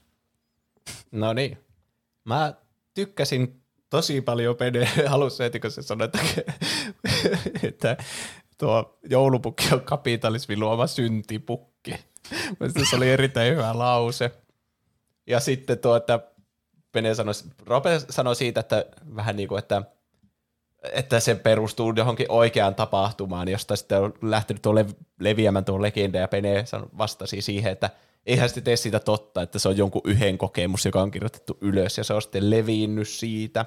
No 1.12 1.34
niin. 1.34 1.58
Mä 2.24 2.54
tykkäsin 2.94 3.62
tosi 3.90 4.22
paljon 4.22 4.56
Pene 4.56 4.90
alussa 5.10 5.44
heti, 5.44 5.60
kun 5.60 5.72
se 5.72 5.82
sanoi, 5.82 6.06
että, 6.06 6.20
että 7.64 7.98
tuo 8.58 9.00
joulupukki 9.10 9.74
on 9.74 9.82
kapitalismin 9.82 10.60
luoma 10.60 10.88
syntipukki. 10.88 11.96
Mielestäni 12.60 12.86
se 12.86 12.96
oli 12.96 13.10
erittäin 13.10 13.54
hyvä 13.54 13.78
lause. 13.78 14.32
Ja 15.28 15.40
sitten 15.40 15.80
tuo, 15.80 15.96
että 15.96 16.20
Pene 16.92 17.16
sanoi, 17.16 17.34
Rope 17.66 18.00
sanoi 18.10 18.36
siitä, 18.36 18.60
että 18.60 18.86
vähän 19.16 19.36
niin 19.36 19.48
kuin, 19.48 19.60
että, 19.60 19.82
että 20.92 21.20
se 21.20 21.36
perustuu 21.36 21.94
johonkin 21.96 22.26
oikeaan 22.30 22.76
tapahtumaan, 22.76 23.48
josta 23.48 23.76
sitten 23.76 24.02
on 24.02 24.14
lähtenyt 24.22 24.62
tuo 24.62 24.74
lev- 24.74 25.04
leviämään 25.20 25.66
tuo 25.66 25.82
legenda, 25.82 26.18
ja 26.18 26.28
Pene 26.28 26.66
vastasi 26.98 27.42
siihen, 27.42 27.72
että 27.72 27.90
eihän 28.26 28.50
sitten 28.50 28.64
tee 28.64 28.76
siitä 28.76 29.00
totta, 29.00 29.42
että 29.42 29.60
se 29.60 29.70
on 29.70 29.78
jonkun 29.78 30.02
yhden 30.06 30.38
kokemus, 30.38 30.86
joka 30.86 31.02
on 31.02 31.12
kirjoitettu 31.12 31.58
ylös, 31.62 31.98
ja 31.98 32.04
se 32.04 32.14
on 32.14 32.22
sitten 32.22 32.50
levinnyt 32.50 33.08
siitä. 33.08 33.66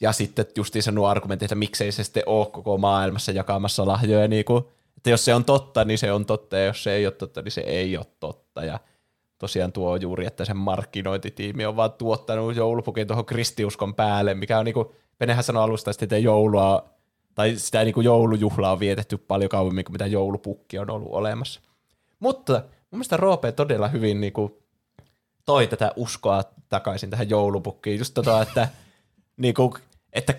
Ja 0.00 0.12
sitten 0.12 0.46
justiin 0.56 0.82
nuo 0.92 1.06
argumentit, 1.06 1.46
että 1.46 1.54
miksei 1.54 1.92
se 1.92 2.04
sitten 2.04 2.22
ole 2.26 2.46
koko 2.46 2.78
maailmassa 2.78 3.32
jakamassa 3.32 3.86
lahjoja, 3.86 4.28
niin 4.28 4.44
kuin, 4.44 4.64
että 4.96 5.10
jos 5.10 5.24
se 5.24 5.34
on 5.34 5.44
totta, 5.44 5.84
niin 5.84 5.98
se 5.98 6.12
on 6.12 6.26
totta, 6.26 6.56
ja 6.56 6.64
jos 6.64 6.82
se 6.82 6.92
ei 6.92 7.06
ole 7.06 7.14
totta, 7.14 7.42
niin 7.42 7.52
se 7.52 7.60
ei 7.60 7.96
ole 7.96 8.06
totta. 8.20 8.64
Ja 8.64 8.80
tosiaan 9.38 9.72
tuo 9.72 9.96
juuri, 9.96 10.26
että 10.26 10.44
sen 10.44 10.56
markkinointitiimi 10.56 11.66
on 11.66 11.76
vaan 11.76 11.92
tuottanut 11.92 12.56
joulupukin 12.56 13.06
tuohon 13.06 13.24
kristiuskon 13.24 13.94
päälle, 13.94 14.34
mikä 14.34 14.58
on 14.58 14.64
niinku, 14.64 14.94
Penehän 15.18 15.44
sanoi 15.44 15.62
alusta, 15.62 15.90
että 15.90 16.18
joulua, 16.18 16.84
tai 17.34 17.56
sitä 17.56 17.84
niinku 17.84 18.00
joulujuhlaa 18.00 18.72
on 18.72 18.80
vietetty 18.80 19.18
paljon 19.18 19.48
kauemmin 19.48 19.84
kuin 19.84 19.92
mitä 19.92 20.06
joulupukki 20.06 20.78
on 20.78 20.90
ollut 20.90 21.12
olemassa. 21.12 21.60
Mutta 22.20 22.52
mun 22.52 22.62
mielestä 22.90 23.16
Roope 23.16 23.52
todella 23.52 23.88
hyvin 23.88 24.20
niinku 24.20 24.62
toi 25.44 25.66
tätä 25.66 25.92
uskoa 25.96 26.42
takaisin 26.68 27.10
tähän 27.10 27.30
joulupukkiin. 27.30 27.98
Just 27.98 28.14
tota, 28.14 28.42
että, 28.42 28.68
niinku, 29.36 29.74
että 30.12 30.34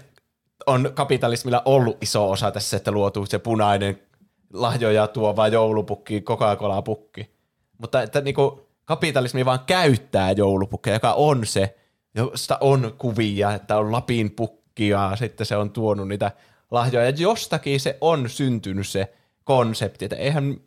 on 0.66 0.92
kapitalismilla 0.94 1.62
ollut 1.66 2.04
iso 2.04 2.32
osa 2.32 2.52
tässä, 2.52 2.78
että 2.78 2.92
luotu 2.92 3.26
se 3.26 3.40
punainen 3.40 4.02
lahjoja 4.54 5.08
tuova 5.08 5.48
joulupukki, 5.48 6.22
Coca-Cola-pukki. 6.22 7.36
Mutta 7.78 8.02
että 8.02 8.22
niinku, 8.22 8.68
kapitalismi 8.86 9.46
vaan 9.46 9.60
käyttää 9.68 10.32
joulupukkeja, 10.32 10.96
joka 10.96 11.14
on 11.14 11.46
se, 11.46 11.78
josta 12.16 12.58
on 12.62 12.94
kuvia, 12.98 13.54
että 13.54 13.78
on 13.78 13.92
Lapin 13.92 14.32
pukki 14.32 14.63
ja 14.80 15.16
sitten 15.16 15.46
se 15.46 15.58
on 15.58 15.72
tuonut 15.72 16.08
niitä 16.08 16.32
lahjoja. 16.72 17.06
Ja 17.06 17.14
jostakin 17.18 17.80
se 17.80 17.98
on 18.02 18.30
syntynyt 18.30 18.88
se 18.88 19.14
konsepti, 19.44 20.06
että 20.06 20.16
eihän, 20.16 20.58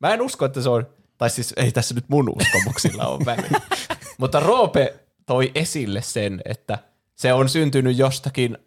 mä 0.00 0.14
en 0.14 0.22
usko, 0.22 0.44
että 0.44 0.62
se 0.62 0.68
on, 0.68 0.86
tai 1.18 1.30
siis 1.30 1.54
ei 1.56 1.72
tässä 1.72 1.94
nyt 1.94 2.08
mun 2.08 2.28
uskomuksilla 2.28 3.06
ole 3.06 3.24
väliä. 3.24 3.60
Mutta 4.18 4.40
Roope 4.40 4.94
toi 5.26 5.52
esille 5.54 6.02
sen, 6.02 6.40
että 6.44 6.78
se 7.14 7.32
on 7.32 7.48
syntynyt 7.48 7.98
jostakin 7.98 8.58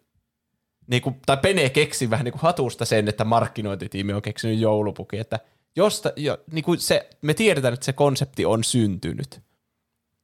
niinku, 0.86 1.16
tai 1.26 1.36
Pene 1.36 1.70
keksi 1.70 2.10
vähän 2.10 2.24
niinku 2.24 2.38
hatusta 2.42 2.84
sen, 2.84 3.08
että 3.08 3.24
markkinointitiimi 3.24 4.12
on 4.12 4.22
keksinyt 4.22 4.58
joulupukin, 4.58 5.20
että 5.20 5.40
josta, 5.76 6.12
jo, 6.16 6.38
niinku 6.52 6.76
se, 6.76 7.10
me 7.22 7.34
tiedetään, 7.34 7.74
että 7.74 7.86
se 7.86 7.92
konsepti 7.92 8.44
on 8.44 8.64
syntynyt. 8.64 9.40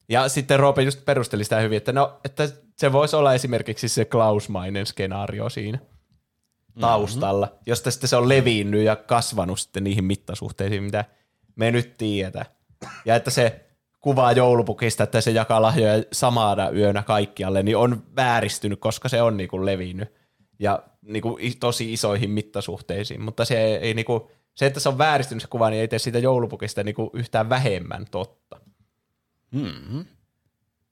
Ja 0.09 0.29
sitten 0.29 0.59
Roope 0.59 0.81
just 0.81 1.05
perusteli 1.05 1.43
sitä 1.43 1.59
hyvin, 1.59 1.77
että, 1.77 1.91
no, 1.91 2.19
että 2.25 2.49
se 2.79 2.91
voisi 2.91 3.15
olla 3.15 3.33
esimerkiksi 3.33 3.89
se 3.89 4.05
Klausmainen 4.05 4.85
skenaario 4.85 5.49
siinä 5.49 5.79
taustalla, 6.79 7.45
mm-hmm. 7.45 7.63
josta 7.65 7.91
sitten 7.91 8.07
se 8.07 8.15
on 8.15 8.29
levinnyt 8.29 8.83
ja 8.83 8.95
kasvanut 8.95 9.59
sitten 9.59 9.83
niihin 9.83 10.03
mittasuhteisiin, 10.03 10.83
mitä 10.83 11.05
me 11.55 11.71
nyt 11.71 11.97
tiedetään. 11.97 12.45
Ja 13.05 13.15
että 13.15 13.31
se 13.31 13.69
kuvaa 13.99 14.31
joulupukista, 14.31 15.03
että 15.03 15.21
se 15.21 15.31
jakaa 15.31 15.61
lahjoja 15.61 16.03
samana 16.11 16.69
yönä 16.69 17.03
kaikkialle, 17.03 17.63
niin 17.63 17.77
on 17.77 18.03
vääristynyt, 18.15 18.79
koska 18.79 19.09
se 19.09 19.21
on 19.21 19.37
niinku 19.37 19.65
levinnyt 19.65 20.13
ja 20.59 20.83
niinku 21.01 21.39
tosi 21.59 21.93
isoihin 21.93 22.29
mittasuhteisiin. 22.29 23.21
Mutta 23.21 23.45
se 23.45 23.75
ei 23.75 23.93
niinku, 23.93 24.31
se, 24.53 24.65
että 24.65 24.79
se 24.79 24.89
on 24.89 24.97
vääristynyt 24.97 25.41
se 25.41 25.47
kuva, 25.47 25.69
niin 25.69 25.81
ei 25.81 25.87
tee 25.87 25.99
siitä 25.99 26.19
joulupukista 26.19 26.83
niinku 26.83 27.09
yhtään 27.13 27.49
vähemmän 27.49 28.05
totta. 28.11 28.59
Mm-hmm. 29.51 30.05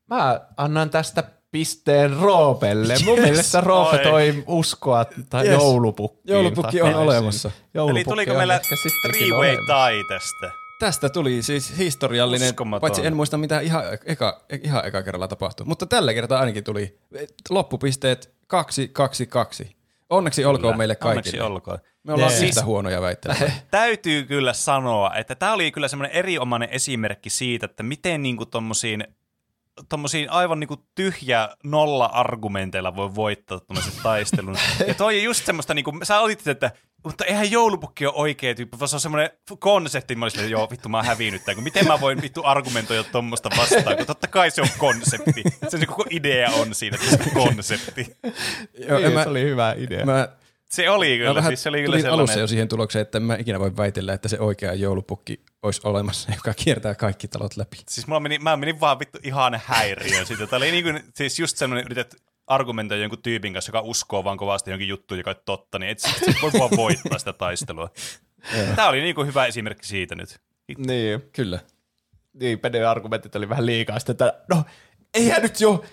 Mä 0.08 0.48
annan 0.58 0.90
tästä 0.90 1.37
pisteen 1.58 2.18
Roopelle. 2.18 2.96
Mun 3.06 3.20
mielestä 3.20 3.62
Roope 3.62 3.98
Oi. 3.98 4.04
toi 4.04 4.44
uskoa 4.48 5.06
tai 5.30 5.46
Yes. 5.48 5.54
joulupukkiin. 5.54 6.22
Joulupukki 6.34 6.82
on 6.82 6.96
olemassa. 6.96 7.52
Joulupukki 7.74 8.00
Eli 8.00 8.06
tuliko 8.06 8.32
on 8.32 8.38
meillä 8.38 8.60
three-way 9.08 9.56
tie 9.66 10.04
tästä? 10.18 10.52
Tästä 10.80 11.10
tuli 11.10 11.42
siis 11.42 11.78
historiallinen, 11.78 12.50
Uskomaton. 12.50 12.82
paitsi 12.82 13.06
en 13.06 13.16
muista 13.16 13.38
mitä 13.38 13.60
ihan 13.60 13.84
eka, 14.06 14.42
ihan 14.64 14.86
eka 14.88 15.04
kerralla 15.04 15.28
tapahtui, 15.28 15.66
mutta 15.66 15.86
tällä 15.86 16.14
kertaa 16.14 16.40
ainakin 16.40 16.64
tuli 16.64 16.98
loppupisteet 17.50 18.34
2, 18.48 18.88
2, 18.88 19.26
2. 19.28 19.76
Onneksi 20.10 20.46
olkoon 20.46 20.62
Kyllä. 20.74 20.78
meille 20.78 20.98
Onneksi 21.04 21.32
kaikille. 21.32 21.48
olkoon. 21.54 21.78
Me 22.04 22.14
ollaan 22.14 22.32
siis 22.32 22.44
yhtä 22.44 22.66
huonoja 22.66 23.02
väittelyjä. 23.02 23.52
Täytyy 23.72 24.24
kyllä 24.24 24.54
sanoa, 24.54 25.16
että 25.16 25.36
tämä 25.36 25.54
oli 25.54 25.72
kyllä 25.72 25.88
semmoinen 25.88 26.16
erinomainen 26.18 26.70
esimerkki 26.72 27.30
siitä, 27.30 27.66
että 27.66 27.84
miten 27.84 28.22
niinku 28.24 28.46
tommosiin, 28.46 29.08
tommosiin 29.90 30.30
aivan 30.30 30.60
niinku 30.60 30.86
tyhjä 30.96 31.50
nolla-argumenteilla 31.64 32.96
voi 32.96 33.16
voittaa 33.16 33.60
tommosen 33.60 33.94
taistelun. 34.04 34.58
Ja 34.88 34.94
toi 34.94 35.18
on 35.18 35.24
just 35.24 35.46
semmoista, 35.46 35.74
niinku, 35.74 35.94
sä 36.04 36.20
olit, 36.20 36.48
että 36.48 36.72
mutta 37.04 37.26
eihän 37.26 37.52
joulupukki 37.52 38.06
ole 38.06 38.14
oikea 38.16 38.56
tyyppi, 38.56 38.80
vaan 38.80 38.90
se 38.90 38.96
on 38.96 39.00
semmoinen 39.00 39.30
konsepti, 39.60 40.16
mä 40.16 40.26
olisin, 40.26 40.40
että 40.40 40.52
joo, 40.52 40.68
vittu 40.72 40.90
mä 40.90 40.98
oon 40.98 41.06
hävinnyt 41.06 41.46
tämän, 41.46 41.56
kun 41.56 41.64
miten 41.64 41.88
mä 41.88 42.02
voin 42.02 42.22
vittu 42.22 42.42
argumentoida 42.46 43.04
tuommoista 43.04 43.50
vastaan, 43.58 43.98
kun 43.98 44.06
totta 44.06 44.28
kai 44.28 44.52
se 44.52 44.62
on 44.62 44.68
konsepti. 44.78 45.44
Se, 45.68 45.78
se 45.78 45.86
koko 45.86 46.06
idea 46.10 46.50
on 46.52 46.76
siinä, 46.76 46.98
että 47.02 47.18
se 47.18 47.24
on 47.24 47.44
konsepti. 47.46 48.18
Joo, 48.88 49.00
Niin, 49.00 49.14
mä, 49.14 49.24
se 49.24 49.30
oli 49.30 49.42
hyvä 49.42 49.76
idea. 49.78 50.06
mä, 50.06 50.28
Se 50.70 50.90
oli 50.90 51.10
mä 51.10 51.18
kyllä, 51.18 51.36
vähän 51.36 51.50
siis 51.50 51.64
se 51.64 51.70
oli 51.70 51.82
kyllä 51.82 51.98
sellainen. 51.98 52.14
alussa 52.14 52.40
jo 52.40 52.48
siihen 52.48 52.68
tulokseen, 52.68 53.02
että 53.02 53.20
mä 53.20 53.36
ikinä 53.36 53.60
voi 53.60 53.78
väitellä, 53.78 54.14
että 54.14 54.28
se 54.28 54.40
oikea 54.40 54.74
joulupukki 54.74 55.42
olisi 55.64 55.82
olemassa, 55.84 56.32
joka 56.36 56.54
kiertää 56.54 56.96
kaikki 56.96 57.28
talot 57.28 57.58
läpi. 57.58 57.78
Siis 57.90 58.08
mulla 58.08 58.20
meni, 58.20 58.40
mä 58.40 58.58
menin 58.58 58.80
vaan 58.80 59.00
vittu 59.00 59.20
ihan 59.24 59.62
häiriöön 59.66 60.26
siitä. 60.26 60.48
Tämä 60.48 60.58
oli 60.58 60.72
niin 60.72 60.84
kuin, 60.84 61.04
siis 61.16 61.40
just 61.40 61.58
semmoinen, 61.58 61.86
yrität 61.86 62.16
argumentoida 62.48 63.04
jonkun 63.04 63.22
tyypin 63.22 63.54
kanssa, 63.54 63.70
joka 63.70 63.82
uskoo 63.82 64.24
vaan 64.24 64.38
kovasti 64.38 64.70
jonkin 64.72 64.88
juttuun, 64.88 65.18
joka 65.18 65.30
on 65.30 65.36
totta, 65.46 65.80
niin 65.80 65.90
et 65.90 66.00
sä 66.00 66.10
et 66.28 66.36
voi 66.42 66.52
vaan 66.60 66.72
voittaa 66.78 67.20
sitä 67.20 67.34
taistelua. 67.34 67.90
Tämä 68.76 68.90
oli 68.90 69.02
niin 69.02 69.16
kuin 69.16 69.28
hyvä 69.28 69.46
esimerkki 69.46 69.88
siitä 69.88 70.16
nyt. 70.16 70.40
Niin, 70.78 71.22
Kyllä. 71.34 71.60
niin 72.34 72.60
Pene 72.60 72.86
argumentit 72.86 73.36
oli 73.36 73.50
vähän 73.50 73.66
liikaa 73.66 74.00
sitten, 74.00 74.14
että 74.14 74.34
no, 74.50 74.64
eihän 75.14 75.42
nyt 75.42 75.62
jo, 75.62 75.86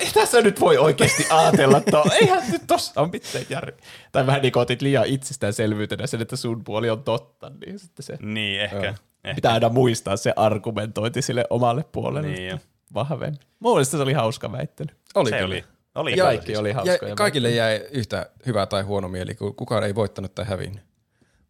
ei 0.00 0.10
tässä 0.14 0.40
nyt 0.42 0.60
voi 0.60 0.78
oikeasti 0.78 1.26
ajatella, 1.30 1.80
to, 1.80 2.04
eihän 2.20 2.42
nyt 2.52 2.62
tossa 2.66 3.00
on 3.00 3.10
mitään 3.12 3.44
järkeä. 3.48 3.86
Tai 4.12 4.26
vähän 4.26 4.42
niin 4.42 4.52
kuin 4.52 4.60
otit 4.62 4.82
liian 4.82 5.06
itsestäänselvyytenä 5.06 6.06
sen, 6.06 6.22
että 6.22 6.36
sun 6.36 6.64
puoli 6.64 6.90
on 6.90 7.02
totta, 7.04 7.50
niin 7.66 7.78
sitten 7.78 8.02
se 8.02 8.18
Niin, 8.22 8.60
ehkä. 8.60 8.76
Joo. 8.76 8.84
ehkä. 9.24 9.34
pitää 9.34 9.52
aina 9.52 9.68
muistaa 9.68 10.16
se 10.16 10.32
argumentointi 10.36 11.22
sille 11.22 11.44
omalle 11.50 11.84
puolelle 11.92 12.28
Niin, 12.28 12.60
vahvemmin. 12.94 13.40
Mun 13.60 13.72
mielestä 13.74 13.96
se 13.96 14.02
oli 14.02 14.12
hauska 14.12 14.52
väittely. 14.52 14.88
Oli 15.14 15.30
Se 15.30 15.36
kyllä. 15.36 15.46
oli. 15.46 15.64
Oli 15.94 16.16
Ja 16.16 16.24
Kaikki 16.24 16.46
siis. 16.46 16.58
oli 16.58 16.68
Ja 16.68 16.74
hauskoja. 16.74 17.14
kaikille 17.14 17.50
jäi 17.50 17.84
yhtä 17.90 18.30
hyvä 18.46 18.66
tai 18.66 18.82
huono 18.82 19.08
mieli, 19.08 19.34
kun 19.34 19.54
kukaan 19.54 19.84
ei 19.84 19.94
voittanut 19.94 20.34
tai 20.34 20.44
hävinnyt. 20.44 20.82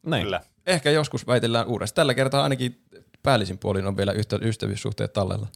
Näin. 0.07 0.23
Kyllä. 0.23 0.41
Ehkä 0.67 0.91
joskus 0.91 1.27
väitellään 1.27 1.67
uudestaan. 1.67 1.95
Tällä 1.97 2.15
kertaa 2.15 2.43
ainakin 2.43 2.81
päällisin 3.23 3.59
puolin 3.59 3.87
on 3.87 3.97
vielä 3.97 4.13
yhtä 4.13 4.39
ystävyyssuhteet 4.43 5.13
tallella. 5.13 5.47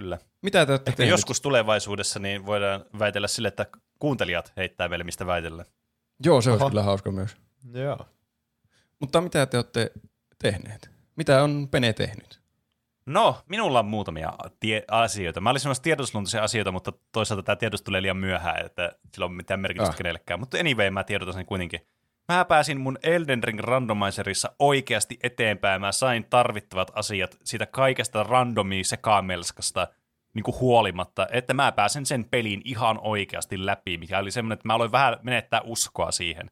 Kyllä. 0.00 0.18
Mitä 0.42 0.66
te 0.66 0.72
olette 0.72 0.90
Ehkä 0.90 0.96
tehneet? 0.96 1.10
joskus 1.10 1.40
tulevaisuudessa 1.40 2.18
niin 2.18 2.46
voidaan 2.46 2.84
väitellä 2.98 3.28
sille, 3.28 3.48
että 3.48 3.66
kuuntelijat 3.98 4.52
heittää 4.56 4.88
meille 4.88 5.04
mistä 5.04 5.26
väitellä. 5.26 5.64
Joo, 6.24 6.40
se 6.40 6.50
olisi 6.50 6.62
Oho. 6.62 6.70
kyllä 6.70 6.82
hauska 6.82 7.12
myös. 7.12 7.36
Joo. 7.72 7.98
Mutta 9.00 9.20
mitä 9.20 9.46
te 9.46 9.56
olette 9.56 9.90
tehneet? 10.38 10.90
Mitä 11.16 11.42
on 11.42 11.68
Pene 11.70 11.92
tehnyt? 11.92 12.40
No, 13.06 13.42
minulla 13.48 13.78
on 13.78 13.86
muutamia 13.86 14.32
tie- 14.60 14.84
asioita. 14.90 15.40
Mä 15.40 15.50
olin 15.50 15.60
semmoista 15.60 15.82
tiedotusluontoisia 15.82 16.42
asioita, 16.42 16.72
mutta 16.72 16.92
toisaalta 17.12 17.42
tämä 17.42 17.56
tiedotus 17.56 17.82
tulee 17.82 18.02
liian 18.02 18.16
myöhään, 18.16 18.66
että 18.66 18.92
sillä 19.14 19.24
on 19.24 19.32
mitään 19.32 19.60
merkitystä 19.60 19.90
Ah. 19.90 19.96
kenellekään. 19.96 20.40
Mutta 20.40 20.58
anyway, 20.58 20.90
mä 20.90 21.04
tiedotan 21.04 21.34
sen 21.34 21.46
kuitenkin. 21.46 21.80
Mä 22.28 22.44
pääsin 22.44 22.80
mun 22.80 22.98
Elden 23.02 23.44
Ring 23.44 23.60
randomizerissa 23.60 24.52
oikeasti 24.58 25.18
eteenpäin. 25.22 25.80
Mä 25.80 25.92
sain 25.92 26.26
tarvittavat 26.30 26.90
asiat 26.94 27.36
siitä 27.44 27.66
kaikesta 27.66 28.22
randomia 28.22 28.84
sekamelskasta 28.84 29.88
niin 30.34 30.42
kuin 30.42 30.60
huolimatta, 30.60 31.26
että 31.32 31.54
mä 31.54 31.72
pääsen 31.72 32.06
sen 32.06 32.24
pelin 32.24 32.62
ihan 32.64 32.98
oikeasti 33.02 33.66
läpi, 33.66 33.98
mikä 33.98 34.18
oli 34.18 34.30
semmoinen, 34.30 34.54
että 34.54 34.68
mä 34.68 34.74
aloin 34.74 34.92
vähän 34.92 35.16
menettää 35.22 35.60
uskoa 35.64 36.10
siihen. 36.10 36.50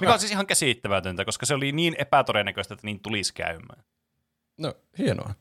Mikä 0.00 0.12
on 0.12 0.18
siis 0.18 0.32
ihan 0.32 0.46
käsittämätöntä, 0.46 1.24
koska 1.24 1.46
se 1.46 1.54
oli 1.54 1.72
niin 1.72 1.94
epätodennäköistä, 1.98 2.74
että 2.74 2.86
niin 2.86 3.00
tulisi 3.00 3.34
käymään 3.34 3.84
No, 4.58 4.74
hienoa. 4.98 5.34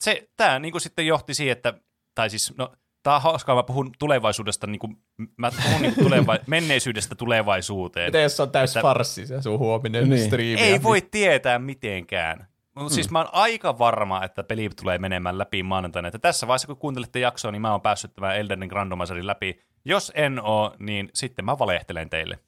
se, 0.00 0.28
tämä 0.36 0.58
niin 0.58 0.80
sitten 0.80 1.06
johti 1.06 1.34
siihen, 1.34 1.52
että, 1.52 1.74
tai 2.14 2.30
siis, 2.30 2.54
no, 2.58 2.72
tämä 3.04 3.16
on 3.16 3.22
hauskaa, 3.22 3.54
mä 3.54 3.62
puhun 3.62 3.90
tulevaisuudesta, 3.98 4.66
niin 4.66 4.78
kuin, 4.78 4.96
mä 5.36 5.50
puhun 5.64 5.82
niin 5.82 5.94
tuleva, 5.94 6.36
menneisyydestä 6.46 7.14
tulevaisuuteen. 7.14 8.06
Miten 8.08 8.22
jos 8.22 8.40
on 8.40 8.50
täys 8.50 8.70
Että- 8.70 8.82
farssi 8.82 9.26
se 9.26 9.42
sun 9.42 9.58
huominen 9.58 10.08
Niin. 10.10 10.24
striimi? 10.26 10.60
Ei 10.60 10.82
voi 10.82 11.00
tietää 11.10 11.58
mitenkään. 11.58 12.46
Mut 12.76 12.92
Siis 12.92 13.10
mä 13.10 13.18
oon 13.18 13.28
aika 13.32 13.78
varma, 13.78 14.24
että 14.24 14.44
peli 14.44 14.68
tulee 14.68 14.98
menemään 14.98 15.38
läpi 15.38 15.62
maanantaina. 15.62 16.08
Että 16.08 16.18
tässä 16.18 16.46
vaiheessa, 16.46 16.66
kun 16.66 16.76
kuuntelette 16.76 17.18
jaksoa, 17.20 17.50
niin 17.50 17.62
mä 17.62 17.72
oon 17.72 17.80
päässyt 17.80 18.14
tämän 18.14 18.36
Elden 18.36 18.58
Ring 18.60 18.72
Randomizerin 18.72 19.26
läpi. 19.26 19.60
Jos 19.84 20.12
en 20.14 20.40
oo, 20.42 20.74
niin 20.78 21.10
sitten 21.14 21.44
mä 21.44 21.58
valehtelen 21.58 22.10
teille. 22.10 22.38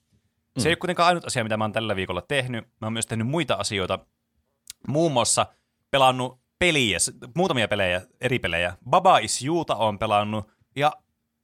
Se 0.59 0.69
ei 0.69 0.71
ole 0.71 0.77
kuitenkaan 0.77 1.07
ainut 1.09 1.25
asia, 1.25 1.43
mitä 1.45 1.57
mä 1.57 1.65
oon 1.65 1.73
tällä 1.73 1.97
viikolla 1.97 2.23
tehnyt. 2.23 2.65
Mä 2.65 2.87
oon 2.87 2.93
myös 2.93 3.07
tehnyt 3.07 3.27
muita 3.27 3.55
asioita. 3.55 3.99
Muun 4.89 5.13
muassa 5.13 5.47
pelannut 5.91 6.41
peliä, 6.59 6.99
muutamia 7.35 7.69
pelejä, 7.69 8.03
eri 8.21 8.39
pelejä. 8.39 8.77
Baba 8.91 9.19
is 9.19 9.45
Youta 9.45 9.77
on 9.77 9.99
pelannut, 9.99 10.51
ja 10.77 10.93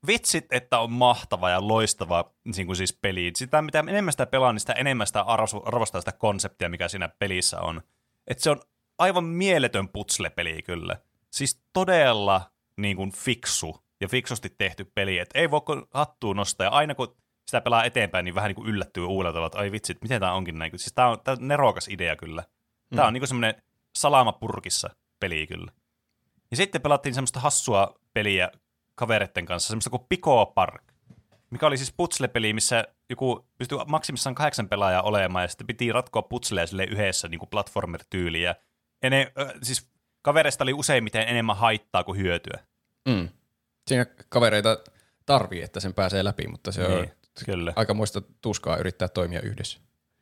vitsit, 0.06 0.46
että 0.50 0.78
on 0.78 0.92
mahtava 0.92 1.50
ja 1.50 1.68
loistava 1.68 2.32
niin 2.56 2.66
kuin 2.66 2.76
siis 2.76 2.98
peli. 3.02 3.32
Sitä, 3.36 3.62
mitä 3.62 3.78
enemmän 3.78 4.12
sitä 4.12 4.26
pelaa, 4.26 4.52
niin 4.52 4.60
sitä 4.60 4.72
enemmän 4.72 5.06
sitä 5.06 5.22
arvo- 5.22 5.62
arvostaa 5.64 6.00
sitä 6.00 6.12
konseptia, 6.12 6.68
mikä 6.68 6.88
siinä 6.88 7.08
pelissä 7.18 7.60
on. 7.60 7.82
Et 8.26 8.38
se 8.38 8.50
on 8.50 8.60
aivan 8.98 9.24
mieletön 9.24 9.88
putsle-peli 9.88 10.62
kyllä. 10.62 10.96
Siis 11.30 11.62
todella 11.72 12.50
niin 12.76 12.96
kuin 12.96 13.12
fiksu 13.12 13.84
ja 14.00 14.08
fiksusti 14.08 14.54
tehty 14.58 14.84
peli. 14.94 15.18
Et 15.18 15.30
ei 15.34 15.50
voi 15.50 15.60
hattuun 15.94 16.36
nostaa. 16.36 16.64
Ja 16.64 16.70
aina 16.70 16.94
kun 16.94 17.16
sitä 17.46 17.60
pelaa 17.60 17.84
eteenpäin, 17.84 18.24
niin 18.24 18.34
vähän 18.34 18.48
niin 18.48 18.56
kuin 18.56 18.68
yllättyy 18.68 19.04
uudella 19.04 19.32
tavalla, 19.32 19.46
että 19.46 19.58
ai 19.58 19.72
vitsit, 19.72 20.02
miten 20.02 20.20
tämä 20.20 20.32
onkin 20.32 20.58
näin. 20.58 20.78
Siis 20.78 20.92
tämä 20.94 21.08
on, 21.08 21.20
tää 21.24 21.36
on 21.40 21.48
nerokas 21.48 21.88
idea 21.88 22.16
kyllä. 22.16 22.44
Tämä 22.96 23.06
on 23.06 23.12
niin 23.12 23.20
kuin 23.20 23.28
semmoinen 23.28 23.62
salama 23.98 24.32
purkissa 24.32 24.90
peli 25.22 25.46
kyllä. 25.46 25.72
Ja 26.50 26.56
sitten 26.56 26.82
pelattiin 26.82 27.14
semmoista 27.14 27.40
hassua 27.40 27.94
peliä 28.14 28.50
kavereiden 28.94 29.46
kanssa, 29.46 29.68
semmoista 29.68 29.90
kuin 29.90 30.06
Pico 30.08 30.46
Park, 30.46 30.82
mikä 31.50 31.66
oli 31.66 31.76
siis 31.76 31.92
putsle-peli, 31.96 32.52
missä 32.52 32.84
joku 33.10 33.46
pystyi 33.58 33.78
maksimissaan 33.86 34.34
kahdeksan 34.34 34.68
pelaajaa 34.68 35.02
olemaan, 35.02 35.44
ja 35.44 35.48
sitten 35.48 35.66
piti 35.66 35.92
ratkoa 35.92 36.22
putsleja 36.22 36.66
sille 36.66 36.84
yhdessä 36.84 37.28
niin 37.28 37.38
kuin 37.38 37.48
platformer-tyyliä. 37.48 38.54
Ja 39.02 39.10
ne, 39.10 39.32
ö, 39.38 39.52
siis 39.62 39.90
kavereista 40.22 40.64
oli 40.64 40.72
useimmiten 40.72 41.28
enemmän 41.28 41.56
haittaa 41.56 42.04
kuin 42.04 42.18
hyötyä. 42.20 42.58
Mm. 43.08 43.28
Siinä 43.86 44.06
kavereita 44.28 44.78
tarvii, 45.26 45.62
että 45.62 45.80
sen 45.80 45.94
pääsee 45.94 46.24
läpi, 46.24 46.48
mutta 46.48 46.72
se 46.72 46.86
on 46.86 46.90
Niin, 47.00 47.12
kyllä. 47.44 47.72
aika 47.76 47.94
muista 47.94 48.20
tuskaa 48.40 48.76
yrittää 48.76 49.08
toimia 49.08 49.40
yhdessä. 49.40 49.78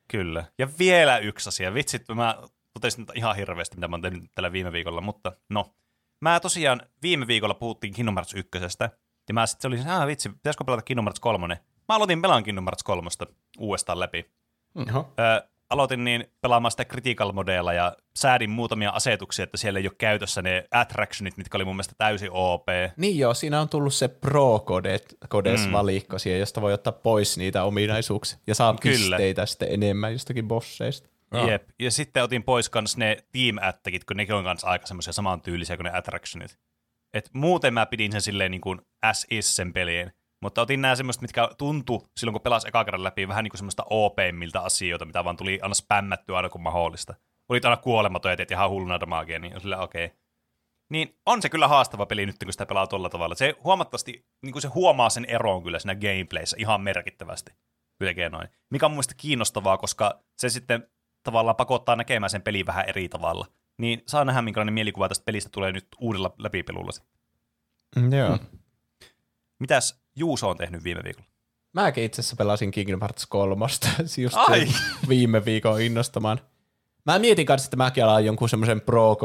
Kyllä. 0.09 0.45
Ja 0.59 0.69
vielä 0.79 1.19
yksi 1.19 1.49
asia. 1.49 1.75
Vitsit, 1.75 2.03
mä 2.15 2.39
totesin 2.73 3.07
ihan 3.15 3.37
hirveästi, 3.37 3.77
mitä 3.77 3.89
mä 3.89 3.95
oon 3.95 4.03
tehnyt 4.03 4.31
tällä 4.35 4.53
viime 4.53 4.73
viikolla, 4.73 5.01
mutta 5.01 5.33
no. 5.49 5.75
Mä 6.21 6.41
tosiaan 6.41 6.83
viime 7.03 7.27
viikolla 7.27 7.55
puhuttiin 7.55 7.95
Kingdom 7.95 8.15
Hearts 8.15 8.35
1. 8.35 8.51
Ja 9.29 9.35
mä 9.35 9.47
sitten 9.47 9.69
olin, 9.69 9.89
ah 9.89 10.07
vitsi, 10.07 10.29
pitäisikö 10.29 10.65
pelata 10.65 10.83
Kingdom 10.83 11.05
Hearts 11.05 11.21
3? 11.21 11.61
Mä 11.89 11.97
aloitin 11.97 12.23
pelaan 12.23 12.45
Kingdom 12.45 12.65
Hearts 12.65 12.83
3 12.83 13.09
uudestaan 13.59 14.01
läpi. 14.01 14.31
Oho. 14.75 15.13
Öö, 15.19 15.41
aloitin 15.71 16.05
niin 16.05 16.25
pelaamaan 16.41 16.71
sitä 16.71 16.85
critical 16.85 17.33
modella 17.33 17.73
ja 17.73 17.97
säädin 18.17 18.51
muutamia 18.51 18.91
asetuksia, 18.91 19.43
että 19.43 19.57
siellä 19.57 19.79
ei 19.79 19.87
ole 19.87 19.95
käytössä 19.99 20.43
ne 20.43 20.65
attractionit, 20.71 21.37
mitkä 21.37 21.59
oli 21.59 21.65
mun 21.65 21.77
mielestä 21.77 21.95
täysin 21.99 22.29
OP. 22.33 22.67
Niin 22.97 23.19
joo, 23.19 23.35
siinä 23.35 23.61
on 23.61 23.69
tullut 23.69 23.95
se 23.95 24.09
Pro-Codes-valikko 24.09 26.17
mm. 26.17 26.21
siihen, 26.21 26.41
josta 26.41 26.61
voi 26.61 26.73
ottaa 26.73 26.93
pois 26.93 27.39
niitä 27.39 27.65
ominaisuuksia 27.65 28.39
ja 28.47 28.55
saa 28.55 28.77
Kyllä. 28.81 28.97
pisteitä 28.97 29.47
sitten 29.47 29.69
enemmän 29.71 30.13
jostakin 30.13 30.49
bosseista. 30.49 31.09
Joo. 31.35 31.49
Jep. 31.49 31.69
Ja 31.79 31.91
sitten 31.91 32.23
otin 32.23 32.43
pois 32.43 32.69
kans 32.69 32.97
ne 32.97 33.17
team 33.33 33.57
attakit, 33.61 34.05
kun 34.05 34.17
nekin 34.17 34.35
on 34.35 34.45
kans 34.45 34.65
aika 34.65 34.87
semmoisia 34.87 35.13
samantyylisiä 35.13 35.77
kuin 35.77 35.85
ne 35.85 35.99
attractionit. 35.99 36.59
Et 37.15 37.31
muuten 37.35 37.75
mä 37.75 37.87
pidin 37.87 38.13
sen 38.13 38.23
silleen 38.23 38.51
niin 38.51 38.61
kuin 38.61 38.81
as 39.03 39.27
is 39.31 39.57
sen 39.57 39.73
pelien. 39.73 40.13
Mutta 40.43 40.63
otin 40.63 40.83
nämä 40.83 40.97
semmoista, 40.97 41.23
mitkä 41.23 41.49
tuntu 41.59 42.09
silloin, 42.17 42.33
kun 42.33 42.43
pelasi 42.43 42.69
eka 42.69 42.85
kerran 42.85 43.05
läpi, 43.05 43.29
vähän 43.29 43.45
niin 43.45 43.51
kuin 43.51 43.59
semmoista 43.59 43.87
OP-miltä 43.91 44.61
asioita, 44.61 45.05
mitä 45.05 45.25
vaan 45.25 45.37
tuli 45.37 45.59
aina 45.63 45.75
spämmättyä 45.75 46.37
aina 46.37 46.49
kun 46.49 46.63
mahdollista. 46.63 47.15
Olit 47.49 47.65
aina 47.65 47.77
kuolematon 47.77 48.31
ja 48.31 48.37
teet 48.37 48.51
ihan 48.51 48.71
hulluna 48.71 49.01
damagea, 49.01 49.39
niin 49.39 49.61
sillä 49.61 49.79
okei. 49.79 50.05
Okay. 50.05 50.17
Niin 50.91 51.19
on 51.27 51.43
se 51.43 51.49
kyllä 51.49 51.69
haastava 51.69 52.07
peli 52.07 52.27
nyt, 52.27 52.37
kun 52.45 52.53
sitä 52.53 52.67
pelaa 52.67 52.87
tuolla 52.87 53.09
tavalla. 53.09 53.35
Se 53.35 53.55
huomattavasti, 53.65 54.27
niin 54.43 54.53
kuin 54.53 54.63
se 54.63 54.69
huomaa 54.69 55.11
sen 55.11 55.25
eroon 55.25 55.63
kyllä 55.63 55.79
siinä 55.79 55.95
gameplayssä 55.95 56.57
ihan 56.61 56.81
merkittävästi. 56.81 57.53
tekee 57.99 58.29
noin. 58.29 58.49
Mikä 58.71 58.87
on 58.87 58.93
mun 58.93 58.97
mielestä 58.97 59.15
kiinnostavaa, 59.17 59.79
koska 59.79 60.21
se 60.39 60.49
sitten 60.49 60.89
tavallaan 61.23 61.57
pakottaa 61.57 61.97
näkemään 61.97 62.31
sen 62.31 62.43
pelin 62.43 62.67
vähän 62.67 62.85
eri 62.89 63.09
tavalla. 63.09 63.47
Niin 63.79 64.03
saa 64.07 64.25
nähdä, 64.25 64.43
minkälainen 64.43 64.75
mielikuva 64.75 65.09
tästä 65.09 65.25
pelistä 65.25 65.51
tulee 65.53 65.73
nyt 65.73 65.87
uudella 66.01 66.35
läpipelulla. 66.39 66.91
Mm, 67.97 68.13
joo. 68.13 68.37
Mm. 68.37 68.59
Mitäs 69.59 70.01
Juuso 70.17 70.49
on 70.49 70.57
tehnyt 70.57 70.85
viime 70.85 71.01
viikolla? 71.05 71.29
Mäkin 71.73 72.05
itse 72.05 72.21
asiassa 72.21 72.37
pelasin 72.37 72.71
Kingdom 72.71 73.01
Hearts 73.01 73.27
3, 73.27 73.67
just 74.23 74.37
Ai! 74.37 74.69
viime 75.09 75.45
viikon 75.45 75.81
innostamaan. 75.81 76.41
Mä 77.07 77.19
mietin 77.19 77.47
kanssa, 77.47 77.67
että 77.67 77.77
mäkin 77.77 78.05
alan 78.05 78.25
jonkun 78.25 78.49
semmoisen 78.49 78.81
pro 78.81 79.17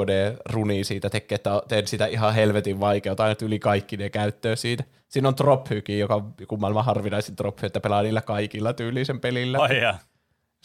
runi 0.49 0.83
siitä 0.83 1.09
tekee, 1.09 1.35
että 1.35 1.61
teen 1.67 1.87
sitä 1.87 2.05
ihan 2.05 2.33
helvetin 2.33 2.79
vaikeutta, 2.79 3.23
aina 3.23 3.35
yli 3.41 3.59
kaikki 3.59 3.97
ne 3.97 4.09
käyttöön 4.09 4.57
siitä. 4.57 4.83
Siinä 5.07 5.27
on 5.27 5.37
Drophykin, 5.37 5.99
joka 5.99 6.15
on 6.15 6.33
joku 6.39 6.57
maailman 6.57 6.85
harvinaisin 6.85 7.37
Drophy, 7.37 7.65
että 7.65 7.79
pelaa 7.79 8.01
niillä 8.01 8.21
kaikilla 8.21 8.73
tyylisen 8.73 9.19
pelillä. 9.19 9.57
Ai 9.59 9.81
jaa. 9.81 9.99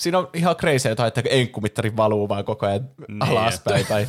Siinä 0.01 0.19
on 0.19 0.29
ihan 0.35 0.57
crazy 0.57 0.89
jotain, 0.89 1.09
että 1.09 1.23
enkkumittari 1.31 1.97
valuu 1.97 2.29
vaan 2.29 2.45
koko 2.45 2.67
ajan 2.67 2.91
Niin, 3.09 3.23
alaspäin, 3.23 3.87
tai 3.87 4.07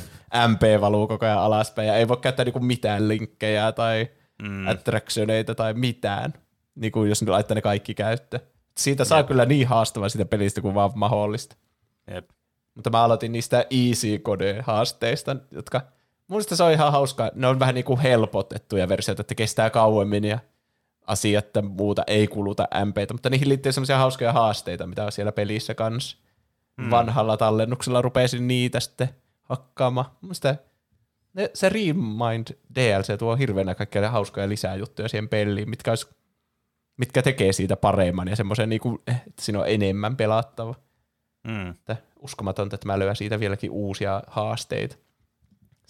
MP 0.47 0.81
valuu 0.81 1.07
koko 1.07 1.25
ajan 1.25 1.39
alaspäin, 1.39 1.87
ja 1.87 1.95
ei 1.95 2.07
voi 2.07 2.17
käyttää 2.17 2.45
niinku 2.45 2.59
mitään 2.59 3.07
linkkejä 3.07 3.71
tai 3.71 4.07
mm. 4.41 4.67
attractioneita 4.67 5.55
tai 5.55 5.73
mitään, 5.73 6.33
niinku 6.75 7.03
jos 7.03 7.21
ne 7.21 7.31
laittaa 7.31 7.55
ne 7.55 7.61
kaikki 7.61 7.93
käyttöön. 7.93 8.43
Siitä 8.77 9.05
saa 9.05 9.19
Jep. 9.19 9.27
kyllä 9.27 9.45
niin 9.45 9.67
haastavaa 9.67 10.09
siitä 10.09 10.25
pelistä 10.25 10.61
kuin 10.61 10.75
vaan 10.75 10.91
mahdollista. 10.95 11.55
Jep. 12.13 12.29
Mutta 12.75 12.89
mä 12.89 13.03
aloitin 13.03 13.31
niistä 13.31 13.65
easy 13.69 14.19
code 14.19 14.61
haasteista, 14.61 15.35
jotka 15.51 15.81
mun 16.27 16.43
se 16.43 16.63
on 16.63 16.71
ihan 16.71 16.91
hauska. 16.91 17.31
Ne 17.35 17.47
on 17.47 17.59
vähän 17.59 17.75
niin 17.75 17.85
kuin 17.85 17.99
helpotettuja 17.99 18.89
versioita, 18.89 19.21
että 19.21 19.35
kestää 19.35 19.69
kauemmin 19.69 20.23
ja 20.23 20.39
asiat 21.07 21.55
ja 21.55 21.61
muuta 21.61 22.03
ei 22.07 22.27
kuluta 22.27 22.67
MPtä, 22.85 23.13
mutta 23.13 23.29
niihin 23.29 23.49
liittyy 23.49 23.71
semmoisia 23.71 23.97
hauskoja 23.97 24.33
haasteita, 24.33 24.87
mitä 24.87 25.05
on 25.05 25.11
siellä 25.11 25.31
pelissä 25.31 25.75
kanssa. 25.75 26.17
Mm. 26.77 26.89
Vanhalla 26.89 27.37
tallennuksella 27.37 28.01
rupesin 28.01 28.47
niitä 28.47 28.79
sitten 28.79 29.09
hakkaamaan. 29.43 30.05
Mun 30.09 30.17
mielestä 30.21 30.55
ne, 31.33 31.51
se 31.53 31.69
Remind 31.69 32.47
DLC 32.75 33.19
tuo 33.19 33.35
hirveänä 33.35 33.75
kaikkia 33.75 34.11
hauskoja 34.11 34.49
lisää 34.49 34.75
juttuja 34.75 35.09
siihen 35.09 35.29
peliin, 35.29 35.69
mitkä, 35.69 35.91
olisi, 35.91 36.07
mitkä 36.97 37.21
tekee 37.21 37.53
siitä 37.53 37.75
paremman 37.75 38.27
ja 38.27 38.35
semmoisen, 38.35 38.69
niin 38.69 38.81
kuin, 38.81 38.99
että 39.07 39.41
siinä 39.41 39.59
on 39.59 39.69
enemmän 39.69 40.17
pelattava. 40.17 40.75
Mm. 41.47 41.69
Että 41.69 41.97
uskomatonta, 42.19 42.75
että 42.75 42.87
mä 42.87 42.99
löyän 42.99 43.15
siitä 43.15 43.39
vieläkin 43.39 43.71
uusia 43.71 44.23
haasteita 44.27 44.95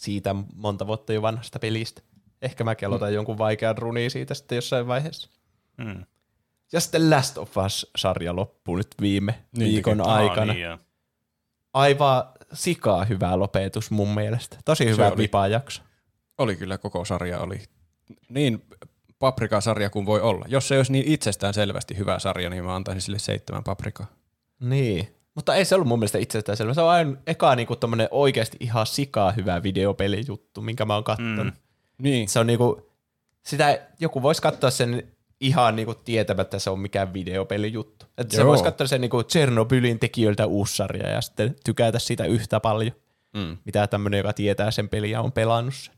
siitä 0.01 0.35
monta 0.56 0.88
vuotta 0.88 1.14
jo 1.14 1.22
vanhasta 1.22 1.59
pelistä. 1.59 2.01
Ehkä 2.41 2.63
mäkin 2.63 2.87
aloitan 2.87 3.09
mm. 3.09 3.15
jonkun 3.15 3.37
vaikean 3.37 3.77
runiin 3.77 4.11
siitä 4.11 4.33
sitten 4.33 4.55
jossain 4.55 4.87
vaiheessa. 4.87 5.29
Mm. 5.77 6.05
Ja 6.71 6.79
sitten 6.79 7.09
Last 7.09 7.37
of 7.37 7.57
Us-sarja 7.57 8.35
loppuu 8.35 8.75
nyt 8.75 8.95
viime 9.01 9.43
Niin 9.57 9.73
viikon 9.73 10.07
aikana. 10.07 10.51
Ah, 10.51 10.55
niin 10.55 10.65
joo. 10.65 10.77
Aivan 11.73 12.23
sikaa 12.53 13.05
hyvä 13.05 13.39
lopetus 13.39 13.91
mun 13.91 14.13
mielestä. 14.13 14.57
Tosi 14.65 14.85
hyvä 14.85 15.07
oli. 15.07 15.17
vipajakso. 15.17 15.81
Oli 16.37 16.55
kyllä 16.55 16.77
koko 16.77 17.05
sarja, 17.05 17.39
oli 17.39 17.63
niin 18.29 18.65
paprikasarja 19.19 19.89
kuin 19.89 20.05
voi 20.05 20.21
olla. 20.21 20.45
Jos 20.47 20.67
se 20.67 20.77
olisi 20.77 20.91
niin 20.91 21.07
itsestään 21.07 21.53
selvästi 21.53 21.97
hyvä 21.97 22.19
sarja, 22.19 22.49
niin 22.49 22.65
mä 22.65 22.75
antaisin 22.75 23.01
sille 23.01 23.19
seitsemän 23.19 23.63
paprikaa. 23.63 24.07
Niin. 24.59 25.15
Mutta 25.35 25.55
ei 25.55 25.65
se 25.65 25.75
ollut 25.75 25.87
mun 25.87 25.99
mielestä 25.99 26.17
itsestään 26.17 26.57
selvä. 26.57 26.73
Se 26.73 26.81
on 26.81 26.89
aina 26.89 27.17
eka 27.27 27.55
niinku 27.55 27.75
tommonen 27.75 28.07
oikeasti 28.11 28.57
ihan 28.59 28.87
sikaa 28.87 29.31
hyvä 29.31 29.63
videopelijuttu, 29.63 30.61
minkä 30.61 30.85
mä 30.85 30.93
oon 30.93 31.03
kattonut. 31.03 31.45
Mm. 31.45 31.53
Niin, 32.01 32.30
Se 32.30 32.39
on 32.39 32.47
niinku, 32.47 32.91
sitä 33.45 33.88
joku 33.99 34.21
voisi 34.21 34.41
katsoa 34.41 34.69
sen 34.69 35.11
ihan 35.39 35.75
niinku 35.75 35.93
tietämättä, 35.95 36.41
että 36.41 36.59
se 36.59 36.69
on 36.69 36.80
mikään 36.80 37.13
videopelijuttu. 37.13 38.05
Että 38.17 38.35
se 38.35 38.45
voisi 38.45 38.63
katsoa 38.63 38.88
sen 38.88 39.01
niinku 39.01 39.23
Chernobylin 39.23 39.99
tekijöiltä 39.99 40.45
uusi 40.45 40.75
sarja 40.75 41.09
ja 41.09 41.21
sitten 41.21 41.55
tykätä 41.65 41.99
siitä 41.99 42.25
yhtä 42.25 42.59
paljon, 42.59 42.95
mm. 43.33 43.57
mitä 43.65 43.88
tämmöinen, 43.88 44.17
joka 44.17 44.33
tietää 44.33 44.71
sen 44.71 44.89
peliä, 44.89 45.21
on 45.21 45.31
pelannut 45.31 45.75
sen. 45.75 45.93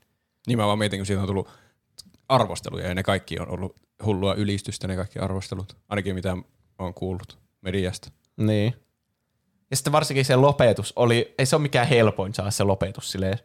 niin 0.47 0.57
mä 0.57 0.67
vaan 0.67 0.79
mietin, 0.79 0.99
kun 0.99 1.05
siitä 1.05 1.21
on 1.21 1.27
tullut 1.27 1.49
arvosteluja 2.29 2.87
ja 2.87 2.95
ne 2.95 3.03
kaikki 3.03 3.39
on 3.39 3.49
ollut 3.49 3.75
hullua 4.05 4.33
ylistystä, 4.33 4.87
ne 4.87 4.95
kaikki 4.95 5.19
arvostelut. 5.19 5.77
Ainakin 5.89 6.15
mitä 6.15 6.37
on 6.79 6.93
kuullut 6.93 7.39
mediasta. 7.61 8.11
Niin. 8.37 8.73
Ja 9.71 9.77
sitten 9.77 9.93
varsinkin 9.93 10.25
se 10.25 10.35
lopetus 10.35 10.93
oli, 10.95 11.33
ei 11.37 11.45
se 11.45 11.55
ole 11.55 11.61
mikään 11.61 11.87
helpoin 11.87 12.33
saada 12.33 12.51
se 12.51 12.63
lopetus 12.63 13.11
silleen 13.11 13.39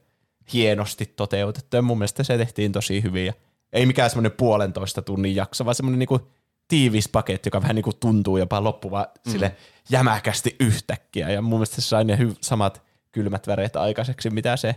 hienosti 0.52 1.06
toteutettu. 1.06 1.76
Ja 1.76 1.82
mun 1.82 1.98
mielestä 1.98 2.22
se 2.22 2.38
tehtiin 2.38 2.72
tosi 2.72 3.02
hyvin. 3.02 3.26
Ja 3.26 3.32
ei 3.72 3.86
mikään 3.86 4.10
semmoinen 4.10 4.32
puolentoista 4.32 5.02
tunnin 5.02 5.36
jakso, 5.36 5.64
vaan 5.64 5.74
semmoinen 5.74 5.98
niinku 5.98 6.28
tiivis 6.68 7.08
paketti, 7.08 7.46
joka 7.46 7.62
vähän 7.62 7.74
niinku 7.74 7.92
tuntuu 7.92 8.36
jopa 8.36 8.64
loppuva 8.64 9.06
mm. 9.26 9.32
sille 9.32 9.56
jämäkästi 9.90 10.56
yhtäkkiä. 10.60 11.30
Ja 11.30 11.42
mun 11.42 11.58
mielestä 11.58 11.80
se 11.80 11.88
sai 11.88 12.04
ne 12.04 12.16
hy- 12.16 12.36
samat 12.40 12.82
kylmät 13.12 13.46
väreet 13.46 13.76
aikaiseksi, 13.76 14.30
mitä 14.30 14.56
se 14.56 14.76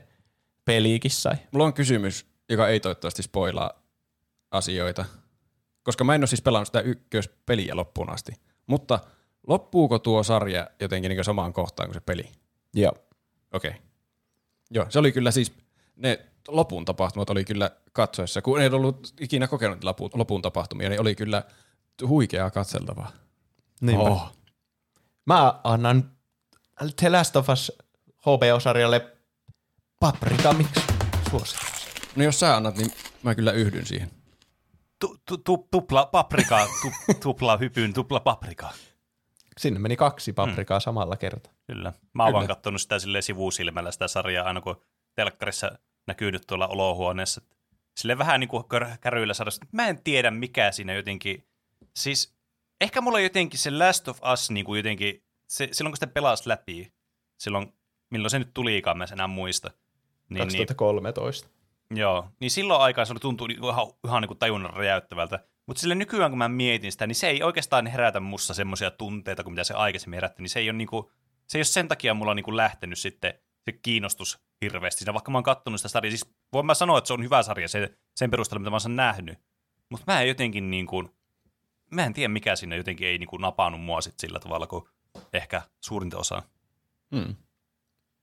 peliikin 0.65 1.11
sai. 1.11 1.35
Mulla 1.51 1.65
on 1.65 1.73
kysymys, 1.73 2.25
joka 2.49 2.67
ei 2.67 2.79
toivottavasti 2.79 3.23
spoilaa 3.23 3.71
asioita, 4.51 5.05
koska 5.83 6.03
mä 6.03 6.15
en 6.15 6.21
ole 6.21 6.27
siis 6.27 6.41
pelannut 6.41 6.67
sitä 6.67 6.79
ykköspeliä 6.79 7.75
loppuun 7.75 8.09
asti. 8.09 8.31
Mutta 8.67 8.99
loppuuko 9.47 9.99
tuo 9.99 10.23
sarja 10.23 10.67
jotenkin 10.79 11.09
niin 11.09 11.23
samaan 11.23 11.53
kohtaan 11.53 11.89
kuin 11.89 11.93
se 11.93 12.01
peli? 12.01 12.29
Joo. 12.73 12.93
Okei. 13.53 13.69
Okay. 13.69 13.81
Joo, 14.71 14.85
se 14.89 14.99
oli 14.99 15.11
kyllä 15.11 15.31
siis, 15.31 15.53
ne 15.95 16.25
lopun 16.47 16.85
tapahtumat 16.85 17.29
oli 17.29 17.45
kyllä 17.45 17.71
katsoessa, 17.93 18.41
kun 18.41 18.61
ei 18.61 18.69
ollut 18.69 19.13
ikinä 19.19 19.47
kokenut 19.47 19.83
lopun, 19.83 20.09
lopun 20.13 20.41
tapahtumia, 20.41 20.89
niin 20.89 21.01
oli 21.01 21.15
kyllä 21.15 21.43
huikeaa 22.07 22.51
katseltavaa. 22.51 23.11
Niinpä. 23.81 24.03
Oh. 24.03 24.31
Mä 25.25 25.59
annan 25.63 26.11
The 26.95 27.09
Last 27.09 27.35
of 27.35 27.49
Us 27.49 27.71
HBO-sarjalle 28.17 29.11
paprika 29.99 30.53
miksi 30.53 30.81
suositus. 31.29 31.87
No 32.15 32.23
jos 32.23 32.39
sä 32.39 32.55
annat, 32.55 32.77
niin 32.77 32.91
mä 33.23 33.35
kyllä 33.35 33.51
yhdyn 33.51 33.85
siihen. 33.85 34.11
Tu, 34.99 35.17
tu, 35.25 35.37
tu, 35.37 35.67
tupla 35.71 36.05
paprika, 36.05 36.67
tu, 36.81 37.13
tupla 37.23 37.57
hypyn, 37.57 37.93
tupla 37.93 38.19
paprika. 38.19 38.73
Sinne 39.57 39.79
meni 39.79 39.97
kaksi 39.97 40.33
paprikaa 40.33 40.79
mm. 40.79 40.81
samalla 40.81 41.17
kertaa. 41.17 41.53
Kyllä. 41.67 41.93
Mä 42.13 42.23
oon 42.23 42.33
vaan 42.33 42.43
Kyllä. 42.43 42.55
katsonut 42.55 42.81
sitä 42.81 42.99
silleen 42.99 43.23
sivusilmällä 43.23 43.91
sitä 43.91 44.07
sarjaa 44.07 44.47
aina 44.47 44.61
kun 44.61 44.81
telkkarissa 45.15 45.71
näkyy 46.07 46.31
nyt 46.31 46.43
tuolla 46.47 46.67
olohuoneessa. 46.67 47.41
Sille 47.97 48.17
vähän 48.17 48.39
niin 48.39 48.47
kuin 48.47 48.63
käryillä 49.01 49.33
saada. 49.33 49.51
Mä 49.71 49.87
en 49.87 50.03
tiedä 50.03 50.31
mikä 50.31 50.71
siinä 50.71 50.93
jotenkin, 50.93 51.47
siis 51.95 52.35
ehkä 52.81 53.01
mulla 53.01 53.19
jotenkin 53.19 53.59
se 53.59 53.71
Last 53.71 54.07
of 54.07 54.19
Us 54.33 54.51
niin 54.51 54.65
kuin 54.65 54.79
jotenkin, 54.79 55.23
se, 55.47 55.69
silloin 55.71 55.91
kun 55.91 55.97
sitä 55.97 56.07
pelasi 56.07 56.49
läpi, 56.49 56.93
silloin 57.37 57.73
milloin 58.09 58.29
se 58.29 58.39
nyt 58.39 58.53
tuliikaan, 58.53 58.97
mä 58.97 59.03
en 59.03 59.13
enää 59.13 59.27
muista. 59.27 59.71
Niin, 60.29 60.37
niin, 60.37 60.47
2013. 60.47 61.49
Joo, 61.95 62.29
niin 62.39 62.51
silloin 62.51 62.81
aikaan 62.81 63.07
se 63.07 63.13
tuntuu 63.21 63.47
niinku 63.47 63.69
ihan, 63.69 63.87
ihan 64.05 64.21
niin 64.21 64.27
kuin 64.27 64.39
tajunnan 64.39 64.73
räjäyttävältä. 64.73 65.39
Mutta 65.71 65.81
sille 65.81 65.95
nykyään, 65.95 66.31
kun 66.31 66.37
mä 66.37 66.49
mietin 66.49 66.91
sitä, 66.91 67.07
niin 67.07 67.15
se 67.15 67.27
ei 67.27 67.43
oikeastaan 67.43 67.87
herätä 67.87 68.19
mussa 68.19 68.53
semmoisia 68.53 68.91
tunteita 68.91 69.43
kuin 69.43 69.53
mitä 69.53 69.63
se 69.63 69.73
aikaisemmin 69.73 70.17
herätti. 70.17 70.41
Niin 70.41 70.49
se 70.49 70.59
ei 70.59 70.69
ole, 70.69 70.77
niinku, 70.77 71.11
se 71.47 71.57
ei 71.57 71.59
ole 71.59 71.65
sen 71.65 71.87
takia 71.87 72.13
mulla 72.13 72.33
niinku 72.33 72.57
lähtenyt 72.57 72.99
sitten 72.99 73.33
se 73.65 73.71
kiinnostus 73.71 74.39
hirveästi 74.61 74.99
siinä, 74.99 75.13
vaikka 75.13 75.31
mä 75.31 75.37
oon 75.37 75.43
kattonut 75.43 75.79
sitä 75.79 75.89
sarjaa. 75.89 76.11
Siis 76.11 76.33
voin 76.53 76.65
mä 76.65 76.73
sanoa, 76.73 76.97
että 76.97 77.07
se 77.07 77.13
on 77.13 77.23
hyvä 77.23 77.43
sarja 77.43 77.67
se, 77.67 77.97
sen 78.15 78.31
perusteella, 78.31 78.59
mitä 78.59 78.69
mä 78.69 78.73
oon 78.73 78.81
sen 78.81 78.95
nähnyt. 78.95 79.39
Mutta 79.89 80.11
mä 80.11 80.21
en 80.21 80.27
jotenkin 80.27 80.71
niin 80.71 80.87
kuin, 80.87 81.09
mä 81.91 82.05
en 82.05 82.13
tiedä 82.13 82.33
mikä 82.33 82.55
siinä 82.55 82.75
jotenkin 82.75 83.07
ei 83.07 83.17
niin 83.17 83.29
kuin 83.29 83.41
napannut 83.41 83.81
mua 83.81 84.01
sit 84.01 84.19
sillä 84.19 84.39
tavalla 84.39 84.67
kuin 84.67 84.85
ehkä 85.33 85.61
suurinta 85.79 86.17
osaa. 86.17 86.43
Hmm. 87.15 87.35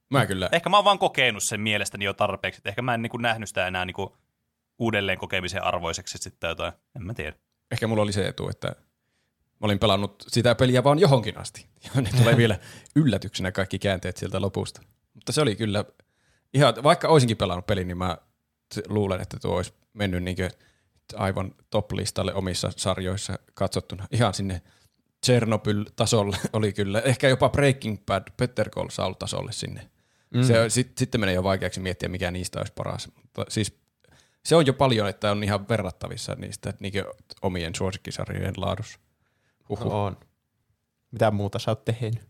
Mä 0.09 0.25
kyllä, 0.25 0.49
Ehkä 0.51 0.69
mä 0.69 0.77
oon 0.77 0.85
vaan 0.85 0.99
kokenut 0.99 1.43
sen 1.43 1.61
mielestäni 1.61 2.05
jo 2.05 2.13
tarpeeksi, 2.13 2.59
että 2.59 2.69
ehkä 2.69 2.81
mä 2.81 2.93
en 2.93 3.01
niin 3.01 3.11
kuin 3.11 3.21
nähnyt 3.21 3.49
sitä 3.49 3.67
enää 3.67 3.85
niin 3.85 3.95
kuin 3.95 4.09
uudelleen 4.79 5.17
kokemisen 5.17 5.63
arvoiseksi 5.63 6.17
sitten 6.17 6.47
jotain, 6.47 6.73
en 6.95 7.03
mä 7.03 7.13
tiedä. 7.13 7.35
ehkä 7.71 7.87
mulla 7.87 8.03
oli 8.03 8.13
se 8.13 8.27
etu, 8.27 8.49
että 8.49 8.75
Mä 9.59 9.65
olin 9.65 9.79
pelannut 9.79 10.23
sitä 10.27 10.55
peliä 10.55 10.83
vaan 10.83 10.99
johonkin 10.99 11.37
asti. 11.37 11.65
Ja 11.95 12.01
ne 12.01 12.09
tulee 12.17 12.37
vielä 12.37 12.59
yllätyksenä 12.95 13.51
kaikki 13.51 13.79
käänteet 13.79 14.17
sieltä 14.17 14.41
lopusta. 14.41 14.81
Mutta 15.13 15.31
se 15.31 15.41
oli 15.41 15.55
kyllä 15.55 15.85
ihan, 16.53 16.73
vaikka 16.83 17.07
olisinkin 17.07 17.37
pelannut 17.37 17.67
pelin, 17.67 17.87
niin 17.87 17.97
mä 17.97 18.17
luulen, 18.87 19.21
että 19.21 19.37
tuo 19.41 19.55
olisi 19.55 19.73
mennyt 19.93 20.23
niin 20.23 20.37
aivan 21.15 21.55
top-listalle 21.69 22.33
omissa 22.33 22.71
sarjoissa 22.77 23.39
katsottuna. 23.53 24.07
Ihan 24.11 24.33
sinne 24.33 24.61
Chernobyl-tasolle 25.25 26.37
oli 26.53 26.73
kyllä, 26.73 26.99
ehkä 27.01 27.29
jopa 27.29 27.49
Breaking 27.49 28.05
Bad, 28.05 28.23
Better 28.37 28.69
Call 28.69 28.89
Saul-tasolle 28.89 29.51
sinne. 29.51 29.89
Mm. 30.33 30.43
Se, 30.43 30.69
sit, 30.69 30.97
sitten 30.97 31.21
menee 31.21 31.35
jo 31.35 31.43
vaikeaksi 31.43 31.79
miettiä, 31.79 32.09
mikä 32.09 32.31
niistä 32.31 32.59
olisi 32.59 32.73
paras. 32.73 33.09
Mutta 33.15 33.45
siis 33.49 33.78
se 34.45 34.55
on 34.55 34.65
jo 34.65 34.73
paljon, 34.73 35.09
että 35.09 35.31
on 35.31 35.43
ihan 35.43 35.69
verrattavissa 35.69 36.35
niistä 36.35 36.73
niin 36.79 36.93
omien 37.41 37.75
suosikkisarjojen 37.75 38.53
laadussa. 38.57 38.99
Uhuh. 39.69 39.93
On. 39.93 40.17
Mitä 41.11 41.31
muuta 41.31 41.59
sä 41.59 41.71
oot 41.71 41.85
tehnyt? 41.85 42.29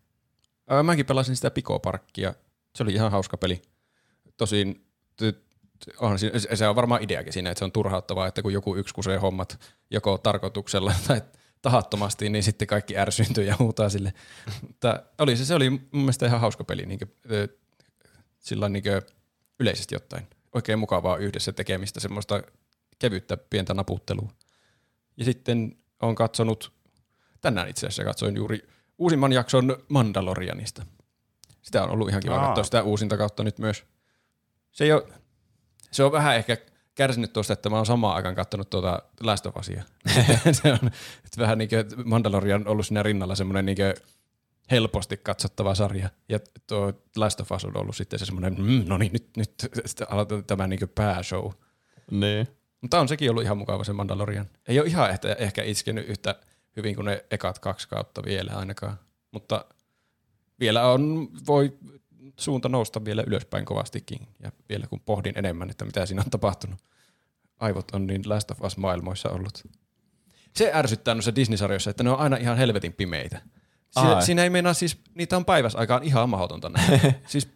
Mäkin 0.83 1.05
pelasin 1.05 1.35
sitä 1.35 1.51
Pikoparkkia. 1.51 2.33
Se 2.75 2.83
oli 2.83 2.93
ihan 2.93 3.11
hauska 3.11 3.37
peli. 3.37 3.61
Tosin 4.37 4.85
t- 5.15 5.49
on, 5.99 6.19
se- 6.55 6.67
on 6.67 6.75
varmaan 6.75 7.03
ideakin 7.03 7.33
siinä, 7.33 7.49
että 7.51 7.59
se 7.59 7.65
on 7.65 7.71
turhauttavaa, 7.71 8.27
että 8.27 8.41
kun 8.41 8.53
joku 8.53 8.75
yksi 8.75 8.93
kusee 8.93 9.17
hommat 9.17 9.59
joko 9.89 10.17
tarkoituksella 10.17 10.93
tai 11.07 11.21
tahattomasti, 11.61 12.29
niin 12.29 12.43
sitten 12.43 12.67
kaikki 12.67 12.97
ärsyntyy 12.97 13.43
ja 13.43 13.55
huutaa 13.59 13.89
sille. 13.89 14.13
Mutta 14.61 15.03
oli 15.17 15.37
se, 15.37 15.45
se 15.45 15.55
oli 15.55 15.69
mun 15.69 15.81
mielestä 15.91 16.25
ihan 16.25 16.41
hauska 16.41 16.63
peli 16.63 16.85
niin 16.85 16.99
kuin, 16.99 17.11
sillä 18.39 18.69
niin 18.69 18.83
yleisesti 19.59 19.95
ottaen. 19.95 20.27
Oikein 20.53 20.79
mukavaa 20.79 21.17
yhdessä 21.17 21.51
tekemistä, 21.51 21.99
semmoista 21.99 22.43
kevyttä 22.99 23.37
pientä 23.37 23.73
naputtelua. 23.73 24.31
Ja 25.17 25.25
sitten 25.25 25.77
on 26.01 26.15
katsonut, 26.15 26.71
tänään 27.41 27.69
itse 27.69 27.87
asiassa 27.87 28.03
katsoin 28.03 28.35
juuri 28.35 28.67
uusimman 28.97 29.31
jakson 29.31 29.77
Mandalorianista. 29.89 30.85
Sitä 31.61 31.83
on 31.83 31.89
ollut 31.89 32.09
ihan 32.09 32.21
kiva 32.21 32.35
Aa. 32.35 32.45
katsoa 32.45 32.63
sitä 32.63 32.83
uusinta 32.83 33.17
kautta 33.17 33.43
nyt 33.43 33.59
myös. 33.59 33.83
Se, 34.71 34.83
ei 34.83 34.91
ole, 34.91 35.03
se 35.91 36.03
on 36.03 36.11
vähän 36.11 36.35
ehkä 36.35 36.57
kärsinyt 36.95 37.33
tuosta, 37.33 37.53
että 37.53 37.69
mä 37.69 37.75
oon 37.75 37.85
samaan 37.85 38.15
aikaan 38.15 38.35
katsonut 38.35 38.69
tuota 38.69 39.01
Last 39.21 39.45
of 39.45 39.57
Usia. 39.57 39.83
se 40.51 40.71
on 40.73 40.91
että 41.25 41.37
vähän 41.37 41.57
niin 41.57 41.69
kuin, 41.69 42.07
Mandalorian 42.09 42.61
on 42.61 42.67
ollut 42.67 42.87
siinä 42.87 43.03
rinnalla 43.03 43.35
semmoinen 43.35 43.65
niin 43.65 43.77
kuin 43.77 43.93
helposti 44.71 45.17
katsottava 45.17 45.75
sarja. 45.75 46.09
Ja 46.29 46.39
tuo 46.67 46.93
Last 47.15 47.39
of 47.39 47.51
Us 47.51 47.65
on 47.65 47.77
ollut 47.77 47.95
sitten 47.95 48.19
se 48.19 48.25
semmoinen, 48.25 48.55
mm, 48.57 48.83
no 48.87 48.97
niin, 48.97 49.11
nyt, 49.13 49.29
nyt 49.37 49.53
aloitetaan 50.09 50.43
tämä 50.43 50.67
niin 50.67 50.79
pääshow. 50.95 51.51
Niin. 52.11 52.47
Mutta 52.81 52.99
on 52.99 53.07
sekin 53.07 53.29
ollut 53.29 53.43
ihan 53.43 53.57
mukava 53.57 53.83
se 53.83 53.93
Mandalorian. 53.93 54.49
Ei 54.67 54.79
ole 54.79 54.87
ihan 54.87 55.09
ehkä, 55.09 55.35
ehkä 55.39 55.63
iskenyt 55.63 56.09
yhtä 56.09 56.35
hyvin 56.75 56.95
kuin 56.95 57.05
ne 57.05 57.25
ekat 57.31 57.59
kaksi 57.59 57.87
kautta 57.87 58.23
vielä 58.25 58.51
ainakaan. 58.51 58.99
Mutta 59.31 59.65
vielä 60.59 60.85
on, 60.85 61.29
voi 61.47 61.77
suunta 62.37 62.69
nousta 62.69 63.05
vielä 63.05 63.23
ylöspäin 63.27 63.65
kovastikin. 63.65 64.27
Ja 64.43 64.51
vielä 64.69 64.87
kun 64.87 64.99
pohdin 64.99 65.37
enemmän, 65.37 65.69
että 65.69 65.85
mitä 65.85 66.05
siinä 66.05 66.21
on 66.25 66.31
tapahtunut. 66.31 66.79
Aivot 67.59 67.91
on 67.91 68.07
niin 68.07 68.21
Last 68.25 68.51
of 68.51 68.61
Us-maailmoissa 68.61 69.29
ollut. 69.29 69.63
Se 70.55 70.71
ärsyttää 70.73 71.13
noissa 71.13 71.35
Disney-sarjoissa, 71.35 71.89
että 71.89 72.03
ne 72.03 72.09
on 72.09 72.19
aina 72.19 72.37
ihan 72.37 72.57
helvetin 72.57 72.93
pimeitä. 72.93 73.41
Siinä, 73.91 74.15
Ai. 74.15 74.21
siinä 74.21 74.43
ei 74.43 74.49
meinaa 74.49 74.73
siis, 74.73 75.01
niitä 75.13 75.37
on 75.37 75.45
päivässä 75.45 75.79
aikaan 75.79 76.03
ihan 76.03 76.29
mahdotonta 76.29 76.69
nähdä. 76.69 77.13
siis 77.27 77.49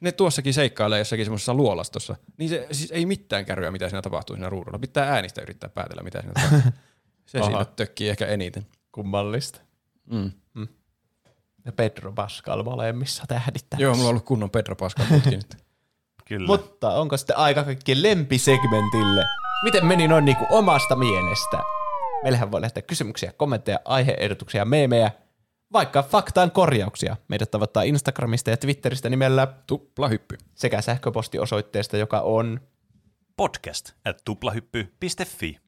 ne 0.00 0.12
tuossakin 0.12 0.54
seikkailee 0.54 0.98
jossakin 0.98 1.26
semmoisessa 1.26 1.54
luolastossa, 1.54 2.16
niin 2.36 2.50
se 2.50 2.66
siis 2.72 2.90
ei 2.90 3.06
mitään 3.06 3.44
kärryä, 3.44 3.70
mitä 3.70 3.88
siinä 3.88 4.02
tapahtuu 4.02 4.36
siinä 4.36 4.48
ruudulla. 4.48 4.78
Pitää 4.78 5.12
äänistä 5.12 5.42
yrittää 5.42 5.70
päätellä, 5.70 6.02
mitä 6.02 6.20
siinä 6.20 6.32
tapahtuu. 6.34 6.72
Se 7.26 7.38
Aha. 7.38 7.50
siinä 7.50 7.64
tökkii 7.64 8.08
ehkä 8.08 8.26
eniten. 8.26 8.66
Kummallista. 8.92 9.60
Mm. 10.10 10.32
Ja 11.64 11.72
Pedro 11.72 12.12
Pascal 12.12 12.62
molemmissa 12.62 13.24
tähdittää. 13.28 13.80
Joo, 13.80 13.94
mulla 13.94 14.08
on 14.08 14.10
ollut 14.10 14.24
kunnon 14.24 14.50
Pedro 14.50 14.76
Pascal 14.76 15.06
putki 15.06 15.30
nyt. 15.30 15.56
Kyllä. 16.28 16.46
Mutta 16.46 16.94
onko 16.94 17.16
sitten 17.16 17.36
aika 17.36 17.64
kaikkien 17.64 18.02
lempisegmentille? 18.02 19.24
Miten 19.64 19.86
meni 19.86 20.08
noin 20.08 20.24
niinku 20.24 20.46
omasta 20.50 20.96
mielestä? 20.96 21.58
Meillähän 22.22 22.52
voi 22.52 22.60
lähettää 22.60 22.82
kysymyksiä, 22.82 23.32
kommentteja, 23.32 23.78
aiheehdotuksia, 23.84 24.64
meemejä, 24.64 25.10
vaikka 25.72 26.02
faktaan 26.02 26.50
korjauksia. 26.50 27.16
Meidät 27.28 27.50
tavoittaa 27.50 27.82
Instagramista 27.82 28.50
ja 28.50 28.56
Twitteristä 28.56 29.08
nimellä 29.08 29.46
Tupla 29.66 30.08
hyppy. 30.08 30.38
sekä 30.54 30.80
sähköpostiosoitteesta, 30.80 31.96
joka 31.96 32.20
on 32.20 32.60
Podcast 33.36 33.92
at 34.04 34.18
tuplahyppy.fi. 34.24 35.58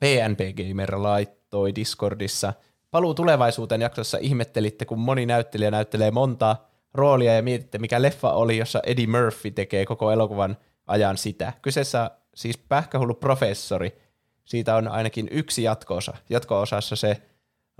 PNP 0.00 0.40
Gamer 0.56 0.94
laittoi 0.96 1.74
Discordissa. 1.74 2.52
Paluu 2.90 3.14
tulevaisuuteen 3.14 3.80
jaksossa 3.80 4.18
ihmettelitte, 4.20 4.84
kun 4.84 4.98
moni 4.98 5.26
näyttelijä 5.26 5.70
näyttelee 5.70 6.10
montaa 6.10 6.70
roolia 6.94 7.34
ja 7.34 7.42
mietitte, 7.42 7.78
mikä 7.78 8.02
leffa 8.02 8.32
oli, 8.32 8.56
jossa 8.56 8.80
Eddie 8.86 9.06
Murphy 9.06 9.50
tekee 9.50 9.86
koko 9.86 10.10
elokuvan 10.10 10.56
ajan 10.86 11.16
sitä. 11.16 11.52
Kyseessä 11.62 12.10
siis 12.34 12.58
pähkähullu 12.58 13.14
professori. 13.14 13.98
Siitä 14.44 14.76
on 14.76 14.88
ainakin 14.88 15.28
yksi 15.30 15.62
jatkoosa. 15.62 16.14
Jatko-osassa 16.30 16.96
se 16.96 17.22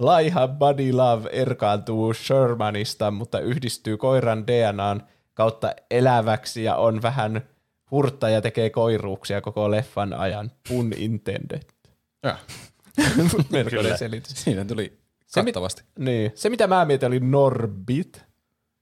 laiha 0.01 0.49
Buddy 0.49 0.93
Love 0.93 1.29
erkaantuu 1.33 2.15
Shermanista, 2.15 3.11
mutta 3.11 3.41
yhdistyy 3.41 3.97
koiran 3.97 4.47
DNAn 4.47 5.03
kautta 5.35 5.73
eläväksi 5.91 6.65
ja 6.65 6.77
on 6.77 7.03
vähän 7.03 7.41
hurtta 7.91 8.29
ja 8.29 8.41
tekee 8.41 8.71
koiruuksia 8.71 9.41
koko 9.41 9.71
leffan 9.71 10.13
ajan. 10.15 10.51
Pun 10.69 10.93
intended. 10.97 11.63
Ja, 12.23 12.37
Melkoinen 13.51 13.99
selitys. 13.99 14.45
siinä 14.45 14.65
tuli 14.65 14.99
Se, 15.27 15.43
mit- 15.43 15.47
kattavasti. 15.47 15.83
niin. 15.99 16.33
Se, 16.35 16.51
mitä 16.51 16.67
mä 16.67 16.85
mietin, 16.85 17.07
oli 17.07 17.21
Norbit. 17.21 18.23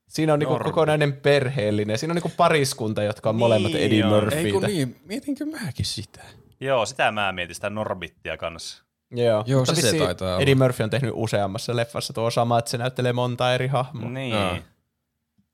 Siinä 0.09 0.33
on 0.33 0.39
niinku 0.39 0.59
kokonainen 0.65 1.13
perheellinen. 1.13 1.99
Siinä 1.99 2.13
on 2.13 2.15
niinku 2.17 2.33
pariskunta, 2.37 3.03
jotka 3.03 3.29
on 3.29 3.35
Niin 3.35 3.39
molemmat 3.39 3.75
Eddie 3.75 4.05
on. 4.05 4.13
Murphytä. 4.13 4.37
Ei 4.47 4.53
kun 4.53 4.63
niin, 4.63 4.97
mietinkö 5.05 5.47
mäkin 5.47 5.87
sitä. 5.87 6.21
Joo, 6.61 6.87
sitä 6.87 7.11
mä 7.13 7.33
mietin, 7.33 7.55
sitä 7.55 7.71
Norbittia 7.71 8.37
kanssa. 8.37 8.85
Joo, 9.11 9.45
Joo, 9.47 9.67
se 9.67 9.75
se 9.75 9.99
taitaa 9.99 10.29
olla. 10.29 10.43
Eddie 10.43 10.55
Murphy 10.55 10.85
on 10.85 10.91
tehnyt 10.91 11.11
useammassa 11.15 11.77
leffassa 11.77 12.13
tuo 12.13 12.31
sama, 12.31 12.59
että 12.59 12.71
se 12.71 12.79
näyttelee 12.79 13.13
monta 13.13 13.55
eri 13.55 13.67
hahmoa. 13.67 14.11
Niin. 14.11 14.37
Aa. 14.37 14.55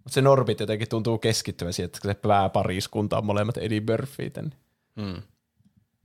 Mutta 0.05 0.15
se 0.15 0.23
Norbit 0.23 0.61
jotenkin 0.61 0.89
tuntuu 0.89 1.19
keskittyvän 1.19 1.73
siihen, 1.73 1.87
että 1.87 1.99
se 2.03 2.15
pääpariskunta 2.15 3.19
on 3.19 3.27
molemmat 3.27 3.57
Eddie 3.57 3.83
Murphytä. 3.91 4.43
niin 4.43 4.55
Hmm. 5.01 5.23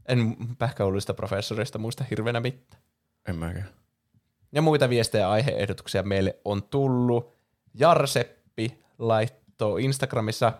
En 0.07 0.35
pähkähullista 0.57 1.13
professorista 1.13 1.77
muista 1.77 2.05
hirveänä 2.09 2.39
mitään. 2.39 2.81
En 3.27 3.35
mäkään. 3.35 3.69
Ja 4.51 4.61
muita 4.61 4.89
viestejä 4.89 5.21
ja 5.21 5.31
aiheehdotuksia 5.31 6.03
meille 6.03 6.35
on 6.45 6.63
tullut. 6.63 7.33
Jarseppi 7.73 8.79
laittoi 8.99 9.83
Instagramissa 9.83 10.53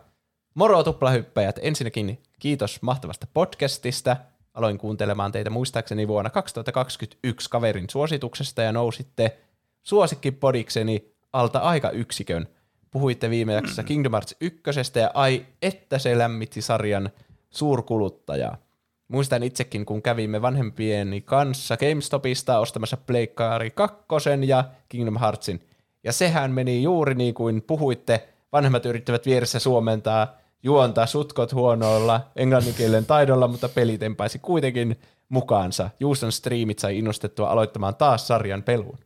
Moro 0.53 0.83
tuplahyppäjät, 0.83 1.59
ensinnäkin 1.61 2.23
kiitos 2.39 2.81
mahtavasta 2.81 3.27
podcastista. 3.33 4.17
Aloin 4.53 4.77
kuuntelemaan 4.77 5.31
teitä 5.31 5.49
muistaakseni 5.49 6.07
vuonna 6.07 6.29
2021 6.29 7.49
kaverin 7.49 7.89
suosituksesta 7.89 8.61
ja 8.61 8.71
nousitte 8.71 9.37
suosikkipodikseni 9.83 11.11
alta 11.33 11.59
aikayksikön. 11.59 12.47
Puhuitte 12.91 13.29
viime 13.29 13.53
jaksossa 13.53 13.83
Kingdom 13.89 14.11
Hearts 14.11 14.35
1 14.41 14.61
ja 14.99 15.11
ai 15.13 15.45
että 15.61 15.99
se 15.99 16.17
lämmitti 16.17 16.61
sarjan 16.61 17.09
suurkuluttajaa. 17.49 18.57
Muistan 19.07 19.43
itsekin, 19.43 19.85
kun 19.85 20.01
kävimme 20.01 20.41
vanhempieni 20.41 21.21
kanssa 21.21 21.77
GameStopista 21.77 22.59
ostamassa 22.59 22.97
Pleikkari 22.97 23.71
2 23.71 23.97
ja 24.47 24.63
Kingdom 24.89 25.19
Heartsin. 25.19 25.61
Ja 26.03 26.13
sehän 26.13 26.51
meni 26.51 26.83
juuri 26.83 27.15
niin 27.15 27.33
kuin 27.33 27.61
puhuitte. 27.61 28.29
Vanhemmat 28.51 28.85
yrittävät 28.85 29.25
vieressä 29.25 29.59
suomentaa, 29.59 30.37
juontaa 30.63 31.05
sutkot 31.05 31.53
huonoilla 31.53 32.31
englanninkielen 32.35 33.05
taidolla, 33.05 33.47
mutta 33.47 33.69
peli 33.69 33.97
tempaisi 33.97 34.39
kuitenkin 34.39 34.99
mukaansa. 35.29 35.89
Juuston 35.99 36.31
striimit 36.31 36.79
sai 36.79 36.97
innostettua 36.97 37.49
aloittamaan 37.49 37.95
taas 37.95 38.27
sarjan 38.27 38.63
pelun. 38.63 38.97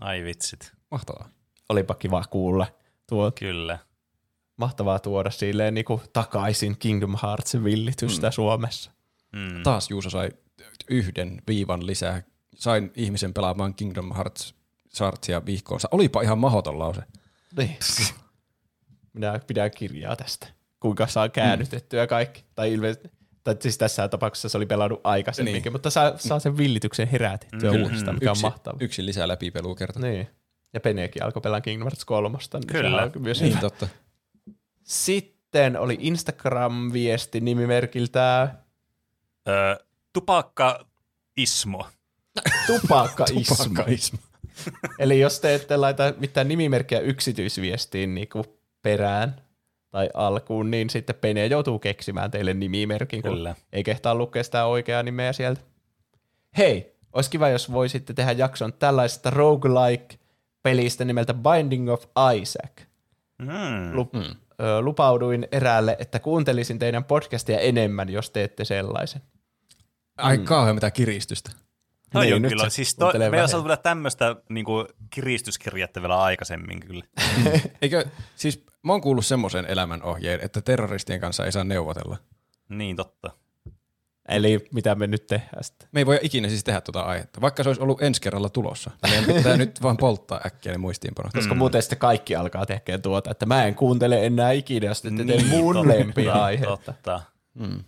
Ai 0.00 0.24
vitsit. 0.24 0.72
Mahtavaa. 0.90 1.28
Olipa 1.68 1.94
kiva 1.94 2.24
kuulla. 2.30 2.66
Tuo 3.08 3.30
Kyllä. 3.30 3.78
mahtavaa 4.56 4.98
tuoda 4.98 5.30
silleen 5.30 5.74
niin 5.74 5.84
kuin 5.84 6.00
takaisin 6.12 6.78
Kingdom 6.78 7.16
Heartsin 7.22 7.64
villitystä 7.64 8.26
mm. 8.28 8.32
Suomessa. 8.32 8.90
Mm. 9.32 9.62
Taas 9.62 9.90
Juuso 9.90 10.10
sai 10.10 10.30
yhden 10.90 11.42
viivan 11.46 11.86
lisää. 11.86 12.22
Sain 12.54 12.92
ihmisen 12.96 13.34
pelaamaan 13.34 13.74
Kingdom 13.74 14.14
Hearts 14.14 14.54
Heartsia 15.00 15.46
vihkoonsa. 15.46 15.88
Olipa 15.90 16.22
ihan 16.22 16.38
mahdoton 16.38 16.78
lause. 16.78 17.02
Niin. 17.56 17.76
Minä 19.12 19.40
pidän 19.46 19.70
kirjaa 19.70 20.16
tästä. 20.16 20.46
Kuinka 20.82 21.06
saa 21.06 21.28
käännytettyä 21.28 22.06
kaikki. 22.06 22.44
Tai 22.54 22.72
ilmeisesti, 22.72 23.10
tai 23.44 23.56
siis 23.60 23.78
tässä 23.78 24.08
tapauksessa 24.08 24.48
se 24.48 24.56
oli 24.56 24.66
pelannut 24.66 25.00
aikaisemminkin, 25.04 25.62
Niin. 25.62 25.72
mutta 25.72 25.90
saa, 25.90 26.12
saa 26.18 26.38
sen 26.38 26.56
villityksen 26.56 27.08
herätettyä 27.08 27.72
Mm. 27.72 27.82
uudestaan, 27.82 28.16
mikä 28.16 28.30
on 28.30 28.32
yksi, 28.34 28.42
mahtavaa. 28.42 28.78
yksi 28.80 29.06
lisää 29.06 29.28
läpipelua 29.28 29.74
kerta. 29.74 30.00
Niin. 30.00 30.28
Ja 30.74 30.80
Penekin 30.80 31.22
alkoi 31.24 31.42
pelaa 31.42 31.60
Kingdom 31.60 31.84
Hearts 31.86 32.04
3. 32.04 32.38
Niin 32.54 32.66
Kyllä. 32.66 33.02
on 33.02 33.22
Myös 33.22 33.40
Niin 33.40 33.50
hyvä. 33.50 33.60
totta. 33.60 33.88
Sitten 34.82 35.76
oli 35.78 35.98
Instagram-viesti 36.00 37.40
nimimerkiltä 37.40 38.48
Ö, 39.48 39.84
tupakka 40.12 40.86
Ismo. 41.36 41.86
Tupakkaismu. 42.66 43.40
Tupakkaismu. 43.48 44.18
Eli 44.98 45.20
jos 45.20 45.40
te 45.40 45.54
ette 45.54 45.76
laita 45.76 46.14
mitään 46.18 46.48
nimimerkkiä 46.48 47.00
yksityisviestiin 47.00 48.14
niin 48.14 48.28
kuin 48.28 48.44
perään 48.82 49.42
tai 49.92 50.10
alkuun, 50.14 50.70
niin 50.70 50.90
sitten 50.90 51.16
Pene 51.20 51.46
joutuu 51.46 51.78
keksimään 51.78 52.30
teille 52.30 52.54
nimimerkin, 52.54 53.22
kun 53.22 53.30
Kyllä. 53.30 53.54
ei 53.72 53.84
kehtaa 53.84 54.14
lukea 54.14 54.44
sitä 54.44 54.64
oikeaa 54.64 55.02
nimeä 55.02 55.32
sieltä. 55.32 55.60
Hei, 56.58 56.96
olisi 57.12 57.30
kiva, 57.30 57.48
jos 57.48 57.72
voisitte 57.72 58.14
tehdä 58.14 58.32
jakson 58.32 58.72
tällaisesta 58.72 59.30
roguelike-pelistä 59.30 61.04
nimeltä 61.04 61.34
Binding 61.34 61.90
of 61.90 62.04
Isaac. 62.40 62.72
Mm. 63.38 63.92
Lup- 63.92 64.12
mm. 64.12 64.36
ö, 64.60 64.80
lupauduin 64.80 65.48
eräälle, 65.52 65.96
että 65.98 66.18
kuuntelisin 66.18 66.78
teidän 66.78 67.04
podcastia 67.04 67.58
enemmän, 67.58 68.08
jos 68.08 68.30
teette 68.30 68.64
sellaisen. 68.64 69.22
Ai 70.16 70.38
kauhean 70.38 70.76
mitä 70.76 70.90
kiristystä. 70.90 71.50
No 72.12 72.20
Niin, 72.20 72.30
joo, 72.30 72.50
kyllä. 72.50 72.68
Siis 72.68 72.94
to, 72.94 73.06
on 73.06 73.12
vähemmän. 73.18 73.48
saatu 73.48 73.64
vielä 73.64 73.76
tämmöistä 73.76 74.36
niinku, 74.48 74.86
kiristyskirjettä 75.10 76.00
vielä 76.00 76.22
aikaisemmin 76.22 76.80
kyllä. 76.80 77.04
Eikö, 77.82 78.04
siis 78.36 78.64
mä 78.82 78.92
oon 78.92 79.00
kuullut 79.00 79.26
semmoisen 79.26 79.66
elämän 79.68 80.02
ohjeen, 80.02 80.40
että 80.42 80.60
terroristien 80.60 81.20
kanssa 81.20 81.44
ei 81.44 81.52
saa 81.52 81.64
neuvotella. 81.64 82.16
Niin 82.68 82.96
totta. 82.96 83.30
Eli 84.28 84.64
mitä 84.74 84.94
me 84.94 85.06
nyt 85.06 85.26
tehdään 85.26 85.64
sitten? 85.64 85.88
Me 85.92 86.00
ei 86.00 86.06
voi 86.06 86.18
ikinä 86.22 86.48
siis 86.48 86.64
tehdä 86.64 86.80
tuota 86.80 87.00
aihetta, 87.00 87.40
vaikka 87.40 87.62
se 87.62 87.68
olisi 87.68 87.82
ollut 87.82 88.02
ensi 88.02 88.20
kerralla 88.20 88.48
tulossa. 88.48 88.90
Meidän 89.08 89.24
pitää 89.24 89.56
nyt 89.56 89.82
vaan 89.82 89.96
polttaa 89.96 90.40
äkkiä 90.46 90.72
ne 90.72 90.78
muistiinpanot. 90.78 91.32
Koska 91.32 91.54
mm. 91.54 91.58
muuten 91.58 91.82
sitten 91.82 91.98
kaikki 91.98 92.36
alkaa 92.36 92.66
tekemään 92.66 93.02
tuota, 93.02 93.30
että 93.30 93.46
mä 93.46 93.64
en 93.64 93.74
kuuntele 93.74 94.26
enää 94.26 94.52
ikinä, 94.52 94.86
jos 94.86 95.02
te 95.02 95.10
niin, 95.10 95.26
Niin, 95.26 95.46
mun 95.46 95.74
totta, 95.74 95.88
lempiaihetta. 95.88 96.76
Totta. 96.76 97.20
Mm. 97.54 97.84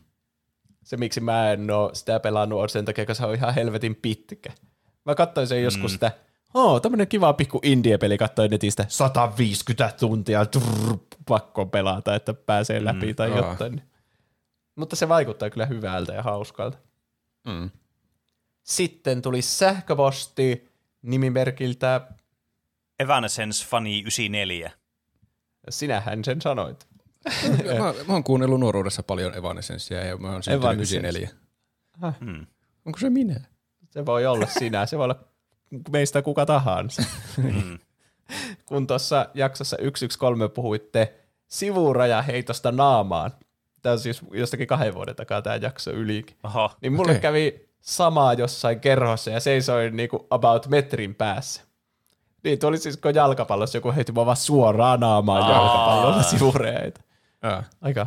Se, 0.85 0.97
miksi 0.97 1.21
mä 1.21 1.53
en 1.53 1.71
oo 1.71 1.91
sitä 1.95 2.21
pelannut, 2.21 2.61
on 2.61 2.69
sen 2.69 2.85
takia, 2.85 3.07
koska 3.07 3.25
se 3.25 3.29
on 3.29 3.35
ihan 3.35 3.55
helvetin 3.55 3.95
pitkä. 3.95 4.53
Mä 5.05 5.15
katsoin 5.15 5.47
sen 5.47 5.63
joskus 5.63 5.93
sitä, 5.93 6.13
oo, 6.55 6.81
tämmönen 6.81 7.09
kiva 7.09 7.33
pikku 7.33 7.61
indie-peli, 7.63 8.19
katsoin 8.19 8.51
netistä 8.51 8.85
150 8.89 9.95
tuntia, 10.01 10.47
trrr, 10.47 10.97
pakko 11.29 11.67
pelata, 11.67 12.15
että 12.15 12.35
pääsee 12.35 12.85
läpi 12.85 13.07
mm, 13.07 13.15
tai 13.15 13.31
aa. 13.31 13.37
jotain. 13.37 13.83
Mutta 14.77 14.97
se 14.97 15.09
vaikuttaa 15.09 15.51
kyllä 15.51 15.67
hyvältä 15.67 16.13
ja 16.13 16.23
hauskalta. 16.23 16.79
Mm. 17.47 17.71
Sitten 18.63 19.23
tuli 19.23 19.43
sähköposti 19.43 20.69
nimimerkiltä, 21.03 22.01
Evanescence 23.01 23.67
Funny 23.67 23.99
94. 23.99 24.71
sinähän 25.69 26.25
sen 26.25 26.41
sanoit. 26.41 26.87
Mä, 27.78 27.94
mä 28.09 28.12
oon 28.12 28.25
kuunnellut 28.25 28.61
nuoruudessa 28.61 29.03
paljon 29.03 29.39
Evanescenceä 29.39 30.05
ja 30.05 30.17
mä 30.17 30.33
oon 30.33 30.43
syntynyt 30.43 30.65
Evanescence. 30.65 31.09
94. 31.09 31.28
Hmm. 32.20 32.47
Onko 32.86 32.99
se 32.99 33.11
minä? 33.11 33.41
Se 33.91 34.07
voi 34.07 34.27
olla 34.27 34.47
sinä, 34.47 34.86
se 34.86 34.99
voi 34.99 35.05
olla 35.05 35.25
meistä 35.93 36.23
kuka 36.23 36.47
tahansa. 36.47 37.03
Mm. 37.36 37.78
Kun 38.67 38.86
tuossa 38.86 39.27
jaksossa 39.35 39.77
113 39.77 40.55
puhuitte 40.55 41.15
sivurajaheitosta 41.49 42.73
naamaan, 42.73 43.31
tämä 43.83 43.93
on 43.93 43.99
siis 43.99 44.20
jostakin 44.33 44.67
kahden 44.67 44.94
vuoden 44.94 45.17
takaa 45.17 45.43
tämä 45.43 45.57
jakso 45.57 45.91
ylikin, 45.91 46.36
Oho. 46.44 46.70
niin 46.81 46.93
mulle 46.93 47.11
Okei. 47.11 47.20
kävi 47.20 47.69
samaa 47.81 48.35
jossain 48.35 48.81
kerhossa 48.81 49.31
ja 49.31 49.41
seisoin 49.41 49.97
niinku 49.97 50.27
about 50.31 50.69
metrin 50.69 51.15
päässä. 51.15 51.62
Niin 52.44 52.59
tuo 52.59 52.69
oli 52.69 52.78
siis 52.78 52.97
kun 52.97 53.15
jalkapallossa 53.15 53.78
joku 53.78 53.93
heitti 53.93 54.12
mua 54.12 54.27
vaan 54.27 54.36
suoraan 54.36 55.01
naamaan 55.01 55.43
Aa. 55.43 55.53
jalkapallolla 55.53 56.23
sivureita. 56.23 57.01
Aa. 57.44 57.64
Aika, 57.81 58.06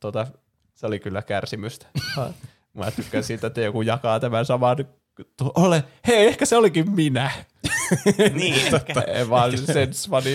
tota, 0.00 0.26
se 0.74 0.86
oli 0.86 1.00
kyllä 1.00 1.22
kärsimystä. 1.22 1.86
Mä 2.74 2.90
tykkään 2.90 3.24
siitä, 3.24 3.46
että 3.46 3.60
joku 3.60 3.82
jakaa 3.82 4.20
tämän 4.20 4.46
saman. 4.46 4.76
Ole, 5.40 5.84
hei, 6.06 6.26
ehkä 6.26 6.46
se 6.46 6.56
olikin 6.56 6.90
minä. 6.90 7.30
Niin, 8.34 8.74
ehkä. 8.74 9.00
Ei 9.00 9.28
vaan 9.30 9.50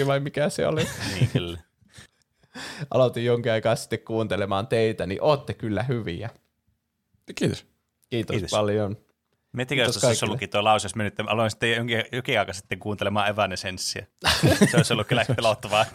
vai 0.07 0.19
mikä 0.19 0.49
se 0.49 0.67
oli. 0.67 0.87
niin 1.13 1.29
kyllä. 1.33 1.59
Aloitin 2.91 3.25
jonkin 3.25 3.51
aikaa 3.51 3.75
sitten 3.75 3.99
kuuntelemaan 3.99 4.67
teitä, 4.67 5.05
niin 5.05 5.21
ootte 5.21 5.53
kyllä 5.53 5.83
hyviä. 5.83 6.29
Kiitos. 7.35 7.65
Kiitos, 8.09 8.33
Kiitos. 8.33 8.51
paljon. 8.51 8.97
Miettikää, 9.51 9.85
jos 9.85 10.03
olisi 10.03 10.25
ollutkin 10.25 10.49
tuo 10.49 10.63
lause, 10.63 10.85
jos 10.85 10.95
me 10.95 11.03
nyt 11.03 11.19
aloin 11.27 11.51
sitten 11.51 11.75
jonkin, 11.75 12.03
jokin 12.11 12.39
aika 12.39 12.53
sitten 12.53 12.79
kuuntelemaan 12.79 13.29
Evanescenceä. 13.29 14.05
Se 14.71 14.77
olisi 14.77 14.93
ollut 14.93 15.07
kyllä 15.07 15.21
ehkä 15.21 15.35
pelottavaa. 15.35 15.85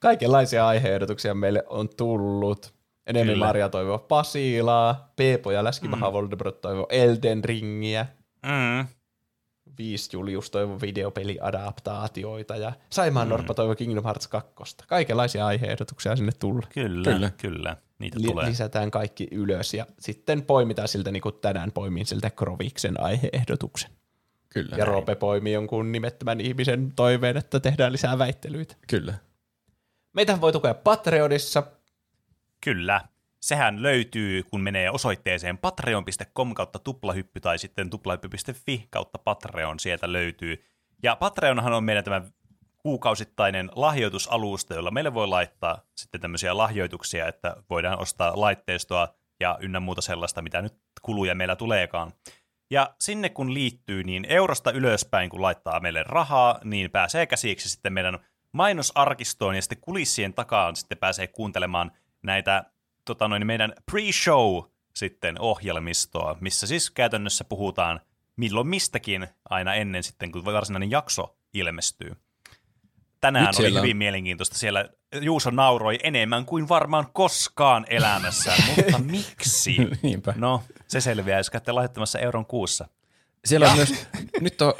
Kaikenlaisia 0.00 0.66
aiheehdotuksia 0.68 1.34
meille 1.34 1.64
on 1.68 1.88
tullut. 1.96 2.74
Enemmän 3.06 3.34
Kyllä. 3.34 3.46
Maria 3.46 3.68
toivoo 3.68 3.98
Pasilaa, 3.98 5.12
Peepo 5.16 5.50
ja 5.50 5.64
Läskimaha 5.64 6.06
mm. 6.08 6.12
Voldemort 6.12 6.60
toivoo 6.60 6.86
Elden 6.90 7.44
Ringiä, 7.44 8.06
Mm. 8.42 8.86
Viis 9.78 10.12
Julius 10.12 10.50
toivoo 10.50 10.78
videopeliadaptaatioita 10.80 12.56
ja 12.56 12.72
Saimaan 12.90 13.26
mm. 13.26 13.30
Norppa 13.30 13.54
toivoo 13.54 13.74
Kingdom 13.74 14.04
Hearts 14.04 14.28
2. 14.28 14.76
Kaikenlaisia 14.88 15.46
aiheehdotuksia 15.46 16.16
sinne 16.16 16.32
tulee. 16.38 16.62
Kyllä, 16.74 17.04
Kyllä. 17.04 17.16
kyllä, 17.16 17.30
kyllä. 17.30 17.76
Niitä 17.98 18.18
Li- 18.20 18.26
tulee. 18.26 18.48
lisätään 18.48 18.90
kaikki 18.90 19.28
ylös 19.30 19.74
ja 19.74 19.86
sitten 19.98 20.42
poimitaan 20.42 20.88
siltä, 20.88 21.10
niin 21.10 21.20
kuin 21.20 21.34
tänään 21.40 21.72
poimin 21.72 22.06
siltä 22.06 22.30
Kroviksen 22.30 23.00
aiheehdotuksen. 23.00 23.90
Kyllä. 24.48 24.76
Ja 24.76 24.84
Roope 24.84 25.14
poimii 25.14 25.52
jonkun 25.52 25.92
nimettömän 25.92 26.40
ihmisen 26.40 26.92
toiveen, 26.96 27.36
että 27.36 27.60
tehdään 27.60 27.92
lisää 27.92 28.18
väittelyitä. 28.18 28.76
Kyllä. 28.86 29.14
Meitä 30.18 30.40
voi 30.40 30.52
tukea 30.52 30.74
Patreonissa. 30.74 31.62
Kyllä. 32.60 33.00
Sehän 33.40 33.82
löytyy, 33.82 34.42
kun 34.42 34.60
menee 34.60 34.90
osoitteeseen 34.90 35.58
patreon.com 35.58 36.54
kautta 36.54 36.78
tuplahyppy 36.78 37.40
tai 37.40 37.58
sitten 37.58 37.90
tuplahyppy.fi 37.90 38.86
kautta 38.90 39.18
Patreon, 39.18 39.80
sieltä 39.80 40.12
löytyy. 40.12 40.64
Ja 41.02 41.16
Patreonhan 41.16 41.72
on 41.72 41.84
meidän 41.84 42.04
tämä 42.04 42.22
kuukausittainen 42.78 43.70
lahjoitusalusta, 43.74 44.74
jolla 44.74 44.90
meille 44.90 45.14
voi 45.14 45.26
laittaa 45.26 45.82
sitten 45.96 46.20
tämmöisiä 46.20 46.56
lahjoituksia, 46.56 47.28
että 47.28 47.56
voidaan 47.70 48.00
ostaa 48.00 48.40
laitteistoa 48.40 49.08
ja 49.40 49.58
ynnä 49.60 49.80
muuta 49.80 50.00
sellaista, 50.00 50.42
mitä 50.42 50.62
nyt 50.62 50.74
kuluja 51.02 51.34
meillä 51.34 51.56
tuleekaan. 51.56 52.12
Ja 52.70 52.94
sinne 53.00 53.28
kun 53.28 53.54
liittyy, 53.54 54.04
niin 54.04 54.26
eurosta 54.28 54.70
ylöspäin, 54.70 55.30
kun 55.30 55.42
laittaa 55.42 55.80
meille 55.80 56.02
rahaa, 56.02 56.60
niin 56.64 56.90
pääsee 56.90 57.26
käsiksi 57.26 57.68
sitten 57.68 57.92
meidän 57.92 58.18
mainosarkistoon 58.52 59.54
ja 59.54 59.62
sitten 59.62 59.78
kulissien 59.80 60.34
takaan 60.34 60.76
sitten 60.76 60.98
pääsee 60.98 61.26
kuuntelemaan 61.26 61.92
näitä 62.22 62.64
tota 63.04 63.28
noin, 63.28 63.46
meidän 63.46 63.72
pre-show 63.90 64.70
sitten 64.94 65.40
ohjelmistoa, 65.40 66.36
missä 66.40 66.66
siis 66.66 66.90
käytännössä 66.90 67.44
puhutaan 67.44 68.00
milloin 68.36 68.66
mistäkin 68.66 69.28
aina 69.50 69.74
ennen 69.74 70.02
sitten, 70.02 70.32
kun 70.32 70.44
varsinainen 70.44 70.90
jakso 70.90 71.36
ilmestyy. 71.54 72.16
Tänään 73.20 73.46
Nyt 73.46 73.58
oli 73.58 73.66
on- 73.76 73.82
hyvin 73.82 73.96
mielenkiintoista. 73.96 74.58
Siellä 74.58 74.88
Juuso 75.20 75.50
nauroi 75.50 75.98
enemmän 76.02 76.44
kuin 76.44 76.68
varmaan 76.68 77.06
koskaan 77.12 77.86
elämässään, 77.88 78.58
mutta 78.76 78.98
miksi? 79.12 79.76
Niinpä. 80.02 80.34
No, 80.36 80.62
se 80.88 81.00
selviää, 81.00 81.38
jos 81.38 81.50
käytte 81.50 81.72
laittamassa 81.72 82.18
euron 82.18 82.46
kuussa. 82.46 82.88
Siellä 83.44 83.70
on 83.70 83.76
myös, 83.76 84.06
nyt 84.40 84.62
on 84.62 84.72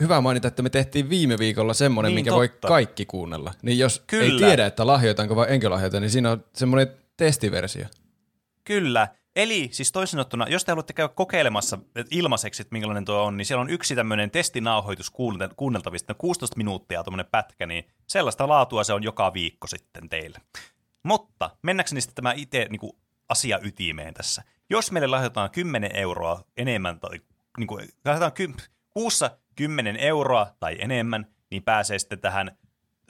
hyvä 0.00 0.20
mainita, 0.20 0.48
että 0.48 0.62
me 0.62 0.70
tehtiin 0.70 1.10
viime 1.10 1.38
viikolla 1.38 1.74
semmoinen, 1.74 2.10
Niin, 2.10 2.14
minkä 2.14 2.30
totta. 2.30 2.68
voi 2.68 2.68
kaikki 2.68 3.06
kuunnella. 3.06 3.54
Niin 3.62 3.78
jos 3.78 4.02
Kyllä. 4.06 4.24
ei 4.46 4.50
tiedä, 4.50 4.66
että 4.66 4.86
lahjoitanko 4.86 5.36
vai 5.36 5.46
enkö 5.50 5.70
lahjoita, 5.70 6.00
niin 6.00 6.10
siinä 6.10 6.30
on 6.30 6.44
semmoinen 6.54 6.88
testiversio. 7.16 7.86
Kyllä. 8.64 9.08
Eli 9.36 9.68
siis 9.72 9.92
toisin 9.92 10.10
sanottuna, 10.10 10.46
jos 10.48 10.64
te 10.64 10.72
haluatte 10.72 10.92
käydä 10.92 11.08
kokeilemassa 11.14 11.78
ilmaiseksi, 12.10 12.62
että 12.62 12.72
minkälainen 12.72 13.04
tuo 13.04 13.22
on, 13.22 13.36
niin 13.36 13.46
siellä 13.46 13.60
on 13.60 13.70
yksi 13.70 13.94
tämmöinen 13.94 14.30
testinauhoitus 14.30 15.10
kuunnel- 15.10 15.54
kuunneltavista, 15.56 16.14
16 16.14 16.56
minuuttia 16.56 17.04
tuommoinen 17.04 17.26
pätkä, 17.32 17.66
niin 17.66 17.84
sellaista 18.06 18.48
laatua 18.48 18.84
se 18.84 18.92
on 18.92 19.02
joka 19.02 19.32
viikko 19.34 19.66
sitten 19.66 20.08
teille. 20.08 20.38
Mutta 21.02 21.50
mennäkseni 21.62 22.00
sitten 22.00 22.14
tämä 22.14 22.32
itse 22.32 22.66
niin 22.70 22.92
asia 23.28 23.58
ytimeen 23.62 24.14
tässä. 24.14 24.42
Jos 24.70 24.92
meille 24.92 25.06
lahjoitetaan 25.06 25.50
10 25.50 25.96
euroa 25.96 26.42
enemmän, 26.56 27.00
tai 27.00 27.20
niin 27.58 27.66
kuin, 27.66 27.88
ky- 28.34 28.54
kuussa 28.90 29.38
10 29.56 29.96
euroa 29.96 30.56
tai 30.60 30.76
enemmän, 30.80 31.26
niin 31.50 31.62
pääsee 31.62 31.98
sitten 31.98 32.20
tähän 32.20 32.58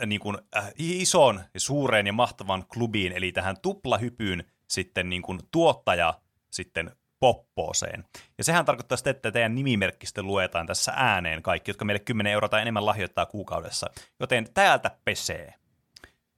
niin 0.06 0.20
kuin, 0.20 0.38
äh, 0.56 0.72
isoon, 0.78 1.40
ja 1.54 1.60
suureen 1.60 2.06
ja 2.06 2.12
mahtavan 2.12 2.64
klubiin, 2.66 3.12
eli 3.12 3.32
tähän 3.32 3.56
tuplahypyyn 3.62 4.44
sitten 4.68 5.08
niin 5.08 5.22
kuin 5.22 5.40
tuottaja 5.50 6.20
sitten 6.50 6.90
poppooseen. 7.20 8.04
Ja 8.38 8.44
sehän 8.44 8.64
tarkoittaa 8.64 8.96
sitten, 8.96 9.10
että 9.10 9.32
teidän 9.32 9.54
nimimerkki 9.54 10.06
sitten 10.06 10.26
luetaan 10.26 10.66
tässä 10.66 10.92
ääneen 10.96 11.42
kaikki, 11.42 11.70
jotka 11.70 11.84
meille 11.84 11.98
10 11.98 12.32
euroa 12.32 12.48
tai 12.48 12.62
enemmän 12.62 12.86
lahjoittaa 12.86 13.26
kuukaudessa. 13.26 13.90
Joten 14.20 14.48
täältä 14.54 14.90
pesee. 15.04 15.54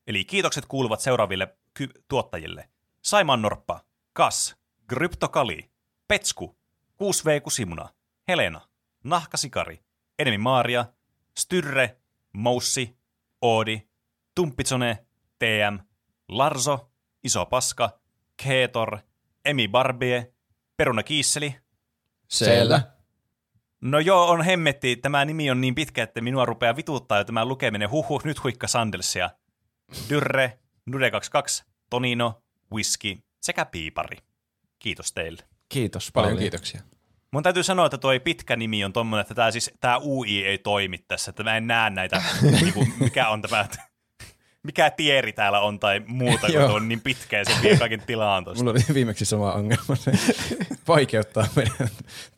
Eli 0.06 0.24
kiitokset 0.24 0.66
kuuluvat 0.66 1.00
seuraaville 1.00 1.56
ky- 1.74 2.04
tuottajille. 2.08 2.68
Saiman 3.02 3.42
Norppa, 3.42 3.80
Kas, 4.12 4.56
Gryptokali, 4.88 5.70
Petsku, 6.08 6.59
6V 7.02 7.40
Kusimuna, 7.42 7.88
Helena, 8.28 8.60
Nahkasikari, 9.04 9.80
Enemi 10.18 10.38
Maaria, 10.38 10.84
Styrre, 11.38 11.96
Moussi, 12.32 12.98
Oodi, 13.42 13.88
Tumppitsone, 14.34 15.06
TM, 15.38 15.78
Larso, 16.28 16.90
Iso 17.24 17.46
Paska, 17.46 18.00
Keetor, 18.42 18.98
Emi 19.44 19.68
Barbie, 19.68 20.34
Peruna 20.76 21.02
Kiisseli, 21.02 21.56
Selvä. 22.28 22.82
No 23.80 23.98
joo, 23.98 24.28
on 24.28 24.42
hemmetti. 24.42 24.96
Tämä 24.96 25.24
nimi 25.24 25.50
on 25.50 25.60
niin 25.60 25.74
pitkä, 25.74 26.02
että 26.02 26.20
minua 26.20 26.44
rupeaa 26.44 26.76
vituttaa 26.76 27.18
jo 27.18 27.24
tämä 27.24 27.44
lukeminen. 27.44 27.90
Huhhuh, 27.90 28.24
nyt 28.24 28.44
huikka 28.44 28.68
Sandelsia. 28.68 29.30
Dyrre, 30.08 30.58
Nude 30.86 31.10
22, 31.10 31.64
Tonino, 31.90 32.42
Whisky 32.72 33.18
sekä 33.40 33.64
Piipari. 33.64 34.16
Kiitos 34.78 35.12
teille. 35.12 35.49
Kiitos 35.72 36.10
Paljon 36.12 36.26
paljon. 36.28 36.40
kiitoksia. 36.42 36.80
Mun 37.32 37.42
täytyy 37.42 37.62
sanoa, 37.62 37.86
että 37.86 37.98
tuo 37.98 38.10
pitkä 38.24 38.56
nimi 38.56 38.84
on 38.84 38.92
tommonen, 38.92 39.20
että 39.20 39.34
tämä 39.34 39.50
siis, 39.50 39.70
tää 39.80 39.98
UI 39.98 40.44
ei 40.44 40.58
toimi 40.58 40.98
tässä, 40.98 41.30
että 41.30 41.42
mä 41.42 41.56
en 41.56 41.66
näe 41.66 41.90
näitä, 41.90 42.22
niinku, 42.62 42.86
mikä 43.00 43.28
on 43.28 43.42
tämä, 43.42 43.66
mikä 44.66 44.90
tieri 44.90 45.32
täällä 45.32 45.60
on 45.60 45.80
tai 45.80 46.00
muuta, 46.06 46.46
kun 46.46 46.60
on 46.62 46.88
niin 46.88 47.00
pitkä 47.00 47.38
ja 47.38 47.44
se 47.44 47.52
vie 47.62 47.76
kaiken 47.76 48.02
tilaan 48.06 48.44
tuosta. 48.44 48.64
Mulla 48.64 48.72
oli 48.86 48.94
viimeksi 48.94 49.24
sama 49.24 49.52
ongelma. 49.52 49.96
Se 49.96 50.12
vaikeuttaa 50.88 51.46
meidän 51.56 51.88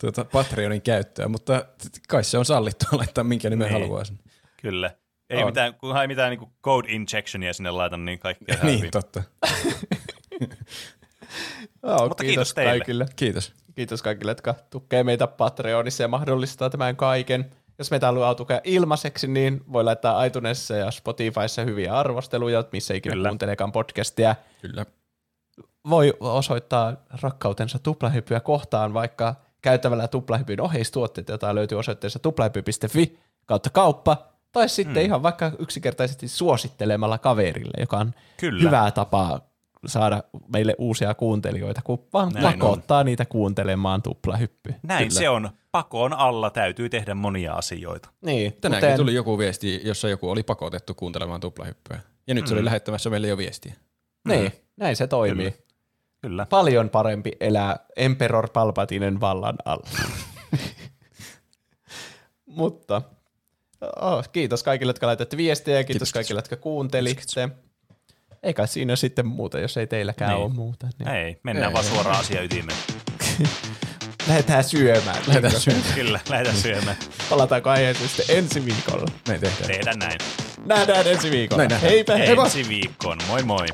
tuota, 0.01 0.25
Patreonin 0.25 0.81
käyttöä, 0.81 1.27
mutta 1.27 1.65
kai 2.07 2.23
se 2.23 2.37
on 2.37 2.45
sallittua 2.45 2.89
laittaa 2.99 3.23
minkä 3.23 3.49
nimen 3.49 3.67
Niin. 3.67 3.81
haluaa 3.81 4.03
sinne. 4.05 4.23
Kyllä. 4.61 4.91
Ei 5.29 5.39
On. 5.43 5.45
mitään, 5.45 5.73
kunhan 5.75 6.01
ei 6.01 6.07
mitään 6.07 6.29
niinku 6.29 6.53
code 6.63 6.89
injectionia 6.91 7.53
sinne 7.53 7.71
laita, 7.71 7.97
niin 7.97 8.19
kaikki 8.19 8.45
Niin, 8.63 8.77
hyvin. 8.77 8.91
totta. 8.91 9.23
Joo, 11.83 12.07
Mutta 12.07 12.23
kiitos 12.23 12.53
teille. 12.53 12.71
kaikille. 12.71 13.05
Kiitos. 13.15 13.53
Kiitos 13.75 14.01
kaikille, 14.01 14.31
jotka 14.31 14.55
tukee 14.69 15.03
meitä 15.03 15.27
Patreonissa 15.27 16.03
ja 16.03 16.07
mahdollistaa 16.07 16.69
tämän 16.69 16.95
kaiken. 16.95 17.49
Jos 17.77 17.91
meitä 17.91 18.05
haluaa 18.05 18.35
tukea 18.35 18.61
ilmaiseksi, 18.63 19.27
niin 19.27 19.61
voi 19.73 19.83
laittaa 19.83 20.23
iTunesissa 20.23 20.75
ja 20.75 20.91
Spotifyssa 20.91 21.61
hyviä 21.63 21.93
arvosteluja, 21.95 22.63
missä 22.71 22.93
ikinä 22.93 23.13
Kyllä. 23.15 23.29
kuunteleekaan 23.29 23.71
podcastia. 23.71 24.35
Kyllä. 24.61 24.85
Voi 25.89 26.13
osoittaa 26.19 26.93
rakkautensa 27.21 27.79
tuplahyppyä 27.79 28.39
kohtaan 28.39 28.93
vaikka 28.93 29.35
käyttävällä 29.61 30.07
tuplahypyn 30.07 30.61
oheistuotteet, 30.61 31.27
jota 31.29 31.55
löytyy 31.55 31.79
osoitteessa 31.79 32.19
tuplahyppy.fi 32.19 33.19
kautta 33.45 33.69
kauppa, 33.69 34.17
tai 34.51 34.69
sitten 34.69 34.95
Hmm. 34.95 35.05
ihan 35.05 35.23
vaikka 35.23 35.51
yksinkertaisesti 35.59 36.27
suosittelemalla 36.27 37.17
kaverille, 37.17 37.73
joka 37.79 37.97
on 37.97 38.13
Kyllä. 38.37 38.63
hyvä 38.63 38.91
tapa 38.91 39.41
saada 39.85 40.23
meille 40.47 40.75
uusia 40.77 41.13
kuuntelijoita, 41.13 41.81
kun 41.83 42.07
vaan 42.13 42.29
Näin 42.33 42.43
pakottaa 42.59 43.03
niitä 43.03 43.25
kuuntelemaan 43.25 44.01
tuplahyppyä. 44.01 44.75
Näin 44.83 45.07
Kyllä. 45.07 45.19
se 45.19 45.29
on. 45.29 45.49
Pakon 45.71 46.13
alla 46.13 46.49
täytyy 46.49 46.89
tehdä 46.89 47.15
monia 47.15 47.53
asioita. 47.53 48.09
Niin, 48.25 48.53
Tänäänkin 48.61 48.87
kuten- 48.89 48.97
tuli 48.97 49.13
joku 49.13 49.37
viesti, 49.37 49.81
jossa 49.83 50.09
joku 50.09 50.29
oli 50.29 50.43
pakotettu 50.43 50.93
kuuntelemaan 50.93 51.41
tuplahyppyä. 51.41 51.99
Ja 52.27 52.33
nyt 52.33 52.47
se 52.47 52.53
oli 52.53 52.65
lähettämässä 52.65 53.09
meille 53.09 53.27
jo 53.27 53.37
viestiä. 53.37 53.73
Niin, 54.27 54.51
näin 54.77 54.95
se 54.95 55.07
toimii. 55.07 55.51
Kyllä. 55.51 55.63
Kyllä. 56.21 56.45
Paljon 56.45 56.89
parempi 56.89 57.31
elää 57.39 57.79
Emperor 57.95 58.49
Palpatinen 58.49 59.21
vallan 59.21 59.55
alla. 59.65 59.89
Mutta 62.45 63.01
oh, 64.01 64.29
kiitos 64.31 64.63
kaikille, 64.63 64.89
jotka 64.89 65.07
laitatte 65.07 65.37
viestejä 65.37 65.77
ja 65.77 65.83
kiitos, 65.83 65.93
Kiitos, 65.99 66.13
kaikille, 66.13 66.37
jotka 66.37 66.55
kuuntelitte. 66.55 67.49
Eikä 68.43 68.65
siinä 68.65 68.95
sitten 68.95 69.27
muuta, 69.27 69.59
jos 69.59 69.77
ei 69.77 69.87
teilläkään 69.87 70.31
Niin. 70.31 70.41
ole 70.43 70.53
muuta. 70.53 70.87
Niin. 70.99 71.09
Ei, 71.09 71.39
mennään 71.43 71.69
Ei, 71.69 71.73
vaan 71.73 71.85
ei. 71.85 71.91
suoraan 71.91 72.19
asian 72.19 72.43
ytimeen. 72.45 72.77
Lähdetään 74.27 74.63
syömään. 74.63 75.17
Lähdetään 75.27 75.61
syömään. 75.61 75.93
Kyllä, 75.95 76.19
lähdetään 76.29 76.57
syömään. 76.57 76.97
Palataanko 77.29 77.69
aiheeseen 77.69 78.09
sitten 78.09 78.37
ensi 78.37 78.65
viikolla. 78.65 79.05
Näin 79.27 79.39
tehdään. 79.41 79.67
Tehdään 79.67 79.99
näin. 79.99 80.19
Nähdään 80.65 81.07
ensi 81.07 81.31
viikolla. 81.31 81.57
Näin 81.61 81.69
nähdään. 81.69 81.91
Heipä, 81.91 82.15
heipä. 82.15 82.43
Ensi 82.43 82.67
viikkoon. 82.69 83.17
Moi 83.27 83.43
moi. 83.43 83.67